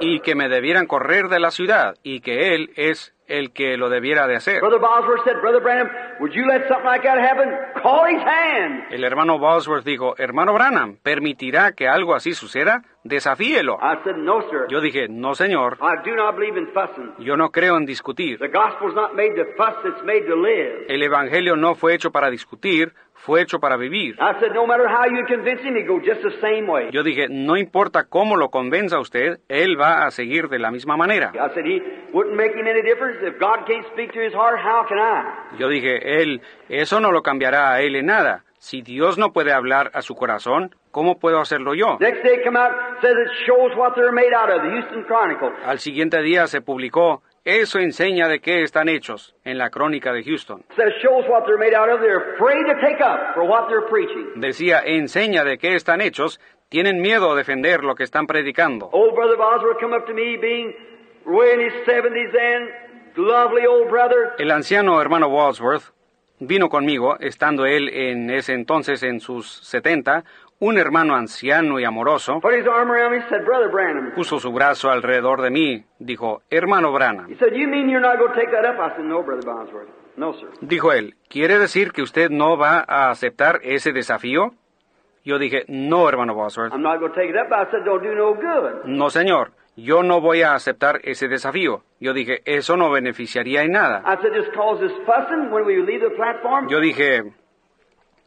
y 0.00 0.20
que 0.20 0.34
me 0.34 0.48
debieran 0.48 0.86
correr 0.86 1.28
de 1.28 1.38
la 1.38 1.50
ciudad, 1.50 1.94
y 2.02 2.20
que 2.20 2.54
él 2.54 2.70
es 2.76 3.14
el 3.28 3.52
que 3.52 3.76
lo 3.76 3.88
debiera 3.88 4.26
de 4.26 4.36
hacer. 4.36 4.60
Brother 4.60 4.80
Bosworth 4.80 5.24
said, 5.24 5.40
Brother 5.40 5.62
Branham, 5.62 5.88
would 6.20 6.32
you 6.32 6.44
let 6.46 6.66
something 6.68 6.84
like 6.86 7.02
that 7.02 7.18
happen? 7.18 7.48
Call 7.82 8.04
his 8.06 8.20
hand. 8.22 8.84
El 8.90 9.04
hermano 9.04 9.38
Bosworth 9.38 9.84
dijo, 9.84 10.14
hermano 10.18 10.52
Branham, 10.52 10.96
¿permitirá 11.02 11.72
que 11.72 11.88
algo 11.88 12.14
así 12.14 12.34
suceda? 12.34 12.82
Desafíelo. 13.04 13.78
I 13.80 14.02
said, 14.04 14.16
No, 14.16 14.42
sir. 14.50 14.66
Yo 14.68 14.80
dije, 14.80 15.08
no 15.08 15.34
señor, 15.34 15.78
I 15.80 16.08
do 16.08 16.14
not 16.14 16.36
believe 16.36 16.58
in 16.58 16.68
fussing. 16.68 17.14
yo 17.18 17.36
no 17.36 17.50
creo 17.50 17.76
en 17.76 17.86
discutir. 17.86 18.38
The 18.38 18.48
gospel's 18.48 18.94
not 18.94 19.14
made 19.14 19.34
to 19.36 19.44
fuss, 19.56 19.76
it's 19.84 20.04
made 20.04 20.26
to 20.26 20.36
live. 20.36 20.86
El 20.88 21.02
Evangelio 21.02 21.56
no 21.56 21.74
fue 21.74 21.94
hecho 21.94 22.10
para 22.10 22.28
discutir, 22.30 22.92
fue 23.24 23.40
hecho 23.40 23.60
para 23.60 23.76
vivir. 23.76 24.16
I 24.18 24.40
said, 24.40 24.52
no 24.52 24.66
matter 24.66 24.88
how 24.88 25.04
you 25.06 25.24
convince 25.26 25.62
him, 25.62 25.76
he 25.76 25.84
go 25.84 26.00
just 26.00 26.22
the 26.22 26.40
same 26.40 26.66
way. 26.66 26.90
Yo 26.92 27.04
dije, 27.04 27.28
no 27.30 27.56
importa 27.56 28.08
cómo 28.08 28.36
lo 28.36 28.50
convenza 28.50 28.98
usted, 28.98 29.38
él 29.48 29.80
va 29.80 30.06
a 30.06 30.10
seguir 30.10 30.48
de 30.48 30.58
la 30.58 30.72
misma 30.72 30.96
manera. 30.96 31.30
I 31.34 31.54
said, 31.54 31.64
he 31.64 31.80
wouldn't 32.12 32.36
make 32.36 32.52
him 32.52 32.66
any 32.66 32.82
difference. 32.82 33.18
If 33.22 33.38
God 33.38 33.64
can't 33.66 33.86
speak 33.92 34.12
to 34.14 34.20
his 34.20 34.34
heart, 34.34 34.58
how 34.58 34.84
can 34.88 34.98
I? 34.98 35.56
Yo 35.56 35.68
dije, 35.68 36.20
él, 36.20 36.40
eso 36.68 36.98
no 36.98 37.12
lo 37.12 37.22
cambiará 37.22 37.72
a 37.72 37.80
él 37.80 37.94
en 37.94 38.06
nada. 38.06 38.44
Si 38.58 38.82
Dios 38.82 39.18
no 39.18 39.32
puede 39.32 39.52
hablar 39.52 39.90
a 39.94 40.02
su 40.02 40.14
corazón, 40.14 40.74
¿cómo 40.90 41.18
puedo 41.18 41.40
hacerlo 41.40 41.74
yo? 41.74 41.98
Next 42.00 42.22
day 42.24 42.42
come 42.44 42.56
out, 42.58 42.72
says 43.00 43.12
it 43.12 43.30
shows 43.46 43.72
what 43.76 43.94
they're 43.94 44.12
made 44.12 44.32
out 44.34 44.50
of, 44.50 44.62
the 44.62 44.70
Houston 44.70 45.04
Chronicle. 45.04 45.50
Al 45.64 45.78
siguiente 45.80 46.22
día 46.22 46.46
se 46.46 46.60
publicó, 46.60 47.22
eso 47.44 47.78
enseña 47.78 48.28
de 48.28 48.40
qué 48.40 48.62
están 48.62 48.88
hechos, 48.88 49.34
en 49.44 49.58
la 49.58 49.70
crónica 49.70 50.12
de 50.12 50.22
Houston. 50.22 50.64
Decía, 54.36 54.82
enseña 54.84 55.44
de 55.44 55.58
qué 55.58 55.74
están 55.74 56.00
hechos, 56.00 56.40
tienen 56.68 57.00
miedo 57.00 57.32
a 57.32 57.36
defender 57.36 57.84
lo 57.84 57.94
que 57.94 58.04
están 58.04 58.26
predicando. 58.26 58.88
Old 58.92 59.14
brother 59.14 59.36
Bosworth 59.36 59.78
come 59.80 59.94
up 59.94 60.06
to 60.06 60.14
me, 60.14 60.36
being 60.36 60.72
way 61.26 61.54
in 61.54 61.60
his 61.60 61.84
seventies 61.84 62.30
then, 62.32 62.68
lovely 63.16 63.66
old 63.66 63.90
brother. 63.90 64.32
El 64.38 64.50
anciano 64.50 65.00
hermano 65.00 65.28
Wadsworth 65.28 65.92
vino 66.46 66.68
conmigo, 66.68 67.18
estando 67.20 67.66
él 67.66 67.88
en 67.88 68.30
ese 68.30 68.54
entonces 68.54 69.02
en 69.02 69.20
sus 69.20 69.48
70, 69.64 70.24
un 70.62 70.78
hermano 70.78 71.16
anciano 71.16 71.80
y 71.80 71.84
amoroso, 71.84 72.40
Put 72.40 72.54
his 72.54 72.66
arm 72.66 72.90
around 72.90 73.12
me, 73.16 73.22
said, 73.28 73.44
Brother 73.44 73.68
Branham. 73.68 74.12
puso 74.14 74.38
su 74.38 74.52
brazo 74.52 74.90
alrededor 74.90 75.42
de 75.42 75.50
mí, 75.50 75.84
dijo, 75.98 76.42
hermano 76.50 76.92
Branham. 76.92 77.28
He 77.28 77.36
said, 77.36 77.52
You 77.52 77.66
mean 77.66 77.88
you're 77.90 78.00
not 78.00 78.18
going 78.18 78.32
to 78.32 78.38
take 78.38 78.52
that 78.52 78.64
up? 78.64 78.78
I 78.78 78.94
said, 78.96 79.04
No, 79.04 79.22
Brother 79.22 79.44
Bosworth. 79.44 79.88
No, 80.16 80.34
sir. 80.34 80.48
Dijo 80.60 80.92
él, 80.92 81.14
¿quiere 81.28 81.58
decir 81.58 81.90
que 81.92 82.02
usted 82.02 82.30
no 82.30 82.56
va 82.56 82.84
a 82.86 83.10
aceptar 83.10 83.60
ese 83.64 83.92
desafío? 83.92 84.52
Yo 85.24 85.38
dije, 85.38 85.64
no, 85.68 86.08
hermano 86.08 86.34
Wadsworth. 86.34 86.72
I'm 86.72 86.82
not 86.82 86.98
going 87.00 87.12
to 87.12 87.18
take 87.18 87.30
it 87.30 87.36
up. 87.36 87.50
I 87.52 87.70
said, 87.70 87.84
Don't 87.84 88.02
do 88.02 88.14
no 88.14 88.34
good. 88.34 88.84
No, 88.86 89.08
señor, 89.08 89.52
yo 89.76 90.02
no 90.02 90.20
voy 90.20 90.42
a 90.42 90.54
aceptar 90.54 91.00
ese 91.04 91.28
desafío. 91.28 91.82
Yo 91.98 92.12
dije, 92.12 92.42
eso 92.44 92.76
no 92.76 92.90
beneficiaría 92.90 93.62
en 93.62 93.72
nada. 93.72 94.02
Yo 96.68 96.80
dije, 96.80 97.32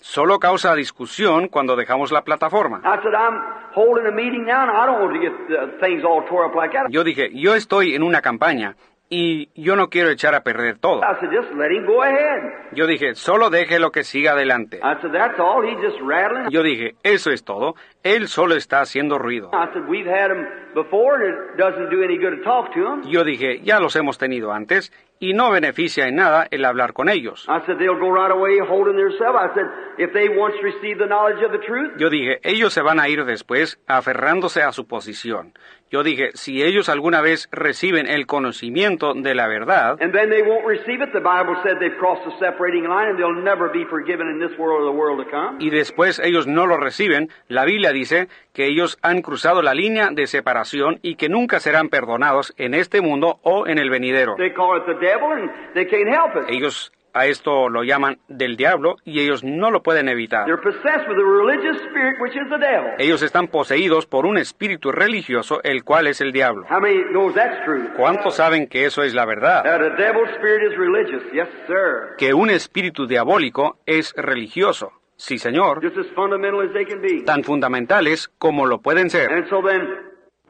solo 0.05 0.39
causa 0.39 0.75
discusión 0.75 1.47
cuando 1.47 1.75
dejamos 1.75 2.11
la 2.11 2.23
plataforma. 2.23 2.81
I 2.83 3.01
said, 3.01 3.13
I'm 3.15 3.41
holding 3.73 4.05
a 4.05 4.11
meeting 4.11 4.45
now, 4.45 4.61
and 4.61 4.71
I 4.71 4.85
don't 4.85 5.01
want 5.01 5.15
to 5.15 5.19
get 5.19 5.79
things 5.81 6.03
all 6.03 6.21
tore 6.29 6.45
up 6.45 6.53
like 6.55 6.71
that. 6.73 6.91
Yo 6.91 7.03
dije, 7.03 7.31
yo 7.33 7.55
estoy 7.55 7.95
en 7.95 8.03
una 8.03 8.21
campaña 8.21 8.75
y 9.09 9.49
yo 9.55 9.75
no 9.75 9.89
quiero 9.89 10.09
echar 10.09 10.33
a 10.35 10.41
perder 10.41 10.77
todo. 10.79 11.01
I 11.03 11.19
said, 11.19 11.29
Just 11.31 11.53
let 11.55 11.71
him 11.71 11.85
go 11.85 12.01
ahead. 12.01 12.71
Yo 12.73 12.87
dije, 12.87 13.15
solo 13.15 13.49
deje 13.49 13.79
lo 13.79 13.91
que 13.91 14.03
siga 14.03 14.31
adelante. 14.31 14.77
I 14.77 14.99
said, 15.01 15.11
That's 15.11 15.39
all. 15.39 15.61
He's 15.63 15.79
just 15.81 15.99
rattling. 16.01 16.49
Yo 16.49 16.63
dije, 16.63 16.95
eso 17.03 17.31
es 17.31 17.43
todo. 17.43 17.75
Él 18.03 18.27
solo 18.27 18.55
está 18.55 18.81
haciendo 18.81 19.17
ruido. 19.17 19.51
I 19.53 19.71
said, 19.73 19.87
We've 19.87 20.07
had 20.07 20.31
him 20.31 20.45
before, 20.73 21.15
and 21.23 21.33
it 21.53 21.57
doesn't 21.57 21.89
do 21.89 22.03
any 22.03 22.17
good 22.17 22.37
to 22.37 22.43
talk 22.43 22.73
to 22.73 22.79
him. 22.79 23.03
Yo 23.09 23.23
dije, 23.23 23.61
ya 23.61 23.79
los 23.79 23.95
hemos 23.95 24.17
tenido 24.17 24.51
antes 24.51 24.91
y 25.17 25.33
no 25.33 25.49
beneficia 25.51 26.07
en 26.07 26.15
nada 26.15 26.45
el 26.51 26.65
hablar 26.65 26.93
con 26.93 27.07
ellos. 27.07 27.45
I 27.47 27.65
said, 27.65 27.77
They'll 27.77 27.99
go 27.99 28.09
right 28.11 28.31
away 28.31 28.59
holding 28.59 28.97
themselves. 28.97 29.37
I 29.39 29.53
said, 29.53 29.65
If 29.97 30.13
they 30.13 30.27
once 30.29 30.55
receive 30.61 30.97
the 30.97 31.07
knowledge 31.07 31.41
of 31.45 31.51
the 31.51 31.59
truth, 31.65 31.93
Yo 31.97 32.09
dije, 32.09 32.39
ellos 32.43 32.73
se 32.73 32.81
van 32.81 32.99
a 32.99 33.07
ir 33.07 33.23
después 33.23 33.79
aferrándose 33.87 34.61
a 34.63 34.71
su 34.71 34.87
posición. 34.87 35.53
Yo 35.95 36.03
dije, 36.03 36.31
si 36.33 36.61
ellos 36.61 36.89
alguna 36.89 37.21
vez 37.21 37.47
reciben 37.53 38.05
el 38.05 38.27
conocimiento 38.27 39.13
de 39.13 39.33
la 39.33 39.47
verdad, 39.47 39.95
and 40.01 40.11
then 40.11 40.29
they 40.29 40.41
won't 40.41 40.67
receive 40.67 41.01
it, 41.01 41.13
the 41.13 41.21
Bible 41.21 41.55
said 41.63 41.79
they've 41.79 41.97
crossed 41.97 42.25
the 42.25 42.37
separating 42.37 42.83
line, 42.83 43.11
and 43.11 43.17
they'll 43.17 43.41
never 43.41 43.71
be 43.71 43.85
forgiven 43.85 44.27
in 44.27 44.37
this 44.37 44.51
world 44.59 44.81
or 44.81 44.91
the 44.91 44.97
world 44.97 45.23
to 45.23 45.31
come. 45.31 45.57
y 45.61 45.69
después 45.69 46.19
ellos 46.19 46.47
no 46.47 46.67
lo 46.67 46.75
reciben, 46.75 47.29
la 47.47 47.63
Biblia 47.63 47.93
dice 47.93 48.27
que 48.51 48.65
ellos 48.65 48.97
han 49.03 49.21
cruzado 49.21 49.61
la 49.61 49.73
línea 49.73 50.09
de 50.11 50.27
separación 50.27 50.99
y 51.01 51.15
que 51.15 51.29
nunca 51.29 51.61
serán 51.61 51.87
perdonados 51.87 52.53
en 52.57 52.73
este 52.73 52.99
mundo 52.99 53.39
o 53.43 53.65
en 53.65 53.77
el 53.77 53.89
venidero. 53.89 54.35
They 54.35 54.51
call 54.51 54.77
it 54.77 54.85
the 54.85 54.95
devil, 54.95 55.31
and 55.31 55.49
they 55.75 55.85
can't 55.85 56.09
help 56.09 56.35
it. 56.35 56.53
Ellos 56.53 56.91
A 57.15 57.27
esto 57.27 57.69
lo 57.69 57.83
llaman 57.83 58.17
del 58.27 58.57
diablo 58.57 58.97
y 59.05 59.21
ellos 59.21 59.41
no 59.41 59.71
lo 59.71 59.81
pueden 59.81 60.09
evitar. 60.09 60.45
They're 60.47 60.61
possessed 60.61 61.07
with 61.07 61.17
a 61.17 61.23
religious 61.23 61.77
spirit, 61.87 62.19
which 62.19 62.35
is 62.35 62.43
the 62.49 62.57
devil. 62.57 62.91
Ellos 62.99 63.21
están 63.21 63.47
poseídos 63.47 64.05
por 64.05 64.25
un 64.25 64.37
espíritu 64.37 64.91
religioso, 64.91 65.61
el 65.63 65.85
cual 65.85 66.07
es 66.07 66.19
el 66.19 66.33
diablo. 66.33 66.65
How 66.69 66.81
many 66.81 67.05
knows 67.13 67.33
that's 67.33 67.63
true? 67.63 67.89
¿Cuántos 67.95 68.35
saben 68.35 68.67
que 68.67 68.83
eso 68.83 69.01
es 69.01 69.13
la 69.13 69.25
verdad? 69.25 69.63
That 69.63 69.81
a 69.81 69.95
devil's 69.95 70.29
spirit 70.35 70.69
is 70.69 70.77
religious. 70.77 71.23
Yes, 71.31 71.47
sir. 71.67 72.17
Que 72.17 72.33
un 72.33 72.49
espíritu 72.49 73.07
diabólico 73.07 73.77
es 73.85 74.13
religioso. 74.17 74.91
Sí, 75.15 75.37
señor. 75.37 75.81
Just 75.81 75.97
as 75.97 76.13
fundamental 76.13 76.67
as 76.67 76.73
they 76.73 76.85
can 76.85 77.01
be. 77.01 77.23
Tan 77.23 77.45
fundamentales 77.45 78.27
como 78.37 78.65
lo 78.65 78.81
pueden 78.81 79.09
ser. 79.09 79.31
And 79.31 79.47
so 79.49 79.61
then, 79.61 79.87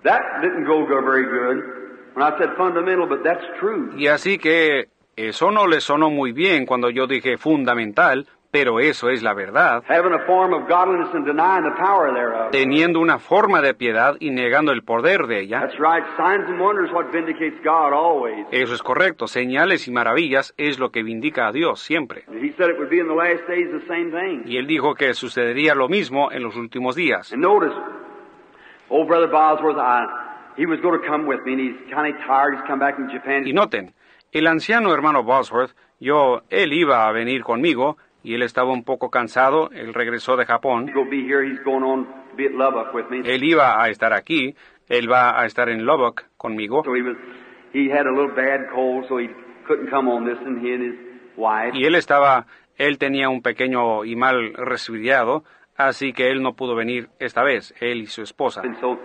that 0.03 0.41
didn't 0.41 0.65
go 0.65 0.83
go 0.87 0.99
very 1.05 1.25
good. 1.25 1.85
When 2.15 2.23
I 2.25 2.35
said 2.39 2.55
fundamental, 2.57 3.07
but 3.07 3.23
that's 3.23 3.45
true. 3.59 3.91
Y 3.97 4.07
así 4.07 4.39
que 4.39 4.87
eso 5.15 5.51
no 5.51 5.67
le 5.67 5.81
sonó 5.81 6.09
muy 6.09 6.31
bien 6.31 6.65
cuando 6.65 6.89
yo 6.89 7.07
dije 7.07 7.37
fundamental, 7.37 8.27
pero 8.51 8.79
eso 8.79 9.09
es 9.09 9.21
la 9.21 9.33
verdad. 9.33 9.83
Teniendo 12.51 13.01
una 13.01 13.19
forma 13.19 13.61
de 13.61 13.73
piedad 13.73 14.15
y 14.19 14.29
negando 14.29 14.71
el 14.71 14.83
poder 14.83 15.27
de 15.27 15.41
ella. 15.41 15.59
That's 15.59 15.77
right. 15.77 16.05
Signs 16.15 16.47
and 16.49 16.61
wonders 16.61 16.89
what 16.93 17.11
vindicates 17.11 17.59
God 17.63 17.91
always. 17.91 18.45
Eso 18.51 18.73
es 18.73 18.81
correcto. 18.81 19.27
Señales 19.27 19.89
y 19.89 19.91
maravillas 19.91 20.53
es 20.57 20.79
lo 20.79 20.89
que 20.89 21.03
vindica 21.03 21.47
a 21.47 21.51
Dios 21.51 21.81
siempre. 21.81 22.23
He 22.29 22.53
said 22.53 22.69
it 22.69 22.77
would 22.77 22.89
be 22.89 22.99
in 22.99 23.07
the 23.07 23.13
last 23.13 23.45
days 23.47 23.67
the 23.71 23.85
same 23.87 24.11
thing. 24.11 24.43
Y 24.45 24.55
él 24.55 24.67
dijo 24.67 24.95
que 24.95 25.13
sucedería 25.13 25.75
lo 25.75 25.89
mismo 25.89 26.31
en 26.31 26.41
los 26.41 26.55
últimos 26.55 26.95
días. 26.95 27.33
And 27.33 27.41
notice, 27.41 27.75
old 28.89 29.07
brother 29.07 29.27
Bosworth, 29.29 29.77
I, 29.77 30.05
he 30.55 30.65
was 30.65 30.79
going 30.79 30.97
to 30.97 31.05
come 31.05 31.25
with 31.27 31.41
me, 31.45 31.53
and 31.53 31.61
he's 31.61 31.93
kind 31.93 32.13
of 32.13 32.21
tired. 32.25 32.55
He's 32.55 32.63
come 32.67 32.79
back 32.79 32.95
from 32.95 33.09
Japan. 33.09 33.45
Y 33.45 33.51
noten, 33.51 33.93
el 34.35 34.47
anciano 34.47 34.93
hermano 34.93 35.23
Bosworth, 35.23 35.71
yo, 35.97 36.41
él 36.49 36.73
iba 36.73 37.07
a 37.07 37.11
venir 37.13 37.41
conmigo 37.41 37.95
y 38.21 38.33
él 38.33 38.41
estaba 38.41 38.73
un 38.73 38.83
poco 38.83 39.09
cansado, 39.09 39.69
él 39.71 39.93
regresó 39.93 40.35
de 40.35 40.45
Japón, 40.45 40.91
él 43.23 43.43
iba 43.45 43.81
a 43.81 43.89
estar 43.89 44.11
aquí, 44.11 44.53
él 44.89 45.09
va 45.09 45.39
a 45.39 45.45
estar 45.45 45.69
en 45.69 45.85
Lubbock 45.85 46.25
conmigo. 46.35 46.83
Y 51.73 51.85
él 51.85 51.95
estaba, 51.95 52.45
él 52.75 52.97
tenía 52.97 53.29
un 53.29 53.41
pequeño 53.41 54.03
y 54.03 54.17
mal 54.17 54.53
resfriado, 54.55 55.45
así 55.77 56.11
que 56.11 56.29
él 56.29 56.41
no 56.41 56.55
pudo 56.57 56.75
venir 56.75 57.07
esta 57.19 57.41
vez, 57.41 57.73
él 57.79 58.01
y 58.01 58.07
su 58.07 58.21
esposa. 58.21 58.63
And 58.63 58.77
so 58.81 58.99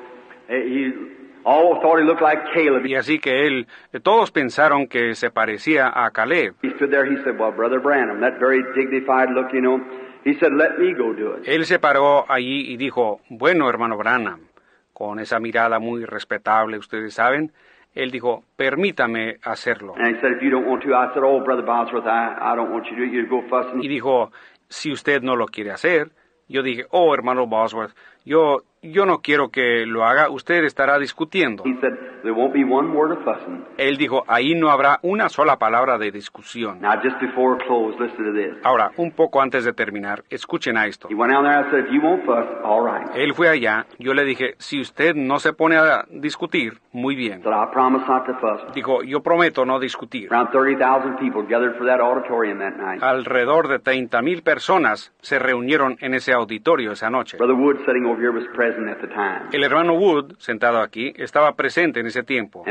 eh, 0.48 0.65
he 0.66 1.20
all 1.45 1.81
thought 1.81 1.99
he 2.01 2.05
looked 2.05 2.23
like 2.23 2.43
Caleb. 2.53 2.87
Y 2.87 2.95
así 2.95 3.19
que 3.19 3.47
él, 3.47 3.67
todos 4.03 4.31
pensaron 4.31 4.87
que 4.87 5.15
se 5.15 5.31
parecía 5.31 5.91
a 5.95 6.11
Caleb. 6.11 6.55
He 6.62 6.71
stood 6.77 6.91
there. 6.91 7.11
He 7.11 7.17
said, 7.23 7.39
"Well, 7.39 7.53
brother 7.53 7.81
Branham, 7.81 8.21
that 8.21 8.39
very 8.39 8.62
dignified 8.75 9.31
look, 9.31 9.53
you 9.53 9.61
know." 9.61 9.81
He 10.25 10.35
said, 10.35 10.53
"Let 10.53 10.79
me 10.79 10.93
go 10.95 11.15
do 11.15 11.37
it." 11.37 11.49
Él 11.49 11.65
se 11.65 11.79
paró 11.79 12.27
allí 12.29 12.73
y 12.73 12.77
dijo, 12.77 13.21
bueno, 13.31 13.69
hermano 13.69 13.97
Branham, 13.97 14.49
con 14.93 15.19
esa 15.19 15.41
mirada 15.41 15.79
muy 15.79 16.05
respetable, 16.05 16.77
ustedes 16.77 17.15
saben, 17.15 17.53
él 17.95 18.11
dijo, 18.11 18.45
permítame 18.57 19.39
hacerlo. 19.43 19.95
And 19.97 20.15
he 20.15 20.21
said, 20.21 20.33
"If 20.33 20.43
you 20.43 20.51
don't 20.51 20.67
want 20.67 20.83
to," 20.83 20.91
I 20.91 21.09
said, 21.15 21.23
"Oh, 21.25 21.43
brother 21.43 21.65
Bosworth, 21.65 22.07
I, 22.07 22.37
I 22.39 22.55
don't 22.55 22.71
want 22.71 22.85
you 22.91 22.97
to 22.97 23.03
do 23.03 23.05
it. 23.05 23.12
You 23.12 23.27
go 23.29 23.43
fussing." 23.49 23.83
Y 23.83 23.89
dijo, 23.89 24.31
si 24.69 24.93
usted 24.93 25.23
no 25.23 25.37
lo 25.37 25.47
quiere 25.47 25.71
hacer, 25.73 26.11
yo 26.49 26.62
dije, 26.62 26.85
oh, 26.91 27.15
hermano 27.15 27.47
Bosworth, 27.47 27.93
yo, 28.25 28.63
yo 28.83 29.07
no 29.07 29.19
quiero 29.19 29.51
que 29.51 29.85
lo 29.87 30.05
haga, 30.05 30.31
usted 30.31 30.65
estará 30.65 30.99
discutiendo. 30.99 31.65
He 31.67 31.75
said, 31.81 31.93
"There 32.23 32.33
won't 32.33 32.55
be 32.55 32.65
one 32.65 32.93
word 32.93 33.13
of 33.13 33.25
fussing." 33.25 33.65
Él 33.77 33.97
dijo, 33.97 34.25
ahí 34.27 34.55
no 34.55 34.71
habrá 34.71 34.99
una 35.03 35.29
sola 35.29 35.59
palabra 35.59 35.99
de 35.99 36.11
discusión. 36.11 36.81
Now, 36.81 37.01
just 37.03 37.21
before 37.21 37.59
close, 37.67 37.99
listen 37.99 38.25
to 38.25 38.33
this. 38.33 38.65
Ahora, 38.65 38.91
un 38.97 39.13
poco 39.13 39.41
antes 39.41 39.65
de 39.65 39.73
terminar, 39.73 40.25
escuchen 40.31 40.77
a 40.77 40.87
esto. 40.87 41.09
Él 43.15 43.35
fue 43.35 43.49
allá, 43.49 43.87
yo 43.99 44.15
le 44.15 44.25
dije, 44.25 44.55
si 44.59 44.81
usted 44.81 45.15
no 45.15 45.39
se 45.39 45.53
pone 45.53 45.77
a 45.77 46.05
discutir, 46.11 46.79
muy 46.93 47.15
bien. 47.17 47.41
I 47.41 47.43
said, 47.43 47.53
"I 47.53 47.73
promise 47.73 48.05
not 48.07 48.27
to 48.27 48.35
fuss." 48.35 48.75
Dijo, 48.75 49.03
yo 49.03 49.23
prometo 49.23 49.65
no 49.65 49.79
discutir. 49.79 50.29
Around 50.33 50.51
thirty 50.53 50.77
thousand 50.77 51.19
people 51.19 51.43
gathered 51.43 51.77
for 51.77 51.87
that 51.87 52.01
auditorium 52.01 52.59
that 52.59 52.77
night. 52.77 53.03
Alrededor 53.03 53.69
de 53.69 53.79
30.000 53.79 54.43
personas 54.43 55.13
se 55.21 55.39
reunieron 55.39 55.97
en 56.01 56.15
ese 56.15 56.33
auditorio 56.33 56.93
esa 56.93 57.11
noche. 57.11 57.37
Brother 57.37 57.57
Wood, 57.57 57.79
sitting 57.87 58.07
El 59.53 59.65
hermano 59.65 59.95
Wood, 59.95 60.35
sentado 60.39 60.81
aquí, 60.81 61.12
estaba 61.16 61.55
presente 61.55 62.01
en 62.01 62.07
ese 62.07 62.23
tiempo 62.23 62.65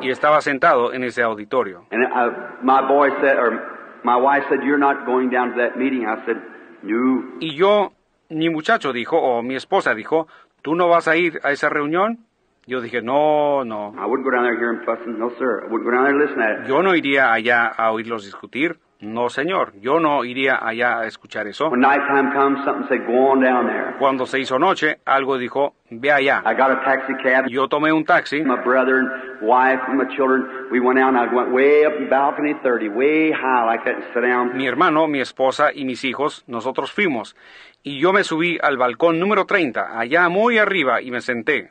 y 0.00 0.10
estaba 0.10 0.40
sentado 0.40 0.92
en 0.92 1.04
ese 1.04 1.22
auditorio. 1.22 1.86
And 1.90 2.02
my 2.62 2.82
boy 2.88 3.10
said, 3.20 3.38
or 3.38 3.52
my 4.04 4.16
wife 4.16 4.46
said, 4.48 4.60
"You're 4.62 4.78
not 4.78 5.04
going 5.06 5.30
down 5.30 5.52
to 5.52 5.58
that 5.58 5.76
meeting." 5.76 6.06
I 6.06 6.24
said, 6.24 6.36
"No." 6.82 7.36
Y 7.40 7.54
yo, 7.54 7.92
mi 8.30 8.50
muchacho 8.50 8.92
dijo, 8.92 9.18
o 9.18 9.42
mi 9.42 9.54
esposa 9.56 9.94
dijo, 9.94 10.28
¿tú 10.62 10.74
no 10.74 10.88
vas 10.88 11.08
a 11.08 11.16
ir 11.16 11.40
a 11.42 11.50
esa 11.52 11.68
reunión? 11.68 12.18
Yo 12.66 12.82
dije, 12.82 13.00
no, 13.00 13.64
no. 13.64 13.94
I 13.96 14.04
wouldn't 14.04 14.24
go 14.24 14.30
down 14.30 14.44
there 14.44 14.58
hearing 14.58 14.80
fussing. 14.84 15.18
No, 15.18 15.30
sir. 15.38 15.62
I 15.64 15.70
wouldn't 15.70 15.84
go 15.84 15.90
down 15.90 16.04
there 16.04 16.14
and 16.14 16.20
listen 16.20 16.42
at 16.42 16.64
it. 16.64 16.68
Yo 16.68 16.82
no 16.82 16.94
iría 16.94 17.32
allá 17.32 17.66
a 17.66 17.90
oírlos 17.92 18.24
discutir. 18.24 18.78
No, 19.00 19.28
señor. 19.28 19.74
Yo 19.80 20.00
no 20.00 20.24
iría 20.24 20.58
allá 20.60 20.98
a 21.00 21.06
escuchar 21.06 21.46
eso. 21.46 21.68
When 21.68 21.80
nighttime 21.80 22.32
comes, 22.32 22.64
something 22.64 22.88
said, 22.88 23.06
"Go 23.06 23.28
on 23.30 23.40
down 23.40 23.66
there." 23.66 23.94
Cuando 23.96 24.26
se 24.26 24.40
hizo 24.40 24.58
noche, 24.58 24.98
algo 25.04 25.38
dijo, 25.38 25.74
ve 25.88 26.10
allá. 26.10 26.42
I 26.44 26.54
got 26.54 26.72
a 26.72 26.80
taxi 26.84 27.14
cab. 27.22 27.46
Yo 27.48 27.68
tomé 27.68 27.92
un 27.92 28.04
taxi. 28.04 28.42
My 28.42 28.56
brother 28.56 28.98
and 28.98 29.08
wife 29.40 29.80
and 29.86 29.98
my 29.98 30.06
children, 30.16 30.68
we 30.72 30.80
went 30.80 30.98
out 30.98 31.14
and 31.14 31.18
I 31.18 31.32
went 31.32 31.52
way 31.52 31.84
up 31.86 31.92
in 31.96 32.08
balcony 32.08 32.54
30, 32.62 32.88
way 32.88 33.30
high 33.30 33.64
like 33.64 33.84
that 33.84 33.94
and 33.94 34.04
sat 34.12 34.22
down. 34.22 34.56
Mi 34.56 34.66
hermano, 34.66 35.06
mi 35.06 35.20
esposa 35.20 35.70
y 35.72 35.84
mis 35.84 36.02
hijos, 36.02 36.42
nosotros 36.48 36.90
fuimos. 36.90 37.36
Y 37.88 38.00
yo 38.00 38.12
me 38.12 38.22
subí 38.22 38.58
al 38.60 38.76
balcón 38.76 39.18
número 39.18 39.46
30, 39.46 39.98
allá 39.98 40.28
muy 40.28 40.58
arriba, 40.58 41.00
y 41.00 41.10
me 41.10 41.22
senté. 41.22 41.70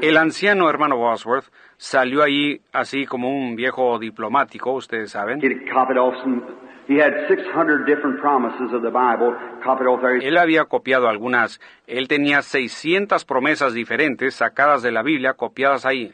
El 0.00 0.16
anciano 0.16 0.70
hermano 0.70 0.96
Bosworth 0.96 1.44
salió 1.76 2.22
allí 2.22 2.62
así 2.72 3.04
como 3.04 3.28
un 3.28 3.56
viejo 3.56 3.98
diplomático, 3.98 4.72
ustedes 4.72 5.10
saben. 5.10 5.38
He 5.42 5.48
had 5.48 5.70
copied 5.70 5.98
off 5.98 6.14
some, 6.22 6.42
he 6.88 6.98
had 6.98 7.12
600 7.28 7.84
different 7.84 8.22
promises 8.22 8.72
of 8.72 8.80
the 8.80 8.88
Bible, 8.88 9.36
copied 9.62 9.86
off 9.86 10.00
there. 10.00 10.26
Él 10.26 10.38
había 10.38 10.64
copiado 10.64 11.10
algunas. 11.10 11.60
Él 11.86 12.08
tenía 12.08 12.40
600 12.40 13.26
promesas 13.26 13.74
diferentes 13.74 14.36
sacadas 14.36 14.82
de 14.82 14.92
la 14.92 15.02
Biblia, 15.02 15.34
copiadas 15.34 15.84
ahí. 15.84 16.10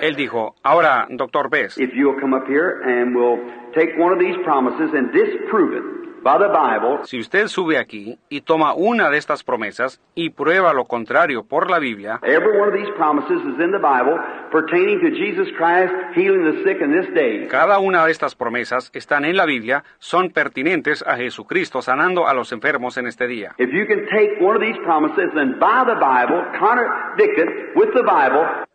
Él 0.00 0.16
dijo, 0.16 0.56
ahora, 0.64 1.06
doctor 1.10 1.48
Best, 1.48 1.78
if 3.74 3.76
you'll 3.76 3.96
come 3.96 4.10
up 4.10 4.10
here 4.10 4.10
and 4.10 4.10
we'll 4.10 4.10
take 4.10 4.10
one 4.10 4.12
of 4.12 4.18
these 4.18 4.36
promises 4.44 4.90
and 4.94 5.12
disprove 5.12 5.72
it 5.74 6.00
by 6.22 6.36
the 6.36 6.48
Bible, 6.48 6.98
si 7.04 7.18
usted 7.18 7.48
sube 7.48 7.78
aquí 7.78 8.18
y 8.28 8.42
toma 8.42 8.74
una 8.74 9.08
de 9.08 9.16
estas 9.16 9.42
promesas 9.42 10.02
y 10.14 10.30
prueba 10.30 10.74
lo 10.74 10.84
contrario 10.84 11.44
por 11.44 11.70
la 11.70 11.78
Biblia, 11.78 12.20
every 12.22 12.60
one 12.60 12.68
of 12.68 12.74
these 12.74 12.90
promises 12.96 13.40
is 13.40 13.58
in 13.58 13.70
the 13.72 13.78
Bible 13.78 14.18
pertaining 14.50 15.00
to 15.00 15.10
Jesus 15.16 15.48
Christ 15.56 15.92
healing 16.14 16.44
the 16.44 16.62
sick 16.62 16.82
in 16.82 16.92
this 16.92 17.08
day. 17.14 17.48
cada 17.48 17.78
una 17.78 18.04
de 18.04 18.12
estas 18.12 18.34
promesas 18.34 18.90
están 18.92 19.24
en 19.24 19.36
la 19.36 19.46
Biblia, 19.46 19.82
son 19.98 20.30
pertinentes 20.30 21.02
a 21.06 21.16
Jesucristo 21.16 21.80
sanando 21.80 22.28
a 22.28 22.34
los 22.34 22.52
enfermos 22.52 22.98
en 22.98 23.06
este 23.06 23.26
día. 23.26 23.54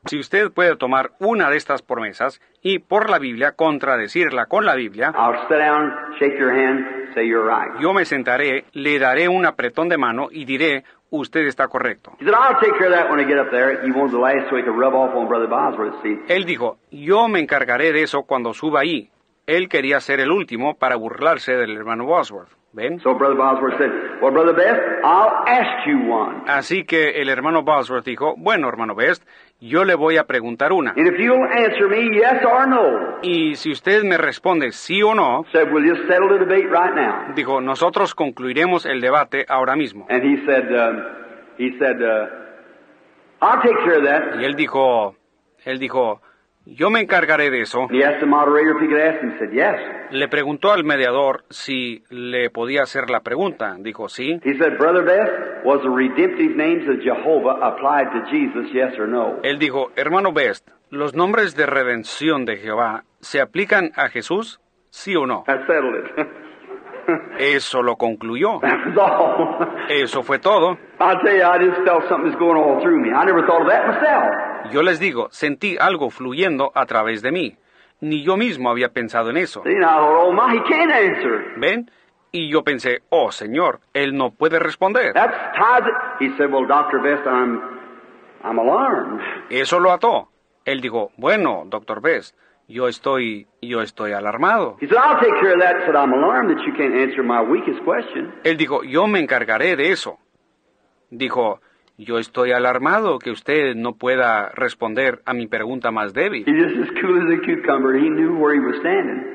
Si 0.07 0.19
usted 0.19 0.51
puede 0.51 0.75
tomar 0.75 1.11
una 1.19 1.49
de 1.49 1.57
estas 1.57 1.81
promesas 1.81 2.39
y 2.61 2.79
por 2.79 3.09
la 3.09 3.17
Biblia 3.17 3.53
contradecirla 3.53 4.45
con 4.45 4.65
la 4.65 4.75
Biblia, 4.75 5.11
I'll 5.15 5.47
sit 5.47 5.57
down, 5.57 5.91
shake 6.19 6.37
your 6.37 6.51
hand, 6.51 7.13
say 7.15 7.27
you're 7.27 7.43
right. 7.45 7.79
yo 7.81 7.91
me 7.93 8.05
sentaré, 8.05 8.65
le 8.73 8.99
daré 8.99 9.27
un 9.27 9.45
apretón 9.45 9.89
de 9.89 9.97
mano 9.97 10.27
y 10.31 10.45
diré, 10.45 10.83
usted 11.09 11.41
está 11.47 11.67
correcto. 11.67 12.11
He 12.19 12.25
said, 12.25 12.35
I'll 12.35 12.59
take 12.59 12.77
care 12.77 12.87
of 12.87 12.93
that 12.93 13.09
when 13.09 13.19
I 13.19 13.25
get 13.27 13.39
up 13.39 13.49
there. 13.49 13.81
He 13.83 13.91
wanted 13.91 14.11
the 14.11 14.19
last 14.19 14.49
so 14.49 14.57
he 14.57 14.63
could 14.63 14.77
rub 14.77 14.93
off 14.93 15.15
on 15.15 15.27
Brother 15.27 15.47
Bosworth, 15.47 15.95
see. 16.03 16.19
Él 16.27 16.45
dijo, 16.45 16.77
yo 16.91 17.27
me 17.27 17.39
encargaré 17.39 17.91
de 17.91 18.03
eso 18.03 18.23
cuando 18.23 18.53
suba 18.53 18.81
ahí. 18.81 19.09
Él 19.47 19.69
quería 19.69 19.99
ser 19.99 20.19
el 20.19 20.31
último 20.31 20.75
para 20.75 20.95
burlarse 20.95 21.55
del 21.55 21.75
hermano 21.75 22.05
Bosworth. 22.05 22.49
¿Ven? 22.73 22.99
So 22.99 23.15
Brother 23.15 23.37
Bosworth 23.37 23.77
said, 23.77 23.89
Well, 24.21 24.33
Brother 24.33 24.53
Best, 24.53 24.81
I'll 25.05 25.31
ask 25.47 25.87
you 25.87 26.11
one. 26.11 26.43
Así 26.47 26.83
que 26.83 27.21
el 27.21 27.29
hermano 27.29 27.61
Bosworth 27.63 28.03
dijo, 28.03 28.33
bueno, 28.37 28.67
hermano 28.67 28.95
Best, 28.95 29.23
yo 29.67 29.83
le 29.83 29.95
voy 29.95 30.17
a 30.17 30.25
preguntar 30.25 30.71
una. 30.73 30.91
And 30.95 31.07
if 31.07 31.17
you'll 31.19 31.43
answer 31.45 31.87
me 31.89 32.09
yes 32.15 32.43
or 32.45 32.67
no, 32.67 33.17
Y 33.23 33.55
si 33.55 33.71
usted 33.71 34.03
me 34.03 34.17
responde 34.17 34.71
sí 34.71 35.01
o 35.01 35.13
no, 35.15 35.45
said, 35.51 35.71
We'll 35.71 35.83
just 35.87 36.07
settle 36.07 36.29
the 36.29 36.39
debate 36.45 36.67
right 36.69 36.93
now. 36.95 37.33
dijo, 37.35 37.61
nosotros 37.61 38.13
concluiremos 38.13 38.85
el 38.85 39.01
debate 39.01 39.45
ahora 39.49 39.75
mismo. 39.75 40.05
And 40.09 40.23
he 40.23 40.45
said, 40.45 40.71
um, 40.71 41.03
He 41.57 41.71
said, 41.79 42.01
uh, 42.01 42.27
I'll 43.41 43.61
take 43.61 43.77
care 43.83 43.97
of 43.97 44.03
that. 44.05 44.39
Y 44.39 44.45
él 44.45 44.55
dijo, 44.55 45.15
él 45.63 45.79
dijo, 45.79 46.21
yo 46.65 46.89
me 46.89 47.01
encargaré 47.01 47.49
de 47.49 47.61
eso. 47.61 47.87
He 47.91 48.03
asked 48.03 48.19
the 48.19 48.25
moderator 48.25 48.75
if 48.75 48.81
he 48.81 48.87
could 48.87 49.01
ask 49.01 49.21
him. 49.21 49.31
He 49.31 49.39
said, 49.39 49.53
Yes. 49.53 50.11
Le 50.11 50.27
preguntó 50.27 50.71
al 50.71 50.83
mediador 50.83 51.45
si 51.49 52.03
le 52.09 52.49
podía 52.49 52.83
hacer 52.83 53.09
la 53.09 53.21
pregunta. 53.21 53.75
Dijo, 53.79 54.07
sí. 54.09 54.39
He 54.43 54.57
said, 54.57 54.77
Brother 54.77 55.03
Best, 55.03 55.65
was 55.65 55.81
the 55.81 55.89
redemptive 55.89 56.55
names 56.55 56.87
of 56.87 57.01
Jehovah 57.01 57.59
applied 57.61 58.11
to 58.13 58.21
Jesus, 58.31 58.71
yes 58.73 58.97
or 58.99 59.07
no? 59.07 59.39
Él 59.43 59.57
dijo, 59.57 59.91
hermano 59.95 60.31
Best, 60.31 60.69
¿Los 60.91 61.15
nombres 61.15 61.55
de 61.55 61.65
redención 61.65 62.45
de 62.45 62.57
Jehová 62.57 63.03
se 63.19 63.41
aplican 63.41 63.91
a 63.95 64.09
Jesús? 64.09 64.59
¿Sí 64.91 65.15
o 65.15 65.25
no? 65.25 65.43
Eso 67.39 67.81
lo 67.81 67.95
concluyó. 67.97 68.59
Eso 69.89 70.23
fue 70.23 70.39
todo. 70.39 70.77
I'll 70.99 71.19
tell 71.21 71.35
you, 71.35 71.43
I 71.43 71.57
just 71.59 71.81
felt 71.85 72.07
something 72.09 72.31
was 72.31 72.35
going 72.37 72.57
all 72.57 72.81
through 72.81 72.99
me. 73.01 73.09
I 73.11 73.25
never 73.25 73.45
thought 73.45 73.61
of 73.61 73.67
that 73.67 73.87
myself. 73.87 74.71
Yo 74.73 74.81
les 74.81 74.99
digo, 74.99 75.27
sentí 75.31 75.77
algo 75.79 76.09
fluyendo 76.09 76.71
a 76.73 76.85
través 76.85 77.21
de 77.21 77.31
mí. 77.31 77.57
Ni 78.01 78.23
yo 78.23 78.35
mismo 78.37 78.69
había 78.69 78.89
pensado 78.89 79.29
en 79.29 79.37
eso. 79.37 79.63
¿Ven? 81.57 81.91
Y 82.31 82.49
yo 82.51 82.63
pensé, 82.63 83.01
oh 83.09 83.31
Señor, 83.31 83.79
Él 83.93 84.17
no 84.17 84.31
puede 84.31 84.59
responder. 84.59 85.13
That's 85.13 85.33
ties 85.55 85.87
it. 85.87 85.93
He 86.19 86.37
said, 86.37 86.51
well, 86.51 86.67
Dr. 86.67 87.01
Best, 87.01 87.25
I'm, 87.25 87.61
I'm 88.43 88.59
alarmed. 88.59 89.21
Eso 89.49 89.79
lo 89.79 89.91
ató. 89.91 90.29
Él 90.65 90.81
dijo, 90.81 91.11
bueno, 91.17 91.63
doctor 91.67 92.01
Best, 92.01 92.35
yo 92.67 92.87
estoy, 92.87 93.47
yo 93.61 93.81
estoy 93.81 94.13
alarmado. 94.13 94.77
He 94.81 94.87
said, 94.87 94.97
I'll 94.97 95.19
take 95.19 95.33
care 95.39 95.53
of 95.53 95.61
that. 95.61 95.77
He 95.79 95.85
said, 95.85 95.95
I'm 95.95 96.13
alarmed 96.13 96.49
that 96.49 96.63
you 96.65 96.73
can't 96.75 96.95
answer 96.95 97.23
my 97.23 97.41
weakest 97.41 97.83
question. 97.83 98.33
Él 98.43 98.57
dijo, 98.57 98.83
yo 98.83 99.07
me 99.07 99.19
encargaré 99.19 99.75
de 99.75 99.91
eso. 99.91 100.17
Dijo, 101.09 101.61
yo 101.97 102.19
estoy 102.19 102.51
alarmado 102.51 103.19
que 103.19 103.31
usted 103.31 103.75
no 103.75 103.93
pueda 103.93 104.49
responder 104.49 105.21
a 105.25 105.33
mi 105.33 105.47
pregunta 105.47 105.91
más 105.91 106.13
débil. 106.13 106.43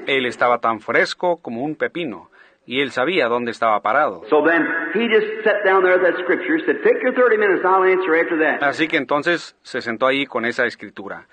Él 0.07 0.27
estaba 0.27 0.59
tan 0.59 0.81
fresco 0.81 1.39
como 1.39 1.63
un 1.63 1.77
pepino, 1.77 2.31
y 2.67 2.81
él 2.83 2.91
sabía 2.91 3.29
dónde 3.29 3.51
estaba 3.51 3.81
parado. 3.81 4.23
So 4.29 4.43
then 4.43 4.63
he 4.95 5.09
just 5.09 5.43
sat 5.43 5.65
down 5.65 5.83
there 5.83 5.95
at 5.95 6.03
that 6.03 6.21
scripture, 6.23 6.59
said, 6.67 6.83
Take 6.83 7.03
your 7.03 7.15
30 7.15 7.39
minutes, 7.39 7.65
I'll 7.65 7.85
answer 7.85 8.15
after 8.15 8.39
that. 8.39 8.63
Así 8.63 8.89
que 8.89 8.99
entonces 8.99 9.57
se 9.63 9.81
sentó 9.81 10.07
ahí 10.07 10.27
con 10.27 10.45
esa 10.45 10.67
escritura. 10.67 11.27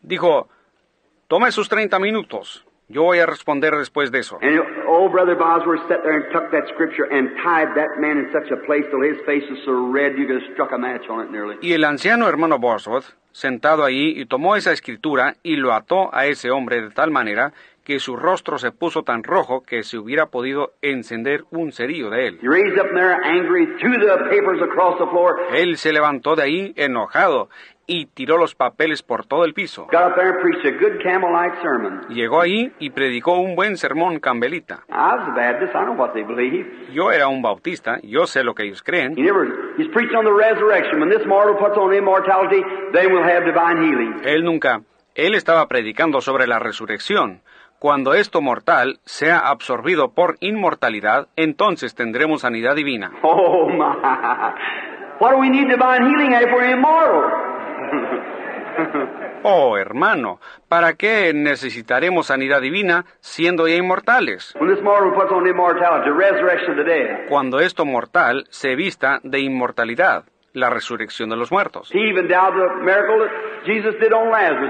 Dijo, 0.00 0.48
tome 1.32 1.50
sus 1.50 1.66
30 1.70 1.98
minutos, 1.98 2.62
yo 2.88 3.04
voy 3.04 3.18
a 3.18 3.24
responder 3.24 3.74
después 3.74 4.12
de 4.12 4.18
eso. 4.18 4.38
And 4.42 4.60
old 4.86 5.12
Brother 5.12 5.34
Bosworth 5.34 5.80
sat 5.88 6.02
there 6.02 6.12
and 6.12 6.30
took 6.30 6.50
that 6.50 6.68
scripture 6.74 7.08
and 7.10 7.30
tied 7.42 7.74
that 7.74 7.98
man 7.98 8.18
in 8.18 8.30
such 8.34 8.52
a 8.52 8.58
place 8.66 8.84
till 8.90 9.00
his 9.00 9.16
face 9.24 9.42
was 9.48 9.58
so 9.64 9.72
red 9.90 10.12
you 10.18 10.26
could 10.26 10.42
have 10.42 10.52
struck 10.52 10.72
a 10.72 10.76
match 10.76 11.08
on 11.08 11.24
it 11.24 11.30
nearly. 11.30 11.56
Y 11.62 11.72
el 11.72 11.84
anciano 11.84 12.28
hermano 12.28 12.58
Bosworth, 12.58 13.16
sentado 13.30 13.82
allí, 13.82 14.20
y 14.20 14.26
tomó 14.26 14.56
esa 14.56 14.72
escritura 14.72 15.36
y 15.42 15.56
lo 15.56 15.72
ató 15.72 16.14
a 16.14 16.26
ese 16.26 16.50
hombre 16.50 16.82
de 16.82 16.90
tal 16.90 17.10
manera 17.10 17.54
que 17.84 17.98
su 17.98 18.16
rostro 18.16 18.58
se 18.58 18.70
puso 18.70 19.02
tan 19.02 19.24
rojo 19.24 19.62
que 19.62 19.82
se 19.82 19.98
hubiera 19.98 20.26
podido 20.26 20.72
encender 20.82 21.44
un 21.50 21.72
cerillo 21.72 22.10
de 22.10 22.28
él. 22.28 22.38
Él 25.54 25.76
se 25.76 25.92
levantó 25.92 26.36
de 26.36 26.42
ahí 26.42 26.72
enojado 26.76 27.48
y 27.86 28.06
tiró 28.06 28.38
los 28.38 28.54
papeles 28.54 29.02
por 29.02 29.26
todo 29.26 29.44
el 29.44 29.54
piso. 29.54 29.86
Llegó 32.08 32.40
ahí 32.40 32.72
y 32.78 32.90
predicó 32.90 33.38
un 33.38 33.56
buen 33.56 33.76
sermón 33.76 34.18
cambelita. 34.20 34.84
I 34.88 35.16
was 35.16 35.28
a 35.28 35.34
Baptist, 35.34 35.74
I 35.74 35.84
know 35.84 35.94
what 35.94 36.12
they 36.12 36.22
believe. 36.22 36.92
Yo 36.92 37.10
era 37.10 37.28
un 37.28 37.42
bautista, 37.42 37.98
yo 38.02 38.26
sé 38.26 38.44
lo 38.44 38.54
que 38.54 38.64
ellos 38.64 38.82
creen. 38.82 39.14
Él 44.24 44.44
nunca, 44.44 44.80
él 45.14 45.34
estaba 45.34 45.68
predicando 45.68 46.20
sobre 46.20 46.46
la 46.46 46.58
resurrección. 46.58 47.40
Cuando 47.78 48.14
esto 48.14 48.40
mortal 48.40 49.00
sea 49.04 49.38
absorbido 49.38 50.12
por 50.12 50.36
inmortalidad, 50.38 51.26
entonces 51.34 51.96
tendremos 51.96 52.42
sanidad 52.42 52.76
divina. 52.76 53.10
Oh 53.22 53.68
my! 53.68 54.54
What 55.18 55.32
do 55.32 55.38
we 55.38 55.50
need 55.50 55.68
divine 55.68 56.04
healing 56.06 56.32
if 56.32 56.52
we're 56.52 56.70
immortal? 56.70 57.51
Oh, 59.44 59.76
hermano, 59.76 60.38
¿para 60.68 60.94
qué 60.94 61.32
necesitaremos 61.34 62.26
sanidad 62.28 62.60
divina 62.60 63.04
siendo 63.18 63.66
ya 63.66 63.74
inmortales? 63.74 64.54
Cuando 67.28 67.58
esto 67.58 67.84
mortal 67.84 68.44
se 68.50 68.76
vista 68.76 69.18
de 69.24 69.40
inmortalidad, 69.40 70.24
la 70.52 70.70
resurrección 70.70 71.28
de 71.30 71.36
los 71.36 71.50
muertos. 71.50 71.90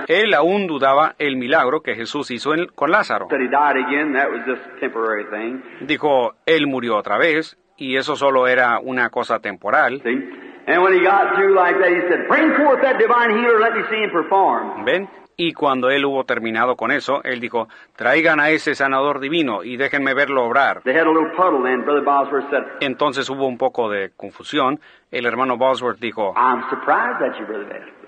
Él 0.09 0.33
aún 0.33 0.67
dudaba 0.67 1.17
el 1.19 1.37
milagro 1.37 1.83
que 1.83 1.95
Jesús 1.95 2.31
hizo 2.31 2.55
en- 2.55 2.69
con 2.69 2.91
Lázaro. 2.91 3.27
Dijo, 5.83 6.33
él 6.47 6.67
murió 6.67 6.97
otra 6.97 7.19
vez, 7.19 7.59
y 7.77 7.97
eso 7.97 8.17
solo 8.17 8.47
era 8.47 8.79
una 8.79 9.11
cosa 9.11 9.39
temporal. 9.41 10.01
See? 10.03 10.52
And 10.67 10.83
when 10.83 10.95
he 10.95 11.01
got 11.05 11.35
through 11.35 11.55
like 11.55 11.79
that, 11.79 11.91
he 11.91 12.01
said, 12.09 12.29
"Bring 12.29 12.55
forth 12.55 12.81
that 12.83 12.99
divine 12.99 13.31
healer. 13.37 13.59
Let 13.59 13.75
me 13.75 13.83
see 13.91 14.03
him 14.03 14.11
perform." 14.11 14.85
¿Ven? 14.85 15.09
Y 15.37 15.55
cuando 15.55 15.91
él 15.91 16.05
hubo 16.05 16.25
terminado 16.25 16.77
con 16.77 16.91
eso, 16.91 17.23
él 17.25 17.41
dijo, 17.41 17.67
traigan 17.97 18.39
a 18.39 18.51
ese 18.51 18.75
sanador 18.75 19.19
divino 19.19 19.65
y 19.65 19.77
déjenme 19.77 20.15
verlo 20.15 20.45
obrar. 20.45 20.83
Entonces 22.81 23.31
hubo 23.31 23.47
un 23.47 23.59
poco 23.59 23.91
de 23.91 24.11
confusión. 24.17 24.79
El 25.11 25.27
hermano 25.27 25.57
Bosworth 25.57 25.99
dijo, 25.99 26.35
"I'm 26.37 26.63
surprised 26.69 27.23
at 27.23 27.39
you, 27.39 27.47
Brother. 27.47 28.02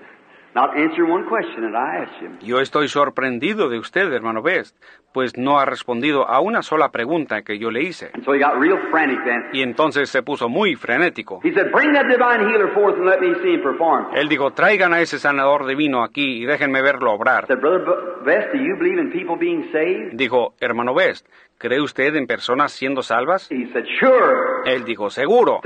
Not 0.55 0.75
answering 0.77 1.11
one 1.11 1.27
question 1.27 1.69
that 1.69 1.75
I 1.75 2.03
asked 2.03 2.21
him." 2.21 2.39
yo 2.41 2.59
estoy 2.61 2.87
sorprendido 2.87 3.69
de 3.69 3.77
usted, 3.77 4.11
hermano 4.11 4.41
Best, 4.41 4.75
pues 5.13 5.37
no 5.37 5.59
ha 5.59 5.65
respondido 5.65 6.27
a 6.27 6.39
una 6.39 6.61
sola 6.63 6.91
pregunta 6.91 7.41
que 7.43 7.59
yo 7.59 7.71
le 7.71 7.83
hice. 7.83 8.11
And 8.13 8.23
so 8.23 8.33
he 8.33 8.39
got 8.39 8.57
real 8.59 8.77
frantic 8.89 9.23
then. 9.25 9.43
Y 9.53 9.61
entonces 9.61 10.09
se 10.09 10.23
puso 10.23 10.47
muy 10.49 10.75
frenético. 10.75 11.41
He 11.43 11.53
said, 11.53 11.71
"Bring 11.71 11.93
that 11.93 12.07
divine 12.07 12.49
healer 12.49 12.73
forth 12.73 12.95
and 12.95 13.05
let 13.05 13.19
me 13.19 13.35
see 13.43 13.53
him 13.55 13.61
perform." 13.61 14.15
Él 14.15 14.29
dijo, 14.29 14.51
traigan 14.51 14.93
a 14.93 15.01
ese 15.01 15.19
sanador 15.19 15.65
divino 15.65 16.03
aquí 16.03 16.43
y 16.43 16.45
déjenme 16.45 16.81
verlo 16.81 17.11
obrar. 17.13 17.47
said, 17.47 17.59
Brother 17.59 17.83
Best, 18.25 18.53
do 18.53 18.57
you 18.57 18.75
believe 18.77 18.99
in 18.99 19.11
people 19.11 19.35
being 19.37 19.69
saved? 19.71 20.13
Dijo, 20.13 20.53
hermano 20.61 20.93
Best, 20.93 21.27
¿cree 21.57 21.81
usted 21.81 22.15
en 22.15 22.27
personas 22.27 22.71
siendo 22.71 23.01
salvas? 23.03 23.49
He 23.51 23.67
said, 23.71 23.85
Sure. 23.99 24.45
Él 24.65 24.83
dijo, 24.83 25.09
seguro. 25.09 25.59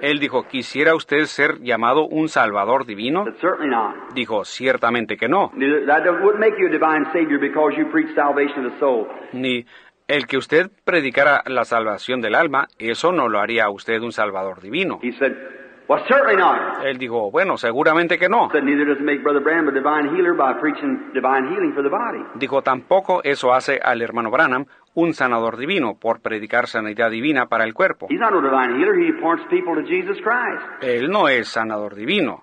Él 0.00 0.18
dijo, 0.18 0.42
¿quisiera 0.48 0.94
usted 0.94 1.24
ser 1.24 1.60
llamado 1.60 2.06
un 2.06 2.28
salvador 2.28 2.86
divino? 2.86 3.24
Dijo, 4.14 4.44
ciertamente 4.44 5.16
que 5.16 5.28
no. 5.28 5.50
Neither- 5.54 5.86
That 5.86 6.04
don't- 6.04 6.22
wouldn't 6.22 6.40
make 6.40 6.56
you 6.58 6.66
a 6.66 6.70
divine 6.70 7.06
Savior 7.12 7.38
because 7.38 7.76
you 7.76 7.90
preach 7.90 8.14
salvation 8.14 8.66
of 8.66 8.72
the 8.72 8.78
soul. 8.78 9.06
Ni 9.32 9.64
el 10.08 10.26
que 10.26 10.36
usted 10.38 10.70
predicara 10.84 11.42
la 11.46 11.64
salvación 11.64 12.20
del 12.20 12.34
alma, 12.34 12.68
eso 12.78 13.12
no 13.12 13.28
lo 13.28 13.40
haría 13.40 13.64
a 13.64 13.70
usted 13.70 14.00
un 14.00 14.12
salvador 14.12 14.60
divino. 14.60 14.98
Well, 15.88 16.02
certainly 16.08 16.36
not. 16.36 16.84
Él 16.84 16.98
dijo, 16.98 17.30
bueno, 17.30 17.56
seguramente 17.56 18.18
que 18.18 18.28
no. 18.28 18.46
I 18.46 18.52
said, 18.52 18.64
Neither 18.64 18.86
does 18.86 18.98
it 18.98 19.04
make 19.04 19.22
Brother 19.22 19.40
Branham 19.40 19.68
a 19.68 19.72
divine 19.72 20.08
healer 20.16 20.34
by 20.34 20.58
preaching 20.60 21.12
divine 21.14 21.48
healing 21.48 21.72
for 21.74 21.82
the 21.82 21.88
body. 21.90 22.24
Dijo, 22.34 22.62
tampoco 22.62 23.22
eso 23.22 23.52
hace 23.54 23.78
al 23.80 24.02
hermano 24.02 24.30
Branham 24.30 24.66
un 24.94 25.14
sanador 25.14 25.56
divino 25.56 25.96
por 26.00 26.20
predicar 26.20 26.66
sanidad 26.66 27.10
divina 27.10 27.46
para 27.46 27.64
el 27.64 27.72
cuerpo. 27.72 28.08
He's 28.10 28.18
not 28.18 28.32
a 28.32 28.40
divine 28.40 28.80
healer. 28.80 28.98
He 28.98 29.12
points 29.20 29.44
people 29.48 29.74
to 29.76 29.82
Jesus 29.82 30.16
Christ. 30.22 30.82
Él 30.82 31.08
no 31.08 31.28
es 31.28 31.48
sanador 31.48 31.94
divino. 31.94 32.42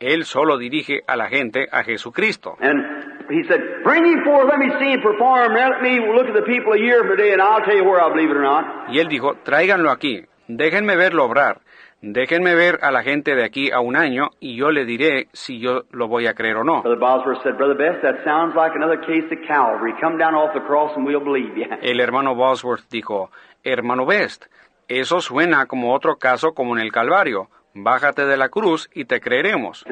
Él 0.00 0.24
solo 0.24 0.56
dirige 0.56 1.02
a 1.06 1.16
la 1.16 1.28
gente 1.28 1.66
a 1.70 1.82
Jesucristo. 1.82 2.56
And 2.60 2.80
he 3.28 3.42
said, 3.48 3.60
Bring 3.84 4.06
him 4.06 4.24
forth, 4.24 4.48
let 4.48 4.58
me 4.58 4.70
see 4.78 4.92
him 4.92 5.02
perform. 5.02 5.52
Let 5.54 5.82
me 5.82 5.98
look 5.98 6.28
at 6.28 6.34
the 6.34 6.46
people 6.46 6.72
a 6.72 6.78
year 6.78 7.00
from 7.00 7.16
today, 7.16 7.32
and 7.32 7.42
I'll 7.42 7.64
tell 7.64 7.76
you 7.76 7.84
where 7.84 8.00
I 8.00 8.08
believe 8.08 8.30
it 8.30 8.36
or 8.36 8.44
not. 8.44 8.88
Y 8.90 9.00
él 9.00 9.08
dijo, 9.08 9.34
tráiganlo 9.42 9.90
aquí, 9.90 10.24
déjenme 10.46 10.96
verlo 10.96 11.24
obrar, 11.24 11.60
déjenme 12.00 12.54
ver 12.54 12.78
a 12.82 12.90
la 12.90 13.02
gente 13.02 13.34
de 13.34 13.44
aquí 13.44 13.70
a 13.70 13.80
un 13.80 13.96
año 13.96 14.30
y 14.40 14.56
yo 14.56 14.70
le 14.70 14.84
diré 14.84 15.28
si 15.32 15.58
yo 15.58 15.82
lo 15.90 16.08
voy 16.08 16.26
a 16.26 16.34
creer 16.34 16.56
o 16.56 16.64
no. 16.64 16.82
Brother 16.82 16.98
Bosworth 16.98 17.42
said, 17.42 17.56
Brother 17.56 17.76
Best, 17.76 18.02
that 18.02 18.24
sounds 18.24 18.54
like 18.54 18.74
another 18.76 18.98
case 19.00 19.26
of 19.32 19.38
Calvary. 19.46 19.92
Come 20.00 20.18
down 20.18 20.34
off 20.34 20.52
the 20.54 20.60
cross 20.60 20.92
and 20.96 21.06
we'll 21.06 21.22
believe 21.22 21.56
you. 21.56 21.66
El 21.82 22.00
hermano 22.00 22.34
Bosworth 22.34 22.88
dijo, 22.90 23.30
hermano 23.64 24.06
Best, 24.06 24.46
eso 24.88 25.20
suena 25.20 25.66
como 25.66 25.94
otro 25.94 26.16
caso 26.16 26.52
como 26.54 26.76
en 26.76 26.82
el 26.82 26.92
Calvario. 26.92 27.48
Bájate 27.74 28.24
de 28.26 28.36
la 28.36 28.48
cruz 28.48 28.88
y 28.94 29.04
te 29.04 29.20
creeremos. 29.20 29.84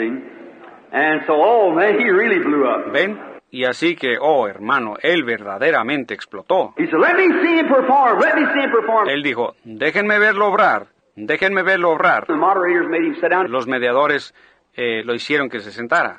And 0.92 1.26
so, 1.26 1.34
oh 1.34 1.72
man, 1.74 1.98
he 1.98 2.10
really 2.10 2.38
blew 2.38 2.64
up. 2.64 2.90
¿Ven? 2.92 3.18
Y 3.50 3.64
así 3.64 3.96
que, 3.96 4.16
oh 4.20 4.48
hermano, 4.48 4.94
él 5.02 5.24
verdaderamente 5.24 6.14
explotó. 6.14 6.74
He 6.76 6.86
said, 6.86 6.98
Let 6.98 7.14
me 7.16 7.28
see 7.42 7.58
him 7.58 7.68
perform. 7.68 8.18
Let 8.20 8.34
me 8.34 8.46
see 8.52 8.60
him 8.64 8.70
perform. 8.70 9.08
Él 9.08 9.22
dijo, 9.22 9.54
déjenme 9.64 10.18
verlo 10.18 10.48
obrar, 10.48 10.86
déjenme 11.16 11.62
verlo 11.62 11.90
obrar. 11.90 12.26
Los 13.48 13.66
mediadores 13.66 14.34
eh, 14.74 15.02
lo 15.04 15.14
hicieron 15.14 15.48
que 15.48 15.60
se 15.60 15.72
sentara. 15.72 16.16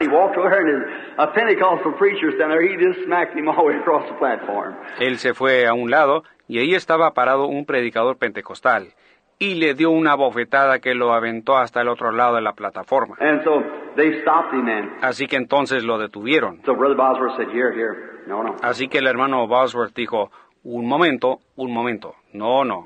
Él 4.99 5.17
se 5.17 5.33
fue 5.33 5.67
a 5.67 5.73
un 5.73 5.91
lado 5.91 6.23
y 6.47 6.59
ahí 6.59 6.73
estaba 6.73 7.13
parado 7.13 7.45
un 7.45 7.65
predicador 7.65 8.17
pentecostal 8.17 8.87
y 9.39 9.55
le 9.55 9.75
dio 9.75 9.91
una 9.91 10.15
bofetada 10.15 10.79
que 10.79 10.95
lo 10.95 11.13
aventó 11.13 11.57
hasta 11.57 11.81
el 11.81 11.89
otro 11.89 12.11
lado 12.11 12.35
de 12.35 12.41
la 12.41 12.53
plataforma. 12.53 13.15
Así 15.01 15.27
que 15.27 15.35
entonces 15.35 15.83
lo 15.83 15.99
detuvieron. 15.99 16.61
Así 18.63 18.87
que 18.87 18.97
el 18.97 19.07
hermano 19.07 19.47
Bosworth 19.47 19.93
dijo, 19.95 20.31
un 20.67 20.85
momento, 20.85 21.39
un 21.55 21.71
momento, 21.71 22.15
no, 22.33 22.65
no. 22.65 22.85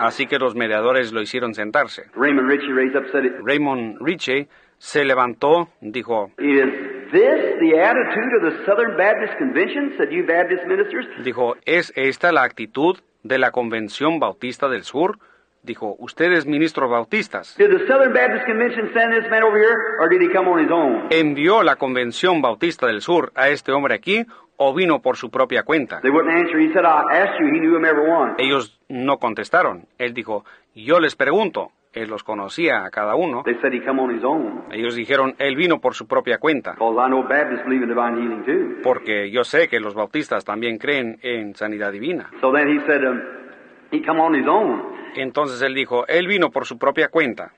Así 0.00 0.26
que 0.26 0.38
los 0.38 0.56
mediadores 0.56 1.12
lo 1.12 1.22
hicieron 1.22 1.54
sentarse. 1.54 2.10
Raymond 2.16 2.48
Ritchie 2.48 2.72
raised 2.72 2.96
up 2.96 3.04
and 3.04 3.12
said, 3.12 3.22
Raymond 3.42 3.98
Ritchie 4.00 4.48
Se 4.78 5.04
levantó, 5.04 5.68
dijo, 5.80 6.32
Is 6.38 6.66
this 7.12 7.58
the 7.60 7.80
attitude 7.80 8.34
of 8.36 8.42
the 8.42 8.64
Southern 8.66 8.96
Baptist 8.96 9.38
Convention? 9.38 9.94
Said 9.96 10.10
you 10.10 10.26
Baptist 10.26 10.66
ministers. 10.66 11.06
dijo, 11.24 11.54
¿es 11.64 11.92
esta 11.94 12.32
la 12.32 12.42
actitud 12.42 12.98
de 13.22 13.38
la 13.38 13.52
Convención 13.52 14.18
Bautista 14.18 14.68
del 14.68 14.82
Sur? 14.82 15.18
Dijo, 15.62 15.96
ustedes 15.98 16.44
ministros 16.44 16.90
bautistas. 16.90 17.56
Did 17.56 17.70
the 17.70 17.86
Southern 17.86 18.12
Baptist 18.12 18.44
Convention 18.44 18.90
send 18.92 19.14
this 19.14 19.30
man 19.30 19.44
over 19.44 19.56
here, 19.56 19.78
or 20.00 20.10
did 20.10 20.20
he 20.20 20.28
come 20.30 20.46
on 20.50 20.62
his 20.62 20.70
own? 20.70 21.06
¿Envió 21.10 21.62
la 21.62 21.76
Convención 21.76 22.42
Bautista 22.42 22.86
del 22.86 23.00
Sur 23.00 23.32
a 23.34 23.48
este 23.48 23.72
hombre 23.72 23.94
aquí 23.94 24.26
o 24.56 24.74
vino 24.74 25.00
por 25.00 25.16
su 25.16 25.30
propia 25.30 25.62
cuenta? 25.62 26.00
Ellos 28.38 28.80
no 28.88 29.18
contestaron. 29.18 29.86
Él 29.98 30.14
dijo, 30.14 30.44
yo 30.74 31.00
les 31.00 31.16
pregunto. 31.16 31.70
Él 31.92 32.08
los 32.08 32.24
conocía 32.24 32.84
a 32.84 32.90
cada 32.90 33.14
uno. 33.14 33.44
They 33.44 33.54
said 33.60 33.72
he 33.72 33.80
come 33.84 34.02
on 34.02 34.16
his 34.16 34.24
own. 34.24 34.64
Ellos 34.72 34.96
dijeron, 34.96 35.36
él 35.38 35.54
vino 35.54 35.80
por 35.80 35.94
su 35.94 36.08
propia 36.08 36.38
cuenta. 36.38 36.74
Porque 38.82 39.30
yo 39.30 39.44
sé 39.44 39.68
que 39.68 39.78
los 39.78 39.94
bautistas 39.94 40.44
también 40.44 40.78
creen 40.78 41.18
en 41.22 41.54
sanidad 41.54 41.92
divina. 41.92 42.30
So 42.40 42.50
then 42.52 42.68
he 42.68 42.84
said, 42.84 43.04
um, 43.04 43.20
he 43.92 44.02
come 44.02 44.20
on 44.20 44.34
his 44.34 44.46
own. 44.46 44.82
Entonces 45.14 45.62
él 45.62 45.72
dijo, 45.74 46.04
él 46.08 46.26
vino 46.26 46.50
por 46.50 46.66
su 46.66 46.78
propia 46.78 47.08
cuenta. 47.08 47.52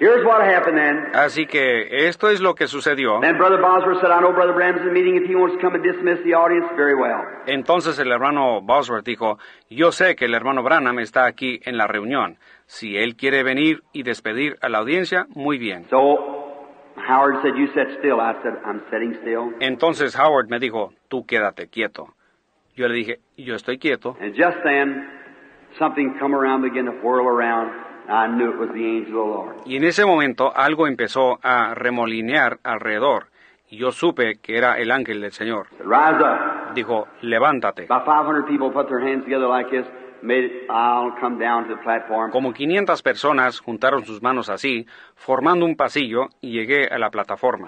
Here's 0.00 0.24
what 0.24 0.40
happened 0.40 0.78
then. 0.78 1.12
Así 1.14 1.46
que 1.46 2.08
esto 2.08 2.30
es 2.30 2.40
lo 2.40 2.54
que 2.54 2.66
sucedió. 2.66 3.20
Then 3.20 3.36
Brother 3.36 3.60
Bosworth 3.60 4.00
said, 4.00 4.10
I 4.10 4.20
know 4.20 4.32
Brother 4.32 4.54
Bram's 4.54 4.80
in 4.80 4.86
the 4.86 4.92
meeting. 4.92 5.14
If 5.14 5.28
he 5.28 5.36
wants 5.36 5.56
to 5.56 5.60
come 5.60 5.74
and 5.74 5.84
dismiss 5.84 6.24
the 6.24 6.32
audience, 6.32 6.66
very 6.74 6.94
well. 6.94 7.20
Entonces 7.46 7.98
el 7.98 8.10
hermano 8.10 8.62
Bosworth 8.62 9.04
dijo, 9.04 9.38
yo 9.68 9.92
sé 9.92 10.16
que 10.16 10.24
el 10.24 10.34
hermano 10.34 10.62
Branham 10.62 10.98
está 11.00 11.26
aquí 11.26 11.60
en 11.66 11.76
la 11.76 11.86
reunión. 11.86 12.38
Si 12.64 12.96
él 12.96 13.14
quiere 13.14 13.42
venir 13.42 13.82
y 13.92 14.02
despedir 14.02 14.56
a 14.62 14.70
la 14.70 14.78
audiencia, 14.78 15.26
muy 15.34 15.58
bien. 15.58 15.84
So 15.90 16.16
Howard 17.06 17.42
said, 17.42 17.54
you 17.56 17.66
sit 17.74 17.98
still. 17.98 18.20
I 18.20 18.32
said, 18.42 18.54
I'm 18.64 18.80
sitting 18.90 19.18
still. 19.20 19.52
Entonces 19.60 20.16
Howard 20.18 20.48
me 20.48 20.58
dijo, 20.58 20.94
tú 21.08 21.26
quédate 21.26 21.68
quieto. 21.68 22.14
Yo 22.74 22.88
le 22.88 22.94
dije, 22.94 23.18
yo 23.36 23.54
estoy 23.54 23.78
quieto. 23.78 24.16
And 24.18 24.34
just 24.34 24.56
then, 24.64 25.10
something 25.78 26.16
come 26.18 26.34
around, 26.34 26.62
began 26.62 26.86
to 26.86 26.92
whirl 27.02 27.28
around. 27.28 27.89
I 28.10 28.26
knew 28.26 28.50
it 28.50 28.58
was 28.58 28.70
the 28.72 28.84
angel 28.84 29.20
of 29.20 29.26
the 29.26 29.34
Lord. 29.34 29.56
Y 29.66 29.76
en 29.76 29.84
ese 29.84 30.04
momento 30.04 30.52
algo 30.54 30.86
empezó 30.86 31.38
a 31.42 31.74
remolinear 31.74 32.58
alrededor. 32.64 33.28
Y 33.70 33.76
yo 33.76 33.92
supe 33.92 34.40
que 34.42 34.58
era 34.58 34.78
el 34.78 34.90
ángel 34.90 35.20
del 35.20 35.30
Señor. 35.30 35.68
Said, 35.70 35.86
Rise 35.86 36.22
up. 36.22 36.74
Dijo, 36.74 37.06
levántate. 37.22 37.84
About 37.84 38.04
500 38.04 38.44
people 38.46 38.70
put 38.72 38.88
their 38.88 39.00
hands 39.00 39.22
together 39.24 39.46
like 39.46 39.70
this, 39.70 39.86
made 40.22 40.44
it, 40.44 40.52
I'll 40.68 41.12
come 41.20 41.38
down 41.38 41.68
to 41.68 41.76
the 41.76 41.82
platform. 41.82 42.32
Como 42.32 42.52
500 42.52 43.00
personas 43.02 43.60
juntaron 43.60 44.04
sus 44.04 44.20
manos 44.22 44.48
así, 44.48 44.86
formando 45.14 45.64
un 45.64 45.76
pasillo, 45.76 46.30
y 46.40 46.50
llegué 46.50 46.88
a 46.88 46.98
la 46.98 47.10
plataforma. 47.10 47.66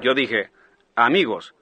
Yo 0.00 0.14
dije, 0.14 0.50
amigos, 0.96 1.54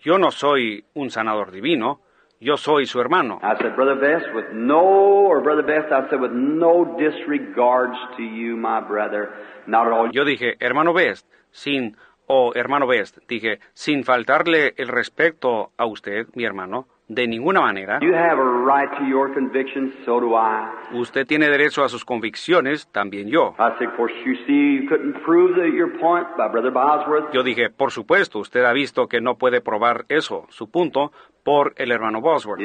yo 0.00 0.18
no 0.18 0.30
soy 0.30 0.84
un 0.94 1.10
sanador 1.10 1.50
divino, 1.50 2.00
yo 2.40 2.56
soy 2.56 2.86
su 2.86 3.00
hermano. 3.00 3.38
I 3.42 3.56
said, 3.60 3.74
Brother 3.74 3.98
Best, 3.98 4.26
with 4.34 4.52
no, 4.52 4.80
or 4.80 5.42
Brother 5.42 5.64
Best, 5.64 5.92
I 5.92 6.08
said, 6.08 6.20
with 6.20 6.32
no 6.32 6.96
disregards 6.98 7.96
to 8.16 8.22
you, 8.22 8.56
my 8.56 8.80
brother, 8.80 9.30
not 9.66 9.86
at 9.86 9.92
all. 9.92 10.10
Yo 10.12 10.24
dije, 10.24 10.56
hermano 10.60 10.92
Best, 10.92 11.26
sin, 11.50 11.96
o 12.26 12.52
hermano 12.54 12.86
Best, 12.86 13.18
dije, 13.28 13.60
sin 13.72 14.04
faltarle 14.04 14.74
el 14.76 14.88
respeto 14.88 15.70
a 15.76 15.86
usted, 15.86 16.26
mi 16.34 16.44
hermano, 16.44 16.86
de 17.08 17.26
ninguna 17.26 17.60
manera. 17.60 18.00
You 18.02 18.14
have 18.14 18.38
a 18.38 18.64
right 18.64 18.90
to 18.98 19.04
your 19.06 19.32
convictions, 19.32 19.94
so 20.04 20.18
do 20.20 20.34
I. 20.36 20.72
Usted 20.92 21.26
tiene 21.26 21.48
derecho 21.48 21.84
a 21.84 21.88
sus 21.88 22.04
convicciones, 22.04 22.88
también 22.92 23.28
yo. 23.28 23.54
I 23.58 23.78
said, 23.78 23.88
of 23.88 23.96
course, 23.96 24.12
you 24.24 24.34
see, 24.46 24.82
you 24.82 24.88
couldn't 24.88 25.22
prove 25.24 25.56
your 25.72 25.98
point 26.00 26.26
by 26.36 26.48
Brother 26.48 26.72
Bosworth. 26.72 27.32
Yo 27.32 27.42
dije, 27.42 27.70
por 27.70 27.92
supuesto, 27.92 28.40
usted 28.40 28.64
ha 28.64 28.72
visto 28.72 29.06
que 29.06 29.20
no 29.20 29.36
puede 29.36 29.60
probar 29.60 30.04
eso, 30.08 30.46
su 30.50 30.68
punto, 30.68 31.12
por 31.46 31.74
el 31.76 31.92
hermano 31.92 32.20
Bosworth. 32.20 32.60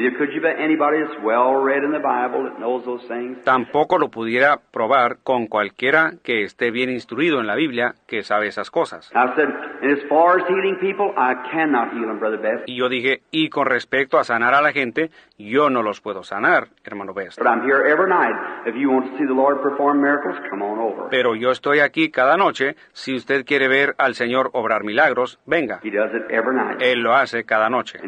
Tampoco 3.44 3.98
lo 3.98 4.08
pudiera 4.10 4.60
probar 4.72 5.18
con 5.22 5.46
cualquiera 5.46 6.14
que 6.24 6.42
esté 6.42 6.72
bien 6.72 6.90
instruido 6.90 7.38
en 7.38 7.46
la 7.46 7.54
Biblia, 7.54 7.94
que 8.08 8.24
sabe 8.24 8.48
esas 8.48 8.72
cosas. 8.72 9.08
I 9.14 9.36
said, 9.36 9.48
and 9.82 9.92
as 9.92 10.08
far 10.08 10.40
as 10.40 10.48
healing 10.48 10.76
people, 10.80 11.12
I 11.16 11.34
cannot 11.52 11.92
heal 11.92 12.08
them, 12.08 12.18
Brother 12.18 12.40
Best. 12.40 12.68
Y 12.68 12.74
yo 12.74 12.88
dije, 12.88 13.22
y 13.30 13.50
con 13.50 13.66
respecto 13.66 14.18
a 14.18 14.24
sanar 14.24 14.52
a 14.54 14.60
la 14.60 14.72
gente, 14.72 15.12
yo 15.38 15.70
no 15.70 15.84
los 15.84 16.00
puedo 16.00 16.24
sanar, 16.24 16.66
hermano 16.82 17.14
Best. 17.14 17.38
But 17.38 17.46
I'm 17.46 17.62
here 17.62 17.88
every 17.88 18.10
night. 18.10 18.34
If 18.66 18.74
you 18.74 18.90
want 18.90 19.12
to 19.12 19.16
see 19.16 19.26
the 19.26 19.32
Lord 19.32 19.62
perform 19.62 20.02
miracles, 20.02 20.36
come 20.50 20.64
on 20.64 20.80
over. 20.80 21.08
Pero 21.08 21.36
yo 21.36 21.52
estoy 21.52 21.78
aquí 21.78 22.10
cada 22.10 22.36
noche. 22.36 22.74
Si 22.92 23.14
usted 23.14 23.44
quiere 23.44 23.68
ver 23.68 23.94
al 23.98 24.16
Señor 24.16 24.50
obrar 24.54 24.82
milagros, 24.82 25.38
venga. 25.46 25.78
He 25.84 25.90
does 25.92 26.10
it 26.12 26.28
every 26.30 26.56
night. 26.56 26.82
Él 26.82 26.98
lo 26.98 27.14
hace 27.14 27.44
cada 27.44 27.70
noche. 27.70 28.00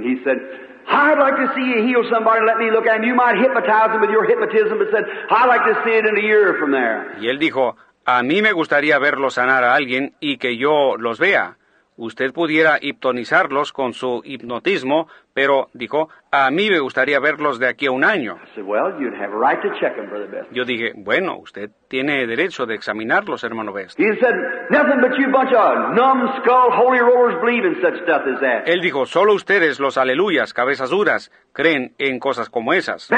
And 0.86 1.12
I'd 1.12 1.18
like 1.18 1.36
to 1.36 1.52
see 1.54 1.62
you 1.62 1.86
heal 1.86 2.04
somebody. 2.10 2.40
Let 2.46 2.58
me 2.58 2.70
look 2.70 2.86
at 2.86 2.96
him. 2.98 3.04
You 3.04 3.14
might 3.14 3.36
hypnotize 3.36 3.90
them 3.92 4.00
with 4.00 4.10
your 4.10 4.26
hypnotism, 4.26 4.78
but 4.78 4.88
said, 4.90 5.04
I'd 5.30 5.48
like 5.48 5.64
to 5.64 5.82
see 5.84 5.96
it 5.96 6.06
in 6.06 6.16
a 6.16 6.22
year 6.22 6.56
from 6.58 6.72
there. 6.72 7.16
Y 7.20 7.28
él 7.28 7.38
dijo, 7.38 7.76
a 8.04 8.22
mí 8.22 8.42
me 8.42 8.52
gustaría 8.52 8.98
verlo 8.98 9.30
sanar 9.30 9.64
a 9.64 9.74
alguien 9.74 10.14
y 10.20 10.36
que 10.38 10.56
yo 10.56 10.96
los 10.96 11.18
vea. 11.18 11.56
Usted 11.96 12.32
pudiera 12.32 12.78
hipnotizarlos 12.80 13.72
con 13.72 13.94
su 13.94 14.20
hipnotismo, 14.24 15.08
pero 15.34 15.68
dijo, 15.74 16.08
a 16.30 16.50
mí 16.50 16.70
me 16.70 16.78
gustaría 16.78 17.18
verlos 17.18 17.58
de 17.58 17.68
aquí 17.68 17.86
a 17.86 17.90
un 17.90 18.04
año. 18.04 18.38
Best. 20.30 20.52
Yo 20.52 20.64
dije, 20.64 20.92
bueno, 20.94 21.36
usted 21.38 21.70
tiene 21.88 22.26
derecho 22.26 22.66
de 22.66 22.76
examinarlos, 22.76 23.42
hermano 23.42 23.72
Best. 23.72 23.98
Él 28.66 28.80
dijo, 28.80 29.06
solo 29.06 29.34
ustedes, 29.34 29.80
los 29.80 29.98
aleluyas, 29.98 30.54
cabezas 30.54 30.90
duras, 30.90 31.32
creen 31.52 31.94
en 31.98 32.20
cosas 32.20 32.48
como 32.48 32.72
esas. 32.72 33.08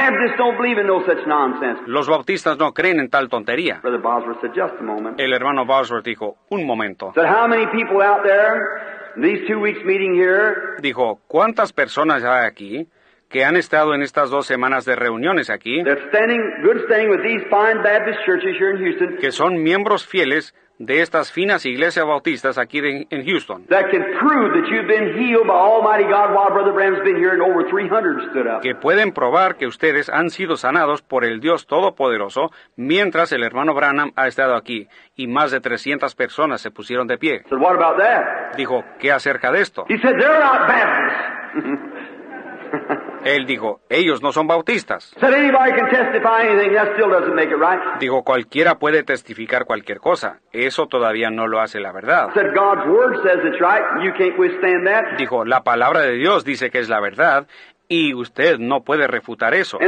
Los 1.87 2.09
bautistas 2.09 2.59
no 2.59 2.73
creen 2.73 2.99
en 2.99 3.11
tal 3.11 3.29
tontería. 3.29 3.81
El 5.19 5.35
hermano 5.35 5.67
Bosworth 5.67 6.05
dijo, 6.05 6.37
un 6.49 6.67
momento. 6.67 7.13
Dijo, 10.81 11.21
¿cuántas 11.27 11.73
personas 11.73 12.25
hay 12.25 12.47
aquí 12.47 12.89
que 13.29 13.45
han 13.45 13.57
estado 13.57 13.95
en 13.95 14.03
estas 14.03 14.31
dos 14.31 14.47
semanas 14.47 14.85
de 14.85 14.95
reuniones 14.95 15.51
aquí, 15.51 15.83
that's 15.83 16.01
standing, 16.09 16.41
good 16.63 16.85
standing 16.85 17.11
with 17.11 17.23
these 17.23 17.43
fine 17.51 17.83
Baptist 17.83 18.19
churches 18.25 18.57
here 18.59 18.71
in 18.71 18.79
Houston, 18.79 19.17
que 19.19 19.33
son 19.33 19.63
miembros 19.63 20.07
fieles 20.07 20.55
de 20.79 21.01
estas 21.01 21.33
finas 21.33 21.65
iglesias 21.65 22.05
bautistas 22.07 22.59
aquí 22.59 22.81
de- 22.81 23.07
en 23.11 23.25
Houston, 23.25 23.65
that 23.69 23.91
can 23.91 24.03
prove 24.21 24.53
that 24.53 24.69
you've 24.71 24.87
been 24.87 25.17
healed 25.19 25.47
by 25.47 25.55
Almighty 25.55 26.05
God 26.05 26.35
while 26.35 26.51
Brother 26.53 26.73
Bram's 26.73 27.03
been 27.03 27.17
here 27.17 27.33
and 27.33 27.41
over 27.43 27.67
300 27.69 28.31
stood 28.31 28.47
up? 28.47 28.61
que 28.63 28.75
pueden 28.75 29.13
probar 29.13 29.57
que 29.57 29.67
ustedes 29.67 30.09
han 30.11 30.29
sido 30.31 30.57
sanados 30.57 31.01
por 31.03 31.25
el 31.25 31.41
Dios 31.41 31.67
Todopoderoso 31.67 32.51
mientras 32.77 33.33
el 33.33 33.43
hermano 33.43 33.73
Branham 33.75 34.13
ha 34.17 34.27
estado 34.27 34.55
aquí 34.55 34.87
y 35.17 35.27
más 35.29 35.51
de 35.51 35.61
300 35.61 36.15
personas 36.15 36.61
se 36.61 36.71
pusieron 36.71 37.07
de 37.07 37.17
pie. 37.19 37.43
said, 37.49 37.59
What 37.59 37.77
about 37.77 37.97
that? 37.99 38.55
Dijo, 38.57 38.85
¿qué 38.99 39.13
acerca 39.13 39.51
de 39.53 39.63
esto? 39.63 39.87
He 39.89 39.99
said, 39.99 40.17
They're 40.19 40.39
not 40.39 40.67
Baptists. 40.69 41.93
Él 43.27 43.45
dijo, 43.45 43.81
ellos 43.89 44.23
no 44.23 44.31
son 44.31 44.47
bautistas. 44.47 45.13
said, 45.19 45.35
Anybody 45.35 45.73
can 45.73 45.91
testify 45.91 46.47
anything, 46.49 46.75
that 46.75 46.93
still 46.95 47.11
doesn't 47.11 47.35
make 47.35 47.51
it 47.51 47.59
right. 47.59 47.99
Dijo, 47.99 48.23
cualquiera 48.23 48.79
puede 48.79 49.03
testificar 49.03 49.65
cualquier 49.65 49.99
cosa. 49.99 50.39
Eso 50.53 50.87
todavía 50.87 51.31
no 51.31 51.49
lo 51.49 51.61
hace 51.61 51.81
la 51.81 51.91
verdad. 51.93 52.29
Dijo, 55.19 55.45
la 55.45 55.63
palabra 55.65 56.01
de 56.03 56.13
Dios 56.13 56.45
dice 56.45 56.71
que 56.71 56.79
es 56.79 56.89
la 56.89 57.01
verdad 57.01 57.49
y 57.89 58.15
usted 58.15 58.59
no 58.59 58.83
puede 58.83 59.07
refutar 59.07 59.55
eso. 59.55 59.79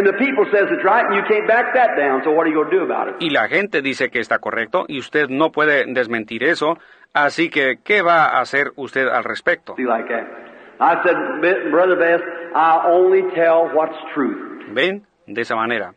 Y 3.20 3.30
la 3.30 3.48
gente 3.48 3.82
dice 3.82 4.10
que 4.10 4.20
está 4.20 4.38
correcto 4.38 4.84
y 4.88 4.98
usted 4.98 5.28
no 5.28 5.52
puede 5.52 5.84
desmentir 5.86 6.44
eso. 6.44 6.78
Así 7.14 7.50
que, 7.50 7.78
¿qué 7.84 8.02
va 8.02 8.26
a 8.26 8.40
hacer 8.40 8.72
usted 8.76 9.06
al 9.08 9.24
respecto? 9.24 9.74
Like. 9.78 10.47
I 10.80 11.02
said, 11.02 11.16
"Be- 11.40 11.70
Brother 11.70 11.96
Best, 11.96 12.24
I 12.54 12.82
only 12.86 13.22
tell 13.34 13.68
what's 13.74 13.96
truth. 14.14 14.62
¿Ven? 14.72 15.06
De 15.26 15.42
esa 15.42 15.54
manera. 15.56 15.94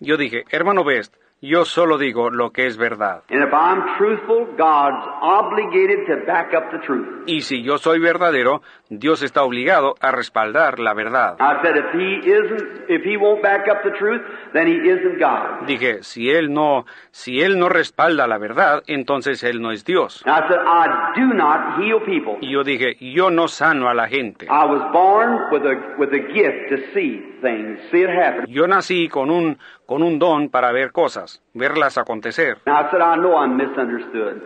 Yo 0.00 0.16
dije, 0.16 0.44
hermano 0.50 0.84
Best, 0.84 1.14
yo 1.40 1.64
solo 1.64 1.98
digo 1.98 2.30
lo 2.30 2.50
que 2.50 2.66
es 2.66 2.76
verdad. 2.76 3.22
And 3.28 3.42
if 3.42 3.52
I'm 3.52 3.96
truthful, 3.98 4.46
God's 4.56 5.04
obligated 5.20 6.06
to 6.06 6.24
back 6.26 6.54
up 6.54 6.70
the 6.70 6.78
truth. 6.86 7.24
Y 7.26 7.40
si 7.42 7.62
yo 7.62 7.78
soy 7.78 7.98
verdadero, 7.98 8.62
Dios 8.98 9.22
está 9.22 9.42
obligado 9.42 9.94
a 10.00 10.12
respaldar 10.12 10.78
la 10.78 10.92
verdad. 10.92 11.36
I 11.40 11.62
said, 11.62 11.76
if 11.76 11.92
he 11.94 12.30
isn't, 12.30 12.90
if 12.90 13.02
he 13.02 13.16
won't 13.16 13.42
back 13.42 13.66
up 13.68 13.82
the 13.84 13.90
truth, 13.98 14.20
then 14.52 14.66
he 14.66 14.74
isn't 14.74 15.18
God. 15.18 15.66
Dije, 15.66 16.02
si 16.02 16.30
él 16.30 16.52
no, 16.52 16.84
si 17.10 17.40
él 17.40 17.58
no 17.58 17.68
respalda 17.68 18.26
la 18.26 18.38
verdad, 18.38 18.82
entonces 18.86 19.42
él 19.44 19.62
no 19.62 19.72
es 19.72 19.84
Dios. 19.84 20.22
And 20.26 20.34
I 20.34 20.48
said, 20.48 20.58
I 20.58 21.12
do 21.16 21.34
not 21.34 21.80
heal 21.80 22.00
people. 22.04 22.36
Y 22.42 22.52
yo 22.52 22.64
dije, 22.64 22.96
yo 23.00 23.30
no 23.30 23.48
sano 23.48 23.88
a 23.88 23.94
la 23.94 24.08
gente. 24.08 24.46
I 24.46 24.64
was 24.66 24.82
born 24.92 25.50
with 25.50 25.62
a 25.64 25.96
with 25.98 26.10
a 26.12 26.32
gift 26.32 26.68
to 26.70 26.76
see 26.92 27.22
things, 27.40 27.78
see 27.90 28.02
it 28.02 28.10
happen. 28.10 28.44
Yo 28.48 28.66
nací 28.66 29.08
con 29.08 29.30
un, 29.30 29.58
con 29.86 30.02
un 30.02 30.18
don 30.18 30.50
para 30.50 30.70
ver 30.72 30.92
cosas. 30.92 31.42
verlas 31.54 31.98
acontecer. 31.98 32.58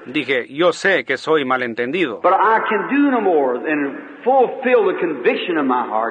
Dije, 0.07 0.47
yo 0.49 0.73
sé 0.73 1.05
que 1.05 1.17
soy 1.17 1.45
malentendido, 1.45 2.21
But 2.21 2.33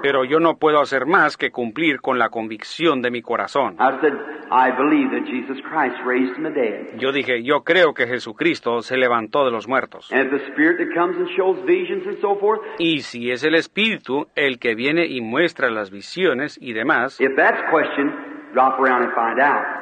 Pero 0.02 0.24
yo 0.24 0.40
no 0.40 0.58
puedo 0.58 0.80
hacer 0.80 1.06
más 1.06 1.38
que 1.38 1.52
cumplir 1.52 2.02
con 2.02 2.18
la 2.18 2.30
convicción 2.30 3.02
de 3.02 3.12
mi 3.12 3.22
corazón. 3.22 3.76
I 3.80 4.00
said, 4.02 4.14
I 4.52 4.72
believe 4.72 5.12
that 5.12 5.26
Jesus 5.28 5.62
Christ 5.62 5.98
raised 6.06 6.34
from 6.34 6.44
the 6.44 6.52
dead. 6.52 6.98
Yo 6.98 7.12
dije, 7.12 7.44
yo 7.44 7.64
creo 7.64 7.94
que 7.94 8.08
Jesucristo 8.08 8.82
se 8.82 8.98
levantó 8.98 9.46
de 9.46 9.52
los 9.52 9.68
muertos. 9.68 10.12
And 10.12 10.26
if 10.26 10.32
the 10.32 10.52
Spirit 10.52 10.78
that 10.78 10.96
comes 10.96 11.18
and 11.18 11.28
shows 11.36 11.58
visions 11.66 12.08
and 12.08 12.20
so 12.22 12.36
forth, 12.40 12.62
Y 12.80 13.02
si 13.02 13.32
es 13.32 13.44
el 13.44 13.56
Espíritu 13.56 14.28
el 14.36 14.60
que 14.60 14.76
viene 14.76 15.06
y 15.06 15.22
muestra 15.22 15.70
las 15.70 15.92
visiones 15.92 16.58
y 16.62 16.74
demás, 16.74 17.20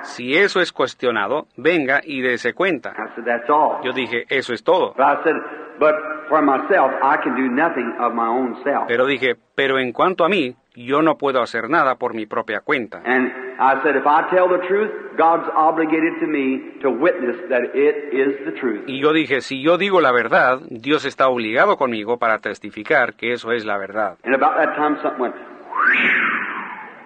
si 0.03 0.35
eso 0.35 0.61
es 0.61 0.71
cuestionado, 0.71 1.47
venga 1.57 2.01
y 2.03 2.21
dése 2.21 2.53
cuenta. 2.53 2.91
I 2.91 3.15
said, 3.15 3.25
that's 3.25 3.49
all. 3.49 3.83
Yo 3.83 3.93
dije, 3.93 4.25
eso 4.29 4.53
es 4.53 4.63
todo. 4.63 4.93
But 4.97 5.05
I 5.05 5.23
said, 5.23 5.35
but 5.79 5.95
for 6.29 6.41
myself, 6.41 6.91
I 7.01 7.17
can 7.23 7.35
do 7.35 7.49
nothing 7.49 7.95
of 7.99 8.13
my 8.13 8.27
own 8.27 8.63
self. 8.63 8.87
Pero 8.87 9.05
dije, 9.05 9.35
pero 9.55 9.79
en 9.79 9.91
cuanto 9.91 10.25
a 10.25 10.29
mí, 10.29 10.55
yo 10.75 11.01
no 11.01 11.17
puedo 11.17 11.41
hacer 11.41 11.69
nada 11.69 11.95
por 11.95 12.13
mi 12.13 12.25
propia 12.25 12.61
cuenta. 12.61 13.01
And 13.05 13.31
I 13.59 13.81
said, 13.83 13.95
if 13.95 14.05
I 14.05 14.29
tell 14.31 14.49
the 14.49 14.65
truth, 14.67 14.91
God's 15.17 15.47
obligated 15.55 16.19
to 16.19 16.27
me 16.27 16.79
to 16.81 16.89
witness 16.89 17.37
that 17.49 17.75
it 17.75 18.13
is 18.13 18.45
the 18.45 18.59
truth. 18.59 18.85
Y 18.87 18.99
yo 18.99 19.13
dije, 19.13 19.41
si 19.41 19.61
yo 19.61 19.77
digo 19.77 20.01
la 20.01 20.11
verdad, 20.11 20.59
Dios 20.69 21.05
está 21.05 21.27
obligado 21.27 21.77
conmigo 21.77 22.17
para 22.17 22.39
testificar 22.39 23.13
que 23.13 23.33
eso 23.33 23.51
es 23.51 23.65
la 23.65 23.77
verdad. 23.77 24.17
And 24.23 24.33
about 24.33 24.57
that 24.57 24.75
time, 24.75 24.97
something 25.01 25.21
went, 25.21 25.35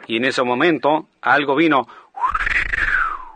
Y 0.08 0.18
en 0.18 0.26
ese 0.26 0.42
momento, 0.44 1.08
algo 1.22 1.56
vino, 1.56 1.86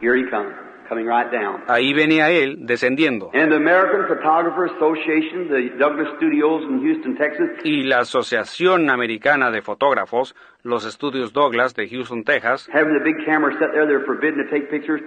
here 0.01 0.15
he 0.17 0.23
comes, 0.29 0.53
coming 0.89 1.05
right 1.05 1.31
down. 1.31 1.61
ahí 1.67 1.93
venía 1.93 2.29
él 2.29 2.65
descendiendo. 2.65 3.29
And 3.33 3.49
the 3.51 3.57
American 3.57 4.07
Photographer 4.07 4.65
Association, 4.75 5.47
the 5.49 5.69
Douglas 5.77 6.07
Studios 6.17 6.63
in 6.63 6.81
Houston, 6.81 7.15
Texas, 7.17 7.49
Y 7.63 7.83
la 7.83 7.99
Asociación 7.99 8.89
Americana 8.89 9.51
de 9.51 9.61
Fotógrafos, 9.61 10.35
los 10.63 10.85
estudios 10.85 11.33
Douglas 11.33 11.75
de 11.75 11.87
Houston, 11.89 12.23
Texas, 12.23 12.67
having 12.73 12.97
the 12.97 13.03
big 13.03 13.23
camera 13.25 13.53
set 13.59 13.71
there, 13.73 13.85
they're 13.85 14.05
forbidden 14.05 14.43
to 14.43 14.49
take 14.49 14.69
pictures, 14.69 15.01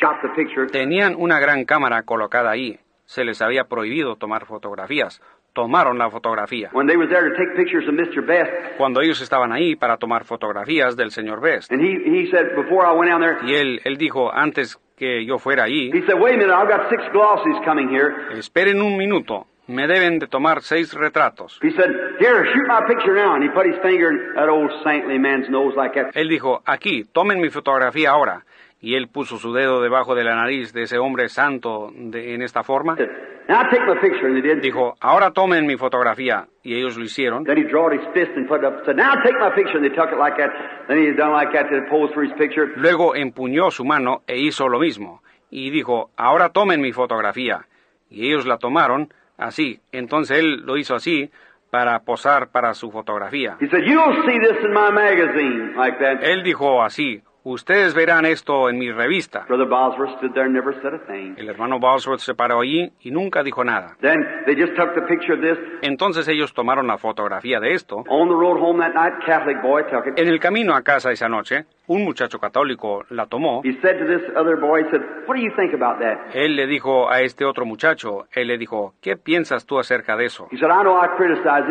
shot 0.00 0.16
the 0.22 0.28
picture. 0.36 0.66
tenían 0.66 1.14
una 1.16 1.38
gran 1.40 1.64
cámara 1.64 2.02
colocada 2.04 2.50
ahí. 2.50 2.78
Se 3.04 3.24
les 3.24 3.42
había 3.42 3.64
prohibido 3.64 4.14
tomar 4.14 4.46
fotografías. 4.46 5.20
Tomaron 5.60 5.98
la 5.98 6.08
fotografía. 6.10 6.70
When 6.72 6.86
they 6.86 6.96
was 6.96 7.08
there 7.10 7.28
to 7.28 7.36
take 7.36 7.54
pictures 7.54 7.86
of 7.86 7.94
Mr. 7.94 8.24
Best, 8.26 8.50
Cuando 8.78 9.00
ellos 9.02 9.20
estaban 9.20 9.52
ahí 9.52 9.76
para 9.76 9.96
tomar 9.98 10.24
fotografías 10.24 10.96
del 10.96 11.10
señor 11.10 11.40
Best. 11.40 11.70
and 11.70 11.80
he, 11.82 11.98
he 12.04 12.30
said, 12.30 12.54
before 12.56 12.86
I 12.86 12.92
went 12.92 13.10
down 13.10 13.20
there, 13.20 13.38
Y 13.44 13.54
él, 13.54 13.80
él 13.84 13.96
dijo, 13.98 14.32
antes 14.32 14.78
que 14.96 15.24
yo 15.24 15.38
fuera 15.38 15.64
allí, 15.64 15.90
he 15.92 16.02
said, 16.06 16.18
wait 16.20 16.34
a 16.34 16.38
minute, 16.38 16.52
I've 16.54 16.68
got 16.68 16.88
six 16.88 17.02
glossies 17.12 17.56
coming 17.64 17.88
here. 17.88 18.14
esperen 18.38 18.80
un 18.80 18.96
minuto, 18.96 19.46
me 19.66 19.86
deben 19.86 20.18
de 20.18 20.26
tomar 20.26 20.62
seis 20.62 20.92
retratos. 20.94 21.58
Él 26.14 26.28
dijo, 26.28 26.62
aquí, 26.66 27.04
tomen 27.12 27.40
mi 27.40 27.50
fotografía 27.50 28.10
ahora. 28.10 28.44
Y 28.82 28.94
él 28.94 29.08
puso 29.08 29.36
su 29.36 29.52
dedo 29.52 29.82
debajo 29.82 30.14
de 30.14 30.24
la 30.24 30.34
nariz 30.34 30.72
de 30.72 30.82
ese 30.82 30.98
hombre 30.98 31.28
santo 31.28 31.90
de- 31.94 32.34
en 32.34 32.42
esta 32.42 32.62
forma. 32.62 32.96
Dijo, 34.62 34.94
ahora 35.00 35.32
tomen 35.32 35.66
mi 35.66 35.76
fotografía. 35.76 36.46
Y 36.62 36.74
ellos 36.76 36.96
lo 36.96 37.04
hicieron. 37.04 37.44
Then 37.44 37.58
he 37.58 37.64
drawed 37.64 37.92
his 37.92 38.06
fist 38.14 38.30
and 38.36 38.46
put 38.48 38.60
it 38.60 38.64
up 38.66 38.74
and 38.76 38.84
said, 38.86 38.96
now 38.96 39.12
take 39.22 39.38
my 39.38 39.50
picture. 39.54 39.76
And 39.78 39.84
they 39.84 39.94
took 39.94 40.10
it 40.12 40.18
like 40.18 40.36
that. 40.38 40.50
Then 40.88 40.98
he 40.98 41.12
done 41.12 41.32
like 41.32 41.52
that 41.52 41.68
to 41.68 41.82
pose 41.90 42.12
for 42.14 42.22
his 42.24 42.32
picture. 42.38 42.72
Luego 42.76 43.14
empuñó 43.16 43.70
su 43.70 43.84
mano 43.84 44.22
e 44.26 44.38
hizo 44.38 44.68
lo 44.68 44.78
mismo. 44.78 45.20
Y 45.50 45.70
dijo, 45.70 46.10
ahora 46.16 46.50
tomen 46.50 46.80
mi 46.80 46.92
fotografía. 46.92 47.66
Y 48.08 48.28
ellos 48.28 48.46
la 48.46 48.56
tomaron 48.58 49.12
así. 49.36 49.80
Entonces 49.92 50.38
él 50.38 50.62
lo 50.64 50.76
hizo 50.76 50.94
así 50.94 51.30
para 51.70 51.98
posar 52.00 52.50
para 52.50 52.72
su 52.74 52.90
fotografía. 52.90 53.56
Él 56.22 56.42
dijo 56.42 56.82
así, 56.82 57.22
ustedes 57.44 57.94
verán 57.94 58.26
esto 58.26 58.68
en 58.68 58.78
mi 58.78 58.90
revista. 58.90 59.44
Brother 59.48 59.68
Bosworth 59.68 60.16
stood 60.18 60.32
there 60.32 60.44
and 60.46 60.54
never 60.54 60.74
said 60.82 60.94
a 60.94 60.98
thing. 61.06 61.34
El 61.38 61.48
hermano 61.48 61.78
Bosworth 61.78 62.20
se 62.20 62.34
paró 62.34 62.60
allí 62.60 62.92
y 63.00 63.10
nunca 63.10 63.42
dijo 63.42 63.64
nada. 63.64 63.96
Then 64.00 64.18
they 64.46 64.54
just 64.54 64.74
took 64.76 64.94
the 64.94 65.02
picture 65.02 65.34
of 65.34 65.40
this. 65.40 65.58
Entonces 65.82 66.28
ellos 66.28 66.52
tomaron 66.54 66.86
la 66.86 66.98
fotografía 66.98 67.60
de 67.60 67.74
esto. 67.74 68.04
On 68.08 68.28
the 68.28 68.34
road 68.34 68.58
home 68.60 68.80
that 68.80 68.94
night, 68.94 69.14
Catholic 69.24 69.60
boy 69.62 69.82
took 69.84 70.06
it. 70.06 70.18
En 70.18 70.28
el 70.28 70.38
camino 70.40 70.74
a 70.74 70.82
casa 70.82 71.10
esa 71.10 71.28
noche, 71.28 71.64
un 71.90 72.04
muchacho 72.04 72.38
católico 72.38 73.02
la 73.10 73.26
tomó. 73.26 73.62
Él 76.32 76.54
le 76.54 76.68
dijo 76.68 77.10
a 77.10 77.20
este 77.20 77.44
otro 77.44 77.66
muchacho, 77.66 78.26
él 78.32 78.46
le 78.46 78.58
dijo, 78.58 78.94
¿qué 79.02 79.16
piensas 79.16 79.66
tú 79.66 79.76
acerca 79.76 80.16
de 80.16 80.26
eso? 80.26 80.46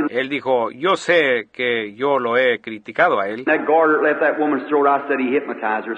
Él 0.10 0.28
dijo, 0.28 0.72
yo 0.72 0.98
sé 0.98 1.48
que 1.54 1.94
yo 1.96 2.20
lo 2.20 2.36
he 2.38 2.60
criticado 2.60 3.22
a 3.22 3.30
él. 3.30 3.46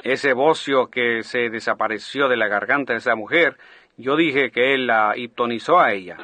Ese 0.03 0.33
bocio 0.33 0.85
que 0.91 1.23
se 1.23 1.49
desapareció 1.49 2.27
de 2.27 2.37
la 2.37 2.47
garganta 2.47 2.93
de 2.93 2.99
esa 2.99 3.15
mujer, 3.15 3.55
yo 4.01 4.15
dije 4.15 4.51
que 4.51 4.73
él 4.73 4.87
la 4.87 5.13
hipnotizó 5.15 5.79
a 5.79 5.93
ella. 5.93 6.17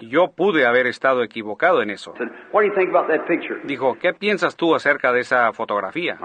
Yo 0.00 0.32
pude 0.32 0.66
haber 0.66 0.86
estado 0.86 1.22
equivocado 1.22 1.82
en 1.82 1.90
eso. 1.90 2.14
Dijo, 3.64 3.96
¿qué 4.00 4.12
piensas 4.12 4.56
tú 4.56 4.74
acerca 4.74 5.12
de 5.12 5.20
esa 5.20 5.52
fotografía? 5.52 6.18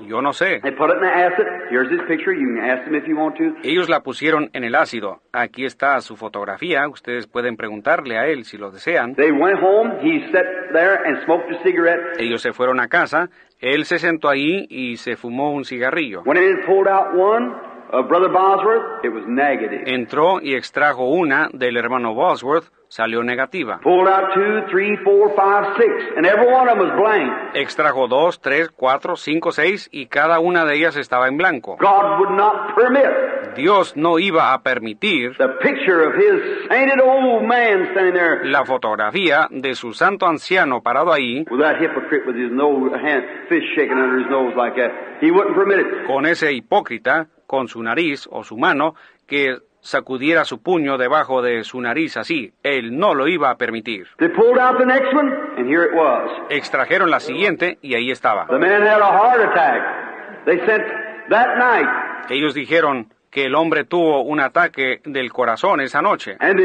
Yo 0.00 0.20
no 0.20 0.32
sé. 0.32 0.60
They 0.62 0.72
put 0.72 0.90
it 0.90 0.96
in 0.96 1.02
the 1.02 1.08
acid. 1.08 1.46
Here's 1.70 1.90
his 1.90 2.00
picture. 2.08 2.34
You 2.34 2.56
can 2.56 2.70
ask 2.70 2.86
him 2.86 2.94
if 2.94 3.06
you 3.06 3.16
want 3.16 3.36
to. 3.36 3.54
Ellos 3.62 3.88
la 3.88 4.00
pusieron 4.00 4.50
en 4.52 4.64
el 4.64 4.74
ácido. 4.74 5.20
Aquí 5.32 5.64
está 5.64 6.00
su 6.00 6.16
fotografía. 6.16 6.88
Ustedes 6.88 7.26
pueden 7.26 7.56
preguntarle 7.56 8.18
a 8.18 8.26
él 8.26 8.44
si 8.44 8.58
lo 8.58 8.70
desean. 8.70 9.14
They 9.14 9.30
went 9.30 9.60
home. 9.62 9.92
He 10.02 10.20
sat 10.32 10.44
there 10.72 10.98
and 11.06 11.24
smoked 11.24 11.54
a 11.54 11.62
cigarette. 11.62 12.18
Ellos 12.18 12.42
se 12.42 12.52
fueron 12.52 12.80
a 12.80 12.88
casa. 12.88 13.28
Él 13.60 13.84
se 13.84 13.98
sentó 13.98 14.28
ahí 14.28 14.66
y 14.68 14.96
se 14.96 15.16
fumó 15.16 15.52
un 15.52 15.64
cigarrillo. 15.64 16.22
When 17.92 18.04
he 18.04 18.08
pulled 18.08 18.24
out 18.24 18.32
one 18.32 18.32
of 18.32 18.32
Brother 18.32 18.32
Bosworth, 18.32 19.04
it 19.04 19.08
was 19.10 19.24
negative. 19.26 19.82
Entró 19.86 20.40
y 20.40 20.54
extrajo 20.54 21.04
una 21.10 21.48
del 21.52 21.76
hermano 21.76 22.14
Bosworth. 22.14 22.70
Salió 22.88 23.22
negativa. 23.22 23.80
Pulled 23.82 24.06
out 24.06 24.34
two, 24.34 24.66
three, 24.70 24.98
four, 25.02 25.34
five, 25.34 25.78
six, 25.78 25.90
and 26.14 26.26
every 26.26 26.46
one 26.46 26.68
of 26.68 26.76
them 26.76 26.86
was 26.86 26.92
blank. 26.94 27.54
Extrajo 27.54 28.06
dos, 28.06 28.38
tres, 28.40 28.68
cuatro, 28.70 29.16
cinco, 29.16 29.50
seis 29.50 29.88
y 29.90 30.06
cada 30.06 30.40
una 30.40 30.66
de 30.66 30.76
ellas 30.76 30.96
estaba 30.96 31.26
en 31.28 31.38
blanco. 31.38 31.78
God 31.80 32.18
would 32.20 32.36
not 32.36 32.74
permit 32.74 33.08
Dios 33.56 33.96
no 33.96 34.18
iba 34.18 34.52
a 34.54 34.62
permitir 34.62 35.36
the 35.36 35.48
picture 35.62 36.06
of 36.06 36.14
his 36.14 36.68
sainted 36.68 37.00
old 37.02 37.44
man 37.44 37.88
standing 37.92 38.14
there 38.14 38.44
la 38.44 38.64
fotografía 38.64 39.46
de 39.50 39.74
su 39.74 39.92
santo 39.94 40.26
anciano 40.26 40.82
parado 40.82 41.12
ahí 41.12 41.44
with 41.50 41.60
that 41.60 41.76
hypocrite 41.80 42.26
with 42.26 42.36
his 42.36 42.50
nose, 42.50 42.92
hand, 42.94 43.24
fist 43.48 43.66
shaking 43.74 43.92
under 43.98 44.18
his 44.18 44.30
nose 44.30 44.54
like 44.56 44.74
that. 44.76 44.90
He 45.20 45.30
wouldn't 45.30 45.54
permit 45.54 45.80
it. 45.80 46.06
con 46.06 46.26
ese 46.26 46.50
hipócrita 46.52 47.28
con 47.52 47.68
su 47.68 47.82
nariz 47.82 48.26
o 48.30 48.44
su 48.44 48.56
mano 48.56 48.94
que 49.26 49.58
sacudiera 49.80 50.46
su 50.46 50.62
puño 50.62 50.96
debajo 50.96 51.42
de 51.42 51.64
su 51.64 51.82
nariz 51.82 52.16
así. 52.16 52.54
Él 52.62 52.98
no 52.98 53.12
lo 53.14 53.28
iba 53.28 53.50
a 53.50 53.56
permitir. 53.56 54.06
They 54.16 54.30
pulled 54.30 54.58
out 54.58 54.78
the 54.78 54.86
next 54.86 55.12
one, 55.12 55.30
and 55.58 55.68
here 55.68 55.84
it 55.84 55.92
was. 55.92 56.30
Extrajeron 56.48 57.10
la 57.10 57.20
siguiente 57.20 57.76
y 57.82 57.94
ahí 57.94 58.10
estaba. 58.10 58.46
The 58.46 58.58
man 58.58 58.80
had 58.80 59.02
a 59.02 59.12
heart 59.12 59.42
attack. 59.50 59.82
They 60.46 60.60
sent 60.60 60.82
that 61.28 61.58
night, 61.58 61.88
Ellos 62.30 62.54
dijeron 62.54 63.12
que 63.30 63.44
el 63.44 63.54
hombre 63.54 63.84
tuvo 63.84 64.22
un 64.22 64.40
ataque 64.40 65.02
del 65.04 65.30
corazón 65.30 65.82
esa 65.82 66.00
noche. 66.00 66.38
uh. 66.40 66.56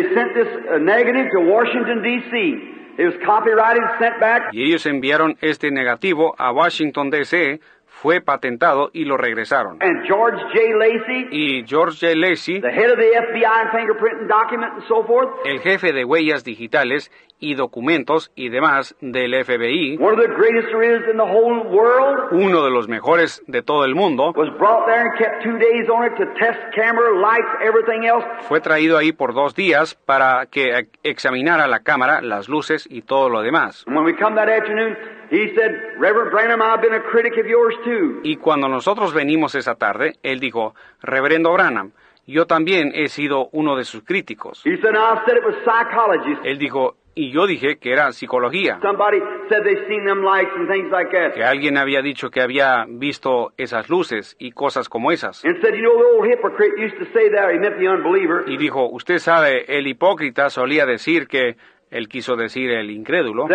Y 4.54 4.64
ellos 4.64 4.86
enviaron 4.86 5.36
este 5.42 5.70
negativo 5.70 6.34
a 6.38 6.52
Washington, 6.54 7.10
D.C., 7.10 7.60
fue 8.02 8.22
patentado 8.22 8.90
y 8.94 9.06
lo 9.06 9.18
regresaron. 9.18 9.78
And 9.82 10.06
George 10.08 10.38
J. 10.54 10.78
Lacey, 10.78 11.28
Y 11.32 11.64
George 11.68 11.98
J. 12.00 12.16
Lacey, 12.16 12.62
the 12.62 12.70
head 12.72 12.90
of 12.92 12.98
the 12.98 13.10
FBI 13.12 13.72
fingerprint 13.72 14.28
document 14.30 14.74
and 14.74 14.84
so 14.88 15.04
forth, 15.06 15.30
el 15.46 15.60
jefe 15.60 15.94
de 15.94 16.04
huellas 16.06 16.44
digitales 16.44 17.12
y 17.40 17.54
documentos 17.56 18.32
y 18.36 18.50
demás 18.50 18.96
del 19.00 19.34
FBI, 19.46 19.98
one 20.00 20.14
of 20.14 20.20
the 20.20 20.34
greatest 20.36 20.70
there 20.70 20.84
is 20.84 21.04
in 21.12 21.18
the 21.18 21.24
whole 21.24 21.64
world, 21.70 22.32
uno 22.32 22.64
de 22.64 22.72
los 22.72 22.88
mejores 22.88 23.44
de 23.48 23.62
todo 23.62 23.86
el 23.86 23.94
mundo, 23.94 24.32
was 24.36 24.50
brought 24.58 24.86
there 24.88 25.02
and 25.02 25.18
kept 25.18 25.44
two 25.44 25.58
days 25.60 25.88
on 25.90 26.04
it 26.06 26.16
to 26.18 26.26
test 26.40 26.58
camera, 26.76 27.14
lights, 27.20 27.50
everything 27.64 28.06
else. 28.08 28.26
fue 28.48 28.60
traído 28.60 28.98
ahí 28.98 29.12
por 29.12 29.34
dos 29.36 29.54
días 29.56 29.96
para 30.06 30.48
que 30.48 30.78
ex- 30.78 30.90
examinara 31.04 31.68
la 31.68 31.80
cámara, 31.82 32.22
las 32.22 32.50
luces 32.50 32.88
y 32.90 33.02
todo 33.04 33.30
lo 33.30 33.42
demás. 33.44 33.84
And 33.88 33.96
when 33.96 34.06
we 34.06 34.16
come 34.16 34.36
that 34.36 34.50
afternoon, 34.50 34.98
he 35.30 35.54
said, 35.56 35.72
Reverend 36.00 36.32
Branham, 36.32 36.62
I've 36.62 36.82
been 36.82 36.94
a 36.94 37.02
critic 37.02 37.34
of 37.40 37.46
yours 37.46 37.76
too. 37.84 38.22
Y 38.24 38.38
cuando 38.38 38.68
nosotros 38.68 39.14
venimos 39.14 39.56
esa 39.56 39.76
tarde, 39.76 40.16
él 40.24 40.40
dijo, 40.40 40.74
Reverendo 41.02 41.52
Branham, 41.54 41.92
yo 42.26 42.46
también 42.46 42.92
he 42.94 43.08
sido 43.08 43.50
uno 43.52 43.76
de 43.76 43.86
sus 43.86 44.04
críticos. 44.04 44.62
He 44.66 44.78
said, 44.82 44.96
I 44.96 45.24
said 45.26 45.38
it 45.38 45.44
was 45.46 45.56
psychologists 45.64 46.46
Él 46.46 46.58
dijo, 46.58 46.96
Y 47.18 47.32
yo 47.32 47.48
dije 47.48 47.80
que 47.80 47.92
era 47.92 48.12
psicología. 48.12 48.78
Somebody 48.80 49.18
said 49.50 49.64
they've 49.64 49.88
seen 49.88 50.06
them 50.06 50.24
lights 50.24 50.52
and 50.56 50.70
things 50.70 50.92
like 50.92 51.10
that. 51.10 51.34
Que 51.34 51.44
alguien 51.44 51.76
había 51.78 52.04
dicho 52.04 52.30
que 52.30 52.42
había 52.42 52.86
visto 52.88 53.54
esas 53.58 53.90
luces 53.90 54.36
y 54.38 54.52
cosas 54.52 54.88
como 54.88 55.12
esas. 55.12 55.44
And 55.44 55.60
said, 55.60 55.74
you 55.74 55.82
know, 55.82 55.98
the 55.98 56.16
old 56.16 56.28
hypocrite 56.28 56.78
used 56.78 57.00
to 57.00 57.06
say 57.14 57.28
that. 57.32 57.52
He 57.52 57.58
meant 57.58 57.80
the 57.80 57.88
unbeliever. 57.88 58.44
Y 58.48 58.58
dijo, 58.58 58.88
usted 58.92 59.18
sabe, 59.18 59.66
el 59.68 59.88
hipócrita 59.88 60.52
solía 60.52 60.86
decir 60.86 61.28
que 61.28 61.58
él 61.90 62.08
quiso 62.08 62.36
decir 62.36 62.70
el 62.70 62.92
incrédulo. 62.92 63.48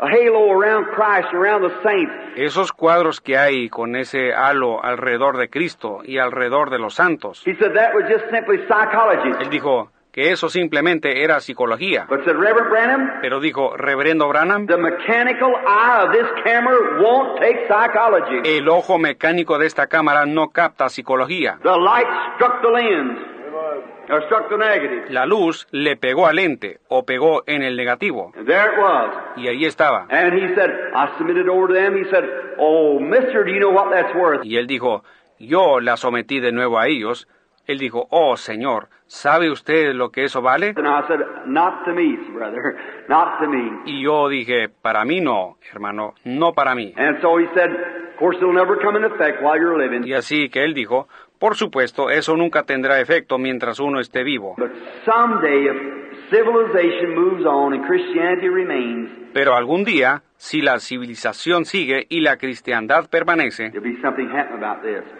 Them 0.00 0.10
pictures 0.10 0.30
around, 0.30 0.30
a 0.30 0.30
halo 0.30 0.52
around 0.52 0.86
Christ, 0.94 1.34
around 1.34 1.62
the 1.62 1.82
saints. 1.82 2.12
Esos 2.36 2.72
cuadros 2.72 3.20
que 3.20 3.36
hay 3.36 3.68
con 3.68 3.96
ese 3.96 4.32
halo 4.32 4.82
alrededor 4.82 5.36
de 5.36 5.48
Cristo 5.50 6.00
y 6.04 6.18
alrededor 6.18 6.70
de 6.70 6.78
los 6.78 6.94
santos. 6.94 7.42
He 7.46 7.54
said 7.56 7.72
that 7.74 7.94
was 7.94 8.04
just 8.08 8.24
simply 8.30 8.58
psychology. 8.66 9.30
Él 9.42 9.50
dijo 9.50 9.90
que 10.12 10.32
eso 10.32 10.48
simplemente 10.48 11.22
era 11.22 11.38
psicología. 11.40 12.06
But 12.08 12.24
said, 12.24 12.34
Reverend 12.36 12.68
Branham, 12.70 13.20
Pero 13.22 13.38
dijo, 13.40 13.76
reverendo 13.76 14.26
Branham, 14.28 14.66
the 14.66 14.76
mechanical 14.76 15.52
eye 15.66 16.02
of 16.04 16.12
this 16.12 16.26
camera 16.44 16.76
won't 17.00 17.38
take 17.40 17.68
psychology. 17.68 18.40
el 18.44 18.68
ojo 18.68 18.98
mecánico 18.98 19.56
de 19.58 19.66
esta 19.66 19.86
cámara 19.86 20.26
no 20.26 20.48
capta 20.50 20.88
psicología. 20.88 21.58
The 21.62 21.76
light 21.78 22.08
struck 22.34 22.60
the 22.62 22.70
lens, 22.70 23.18
La 25.08 25.24
luz 25.26 25.66
le 25.70 25.96
pegó 25.96 26.26
al 26.26 26.36
lente 26.36 26.80
o 26.88 27.04
pegó 27.04 27.42
en 27.46 27.62
el 27.62 27.76
negativo. 27.76 28.32
And 28.36 28.46
there 28.46 28.72
it 28.72 28.78
was. 28.78 29.10
Y 29.36 29.48
ahí 29.48 29.64
estaba. 29.64 30.06
And 30.10 30.34
he 30.34 30.54
said, 30.54 30.70
I 30.94 31.16
submitted 31.16 31.48
over 31.48 31.68
to 31.68 31.74
them. 31.74 31.96
He 31.96 32.10
said, 32.10 32.24
Oh, 32.58 32.98
mister, 32.98 33.44
do 33.44 33.52
you 33.52 33.60
know 33.60 33.70
what 33.70 33.90
that's 33.90 34.14
worth? 34.14 34.44
Y 34.44 34.56
él 34.56 34.66
dijo, 34.66 35.02
yo 35.38 35.80
la 35.80 35.96
sometí 35.96 36.40
de 36.40 36.52
nuevo 36.52 36.78
a 36.78 36.86
ellos. 36.86 37.26
Él 37.66 37.78
dijo, 37.78 38.08
oh 38.10 38.36
Señor, 38.36 38.88
¿sabe 39.06 39.50
usted 39.50 39.94
lo 39.94 40.10
que 40.10 40.24
eso 40.24 40.42
vale? 40.42 40.74
And 40.76 40.88
I 40.88 41.06
said, 41.06 41.20
Not 41.46 41.84
to 41.84 41.92
me, 41.92 42.16
brother, 42.32 42.76
not 43.08 43.38
to 43.40 43.48
me. 43.48 43.70
Y 43.86 44.02
yo 44.02 44.28
dije, 44.28 44.68
para 44.68 45.04
mí 45.04 45.20
no, 45.20 45.56
hermano, 45.72 46.14
no 46.24 46.52
para 46.52 46.74
mí. 46.74 46.92
And 46.96 47.20
so 47.22 47.38
he 47.38 47.46
said, 47.54 47.70
Of 47.70 48.16
course, 48.18 48.38
it'll 48.38 48.52
never 48.52 48.76
come 48.82 48.96
into 48.96 49.14
effect 49.14 49.40
while 49.40 49.56
you're 49.58 49.78
living. 49.78 50.04
Y 50.04 50.14
así 50.14 50.50
que 50.50 50.64
él 50.64 50.74
dijo, 50.74 51.06
por 51.40 51.56
supuesto, 51.56 52.10
eso 52.10 52.36
nunca 52.36 52.64
tendrá 52.64 53.00
efecto 53.00 53.38
mientras 53.38 53.80
uno 53.80 53.98
esté 53.98 54.22
vivo. 54.22 54.54
But 54.58 54.72
someday, 55.06 55.68
if 55.70 56.30
civilization 56.30 57.14
moves 57.14 57.46
on 57.46 57.72
and 57.72 57.86
Christianity 57.86 58.48
remains, 58.48 59.29
Pero 59.32 59.54
algún 59.54 59.84
día, 59.84 60.22
si 60.40 60.62
la 60.62 60.80
civilización 60.80 61.66
sigue 61.66 62.06
y 62.08 62.20
la 62.20 62.38
cristiandad 62.38 63.10
permanece, 63.10 63.70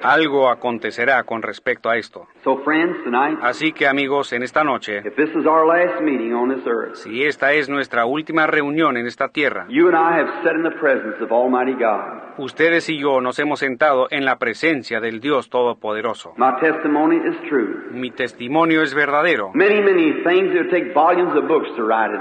algo 0.02 0.48
acontecerá 0.48 1.22
con 1.24 1.42
respecto 1.42 1.90
a 1.90 1.96
esto. 1.98 2.26
So, 2.42 2.56
friends, 2.64 3.04
tonight, 3.04 3.38
Así 3.42 3.72
que 3.72 3.86
amigos, 3.86 4.32
en 4.32 4.42
esta 4.42 4.64
noche, 4.64 5.02
si 6.94 7.22
esta 7.22 7.52
es 7.52 7.68
nuestra 7.68 8.06
última 8.06 8.46
reunión 8.46 8.96
en 8.96 9.06
esta 9.06 9.28
tierra, 9.28 9.66
ustedes 12.38 12.88
y 12.88 12.98
yo 12.98 13.20
nos 13.20 13.38
hemos 13.38 13.58
sentado 13.58 14.06
en 14.10 14.24
la 14.24 14.38
presencia 14.38 15.00
del 15.00 15.20
Dios 15.20 15.50
Todopoderoso. 15.50 16.32
Mi 17.90 18.10
testimonio 18.10 18.80
es 18.80 18.94
verdadero. 18.94 19.52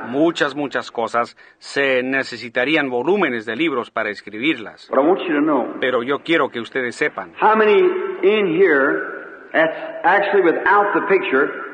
Muchas, 0.09 0.53
muchas 0.53 0.91
cosas 0.91 1.37
se 1.59 1.78
necesitarían 2.03 2.89
volúmenes 2.89 3.45
de 3.45 3.55
libros 3.55 3.91
para 3.91 4.09
escribirlas. 4.09 4.87
But 4.89 4.99
I 4.99 5.07
want 5.07 5.21
you 5.21 5.33
to 5.33 5.41
know 5.41 5.79
Pero 5.79 6.03
yo 6.03 6.19
quiero 6.19 6.49
que 6.49 6.59
ustedes 6.59 6.95
sepan, 6.95 7.33
how 7.39 7.55
many 7.55 7.79
in 8.23 8.47
here 8.59 9.49
that's 9.51 9.77
actually 10.03 10.43
without 10.43 10.93
the 10.93 11.01
picture 11.07 11.69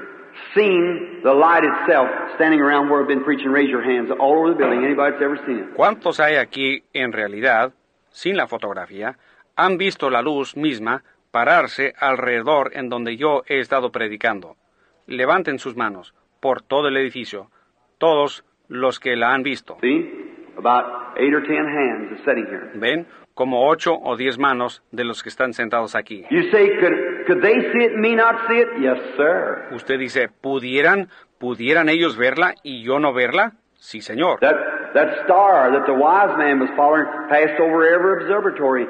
seen 0.54 1.22
the 1.24 1.34
light 1.34 1.64
itself 1.64 2.10
standing 2.36 2.62
around 2.62 2.90
where 2.90 3.02
I've 3.02 3.08
been 3.08 3.24
preaching. 3.24 3.52
Raise 3.52 3.70
your 3.70 3.84
hands 3.84 4.12
all 4.20 4.40
over 4.40 4.50
the 4.52 4.58
building. 4.58 4.84
Anybody 4.84 5.12
that's 5.12 5.24
ever 5.24 5.38
seen 5.46 5.60
it? 5.60 5.74
¿cuántos 5.76 6.20
hay 6.20 6.36
aquí 6.36 6.84
en 6.94 7.12
realidad, 7.12 7.74
sin 8.10 8.38
la 8.38 8.48
fotografía, 8.48 9.18
han 9.56 9.78
visto 9.78 10.10
la 10.10 10.22
luz 10.22 10.56
misma 10.56 11.04
pararse 11.32 11.94
alrededor 12.00 12.72
en 12.74 12.90
donde 12.90 13.18
yo 13.18 13.44
he 13.48 13.60
estado 13.60 13.92
predicando? 13.92 14.56
Levanten 15.08 15.60
sus 15.60 15.76
manos 15.76 16.14
por 16.40 16.62
todo 16.62 16.88
el 16.88 16.98
edificio, 16.98 17.50
todos 17.98 18.44
los 18.68 19.00
que 19.00 19.16
la 19.16 19.34
han 19.34 19.44
visto. 19.44 19.78
¿Ven? 22.76 23.08
Como 23.34 23.68
ocho 23.68 23.94
o 23.94 24.16
diez 24.16 24.38
manos 24.38 24.82
de 24.92 25.04
los 25.04 25.22
que 25.22 25.30
están 25.30 25.54
sentados 25.54 25.96
aquí. 25.96 26.24
Usted 29.72 30.00
dice, 30.00 30.30
¿pudieran, 30.42 31.10
pudieran 31.38 31.90
ellos 31.90 32.18
verla 32.18 32.54
y 32.64 32.84
yo 32.84 33.00
no 33.00 33.14
verla? 33.14 33.54
Sí, 33.76 34.02
señor. 34.02 34.40
That, 34.40 34.56
that 34.94 35.24
star 35.26 35.72
that 35.72 35.86
the 35.86 35.94
wise 35.94 36.36
man 36.38 36.60
was 36.60 36.70
following 36.76 37.06
passed 37.30 37.60
over 37.60 37.86
every 37.86 38.24
observatory. 38.24 38.88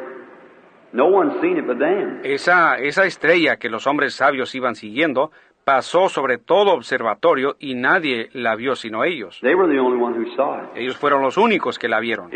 No 0.94 1.08
one's 1.08 1.42
seen 1.42 1.58
it 1.58 1.68
but 1.68 1.80
them. 1.80 2.22
Esa, 2.24 2.78
esa 2.78 3.06
estrella 3.06 3.58
que 3.58 3.70
los 3.70 3.86
hombres 3.88 4.14
sabios 4.14 4.56
iban 4.56 4.76
siguiendo 4.76 5.32
pasó 5.66 6.10
sobre 6.10 6.38
todo 6.38 6.74
observatorio 6.74 7.56
y 7.60 7.74
nadie 7.74 8.30
la 8.34 8.56
vio 8.56 8.76
sino 8.76 9.04
ellos. 9.04 9.40
They 9.42 9.56
were 9.56 9.68
the 9.68 9.80
only 9.80 10.02
one 10.02 10.16
who 10.16 10.34
saw 10.36 10.60
it. 10.60 10.70
Ellos 10.76 10.96
fueron 10.96 11.24
los 11.24 11.38
únicos 11.38 11.80
que 11.80 11.90
la 11.90 12.00
vieron. 12.00 12.30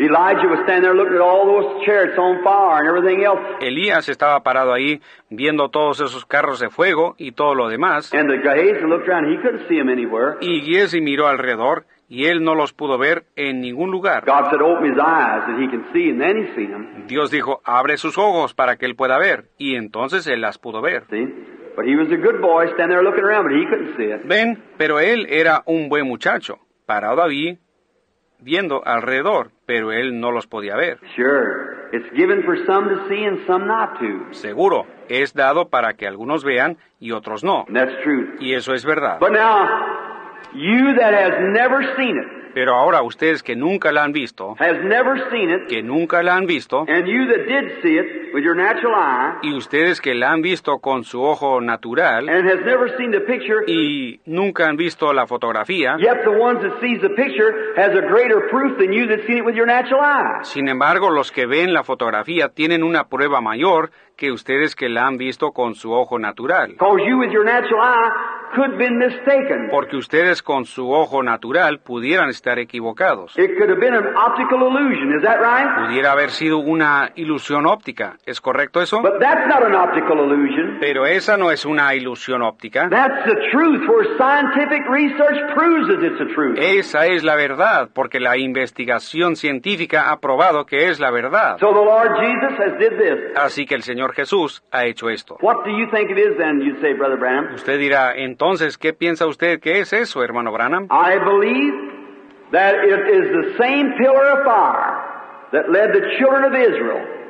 Elías 3.60 4.08
estaba 4.08 4.42
parado 4.42 4.72
ahí 4.72 5.00
viendo 5.30 5.68
todos 5.68 6.00
esos 6.00 6.26
carros 6.26 6.58
de 6.58 6.70
fuego 6.70 7.14
y 7.18 7.32
todo 7.32 7.54
lo 7.54 7.68
demás. 7.68 8.12
And 8.12 8.28
the 8.28 8.38
Gehazi 8.38 8.84
looked 8.86 9.08
around. 9.08 9.32
He 9.32 9.40
couldn't 9.40 9.68
see 9.68 9.78
them 9.78 9.88
anywhere. 9.88 10.36
Y 10.40 10.62
Giesi 10.62 11.00
miró 11.00 11.28
alrededor 11.28 11.86
y 12.08 12.26
él 12.26 12.42
no 12.42 12.56
los 12.56 12.72
pudo 12.72 12.98
ver 12.98 13.26
en 13.36 13.60
ningún 13.60 13.92
lugar. 13.92 14.24
Dios 17.06 17.30
dijo, 17.30 17.60
abre 17.64 17.96
sus 17.96 18.18
ojos 18.18 18.54
para 18.54 18.74
que 18.74 18.86
él 18.86 18.96
pueda 18.96 19.16
ver. 19.18 19.44
Y 19.56 19.76
entonces 19.76 20.26
él 20.26 20.40
las 20.40 20.58
pudo 20.58 20.82
ver. 20.82 21.04
See? 21.08 21.59
But 21.76 21.86
he 21.86 21.96
was 21.96 22.08
a 22.12 22.16
good 22.16 22.40
boy 22.40 22.66
standing 22.74 22.90
there 22.90 23.02
looking 23.02 23.24
around, 23.24 23.44
but 23.44 23.52
he 23.52 23.64
couldn't 23.66 23.96
see 23.96 24.12
it. 24.12 24.24
Ven, 24.26 24.62
pero 24.76 24.98
él 25.00 25.26
era 25.30 25.62
un 25.66 25.88
buen 25.88 26.06
muchacho, 26.06 26.58
parado 26.86 27.22
ahí, 27.22 27.58
viendo 28.40 28.82
alrededor, 28.84 29.50
pero 29.66 29.92
él 29.92 30.20
no 30.20 30.30
los 30.32 30.46
podía 30.46 30.76
ver. 30.76 30.98
Sure. 31.16 31.88
It's 31.92 32.08
given 32.14 32.42
for 32.44 32.56
some 32.66 32.88
to 32.88 33.08
see 33.08 33.24
and 33.24 33.44
some 33.46 33.66
not 33.66 33.98
to. 33.98 34.32
Seguro, 34.32 34.86
es 35.08 35.34
dado 35.34 35.68
para 35.70 35.94
que 35.94 36.06
algunos 36.06 36.44
vean 36.44 36.78
y 37.00 37.12
otros 37.12 37.42
no. 37.42 37.64
That's 37.72 37.92
true. 38.02 38.36
Y 38.38 38.54
eso 38.54 38.74
es 38.74 38.84
verdad. 38.84 39.18
But 39.18 39.32
now, 39.32 39.66
you 40.54 40.94
that 40.98 41.14
has 41.14 41.32
never 41.52 41.82
seen 41.96 42.16
it, 42.16 42.39
Pero 42.54 42.74
ahora 42.74 43.02
ustedes 43.02 43.42
que 43.42 43.54
nunca 43.56 43.92
la 43.92 44.04
han 44.04 44.12
visto, 44.12 44.56
que 45.68 45.82
nunca 45.82 46.22
la 46.22 46.34
han 46.34 46.46
visto, 46.46 46.84
and 46.88 47.06
you 47.06 47.26
that 47.26 47.46
did 47.46 47.82
see 47.82 47.98
it 47.98 48.34
with 48.34 48.42
your 48.42 48.56
natural 48.56 48.94
eye, 48.94 49.38
y 49.42 49.54
ustedes 49.54 50.00
que 50.00 50.14
la 50.14 50.32
han 50.32 50.42
visto 50.42 50.78
con 50.78 51.04
su 51.04 51.22
ojo 51.22 51.60
natural, 51.60 52.28
y 53.66 54.20
nunca 54.26 54.68
han 54.68 54.76
visto 54.76 55.12
la 55.12 55.26
fotografía, 55.26 55.96
yet 55.98 56.22
the 56.22 56.30
ones 56.30 56.60
that 56.62 56.80
sees 56.80 57.00
the 57.00 57.10
picture 57.10 57.74
has 57.76 57.90
a 57.90 58.00
greater 58.00 58.48
proof 58.50 58.78
than 58.78 58.92
you 58.92 59.06
that 59.06 59.24
seen 59.26 59.38
it 59.38 59.44
with 59.44 59.54
your 59.54 59.66
natural 59.66 60.00
eye. 60.02 60.44
sin 60.44 60.68
embargo 60.68 61.10
los 61.10 61.30
que 61.32 61.46
ven 61.46 61.72
la 61.72 61.84
fotografía 61.84 62.48
tienen 62.48 62.82
una 62.82 63.08
prueba 63.08 63.40
mayor 63.40 63.90
que 64.20 64.30
ustedes 64.30 64.76
que 64.76 64.90
la 64.90 65.06
han 65.06 65.16
visto 65.16 65.52
con 65.52 65.74
su 65.74 65.92
ojo 65.94 66.18
natural. 66.18 66.72
Because 66.72 67.02
you 67.08 67.18
with 67.18 67.32
your 67.32 67.44
natural 67.44 67.80
eye 67.80 68.10
could 68.54 68.72
have 68.72 68.78
been 68.78 68.98
mistaken. 68.98 69.68
Porque 69.70 69.96
ustedes 69.96 70.42
con 70.42 70.66
su 70.66 70.92
ojo 70.92 71.22
natural 71.22 71.78
pudieran 71.78 72.28
estar 72.28 72.58
equivocados. 72.58 73.32
It 73.38 73.56
could 73.56 73.70
have 73.70 73.80
been 73.80 73.94
an 73.94 74.14
optical 74.16 74.60
illusion, 74.68 75.16
is 75.16 75.22
that 75.22 75.38
right? 75.40 75.86
Pudiera 75.86 76.12
haber 76.12 76.30
sido 76.30 76.58
una 76.58 77.12
ilusión 77.14 77.64
óptica. 77.64 78.18
¿Es 78.26 78.40
correcto 78.42 78.82
eso? 78.82 79.00
But 79.00 79.20
that's 79.20 79.46
not 79.48 79.62
an 79.64 79.74
optical 79.74 80.18
illusion. 80.18 80.78
Pero 80.80 81.06
esa 81.06 81.38
no 81.38 81.50
es 81.50 81.64
una 81.64 81.94
ilusión 81.94 82.42
óptica. 82.42 82.88
That's 82.90 83.24
the 83.24 83.36
truth 83.52 83.88
where 83.88 84.04
scientific 84.18 84.82
research 84.90 85.38
proves 85.54 85.88
that 85.88 86.04
it's 86.04 86.20
a 86.20 86.34
truth. 86.34 86.58
Esa 86.58 87.06
es 87.06 87.24
la 87.24 87.36
verdad, 87.36 87.88
porque 87.94 88.20
la 88.20 88.36
investigación 88.36 89.36
científica 89.36 90.10
ha 90.10 90.20
probado 90.20 90.66
que 90.66 90.88
es 90.88 91.00
la 91.00 91.10
verdad. 91.10 91.56
So 91.58 91.68
the 91.68 91.84
Lord 91.84 92.10
Jesus 92.20 92.58
has 92.58 92.78
did 92.78 92.98
this. 92.98 93.36
Así 93.36 93.64
que 93.64 93.76
el 93.76 93.82
Señor 93.82 94.09
Jesús 94.12 94.62
ha 94.70 94.84
hecho 94.84 95.10
esto. 95.10 95.36
What 95.40 95.64
do 95.64 95.70
you 95.70 95.88
think 95.90 96.10
it 96.10 96.18
is 96.18 96.36
then, 96.38 96.60
you'd 96.60 96.80
say, 96.80 96.94
Brother 96.94 97.18
Branham? 97.18 97.54
Usted 97.54 97.78
dirá, 97.78 98.14
entonces, 98.16 98.78
¿qué 98.78 98.92
piensa 98.92 99.26
usted 99.26 99.60
que 99.60 99.80
es 99.80 99.92
eso, 99.92 100.22
hermano 100.22 100.52
Branham? 100.52 100.88
I 100.90 101.18
believe 101.18 101.74
that 102.52 102.74
it 102.84 103.08
is 103.08 103.30
the 103.32 103.56
same 103.58 103.92
pillar 103.98 104.38
of 104.38 104.44
fire 104.44 105.10
that 105.52 105.70
led 105.70 105.92
the 105.92 106.16
children 106.18 106.44
of 106.44 106.54
Israel 106.54 107.20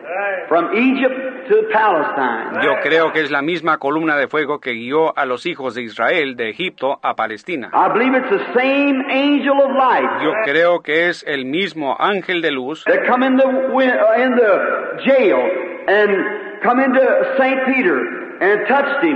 from 0.48 0.74
Egypt 0.74 1.48
to 1.48 1.62
Palestine. 1.72 2.62
Yo 2.62 2.80
creo 2.82 3.12
que 3.12 3.22
es 3.22 3.30
la 3.30 3.42
misma 3.42 3.78
columna 3.78 4.16
de 4.16 4.28
fuego 4.28 4.60
que 4.60 4.72
guió 4.72 5.16
a 5.16 5.24
los 5.24 5.46
hijos 5.46 5.74
de 5.74 5.82
Israel 5.82 6.36
de 6.36 6.50
Egipto 6.50 6.98
a 7.02 7.14
Palestina. 7.14 7.70
I 7.72 7.88
believe 7.92 8.14
it's 8.16 8.30
the 8.30 8.52
same 8.52 9.02
angel 9.08 9.60
of 9.60 9.70
light 9.76 10.22
Yo 10.22 10.32
creo 10.44 10.80
que 10.80 11.08
es 11.08 11.24
el 11.26 11.44
mismo 11.44 11.96
ángel 11.98 12.42
de 12.42 12.50
luz 12.50 12.84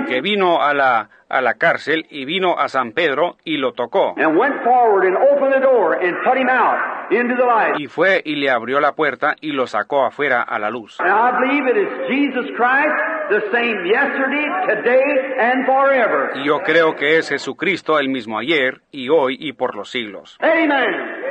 que 0.06 0.20
vino 0.20 0.62
a 0.62 0.74
la, 0.74 1.08
a 1.28 1.40
la 1.40 1.54
cárcel 1.54 2.06
y 2.10 2.24
vino 2.24 2.58
a 2.58 2.68
San 2.68 2.92
Pedro 2.92 3.36
y 3.44 3.56
lo 3.56 3.72
tocó. 3.72 4.14
and 4.16 4.36
went 4.36 4.62
forward 4.62 5.06
and 5.06 5.16
opened 5.16 5.52
the 5.52 5.60
door 5.60 5.94
and 5.94 6.16
put 6.24 6.36
him 6.36 6.48
out 6.48 7.10
into 7.10 7.34
the 7.36 7.44
light. 7.44 7.78
Y 7.78 7.86
fue 7.86 8.22
y 8.24 8.36
le 8.36 8.50
abrió 8.50 8.80
la 8.80 8.92
puerta 8.92 9.34
y 9.40 9.52
lo 9.52 9.66
sacó 9.66 10.04
afuera 10.04 10.42
a 10.42 10.58
la 10.58 10.70
luz. 10.70 10.98
And 11.00 11.10
I 11.10 11.32
believe 11.38 11.66
it 11.68 11.76
is 11.76 11.88
Jesus 12.08 12.50
Christ, 12.56 12.94
the 13.30 13.42
same 13.52 13.86
yesterday, 13.86 14.46
today, 14.68 15.02
and 15.40 15.66
forever. 15.66 16.32
Y 16.36 16.46
yo 16.46 16.60
creo 16.62 16.94
que 16.96 17.18
es 17.18 17.28
Jesucristo 17.28 17.98
el 17.98 18.08
mismo 18.08 18.38
ayer 18.38 18.80
y 18.90 19.08
hoy 19.08 19.36
y 19.40 19.52
por 19.52 19.74
los 19.74 19.90
siglos. 19.90 20.38
Amen. 20.40 21.22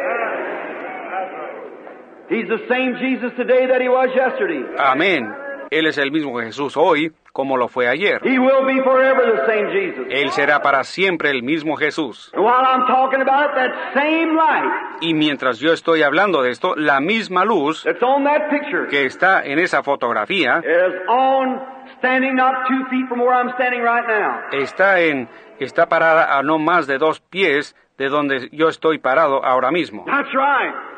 He's 2.30 2.48
the 2.48 2.66
same 2.67 2.95
Jesus 3.00 3.32
today 3.35 3.67
that 3.67 3.82
he 3.82 3.90
was 3.90 4.09
yesterday. 4.16 4.64
Amén. 4.80 5.42
Él 5.79 5.87
es 5.87 5.97
el 5.97 6.11
mismo 6.11 6.39
Jesús 6.39 6.77
hoy 6.77 7.11
como 7.31 7.57
lo 7.57 7.67
fue 7.67 7.87
ayer. 7.87 8.21
He 8.23 8.37
will 8.37 8.65
be 8.65 8.81
forever 8.83 9.35
the 9.35 9.45
same 9.47 9.71
Jesus. 9.71 10.05
Él 10.09 10.29
será 10.31 10.61
para 10.61 10.83
siempre 10.83 11.31
el 11.31 11.41
mismo 11.41 11.75
Jesús. 11.75 12.31
While 12.35 12.63
I'm 12.63 12.85
talking 12.85 13.21
about 13.21 13.55
that 13.55 13.71
same 13.93 14.35
light 14.35 15.01
Y 15.01 15.13
mientras 15.15 15.59
yo 15.59 15.73
estoy 15.73 16.03
hablando 16.03 16.43
de 16.43 16.51
esto, 16.51 16.75
la 16.75 16.99
misma 16.99 17.43
luz 17.43 17.83
that's 17.83 18.03
on 18.03 18.23
that 18.25 18.49
picture 18.49 18.87
que 18.87 19.05
está 19.05 19.43
en 19.43 19.57
esa 19.57 19.81
fotografía 19.81 20.59
is 20.59 20.93
on 21.09 21.59
standing 21.97 22.35
not 22.35 22.67
two 22.67 22.85
feet 22.91 23.07
from 23.07 23.19
where 23.19 23.33
I'm 23.33 23.51
standing 23.55 23.81
right 23.81 24.07
now. 24.07 24.41
está 24.51 24.99
en 25.01 25.27
está 25.59 25.87
parada 25.89 26.37
a 26.37 26.43
no 26.43 26.59
más 26.59 26.85
de 26.85 26.99
dos 26.99 27.19
pies 27.19 27.75
de 27.97 28.09
donde 28.09 28.49
yo 28.51 28.69
estoy 28.69 28.99
parado 28.99 29.43
ahora 29.43 29.71
mismo. 29.71 30.05
That's 30.05 30.33
right. 30.33 30.92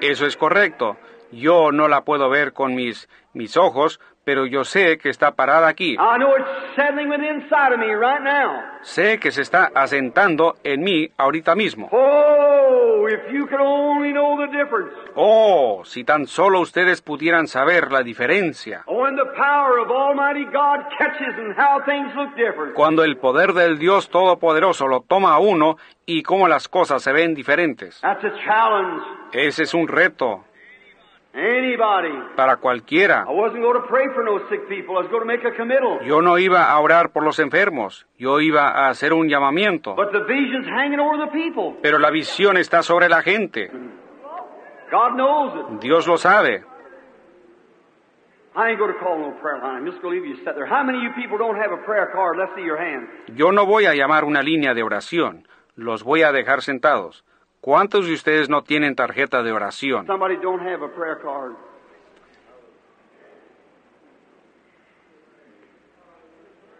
Eso 0.00 0.26
es 0.26 0.36
correcto. 0.36 0.96
Yo 1.32 1.72
no 1.72 1.88
la 1.88 2.02
puedo 2.02 2.30
ver 2.30 2.52
con 2.52 2.74
mis 2.74 3.08
mis 3.36 3.56
ojos, 3.56 4.00
pero 4.24 4.46
yo 4.46 4.64
sé 4.64 4.98
que 4.98 5.08
está 5.10 5.32
parada 5.32 5.68
aquí. 5.68 5.92
I 5.92 6.18
know 6.18 6.34
it's 6.36 6.48
settling 6.74 7.08
within 7.08 7.42
inside 7.42 7.72
of 7.72 7.78
me 7.78 7.94
right 7.94 8.22
now. 8.22 8.60
Sé 8.82 9.18
que 9.20 9.30
se 9.30 9.42
está 9.42 9.70
asentando 9.74 10.54
en 10.64 10.82
mí 10.82 11.10
ahorita 11.16 11.54
mismo. 11.54 11.88
Oh, 11.92 12.85
if 13.08 13.30
you 13.30 13.46
could 13.46 13.60
only 13.60 14.12
know 14.12 14.36
the 14.40 14.46
difference. 14.50 14.92
Oh, 15.14 15.82
si 15.84 16.04
tan 16.04 16.26
solo 16.26 16.60
ustedes 16.60 17.02
pudieran 17.02 17.46
saber 17.46 17.92
la 17.92 18.02
diferencia. 18.02 18.84
When 18.86 19.16
the 19.16 19.28
power 19.36 19.78
of 19.78 19.90
Almighty 19.90 20.44
God 20.44 20.88
catches 20.98 21.36
and 21.36 21.54
how 21.56 21.84
things 21.84 22.08
look 22.16 22.34
different. 22.36 22.74
Cuando 22.74 23.04
el 23.04 23.16
poder 23.18 23.52
del 23.52 23.78
Dios 23.78 24.08
Todopoderoso 24.08 24.88
lo 24.88 25.02
toma 25.02 25.34
a 25.34 25.38
uno 25.38 25.76
y 26.06 26.22
cómo 26.22 26.48
las 26.48 26.68
cosas 26.68 27.02
se 27.02 27.12
ven 27.12 27.34
diferentes. 27.34 28.00
That's 28.00 28.24
a 28.24 28.32
challenge. 28.44 29.02
Ese 29.32 29.64
es 29.64 29.74
un 29.74 29.86
reto. 29.86 30.45
Para 32.34 32.56
cualquiera. 32.56 33.24
I 33.28 33.32
wasn't 33.32 33.62
going 33.62 33.80
to 33.80 33.86
pray 33.88 34.06
for 34.14 34.24
no 34.24 34.38
sick 34.48 34.68
people. 34.68 34.96
I 34.96 35.02
was 35.02 35.10
going 35.10 35.20
to 35.20 35.26
make 35.26 35.44
a 35.44 35.54
committal. 35.54 36.00
Yo 36.04 36.22
no 36.22 36.38
iba 36.38 36.70
a 36.70 36.80
orar 36.80 37.12
por 37.12 37.24
los 37.24 37.38
enfermos, 37.38 38.06
yo 38.18 38.40
iba 38.40 38.68
a 38.68 38.88
hacer 38.88 39.12
un 39.12 39.28
llamamiento. 39.28 39.94
But 39.94 40.12
the 40.12 40.24
vision's 40.24 40.66
hanging 40.66 40.98
over 40.98 41.18
the 41.18 41.30
people. 41.32 41.76
Pero 41.82 41.98
la 41.98 42.10
visión 42.10 42.56
está 42.56 42.82
sobre 42.82 43.08
la 43.08 43.22
gente. 43.22 43.70
God 44.90 45.16
knows 45.16 45.52
it. 45.72 45.80
Dios 45.80 46.06
lo 46.06 46.16
sabe. 46.16 46.64
I 48.54 48.70
ain't 48.70 48.78
going 48.78 48.92
to 48.92 48.98
call 48.98 49.18
no 49.18 49.32
prayer 49.38 49.60
line. 49.60 49.82
I'm 49.82 49.86
just 49.86 50.00
going 50.00 50.16
to 50.16 50.22
leave 50.22 50.26
you 50.26 50.42
sit 50.42 50.54
there. 50.54 50.64
How 50.64 50.82
many 50.82 50.98
of 50.98 51.04
you 51.04 51.12
people 51.12 51.36
don't 51.36 51.56
have 51.56 51.72
a 51.72 51.84
prayer 51.84 52.08
card? 52.14 52.38
Let's 52.38 52.54
see 52.56 52.64
your 52.64 52.78
hands. 52.78 53.08
Yo 53.36 53.50
no 53.50 53.66
voy 53.66 53.84
a 53.84 53.94
llamar 53.94 54.24
una 54.24 54.42
línea 54.42 54.72
de 54.72 54.82
oración, 54.82 55.46
los 55.74 56.02
voy 56.02 56.22
a 56.22 56.32
dejar 56.32 56.62
sentados. 56.62 57.24
¿Cuántos 57.60 58.06
de 58.06 58.12
ustedes 58.14 58.48
no 58.48 58.62
tienen 58.62 58.94
tarjeta 58.94 59.42
de 59.42 59.52
oración? 59.52 60.06
Somebody 60.06 60.36
don't 60.36 60.60
have 60.62 60.84
a 60.84 60.88
prayer 60.88 61.18
card. 61.20 61.54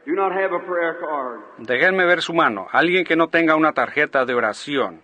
Do 0.06 0.12
not 0.14 0.32
have 0.32 0.54
a 0.54 0.60
prayer 0.64 0.98
card. 1.00 1.40
Déjenme 1.58 2.04
ver 2.06 2.22
su 2.22 2.32
mano. 2.32 2.68
Alguien 2.70 3.04
que 3.04 3.16
no 3.16 3.28
tenga 3.28 3.56
una 3.56 3.72
tarjeta 3.72 4.24
de 4.24 4.34
oración. 4.34 5.02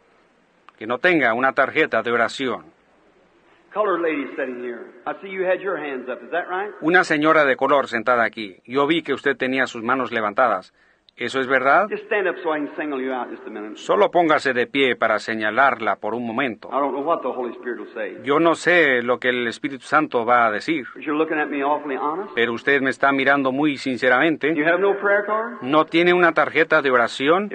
Que 0.78 0.86
no 0.86 0.98
tenga 0.98 1.34
una 1.34 1.52
tarjeta 1.52 2.02
de 2.02 2.12
oración. 2.12 2.66
Colored 3.74 4.00
lady 4.02 4.28
sitting 4.36 4.62
here. 4.62 4.92
I 5.06 5.14
see 5.20 5.30
you 5.32 5.44
had 5.44 5.60
your 5.60 5.76
hands 5.76 6.08
up. 6.08 6.22
Is 6.22 6.30
that 6.30 6.46
right? 6.48 6.72
Una 6.82 7.02
señora 7.04 7.44
de 7.44 7.56
color 7.56 7.88
sentada 7.88 8.22
aquí. 8.22 8.60
Yo 8.64 8.86
vi 8.86 9.02
que 9.02 9.14
usted 9.14 9.36
tenía 9.36 9.66
sus 9.66 9.82
manos 9.82 10.12
levantadas. 10.12 10.72
¿Eso 11.22 11.38
es 11.38 11.46
verdad? 11.46 11.88
Solo 13.74 14.10
póngase 14.10 14.52
de 14.52 14.66
pie 14.66 14.96
para 14.96 15.20
señalarla 15.20 15.94
por 15.94 16.14
un 16.14 16.26
momento. 16.26 16.68
Yo 18.24 18.40
no 18.40 18.54
sé 18.56 19.02
lo 19.02 19.18
que 19.20 19.28
el 19.28 19.46
Espíritu 19.46 19.84
Santo 19.84 20.26
va 20.26 20.46
a 20.46 20.50
decir, 20.50 20.84
pero 22.34 22.52
usted 22.52 22.80
me 22.80 22.90
está 22.90 23.12
mirando 23.12 23.52
muy 23.52 23.76
sinceramente. 23.76 24.52
No 25.62 25.84
tiene 25.84 26.12
una 26.12 26.32
tarjeta 26.32 26.82
de 26.82 26.90
oración? 26.90 27.50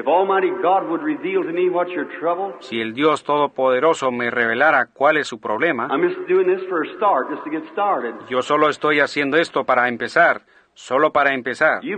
Si 2.60 2.80
el 2.80 2.94
Dios 2.94 3.26
Todopoderoso 3.26 4.12
me 4.12 4.32
revelara 4.32 4.88
cuál 4.94 5.18
es 5.18 5.28
su 5.28 5.42
problema, 5.42 5.90
yo 8.30 8.42
solo 8.42 8.70
estoy 8.70 9.02
haciendo 9.02 9.36
esto 9.36 9.66
para 9.66 9.90
empezar, 9.90 10.44
solo 10.78 11.12
para 11.12 11.34
empezar. 11.34 11.82
Uh, 11.84 11.96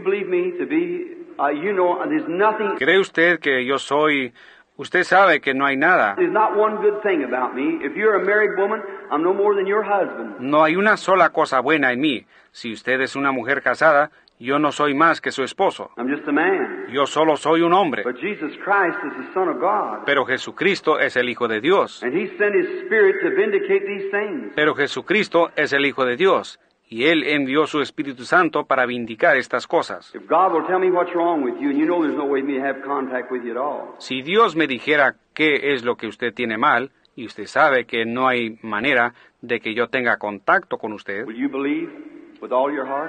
¿Cree 2.77 2.99
usted 2.99 3.39
que 3.39 3.65
yo 3.65 3.77
soy... 3.77 4.33
Usted 4.77 5.03
sabe 5.03 5.41
que 5.41 5.53
no 5.53 5.65
hay 5.65 5.75
nada, 5.75 6.15
there's 6.15 6.31
not 6.31 6.55
one 6.55 6.77
good 6.77 7.01
thing 7.01 7.25
about 7.25 7.53
me. 7.53 7.85
If 7.85 7.97
you're 7.97 8.15
a 8.15 8.23
married 8.23 8.57
woman, 8.57 8.81
I'm 9.11 9.21
no 9.21 9.33
more 9.33 9.53
than 9.53 9.65
your 9.65 9.83
husband. 9.83 10.39
no 10.39 10.63
hay 10.63 10.77
una 10.77 10.95
sola 10.95 11.31
cosa 11.31 11.59
buena 11.59 11.91
en 11.91 11.99
mí. 11.99 12.25
Si 12.53 12.71
usted 12.71 13.01
es 13.01 13.17
una 13.17 13.33
mujer 13.33 13.61
casada, 13.61 14.09
yo 14.39 14.57
no 14.57 14.71
soy 14.71 14.93
más 14.93 15.19
que 15.19 15.31
su 15.31 15.43
esposo. 15.43 15.91
I'm 15.97 16.09
just 16.09 16.25
a 16.29 16.31
man. 16.31 16.87
Yo 16.93 17.05
solo 17.05 17.35
soy 17.35 17.61
un 17.61 17.73
hombre. 17.73 18.03
But 18.03 18.21
Jesus 18.21 18.53
Christ 18.63 18.97
is 19.05 19.27
the 19.27 19.33
Son 19.33 19.49
of 19.49 19.59
God. 19.59 20.05
Pero 20.05 20.23
Jesucristo 20.23 20.97
es 20.97 21.17
el 21.17 21.27
Hijo 21.27 21.49
de 21.49 21.59
Dios. 21.59 22.01
And 22.01 22.13
He 22.13 22.29
sent 22.37 22.55
His 22.55 22.85
Spirit 22.85 23.17
to 23.21 23.31
vindicate 23.35 23.85
these 23.85 24.09
things. 24.11 24.53
Pero 24.55 24.75
Jesucristo 24.75 25.51
es 25.57 25.73
el 25.73 25.85
Hijo 25.85 26.05
de 26.05 26.15
Dios. 26.15 26.57
Y 26.91 27.05
Él 27.05 27.23
envió 27.27 27.67
su 27.67 27.81
Espíritu 27.81 28.23
Santo 28.25 28.65
para 28.65 28.87
vindicar 28.87 29.37
estas 29.37 29.67
cosas. 29.67 30.13
If 30.15 30.27
God 30.27 30.53
will 30.53 30.65
tell 30.65 30.79
me 30.79 30.89
what's 30.89 31.13
wrong 31.13 31.43
with 31.43 31.61
you, 31.61 31.69
and 31.69 31.77
you 31.77 31.85
know 31.85 32.01
there's 32.01 32.17
no 32.17 32.25
way 32.25 32.41
me 32.41 32.57
to 32.57 32.65
have 32.65 32.81
contact 32.81 33.31
with 33.31 33.43
you 33.43 33.51
at 33.51 33.57
all, 33.57 33.95
Si 33.99 34.23
Dios 34.23 34.55
me 34.55 34.65
dijera 34.65 35.15
qué 35.35 35.73
es 35.73 35.83
lo 35.83 35.95
que 35.95 36.07
usted 36.07 36.33
tiene 36.33 36.57
mal, 36.57 36.91
y 37.15 37.25
usted 37.25 37.45
sabe 37.45 37.85
que 37.85 38.05
no 38.05 38.27
hay 38.27 38.57
manera 38.61 39.13
de 39.41 39.59
que 39.59 39.75
yo 39.75 39.87
tenga 39.87 40.17
contacto 40.17 40.77
con 40.77 40.93
usted? 40.93 41.25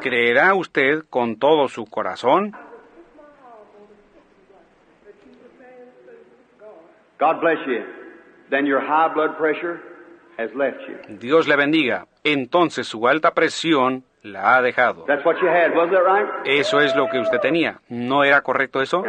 ¿creerá 0.00 0.54
usted 0.54 1.04
con 1.08 1.38
todo 1.38 1.68
su 1.68 1.86
corazón? 1.86 2.52
God 7.18 7.40
bless 7.40 7.58
you. 7.66 7.84
Then 8.50 8.66
your 8.66 8.80
high 8.80 9.12
blood 9.14 9.36
pressure 9.36 9.80
has 10.38 10.52
left 10.54 10.80
you. 10.88 11.16
Dios 11.18 11.46
le 11.46 11.54
bendiga. 11.54 12.06
Entonces 12.24 12.86
su 12.86 13.06
alta 13.08 13.32
presión 13.32 14.04
la 14.22 14.56
ha 14.56 14.62
dejado. 14.62 15.04
That's 15.06 15.24
what 15.24 15.36
you 15.40 15.48
had, 15.48 15.74
was 15.74 15.90
that 15.90 16.02
right? 16.04 16.28
Eso 16.44 16.80
es 16.80 16.94
lo 16.94 17.08
que 17.08 17.18
usted 17.18 17.40
tenía. 17.40 17.80
¿No 17.88 18.24
era 18.24 18.42
correcto 18.42 18.82
eso? 18.82 19.02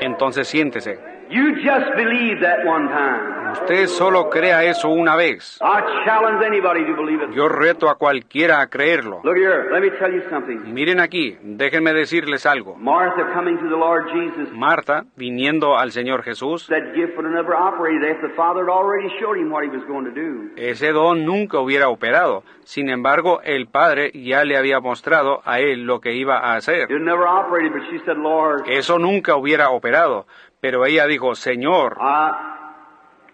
Entonces 0.00 0.46
siéntese. 0.48 1.15
You 1.28 1.56
just 1.56 1.96
believe 1.96 2.40
that 2.40 2.64
one 2.64 2.88
time. 2.88 3.52
Usted 3.52 3.86
solo 3.88 4.28
crea 4.28 4.64
eso 4.64 4.88
una 4.88 5.16
vez. 5.16 5.58
I 5.62 5.80
challenge 6.04 6.44
anybody 6.44 6.84
to 6.84 6.94
believe 6.94 7.22
it. 7.22 7.34
Yo 7.34 7.48
reto 7.48 7.88
a 7.88 7.96
cualquiera 7.96 8.60
a 8.60 8.68
creerlo. 8.68 9.20
Look 9.24 9.36
here, 9.36 9.68
let 9.72 9.80
me 9.82 9.90
tell 9.98 10.12
you 10.12 10.22
something. 10.30 10.72
Miren 10.72 11.00
aquí, 11.00 11.36
déjenme 11.42 11.92
decirles 11.94 12.44
algo. 12.46 12.76
Martha 12.76 13.32
coming 13.34 13.56
to 13.58 13.68
the 13.68 13.76
Lord 13.76 14.04
Jesus, 14.12 14.52
Marta, 14.52 15.04
viniendo 15.16 15.76
al 15.78 15.90
Señor 15.92 16.22
Jesús, 16.22 16.66
that 16.68 16.94
gift 16.94 17.16
would 17.16 17.24
have 17.24 17.34
never 17.34 17.54
operated 17.54 18.02
if 18.16 18.20
the 18.20 18.34
Father 18.36 18.64
had 18.64 18.70
already 18.70 19.08
showed 19.20 19.38
him 19.38 19.50
what 19.50 19.64
he 19.64 19.70
was 19.70 19.84
going 19.88 20.04
to 20.04 20.12
do. 20.12 20.50
ese 20.56 20.92
don 20.92 21.24
nunca 21.24 21.58
hubiera 21.58 21.88
operado. 21.88 22.42
Sin 22.64 22.90
embargo, 22.90 23.40
el 23.44 23.68
Padre 23.68 24.10
ya 24.12 24.44
le 24.44 24.56
había 24.56 24.80
mostrado 24.80 25.40
a 25.44 25.60
él 25.60 25.84
lo 25.86 26.00
que 26.00 26.14
iba 26.14 26.38
a 26.38 26.56
hacer. 26.56 26.90
It 26.90 27.00
never 27.00 27.24
operated, 27.26 27.72
but 27.72 27.82
she 27.90 27.98
said, 28.04 28.16
Lord, 28.18 28.64
Eso 28.68 28.98
nunca 28.98 29.36
hubiera 29.36 29.70
operado. 29.70 30.26
Pero 30.60 30.84
ella 30.86 31.06
dijo, 31.06 31.34
Señor, 31.34 31.96
I, 32.00 32.32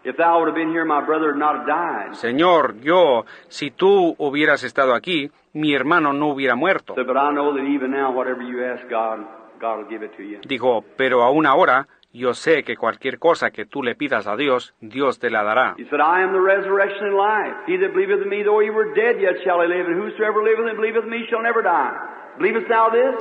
if 0.04 0.16
thou 0.16 0.40
would 0.40 0.48
have 0.48 0.54
been 0.54 0.70
here, 0.70 0.84
my 0.84 1.04
brother 1.04 1.28
would 1.28 1.38
not 1.38 1.60
have 1.60 1.66
died. 1.66 2.14
Señor, 2.14 2.80
yo, 2.80 3.24
si 3.48 3.70
tú 3.70 4.14
hubieras 4.18 4.64
estado 4.64 4.94
aquí, 4.94 5.30
mi 5.52 5.74
hermano 5.74 6.12
no 6.12 6.28
hubiera 6.28 6.56
muerto. 6.56 6.94
Said, 6.94 7.06
but 7.06 7.16
I 7.16 7.32
know 7.32 7.54
that 7.54 7.64
even 7.64 7.90
now, 7.90 8.12
whatever 8.12 8.42
you 8.42 8.64
ask 8.64 8.82
God, 8.88 9.26
God 9.60 9.78
will 9.78 9.88
give 9.88 10.04
it 10.04 10.16
to 10.16 10.22
you. 10.22 10.40
Dijo, 10.46 10.84
pero 10.96 11.22
aún 11.22 11.46
ahora, 11.46 11.86
yo 12.12 12.34
sé 12.34 12.62
que 12.64 12.76
cualquier 12.76 13.18
cosa 13.18 13.50
que 13.50 13.64
tú 13.64 13.82
le 13.82 13.94
pidas 13.94 14.26
a 14.26 14.36
Dios, 14.36 14.74
Dios 14.80 15.18
te 15.18 15.30
la 15.30 15.42
dará. 15.42 15.74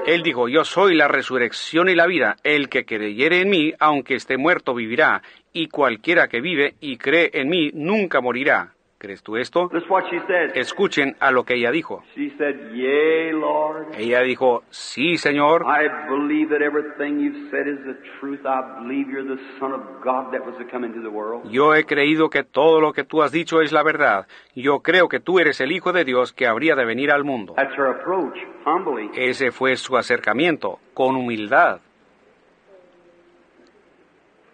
Él 0.06 0.24
dijo, 0.24 0.48
yo 0.48 0.64
soy 0.64 0.96
la 0.96 1.08
resurrección 1.08 1.90
y 1.90 1.96
la 1.96 2.08
vida. 2.08 2.38
El 2.44 2.70
que 2.70 2.86
creyere 2.86 3.42
en 3.42 3.50
mí, 3.50 3.74
aunque 3.80 4.16
esté 4.16 4.38
muerto, 4.38 4.74
vivirá. 4.74 5.22
Y 5.54 5.68
cualquiera 5.68 6.28
que 6.28 6.42
vive 6.42 6.76
y 6.80 6.98
cree 6.98 7.30
en 7.34 7.50
mí, 7.50 7.72
nunca 7.74 8.22
morirá. 8.22 8.74
¿Crees 9.02 9.24
tú 9.24 9.36
esto? 9.36 9.68
That's 9.70 9.90
what 9.90 10.04
she 10.12 10.20
said. 10.28 10.56
Escuchen 10.56 11.16
a 11.20 11.32
lo 11.32 11.44
que 11.44 11.56
ella 11.56 11.72
dijo. 11.72 12.04
She 12.14 12.30
said, 12.38 12.72
Yea, 12.72 13.34
Lord. 13.34 13.88
Ella 13.98 14.22
dijo, 14.22 14.62
sí, 14.70 15.18
Señor, 15.18 15.66
I 15.66 15.88
believe 16.08 16.50
that 16.52 16.62
everything 16.62 17.20
you've 17.20 17.50
said 17.50 17.66
is 17.68 17.80
the 17.84 17.96
truth. 18.20 18.42
I 18.46 18.62
believe 18.80 19.10
you're 19.10 19.26
the 19.28 19.42
Son 19.60 19.74
of 19.74 19.82
God 20.04 20.32
that 20.34 20.46
was 20.46 20.56
to 20.60 20.66
come 20.70 20.86
into 20.86 21.02
the 21.02 21.10
world. 21.10 21.50
yo 21.50 21.74
he 21.74 21.84
creído 21.86 22.30
que 22.30 22.44
todo 22.44 22.80
lo 22.80 22.94
que 22.94 23.04
tú 23.04 23.24
has 23.24 23.32
dicho 23.32 23.62
es 23.62 23.72
la 23.72 23.82
verdad. 23.82 24.28
Yo 24.54 24.82
creo 24.82 25.10
que 25.10 25.20
tú 25.20 25.40
eres 25.40 25.62
el 25.62 25.72
Hijo 25.72 25.94
de 25.94 26.06
Dios 26.06 26.32
que 26.32 26.46
habría 26.46 26.76
de 26.76 26.86
venir 26.86 27.10
al 27.10 27.24
mundo. 27.24 27.56
That's 27.56 27.76
her 27.76 27.88
approach, 27.88 28.38
humbly. 28.68 29.10
Ese 29.16 29.52
fue 29.52 29.78
su 29.78 29.98
acercamiento, 29.98 30.78
con 30.94 31.16
humildad. 31.16 31.82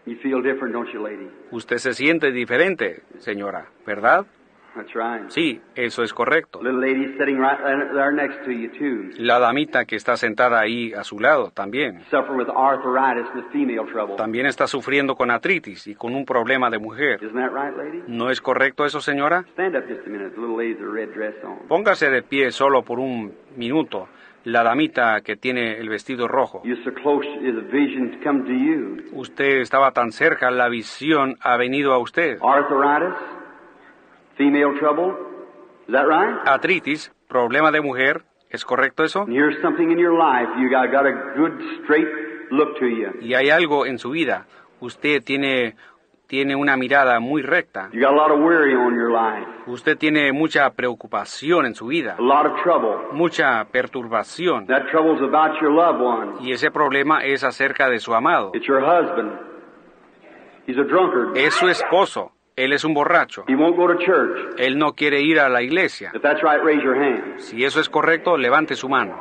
You 0.05 0.15
feel 0.23 0.41
different, 0.41 0.73
don't 0.73 0.89
you, 0.93 1.03
lady? 1.03 1.27
Usted 1.51 1.79
se 1.79 1.91
siente 1.91 2.31
diferente, 2.31 3.01
señora, 3.19 3.67
¿verdad? 3.85 4.25
Sí, 5.29 5.61
eso 5.75 6.03
es 6.03 6.13
correcto. 6.13 6.59
La 9.17 9.39
damita 9.39 9.85
que 9.85 9.95
está 9.95 10.15
sentada 10.17 10.59
ahí 10.59 10.93
a 10.93 11.03
su 11.03 11.19
lado 11.19 11.51
también. 11.51 12.01
También 14.15 14.45
está 14.45 14.67
sufriendo 14.67 15.15
con 15.15 15.31
artritis 15.31 15.87
y 15.87 15.95
con 15.95 16.15
un 16.15 16.25
problema 16.25 16.69
de 16.69 16.79
mujer. 16.79 17.19
¿No 18.07 18.29
es 18.29 18.41
correcto 18.41 18.85
eso, 18.85 19.01
señora? 19.01 19.43
Póngase 21.67 22.09
de 22.09 22.21
pie 22.21 22.51
solo 22.51 22.83
por 22.83 22.99
un 22.99 23.33
minuto. 23.55 24.07
La 24.43 24.63
damita 24.63 25.19
que 25.25 25.35
tiene 25.35 25.77
el 25.77 25.89
vestido 25.89 26.25
rojo. 26.27 26.61
Usted 29.11 29.59
estaba 29.59 29.91
tan 29.91 30.11
cerca, 30.11 30.49
la 30.51 30.69
visión 30.69 31.35
ha 31.41 31.57
venido 31.57 31.91
a 31.93 31.97
usted. 31.97 32.37
Female 34.37 34.77
trouble. 34.79 35.13
Is 35.87 35.93
that 35.93 36.05
right? 36.07 36.35
Artritis, 36.47 37.11
problema 37.27 37.71
de 37.71 37.81
mujer, 37.81 38.23
¿es 38.49 38.63
correcto 38.65 39.03
eso? 39.03 39.25
Here's 39.27 39.59
something 39.61 39.89
in 39.91 39.97
your 39.99 40.13
life. 40.17 40.49
You 40.59 40.69
got, 40.69 40.91
got 40.91 41.05
a 41.05 41.11
good, 41.37 41.53
straight 41.83 42.07
look 42.51 42.77
to 42.79 42.85
you. 42.87 43.11
Y 43.21 43.33
hay 43.33 43.49
algo 43.49 43.85
en 43.85 43.97
su 43.97 44.11
vida. 44.11 44.45
Usted 44.79 45.23
tiene, 45.23 45.75
tiene 46.27 46.55
una 46.55 46.77
mirada 46.77 47.19
muy 47.19 47.41
recta. 47.41 47.89
You 47.93 48.01
got 48.01 48.11
a 48.11 48.15
lot 48.15 48.31
of 48.31 48.39
worry 48.39 48.75
on 48.75 48.93
your 48.93 49.11
life, 49.11 49.47
Usted 49.65 49.97
tiene 49.97 50.31
mucha 50.33 50.69
preocupación 50.71 51.65
en 51.65 51.73
su 51.73 51.87
vida, 51.87 52.15
a 52.19 52.21
lot 52.21 52.45
of 52.45 52.61
trouble. 52.61 53.07
mucha 53.13 53.65
perturbación. 53.71 54.67
That 54.67 54.87
trouble's 54.91 55.21
about 55.21 55.59
your 55.61 55.71
loved 55.71 55.99
one. 56.01 56.33
Y 56.47 56.51
ese 56.51 56.69
problema 56.69 57.23
es 57.23 57.43
acerca 57.43 57.89
de 57.89 57.99
su 57.99 58.13
amado. 58.13 58.51
It's 58.53 58.67
your 58.67 58.81
husband. 58.81 59.31
He's 60.67 60.77
a 60.77 60.83
drunkard. 60.83 61.35
Es 61.37 61.53
su 61.55 61.69
esposo. 61.69 62.33
Él 62.57 62.73
es 62.73 62.83
un 62.83 62.93
borracho. 62.95 63.45
He 63.47 63.55
won't 63.55 63.77
go 63.77 63.87
to 63.87 63.97
church. 63.99 64.55
Él 64.57 64.77
no 64.79 64.93
quiere 64.93 65.21
ir 65.21 65.39
a 65.39 65.47
la 65.47 65.61
iglesia. 65.61 66.11
If 66.13 66.21
that's 66.23 66.41
right, 66.41 66.59
raise 66.63 66.83
your 66.83 66.95
hand. 66.97 67.37
Si 67.39 67.63
eso 67.63 67.79
es 67.79 67.87
correcto, 67.87 68.35
levante 68.35 68.75
su 68.75 68.89
mano. 68.89 69.15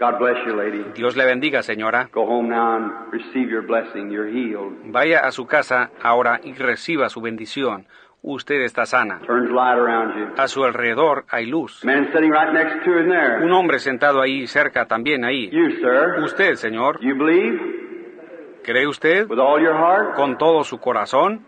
God 0.00 0.18
bless 0.18 0.38
you, 0.46 0.56
lady. 0.56 0.82
Dios 0.94 1.14
le 1.14 1.26
bendiga, 1.26 1.62
señora. 1.62 2.08
Go 2.10 2.24
home 2.24 2.48
now 2.48 2.76
and 2.76 3.12
receive 3.12 3.50
your 3.50 3.60
blessing. 3.66 4.10
You're 4.10 4.30
healed. 4.30 4.72
Vaya 4.86 5.20
a 5.26 5.30
su 5.32 5.46
casa 5.46 5.90
ahora 6.02 6.40
y 6.42 6.54
reciba 6.54 7.10
su 7.10 7.20
bendición. 7.20 7.86
Usted 8.22 8.62
está 8.62 8.86
sana. 8.86 9.20
Turns 9.26 9.50
light 9.50 9.78
around 9.78 10.14
you. 10.16 10.34
A 10.42 10.48
su 10.48 10.64
alrededor 10.64 11.26
hay 11.28 11.44
luz. 11.44 11.84
Man 11.84 12.06
sitting 12.12 12.30
right 12.32 12.52
next 12.54 12.82
to 12.86 12.90
him 12.98 13.10
there. 13.10 13.44
Un 13.44 13.52
hombre 13.52 13.78
sentado 13.78 14.22
ahí 14.22 14.46
cerca 14.46 14.86
también 14.86 15.26
ahí. 15.26 15.50
You, 15.50 15.72
sir. 15.82 16.22
Usted, 16.24 16.54
señor, 16.54 16.98
You 17.02 17.14
believe 17.16 17.60
¿cree 18.64 18.86
usted 18.86 19.26
with 19.28 19.38
all 19.38 19.60
your 19.62 19.74
heart? 19.74 20.14
con 20.16 20.38
todo 20.38 20.64
su 20.64 20.78
corazón? 20.80 21.44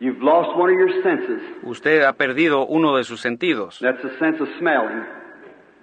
You've 0.00 0.22
lost 0.22 0.56
one 0.56 0.72
of 0.72 0.78
your 0.78 1.02
senses. 1.02 1.42
Usted 1.62 2.02
ha 2.04 2.14
perdido 2.14 2.66
uno 2.66 2.96
de 2.96 3.04
sus 3.04 3.20
sentidos. 3.20 3.78
That's 3.80 4.00
the 4.02 4.18
sense 4.18 4.40
of 4.40 4.48
smelling. 4.58 5.04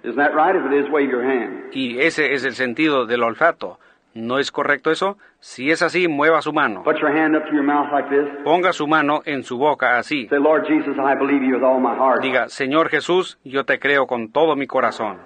Isn't 0.02 0.16
that 0.16 0.34
right? 0.34 0.56
If 0.56 0.64
it 0.66 0.74
is, 0.74 0.90
wave 0.90 1.08
your 1.08 1.22
hand. 1.22 1.72
Y 1.72 2.00
ese 2.00 2.34
es 2.34 2.44
el 2.44 2.54
sentido 2.54 3.06
del 3.06 3.22
olfato. 3.22 3.78
¿No 4.14 4.40
es 4.40 4.50
correcto 4.50 4.90
eso? 4.90 5.18
Si 5.38 5.70
es 5.70 5.82
así, 5.82 6.08
mueva 6.08 6.42
su 6.42 6.52
mano. 6.52 6.82
Put 6.82 6.98
your 6.98 7.16
hand 7.16 7.36
up 7.36 7.44
to 7.44 7.52
your 7.52 7.62
mouth 7.62 7.92
like 7.92 8.08
this. 8.08 8.26
Ponga 8.42 8.72
su 8.72 8.88
mano 8.88 9.22
en 9.24 9.44
su 9.44 9.56
boca 9.56 9.98
así. 9.98 10.26
Say, 10.28 10.40
Lord 10.40 10.66
Jesus, 10.66 10.96
I 10.98 11.14
believe 11.14 11.44
you 11.44 11.54
with 11.54 11.62
all 11.62 11.78
my 11.78 11.94
heart. 11.94 12.20
Diga, 12.20 12.48
Señor 12.48 12.88
Jesús, 12.88 13.38
yo 13.44 13.64
te 13.64 13.78
creo 13.78 14.08
con 14.08 14.32
todo 14.32 14.56
mi 14.56 14.66
corazón. 14.66 15.18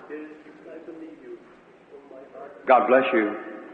God 2.66 2.86
bless 2.86 3.04
you. 3.14 3.30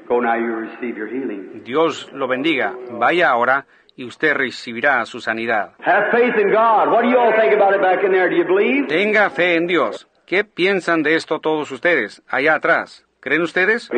Go 0.09 0.21
now, 0.21 0.37
you 0.37 0.55
receive 0.55 0.97
your 0.97 1.09
healing. 1.09 1.63
Dios 1.65 2.09
lo 2.13 2.29
bendiga. 2.29 2.75
Vaya 2.93 3.31
ahora 3.31 3.67
y 3.99 4.05
usted 4.05 4.33
recibirá 4.35 5.05
su 5.07 5.21
sanidad. 5.21 5.73
Have 5.85 6.13
faith 6.13 6.37
in 6.41 6.53
God. 6.53 6.89
What 6.89 7.03
do 7.03 7.09
you 7.09 7.19
all 7.19 7.33
think 7.33 7.53
about 7.53 7.75
it 7.75 7.83
back 7.83 8.05
in 8.05 8.13
there? 8.13 8.31
Do 8.31 8.37
you 8.37 8.45
believe? 8.45 8.87
Tenga 8.87 9.29
fe 9.29 9.57
en 9.57 9.67
Dios. 9.67 10.09
¿Qué 10.25 10.45
piensan 10.45 11.03
de 11.03 11.17
esto 11.17 11.41
todos 11.41 11.73
ustedes, 11.73 12.23
allá 12.29 12.55
atrás? 12.55 13.05
¿Creen 13.19 13.43
ustedes? 13.43 13.91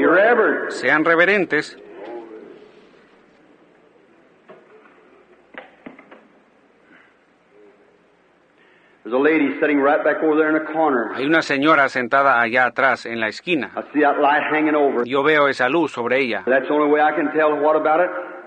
Sean 0.71 1.05
reverentes. 1.05 1.77
There's 9.03 9.15
a 9.15 9.19
lady 9.19 9.61
sitting 9.61 9.81
right 9.81 10.03
back 10.03 10.23
over 10.23 10.37
there 10.37 10.49
in 10.49 10.57
a 10.57 10.73
corner. 10.73 11.13
Hay 11.15 11.27
una 11.27 11.43
señora 11.43 11.89
sentada 11.91 12.41
allá 12.41 12.67
atrás 12.67 13.05
en 13.05 13.21
la 13.21 13.29
esquina. 13.29 13.73
I 13.77 13.83
see 13.93 14.01
that 14.01 14.19
light 14.19 14.45
hanging 14.51 14.75
over. 14.75 15.05
Yo 15.05 15.23
veo 15.23 15.49
esa 15.49 15.69
luz 15.69 15.93
sobre 15.93 16.21
ella. 16.21 16.45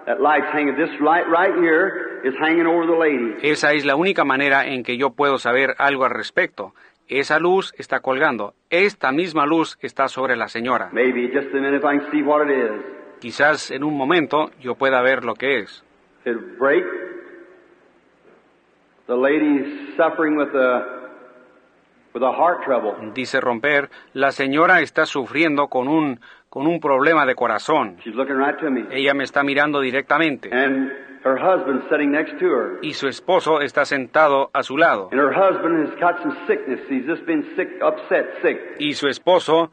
That's 0.05 0.19
the 0.19 0.25
only 0.25 0.27
way 0.27 0.35
I 0.35 0.39
can 0.39 0.43
tell 0.43 0.43
what 0.43 0.43
about 0.43 0.43
it. 0.43 0.43
That 0.43 0.43
light's 0.43 0.51
hanging. 0.51 0.75
This 0.75 1.01
light 1.01 1.27
right 1.29 1.55
here 1.55 2.21
is 2.23 2.33
hanging 2.39 2.67
over 2.67 2.85
the 2.85 2.97
lady. 2.97 3.47
Esa 3.51 3.73
es 3.73 3.85
la 3.85 3.95
única 3.95 4.23
manera 4.23 4.65
en 4.67 4.83
que 4.83 4.97
yo 4.97 5.11
puedo 5.11 5.37
saber 5.37 5.75
algo 5.77 6.05
al 6.05 6.11
respecto. 6.11 6.73
Esa 7.07 7.39
luz 7.39 7.73
está 7.77 7.99
colgando. 7.99 8.53
Esta 8.69 9.11
misma 9.11 9.45
luz 9.45 9.77
está 9.81 10.07
sobre 10.07 10.35
la 10.35 10.47
señora. 10.47 10.89
Maybe 10.91 11.27
just 11.27 11.53
a 11.53 11.59
minute 11.59 11.75
if 11.75 11.83
I 11.83 11.99
can 11.99 12.11
see 12.11 12.21
what 12.21 12.47
it 12.47 12.51
is. 12.51 12.85
Quizás 13.19 13.71
en 13.71 13.83
un 13.83 13.95
momento 13.97 14.51
yo 14.59 14.75
pueda 14.75 15.01
ver 15.01 15.23
lo 15.23 15.35
que 15.35 15.59
es. 15.59 15.83
It'll 16.25 16.57
break. 16.57 16.83
The 19.07 19.15
lady's 19.15 19.95
suffering 19.97 20.37
with 20.37 20.55
a 20.55 21.03
with 22.13 22.23
a 22.23 22.31
heart 22.31 22.63
trouble. 22.63 23.11
Dice 23.13 23.41
romper, 23.41 23.89
la 24.13 24.31
señora 24.31 24.81
está 24.81 25.05
sufriendo 25.05 25.67
con 25.67 25.87
un 25.87 26.19
con 26.53 26.67
un 26.67 26.79
problema 26.79 27.25
de 27.25 27.33
corazón. 27.33 27.97
She's 28.03 28.13
looking 28.13 28.37
right 28.37 28.55
to 28.59 28.69
me. 28.69 28.85
Ella 28.91 29.15
me 29.15 29.23
está 29.23 29.41
mirando 29.41 29.81
directamente 29.81 30.49
And 30.53 30.91
her 31.25 31.35
husband's 31.35 31.83
sitting 31.89 32.11
next 32.11 32.37
to 32.37 32.45
her. 32.45 32.77
y 32.83 32.93
su 32.93 33.07
esposo 33.07 33.59
está 33.61 33.85
sentado 33.85 34.51
a 34.53 34.61
su 34.61 34.77
lado. 34.77 35.09
And 35.11 35.19
her 35.19 35.33
husband 35.33 35.87
has 35.87 35.99
got 35.99 36.21
some 36.21 36.35
sickness. 36.45 36.79
He's 36.87 37.07
just 37.07 37.25
been 37.25 37.43
sick, 37.55 37.69
upset, 37.81 38.27
sick. 38.43 38.59
Y 38.77 38.93
su 38.93 39.07
esposo 39.07 39.71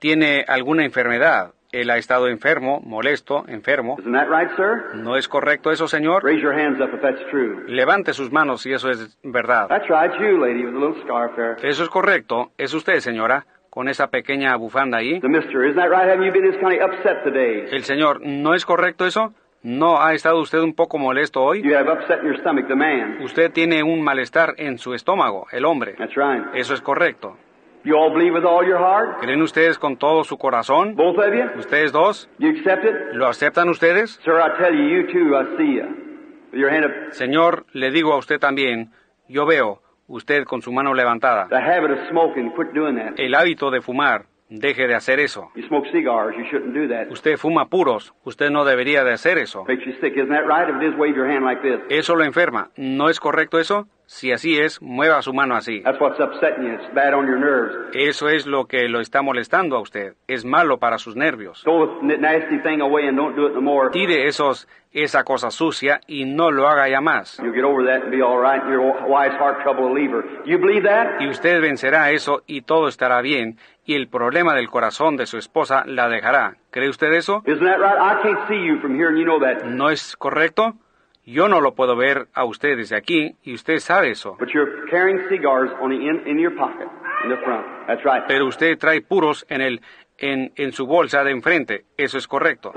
tiene 0.00 0.44
alguna 0.48 0.84
enfermedad. 0.84 1.52
Él 1.70 1.88
ha 1.90 1.98
estado 1.98 2.26
enfermo, 2.26 2.80
molesto, 2.84 3.44
enfermo. 3.46 3.94
Isn't 4.00 4.12
that 4.12 4.26
right, 4.28 4.50
sir? 4.56 4.96
¿No 4.96 5.14
es 5.14 5.28
correcto 5.28 5.70
eso, 5.70 5.86
señor? 5.86 6.24
Raise 6.24 6.42
your 6.42 6.52
hands 6.52 6.80
up 6.80 6.92
if 6.92 7.00
that's 7.00 7.20
true. 7.30 7.62
Levante 7.68 8.12
sus 8.14 8.32
manos 8.32 8.62
si 8.62 8.72
eso 8.72 8.90
es 8.90 9.16
verdad. 9.22 9.68
That's 9.68 9.88
right, 9.88 10.10
you 10.20 10.44
lady 10.44 10.64
with 10.64 10.74
a 10.74 10.78
little 10.80 11.00
scarf 11.04 11.36
there. 11.36 11.54
Eso 11.62 11.84
es 11.84 11.88
correcto. 11.88 12.50
Es 12.58 12.74
usted, 12.74 12.98
señora, 12.98 13.46
con 13.70 13.88
esa 13.88 14.08
pequeña 14.10 14.54
bufanda 14.56 14.98
ahí. 14.98 15.20
The 15.20 15.28
mister, 15.28 15.64
isn't 15.64 15.76
that 15.76 15.88
right? 15.90 16.08
Haven't 16.08 16.24
you 16.26 16.32
been 16.32 16.44
just 16.44 16.60
kind 16.60 16.80
of 16.80 16.90
upset 16.90 17.22
today? 17.24 17.66
El 17.70 17.84
señor, 17.84 18.20
¿no 18.22 18.54
es 18.54 18.66
correcto 18.66 19.06
eso? 19.06 19.32
¿No 19.62 20.00
ha 20.02 20.14
estado 20.14 20.40
usted 20.40 20.58
un 20.60 20.74
poco 20.74 20.98
molesto 20.98 21.42
hoy? 21.42 21.62
You 21.62 21.76
have 21.76 21.88
upset 21.90 22.20
in 22.20 22.26
your 22.26 22.38
stomach, 22.40 22.66
the 22.66 22.74
man. 22.74 23.22
Usted 23.22 23.52
tiene 23.52 23.82
un 23.82 24.02
malestar 24.02 24.54
en 24.56 24.78
su 24.78 24.94
estómago, 24.94 25.46
el 25.52 25.64
hombre. 25.64 25.94
That's 25.98 26.16
right. 26.16 26.54
Eso 26.54 26.74
es 26.74 26.80
correcto. 26.80 27.36
You 27.84 27.96
all 27.96 28.12
believe 28.12 28.34
with 28.34 28.44
all 28.44 28.66
your 28.66 28.78
heart? 28.78 29.20
¿Creen 29.20 29.40
ustedes 29.40 29.78
con 29.78 29.96
todo 29.96 30.24
su 30.24 30.36
corazón? 30.36 30.96
Both 30.96 31.18
of 31.18 31.32
you? 31.32 31.58
¿Ustedes 31.58 31.92
dos? 31.92 32.28
You 32.38 32.50
accept 32.50 32.84
it? 32.84 32.94
¿Lo 33.12 33.26
aceptan 33.26 33.68
ustedes? 33.68 34.18
Sir, 34.24 34.34
I 34.34 34.56
tell 34.58 34.74
you, 34.74 34.84
you 34.84 35.06
too, 35.06 35.34
I 35.34 35.56
see 35.56 35.76
you. 35.76 35.86
With 36.52 36.58
your 36.60 36.70
hand 36.70 36.84
up. 36.86 37.12
Señor, 37.12 37.64
le 37.72 37.90
digo 37.90 38.12
a 38.12 38.16
usted 38.18 38.38
también, 38.38 38.90
yo 39.28 39.46
veo, 39.46 39.80
usted 40.10 40.44
con 40.44 40.60
su 40.60 40.72
mano 40.72 40.92
levantada. 40.92 41.46
The 41.48 41.56
habit 41.56 41.92
of 41.92 41.98
smoking, 42.10 42.50
quit 42.50 42.72
doing 42.72 42.96
that. 42.96 43.14
El 43.18 43.34
hábito 43.34 43.70
de 43.70 43.80
fumar, 43.80 44.26
deje 44.48 44.86
de 44.86 44.94
hacer 44.94 45.20
eso. 45.20 45.50
You 45.54 45.66
smoke 45.68 45.88
cigars, 45.90 46.36
you 46.36 46.44
shouldn't 46.50 46.74
do 46.74 46.88
that. 46.88 47.10
Usted 47.10 47.36
fuma 47.38 47.68
puros, 47.68 48.12
usted 48.24 48.50
no 48.50 48.64
debería 48.64 49.04
de 49.04 49.12
hacer 49.12 49.38
eso. 49.38 49.64
Makes 49.66 49.86
you 49.86 49.92
sick, 50.00 50.14
isn't 50.16 50.30
that 50.30 50.46
right? 50.46 50.68
If 50.68 50.82
it 50.82 50.92
is, 50.92 50.98
wave 50.98 51.14
your 51.16 51.30
hand 51.30 51.44
like 51.44 51.62
this. 51.62 51.80
Eso 51.88 52.16
lo 52.16 52.24
enferma. 52.24 52.70
¿No 52.76 53.08
es 53.08 53.20
correcto 53.20 53.58
eso? 53.58 53.86
Si 54.12 54.32
así 54.32 54.58
es, 54.58 54.82
mueva 54.82 55.22
su 55.22 55.32
mano 55.32 55.54
así. 55.54 55.82
That's 55.82 56.00
what's 56.00 56.18
upsetting 56.18 56.64
you. 56.64 56.74
It's 56.74 56.92
bad 56.92 57.14
on 57.14 57.28
your 57.28 57.38
nerves. 57.38 57.94
Eso 57.94 58.28
es 58.28 58.44
lo 58.44 58.64
que 58.66 58.88
lo 58.88 58.98
está 59.00 59.22
molestando 59.22 59.76
a 59.76 59.80
usted. 59.80 60.14
Es 60.26 60.44
malo 60.44 60.78
para 60.78 60.98
sus 60.98 61.14
nervios. 61.14 61.64
Tire 63.92 64.26
esos, 64.26 64.66
esa 64.90 65.22
cosa 65.22 65.52
sucia 65.52 66.00
y 66.08 66.24
no 66.24 66.50
lo 66.50 66.68
haga 66.68 66.88
ya 66.88 67.00
más. 67.00 67.38
You'll 67.38 67.54
get 67.54 67.62
over 67.62 67.86
that 67.86 68.02
and 68.02 68.10
be 68.10 68.20
all 68.20 68.42
right. 68.42 68.60
Your 68.68 68.80
wife's 69.08 69.38
heart 69.38 69.62
trouble 69.62 69.84
will 69.84 69.94
leave 69.94 70.10
her. 70.10 70.24
You 70.44 70.58
believe 70.58 70.82
that? 70.88 71.20
Y 71.20 71.28
usted 71.28 71.60
vencerá 71.60 72.10
eso 72.10 72.42
y 72.48 72.62
todo 72.62 72.88
estará 72.88 73.22
bien 73.22 73.58
y 73.84 73.94
el 73.94 74.08
problema 74.08 74.54
del 74.54 74.68
corazón 74.68 75.16
de 75.16 75.26
su 75.26 75.38
esposa 75.38 75.84
la 75.86 76.08
dejará. 76.08 76.56
¿Cree 76.70 76.88
usted 76.88 77.12
eso? 77.12 77.42
Isn't 77.46 77.64
that 77.64 77.78
right? 77.78 77.98
I 78.00 78.22
can't 78.22 78.48
see 78.48 78.64
you 78.64 78.80
from 78.80 78.94
here, 78.96 79.08
and 79.08 79.18
you 79.18 79.24
know 79.24 79.40
that. 79.40 79.64
¿No 79.64 79.90
es 79.90 80.16
correcto? 80.16 80.74
Yo 81.30 81.48
no 81.48 81.60
lo 81.60 81.74
puedo 81.74 81.94
ver 81.94 82.26
a 82.34 82.44
usted 82.44 82.76
desde 82.76 82.96
aquí 82.96 83.36
y 83.44 83.54
usted 83.54 83.78
sabe 83.78 84.10
eso. 84.10 84.36
But 84.38 84.48
you're 84.52 84.88
carrying 84.90 85.20
cigars 85.28 85.70
on 85.80 85.90
the 85.90 85.96
in, 85.96 86.26
in 86.26 86.40
your 86.40 86.56
pocket, 86.56 86.88
in 87.24 87.30
the 87.30 87.36
front. 87.44 87.64
That's 87.86 88.04
right. 88.04 88.24
Pero 88.26 88.46
usted 88.46 88.76
trae 88.78 89.00
puros 89.00 89.46
en 89.48 89.60
el 89.60 89.80
en, 90.18 90.52
en 90.56 90.72
su 90.72 90.86
bolsa 90.86 91.22
de 91.22 91.30
enfrente. 91.30 91.84
Eso 91.96 92.18
es 92.18 92.26
correcto. 92.26 92.72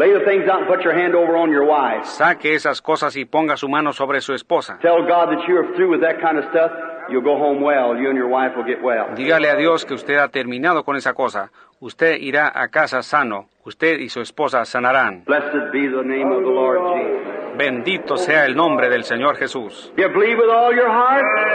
Saque 2.03 2.53
esas 2.53 2.81
cosas 2.81 3.15
y 3.17 3.25
ponga 3.25 3.57
su 3.57 3.67
mano 3.67 3.91
sobre 3.91 4.21
su 4.21 4.33
esposa. 4.33 4.77
Tell 4.81 5.01
God 5.01 5.35
that 5.35 5.47
you 5.47 5.57
are 5.57 5.73
through 5.75 5.91
with 5.91 6.01
that 6.01 6.21
kind 6.21 6.37
of 6.37 6.45
stuff. 6.51 6.71
You'll 7.09 7.23
go 7.23 7.37
home 7.37 7.61
well. 7.61 7.99
You 7.99 8.09
and 8.09 8.17
your 8.17 8.29
wife 8.29 8.55
will 8.55 8.65
get 8.65 8.81
well. 8.83 9.15
Dígale 9.15 9.49
a 9.49 9.55
Dios 9.55 9.83
que 9.83 9.95
usted 9.95 10.17
ha 10.17 10.29
terminado 10.29 10.83
con 10.83 10.95
esa 10.95 11.13
cosa. 11.13 11.51
Usted 11.79 12.21
irá 12.21 12.51
a 12.53 12.67
casa 12.69 13.01
sano. 13.01 13.49
Usted 13.65 13.99
y 13.99 14.09
su 14.09 14.21
esposa 14.21 14.63
sanarán. 14.63 15.23
Blessed 15.25 15.71
be 15.73 15.89
the 15.89 16.03
name 16.03 16.31
of 16.31 16.43
the 16.43 16.49
Lord 16.49 16.79
Jesus. 16.95 17.42
Bendito 17.57 18.17
sea 18.17 18.45
el 18.45 18.55
nombre 18.55 18.89
del 18.89 19.03
Señor 19.03 19.35
Jesús. 19.37 19.93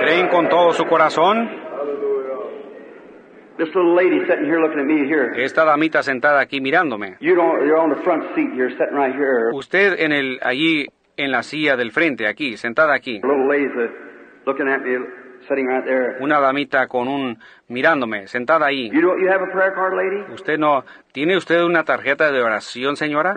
¿Creen 0.00 0.28
con 0.28 0.48
todo 0.48 0.72
su 0.72 0.84
corazón? 0.84 1.68
This 3.58 3.74
little 3.74 3.96
lady 3.96 4.20
sitting 4.20 4.44
here 4.44 4.60
looking 4.60 4.78
at 4.78 4.86
me 4.86 5.08
here. 5.08 5.32
Esta 5.42 5.64
damita 5.64 6.00
sentada 6.04 6.40
aquí 6.40 6.60
mirándome. 6.60 7.16
Usted 9.52 9.98
en 9.98 10.12
el 10.12 10.38
allí 10.42 10.86
en 11.16 11.32
la 11.32 11.42
silla 11.42 11.76
del 11.76 11.90
frente 11.90 12.28
aquí, 12.28 12.56
sentada 12.56 12.94
aquí. 12.94 13.20
Una 16.20 16.40
damita 16.40 16.86
con 16.86 17.08
un 17.08 17.38
mirándome, 17.68 18.26
sentada 18.26 18.66
ahí. 18.66 18.90
You 18.90 19.00
don't, 19.00 19.20
you 19.20 19.28
have 19.28 19.42
a 19.42 19.52
prayer 19.52 19.72
card, 19.74 19.94
lady? 19.94 20.32
¿Usted 20.32 20.58
no 20.58 20.84
tiene 21.12 21.36
usted 21.36 21.62
una 21.62 21.84
tarjeta 21.84 22.30
de 22.30 22.42
oración, 22.42 22.96
señora? 22.96 23.34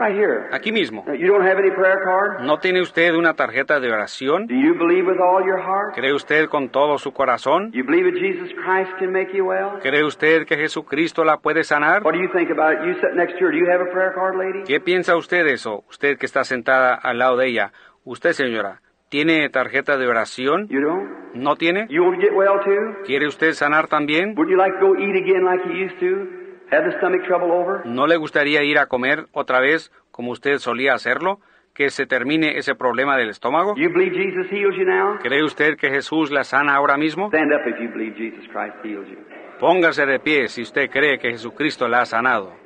Aquí 0.52 0.72
mismo. 0.72 1.06
You 1.14 1.28
don't 1.28 1.46
have 1.46 1.58
any 1.60 1.72
prayer 1.72 2.00
card? 2.04 2.42
¿No 2.42 2.60
tiene 2.60 2.82
usted 2.82 3.14
una 3.14 3.34
tarjeta 3.34 3.80
de 3.80 3.92
oración? 3.92 4.48
Do 4.48 4.56
you 4.56 4.74
believe 4.78 5.08
with 5.08 5.20
all 5.20 5.44
your 5.46 5.60
heart? 5.60 5.96
¿Cree 5.96 6.14
usted 6.14 6.48
con 6.48 6.70
todo 6.70 6.98
su 6.98 7.12
corazón? 7.12 7.72
You 7.72 7.84
believe 7.86 8.12
that 8.12 8.20
Jesus 8.20 8.54
Christ 8.54 8.92
can 9.00 9.12
make 9.12 9.36
you 9.36 9.46
well? 9.46 9.80
¿Cree 9.82 10.04
usted 10.04 10.46
que 10.46 10.58
Jesucristo 10.58 11.24
la 11.24 11.38
puede 11.38 11.64
sanar? 11.64 12.04
What 12.04 12.14
do 12.14 12.20
you 12.20 12.30
think 12.32 12.52
about 12.52 12.74
it? 12.74 12.86
You 12.86 12.94
sit 13.02 13.16
next 13.16 13.38
to 13.40 13.46
her. 13.46 13.52
Do 13.52 13.58
you 13.58 13.68
have 13.70 13.82
a 13.82 13.92
prayer 13.92 14.14
card, 14.14 14.36
lady? 14.36 14.64
¿Qué 14.66 14.80
piensa 14.80 15.16
usted 15.16 15.44
de 15.44 15.54
eso? 15.54 15.84
Usted 15.90 16.18
que 16.18 16.26
está 16.26 16.44
sentada 16.44 16.94
al 16.96 17.18
lado 17.20 17.38
de 17.38 17.48
ella. 17.48 17.72
Usted, 18.04 18.32
señora, 18.34 18.82
¿tiene 19.12 19.50
tarjeta 19.50 19.98
de 19.98 20.08
oración? 20.08 20.68
You 20.70 20.80
don't? 20.80 21.36
¿No 21.36 21.58
tiene? 21.58 21.86
You 21.90 22.04
want 22.04 22.16
to 22.16 22.22
get 22.22 22.34
well 22.34 22.60
too? 22.64 23.04
¿Quiere 23.06 23.28
usted 23.28 23.52
sanar 23.52 23.88
también? 23.88 24.34
Would 24.38 24.50
you 24.50 24.58
like 24.58 24.74
to 24.80 24.88
go 24.88 24.96
eat 24.96 25.16
again 25.22 25.44
like 25.44 25.64
you 25.68 25.86
used 25.86 26.00
to? 26.00 26.42
Have 26.72 26.90
the 26.90 26.98
stomach 26.98 27.22
trouble 27.28 27.52
over? 27.52 27.86
¿No 27.86 28.08
le 28.08 28.16
gustaría 28.16 28.64
ir 28.64 28.80
a 28.80 28.86
comer 28.88 29.26
otra 29.34 29.60
vez 29.60 29.92
como 30.12 30.32
usted 30.32 30.58
solía 30.60 30.94
hacerlo? 30.94 31.40
¿Que 31.74 31.90
se 31.90 32.06
termine 32.06 32.58
ese 32.58 32.74
problema 32.74 33.18
del 33.18 33.30
estómago? 33.30 33.76
You 33.76 33.90
believe 33.90 34.16
Jesus 34.16 34.50
heals 34.50 34.76
you 34.78 34.86
now? 34.86 35.18
¿Cree 35.22 35.44
usted 35.44 35.76
que 35.78 35.90
Jesús 35.90 36.32
la 36.32 36.46
sana 36.46 36.76
ahora 36.76 36.96
mismo? 36.98 37.28
Stand 37.28 37.52
up 37.52 37.68
if 37.68 37.80
you 37.82 37.90
believe 37.90 38.16
Jesus 38.16 38.48
Christ 38.50 38.76
heals 38.84 39.08
you. 39.10 39.18
Póngase 39.60 40.06
de 40.06 40.20
pie 40.20 40.48
si 40.48 40.62
usted 40.62 40.90
cree 40.90 41.20
que 41.20 41.32
Jesucristo 41.32 41.88
la 41.90 42.02
ha 42.02 42.06
sanado. 42.06 42.61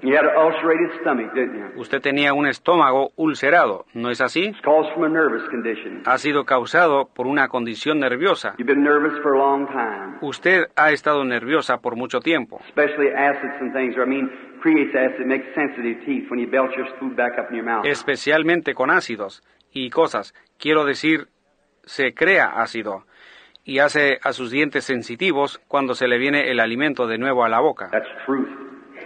You 0.00 0.14
had 0.16 0.24
an 0.24 0.30
ulcerated 0.36 1.00
stomach, 1.00 1.34
didn't 1.34 1.56
you? 1.74 1.80
Usted 1.80 2.00
tenía 2.00 2.32
un 2.32 2.46
estómago 2.46 3.10
ulcerado, 3.16 3.84
¿no 3.94 4.10
es 4.10 4.20
así? 4.20 4.44
It's 4.46 4.60
caused 4.62 4.92
from 4.94 5.04
a 5.04 5.08
nervous 5.08 5.42
condition. 5.50 6.02
Ha 6.06 6.18
sido 6.18 6.44
causado 6.44 7.08
por 7.12 7.26
una 7.26 7.48
condición 7.48 7.98
nerviosa. 7.98 8.54
You've 8.58 8.66
been 8.72 8.84
nervous 8.84 9.20
for 9.22 9.34
a 9.34 9.38
long 9.38 9.66
time, 9.66 10.18
Usted 10.20 10.66
ha 10.76 10.90
estado 10.92 11.24
nerviosa 11.24 11.78
por 11.80 11.96
mucho 11.96 12.20
tiempo. 12.20 12.60
especially 12.68 13.08
acids 13.12 13.54
and 13.60 13.72
things. 13.72 13.96
I 13.96 14.06
mean, 14.06 14.30
creates 14.62 14.94
acid, 14.94 15.26
makes 15.26 15.46
sensitive 15.54 16.04
teeth 16.06 16.30
when 16.30 16.38
you 16.38 16.48
belch 16.48 16.70
your 16.76 16.86
food 17.00 17.16
back 17.16 17.32
up 17.38 17.50
in 17.50 17.56
your 17.56 17.64
mouth. 17.66 17.84
especialmente 17.84 18.74
con 18.74 18.90
ácidos 18.90 19.42
y 19.72 19.90
cosas. 19.90 20.32
Quiero 20.58 20.84
decir, 20.84 21.26
se 21.84 22.14
crea 22.14 22.60
ácido 22.62 23.04
y 23.64 23.80
hace 23.80 24.18
a 24.22 24.32
sus 24.32 24.50
dientes 24.52 24.84
sensitivos 24.84 25.60
cuando 25.66 25.94
se 25.94 26.06
le 26.06 26.18
viene 26.18 26.50
el 26.52 26.60
alimento 26.60 27.06
de 27.08 27.18
nuevo 27.18 27.44
a 27.44 27.48
la 27.48 27.58
boca. 27.60 27.88
That's 27.90 28.06
truth. 28.24 28.48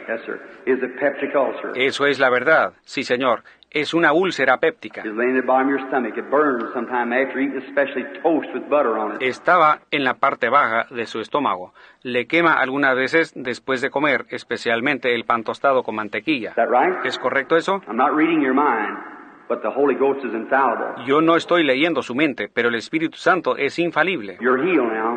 Yes, 0.08 0.20
sir. 0.26 0.40
Is 0.66 0.82
a 0.82 0.89
peptic 1.00 1.34
ulcer. 1.34 1.72
Eso 1.76 2.06
es 2.06 2.18
la 2.18 2.31
verdad. 2.31 2.72
Sí, 2.82 3.05
señor. 3.05 3.42
Es 3.70 3.94
una 3.94 4.12
úlcera 4.12 4.58
péptica. 4.58 5.00
It's 5.02 5.16
laying 5.16 5.36
at 5.39 5.42
the 5.42 5.47
bottom 5.47 5.68
of 5.68 5.78
your 5.78 5.89
stomach. 5.89 6.12
It 6.18 6.28
burns 6.31 6.70
sometime 6.74 7.10
after 7.14 7.40
eating, 7.40 7.56
especially 7.56 8.05
toast 8.22 8.48
with 8.52 8.68
butter 8.68 8.98
on 8.98 9.14
it. 9.16 9.22
Estaba 9.22 9.81
en 9.90 10.05
la 10.05 10.14
parte 10.14 10.50
baja 10.50 10.86
de 10.90 11.06
su 11.06 11.20
estómago. 11.20 11.72
Le 12.02 12.26
quema 12.26 12.60
algunas 12.60 12.94
veces 12.94 13.32
después 13.34 13.81
de 13.81 13.89
comer, 13.89 14.26
especialmente 14.28 15.14
el 15.14 15.24
pan 15.24 15.42
tostado 15.42 15.82
con 15.84 15.94
mantequilla. 15.94 16.50
Is 16.50 16.56
that 16.56 16.68
right? 16.68 17.06
¿Es 17.06 17.18
correcto 17.18 17.56
eso? 17.56 17.81
I'm 17.89 17.97
not 17.97 18.14
reading 18.14 18.42
your 18.42 18.52
mind, 18.52 18.98
but 19.48 19.62
the 19.62 19.70
Holy 19.74 19.94
Ghost 19.94 20.22
is 20.22 20.34
infallible. 20.34 21.06
Yo 21.06 21.22
no 21.22 21.36
estoy 21.36 21.64
leyendo 21.64 22.02
su 22.02 22.14
mente, 22.14 22.50
pero 22.52 22.68
el 22.68 22.74
Espíritu 22.74 23.16
Santo 23.16 23.56
es 23.56 23.78
infalible. 23.78 24.36
You're 24.39 24.62
healed 24.62 24.92
now. 24.92 25.16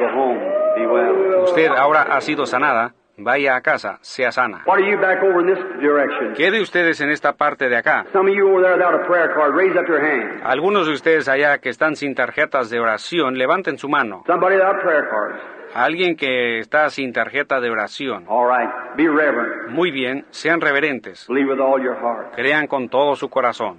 Go 0.00 0.06
home. 0.12 0.40
Be 0.74 0.84
well. 0.88 1.44
Usted 1.44 1.68
ahora 1.68 2.02
ha 2.10 2.20
sido 2.20 2.44
sanada. 2.44 2.92
Vaya 3.16 3.54
a 3.54 3.60
casa, 3.60 3.98
sea 4.02 4.32
sana. 4.32 4.62
What 4.66 4.80
are 4.80 4.90
you 4.90 4.98
back 4.98 5.22
over 5.22 5.40
in 5.40 5.46
this 5.46 5.80
direction? 5.80 6.34
Quede 6.34 6.60
ustedes 6.60 7.00
en 7.00 7.10
esta 7.10 7.34
parte 7.34 7.68
de 7.68 7.76
acá. 7.76 8.04
Some 8.12 8.28
of 8.30 8.36
you 8.36 8.48
over 8.48 8.60
there 8.60 8.74
without 8.74 8.94
a 8.94 9.06
prayer 9.06 9.32
card, 9.32 9.54
raise 9.54 9.78
up 9.78 9.86
your 9.86 10.00
hand. 10.00 10.42
Algunos 10.44 10.86
de 10.86 10.94
ustedes 10.94 11.28
allá 11.28 11.58
que 11.58 11.68
están 11.68 11.94
sin 11.94 12.14
tarjetas 12.14 12.70
de 12.70 12.80
oración, 12.80 13.38
levanten 13.38 13.78
su 13.78 13.88
mano. 13.88 14.24
Somebody 14.26 14.56
without 14.56 14.82
prayer 14.82 15.08
cards. 15.08 15.40
Alguien 15.74 16.16
que 16.16 16.60
está 16.60 16.88
sin 16.90 17.12
tarjeta 17.12 17.60
de 17.60 17.68
oración. 17.68 18.24
All 18.28 18.48
right. 18.48 18.70
Be 18.96 19.08
reverent. 19.08 19.70
Muy 19.70 19.90
bien, 19.90 20.24
sean 20.30 20.60
reverentes. 20.60 21.26
Believe 21.28 21.52
with 21.52 21.60
all 21.60 21.82
your 21.82 21.96
heart. 21.96 22.34
Crean 22.34 22.66
con 22.68 22.88
todo 22.88 23.16
su 23.16 23.28
corazón. 23.28 23.78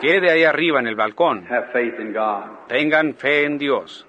Quede 0.00 0.30
ahí 0.30 0.44
arriba 0.44 0.78
en 0.78 0.86
el 0.86 0.94
balcón. 0.94 1.44
Have 1.50 1.72
faith 1.72 1.98
in 1.98 2.12
God. 2.12 2.68
Tengan 2.68 3.14
fe 3.14 3.44
en 3.44 3.58
Dios. 3.58 4.06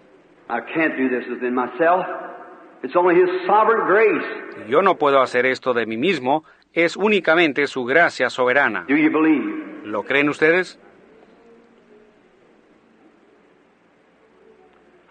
Yo 4.67 4.81
no 4.81 4.97
puedo 4.97 5.21
hacer 5.21 5.45
esto 5.45 5.73
de 5.73 5.85
mí 5.85 5.97
mismo, 5.97 6.43
es 6.73 6.95
únicamente 6.95 7.67
su 7.67 7.85
gracia 7.85 8.29
soberana. 8.29 8.85
Do 8.87 8.95
you 8.95 9.11
believe? 9.11 9.83
¿Lo 9.83 10.03
creen 10.03 10.29
ustedes? 10.29 10.79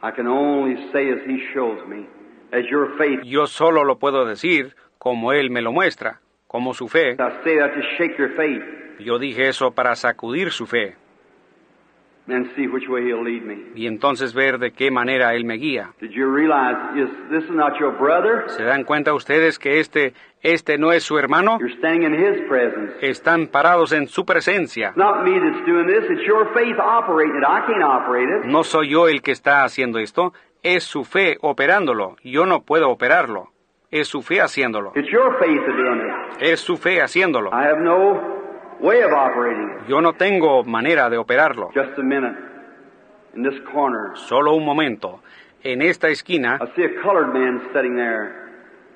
I 0.02 0.12
can 0.12 0.26
only 0.26 0.76
say 0.92 1.10
as 1.10 1.20
He 1.26 1.38
shows 1.52 1.86
me, 1.86 2.06
as 2.52 2.64
your 2.70 2.96
faith. 2.96 3.20
Yo 3.24 3.46
solo 3.46 3.84
lo 3.84 3.98
puedo 3.98 4.24
decir 4.24 4.74
como 4.98 5.32
Él 5.32 5.50
me 5.50 5.60
lo 5.60 5.72
muestra, 5.72 6.20
como 6.46 6.72
su 6.72 6.88
fe. 6.88 7.12
I 7.12 7.44
say 7.44 7.58
that 7.58 7.74
to 7.74 7.80
shake 7.98 8.16
your 8.18 8.34
faith 8.36 8.62
Yo 9.00 9.18
dije 9.18 9.48
eso 9.48 9.70
para 9.72 9.94
sacudir 9.96 10.50
su 10.50 10.66
fe 10.66 10.96
and 12.28 12.46
see 12.54 12.66
which 12.68 12.88
way 12.88 13.02
He'll 13.06 13.22
lead 13.24 13.42
me. 13.42 13.56
y 13.74 13.86
entonces 13.86 14.34
ver 14.34 14.58
de 14.58 14.72
qué 14.72 14.90
manera 14.90 15.34
Él 15.34 15.44
me 15.44 15.54
guía. 15.54 15.90
Did 16.00 16.10
you 16.10 16.26
realize 16.32 16.76
is 16.96 17.08
this 17.30 17.44
is 17.44 17.50
not 17.50 17.78
your 17.80 17.92
brother? 17.98 18.44
¿Se 18.48 18.62
dan 18.62 18.84
cuenta 18.84 19.12
ustedes 19.14 19.58
que 19.58 19.80
este, 19.80 20.14
este 20.42 20.78
no 20.78 20.92
es 20.92 21.02
su 21.02 21.18
hermano? 21.18 21.58
You're 21.58 21.76
standing 21.78 22.04
in 22.04 22.14
His 22.14 22.40
presence. 22.48 22.92
Están 23.00 23.48
parados 23.48 23.92
en 23.92 24.06
su 24.06 24.24
presencia. 24.24 24.88
It's 24.88 24.96
not 24.96 25.24
me 25.24 25.38
that's 25.40 25.64
doing 25.66 25.86
this. 25.86 26.04
It's 26.10 26.26
your 26.26 26.52
faith 26.54 26.78
operating 26.78 27.36
it. 27.36 27.44
I 27.44 27.60
can't 27.66 27.82
operate 27.82 28.28
it. 28.28 28.44
No 28.44 28.62
soy 28.64 28.90
yo 28.90 29.08
el 29.08 29.22
que 29.22 29.32
está 29.32 29.64
haciendo 29.64 29.98
esto, 29.98 30.32
es 30.62 30.84
su 30.84 31.04
fe 31.04 31.36
operándolo. 31.40 32.16
Yo 32.22 32.46
no 32.46 32.62
puedo 32.62 32.90
operarlo. 32.90 33.48
Es 33.90 34.06
su 34.06 34.22
fe 34.22 34.40
haciéndolo. 34.40 34.92
It's 34.94 35.10
your 35.10 35.36
faith 35.40 35.66
doing 35.66 36.00
it. 36.00 36.42
Es 36.42 36.60
su 36.60 36.76
fe 36.76 37.00
haciéndolo. 37.02 37.50
I 37.52 37.64
have 37.66 37.80
no 37.80 38.39
way 38.82 39.02
of 39.02 39.12
operating 39.12 39.70
it. 39.70 39.88
Yo 39.88 40.00
no 40.00 40.12
tengo 40.14 40.64
manera 40.64 41.08
de 41.10 41.18
operarlo. 41.18 41.70
Just 41.74 41.98
a 41.98 42.02
minute. 42.02 42.36
In 43.34 43.42
this 43.42 43.60
corner, 43.72 44.16
Solo 44.16 44.54
un 44.54 44.64
momento. 44.64 45.20
En 45.62 45.82
esta 45.82 46.08
esquina 46.08 46.58
I 46.60 46.66
see 46.74 46.84
a 46.84 47.02
colored 47.02 47.32
man 47.32 47.60
sitting 47.72 47.94
there, 47.94 48.32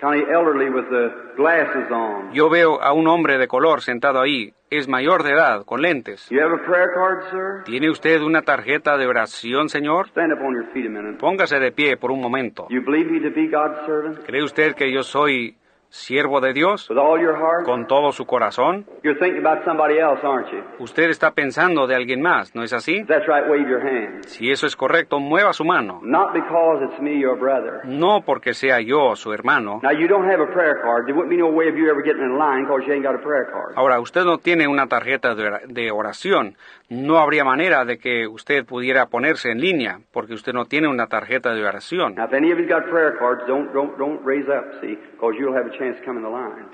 kind 0.01 0.23
of 0.23 0.29
elderly 0.31 0.71
with 0.71 0.89
the 0.89 1.13
glasses 1.37 1.91
on. 1.93 2.33
yo 2.33 2.49
veo 2.49 2.81
a 2.83 2.93
un 2.95 3.07
hombre 3.07 3.39
de 3.39 3.47
color 3.47 3.81
sentado 3.83 4.21
ahí. 4.21 4.53
Es 4.71 4.89
mayor 4.89 5.23
de 5.23 5.31
edad, 5.33 5.65
con 5.65 5.83
lentes. 5.83 6.27
You 6.31 6.41
have 6.41 6.53
a 6.53 6.65
prayer 6.65 6.89
card, 6.95 7.31
sir? 7.31 7.63
¿Tiene 7.65 7.91
usted 7.91 8.21
una 8.23 8.43
tarjeta 8.43 8.97
de 8.97 9.07
oración, 9.07 9.69
señor? 9.69 10.09
Stand 10.09 10.33
up 10.33 10.41
on 10.45 10.55
your 10.55 10.67
feet 10.73 10.87
a 10.87 10.91
minute. 10.91 11.19
Póngase 11.19 11.61
de 11.61 11.71
pie 11.71 11.97
por 11.97 12.11
un 12.11 12.21
momento. 12.21 12.67
You 12.71 12.81
believe 12.83 13.09
me 13.09 13.21
to 13.21 13.31
be 13.33 13.47
God's 13.47 13.87
servant? 13.87 14.19
¿Cree 14.27 14.43
usted 14.43 14.75
que 14.75 14.91
yo 14.91 15.05
soy 15.05 15.57
siervo 15.95 16.41
de 16.41 16.53
Dios, 16.53 16.91
with 16.91 16.99
all 16.99 17.21
your 17.21 17.37
heart? 17.37 17.65
con 17.65 17.87
todo 17.87 18.11
su 18.13 18.27
corazón, 18.27 18.85
You're 19.05 19.19
thinking 19.19 19.47
about 19.47 19.65
somebody 19.65 19.99
else, 19.99 20.21
aren't 20.27 20.51
you? 20.51 20.63
usted 20.81 21.09
está 21.11 21.31
pensando 21.33 21.87
de 21.87 21.95
alguien 21.95 22.21
más, 22.21 22.55
¿no 22.55 22.63
es 22.65 22.73
así? 22.73 22.97
If 22.99 23.07
that's 23.07 23.27
right, 23.29 23.49
wave 23.49 23.69
your 23.69 23.81
hand. 23.81 24.25
Si 24.27 24.51
eso 24.51 24.67
es 24.67 24.75
correcto, 24.75 25.21
mueva 25.21 25.53
su 25.53 25.65
mano. 25.65 26.01
Not 26.03 26.33
because 26.35 26.85
it's 26.85 27.01
me, 27.01 27.19
your 27.21 27.39
brother. 27.39 27.81
No 27.85 28.23
porque 28.27 28.55
sea 28.55 28.81
yo 28.81 29.15
su 29.15 29.33
hermano. 29.33 29.81
Now, 29.83 29.93
you 29.93 30.09
don't 30.09 30.29
have 30.29 30.41
a 30.43 30.53
prayer 30.53 30.81
card. 30.83 31.07
There 31.07 31.15
wouldn't 31.15 31.31
be 31.31 31.37
no 31.37 31.49
way 31.49 31.69
of 31.69 31.77
you 31.77 31.89
ever 31.89 32.03
getting 32.03 32.23
in 32.23 32.37
line 32.39 32.65
because 32.67 32.85
you 32.87 32.93
ain't 32.93 33.05
got 33.05 33.15
a 33.15 33.23
prayer 33.23 33.47
card. 33.53 33.75
Ahora, 33.77 34.01
usted 34.01 34.25
no 34.25 34.39
tiene 34.39 34.67
una 34.67 34.89
tarjeta 34.89 35.35
de 35.35 35.91
oración. 35.93 36.57
No 36.91 37.19
habría 37.19 37.45
manera 37.45 37.85
de 37.85 37.99
que 37.99 38.27
usted 38.27 38.65
pudiera 38.67 39.07
ponerse 39.07 39.51
en 39.51 39.61
línea 39.61 40.01
porque 40.13 40.35
usted 40.35 40.53
no 40.53 40.67
tiene 40.67 40.87
una 40.87 41.07
tarjeta 41.07 41.55
de 41.55 41.65
oración. 41.65 42.15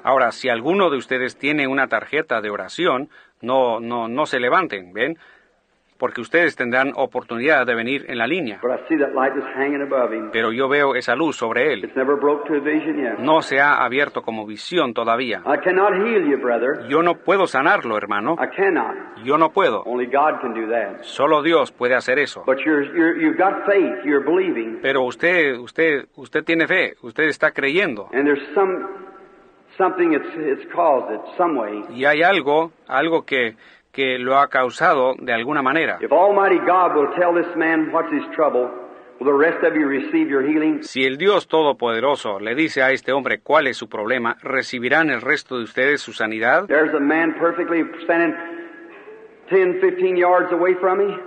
Ahora, 0.02 0.32
si 0.32 0.48
alguno 0.48 0.90
de 0.90 0.96
ustedes 0.96 1.38
tiene 1.38 1.68
una 1.68 1.86
tarjeta 1.86 2.40
de 2.40 2.50
oración, 2.50 3.08
no, 3.40 3.78
no, 3.78 4.08
no 4.08 4.26
se 4.26 4.40
levanten, 4.40 4.92
¿ven? 4.92 5.16
Porque 6.00 6.22
ustedes 6.22 6.56
tendrán 6.56 6.92
oportunidad 6.96 7.66
de 7.66 7.74
venir 7.74 8.06
en 8.08 8.16
la 8.16 8.26
línea. 8.26 8.58
Pero 10.32 10.50
yo 10.50 10.66
veo 10.66 10.94
esa 10.94 11.14
luz 11.14 11.36
sobre 11.36 11.74
él. 11.74 11.84
It's 11.84 11.94
never 11.94 12.16
broke 12.16 12.48
to 12.48 12.54
a 12.54 12.60
vision 12.60 12.96
yet. 12.96 13.18
No 13.18 13.42
se 13.42 13.60
ha 13.60 13.84
abierto 13.84 14.22
como 14.22 14.46
visión 14.46 14.94
todavía. 14.94 15.42
I 15.44 15.58
cannot 15.62 15.92
heal 15.92 16.24
you, 16.26 16.38
brother. 16.38 16.88
Yo 16.88 17.02
no 17.02 17.16
puedo 17.16 17.46
sanarlo, 17.46 17.98
hermano. 17.98 18.36
I 18.40 18.48
cannot. 18.56 19.22
Yo 19.24 19.36
no 19.36 19.50
puedo. 19.50 19.82
Only 19.84 20.06
God 20.06 20.40
can 20.40 20.54
do 20.54 20.66
that. 20.70 21.02
Solo 21.02 21.42
Dios 21.42 21.70
puede 21.70 21.94
hacer 21.94 22.18
eso. 22.18 22.44
But 22.46 22.60
you're, 22.64 22.82
you're, 22.96 23.20
you've 23.20 23.36
got 23.36 23.66
faith. 23.66 24.02
You're 24.02 24.24
believing. 24.24 24.80
Pero 24.80 25.02
usted, 25.04 25.58
usted, 25.58 26.06
usted 26.16 26.44
tiene 26.44 26.66
fe. 26.66 26.94
Usted 27.02 27.24
está 27.24 27.52
creyendo. 27.52 28.08
And 28.14 28.24
there's 28.24 28.42
some, 28.54 28.86
something 29.76 30.14
it's, 30.14 30.34
it's 30.34 30.64
caused 30.72 31.12
it, 31.12 31.20
some 31.36 31.58
way. 31.58 31.84
Y 31.90 32.06
hay 32.06 32.22
algo, 32.22 32.72
algo 32.88 33.26
que, 33.26 33.56
que 34.00 34.18
lo 34.18 34.38
ha 34.38 34.48
causado 34.48 35.14
de 35.18 35.30
alguna 35.34 35.60
manera. 35.60 35.98
If 36.00 36.10
Almighty 36.10 36.58
God 36.60 36.96
will 36.96 37.10
tell 37.18 37.34
this 37.34 37.54
man 37.54 37.92
what's 37.92 38.10
his 38.10 38.24
trouble, 38.34 38.70
will 39.20 39.26
the 39.26 39.36
rest 39.36 39.62
of 39.62 39.74
you 39.76 39.86
receive 39.86 40.30
your 40.30 40.42
healing? 40.42 40.82
Si 40.82 41.04
el 41.04 41.18
Dios 41.18 41.48
Todopoderoso 41.48 42.40
le 42.40 42.54
dice 42.54 42.82
a 42.82 42.92
este 42.92 43.12
hombre 43.12 43.40
cuál 43.40 43.66
es 43.66 43.76
su 43.76 43.90
problema, 43.90 44.38
¿recibirán 44.42 45.10
el 45.10 45.20
resto 45.20 45.58
de 45.58 45.64
ustedes 45.64 46.00
su 46.00 46.14
sanidad? 46.14 46.66
There's 46.66 46.94
a 46.94 47.00
man 47.00 47.34
perfectly 47.38 47.82
standing 48.04 48.32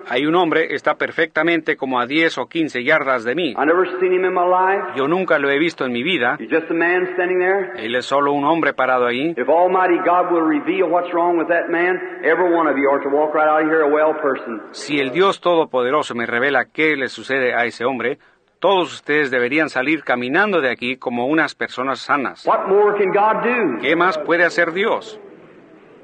Hay 0.08 0.26
un 0.26 0.35
hombre, 0.35 0.74
está 0.74 0.95
perfectamente 0.95 1.76
como 1.76 2.00
a 2.00 2.06
10 2.06 2.38
o 2.38 2.48
15 2.48 2.84
yardas 2.84 3.24
de 3.26 3.35
mí. 3.35 3.50
I 3.52 3.66
never 3.66 3.85
seen 4.00 4.14
him 4.14 4.26
in 4.26 4.34
my 4.34 4.45
life. 4.45 4.93
Yo 4.95 5.08
nunca 5.08 5.38
lo 5.40 5.50
he 5.50 5.60
visto 5.60 5.85
en 5.85 5.92
mi 5.92 6.03
vida. 6.03 6.38
He's 6.40 6.50
just 6.50 6.72
a 6.72 6.74
man 6.74 7.10
standing 7.14 7.40
there. 7.40 7.74
Él 7.77 7.95
es 7.95 8.06
solo 8.06 8.32
un 8.32 8.45
hombre 8.45 8.74
parado 8.74 9.06
ahí. 9.06 9.34
If 9.38 9.50
Almighty 9.50 9.98
God 10.06 10.32
will 10.32 10.48
reveal 10.48 10.90
what's 10.90 11.11
wrong 11.14 11.38
with 11.38 11.48
that 11.48 11.69
man, 11.69 12.00
every 12.24 12.53
one 12.53 12.69
of 12.69 12.77
you 12.77 12.90
are 12.90 13.03
to 13.03 13.10
walk 13.10 13.34
right 13.35 13.48
out 13.48 13.64
of 13.64 13.68
here 13.68 13.82
a 13.82 13.90
well 13.90 14.14
person. 14.22 14.61
Si 14.72 15.00
el 15.00 15.11
Dios 15.11 15.42
Todopoderoso 15.42 16.16
me 16.16 16.26
revela 16.26 16.66
qué 16.72 16.95
le 16.95 17.10
sucede 17.10 17.53
a 17.53 17.66
ese 17.66 17.84
hombre, 17.84 18.19
todos 18.60 18.93
ustedes 18.93 19.32
deberían 19.32 19.68
salir 19.68 20.06
caminando 20.06 20.61
de 20.61 20.72
aquí 20.72 20.95
como 20.95 21.27
unas 21.27 21.56
personas 21.56 22.00
sanas. 22.00 22.45
What 22.45 22.68
more 22.69 22.98
can 22.98 23.11
God 23.11 23.43
do? 23.43 23.82
¿Qué 23.82 23.98
más 23.98 24.18
puede 24.18 24.45
hacer 24.45 24.72
Dios? 24.72 25.19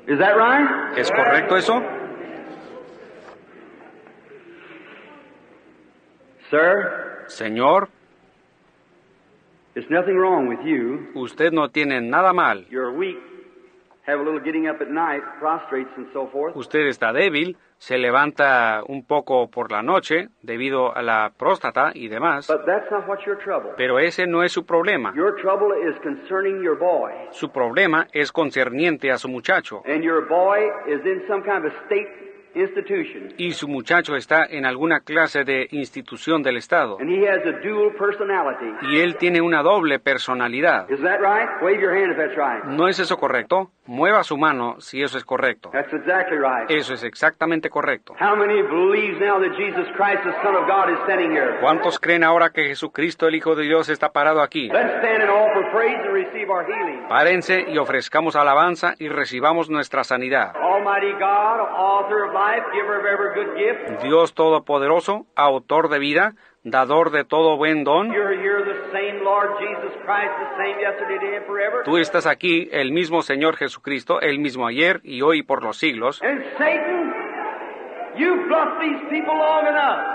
Is 0.07 0.17
that 0.17 0.35
right? 0.35 0.97
¿Es 0.97 1.09
correcto 1.11 1.55
eso? 1.55 1.81
Sir, 6.49 7.25
Señor, 7.27 7.89
there's 9.73 9.89
nothing 9.89 10.17
wrong 10.17 10.47
with 10.47 10.59
you. 10.65 11.09
usted 11.15 11.51
no 11.53 11.69
tiene 11.69 12.01
nada 12.09 12.33
mal. 12.33 12.65
You're 12.71 12.91
weak, 12.91 13.17
have 14.07 14.19
a 14.19 14.23
little 14.23 14.39
getting 14.39 14.67
up 14.67 14.81
at 14.81 14.89
night, 14.89 15.21
prostrates 15.39 15.95
and 15.97 16.07
so 16.11 16.27
forth. 16.27 16.55
Usted 16.55 16.87
está 16.87 17.13
débil, 17.13 17.55
se 17.77 17.97
levanta 17.99 18.81
un 18.87 19.03
poco 19.05 19.47
por 19.51 19.71
la 19.71 19.83
noche 19.83 20.29
debido 20.41 20.95
a 20.95 21.03
la 21.03 21.31
próstata 21.37 21.91
y 21.93 22.07
demás, 22.07 22.47
But 22.47 22.65
that's 22.65 22.89
not 22.89 23.07
what's 23.07 23.25
your 23.27 23.37
trouble. 23.37 23.73
pero 23.77 23.99
ese 23.99 24.25
no 24.25 24.41
es 24.43 24.51
su 24.51 24.65
problema. 24.65 25.13
Your 25.15 25.35
trouble 25.39 25.69
is 25.87 25.95
concerning 26.01 26.63
your 26.63 26.77
boy. 26.79 27.11
Su 27.31 27.49
problema 27.51 28.07
es 28.11 28.31
concerniente 28.31 29.11
a 29.11 29.17
su 29.19 29.29
muchacho. 29.29 29.83
And 29.85 30.03
your 30.03 30.27
boy 30.27 30.65
is 30.87 31.05
in 31.05 31.21
some 31.27 31.43
kind 31.43 31.63
of 31.63 31.71
a 31.71 31.85
state. 31.85 32.28
Y 33.37 33.51
su 33.51 33.67
muchacho 33.67 34.15
está 34.15 34.45
en 34.45 34.65
alguna 34.65 35.01
clase 35.01 35.43
de 35.43 35.67
institución 35.71 36.41
del 36.43 36.57
Estado. 36.57 36.97
And 36.99 37.09
he 37.09 37.27
has 37.27 37.45
a 37.45 37.59
dual 37.63 37.93
personality. 37.97 38.65
Y 38.91 38.99
él 38.99 39.17
tiene 39.17 39.41
una 39.41 39.61
doble 39.61 39.99
personalidad. 39.99 40.89
Is 40.89 41.01
that 41.01 41.19
right? 41.19 41.49
Wave 41.61 41.79
your 41.79 41.95
hand 41.95 42.11
if 42.11 42.17
that's 42.17 42.35
right. 42.35 42.63
¿No 42.65 42.87
es 42.87 42.99
eso 42.99 43.17
correcto? 43.17 43.71
Mueva 43.85 44.23
su 44.23 44.37
mano 44.37 44.79
si 44.79 45.01
eso 45.01 45.17
es 45.17 45.25
correcto. 45.25 45.71
That's 45.71 45.93
exactly 45.93 46.37
right. 46.37 46.69
Eso 46.69 46.93
es 46.93 47.03
exactamente 47.03 47.69
correcto. 47.69 48.13
How 48.19 48.35
many 48.35 48.61
believes 48.61 49.19
now 49.19 49.39
that 49.39 49.55
Jesus 49.57 49.87
Christ, 49.95 50.23
the 50.23 50.33
Son 50.43 50.55
of 50.55 50.67
God, 50.67 50.91
is 50.93 50.99
standing 51.05 51.31
here? 51.31 51.57
¿Cuántos 51.59 51.99
creen 51.99 52.23
ahora 52.23 52.51
que 52.51 52.65
Jesucristo, 52.65 53.27
el 53.27 53.35
Hijo 53.35 53.55
de 53.55 53.63
Dios, 53.63 53.89
está 53.89 54.11
parado 54.11 54.41
aquí? 54.41 54.67
Let's 54.69 54.99
stand 54.99 55.23
and 55.23 55.31
offer 55.31 55.71
praise 55.71 55.99
and 56.05 56.13
receive 56.13 56.49
our 56.51 56.65
healing. 56.65 57.07
Párense 57.07 57.65
y 57.67 57.77
ofrezcamos 57.77 58.35
alabanza 58.35 58.93
y 58.99 59.07
recibamos 59.09 59.69
nuestra 59.69 60.03
sanidad. 60.03 60.53
Dios 64.01 64.33
Todopoderoso, 64.33 65.25
autor 65.35 65.89
de 65.89 65.99
vida, 65.99 66.33
dador 66.63 67.11
de 67.11 67.23
todo 67.23 67.57
buen 67.57 67.83
don, 67.83 68.13
tú 71.85 71.97
estás 71.97 72.27
aquí, 72.27 72.69
el 72.71 72.91
mismo 72.91 73.21
Señor 73.21 73.55
Jesucristo, 73.55 74.21
el 74.21 74.39
mismo 74.39 74.67
ayer 74.67 75.01
y 75.03 75.21
hoy 75.21 75.43
por 75.43 75.63
los 75.63 75.77
siglos, 75.77 76.21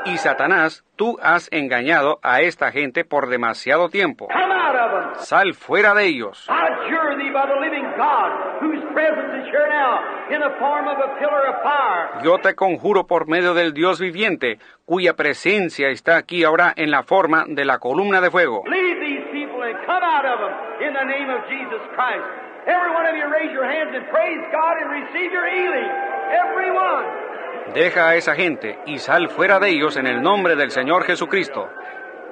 y 0.05 0.17
Satanás, 0.19 0.85
tú 0.97 1.19
has 1.23 1.49
engañado 1.53 2.19
a 2.23 2.41
esta 2.41 2.71
gente 2.71 3.05
por 3.05 3.29
demasiado 3.29 3.89
tiempo. 3.89 4.29
Them. 4.29 5.15
Sal 5.17 5.55
fuera 5.55 5.95
de 5.95 6.07
ellos. 6.07 6.47
I 6.49 6.67
adjure 6.73 7.17
thee 7.17 7.31
by 7.31 7.47
the 7.47 7.61
living 7.61 7.87
God, 7.97 8.61
whose 8.61 8.83
presence 8.93 9.33
is 9.41 9.47
here 9.47 9.69
now, 9.71 10.35
in 10.35 10.41
the 10.41 10.51
form 10.59 10.89
of 10.89 10.99
a 10.99 11.19
pillar 11.19 11.47
of 11.49 11.63
fire. 11.63 12.25
Yo 12.25 12.39
te 12.39 12.55
conjuro 12.55 13.07
por 13.07 13.29
medio 13.29 13.55
del 13.55 13.73
Dios 13.73 14.01
viviente, 14.01 14.59
cuya 14.85 15.15
presencia 15.15 15.89
está 15.89 16.17
aquí 16.17 16.45
ahora 16.45 16.73
en 16.77 16.91
la 16.91 17.05
forma 17.05 17.45
de 17.47 17.65
la 17.65 17.79
columna 17.79 18.21
de 18.21 18.31
fuego. 18.31 18.65
Leave 18.67 19.01
these 19.01 19.25
people 19.33 19.63
and 19.63 19.79
come 19.87 20.03
out 20.03 20.27
of 20.27 20.41
them 20.41 20.89
in 20.89 20.93
the 20.93 21.05
name 21.05 21.31
of 21.31 21.47
Jesus 21.49 21.81
Christ. 21.95 22.25
Every 22.67 22.91
one 22.93 23.07
of 23.07 23.15
you 23.17 23.29
raise 23.31 23.53
your 23.53 23.67
hands 23.67 23.95
and 23.95 24.09
praise 24.11 24.41
God 24.51 24.75
and 24.81 24.91
receive 24.91 25.31
your 25.33 25.49
healing. 25.49 25.89
Every 26.33 26.73
one. 26.73 27.34
Deja 27.73 28.09
a 28.09 28.17
esa 28.17 28.35
gente 28.35 28.79
y 28.87 28.99
sal 28.99 29.31
fuera 29.31 29.59
de 29.59 29.71
ellos 29.71 29.97
en 29.97 30.07
el 30.07 30.21
nombre 30.21 30.55
del 30.55 30.71
Señor 30.71 31.05
Jesucristo. 31.05 31.69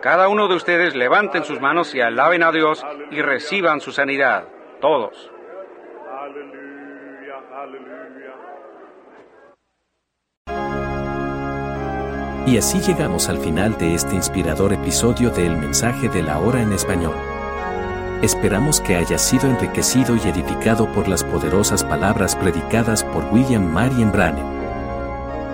Cada 0.03 0.29
uno 0.29 0.49
de 0.49 0.57
ustedes 0.57 0.95
levanten 0.95 1.45
sus 1.45 1.61
manos 1.61 1.95
y 1.95 2.01
alaben 2.01 2.43
a 2.43 2.53
Dios 2.53 2.85
y 3.11 3.23
reciban 3.23 3.81
su 3.81 3.93
sanidad. 3.93 4.45
Todos. 4.81 5.31
Y 12.47 12.59
así 12.59 12.81
llegamos 12.81 13.29
al 13.29 13.39
final 13.39 13.79
de 13.79 13.95
este 13.95 14.17
inspirador 14.17 14.73
episodio 14.73 15.31
de 15.31 15.47
El 15.47 15.57
mensaje 15.57 16.09
de 16.09 16.23
la 16.23 16.41
hora 16.41 16.61
en 16.61 16.73
español. 16.73 17.15
Esperamos 18.21 18.81
que 18.81 18.97
haya 18.97 19.17
sido 19.17 19.49
enriquecido 19.49 20.17
y 20.17 20.29
edificado 20.29 20.93
por 20.93 21.09
las 21.09 21.25
poderosas 21.25 21.85
palabras 21.85 22.37
predicadas 22.37 23.05
por 23.05 23.25
William 23.33 23.73
Marion 23.73 24.13
Branham. 24.13 24.62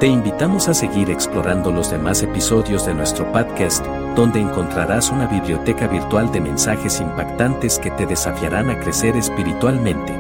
Te 0.01 0.07
invitamos 0.07 0.69
a 0.69 0.75
seguir 0.75 1.11
explorando 1.11 1.73
los 1.73 1.91
demás 1.91 2.23
episodios 2.23 2.87
de 2.87 2.95
nuestro 2.95 3.33
podcast, 3.33 3.85
donde 4.15 4.39
encontrarás 4.39 5.11
una 5.11 5.27
biblioteca 5.27 5.89
virtual 5.89 6.31
de 6.31 6.41
mensajes 6.41 7.01
impactantes 7.01 7.81
que 7.81 7.91
te 7.91 8.07
desafiarán 8.07 8.71
a 8.71 8.79
crecer 8.79 9.17
espiritualmente. 9.17 10.17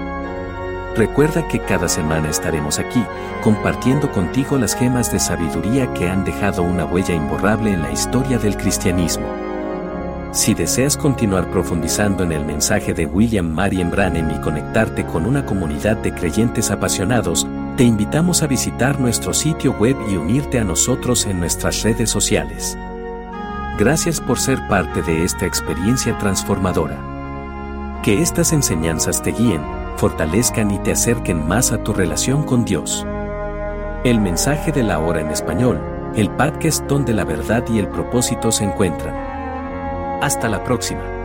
Recuerda 0.96 1.46
que 1.46 1.60
cada 1.60 1.88
semana 1.88 2.28
estaremos 2.28 2.80
aquí, 2.80 3.04
compartiendo 3.44 4.10
contigo 4.10 4.58
las 4.58 4.74
gemas 4.74 5.12
de 5.12 5.20
sabiduría 5.20 5.94
que 5.94 6.08
han 6.08 6.24
dejado 6.24 6.64
una 6.64 6.84
huella 6.84 7.14
imborrable 7.14 7.72
en 7.72 7.82
la 7.82 7.92
historia 7.92 8.36
del 8.36 8.56
cristianismo. 8.56 9.28
Si 10.32 10.54
deseas 10.54 10.96
continuar 10.96 11.52
profundizando 11.52 12.24
en 12.24 12.32
el 12.32 12.44
mensaje 12.44 12.94
de 12.94 13.06
William 13.06 13.46
Marion 13.46 13.92
Branham 13.92 14.28
y 14.28 14.40
conectarte 14.40 15.06
con 15.06 15.24
una 15.24 15.46
comunidad 15.46 15.98
de 15.98 16.12
creyentes 16.12 16.72
apasionados, 16.72 17.46
te 17.78 17.84
invitamos 17.84 18.42
a 18.42 18.48
visitar 18.48 18.98
nuestro 18.98 19.32
sitio 19.32 19.72
web 19.72 19.96
y 20.10 20.16
unirte 20.16 20.58
a 20.58 20.64
nosotros 20.64 21.26
en 21.26 21.38
nuestras 21.38 21.84
redes 21.84 22.10
sociales. 22.10 22.76
Gracias 23.78 24.20
por 24.20 24.40
ser 24.40 24.58
parte 24.66 25.00
de 25.00 25.22
esta 25.22 25.46
experiencia 25.46 26.18
transformadora. 26.18 28.00
Que 28.02 28.20
estas 28.20 28.52
enseñanzas 28.52 29.22
te 29.22 29.30
guíen, 29.30 29.62
fortalezcan 29.96 30.72
y 30.72 30.80
te 30.80 30.90
acerquen 30.90 31.46
más 31.46 31.70
a 31.70 31.84
tu 31.84 31.92
relación 31.92 32.42
con 32.42 32.64
Dios. 32.64 33.06
El 34.02 34.20
mensaje 34.20 34.72
de 34.72 34.82
la 34.82 34.98
hora 34.98 35.20
en 35.20 35.28
español, 35.28 35.80
el 36.16 36.30
podcast 36.30 36.84
donde 36.86 37.14
la 37.14 37.24
verdad 37.24 37.62
y 37.68 37.78
el 37.78 37.86
propósito 37.86 38.50
se 38.50 38.64
encuentran. 38.64 39.14
Hasta 40.20 40.48
la 40.48 40.64
próxima. 40.64 41.17